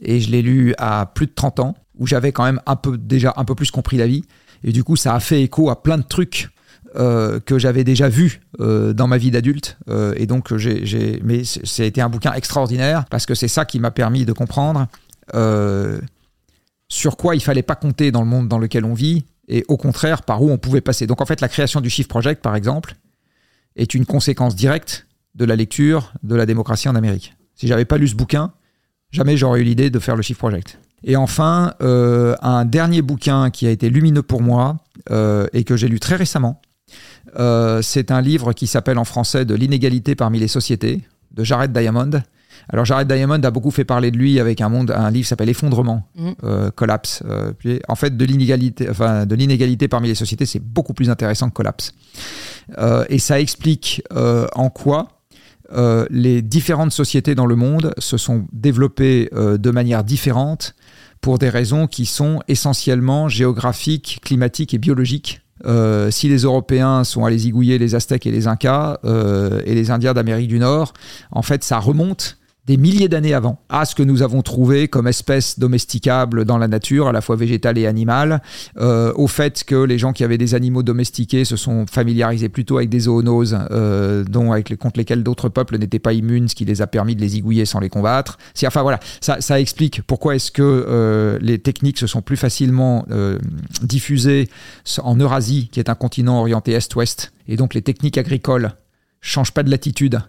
Et 0.02 0.20
je 0.20 0.30
l'ai 0.30 0.42
lu 0.42 0.74
à 0.78 1.06
plus 1.06 1.26
de 1.26 1.32
30 1.34 1.60
ans, 1.60 1.74
où 1.98 2.06
j'avais 2.06 2.32
quand 2.32 2.44
même 2.44 2.60
un 2.66 2.76
peu, 2.76 2.96
déjà 2.96 3.34
un 3.36 3.44
peu 3.44 3.54
plus 3.54 3.70
compris 3.70 3.96
la 3.96 4.06
vie. 4.06 4.22
Et 4.64 4.72
du 4.72 4.84
coup 4.84 4.96
ça 4.96 5.14
a 5.14 5.20
fait 5.20 5.42
écho 5.42 5.70
à 5.70 5.82
plein 5.82 5.98
de 5.98 6.04
trucs 6.04 6.50
euh, 6.96 7.38
que 7.38 7.58
j'avais 7.58 7.84
déjà 7.84 8.08
vu 8.08 8.40
euh, 8.60 8.94
dans 8.94 9.06
ma 9.06 9.18
vie 9.18 9.30
d'adulte. 9.30 9.76
Euh, 9.90 10.14
et 10.16 10.26
donc, 10.26 10.56
j'ai, 10.56 11.20
mais 11.22 11.42
été 11.78 12.00
un 12.00 12.08
bouquin 12.08 12.32
extraordinaire 12.32 13.04
parce 13.10 13.26
que 13.26 13.34
c'est 13.34 13.48
ça 13.48 13.66
qui 13.66 13.78
m'a 13.78 13.90
permis 13.90 14.24
de 14.24 14.32
comprendre 14.32 14.86
sur 16.88 17.18
quoi 17.18 17.36
il 17.36 17.42
fallait 17.42 17.62
pas 17.62 17.74
compter 17.74 18.10
dans 18.10 18.22
le 18.22 18.26
monde 18.26 18.48
dans 18.48 18.58
lequel 18.58 18.86
on 18.86 18.94
vit 18.94 19.26
et 19.48 19.64
au 19.68 19.76
contraire 19.76 20.22
par 20.22 20.42
où 20.42 20.50
on 20.50 20.58
pouvait 20.58 20.80
passer. 20.80 21.06
Donc, 21.06 21.20
en 21.20 21.26
fait, 21.26 21.40
la 21.40 21.48
création 21.48 21.80
du 21.80 21.90
Shift 21.90 22.08
Project, 22.08 22.42
par 22.42 22.54
exemple, 22.54 22.94
est 23.76 23.94
une 23.94 24.06
conséquence 24.06 24.54
directe 24.54 25.06
de 25.34 25.44
la 25.44 25.56
lecture 25.56 26.12
de 26.22 26.34
la 26.34 26.46
démocratie 26.46 26.88
en 26.88 26.94
Amérique. 26.94 27.34
Si 27.54 27.66
j'avais 27.66 27.84
pas 27.84 27.98
lu 27.98 28.08
ce 28.08 28.14
bouquin, 28.14 28.52
jamais 29.10 29.36
j'aurais 29.36 29.60
eu 29.60 29.64
l'idée 29.64 29.90
de 29.90 29.98
faire 29.98 30.16
le 30.16 30.22
Shift 30.22 30.38
Project. 30.38 30.78
Et 31.04 31.16
enfin, 31.16 31.74
un 31.80 32.64
dernier 32.64 33.02
bouquin 33.02 33.50
qui 33.50 33.66
a 33.66 33.70
été 33.70 33.88
lumineux 33.88 34.22
pour 34.22 34.42
moi 34.42 34.78
et 35.52 35.64
que 35.64 35.76
j'ai 35.76 35.88
lu 35.88 36.00
très 36.00 36.16
récemment, 36.16 36.60
euh, 37.38 37.82
c'est 37.82 38.10
un 38.10 38.20
livre 38.20 38.52
qui 38.52 38.66
s'appelle 38.66 38.98
en 38.98 39.04
français 39.04 39.44
De 39.44 39.54
l'inégalité 39.54 40.14
parmi 40.14 40.38
les 40.38 40.48
sociétés, 40.48 41.02
de 41.32 41.44
Jared 41.44 41.72
Diamond. 41.72 42.22
Alors 42.70 42.84
Jared 42.84 43.10
Diamond 43.10 43.40
a 43.42 43.50
beaucoup 43.50 43.70
fait 43.70 43.84
parler 43.84 44.10
de 44.10 44.16
lui 44.16 44.38
avec 44.40 44.60
un, 44.60 44.68
monde, 44.68 44.90
un 44.90 45.10
livre 45.10 45.24
qui 45.24 45.28
s'appelle 45.28 45.48
Effondrement, 45.48 46.08
mm. 46.16 46.30
euh, 46.44 46.70
Collapse. 46.70 47.22
Euh, 47.26 47.52
en 47.88 47.94
fait, 47.94 48.16
de 48.16 48.24
l'inégalité, 48.24 48.88
enfin, 48.90 49.26
de 49.26 49.34
l'inégalité 49.34 49.88
parmi 49.88 50.08
les 50.08 50.14
sociétés, 50.14 50.46
c'est 50.46 50.62
beaucoup 50.62 50.94
plus 50.94 51.10
intéressant 51.10 51.48
que 51.48 51.54
Collapse. 51.54 51.92
et 53.08 53.18
ça 53.18 53.40
explique 53.40 54.02
en 54.54 54.70
quoi 54.70 55.08
les 56.10 56.42
différentes 56.42 56.92
sociétés 56.92 57.34
dans 57.34 57.46
le 57.46 57.56
monde 57.56 57.92
se 57.98 58.16
sont 58.16 58.46
développées 58.52 59.30
de 59.32 59.70
manière 59.70 60.04
différente 60.04 60.74
pour 61.20 61.38
des 61.38 61.48
raisons 61.48 61.86
qui 61.86 62.06
sont 62.06 62.40
essentiellement 62.48 63.28
géographiques, 63.28 64.20
climatiques 64.22 64.74
et 64.74 64.78
biologiques. 64.78 65.40
Euh, 65.66 66.10
si 66.10 66.28
les 66.28 66.42
Européens 66.42 67.02
sont 67.04 67.24
allés 67.24 67.38
zigouiller 67.38 67.78
les 67.78 67.94
Aztèques 67.94 68.26
et 68.26 68.30
les 68.30 68.46
Incas 68.46 68.98
euh, 69.04 69.60
et 69.64 69.74
les 69.74 69.90
Indiens 69.90 70.14
d'Amérique 70.14 70.48
du 70.48 70.58
Nord, 70.58 70.92
en 71.32 71.42
fait, 71.42 71.64
ça 71.64 71.78
remonte 71.78 72.38
des 72.68 72.76
milliers 72.76 73.08
d'années 73.08 73.32
avant 73.32 73.58
à 73.70 73.86
ce 73.86 73.94
que 73.94 74.02
nous 74.02 74.22
avons 74.22 74.42
trouvé 74.42 74.88
comme 74.88 75.08
espèces 75.08 75.58
domesticables 75.58 76.44
dans 76.44 76.58
la 76.58 76.68
nature, 76.68 77.08
à 77.08 77.12
la 77.12 77.22
fois 77.22 77.34
végétale 77.34 77.78
et 77.78 77.86
animale, 77.86 78.42
euh, 78.76 79.10
au 79.16 79.26
fait 79.26 79.64
que 79.64 79.74
les 79.74 79.96
gens 79.96 80.12
qui 80.12 80.22
avaient 80.22 80.36
des 80.36 80.54
animaux 80.54 80.82
domestiqués 80.82 81.46
se 81.46 81.56
sont 81.56 81.86
familiarisés 81.90 82.50
plutôt 82.50 82.76
avec 82.76 82.90
des 82.90 83.00
zoonoses 83.00 83.58
euh, 83.70 84.22
dont, 84.22 84.52
avec 84.52 84.68
les, 84.68 84.76
contre 84.76 84.98
lesquelles 84.98 85.22
d'autres 85.22 85.48
peuples 85.48 85.78
n'étaient 85.78 85.98
pas 85.98 86.12
immunes, 86.12 86.48
ce 86.48 86.54
qui 86.54 86.66
les 86.66 86.82
a 86.82 86.86
permis 86.86 87.16
de 87.16 87.22
les 87.22 87.28
zigouiller 87.28 87.64
sans 87.64 87.80
les 87.80 87.88
combattre. 87.88 88.38
Enfin 88.66 88.82
voilà, 88.82 89.00
ça, 89.22 89.40
ça 89.40 89.58
explique 89.58 90.02
pourquoi 90.02 90.36
est-ce 90.36 90.52
que 90.52 90.62
euh, 90.62 91.38
les 91.40 91.58
techniques 91.58 91.96
se 91.96 92.06
sont 92.06 92.20
plus 92.20 92.36
facilement 92.36 93.06
diffusées 93.82 94.48
en 95.02 95.16
Eurasie, 95.16 95.68
qui 95.72 95.80
est 95.80 95.88
un 95.88 95.94
continent 95.94 96.38
orienté 96.38 96.72
est-ouest, 96.72 97.32
et 97.48 97.56
donc 97.56 97.72
les 97.72 97.82
techniques 97.82 98.18
agricoles 98.18 98.72
changent 99.20 99.52
pas 99.52 99.62
de 99.62 99.70
latitude 99.70 100.20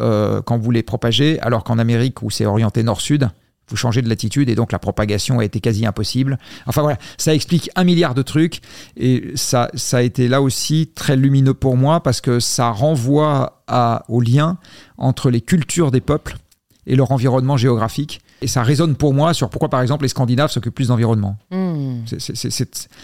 euh, 0.00 0.42
quand 0.42 0.58
vous 0.58 0.70
les 0.70 0.82
propagez, 0.82 1.40
alors 1.40 1.64
qu'en 1.64 1.78
Amérique, 1.78 2.22
où 2.22 2.30
c'est 2.30 2.46
orienté 2.46 2.82
nord-sud, 2.82 3.30
vous 3.68 3.76
changez 3.76 4.02
de 4.02 4.08
latitude 4.08 4.48
et 4.48 4.54
donc 4.54 4.72
la 4.72 4.78
propagation 4.78 5.40
a 5.40 5.44
été 5.44 5.60
quasi 5.60 5.86
impossible. 5.86 6.38
Enfin 6.66 6.82
voilà, 6.82 6.98
ça 7.16 7.34
explique 7.34 7.70
un 7.76 7.84
milliard 7.84 8.14
de 8.14 8.22
trucs 8.22 8.60
et 8.96 9.32
ça, 9.34 9.70
ça 9.74 9.98
a 9.98 10.02
été 10.02 10.28
là 10.28 10.40
aussi 10.40 10.90
très 10.94 11.16
lumineux 11.16 11.54
pour 11.54 11.76
moi 11.76 12.02
parce 12.02 12.20
que 12.20 12.40
ça 12.40 12.70
renvoie 12.70 13.62
à, 13.66 14.04
au 14.08 14.20
lien 14.20 14.58
entre 14.96 15.30
les 15.30 15.40
cultures 15.40 15.90
des 15.90 16.00
peuples 16.00 16.36
et 16.86 16.96
leur 16.96 17.12
environnement 17.12 17.56
géographique. 17.56 18.20
Et 18.40 18.46
ça 18.46 18.62
résonne 18.62 18.94
pour 18.94 19.14
moi 19.14 19.34
sur 19.34 19.50
pourquoi, 19.50 19.68
par 19.68 19.82
exemple, 19.82 20.04
les 20.04 20.08
Scandinaves 20.08 20.50
s'occupent 20.50 20.74
plus 20.74 20.88
d'environnement. 20.88 21.36
Hmm. 21.50 22.02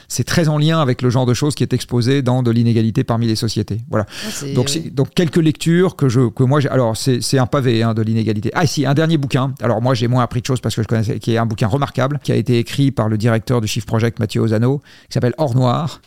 C'est 0.09 0.25
très 0.25 0.49
en 0.49 0.59
lien 0.59 0.81
avec 0.81 1.03
le 1.03 1.11
genre 1.11 1.27
de 1.27 1.35
choses 1.35 1.55
qui 1.55 1.63
est 1.63 1.73
exposé 1.73 2.23
dans 2.23 2.43
de 2.43 2.51
l'inégalité 2.51 3.05
parmi 3.05 3.27
les 3.27 3.37
sociétés. 3.37 3.81
Voilà. 3.91 4.07
Ah, 4.27 4.47
donc, 4.55 4.71
donc, 4.93 5.15
quelques 5.15 5.37
lectures 5.37 5.97
que, 5.97 6.09
je, 6.09 6.29
que 6.29 6.43
moi 6.43 6.61
j'ai. 6.61 6.69
Alors, 6.69 6.97
c'est 6.97 7.39
un 7.39 7.47
pavé 7.47 7.83
hein, 7.83 7.95
de 7.95 8.03
l'inégalité. 8.03 8.51
Ah, 8.55 8.67
si, 8.67 8.87
un 8.87 8.95
dernier 8.95 9.19
bouquin. 9.19 9.55
Alors, 9.61 9.83
moi, 9.83 9.95
j'ai 9.95 10.09
moins 10.09 10.23
appris 10.23 10.41
de 10.41 10.47
choses 10.47 10.61
parce 10.61 10.75
que 10.75 10.83
je 10.83 10.89
connaissais, 10.89 11.19
qui 11.19 11.33
est 11.33 11.39
un 11.39 11.47
bouquin 11.47 11.67
remarquable, 11.67 12.21
qui 12.23 12.33
a 12.33 12.37
été 12.37 12.59
écrit 12.59 12.91
par 12.91 13.09
le 13.09 13.19
directeur 13.19 13.61
du 13.61 13.67
Shift 13.67 13.87
Project, 13.87 14.19
Mathieu 14.19 14.41
Ozano, 14.41 14.81
qui 15.09 15.15
s'appelle 15.15 15.35
Or 15.39 15.55
Noir 15.55 16.01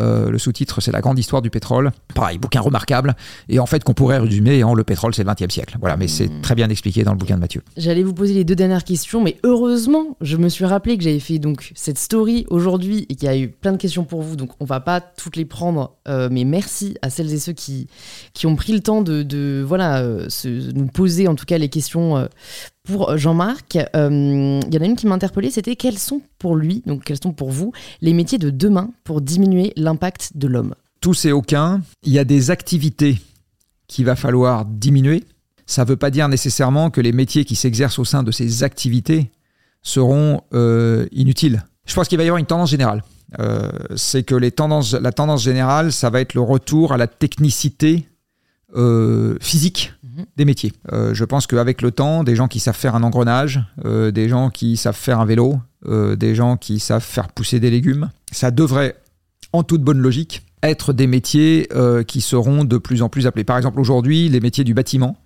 euh, 0.00 0.30
le 0.30 0.38
sous-titre, 0.38 0.80
c'est 0.80 0.92
La 0.92 1.00
grande 1.00 1.18
histoire 1.18 1.42
du 1.42 1.50
pétrole. 1.50 1.92
Pareil, 2.14 2.38
bouquin 2.38 2.60
remarquable. 2.60 3.14
Et 3.48 3.58
en 3.58 3.66
fait, 3.66 3.84
qu'on 3.84 3.94
pourrait 3.94 4.18
résumer 4.18 4.64
en 4.64 4.74
Le 4.74 4.84
pétrole, 4.84 5.14
c'est 5.14 5.24
le 5.24 5.32
XXe 5.32 5.52
siècle. 5.52 5.76
Voilà, 5.80 5.96
mais 5.96 6.08
c'est 6.08 6.28
hmm. 6.28 6.40
très 6.40 6.54
bien 6.54 6.68
expliqué 6.68 7.04
dans 7.04 7.12
le 7.12 7.18
bouquin 7.18 7.36
de 7.36 7.40
Mathieu. 7.40 7.62
J'allais 7.76 8.02
vous 8.02 8.14
poser 8.14 8.34
les 8.34 8.44
deux 8.44 8.56
dernières 8.56 8.84
questions, 8.84 9.22
mais 9.22 9.36
heureusement, 9.44 10.16
je 10.20 10.36
me 10.36 10.48
suis 10.48 10.64
rappelé 10.64 10.96
que 10.96 11.04
j'avais 11.04 11.20
fait 11.20 11.38
donc 11.38 11.72
cette 11.74 11.98
story 11.98 12.46
aujourd'hui 12.50 13.06
et 13.08 13.14
qu'il 13.14 13.26
y 13.26 13.28
a 13.28 13.36
eu 13.36 13.48
plein 13.48 13.72
de 13.72 13.76
questions 13.76 14.04
pour 14.04 14.22
vous. 14.22 14.36
Donc, 14.36 14.50
on 14.60 14.64
va 14.64 14.80
pas 14.80 15.00
toutes 15.00 15.36
les 15.36 15.44
prendre, 15.44 15.96
euh, 16.08 16.28
mais 16.30 16.44
merci 16.44 16.96
à 17.02 17.10
celles 17.10 17.32
et 17.32 17.38
ceux 17.38 17.52
qui, 17.52 17.88
qui 18.32 18.46
ont 18.46 18.56
pris 18.56 18.72
le 18.72 18.80
temps 18.80 19.02
de, 19.02 19.64
voilà, 19.66 20.02
euh, 20.02 20.28
nous 20.74 20.86
poser 20.86 21.28
en 21.28 21.34
tout 21.34 21.44
cas 21.44 21.58
les 21.58 21.68
questions 21.68 22.28
pour 22.84 23.16
Jean-Marc, 23.16 23.76
euh, 23.94 24.60
il 24.66 24.74
y 24.74 24.78
en 24.78 24.82
a 24.82 24.86
une 24.86 24.96
qui 24.96 25.06
m'a 25.06 25.14
interpellée, 25.14 25.50
c'était 25.50 25.76
quels 25.76 25.98
sont 25.98 26.22
pour 26.38 26.56
lui, 26.56 26.82
donc 26.86 27.04
quels 27.04 27.22
sont 27.22 27.32
pour 27.32 27.50
vous, 27.50 27.72
les 28.00 28.14
métiers 28.14 28.38
de 28.38 28.50
demain 28.50 28.90
pour 29.04 29.20
diminuer 29.20 29.72
l'impact 29.76 30.32
de 30.36 30.48
l'homme? 30.48 30.74
Tous 31.00 31.24
et 31.24 31.32
aucun. 31.32 31.82
Il 32.02 32.12
y 32.12 32.18
a 32.18 32.24
des 32.24 32.50
activités 32.50 33.18
qu'il 33.86 34.04
va 34.04 34.16
falloir 34.16 34.64
diminuer. 34.64 35.24
Ça 35.66 35.84
ne 35.84 35.88
veut 35.88 35.96
pas 35.96 36.10
dire 36.10 36.28
nécessairement 36.28 36.90
que 36.90 37.00
les 37.00 37.12
métiers 37.12 37.44
qui 37.44 37.54
s'exercent 37.54 37.98
au 37.98 38.04
sein 38.04 38.22
de 38.22 38.30
ces 38.30 38.64
activités 38.64 39.30
seront 39.82 40.42
euh, 40.52 41.06
inutiles. 41.12 41.64
Je 41.86 41.94
pense 41.94 42.08
qu'il 42.08 42.18
va 42.18 42.24
y 42.24 42.26
avoir 42.26 42.38
une 42.38 42.46
tendance 42.46 42.70
générale. 42.70 43.02
Euh, 43.38 43.70
c'est 43.94 44.24
que 44.24 44.34
les 44.34 44.50
tendances, 44.50 44.94
la 44.94 45.12
tendance 45.12 45.42
générale, 45.42 45.92
ça 45.92 46.10
va 46.10 46.20
être 46.20 46.34
le 46.34 46.40
retour 46.40 46.92
à 46.92 46.96
la 46.96 47.06
technicité 47.06 48.06
physique 49.40 49.92
des 50.36 50.44
métiers. 50.44 50.72
Euh, 50.92 51.14
je 51.14 51.24
pense 51.24 51.46
qu'avec 51.46 51.82
le 51.82 51.90
temps, 51.90 52.24
des 52.24 52.36
gens 52.36 52.48
qui 52.48 52.60
savent 52.60 52.76
faire 52.76 52.94
un 52.94 53.02
engrenage, 53.02 53.60
euh, 53.84 54.10
des 54.10 54.28
gens 54.28 54.50
qui 54.50 54.76
savent 54.76 54.96
faire 54.96 55.20
un 55.20 55.24
vélo, 55.24 55.60
euh, 55.86 56.16
des 56.16 56.34
gens 56.34 56.56
qui 56.56 56.80
savent 56.80 57.02
faire 57.02 57.28
pousser 57.28 57.60
des 57.60 57.70
légumes, 57.70 58.10
ça 58.30 58.50
devrait, 58.50 58.96
en 59.52 59.62
toute 59.62 59.82
bonne 59.82 59.98
logique, 59.98 60.42
être 60.62 60.92
des 60.92 61.06
métiers 61.06 61.68
qui 62.06 62.20
seront 62.20 62.64
de 62.64 62.76
plus 62.76 63.00
en 63.00 63.08
plus 63.08 63.26
appelés. 63.26 63.44
Par 63.44 63.56
exemple, 63.56 63.80
aujourd'hui, 63.80 64.28
les 64.28 64.40
métiers 64.40 64.62
du 64.62 64.74
bâtiment. 64.74 65.16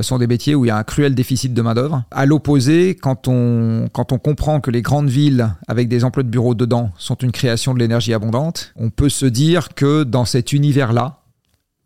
sont 0.00 0.16
des 0.16 0.26
métiers 0.26 0.54
où 0.54 0.64
il 0.64 0.68
y 0.68 0.70
a 0.70 0.78
un 0.78 0.84
cruel 0.84 1.14
déficit 1.14 1.52
de 1.52 1.60
main-d'œuvre. 1.60 2.02
À 2.10 2.24
l'opposé, 2.24 2.94
quand 2.94 3.28
on, 3.28 3.88
quand 3.92 4.12
on 4.12 4.18
comprend 4.18 4.60
que 4.60 4.70
les 4.70 4.80
grandes 4.80 5.10
villes 5.10 5.50
avec 5.68 5.88
des 5.88 6.02
emplois 6.02 6.22
de 6.22 6.30
bureaux 6.30 6.54
dedans 6.54 6.92
sont 6.96 7.16
une 7.16 7.30
création 7.30 7.74
de 7.74 7.78
l'énergie 7.78 8.14
abondante, 8.14 8.72
on 8.74 8.88
peut 8.88 9.10
se 9.10 9.26
dire 9.26 9.74
que 9.74 10.02
dans 10.02 10.24
cet 10.24 10.54
univers-là, 10.54 11.19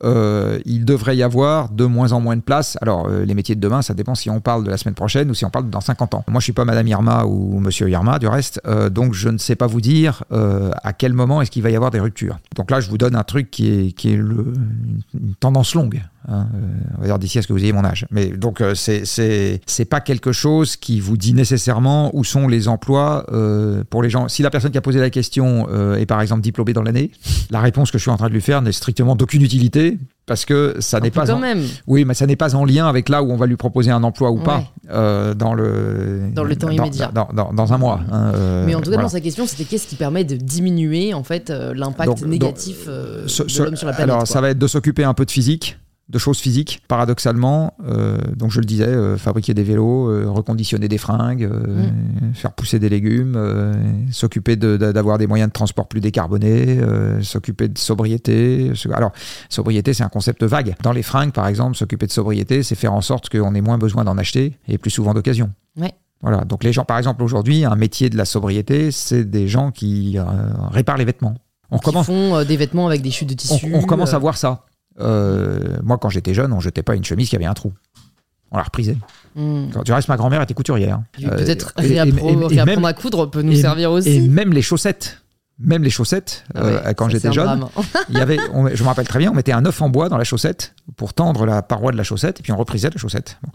euh, 0.05 0.59
il 0.65 0.85
devrait 0.85 1.17
y 1.17 1.23
avoir 1.23 1.71
de 1.71 1.85
moins 1.85 2.13
en 2.13 2.21
moins 2.21 2.37
de 2.37 2.43
place. 2.43 2.77
Alors, 2.81 3.07
euh, 3.09 3.25
les 3.25 3.35
métiers 3.35 3.55
de 3.55 3.61
demain, 3.61 3.83
ça 3.83 3.95
dépend 3.95 4.15
si 4.15 4.31
on 4.31 4.41
parle 4.41 4.65
de 4.65 4.71
la 4.71 4.77
semaine 4.77 4.95
prochaine 4.95 5.31
ou 5.31 5.35
si 5.35 5.45
on 5.45 5.51
parle 5.51 5.71
dans 5.71 5.81
50 5.81 6.15
ans. 6.15 6.25
Moi, 6.29 6.41
je 6.41 6.45
suis 6.45 6.53
pas 6.53 6.65
Madame 6.65 6.87
Irma 6.87 7.25
ou 7.25 7.59
Monsieur 7.59 7.89
Irma, 7.89 8.19
du 8.19 8.29
reste, 8.29 8.61
euh, 8.67 8.91
donc 8.91 9.15
je 9.15 9.29
ne 9.29 9.39
sais 9.39 9.57
pas 9.57 9.67
vous 9.67 9.81
dire 9.81 10.25
à 10.31 10.93
quel 10.93 11.13
moment 11.13 11.41
est-ce 11.43 11.51
qu'il 11.51 11.63
va 11.63 11.71
y 11.71 11.77
avoir 11.77 11.91
des 11.91 12.01
ruptures. 12.01 12.39
Donc 12.57 12.71
là, 12.71 12.81
je 12.81 12.91
vous 12.91 12.99
donne 12.99 13.17
un 13.17 13.23
truc 13.23 13.51
qui 13.51 13.69
est, 13.69 13.93
qui 13.93 14.13
est 14.13 14.17
le, 14.17 14.53
une 15.15 15.35
tendance 15.41 15.75
longue. 15.75 16.03
Hein, 16.29 16.47
euh, 16.55 16.59
on 16.99 17.01
va 17.01 17.07
dire 17.07 17.19
d'ici 17.19 17.39
à 17.39 17.43
ce 17.43 17.47
que 17.49 17.53
vous 17.53 17.63
ayez 17.63 17.73
mon 17.73 17.85
âge. 17.85 18.07
Mais 18.11 18.27
donc 18.27 18.61
euh, 18.61 18.75
c'est 18.75 19.05
c'est 19.05 19.85
pas 19.85 20.01
quelque 20.01 20.33
chose 20.33 20.77
qui 20.77 21.01
vous 21.01 21.17
dit 21.17 21.35
nécessairement 21.35 22.11
où 22.15 22.25
sont 22.25 22.49
les 22.49 22.69
emplois 22.69 23.27
euh, 23.33 23.85
pour 23.91 24.03
les 24.03 24.11
gens. 24.11 24.29
Si 24.29 24.43
la 24.43 24.51
personne 24.51 24.71
qui 24.71 24.79
a 24.79 24.83
posé 24.83 25.01
la 25.01 25.11
question 25.11 25.67
euh, 25.71 25.97
est 25.97 26.07
par 26.07 26.21
exemple 26.21 26.43
diplômée 26.43 26.73
dans 26.73 26.83
l'année, 26.83 27.11
la 27.51 27.61
réponse 27.61 27.91
que 27.91 27.99
je 27.99 28.03
suis 28.03 28.11
en 28.11 28.17
train 28.17 28.29
de 28.29 28.35
lui 28.35 28.41
faire 28.41 28.63
n'est 28.63 28.73
strictement 28.73 29.17
d'aucune 29.17 29.43
utilité 29.43 29.99
parce 30.27 30.47
que 30.47 30.77
ça 30.81 31.01
n'est 31.01 31.11
pas 31.11 31.31
en- 31.31 31.39
même. 31.39 31.63
oui, 31.87 32.07
mais 32.07 32.15
ça 32.15 32.27
n'est 32.27 32.37
pas 32.37 32.55
en 32.55 32.65
lien 32.65 32.87
avec 32.89 33.11
là 33.11 33.23
où 33.23 33.31
on 33.31 33.37
va 33.37 33.47
lui 33.47 33.57
proposer 33.57 33.91
un 33.91 34.03
emploi 34.03 34.31
ou 34.31 34.39
Ouais. 34.39 34.45
pas 34.45 34.65
euh, 34.91 35.35
dans 35.35 35.53
le 35.53 36.31
Dans 36.35 36.45
le 36.45 36.57
temps 36.57 36.71
immédiat. 36.71 37.11
dans, 37.15 37.29
dans- 37.35 37.53
dans 37.53 37.73
un 37.75 37.79
mois. 37.79 38.01
hein, 38.11 38.33
euh, 38.35 38.65
Mais 38.67 38.75
en 38.75 38.79
tout 38.79 38.85
cas, 38.85 38.91
voilà. 38.93 39.03
dans 39.03 39.09
sa 39.11 39.21
question, 39.21 39.47
c'était 39.47 39.65
qu'est-ce 39.65 39.87
qui 39.87 39.97
permet 39.97 40.25
de 40.25 40.37
diminuer 40.37 41.13
en 41.13 41.23
fait 41.25 41.51
l'impact 41.51 42.09
donc, 42.09 42.23
négatif 42.23 42.85
euh, 42.89 43.25
Ce- 43.27 43.43
de 43.43 43.65
l'homme 43.65 43.77
sur 43.77 43.87
la 43.87 43.93
planète. 43.93 44.11
alors, 44.11 44.17
quoi. 44.25 44.27
ça 44.27 44.41
va 44.41 44.51
être 44.51 44.59
de 44.59 44.67
s'occuper 44.67 45.05
un 45.05 45.13
peu 45.15 45.27
de 45.27 45.31
physique, 45.31 45.79
de 46.11 46.19
choses 46.19 46.39
physiques, 46.39 46.83
paradoxalement. 46.87 47.75
euh, 47.87 48.19
donc, 48.37 48.51
je 48.51 48.61
le 48.61 48.67
disais, 48.67 48.87
euh, 48.87 49.17
fabriquer 49.17 49.55
des 49.55 49.63
vélos, 49.63 50.11
euh, 50.11 50.27
reconditionner 50.29 50.87
des 50.87 50.99
fringues, 50.99 51.49
faire 52.35 52.53
pousser 52.53 52.79
des 52.79 52.89
légumes, 52.91 53.39
s'occuper 54.13 54.57
de- 54.57 54.77
d'avoir 54.77 55.17
des 55.19 55.27
moyens 55.27 55.49
de 55.49 55.53
transport 55.55 55.89
plus 55.89 56.01
décarbonés, 56.01 56.79
s'occuper 57.23 57.69
de 57.69 57.79
sobriété. 57.79 58.73
Alors, 58.93 59.13
sobriété, 59.49 59.95
c'est 59.95 60.03
un 60.05 60.09
concept 60.09 60.45
vague. 60.45 60.75
Dans 60.83 60.93
les 60.93 61.03
fringues, 61.03 61.33
par 61.33 61.47
exemple, 61.49 61.77
s'occuper 61.77 62.07
de 62.07 62.13
sobriété, 62.13 62.63
c'est 62.63 62.75
faire 62.75 62.93
en 62.93 63.01
sorte 63.01 63.29
qu'on 63.31 63.55
ait 63.55 63.61
moins 63.63 63.79
besoin 63.79 64.05
d'en 64.05 64.19
acheter 64.19 64.59
et 64.69 64.77
plus 64.79 64.91
souvent 64.91 65.15
d'occasion. 65.15 65.51
Ouais. 65.81 65.93
Voilà. 66.21 66.45
Donc, 66.45 66.65
les 66.65 66.73
gens, 66.73 66.85
par 66.85 66.99
exemple, 66.99 67.23
aujourd'hui, 67.23 67.65
un 67.65 67.77
métier 67.77 68.11
de 68.11 68.17
la 68.17 68.25
sobriété, 68.27 68.91
c'est 68.91 69.25
des 69.25 69.49
gens 69.49 69.71
qui 69.71 70.19
réparent 70.71 70.99
les 70.99 71.05
vêtements. 71.07 71.35
On 71.71 71.79
Qui 71.79 71.85
commence 71.85 72.07
font 72.07 72.45
des 72.45 72.57
vêtements 72.59 72.87
avec 72.87 73.01
des 73.01 73.11
chutes 73.11 73.31
de 73.31 73.35
tissu. 73.35 73.73
on 73.75 73.83
commence 73.83 74.13
à 74.13 74.19
voir 74.19 74.37
ça. 74.37 74.65
Euh, 75.01 75.77
moi, 75.83 75.99
quand 75.99 76.09
j'étais 76.09 76.35
jeune, 76.35 76.53
on 76.53 76.61
jetait 76.61 76.83
pas 76.83 76.95
une 76.95 77.05
chemise 77.05 77.29
qui 77.29 77.37
avait 77.37 77.45
un 77.47 77.55
trou. 77.55 77.73
On 78.51 78.57
la 78.57 78.63
reprisait. 78.63 78.97
hmm. 79.35 79.71
Quand 79.73 79.83
tu 79.83 79.93
restes, 79.93 80.09
ma 80.09 80.17
grand-mère 80.17 80.41
était 80.43 80.55
couturière. 80.55 81.01
Euh, 81.25 81.37
Peut-être 81.37 81.73
et- 81.83 81.87
et- 81.87 81.89
réappro- 81.95 82.29
et- 82.29 82.33
et 82.33 82.47
réapprendre 82.47 82.65
même- 82.81 82.85
à 82.85 82.93
coudre 82.93 83.27
peut 83.29 83.43
nous 83.43 83.57
servir 83.57 83.91
aussi. 83.91 84.09
Et 84.11 84.21
même 84.29 84.53
les 84.53 84.63
chaussettes. 84.63 85.21
Même 85.61 85.85
les 85.85 85.91
chaussettes, 85.91 86.45
Ah 86.53 86.63
euh, 86.65 86.93
quand 86.95 87.09
j'étais 87.09 87.33
jeune, 87.33 87.65
il 88.09 88.19
y 88.19 88.21
avait, 88.21 88.39
on- 88.53 88.69
je 88.75 88.83
me 88.83 88.89
rappelle 88.89 89.07
très 89.07 89.21
bien, 89.21 89.31
on 89.31 89.35
mettait 89.35 89.53
un 89.53 89.65
œuf 89.65 89.81
en 89.83 89.89
bois 89.89 90.09
dans 90.09 90.17
la 90.19 90.25
chaussette 90.25 90.75
pour 90.97 91.15
tendre 91.15 91.47
la 91.47 91.63
paroi 91.63 91.93
de 91.93 91.97
la 91.97 92.03
chaussette 92.03 92.41
et 92.41 92.43
puis 92.43 92.51
on 92.51 92.57
reprisait 92.57 92.91
la 92.91 92.97
chaussette. 93.01 93.39
Bon. 93.43 93.51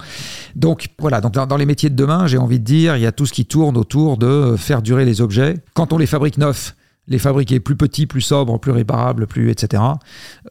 Donc 0.55 0.87
voilà, 0.97 1.19
donc 1.19 1.33
dans, 1.33 1.45
dans 1.45 1.57
les 1.57 1.65
métiers 1.65 1.89
de 1.89 1.95
demain, 1.95 2.25
j'ai 2.25 2.37
envie 2.37 2.59
de 2.59 2.63
dire, 2.63 2.95
il 2.95 3.01
y 3.01 3.05
a 3.05 3.11
tout 3.11 3.25
ce 3.25 3.33
qui 3.33 3.45
tourne 3.45 3.75
autour 3.75 4.17
de 4.17 4.55
faire 4.57 4.81
durer 4.81 5.03
les 5.03 5.19
objets. 5.19 5.57
Quand 5.73 5.91
on 5.91 5.97
les 5.97 6.05
fabrique 6.05 6.37
neufs, 6.37 6.73
les 7.09 7.19
fabriquer 7.19 7.59
plus 7.59 7.75
petits, 7.75 8.05
plus 8.05 8.21
sobres, 8.21 8.59
plus 8.59 8.71
réparables, 8.71 9.27
plus 9.27 9.49
etc. 9.49 9.83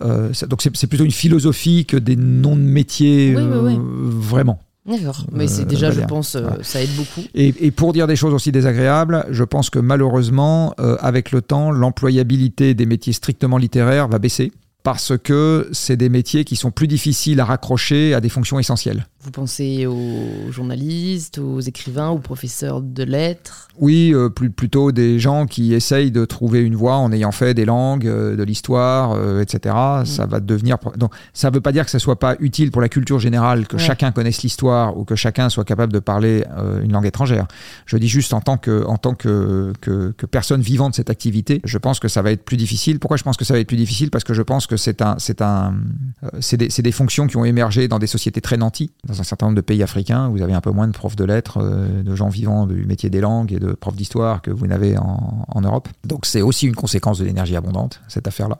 Euh, 0.02 0.32
ça- 0.32 0.46
donc 0.46 0.60
c'est 0.62 0.86
plutôt 0.86 1.04
une 1.04 1.10
philosophie 1.10 1.86
que 1.86 1.96
des 1.96 2.16
noms 2.16 2.56
de 2.56 2.60
métiers 2.60 3.34
Oui, 3.36 3.42
oui, 3.42 3.58
oui. 3.62 3.74
euh, 3.76 4.10
vraiment. 4.10 4.60
D'accord. 4.86 5.26
Mais 5.32 5.46
c'est 5.48 5.62
Euh, 5.62 5.64
déjà, 5.66 5.90
je 5.90 6.00
pense, 6.00 6.36
ça 6.62 6.82
aide 6.82 6.94
beaucoup. 6.96 7.20
Et, 7.34 7.54
et 7.60 7.70
pour 7.70 7.92
dire 7.92 8.06
des 8.06 8.16
choses 8.16 8.32
aussi 8.32 8.52
désagréables, 8.52 9.26
je 9.30 9.44
pense 9.44 9.68
que 9.70 9.78
malheureusement, 9.78 10.74
avec 11.00 11.30
le 11.30 11.42
temps, 11.42 11.70
l'employabilité 11.70 12.72
des 12.74 12.86
métiers 12.86 13.12
strictement 13.12 13.58
littéraires 13.58 14.08
va 14.08 14.18
baisser 14.18 14.50
parce 14.84 15.12
que 15.18 15.68
c'est 15.72 15.96
des 15.96 16.08
métiers 16.08 16.44
qui 16.44 16.56
sont 16.56 16.70
plus 16.70 16.86
difficiles 16.88 17.38
à 17.40 17.44
raccrocher 17.44 18.14
à 18.14 18.20
des 18.22 18.30
fonctions 18.30 18.58
essentielles. 18.58 19.06
Vous 19.28 19.32
pensez 19.32 19.84
aux 19.84 20.50
journalistes, 20.50 21.36
aux 21.36 21.60
écrivains, 21.60 22.08
aux 22.08 22.18
professeurs 22.18 22.80
de 22.80 23.02
lettres. 23.02 23.68
Oui, 23.78 24.14
euh, 24.14 24.30
plus, 24.30 24.48
plutôt 24.48 24.90
des 24.90 25.18
gens 25.18 25.44
qui 25.44 25.74
essayent 25.74 26.10
de 26.10 26.24
trouver 26.24 26.62
une 26.62 26.74
voie 26.74 26.96
en 26.96 27.12
ayant 27.12 27.30
fait 27.30 27.52
des 27.52 27.66
langues, 27.66 28.06
euh, 28.06 28.36
de 28.36 28.42
l'histoire, 28.42 29.12
euh, 29.12 29.42
etc. 29.42 29.74
Ça 30.06 30.24
va 30.24 30.40
devenir. 30.40 30.78
Donc, 30.96 31.12
ça 31.34 31.50
ne 31.50 31.54
veut 31.54 31.60
pas 31.60 31.72
dire 31.72 31.84
que 31.84 31.90
ça 31.90 31.98
soit 31.98 32.18
pas 32.18 32.36
utile 32.40 32.70
pour 32.70 32.80
la 32.80 32.88
culture 32.88 33.18
générale 33.18 33.66
que 33.66 33.76
Ouais. 33.76 33.82
chacun 33.82 34.12
connaisse 34.12 34.40
l'histoire 34.42 34.96
ou 34.96 35.04
que 35.04 35.14
chacun 35.14 35.50
soit 35.50 35.64
capable 35.64 35.92
de 35.92 35.98
parler 35.98 36.44
une 36.82 36.92
langue 36.92 37.04
étrangère. 37.04 37.46
Je 37.84 37.98
dis 37.98 38.08
juste 38.08 38.32
en 38.32 38.40
tant 38.40 38.56
que, 38.56 38.82
en 38.86 38.96
tant 38.96 39.12
que, 39.14 39.74
que, 39.82 40.14
que 40.16 40.24
personne 40.24 40.62
vivant 40.62 40.88
de 40.88 40.94
cette 40.94 41.10
activité, 41.10 41.60
je 41.64 41.76
pense 41.76 42.00
que 42.00 42.08
ça 42.08 42.22
va 42.22 42.30
être 42.32 42.46
plus 42.46 42.56
difficile. 42.56 42.98
Pourquoi 42.98 43.18
je 43.18 43.24
pense 43.24 43.36
que 43.36 43.44
ça 43.44 43.52
va 43.52 43.60
être 43.60 43.68
plus 43.68 43.76
difficile? 43.76 44.10
Parce 44.10 44.24
que 44.24 44.32
je 44.32 44.42
pense 44.42 44.66
que 44.66 44.78
c'est 44.78 45.02
un, 45.02 45.16
c'est 45.18 45.42
un, 45.42 45.74
c'est 46.40 46.56
des, 46.56 46.70
c'est 46.70 46.80
des 46.82 46.92
fonctions 46.92 47.26
qui 47.26 47.36
ont 47.36 47.44
émergé 47.44 47.88
dans 47.88 47.98
des 47.98 48.06
sociétés 48.06 48.40
très 48.40 48.56
nanties. 48.56 48.90
Dans 49.06 49.17
un 49.20 49.24
certain 49.24 49.46
nombre 49.46 49.56
de 49.56 49.60
pays 49.62 49.82
africains, 49.82 50.28
vous 50.28 50.42
avez 50.42 50.52
un 50.54 50.60
peu 50.60 50.70
moins 50.70 50.86
de 50.88 50.92
profs 50.92 51.16
de 51.16 51.24
lettres, 51.24 51.58
euh, 51.62 52.02
de 52.02 52.14
gens 52.14 52.28
vivant 52.28 52.66
du 52.66 52.84
métier 52.86 53.10
des 53.10 53.20
langues 53.20 53.52
et 53.52 53.58
de 53.58 53.72
profs 53.72 53.96
d'histoire 53.96 54.42
que 54.42 54.50
vous 54.50 54.66
n'avez 54.66 54.96
en, 54.98 55.44
en 55.48 55.60
Europe. 55.60 55.88
Donc 56.04 56.26
c'est 56.26 56.42
aussi 56.42 56.66
une 56.66 56.74
conséquence 56.74 57.18
de 57.18 57.24
l'énergie 57.24 57.56
abondante, 57.56 58.00
cette 58.08 58.26
affaire-là. 58.28 58.58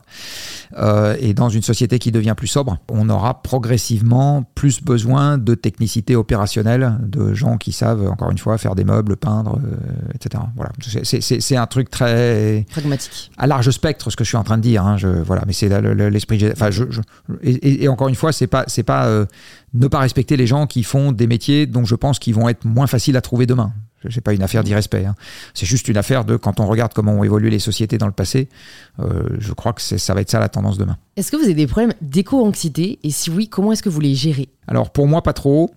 Euh, 0.77 1.15
et 1.19 1.33
dans 1.33 1.49
une 1.49 1.61
société 1.61 1.99
qui 1.99 2.11
devient 2.11 2.33
plus 2.37 2.47
sobre, 2.47 2.77
on 2.89 3.09
aura 3.09 3.41
progressivement 3.41 4.43
plus 4.55 4.83
besoin 4.83 5.37
de 5.37 5.55
technicité 5.55 6.15
opérationnelle, 6.15 6.97
de 7.01 7.33
gens 7.33 7.57
qui 7.57 7.71
savent, 7.71 8.07
encore 8.09 8.31
une 8.31 8.37
fois, 8.37 8.57
faire 8.57 8.75
des 8.75 8.83
meubles, 8.83 9.15
peindre, 9.17 9.59
euh, 9.63 9.77
etc. 10.15 10.43
Voilà. 10.55 10.71
C'est- 11.03 11.55
un 11.59 11.67
truc 11.67 11.89
très 11.89 12.65
Pragmatiques. 12.71 13.31
à 13.37 13.47
large 13.47 13.69
spectre 13.71 14.09
ce 14.11 14.15
que 14.15 14.23
je 14.23 14.29
suis 14.29 14.37
en 14.37 14.43
train 14.43 14.57
de 14.57 14.61
dire. 14.63 14.85
hein, 14.85 14.97
je, 14.97 15.07
voilà, 15.07 15.43
mais 15.45 15.53
c'est 15.53 15.69
l'esprit. 16.09 16.49
Enfin, 16.51 16.71
je, 16.71 16.83
je- 16.89 17.01
et, 17.43 17.87
encore 17.87 18.07
une 18.07 18.15
fois, 18.15 18.31
c'est 18.31 18.47
pas, 18.47 18.63
c'est 18.67 18.83
pas 18.83 19.25
ne 19.73 19.87
pas 19.87 19.99
respecter 19.99 20.37
les 20.37 20.47
gens 20.47 20.67
qui 20.67 20.83
font 20.83 21.11
des 21.11 21.27
métiers 21.27 21.65
dont 21.65 21.85
je 21.85 21.95
pense 21.95 22.19
qu'ils 22.19 22.35
vont 22.35 22.49
être 22.49 22.65
moins 22.65 22.87
faciles 22.87 23.17
à 23.17 23.21
trouver 23.21 23.45
demain. 23.45 23.73
C'est 24.09 24.21
pas 24.21 24.33
une 24.33 24.41
affaire 24.43 24.63
d'irrespect. 24.63 25.05
hein. 25.05 25.15
C'est 25.53 25.65
juste 25.65 25.89
une 25.89 25.97
affaire 25.97 26.23
de 26.23 26.37
quand 26.37 26.61
on 26.61 26.67
regarde 26.67 26.93
comment 26.93 27.13
ont 27.13 27.23
évolué 27.23 27.49
les 27.49 27.59
sociétés 27.59 27.97
dans 27.97 28.05
le 28.07 28.13
passé. 28.13 28.47
euh, 28.99 29.23
je 29.39 29.51
crois 29.51 29.73
que 29.73 29.81
ça 29.81 30.13
va 30.13 30.21
être 30.21 30.29
ça 30.31 30.39
la 30.39 30.47
tendance 30.47 30.77
demain. 30.77 30.95
Est-ce 31.17 31.31
que 31.31 31.35
vous 31.35 31.43
avez 31.43 31.53
des 31.53 31.67
problèmes 31.67 31.93
d'éco-anxiété? 31.99 32.99
Et 33.03 33.11
si 33.11 33.29
oui, 33.29 33.49
comment 33.49 33.73
est-ce 33.73 33.83
que 33.83 33.89
vous 33.89 33.99
les 33.99 34.15
gérez? 34.15 34.47
Alors 34.67 34.91
pour 34.91 35.05
moi, 35.07 35.21
pas 35.21 35.33
trop. 35.33 35.71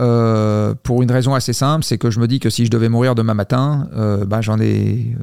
Euh, 0.00 0.74
pour 0.82 1.02
une 1.02 1.10
raison 1.10 1.34
assez 1.34 1.52
simple, 1.52 1.84
c'est 1.84 1.98
que 1.98 2.10
je 2.10 2.20
me 2.20 2.28
dis 2.28 2.40
que 2.40 2.50
si 2.50 2.64
je 2.64 2.70
devais 2.70 2.88
mourir 2.88 3.14
demain 3.14 3.34
matin, 3.34 3.88
euh, 3.94 4.24
bah, 4.24 4.40
j'en 4.40 4.58
ai 4.60 5.14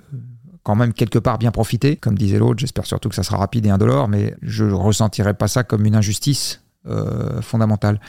quand 0.63 0.75
même 0.75 0.93
quelque 0.93 1.17
part 1.17 1.37
bien 1.39 1.51
profité. 1.51 1.95
Comme 1.95 2.17
disait 2.17 2.37
l'autre, 2.37 2.59
j'espère 2.59 2.85
surtout 2.85 3.09
que 3.09 3.15
ça 3.15 3.23
sera 3.23 3.37
rapide 3.37 3.65
et 3.65 3.69
indolore, 3.69 4.07
mais 4.07 4.35
je 4.41 4.65
ne 4.65 4.73
ressentirai 4.73 5.33
pas 5.33 5.47
ça 5.47 5.63
comme 5.63 5.85
une 5.85 5.95
injustice 5.95 6.61
euh, 6.87 7.41
fondamentale. 7.41 7.99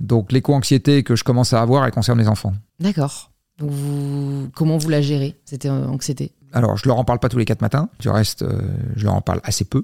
Donc 0.00 0.32
l'éco-anxiété 0.32 1.02
que 1.02 1.16
je 1.16 1.24
commence 1.24 1.52
à 1.52 1.60
avoir, 1.62 1.84
elle 1.84 1.92
concerne 1.92 2.18
les 2.18 2.28
enfants. 2.28 2.54
D'accord. 2.80 3.30
Donc 3.58 3.70
vous- 3.70 4.48
comment 4.54 4.78
vous 4.78 4.88
la 4.88 5.00
gérez, 5.00 5.36
cette 5.44 5.66
euh, 5.66 5.86
anxiété? 5.86 6.32
Alors, 6.52 6.76
je 6.76 6.86
leur 6.88 6.98
en 6.98 7.04
parle 7.04 7.18
pas 7.18 7.28
tous 7.28 7.38
les 7.38 7.44
quatre 7.44 7.62
matins. 7.62 7.88
Du 8.00 8.08
reste, 8.08 8.42
euh, 8.42 8.60
je 8.96 9.04
leur 9.04 9.14
en 9.14 9.20
parle 9.20 9.40
assez 9.44 9.64
peu. 9.64 9.82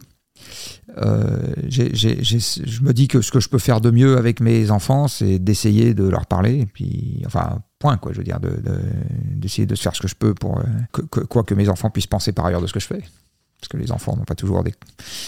Euh, 0.98 1.52
je 1.68 2.82
me 2.82 2.92
dis 2.92 3.08
que 3.08 3.20
ce 3.20 3.30
que 3.30 3.40
je 3.40 3.48
peux 3.48 3.58
faire 3.58 3.80
de 3.80 3.90
mieux 3.90 4.16
avec 4.16 4.40
mes 4.40 4.70
enfants, 4.70 5.08
c'est 5.08 5.38
d'essayer 5.38 5.94
de 5.94 6.04
leur 6.08 6.26
parler. 6.26 6.60
Et 6.60 6.66
puis, 6.66 7.22
enfin, 7.26 7.58
point, 7.78 7.96
quoi. 7.96 8.12
Je 8.12 8.18
veux 8.18 8.24
dire, 8.24 8.40
de- 8.40 8.48
de- 8.60 8.80
d'essayer 9.34 9.66
de, 9.66 9.74
faire 9.74 9.94
ce 9.94 10.00
que 10.00 10.08
je 10.08 10.14
peux 10.14 10.34
pour 10.34 10.60
que, 10.92 11.02
que- 11.02 11.20
quoi 11.20 11.42
que 11.44 11.54
mes 11.54 11.68
enfants 11.68 11.90
puissent 11.90 12.06
penser 12.06 12.32
par 12.32 12.46
ailleurs 12.46 12.62
de 12.62 12.66
ce 12.66 12.72
que 12.72 12.80
je 12.80 12.86
fais. 12.86 13.02
Parce 13.60 13.68
que 13.68 13.76
les 13.76 13.92
enfants 13.92 14.16
n'ont 14.16 14.24
pas 14.24 14.34
toujours 14.34 14.64
des 14.64 14.72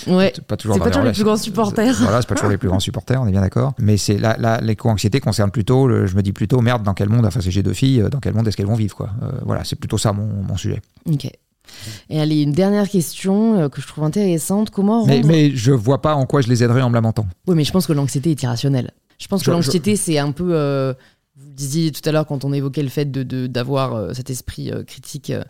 Ouais. 0.07 0.33
pas 0.49 0.57
toujours 0.57 0.79
pas 0.79 0.87
les 0.87 0.91
toujours 0.91 1.05
les 1.05 1.13
plus 1.13 1.25
grands 1.25 1.37
supporters. 1.37 1.95
Voilà, 2.01 2.23
c'est 2.23 2.29
pas 2.29 2.35
toujours 2.35 2.51
les 2.51 2.57
plus 2.57 2.69
grands 2.69 2.81
supporters, 2.81 3.21
on 3.21 3.27
est 3.27 3.31
bien 3.31 3.43
d'accord. 3.43 3.75
Mais 3.79 3.97
c'est 3.99 4.17
la, 4.17 4.37
la, 4.39 4.59
l'éco-anxiété 4.61 5.21
concerne 5.21 5.51
plutôt, 5.51 5.87
le- 5.87 6.07
je 6.07 6.17
me 6.17 6.23
dis 6.23 6.33
plutôt, 6.33 6.61
merde, 6.63 6.83
dans 6.83 6.95
quel 6.95 7.11
monde, 7.11 7.27
enfin, 7.27 7.41
si 7.43 7.51
j'ai 7.51 7.63
deux 7.63 7.75
filles, 7.75 8.05
dans 8.11 8.21
quel 8.21 8.33
monde 8.35 8.49
est-ce 8.49 8.57
qu'elles 8.57 8.67
vont 8.67 8.75
vivre, 8.75 8.97
quoi. 8.97 9.11
Euh, 9.23 9.31
voilà, 9.45 9.65
c'est 9.65 9.77
plutôt 9.77 9.99
ça 9.99 10.13
mon, 10.15 10.27
mon 10.27 10.57
sujet. 10.57 10.81
Ok. 11.07 11.29
Et 12.11 12.21
allez, 12.21 12.43
une 12.43 12.53
dernière 12.53 12.89
question 12.89 13.59
euh, 13.61 13.69
que 13.69 13.81
je 13.83 13.87
trouve 13.87 14.05
intéressante. 14.05 14.71
Comment 14.71 15.01
rendre... 15.03 15.09
Mais, 15.13 15.23
mais 15.23 15.51
je 15.55 15.73
vois 15.73 16.01
pas 16.03 16.15
en 16.15 16.25
quoi 16.27 16.41
je 16.41 16.49
les 16.49 16.63
aiderais 16.65 16.83
en 16.83 16.89
me 16.89 16.95
lamentant. 16.95 17.27
Oui, 17.47 17.55
mais 17.55 17.65
je 17.65 17.73
pense 17.73 17.87
que 17.87 17.93
l'anxiété 17.93 18.31
est 18.31 18.43
irrationnelle. 18.43 18.93
Je 19.19 19.29
pense 19.29 19.41
que 19.43 19.47
Je- 19.47 19.51
je- 19.51 19.57
l'anxiété, 19.57 19.97
c'est 19.97 20.19
un 20.19 20.33
peu. 20.33 20.51
euh, 20.55 20.93
vous 21.37 21.47
le 21.49 21.55
disiez 21.55 21.93
tout 21.93 22.07
à 22.09 22.13
l'heure 22.13 22.27
quand 22.27 22.45
on 22.45 22.53
évoquait 22.53 22.83
le 22.83 22.89
fait 22.89 23.11
de, 23.11 23.23
de- 23.23 23.47
d'avoir 23.47 23.95
euh, 23.95 24.13
cet 24.15 24.29
esprit 24.31 24.71
euh, 24.71 24.83
critique. 24.85 25.31
euh, 25.31 25.43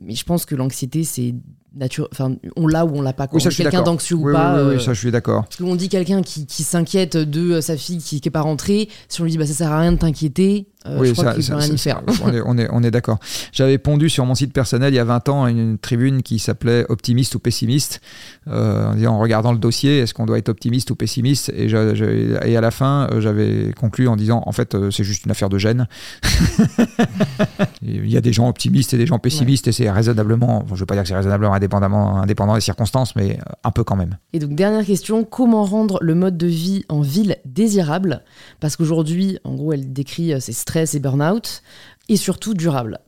Mais 0.00 0.14
je 0.14 0.24
pense 0.24 0.44
que 0.46 0.54
l'anxiété, 0.54 1.04
c'est 1.04 1.34
nature. 1.76 2.08
Enfin, 2.12 2.34
on 2.56 2.66
l'a 2.66 2.84
ou 2.84 2.90
on 2.96 3.02
l'a 3.02 3.12
pas. 3.12 3.26
Quand 3.26 3.36
Oui, 3.36 3.42
ça, 3.42 3.50
est 3.50 3.54
quelqu'un 3.54 3.82
d'anxieux 3.82 4.16
ou 4.16 4.32
pas. 4.32 4.54
oui, 4.56 4.68
oui, 4.70 4.74
euh, 4.76 4.78
ça, 4.78 4.92
je 4.92 4.98
suis 5.00 5.10
d'accord. 5.10 5.44
Parce 5.44 5.56
qu'on 5.56 5.76
dit 5.76 5.88
quelqu'un 5.88 6.22
qui, 6.22 6.46
qui 6.46 6.62
s'inquiète 6.62 7.16
de 7.16 7.52
euh, 7.52 7.60
sa 7.60 7.76
fille 7.76 7.98
qui 7.98 8.20
n'est 8.24 8.30
pas 8.30 8.40
rentrée, 8.42 8.88
si 9.08 9.20
on 9.20 9.24
lui 9.24 9.30
dit 9.32 9.38
bah, 9.38 9.46
ça 9.46 9.54
sert 9.54 9.70
à 9.72 9.80
rien 9.80 9.92
de 9.92 9.98
t'inquiéter, 9.98 10.66
euh, 10.86 10.96
oui, 10.98 11.08
je 11.08 11.12
crois 11.12 11.34
ça, 11.34 11.42
ça- 11.42 11.56
rien 11.56 11.66
ça- 11.68 11.72
y 11.74 11.78
faire. 11.78 12.02
on 12.24 12.32
est, 12.32 12.40
on 12.44 12.58
est, 12.58 12.68
on 12.72 12.82
est 12.82 12.90
d'accord. 12.90 13.18
J'avais 13.52 13.78
pondu 13.78 14.08
sur 14.08 14.24
mon 14.26 14.34
site 14.34 14.52
personnel 14.52 14.92
il 14.92 14.96
y 14.96 15.00
a 15.00 15.04
20 15.04 15.28
ans 15.28 15.46
une, 15.46 15.58
une 15.58 15.78
tribune 15.78 16.22
qui 16.22 16.38
s'appelait 16.38 16.86
Optimiste 16.88 17.34
ou 17.34 17.38
pessimiste, 17.38 18.00
euh, 18.48 18.90
en 18.90 18.94
disant 18.94 19.14
en 19.14 19.18
regardant 19.18 19.52
le 19.52 19.58
dossier, 19.58 19.98
est-ce 20.00 20.14
qu'on 20.14 20.26
doit 20.26 20.38
être 20.38 20.48
optimiste 20.48 20.90
ou 20.90 20.94
pessimiste? 20.96 21.50
Et, 21.54 21.68
je- 21.68 21.94
je- 21.94 22.44
et 22.46 22.56
à 22.56 22.60
la 22.60 22.70
fin, 22.70 23.08
j'avais 23.18 23.72
conclu 23.78 24.08
en 24.08 24.16
disant 24.16 24.42
en 24.46 24.52
fait, 24.52 24.76
c'est 24.90 25.04
juste 25.04 25.24
une 25.26 25.30
affaire 25.30 25.48
de 25.50 25.58
gêne. 25.58 25.86
Il 27.82 28.10
y 28.10 28.16
a 28.16 28.20
des 28.20 28.32
gens 28.32 28.48
optimistes 28.48 28.94
et 28.94 28.98
des 28.98 29.06
gens 29.06 29.18
pessimistes 29.18 29.68
et 29.68 29.72
c'est 29.72 29.90
raisonnablement, 29.90 30.60
bon, 30.60 30.68
je 30.68 30.74
ne 30.74 30.78
veux 30.80 30.86
pas 30.86 30.94
dire 30.94 31.02
que 31.02 31.08
c'est 31.08 31.14
raisonnablement 31.16 31.52
indépendamment, 31.60 32.16
indépendant 32.20 32.54
des 32.54 32.60
circonstances, 32.60 33.14
mais 33.14 33.38
euh, 33.38 33.52
un 33.64 33.70
peu 33.70 33.84
quand 33.84 33.96
même. 33.96 34.16
Et 34.32 34.38
donc, 34.38 34.54
dernière 34.54 34.84
question, 34.84 35.24
comment 35.24 35.64
rendre 35.64 35.98
le 36.00 36.14
mode 36.14 36.36
de 36.36 36.46
vie 36.46 36.84
en 36.88 37.02
ville 37.02 37.36
désirable? 37.44 38.24
Parce 38.60 38.76
qu'aujourd'hui, 38.76 39.38
en 39.44 39.54
gros, 39.54 39.72
elle 39.72 39.92
décrit 39.92 40.32
euh, 40.32 40.40
ses 40.40 40.52
stress 40.52 40.94
et 40.94 41.00
burn-out, 41.00 41.62
et 42.08 42.16
surtout 42.16 42.54
durable. 42.54 42.98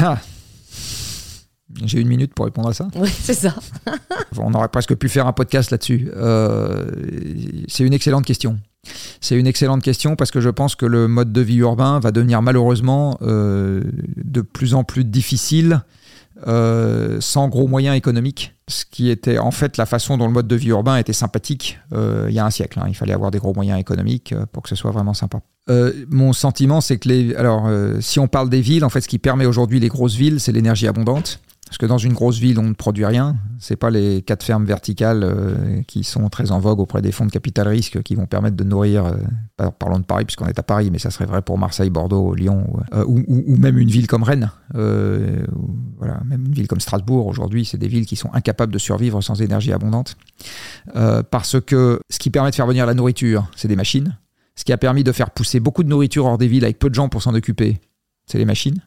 Ah. 0.00 0.18
J'ai 1.84 2.00
une 2.00 2.08
minute 2.08 2.34
pour 2.34 2.46
répondre 2.46 2.68
à 2.68 2.74
ça. 2.74 2.88
Oui, 2.96 3.08
c'est 3.08 3.34
ça. 3.34 3.54
On 4.36 4.52
aurait 4.54 4.68
presque 4.68 4.94
pu 4.96 5.08
faire 5.08 5.26
un 5.26 5.32
podcast 5.32 5.70
là-dessus. 5.70 6.10
Euh, 6.16 6.90
c'est 7.68 7.84
une 7.84 7.92
excellente 7.92 8.24
question. 8.24 8.58
C'est 9.20 9.36
une 9.38 9.46
excellente 9.46 9.82
question 9.82 10.16
parce 10.16 10.30
que 10.30 10.40
je 10.40 10.48
pense 10.48 10.74
que 10.74 10.86
le 10.86 11.06
mode 11.06 11.32
de 11.32 11.40
vie 11.40 11.58
urbain 11.58 12.00
va 12.00 12.10
devenir 12.10 12.42
malheureusement 12.42 13.18
euh, 13.22 13.82
de 14.16 14.40
plus 14.40 14.74
en 14.74 14.84
plus 14.84 15.04
difficile 15.04 15.82
euh, 16.48 17.18
sans 17.20 17.48
gros 17.48 17.68
moyens 17.68 17.96
économiques. 17.96 18.54
Ce 18.68 18.84
qui 18.90 19.10
était 19.10 19.38
en 19.38 19.50
fait 19.50 19.76
la 19.76 19.84
façon 19.84 20.16
dont 20.16 20.26
le 20.26 20.32
mode 20.32 20.48
de 20.48 20.56
vie 20.56 20.68
urbain 20.68 20.96
était 20.96 21.12
sympathique 21.12 21.78
euh, 21.92 22.26
il 22.28 22.34
y 22.34 22.38
a 22.38 22.46
un 22.46 22.50
siècle. 22.50 22.80
hein. 22.80 22.86
Il 22.88 22.94
fallait 22.94 23.12
avoir 23.12 23.30
des 23.30 23.38
gros 23.38 23.52
moyens 23.52 23.78
économiques 23.78 24.34
pour 24.52 24.62
que 24.62 24.68
ce 24.68 24.76
soit 24.76 24.90
vraiment 24.90 25.14
sympa. 25.14 25.40
Mon 26.08 26.32
sentiment, 26.32 26.80
c'est 26.80 26.98
que 26.98 27.08
les, 27.08 27.32
alors, 27.36 27.70
si 28.00 28.18
on 28.18 28.26
parle 28.26 28.50
des 28.50 28.60
villes, 28.60 28.84
en 28.84 28.88
fait, 28.88 29.02
ce 29.02 29.06
qui 29.06 29.20
permet 29.20 29.46
aujourd'hui 29.46 29.78
les 29.78 29.86
grosses 29.86 30.16
villes, 30.16 30.40
c'est 30.40 30.50
l'énergie 30.50 30.88
abondante. 30.88 31.40
Parce 31.70 31.78
que 31.78 31.86
dans 31.86 31.98
une 31.98 32.14
grosse 32.14 32.38
ville, 32.38 32.58
on 32.58 32.64
ne 32.64 32.72
produit 32.74 33.04
rien. 33.06 33.36
C'est 33.60 33.76
pas 33.76 33.90
les 33.90 34.22
quatre 34.22 34.42
fermes 34.42 34.64
verticales 34.64 35.22
euh, 35.22 35.82
qui 35.86 36.02
sont 36.02 36.28
très 36.28 36.50
en 36.50 36.58
vogue 36.58 36.80
auprès 36.80 37.00
des 37.00 37.12
fonds 37.12 37.26
de 37.26 37.30
capital 37.30 37.68
risque 37.68 38.02
qui 38.02 38.16
vont 38.16 38.26
permettre 38.26 38.56
de 38.56 38.64
nourrir. 38.64 39.04
euh, 39.06 39.70
parlons 39.78 40.00
de 40.00 40.04
Paris 40.04 40.24
puisqu'on 40.24 40.46
est 40.46 40.58
à 40.58 40.64
Paris, 40.64 40.90
mais 40.90 40.98
ça 40.98 41.10
serait 41.12 41.26
vrai 41.26 41.42
pour 41.42 41.58
Marseille, 41.58 41.88
Bordeaux, 41.88 42.34
Lyon, 42.34 42.66
ou- 43.06 43.18
euh, 43.20 43.56
même 43.56 43.78
une 43.78 43.88
ville 43.88 44.08
comme 44.08 44.24
Rennes. 44.24 44.50
Voilà, 44.74 46.20
même 46.24 46.44
une 46.46 46.52
ville 46.52 46.66
comme 46.66 46.80
Strasbourg. 46.80 47.28
Aujourd'hui, 47.28 47.64
c'est 47.64 47.78
des 47.78 47.86
villes 47.88 48.06
qui 48.06 48.16
sont 48.16 48.30
incapables 48.34 48.72
de 48.72 48.78
survivre 48.78 49.20
sans 49.22 49.40
énergie 49.40 49.72
abondante. 49.72 50.16
Parce 51.30 51.60
que 51.60 52.00
ce 52.10 52.18
qui 52.18 52.30
permet 52.30 52.50
de 52.50 52.56
faire 52.56 52.66
venir 52.66 52.84
la 52.84 52.94
nourriture, 52.94 53.48
c'est 53.54 53.68
des 53.68 53.76
machines. 53.76 54.16
Ce 54.56 54.64
qui 54.64 54.72
a 54.72 54.76
permis 54.76 55.04
de 55.04 55.12
faire 55.12 55.30
pousser 55.30 55.60
beaucoup 55.60 55.84
de 55.84 55.88
nourriture 55.88 56.26
hors 56.26 56.36
des 56.36 56.48
villes 56.48 56.64
avec 56.64 56.80
peu 56.80 56.90
de 56.90 56.94
gens 56.96 57.08
pour 57.08 57.22
s'en 57.22 57.32
occuper, 57.34 57.78
c'est 58.26 58.38
les 58.38 58.44
machines. 58.44 58.80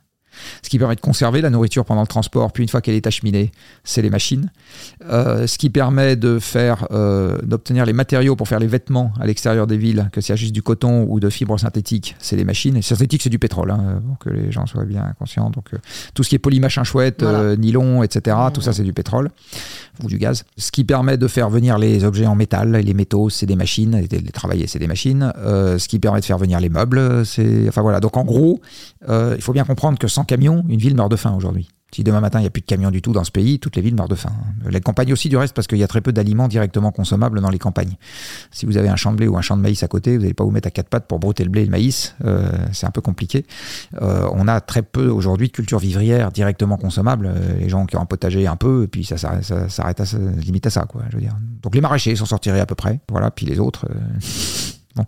Ce 0.62 0.70
qui 0.70 0.80
permet 0.80 0.96
de 0.96 1.02
conserver 1.02 1.42
la 1.42 1.50
nourriture 1.50 1.86
pendant 1.86 2.02
le 2.02 2.08
transport, 2.08 2.52
puis 2.52 2.64
une 2.64 2.70
fois 2.70 2.82
qu'elle 2.82 2.96
est 2.96 3.08
acheminée, 3.08 3.52
c'est 3.84 4.02
les 4.02 4.10
machines. 4.10 4.52
Euh, 5.10 5.48
ce 5.48 5.58
qui 5.58 5.70
permet 5.70 6.16
de 6.16 6.40
faire, 6.40 6.88
euh, 6.92 7.38
d'obtenir 7.44 7.86
les 7.86 7.94
matériaux 7.94 8.36
pour 8.36 8.48
faire 8.48 8.60
les 8.60 8.68
vêtements 8.68 9.12
à 9.20 9.26
l'extérieur 9.26 9.68
des 9.68 9.78
villes, 9.78 10.10
que 10.12 10.22
c'est 10.22 10.36
juste 10.38 10.54
du 10.54 10.62
coton 10.62 11.06
ou 11.10 11.20
de 11.20 11.30
fibres 11.30 11.60
synthétiques, 11.60 12.16
c'est 12.20 12.36
les 12.36 12.46
machines. 12.46 12.78
Et 12.78 12.82
synthétique, 12.82 13.22
c'est 13.22 13.30
du 13.30 13.40
pétrole, 13.40 13.72
hein, 13.72 14.02
pour 14.08 14.18
que 14.20 14.30
les 14.30 14.52
gens 14.52 14.66
soient 14.66 14.86
bien 14.86 15.14
conscients. 15.20 15.50
Donc 15.50 15.74
euh, 15.74 15.78
tout 16.14 16.24
ce 16.24 16.30
qui 16.30 16.36
est 16.36 16.40
polymachin 16.40 16.84
chouette, 16.84 17.24
Voilà. 17.24 17.56
nylon, 17.56 18.04
etc., 18.04 18.36
tout 18.54 18.62
ça 18.62 18.74
c'est 18.74 18.84
du 18.84 18.94
pétrole 18.94 19.30
ou 20.04 20.08
du 20.08 20.18
gaz. 20.18 20.44
Ce 20.58 20.72
qui 20.72 20.84
permet 20.84 21.18
de 21.18 21.28
faire 21.28 21.50
venir 21.50 21.78
les 21.78 22.04
objets 22.04 22.26
en 22.26 22.36
métal, 22.36 22.72
les 22.76 22.94
métaux, 22.94 23.30
c'est 23.30 23.46
des 23.46 23.56
machines, 23.56 23.94
et 23.96 24.08
de 24.08 24.18
les 24.18 24.32
travailler, 24.32 24.68
c'est 24.68 24.80
des 24.80 24.88
machines. 24.88 25.32
Ce 25.46 25.88
qui 25.88 26.00
permet 26.00 26.20
de 26.20 26.26
faire 26.26 26.38
venir 26.38 26.60
les 26.60 26.70
meubles, 26.70 27.26
c'est. 27.26 27.68
Enfin 27.68 27.82
voilà. 27.82 28.00
Donc 28.00 28.18
en 28.18 28.24
gros, 28.24 28.62
il 29.08 29.42
faut 29.42 29.54
bien 29.54 29.66
comprendre 29.66 30.00
que 30.00 30.08
sans 30.08 30.23
camion, 30.26 30.64
une 30.68 30.80
ville 30.80 30.96
meurt 30.96 31.10
de 31.12 31.16
faim 31.16 31.34
aujourd'hui. 31.36 31.70
Si 31.94 32.04
demain 32.04 32.22
matin 32.22 32.40
il 32.40 32.42
n'y 32.42 32.48
a 32.48 32.50
plus 32.50 32.62
de 32.62 32.66
camions 32.66 32.90
du 32.90 33.04
tout 33.04 33.12
dans 33.14 33.24
ce 33.24 33.30
pays, 33.30 33.60
toutes 33.60 33.76
les 33.76 33.84
villes 33.84 33.94
meurent 33.94 34.08
de 34.08 34.16
faim. 34.16 34.32
Les 34.68 34.82
campagnes 34.82 35.14
aussi 35.14 35.30
du 35.30 35.38
reste, 35.38 35.54
parce 35.54 35.68
qu'il 35.68 35.78
y 35.78 35.84
a 35.84 35.88
très 35.88 36.02
peu 36.02 36.12
d'aliments 36.12 36.48
directement 36.48 36.92
consommables 36.92 37.40
dans 37.40 37.52
les 37.52 37.60
campagnes. 37.60 37.98
Si 38.50 38.66
vous 38.66 38.78
avez 38.78 38.90
un 38.90 38.96
champ 38.96 39.12
de 39.12 39.18
blé 39.18 39.28
ou 39.28 39.38
un 39.38 39.42
champ 39.42 39.56
de 39.56 39.62
maïs 39.62 39.84
à 39.84 39.88
côté, 39.88 40.16
vous 40.18 40.24
n'allez 40.24 40.34
pas 40.34 40.44
vous 40.44 40.50
mettre 40.50 40.68
à 40.68 40.72
quatre 40.72 40.90
pattes 40.90 41.06
pour 41.08 41.20
brouter 41.20 41.44
le 41.44 41.52
blé 41.52 41.62
et 41.62 41.66
le 41.66 41.70
maïs. 41.70 42.16
Euh, 42.26 42.50
c'est 42.72 42.88
un 42.88 42.90
peu 42.90 43.02
compliqué. 43.02 43.46
Euh, 44.02 44.28
on 44.34 44.48
a 44.48 44.60
très 44.60 44.82
peu 44.82 45.08
aujourd'hui 45.08 45.50
de 45.50 45.52
culture 45.54 45.78
vivrière 45.78 46.32
directement 46.32 46.78
consommable. 46.78 47.28
Euh, 47.28 47.60
les 47.60 47.70
gens 47.70 47.86
qui 47.86 47.96
ont 47.96 48.02
un 48.02 48.06
potager 48.08 48.48
un 48.48 48.56
peu, 48.56 48.86
et 48.86 48.88
puis 48.88 49.04
ça, 49.06 49.18
s'arrête- 49.18 49.44
ça 49.44 49.70
s'arrête 49.70 50.00
à 50.02 50.08
ça, 50.08 50.18
limite 50.18 50.66
à 50.66 50.72
ça, 50.72 50.86
quoi. 50.90 51.04
Je 51.12 51.18
veux 51.18 51.22
dire. 51.22 51.36
Donc 51.62 51.76
les 51.76 51.82
maraîchers 51.82 52.16
s'en 52.16 52.26
sortiraient 52.26 52.60
à 52.60 52.66
peu 52.66 52.74
près. 52.74 53.02
Voilà. 53.12 53.30
Puis 53.30 53.46
les 53.46 53.60
autres. 53.60 53.86
bon. 54.96 55.06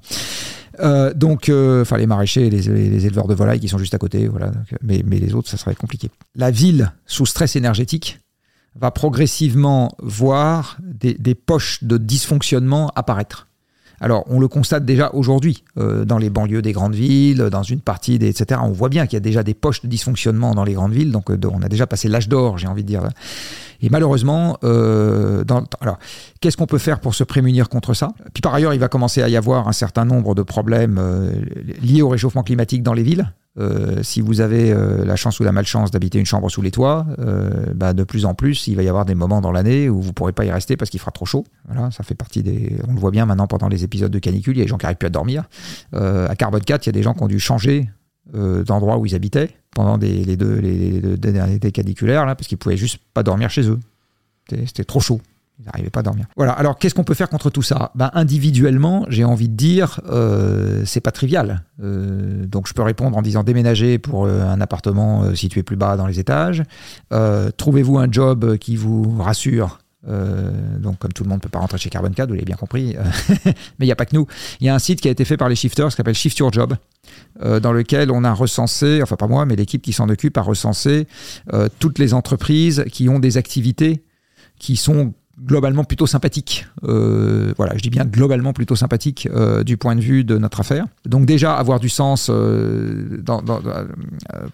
Euh, 0.79 1.13
donc, 1.13 1.49
euh, 1.49 1.81
enfin, 1.81 1.97
les 1.97 2.07
maraîchers 2.07 2.49
les, 2.49 3.05
éleveurs 3.05 3.27
de 3.27 3.33
volailles 3.33 3.59
qui 3.59 3.67
sont 3.67 3.77
juste 3.77 3.93
à 3.93 3.97
côté, 3.97 4.27
voilà. 4.27 4.47
Euh, 4.47 4.77
mais, 4.81 5.01
les 5.01 5.33
autres, 5.33 5.49
ça 5.49 5.57
serait 5.57 5.75
compliqué. 5.75 6.09
La 6.35 6.51
ville 6.51 6.91
sous 7.05 7.25
stress 7.25 7.55
énergétique 7.55 8.19
va 8.75 8.91
progressivement 8.91 9.95
voir 10.01 10.77
des 10.81 11.35
poches 11.35 11.83
de 11.83 11.97
dysfonctionnement 11.97 12.91
apparaître. 12.95 13.47
Alors, 14.05 14.23
on 14.27 14.39
le 14.39 14.47
constate 14.47 14.85
déjà 14.85 15.09
aujourd'hui 15.13 15.63
euh, 15.79 16.05
dans 16.05 16.19
les 16.19 16.29
banlieues 16.29 16.61
des 16.61 16.73
grandes 16.73 16.93
villes, 16.93 17.49
dans 17.51 17.63
une 17.63 17.79
partie 17.79 18.19
des 18.19 18.27
etc. 18.27 18.61
On 18.63 18.69
voit 18.69 18.89
bien 18.89 19.07
qu'il 19.07 19.15
y 19.15 19.17
a 19.17 19.19
déjà 19.19 19.41
des 19.41 19.55
poches 19.55 19.81
de 19.81 19.87
dysfonctionnement 19.87 20.53
dans 20.53 20.63
les 20.63 20.73
grandes 20.73 20.91
villes, 20.91 21.11
donc 21.11 21.31
euh, 21.31 21.39
on 21.51 21.63
a 21.63 21.69
déjà 21.69 21.87
passé 21.87 22.07
l'âge 22.07 22.29
d'or, 22.29 22.59
j'ai 22.59 22.67
envie 22.67 22.83
de 22.83 22.87
dire. 22.87 23.09
Et 23.81 23.89
malheureusement, 23.89 24.59
euh, 24.63 25.43
dans, 25.43 25.63
alors, 25.81 25.97
qu'est-ce 26.39 26.55
qu'on 26.55 26.67
peut 26.67 26.77
faire 26.77 26.99
pour 26.99 27.15
se 27.15 27.23
prémunir 27.23 27.67
contre 27.67 27.95
ça? 27.95 28.09
Puis 28.31 28.41
par 28.41 28.53
ailleurs, 28.53 28.75
il 28.75 28.79
va 28.79 28.89
commencer 28.89 29.23
à 29.23 29.27
y 29.27 29.35
avoir 29.35 29.67
un 29.67 29.73
certain 29.73 30.05
nombre 30.05 30.35
de 30.35 30.43
problèmes 30.43 31.01
liés 31.81 32.03
au 32.03 32.09
réchauffement 32.09 32.43
climatique 32.43 32.83
dans 32.83 32.93
les 32.93 33.01
villes. 33.01 33.33
Euh, 33.57 34.03
si 34.03 34.19
vous 34.19 34.41
avez 34.41 34.71
euh, 34.71 35.05
la 35.05 35.15
chance 35.15 35.39
ou 35.39 35.43
la 35.43 35.53
malchance 35.53 35.89
d'habiter 35.89 36.19
une 36.19 36.25
chambre 36.25 36.49
sous 36.49 36.61
les 36.61 36.71
toits, 36.71 37.05
euh, 37.19 37.73
bah, 37.73 37.93
de 37.93 38.03
plus 38.03 38.25
en 38.25 38.33
plus, 38.33 38.67
il 38.67 38.75
va 38.75 38.83
y 38.83 38.89
avoir 38.89 39.05
des 39.05 39.15
moments 39.15 39.39
dans 39.39 39.51
l'année 39.51 39.89
où 39.89 40.01
vous 40.01 40.09
ne 40.09 40.13
pourrez 40.13 40.33
pas 40.33 40.45
y 40.45 40.51
rester 40.51 40.75
parce 40.75 40.91
qu'il 40.91 40.99
fera 40.99 41.11
trop 41.11 41.25
chaud. 41.25 41.45
Ça 41.91 42.03
fait 42.03 42.15
partie 42.15 42.43
des. 42.43 42.75
On 42.87 42.93
le 42.93 42.99
voit 42.99 43.11
bien 43.11 43.25
maintenant 43.25 43.47
pendant 43.47 43.67
les 43.67 43.83
épisodes 43.83 44.11
de 44.11 44.19
canicule, 44.19 44.55
il 44.55 44.59
y 44.59 44.61
a 44.61 44.65
des 44.65 44.69
gens 44.69 44.77
qui 44.77 44.85
n'arrivent 44.85 44.97
plus 44.97 45.07
à 45.07 45.11
dormir. 45.11 45.43
À 45.93 46.35
Carbone 46.35 46.61
4, 46.61 46.85
il 46.85 46.89
y 46.89 46.89
a 46.89 46.93
des 46.93 47.03
gens 47.03 47.13
qui 47.13 47.23
ont 47.23 47.27
dû 47.27 47.39
changer 47.39 47.89
d'endroit 48.33 48.97
où 48.97 49.05
ils 49.05 49.15
habitaient 49.15 49.51
pendant 49.73 49.97
les, 49.97 50.37
deux, 50.37 50.59
les, 50.59 51.71
caniculaires, 51.71 52.25
parce 52.25 52.47
qu'ils 52.47 52.57
pouvaient 52.57 52.77
juste 52.77 52.99
pas 53.13 53.23
dormir 53.23 53.49
chez 53.49 53.69
eux. 53.69 53.79
C'était 54.49 54.83
trop 54.83 54.99
chaud. 54.99 55.21
Ils 55.59 55.65
n'arrivaient 55.65 55.89
pas 55.89 56.01
à 56.01 56.03
dormir. 56.03 56.25
Voilà. 56.35 56.51
Alors, 56.51 56.77
qu'est-ce 56.77 56.93
qu'on 56.93 57.05
peut 57.05 57.13
faire 57.13 57.29
contre 57.29 57.49
tout 57.49 57.61
ça? 57.61 57.91
Ben, 57.95 58.11
Individuellement, 58.13 59.05
j'ai 59.07 59.23
envie 59.23 59.47
de 59.47 59.55
dire, 59.55 60.01
euh, 60.09 60.83
c'est 60.85 60.99
pas 60.99 61.11
trivial. 61.11 61.63
Euh, 61.81 62.45
donc, 62.45 62.67
je 62.67 62.73
peux 62.73 62.81
répondre 62.81 63.17
en 63.17 63.21
disant 63.21 63.43
déménager 63.43 63.97
pour 63.97 64.25
euh, 64.25 64.41
un 64.41 64.59
appartement 64.59 65.23
euh, 65.23 65.35
situé 65.35 65.63
plus 65.63 65.77
bas 65.77 65.95
dans 65.95 66.07
les 66.07 66.19
étages. 66.19 66.63
Euh, 67.13 67.51
Trouvez-vous 67.55 67.97
un 67.97 68.11
job 68.11 68.57
qui 68.57 68.75
vous 68.75 69.17
rassure. 69.17 69.79
Donc, 70.07 70.99
comme 70.99 71.13
tout 71.13 71.23
le 71.23 71.29
monde 71.29 71.39
ne 71.39 71.41
peut 71.41 71.49
pas 71.49 71.57
rentrer 71.57 71.79
chez 71.79 71.89
Carbon 71.89 72.11
4, 72.11 72.27
vous 72.27 72.35
l'avez 72.35 72.45
bien 72.45 72.55
compris. 72.55 72.95
mais 73.45 73.53
il 73.79 73.85
n'y 73.85 73.91
a 73.91 73.95
pas 73.95 74.05
que 74.05 74.15
nous. 74.15 74.27
Il 74.59 74.67
y 74.67 74.69
a 74.69 74.75
un 74.75 74.79
site 74.79 75.01
qui 75.01 75.07
a 75.07 75.11
été 75.11 75.25
fait 75.25 75.35
par 75.35 75.49
les 75.49 75.55
shifters 75.55 75.87
qui 75.87 75.95
s'appelle 75.95 76.13
Shift 76.13 76.37
Your 76.37 76.53
Job, 76.53 76.75
dans 77.43 77.71
lequel 77.71 78.11
on 78.11 78.23
a 78.23 78.31
recensé, 78.31 79.01
enfin 79.01 79.15
pas 79.15 79.25
moi, 79.25 79.47
mais 79.47 79.55
l'équipe 79.55 79.81
qui 79.81 79.93
s'en 79.93 80.07
occupe 80.07 80.37
a 80.37 80.43
recensé 80.43 81.07
toutes 81.79 81.97
les 81.97 82.13
entreprises 82.13 82.85
qui 82.91 83.09
ont 83.09 83.17
des 83.17 83.37
activités 83.37 84.05
qui 84.59 84.75
sont 84.75 85.15
globalement 85.43 85.83
plutôt 85.83 86.07
sympathiques. 86.07 86.65
Euh, 86.83 87.53
voilà, 87.57 87.75
je 87.75 87.81
dis 87.81 87.89
bien 87.89 88.05
globalement 88.05 88.53
plutôt 88.53 88.75
sympathiques 88.75 89.27
euh, 89.33 89.63
du 89.63 89.77
point 89.77 89.95
de 89.95 90.01
vue 90.01 90.23
de 90.23 90.37
notre 90.37 90.61
affaire. 90.61 90.85
Donc 91.05 91.25
déjà, 91.25 91.55
avoir 91.55 91.79
du 91.79 91.89
sens 91.89 92.29
euh, 92.29 93.17
dans- 93.21 93.41
dans- 93.41 93.59
dans- 93.59 93.85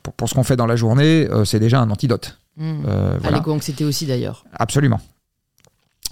pour, 0.03 0.13
pour 0.13 0.29
ce 0.29 0.33
qu'on 0.33 0.43
fait 0.43 0.55
dans 0.55 0.65
la 0.65 0.75
journée, 0.75 1.27
c'est 1.45 1.59
déjà 1.59 1.79
un 1.81 1.89
antidote. 1.89 2.39
Mmh. 2.57 2.63
Euh, 2.87 3.15
À 3.15 3.17
voilà. 3.19 3.37
l'éco-anxiété 3.37 3.85
aussi 3.85 4.05
d'ailleurs. 4.05 4.43
Absolument. 4.53 4.99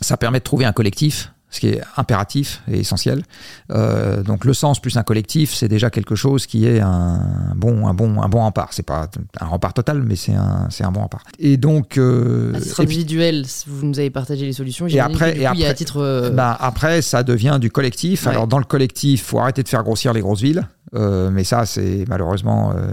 Ça 0.01 0.15
permet 0.17 0.39
de 0.39 0.43
trouver 0.43 0.65
un 0.65 0.71
collectif, 0.71 1.33
ce 1.51 1.59
qui 1.59 1.69
est 1.69 1.81
impératif 1.97 2.61
et 2.71 2.79
essentiel. 2.79 3.23
Euh, 3.71 4.21
donc 4.23 4.45
le 4.45 4.53
sens 4.53 4.79
plus 4.79 4.97
un 4.97 5.03
collectif, 5.03 5.53
c'est 5.53 5.67
déjà 5.67 5.89
quelque 5.89 6.15
chose 6.15 6.45
qui 6.45 6.65
est 6.67 6.79
un 6.79 7.21
bon, 7.55 7.87
un 7.87 7.93
bon, 7.93 8.21
un 8.21 8.29
bon 8.29 8.39
rempart. 8.39 8.69
C'est 8.71 8.83
pas 8.83 9.09
un 9.39 9.45
rempart 9.45 9.73
total, 9.73 10.03
mais 10.03 10.15
c'est 10.15 10.33
un, 10.35 10.67
c'est 10.69 10.83
un 10.83 10.91
bon 10.91 11.01
rempart. 11.01 11.23
Et 11.39 11.57
donc, 11.57 11.97
euh, 11.97 12.53
À 12.55 12.59
titre 12.61 12.81
et 12.81 12.85
puis, 12.85 12.95
individuel, 12.97 13.45
vous 13.67 13.85
nous 13.85 13.99
avez 13.99 14.09
partagé 14.09 14.45
les 14.45 14.53
solutions. 14.53 14.87
j'imagine 14.87 15.15
après- 15.15 15.29
et 15.31 15.33
coup, 15.33 15.39
il 15.39 15.41
y 15.41 15.45
a 15.45 15.49
à 15.49 15.71
après- 15.71 15.73
titre. 15.73 15.97
euh, 16.01 16.29
bah, 16.29 16.55
après, 16.59 17.01
ça 17.01 17.23
devient 17.23 17.57
du 17.59 17.71
collectif. 17.71 18.23
Ouais. 18.25 18.31
Alors 18.31 18.47
dans 18.47 18.59
le 18.59 18.63
collectif, 18.65 19.23
faut 19.23 19.39
arrêter 19.39 19.63
de 19.63 19.67
faire 19.69 19.83
grossir 19.83 20.13
les 20.13 20.21
grosses 20.21 20.41
villes. 20.41 20.67
Euh, 20.95 21.29
mais 21.31 21.43
ça, 21.43 21.65
c'est 21.65 22.05
malheureusement, 22.07 22.73
euh, 22.75 22.91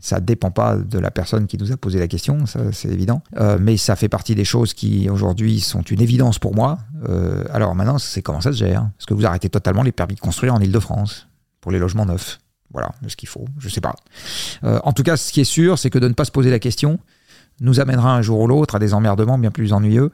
ça 0.00 0.20
dépend 0.20 0.50
pas 0.50 0.76
de 0.76 0.98
la 0.98 1.10
personne 1.10 1.46
qui 1.46 1.56
nous 1.56 1.72
a 1.72 1.76
posé 1.76 1.98
la 1.98 2.08
question, 2.08 2.46
ça 2.46 2.72
c'est 2.72 2.88
évident. 2.88 3.22
Euh, 3.38 3.58
mais 3.60 3.76
ça 3.76 3.96
fait 3.96 4.08
partie 4.08 4.34
des 4.34 4.44
choses 4.44 4.74
qui 4.74 5.08
aujourd'hui 5.08 5.60
sont 5.60 5.82
une 5.82 6.00
évidence 6.00 6.38
pour 6.38 6.54
moi. 6.54 6.78
Euh, 7.08 7.44
alors 7.52 7.74
maintenant, 7.74 7.98
c'est 7.98 8.22
comment 8.22 8.40
ça 8.40 8.52
se 8.52 8.58
gère? 8.58 8.88
Est-ce 8.98 9.06
que 9.06 9.14
vous 9.14 9.26
arrêtez 9.26 9.48
totalement 9.48 9.82
les 9.82 9.92
permis 9.92 10.14
de 10.14 10.20
construire 10.20 10.54
en 10.54 10.60
Ile-de-France 10.60 11.28
pour 11.60 11.72
les 11.72 11.78
logements 11.78 12.06
neufs? 12.06 12.38
Voilà, 12.72 12.90
ce 13.06 13.16
qu'il 13.16 13.28
faut, 13.28 13.44
je 13.58 13.68
sais 13.68 13.82
pas. 13.82 13.94
En 14.62 14.94
tout 14.94 15.02
cas, 15.02 15.18
ce 15.18 15.30
qui 15.30 15.42
est 15.42 15.44
sûr, 15.44 15.78
c'est 15.78 15.90
que 15.90 15.98
de 15.98 16.08
ne 16.08 16.14
pas 16.14 16.24
se 16.24 16.30
poser 16.30 16.50
la 16.50 16.58
question 16.58 16.98
nous 17.60 17.80
amènera 17.80 18.16
un 18.16 18.22
jour 18.22 18.40
ou 18.40 18.46
l'autre 18.46 18.76
à 18.76 18.78
des 18.78 18.94
emmerdements 18.94 19.36
bien 19.36 19.50
plus 19.50 19.74
ennuyeux 19.74 20.10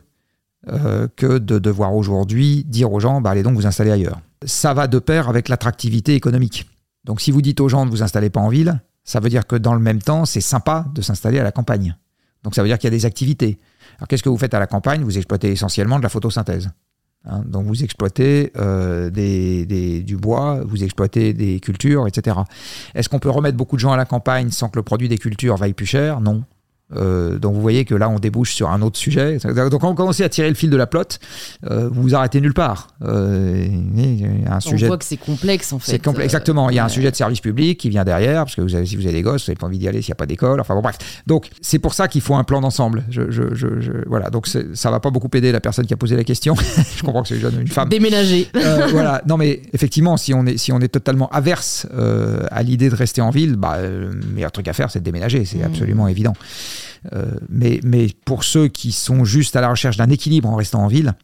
que 0.66 1.38
de 1.38 1.60
devoir 1.60 1.94
aujourd'hui 1.94 2.64
dire 2.64 2.92
aux 2.92 2.98
gens, 2.98 3.20
bah, 3.20 3.30
allez 3.30 3.44
donc 3.44 3.54
vous 3.54 3.68
installer 3.68 3.92
ailleurs. 3.92 4.20
Ça 4.44 4.74
va 4.74 4.88
de 4.88 4.98
pair 4.98 5.28
avec 5.28 5.48
l'attractivité 5.48 6.16
économique. 6.16 6.68
Donc 7.08 7.22
si 7.22 7.30
vous 7.30 7.40
dites 7.40 7.58
aux 7.60 7.70
gens 7.70 7.86
ne 7.86 7.90
vous 7.90 8.02
installez 8.02 8.28
pas 8.28 8.40
en 8.40 8.50
ville, 8.50 8.82
ça 9.02 9.18
veut 9.18 9.30
dire 9.30 9.46
que 9.46 9.56
dans 9.56 9.72
le 9.72 9.80
même 9.80 10.02
temps, 10.02 10.26
c'est 10.26 10.42
sympa 10.42 10.84
de 10.94 11.00
s'installer 11.00 11.38
à 11.38 11.42
la 11.42 11.52
campagne. 11.52 11.96
Donc 12.42 12.54
ça 12.54 12.60
veut 12.60 12.68
dire 12.68 12.78
qu'il 12.78 12.86
y 12.86 12.92
a 12.94 12.96
des 12.96 13.06
activités. 13.06 13.58
Alors 13.96 14.08
qu'est-ce 14.08 14.22
que 14.22 14.28
vous 14.28 14.36
faites 14.36 14.52
à 14.52 14.58
la 14.58 14.66
campagne? 14.66 15.02
Vous 15.02 15.16
exploitez 15.16 15.50
essentiellement 15.50 15.96
de 15.96 16.02
la 16.02 16.10
photosynthèse. 16.10 16.68
Hein, 17.24 17.44
donc 17.46 17.64
vous 17.64 17.82
exploitez 17.82 18.52
euh, 18.58 19.08
du 19.08 20.16
bois, 20.18 20.60
vous 20.66 20.84
exploitez 20.84 21.32
des 21.32 21.60
cultures, 21.60 22.06
etc. 22.06 22.36
Est-ce 22.94 23.08
qu'on 23.08 23.18
peut 23.18 23.30
remettre 23.30 23.56
beaucoup 23.56 23.76
de 23.76 23.80
gens 23.80 23.92
à 23.92 23.96
la 23.96 24.04
campagne 24.04 24.50
sans 24.50 24.68
que 24.68 24.78
le 24.78 24.82
produit 24.82 25.08
des 25.08 25.16
cultures 25.16 25.56
vaille 25.56 25.72
plus 25.72 25.86
cher? 25.86 26.20
Non. 26.20 26.44
Euh, 26.96 27.38
donc 27.38 27.54
vous 27.54 27.60
voyez 27.60 27.84
que 27.84 27.94
là 27.94 28.08
on 28.08 28.18
débouche 28.18 28.54
sur 28.54 28.70
un 28.70 28.80
autre 28.80 28.96
sujet. 28.96 29.38
Donc 29.38 29.80
quand 29.80 29.88
vous 29.88 29.94
commencez 29.94 30.24
à 30.24 30.28
tirer 30.28 30.48
le 30.48 30.54
fil 30.54 30.70
de 30.70 30.76
la 30.76 30.86
plotte, 30.86 31.20
euh, 31.70 31.88
vous 31.92 32.02
vous 32.02 32.14
arrêtez 32.14 32.40
nulle 32.40 32.54
part. 32.54 32.88
Euh, 33.04 33.68
un 34.46 34.60
sujet 34.60 34.86
on 34.86 34.88
voit 34.88 34.98
que 34.98 35.04
c'est 35.04 35.18
complexe 35.18 35.72
en 35.72 35.78
fait. 35.78 36.00
Exactement. 36.20 36.70
Il 36.70 36.76
y 36.76 36.78
a 36.78 36.84
un 36.84 36.88
sujet 36.88 37.10
de 37.10 37.16
service 37.16 37.40
public 37.40 37.78
qui 37.78 37.90
vient 37.90 38.04
derrière, 38.04 38.44
parce 38.44 38.54
que 38.54 38.62
vous 38.62 38.74
avez, 38.74 38.86
si 38.86 38.96
vous 38.96 39.04
avez 39.04 39.12
des 39.12 39.22
gosses, 39.22 39.44
vous 39.44 39.50
n'avez 39.50 39.58
pas 39.58 39.66
envie 39.66 39.78
d'y 39.78 39.88
aller 39.88 40.00
s'il 40.00 40.10
n'y 40.10 40.14
a 40.14 40.16
pas 40.16 40.26
d'école. 40.26 40.60
Enfin 40.60 40.74
bon 40.74 40.80
bref. 40.80 40.96
Donc 41.26 41.50
c'est 41.60 41.78
pour 41.78 41.92
ça 41.92 42.08
qu'il 42.08 42.22
faut 42.22 42.34
un 42.34 42.44
plan 42.44 42.60
d'ensemble. 42.60 43.04
Je, 43.10 43.30
je, 43.30 43.54
je, 43.54 43.68
voilà. 44.06 44.30
Donc 44.30 44.46
ça 44.46 44.90
va 44.90 45.00
pas 45.00 45.10
beaucoup 45.10 45.28
aider 45.34 45.52
la 45.52 45.60
personne 45.60 45.86
qui 45.86 45.94
a 45.94 45.96
posé 45.96 46.16
la 46.16 46.24
question. 46.24 46.54
je 46.96 47.02
comprends 47.02 47.22
que 47.22 47.28
c'est 47.28 47.38
une, 47.38 47.60
une 47.60 47.68
femme. 47.68 47.88
Déménager. 47.88 48.48
voilà. 48.90 49.22
Non 49.26 49.36
mais 49.36 49.62
effectivement, 49.74 50.16
si 50.16 50.32
on 50.32 50.46
est 50.46 50.56
si 50.56 50.72
on 50.72 50.80
est 50.80 50.88
totalement 50.88 51.28
averse 51.28 51.86
à 52.50 52.62
l'idée 52.62 52.88
de 52.88 52.94
rester 52.94 53.20
en 53.20 53.30
ville, 53.30 53.56
bah, 53.56 53.78
le 53.82 54.10
meilleur 54.34 54.52
truc 54.52 54.68
à 54.68 54.72
faire 54.72 54.90
c'est 54.90 55.00
de 55.00 55.04
déménager. 55.04 55.44
C'est 55.44 55.58
mmh. 55.58 55.64
absolument 55.64 56.08
évident. 56.08 56.34
Euh, 57.12 57.32
mais, 57.48 57.80
mais 57.84 58.08
pour 58.24 58.44
ceux 58.44 58.68
qui 58.68 58.92
sont 58.92 59.24
juste 59.24 59.56
à 59.56 59.60
la 59.60 59.70
recherche 59.70 59.96
d'un 59.96 60.10
équilibre 60.10 60.48
en 60.48 60.56
restant 60.56 60.82
en 60.84 60.86
ville, 60.86 61.14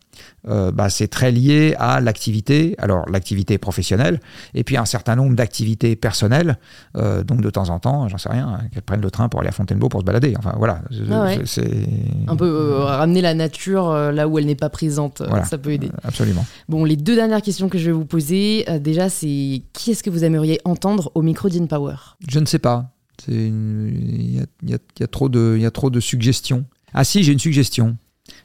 euh, 0.48 0.70
bah, 0.70 0.90
c'est 0.90 1.08
très 1.08 1.32
lié 1.32 1.74
à 1.78 2.00
l'activité, 2.00 2.74
alors 2.78 3.08
l'activité 3.08 3.58
professionnelle, 3.58 4.20
et 4.54 4.62
puis 4.62 4.76
un 4.76 4.84
certain 4.84 5.16
nombre 5.16 5.34
d'activités 5.34 5.96
personnelles. 5.96 6.58
Euh, 6.96 7.24
donc 7.24 7.40
de 7.40 7.50
temps 7.50 7.70
en 7.70 7.78
temps, 7.80 8.08
j'en 8.08 8.18
sais 8.18 8.28
rien, 8.28 8.60
qu'elles 8.72 8.82
prennent 8.82 9.00
le 9.00 9.10
train 9.10 9.28
pour 9.28 9.40
aller 9.40 9.48
à 9.48 9.52
Fontainebleau 9.52 9.88
pour 9.88 10.00
se 10.00 10.04
balader. 10.04 10.34
Enfin 10.38 10.54
voilà. 10.56 10.82
Ah 11.10 11.30
c'est 11.44 11.88
un 12.28 12.36
peu 12.36 12.76
ramener 12.78 13.20
la 13.20 13.34
nature 13.34 13.92
là 13.92 14.28
où 14.28 14.38
elle 14.38 14.46
n'est 14.46 14.54
pas 14.54 14.70
présente, 14.70 15.22
ça 15.44 15.58
peut 15.58 15.72
aider. 15.72 15.90
absolument. 16.04 16.44
Bon, 16.68 16.84
les 16.84 16.96
deux 16.96 17.16
dernières 17.16 17.42
questions 17.42 17.68
que 17.68 17.78
je 17.78 17.86
vais 17.86 17.92
vous 17.92 18.04
poser, 18.04 18.64
déjà, 18.80 19.08
c'est 19.08 19.62
qui 19.72 19.90
est-ce 19.90 20.02
que 20.02 20.10
vous 20.10 20.24
aimeriez 20.24 20.60
entendre 20.64 21.10
au 21.14 21.22
micro 21.22 21.48
d'InPower 21.48 21.96
Je 22.28 22.38
ne 22.38 22.46
sais 22.46 22.58
pas. 22.58 22.93
Il 23.28 24.46
y 24.62 24.74
a, 24.74 25.06
trop 25.06 25.28
de, 25.28 25.56
y 25.58 25.66
a 25.66 25.70
trop 25.70 25.90
de 25.90 26.00
suggestions. 26.00 26.64
Ah 26.92 27.04
si, 27.04 27.22
j'ai 27.22 27.32
une 27.32 27.38
suggestion. 27.38 27.96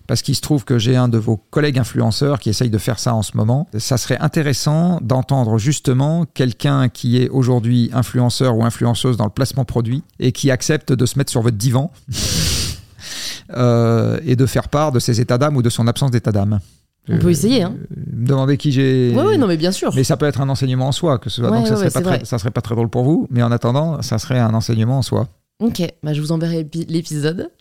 Parce 0.07 0.21
qu'il 0.21 0.35
se 0.35 0.41
trouve 0.41 0.65
que 0.65 0.77
j'ai 0.77 0.95
un 0.95 1.07
de 1.07 1.17
vos 1.17 1.37
collègues 1.37 1.79
influenceurs 1.79 2.39
qui 2.39 2.49
essaye 2.49 2.69
de 2.69 2.77
faire 2.77 2.99
ça 2.99 3.13
en 3.13 3.21
ce 3.21 3.37
moment. 3.37 3.67
Ça 3.77 3.97
serait 3.97 4.17
intéressant 4.19 4.99
d'entendre 5.01 5.57
justement 5.57 6.25
quelqu'un 6.25 6.89
qui 6.89 7.21
est 7.21 7.29
aujourd'hui 7.29 7.89
influenceur 7.93 8.57
ou 8.57 8.65
influenceuse 8.65 9.17
dans 9.17 9.25
le 9.25 9.29
placement 9.29 9.65
produit 9.65 10.03
et 10.19 10.31
qui 10.31 10.51
accepte 10.51 10.91
de 10.91 11.05
se 11.05 11.17
mettre 11.17 11.31
sur 11.31 11.41
votre 11.41 11.57
divan 11.57 11.91
euh, 13.55 14.19
et 14.25 14.35
de 14.35 14.45
faire 14.45 14.67
part 14.67 14.91
de 14.91 14.99
ses 14.99 15.21
états 15.21 15.37
d'âme 15.37 15.55
ou 15.55 15.61
de 15.61 15.69
son 15.69 15.87
absence 15.87 16.11
d'état 16.11 16.31
d'âme. 16.31 16.59
On 17.10 17.18
peut 17.18 17.31
essayer. 17.31 17.64
Hein. 17.64 17.76
Me 18.14 18.27
demander 18.27 18.57
qui 18.57 18.72
j'ai. 18.72 19.14
Oui, 19.15 19.38
non, 19.38 19.48
mais 19.48 19.57
bien 19.57 19.72
sûr. 19.72 19.91
Mais 19.95 20.03
ça 20.03 20.18
peut 20.18 20.26
être 20.26 20.41
un 20.41 20.49
enseignement 20.49 20.88
en 20.88 20.91
soi. 20.91 21.18
Que 21.19 21.30
ce 21.30 21.41
soit... 21.41 21.49
Donc 21.49 21.68
ça, 21.68 21.76
serait 21.76 21.91
pas 21.91 22.02
très, 22.02 22.26
ça 22.26 22.38
serait 22.38 22.52
pas 22.52 22.61
très 22.61 22.76
drôle 22.76 22.90
pour 22.90 23.03
vous. 23.03 23.27
Mais 23.30 23.41
en 23.41 23.52
attendant, 23.52 24.02
ça 24.02 24.18
serait 24.18 24.40
un 24.40 24.53
enseignement 24.53 24.99
en 24.99 25.02
soi. 25.02 25.27
Ok, 25.61 25.81
bah, 26.03 26.14
je 26.14 26.22
vous 26.22 26.31
enverrai 26.31 26.65
l'épisode. 26.88 27.52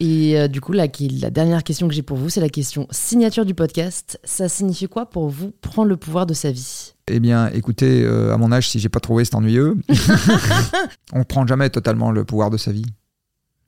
Et 0.00 0.36
euh, 0.36 0.48
du 0.48 0.60
coup, 0.60 0.72
la, 0.72 0.88
la 1.20 1.30
dernière 1.30 1.62
question 1.62 1.86
que 1.86 1.94
j'ai 1.94 2.02
pour 2.02 2.16
vous, 2.16 2.28
c'est 2.28 2.40
la 2.40 2.48
question 2.48 2.88
signature 2.90 3.44
du 3.44 3.54
podcast. 3.54 4.18
Ça 4.24 4.48
signifie 4.48 4.88
quoi 4.88 5.06
pour 5.06 5.28
vous 5.28 5.52
prendre 5.60 5.88
le 5.88 5.96
pouvoir 5.96 6.26
de 6.26 6.34
sa 6.34 6.50
vie? 6.50 6.94
Eh 7.06 7.20
bien, 7.20 7.48
écoutez, 7.50 8.02
euh, 8.02 8.34
à 8.34 8.38
mon 8.38 8.50
âge, 8.50 8.68
si 8.68 8.80
j'ai 8.80 8.88
pas 8.88 8.98
trouvé, 8.98 9.24
c'est 9.24 9.36
ennuyeux. 9.36 9.76
On 11.12 11.22
prend 11.22 11.46
jamais 11.46 11.70
totalement 11.70 12.10
le 12.10 12.24
pouvoir 12.24 12.50
de 12.50 12.56
sa 12.56 12.72
vie. 12.72 12.86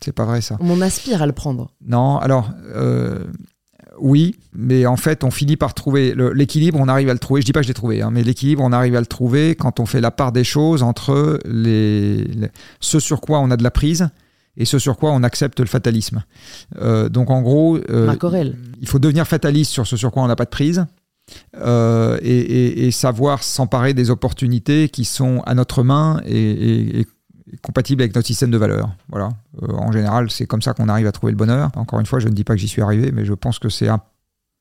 C'est 0.03 0.13
pas 0.13 0.25
vrai 0.25 0.41
ça. 0.41 0.57
On 0.61 0.81
aspire 0.81 1.23
à 1.23 1.27
le 1.27 1.33
prendre. 1.33 1.71
Non, 1.87 2.19
alors. 2.19 2.51
Euh, 2.75 3.25
oui, 3.99 4.37
mais 4.55 4.87
en 4.87 4.97
fait, 4.97 5.25
on 5.25 5.31
finit 5.31 5.57
par 5.57 5.75
trouver 5.75 6.15
l'équilibre, 6.35 6.79
on 6.81 6.89
arrive 6.89 7.09
à 7.09 7.13
le 7.13 7.19
trouver. 7.19 7.41
Je 7.41 7.47
dis 7.47 7.53
pas 7.53 7.61
que 7.61 7.65
je 7.65 7.71
l'ai 7.71 7.75
trouvé, 7.75 8.03
hein, 8.03 8.11
mais 8.13 8.23
l'équilibre, 8.23 8.63
on 8.63 8.73
arrive 8.73 8.97
à 8.97 9.01
le 9.01 9.07
trouver 9.07 9.55
quand 9.55 9.81
on 9.81 9.87
fait 9.87 10.01
la 10.01 10.11
part 10.11 10.33
des 10.33 10.45
choses 10.45 10.83
entre 10.83 11.39
les, 11.47 12.27
ce 12.81 13.01
sur 13.01 13.21
quoi 13.21 13.41
on 13.41 13.51
a 13.51 13.57
de 13.57 13.63
la 13.63 13.71
prise 13.71 14.09
et 14.57 14.65
ce 14.65 14.79
sur 14.79 14.97
quoi 14.97 15.13
on 15.13 15.23
accepte 15.23 15.61
le 15.61 15.67
fatalisme. 15.67 16.25
Euh, 16.81 17.09
donc 17.09 17.31
en 17.31 17.43
gros, 17.43 17.77
euh, 17.91 18.15
il 18.81 18.89
faut 18.89 18.99
devenir 18.99 19.27
fataliste 19.27 19.71
sur 19.71 19.87
ce 19.87 19.97
sur 19.97 20.11
quoi 20.13 20.23
on 20.23 20.29
n'a 20.29 20.37
pas 20.37 20.45
de 20.45 20.51
prise. 20.51 20.87
Euh, 21.57 22.19
et, 22.23 22.93
savoir 22.93 23.43
s'emparer 23.43 23.95
des 23.95 24.11
opportunités 24.11 24.89
qui 24.89 25.05
sont 25.05 25.43
à 25.45 25.55
notre 25.55 25.83
main 25.83 26.21
et, 26.25 27.01
et 27.01 27.07
compatible 27.63 28.03
avec 28.03 28.15
notre 28.15 28.27
système 28.27 28.51
de 28.51 28.59
valeurs. 28.59 28.91
Voilà. 29.09 29.31
Euh, 29.63 29.73
en 29.73 29.93
général, 29.93 30.31
c'est 30.31 30.47
comme 30.47 30.63
ça 30.63 30.75
qu'on 30.75 30.89
arrive 30.89 31.07
à 31.07 31.13
trouver 31.13 31.33
le 31.33 31.37
bonheur. 31.37 31.71
Encore 31.77 32.01
une 32.01 32.07
fois, 32.07 32.19
je 32.19 32.29
ne 32.29 32.35
dis 32.35 32.45
pas 32.45 32.55
que 32.55 32.61
j'y 32.61 32.69
suis 32.69 32.83
arrivé, 32.83 33.13
mais 33.13 33.25
je 33.25 33.35
pense 33.35 33.59
que 33.59 33.69
c'est 33.69 33.89
un 33.89 34.01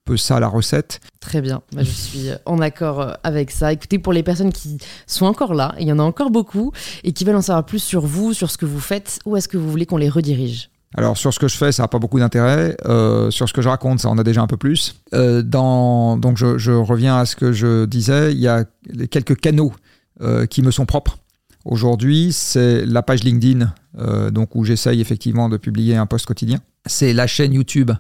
peu 0.06 0.18
ça 0.18 0.40
la 0.40 0.48
recette. 0.48 1.00
Très 1.20 1.42
bien, 1.42 1.62
bah, 1.74 1.82
je 1.84 1.90
suis 1.90 2.30
en 2.46 2.60
accord 2.60 3.02
euh, 3.02 3.14
avec 3.24 3.50
ça. 3.50 3.74
Écoutez, 3.74 3.98
pour 3.98 4.14
les 4.14 4.22
personnes 4.22 4.54
qui 4.54 4.78
sont 5.08 5.26
encore 5.26 5.56
là, 5.56 5.74
il 5.80 5.88
y 5.88 5.92
en 5.92 6.00
a 6.00 6.04
encore 6.04 6.30
beaucoup, 6.30 6.72
et 7.04 7.12
qui 7.12 7.26
veulent 7.26 7.36
en 7.36 7.42
savoir 7.42 7.66
plus 7.66 7.80
sur 7.80 8.06
vous, 8.06 8.34
sur 8.34 8.52
ce 8.52 8.58
que 8.58 8.68
vous 8.68 8.80
faites, 8.80 9.20
où 9.26 9.36
est-ce 9.36 9.48
que 9.48 9.58
vous 9.58 9.70
voulez 9.70 9.88
qu'on 9.88 9.98
les 9.98 10.10
redirige? 10.10 10.70
Alors 10.98 11.18
sur 11.18 11.34
ce 11.34 11.40
que 11.40 11.50
je 11.50 11.58
fais, 11.58 11.72
ça 11.74 11.84
n'a 11.84 11.88
pas 11.88 12.00
beaucoup 12.00 12.20
d'intérêt. 12.20 12.78
Euh, 12.86 13.30
sur 13.30 13.50
ce 13.50 13.54
que 13.54 13.62
je 13.62 13.68
raconte, 13.68 14.00
ça 14.00 14.10
en 14.10 14.18
a 14.18 14.24
déjà 14.24 14.42
un 14.42 14.48
peu 14.48 14.56
plus. 14.56 15.02
dans, 15.12 16.16
donc 16.18 16.38
je, 16.38 16.58
je, 16.58 16.72
reviens 16.72 17.18
à 17.18 17.26
ce 17.26 17.36
que 17.36 17.52
je 17.52 17.86
disais, 17.86 18.32
il 18.32 18.40
y 18.40 18.48
a 18.48 18.64
quelques 19.10 19.38
canaux 19.38 19.74
qui 20.50 20.62
me 20.62 20.72
sont 20.72 20.86
propres. 20.86 21.18
Aujourd'hui, 21.66 22.32
c'est 22.32 22.86
la 22.86 23.02
page 23.02 23.24
LinkedIn, 23.24 23.74
euh, 23.98 24.30
donc 24.30 24.56
où 24.56 24.64
j'essaye 24.64 25.02
effectivement 25.02 25.50
de 25.50 25.58
publier 25.58 25.96
un 25.96 26.06
post 26.06 26.28
quotidien. 26.28 26.60
C'est 26.86 27.12
la 27.12 27.26
chaîne 27.26 27.54
YouTube 27.54 27.92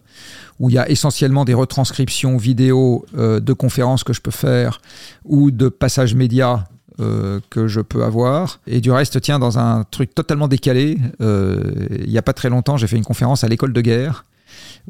où 0.60 0.70
il 0.70 0.76
y 0.76 0.78
a 0.78 0.88
essentiellement 0.88 1.46
des 1.46 1.56
retranscriptions 1.56 2.38
vidéo 2.38 3.08
euh, 3.18 3.40
de 3.40 3.54
conférences 3.54 4.04
que 4.04 4.14
je 4.14 4.22
peux 4.22 4.32
faire 4.32 4.82
ou 5.24 5.50
de 5.50 5.68
passages 5.68 6.14
médias 6.14 6.66
euh, 7.00 7.40
que 7.50 7.68
je 7.68 7.82
peux 7.82 8.04
avoir. 8.04 8.60
Et 8.68 8.82
du 8.82 8.92
reste, 8.92 9.20
tiens, 9.20 9.40
dans 9.40 9.58
un 9.58 9.84
truc 9.84 10.14
totalement 10.14 10.48
décalé, 10.48 11.00
il 11.20 12.10
n'y 12.10 12.20
a 12.20 12.22
pas 12.22 12.34
très 12.34 12.50
longtemps, 12.50 12.78
j'ai 12.78 12.86
fait 12.86 12.98
une 12.98 13.04
conférence 13.04 13.44
à 13.44 13.48
l'école 13.48 13.74
de 13.74 13.82
guerre 13.82 14.26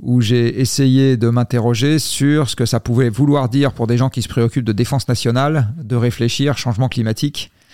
où 0.02 0.20
j'ai 0.20 0.60
essayé 0.60 1.16
de 1.16 1.30
m'interroger 1.30 1.98
sur 1.98 2.50
ce 2.50 2.58
que 2.58 2.66
ça 2.66 2.82
pouvait 2.82 3.10
vouloir 3.10 3.48
dire 3.48 3.72
pour 3.72 3.88
des 3.88 3.98
gens 3.98 4.10
qui 4.10 4.22
se 4.22 4.28
préoccupent 4.28 4.66
de 4.66 4.74
défense 4.74 5.08
nationale, 5.08 5.74
de 5.82 5.96
réfléchir 5.96 6.58
changement 6.58 6.90
climatique 6.90 7.52
euh, 7.54 7.65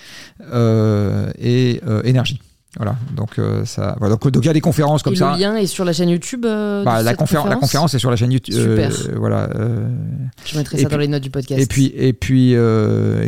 et 0.41 1.81
euh, 1.87 2.01
énergie. 2.03 2.39
Voilà, 2.77 2.95
donc 3.17 3.37
euh, 3.37 3.65
ça. 3.65 3.97
donc, 3.99 4.23
il 4.33 4.45
y 4.45 4.49
a 4.49 4.53
des 4.53 4.61
conférences 4.61 5.03
comme 5.03 5.11
et 5.11 5.17
ça. 5.17 5.33
Le 5.33 5.41
lien 5.41 5.57
est 5.57 5.65
sur 5.65 5.83
la 5.83 5.91
chaîne 5.91 6.07
YouTube. 6.07 6.43
Bah, 6.43 7.03
la, 7.03 7.15
conférence, 7.15 7.49
la 7.49 7.57
conférence 7.57 7.93
est 7.93 7.99
sur 7.99 8.09
la 8.09 8.15
chaîne 8.15 8.31
YouTube. 8.31 8.55
Super. 8.55 8.91
voilà. 9.17 9.49
Je 10.45 10.57
mettrai 10.57 10.77
ça 10.77 10.87
dans 10.87 10.97
les 10.97 11.09
notes 11.09 11.23
du 11.23 11.29
podcast. 11.29 11.61
Et 11.61 11.65
puis, 11.65 11.91
et 11.95 12.13
puis 12.13 12.55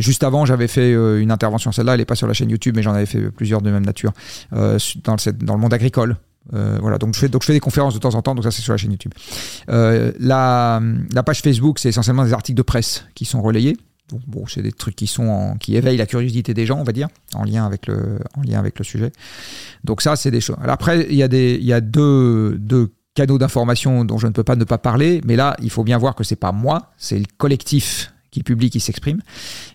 juste 0.01 0.23
avant, 0.23 0.45
j'avais 0.45 0.69
fait 0.69 0.93
une 0.93 1.31
intervention. 1.31 1.73
Celle-là, 1.73 1.93
elle 1.93 1.99
n'est 1.99 2.05
pas 2.05 2.15
sur 2.15 2.27
la 2.27 2.33
chaîne 2.33 2.49
YouTube, 2.49 2.75
mais 2.77 2.83
j'en 2.83 2.93
avais 2.93 3.05
fait 3.05 3.19
plusieurs 3.31 3.61
de 3.61 3.69
même 3.69 3.85
nature 3.85 4.13
dans, 4.51 4.77
le, 5.15 5.31
dans 5.33 5.55
le 5.55 5.59
monde 5.59 5.73
agricole. 5.73 6.15
voilà, 6.53 6.97
donc 6.97 7.13
je, 7.13 7.19
fais, 7.19 7.27
donc 7.27 7.41
je 7.41 7.47
fais 7.47 7.53
des 7.53 7.59
conférences 7.59 7.93
de 7.93 7.99
temps 7.99 8.15
en 8.15 8.21
temps, 8.21 8.35
donc 8.35 8.45
ça 8.45 8.51
c'est 8.51 8.61
sur 8.61 8.71
la 8.71 8.77
chaîne 8.77 8.91
YouTube. 8.91 9.11
la, 9.67 10.81
la 11.13 11.23
page 11.23 11.41
Facebook, 11.41 11.79
c'est 11.79 11.89
essentiellement 11.89 12.23
des 12.23 12.31
articles 12.31 12.57
de 12.57 12.63
presse 12.63 13.03
qui 13.13 13.25
sont 13.25 13.41
relayés. 13.41 13.75
Bon, 14.27 14.45
c'est 14.47 14.61
des 14.61 14.71
trucs 14.71 14.95
qui 14.95 15.07
sont 15.07 15.55
qui 15.59 15.75
éveillent 15.75 15.97
la 15.97 16.05
curiosité 16.05 16.53
des 16.53 16.65
gens, 16.65 16.79
on 16.79 16.83
va 16.83 16.91
dire, 16.91 17.07
en 17.33 17.45
lien 17.45 17.65
avec 17.65 17.87
le, 17.87 18.19
en 18.35 18.41
lien 18.41 18.59
avec 18.59 18.77
le 18.77 18.85
sujet. 18.85 19.11
Donc 19.83 20.01
ça, 20.01 20.15
c'est 20.15 20.29
des 20.29 20.41
choses. 20.41 20.57
après, 20.61 21.07
il 21.09 21.15
y 21.15 21.23
a 21.23 21.27
des, 21.27 21.57
il 21.59 21.65
y 21.65 21.73
a 21.73 21.81
deux, 21.81 22.57
deux 22.59 22.93
canaux 23.15 23.37
d'information 23.37 24.05
dont 24.05 24.17
je 24.17 24.27
ne 24.27 24.31
peux 24.31 24.43
pas 24.43 24.55
ne 24.55 24.65
pas 24.65 24.77
parler, 24.77 25.21
mais 25.25 25.35
là, 25.35 25.55
il 25.61 25.69
faut 25.69 25.83
bien 25.83 25.97
voir 25.97 26.15
que 26.15 26.23
c'est 26.23 26.35
pas 26.35 26.51
moi, 26.51 26.91
c'est 26.97 27.17
le 27.17 27.25
collectif 27.37 28.13
qui 28.31 28.43
publie, 28.43 28.69
qui 28.69 28.79
s'exprime. 28.79 29.21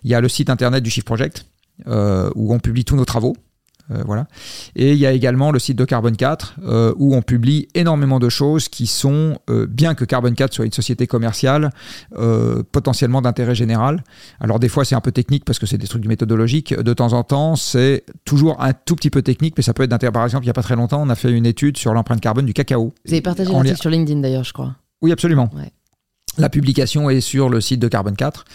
Il 0.03 0.11
y 0.11 0.13
a 0.13 0.21
le 0.21 0.29
site 0.29 0.49
internet 0.49 0.83
du 0.83 0.89
Shift 0.89 1.07
Project 1.07 1.45
euh, 1.87 2.29
où 2.35 2.53
on 2.53 2.59
publie 2.59 2.85
tous 2.85 2.95
nos 2.95 3.05
travaux. 3.05 3.35
Euh, 3.91 4.03
voilà. 4.05 4.27
Et 4.75 4.91
il 4.93 4.97
y 4.97 5.05
a 5.05 5.11
également 5.11 5.51
le 5.51 5.59
site 5.59 5.77
de 5.77 5.85
Carbon 5.85 6.11
4 6.11 6.55
euh, 6.63 6.93
où 6.97 7.15
on 7.15 7.21
publie 7.21 7.67
énormément 7.73 8.19
de 8.19 8.29
choses 8.29 8.69
qui 8.69 8.87
sont, 8.87 9.39
euh, 9.49 9.65
bien 9.67 9.95
que 9.95 10.05
Carbon 10.05 10.31
4 10.31 10.53
soit 10.53 10.65
une 10.65 10.71
société 10.71 11.07
commerciale, 11.07 11.71
potentiellement 12.71 13.21
d'intérêt 13.21 13.55
général. 13.55 14.03
Alors 14.39 14.59
des 14.59 14.69
fois 14.69 14.85
c'est 14.85 14.95
un 14.95 15.01
peu 15.01 15.11
technique 15.11 15.45
parce 15.45 15.59
que 15.59 15.65
c'est 15.65 15.77
des 15.77 15.87
trucs 15.87 16.05
méthodologiques. 16.05 16.73
De 16.73 16.93
temps 16.93 17.13
en 17.13 17.23
temps 17.23 17.55
c'est 17.55 18.03
toujours 18.25 18.61
un 18.61 18.73
tout 18.73 18.95
petit 18.95 19.09
peu 19.09 19.21
technique, 19.21 19.53
mais 19.57 19.63
ça 19.63 19.73
peut 19.73 19.83
être 19.83 19.89
d'intérêt. 19.89 20.11
Par 20.11 20.23
exemple, 20.23 20.43
il 20.45 20.47
n'y 20.47 20.51
a 20.51 20.53
pas 20.53 20.63
très 20.63 20.75
longtemps, 20.75 21.01
on 21.01 21.09
a 21.09 21.15
fait 21.15 21.31
une 21.31 21.45
étude 21.45 21.77
sur 21.77 21.93
l'empreinte 21.93 22.21
carbone 22.21 22.45
du 22.45 22.53
cacao. 22.53 22.93
Vous 23.05 23.11
avez 23.11 23.21
partagé 23.21 23.51
l'article 23.51 23.77
sur 23.77 23.89
LinkedIn 23.89 24.21
d'ailleurs, 24.21 24.43
je 24.43 24.53
crois. 24.53 24.75
Oui, 25.01 25.11
absolument. 25.11 25.49
Ouais. 25.55 25.71
La 26.39 26.47
publication 26.47 27.09
est 27.09 27.19
sur 27.19 27.49
le 27.49 27.59
site 27.59 27.81
de 27.81 27.89
Carbone 27.89 28.15
4. 28.15 28.45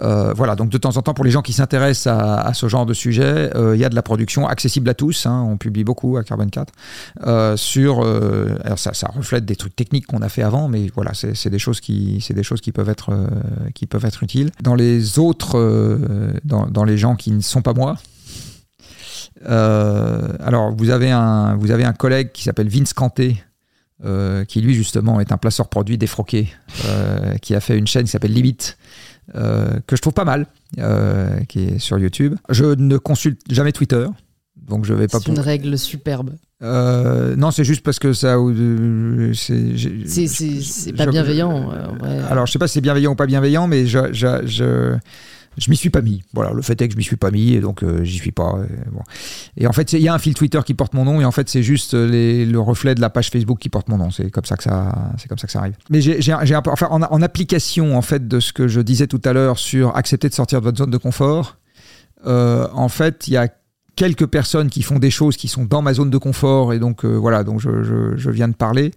Euh, 0.00 0.32
voilà, 0.32 0.56
donc 0.56 0.70
de 0.70 0.78
temps 0.78 0.96
en 0.96 1.02
temps, 1.02 1.14
pour 1.14 1.24
les 1.24 1.30
gens 1.30 1.40
qui 1.40 1.52
s'intéressent 1.52 2.08
à, 2.08 2.52
ce 2.52 2.66
genre 2.66 2.84
de 2.84 2.92
sujet, 2.92 3.54
euh, 3.54 3.76
il 3.76 3.80
y 3.80 3.84
a 3.84 3.88
de 3.88 3.94
la 3.94 4.02
production 4.02 4.48
accessible 4.48 4.90
à 4.90 4.94
tous. 4.94 5.24
Hein, 5.24 5.46
on 5.48 5.56
publie 5.56 5.84
beaucoup 5.84 6.16
à 6.16 6.24
Carbone 6.24 6.50
4. 6.50 6.72
Euh, 7.26 7.56
sur, 7.56 8.02
alors 8.64 8.78
ça, 8.78 8.92
ça, 8.92 9.08
reflète 9.14 9.44
des 9.44 9.54
trucs 9.54 9.76
techniques 9.76 10.06
qu'on 10.06 10.20
a 10.20 10.28
fait 10.28 10.42
avant, 10.42 10.66
mais 10.66 10.90
voilà, 10.94 11.12
c'est 11.14 11.48
des 11.48 11.60
choses 11.60 11.80
qui, 11.80 12.18
c'est 12.20 12.34
des 12.34 12.42
choses 12.42 12.60
qui 12.60 12.72
peuvent 12.72 12.90
être, 12.90 13.16
qui 13.74 13.86
peuvent 13.86 14.04
être 14.04 14.24
utiles. 14.24 14.50
Dans 14.60 14.74
les 14.74 15.20
autres, 15.20 16.00
dans, 16.44 16.66
dans, 16.66 16.84
les 16.84 16.98
gens 16.98 17.14
qui 17.14 17.30
ne 17.30 17.40
sont 17.40 17.62
pas 17.62 17.72
moi. 17.72 17.96
alors, 19.44 20.74
vous 20.76 20.90
avez 20.90 21.12
un, 21.12 21.54
vous 21.54 21.70
avez 21.70 21.84
un 21.84 21.92
collègue 21.92 22.32
qui 22.32 22.42
s'appelle 22.42 22.68
Vince 22.68 22.92
Canté, 22.92 23.44
euh, 24.04 24.44
qui 24.44 24.60
lui 24.60 24.74
justement 24.74 25.18
est 25.18 25.32
un 25.32 25.38
placeur 25.38 25.68
produit 25.68 25.98
défroqué, 25.98 26.52
euh, 26.84 27.34
qui 27.38 27.56
a 27.56 27.60
fait 27.60 27.76
une 27.76 27.88
chaîne 27.88 28.04
qui 28.04 28.10
s'appelle 28.12 28.32
Limit, 28.32 28.76
euh, 29.34 29.80
que 29.88 29.96
je 29.96 30.00
trouve 30.00 30.12
pas 30.12 30.24
mal, 30.24 30.46
qui 31.48 31.64
est 31.64 31.78
sur 31.80 31.98
YouTube. 31.98 32.36
Je 32.48 32.64
ne 32.64 32.96
consulte 32.96 33.40
jamais 33.50 33.72
Twitter. 33.72 34.06
Donc 34.56 34.84
je 34.84 34.94
vais 34.94 35.08
pas. 35.08 35.18
C'est 35.18 35.30
une 35.30 35.40
règle 35.40 35.76
superbe. 35.76 36.30
Non, 36.60 37.50
c'est 37.50 37.64
juste 37.64 37.82
parce 37.82 37.98
que 37.98 38.12
ça. 38.12 38.36
C'est 39.34 40.92
pas 40.92 41.06
bienveillant. 41.06 41.70
Alors, 42.30 42.46
je 42.46 42.52
sais 42.52 42.60
pas 42.60 42.68
si 42.68 42.74
c'est 42.74 42.80
bienveillant 42.80 43.12
ou 43.12 43.16
pas 43.16 43.26
bienveillant, 43.26 43.66
mais 43.66 43.86
je, 43.86 44.12
je, 44.12 44.46
je, 44.46 44.96
je 45.58 45.70
m'y 45.70 45.76
suis 45.76 45.90
pas 45.90 46.00
mis. 46.00 46.22
Voilà, 46.32 46.52
le 46.52 46.62
fait 46.62 46.80
est 46.80 46.88
que 46.88 46.92
je 46.92 46.98
m'y 46.98 47.04
suis 47.04 47.16
pas 47.16 47.30
mis 47.30 47.52
et 47.52 47.60
donc 47.60 47.82
euh, 47.82 48.04
j'y 48.04 48.16
suis 48.16 48.32
pas. 48.32 48.58
Et, 48.64 48.90
bon. 48.90 49.02
et 49.56 49.66
en 49.66 49.72
fait, 49.72 49.92
il 49.92 50.00
y 50.00 50.08
a 50.08 50.14
un 50.14 50.18
fil 50.18 50.34
Twitter 50.34 50.60
qui 50.64 50.74
porte 50.74 50.94
mon 50.94 51.04
nom 51.04 51.20
et 51.20 51.24
en 51.24 51.32
fait, 51.32 51.48
c'est 51.48 51.62
juste 51.62 51.94
les, 51.94 52.46
le 52.46 52.60
reflet 52.60 52.94
de 52.94 53.00
la 53.00 53.10
page 53.10 53.30
Facebook 53.30 53.58
qui 53.58 53.68
porte 53.68 53.88
mon 53.88 53.98
nom. 53.98 54.10
C'est 54.10 54.30
comme 54.30 54.44
ça 54.44 54.56
que 54.56 54.62
ça, 54.62 55.12
c'est 55.18 55.28
comme 55.28 55.38
ça 55.38 55.46
que 55.46 55.52
ça 55.52 55.60
arrive. 55.60 55.76
Mais 55.90 56.00
j'ai 56.00 56.32
un 56.32 56.62
peu, 56.62 56.70
enfin, 56.70 56.88
en, 56.90 57.22
application 57.22 57.96
en 57.96 58.02
fait 58.02 58.28
de 58.28 58.40
ce 58.40 58.52
que 58.52 58.68
je 58.68 58.80
disais 58.80 59.06
tout 59.06 59.20
à 59.24 59.32
l'heure 59.32 59.58
sur 59.58 59.96
accepter 59.96 60.28
de 60.28 60.34
sortir 60.34 60.60
de 60.60 60.64
votre 60.64 60.78
zone 60.78 60.90
de 60.90 60.98
confort. 60.98 61.56
en 62.24 62.88
fait, 62.88 63.28
il 63.28 63.34
y 63.34 63.36
a 63.36 63.48
quelques 63.98 64.26
personnes 64.26 64.70
qui 64.70 64.82
font 64.82 65.00
des 65.00 65.10
choses 65.10 65.36
qui 65.36 65.48
sont 65.48 65.64
dans 65.64 65.82
ma 65.82 65.92
zone 65.92 66.08
de 66.08 66.18
confort 66.18 66.72
et 66.72 66.78
donc 66.78 67.04
euh, 67.04 67.16
voilà, 67.16 67.42
donc 67.42 67.60
je, 67.60 68.30
viens 68.30 68.46
de 68.46 68.54
parler. 68.54 68.92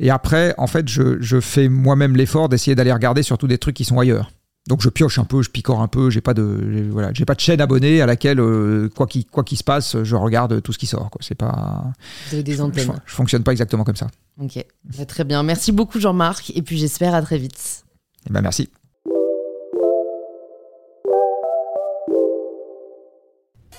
Et 0.00 0.08
après, 0.08 0.54
en 0.56 0.66
fait, 0.66 0.88
je, 0.88 1.40
fais 1.40 1.68
moi-même 1.68 2.16
l'effort 2.16 2.48
d'essayer 2.48 2.74
d'aller 2.74 2.92
regarder 2.92 3.22
surtout 3.22 3.46
des 3.46 3.58
trucs 3.58 3.76
qui 3.76 3.84
sont 3.84 3.98
ailleurs. 3.98 4.30
Donc 4.68 4.82
je 4.82 4.90
pioche 4.90 5.18
un 5.18 5.24
peu, 5.24 5.42
je 5.42 5.48
picore 5.48 5.80
un 5.80 5.88
peu, 5.88 6.10
j'ai 6.10 6.20
pas 6.20 6.34
de 6.34 6.88
voilà, 6.90 7.10
j'ai 7.14 7.24
pas 7.24 7.34
de 7.34 7.40
chaîne 7.40 7.58
abonnée 7.58 8.02
à 8.02 8.06
laquelle 8.06 8.38
euh, 8.38 8.90
quoi 8.94 9.06
qu'il 9.06 9.24
quoi 9.24 9.42
se 9.48 9.64
passe, 9.64 10.02
je 10.02 10.14
regarde 10.14 10.60
tout 10.62 10.74
ce 10.74 10.78
qui 10.78 10.86
sort. 10.86 11.08
C'est 11.20 11.34
pas. 11.34 11.84
des 12.30 12.60
antennes. 12.60 12.92
Je, 13.06 13.14
fonctionne 13.14 13.42
pas 13.42 13.52
exactement 13.52 13.82
comme 13.82 13.96
ça. 13.96 14.08
Ok, 14.38 14.62
bah, 14.84 15.06
très 15.06 15.24
bien. 15.24 15.42
Merci 15.42 15.72
beaucoup 15.72 15.98
Jean-Marc 15.98 16.52
et 16.54 16.60
puis 16.60 16.76
j'espère 16.76 17.14
à 17.14 17.22
très 17.22 17.38
vite. 17.38 17.84
Et 18.24 18.26
eh 18.28 18.32
ben 18.34 18.42
merci. 18.42 18.68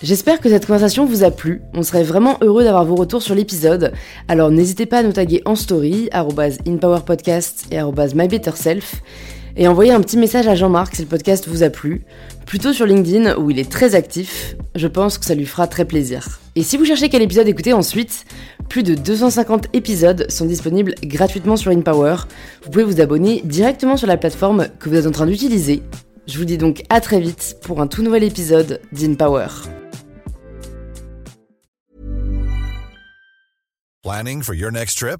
J'espère 0.01 0.39
que 0.39 0.49
cette 0.49 0.65
conversation 0.65 1.05
vous 1.05 1.23
a 1.23 1.29
plu. 1.29 1.61
On 1.75 1.83
serait 1.83 2.03
vraiment 2.03 2.37
heureux 2.41 2.63
d'avoir 2.63 2.85
vos 2.85 2.95
retours 2.95 3.21
sur 3.21 3.35
l'épisode. 3.35 3.93
Alors 4.27 4.49
n'hésitez 4.49 4.87
pas 4.87 4.99
à 4.99 5.03
nous 5.03 5.11
taguer 5.11 5.43
en 5.45 5.55
story, 5.55 6.09
inpowerpodcast 6.13 7.67
et 7.71 7.79
mybetterself. 8.15 9.03
Et 9.61 9.67
envoyer 9.67 9.91
un 9.91 9.99
petit 9.99 10.15
message 10.15 10.47
à 10.47 10.55
Jean-Marc 10.55 10.95
si 10.95 11.01
le 11.01 11.07
podcast 11.09 11.49
vous 11.49 11.63
a 11.63 11.69
plu. 11.69 12.05
Plutôt 12.45 12.71
sur 12.71 12.85
LinkedIn 12.85 13.35
où 13.35 13.51
il 13.51 13.59
est 13.59 13.69
très 13.69 13.93
actif. 13.93 14.55
Je 14.73 14.87
pense 14.87 15.17
que 15.17 15.25
ça 15.25 15.35
lui 15.35 15.45
fera 15.45 15.67
très 15.67 15.83
plaisir. 15.83 16.39
Et 16.55 16.63
si 16.63 16.77
vous 16.77 16.85
cherchez 16.85 17.09
quel 17.09 17.21
épisode 17.21 17.45
écouter 17.45 17.73
ensuite, 17.73 18.23
plus 18.69 18.83
de 18.83 18.95
250 18.95 19.67
épisodes 19.73 20.31
sont 20.31 20.45
disponibles 20.45 20.95
gratuitement 21.03 21.57
sur 21.57 21.71
InPower. 21.71 22.15
Vous 22.63 22.71
pouvez 22.71 22.85
vous 22.85 23.01
abonner 23.01 23.41
directement 23.43 23.97
sur 23.97 24.07
la 24.07 24.15
plateforme 24.15 24.69
que 24.79 24.87
vous 24.87 24.95
êtes 24.95 25.07
en 25.07 25.11
train 25.11 25.27
d'utiliser. 25.27 25.83
Je 26.25 26.37
vous 26.37 26.45
dis 26.45 26.57
donc 26.57 26.83
à 26.89 27.01
très 27.01 27.19
vite 27.19 27.57
pour 27.61 27.81
un 27.81 27.87
tout 27.87 28.01
nouvel 28.01 28.23
épisode 28.23 28.79
d'InPower. 28.93 29.47
Planning 34.03 34.41
for 34.41 34.55
your 34.55 34.71
next 34.71 34.97
trip? 34.97 35.19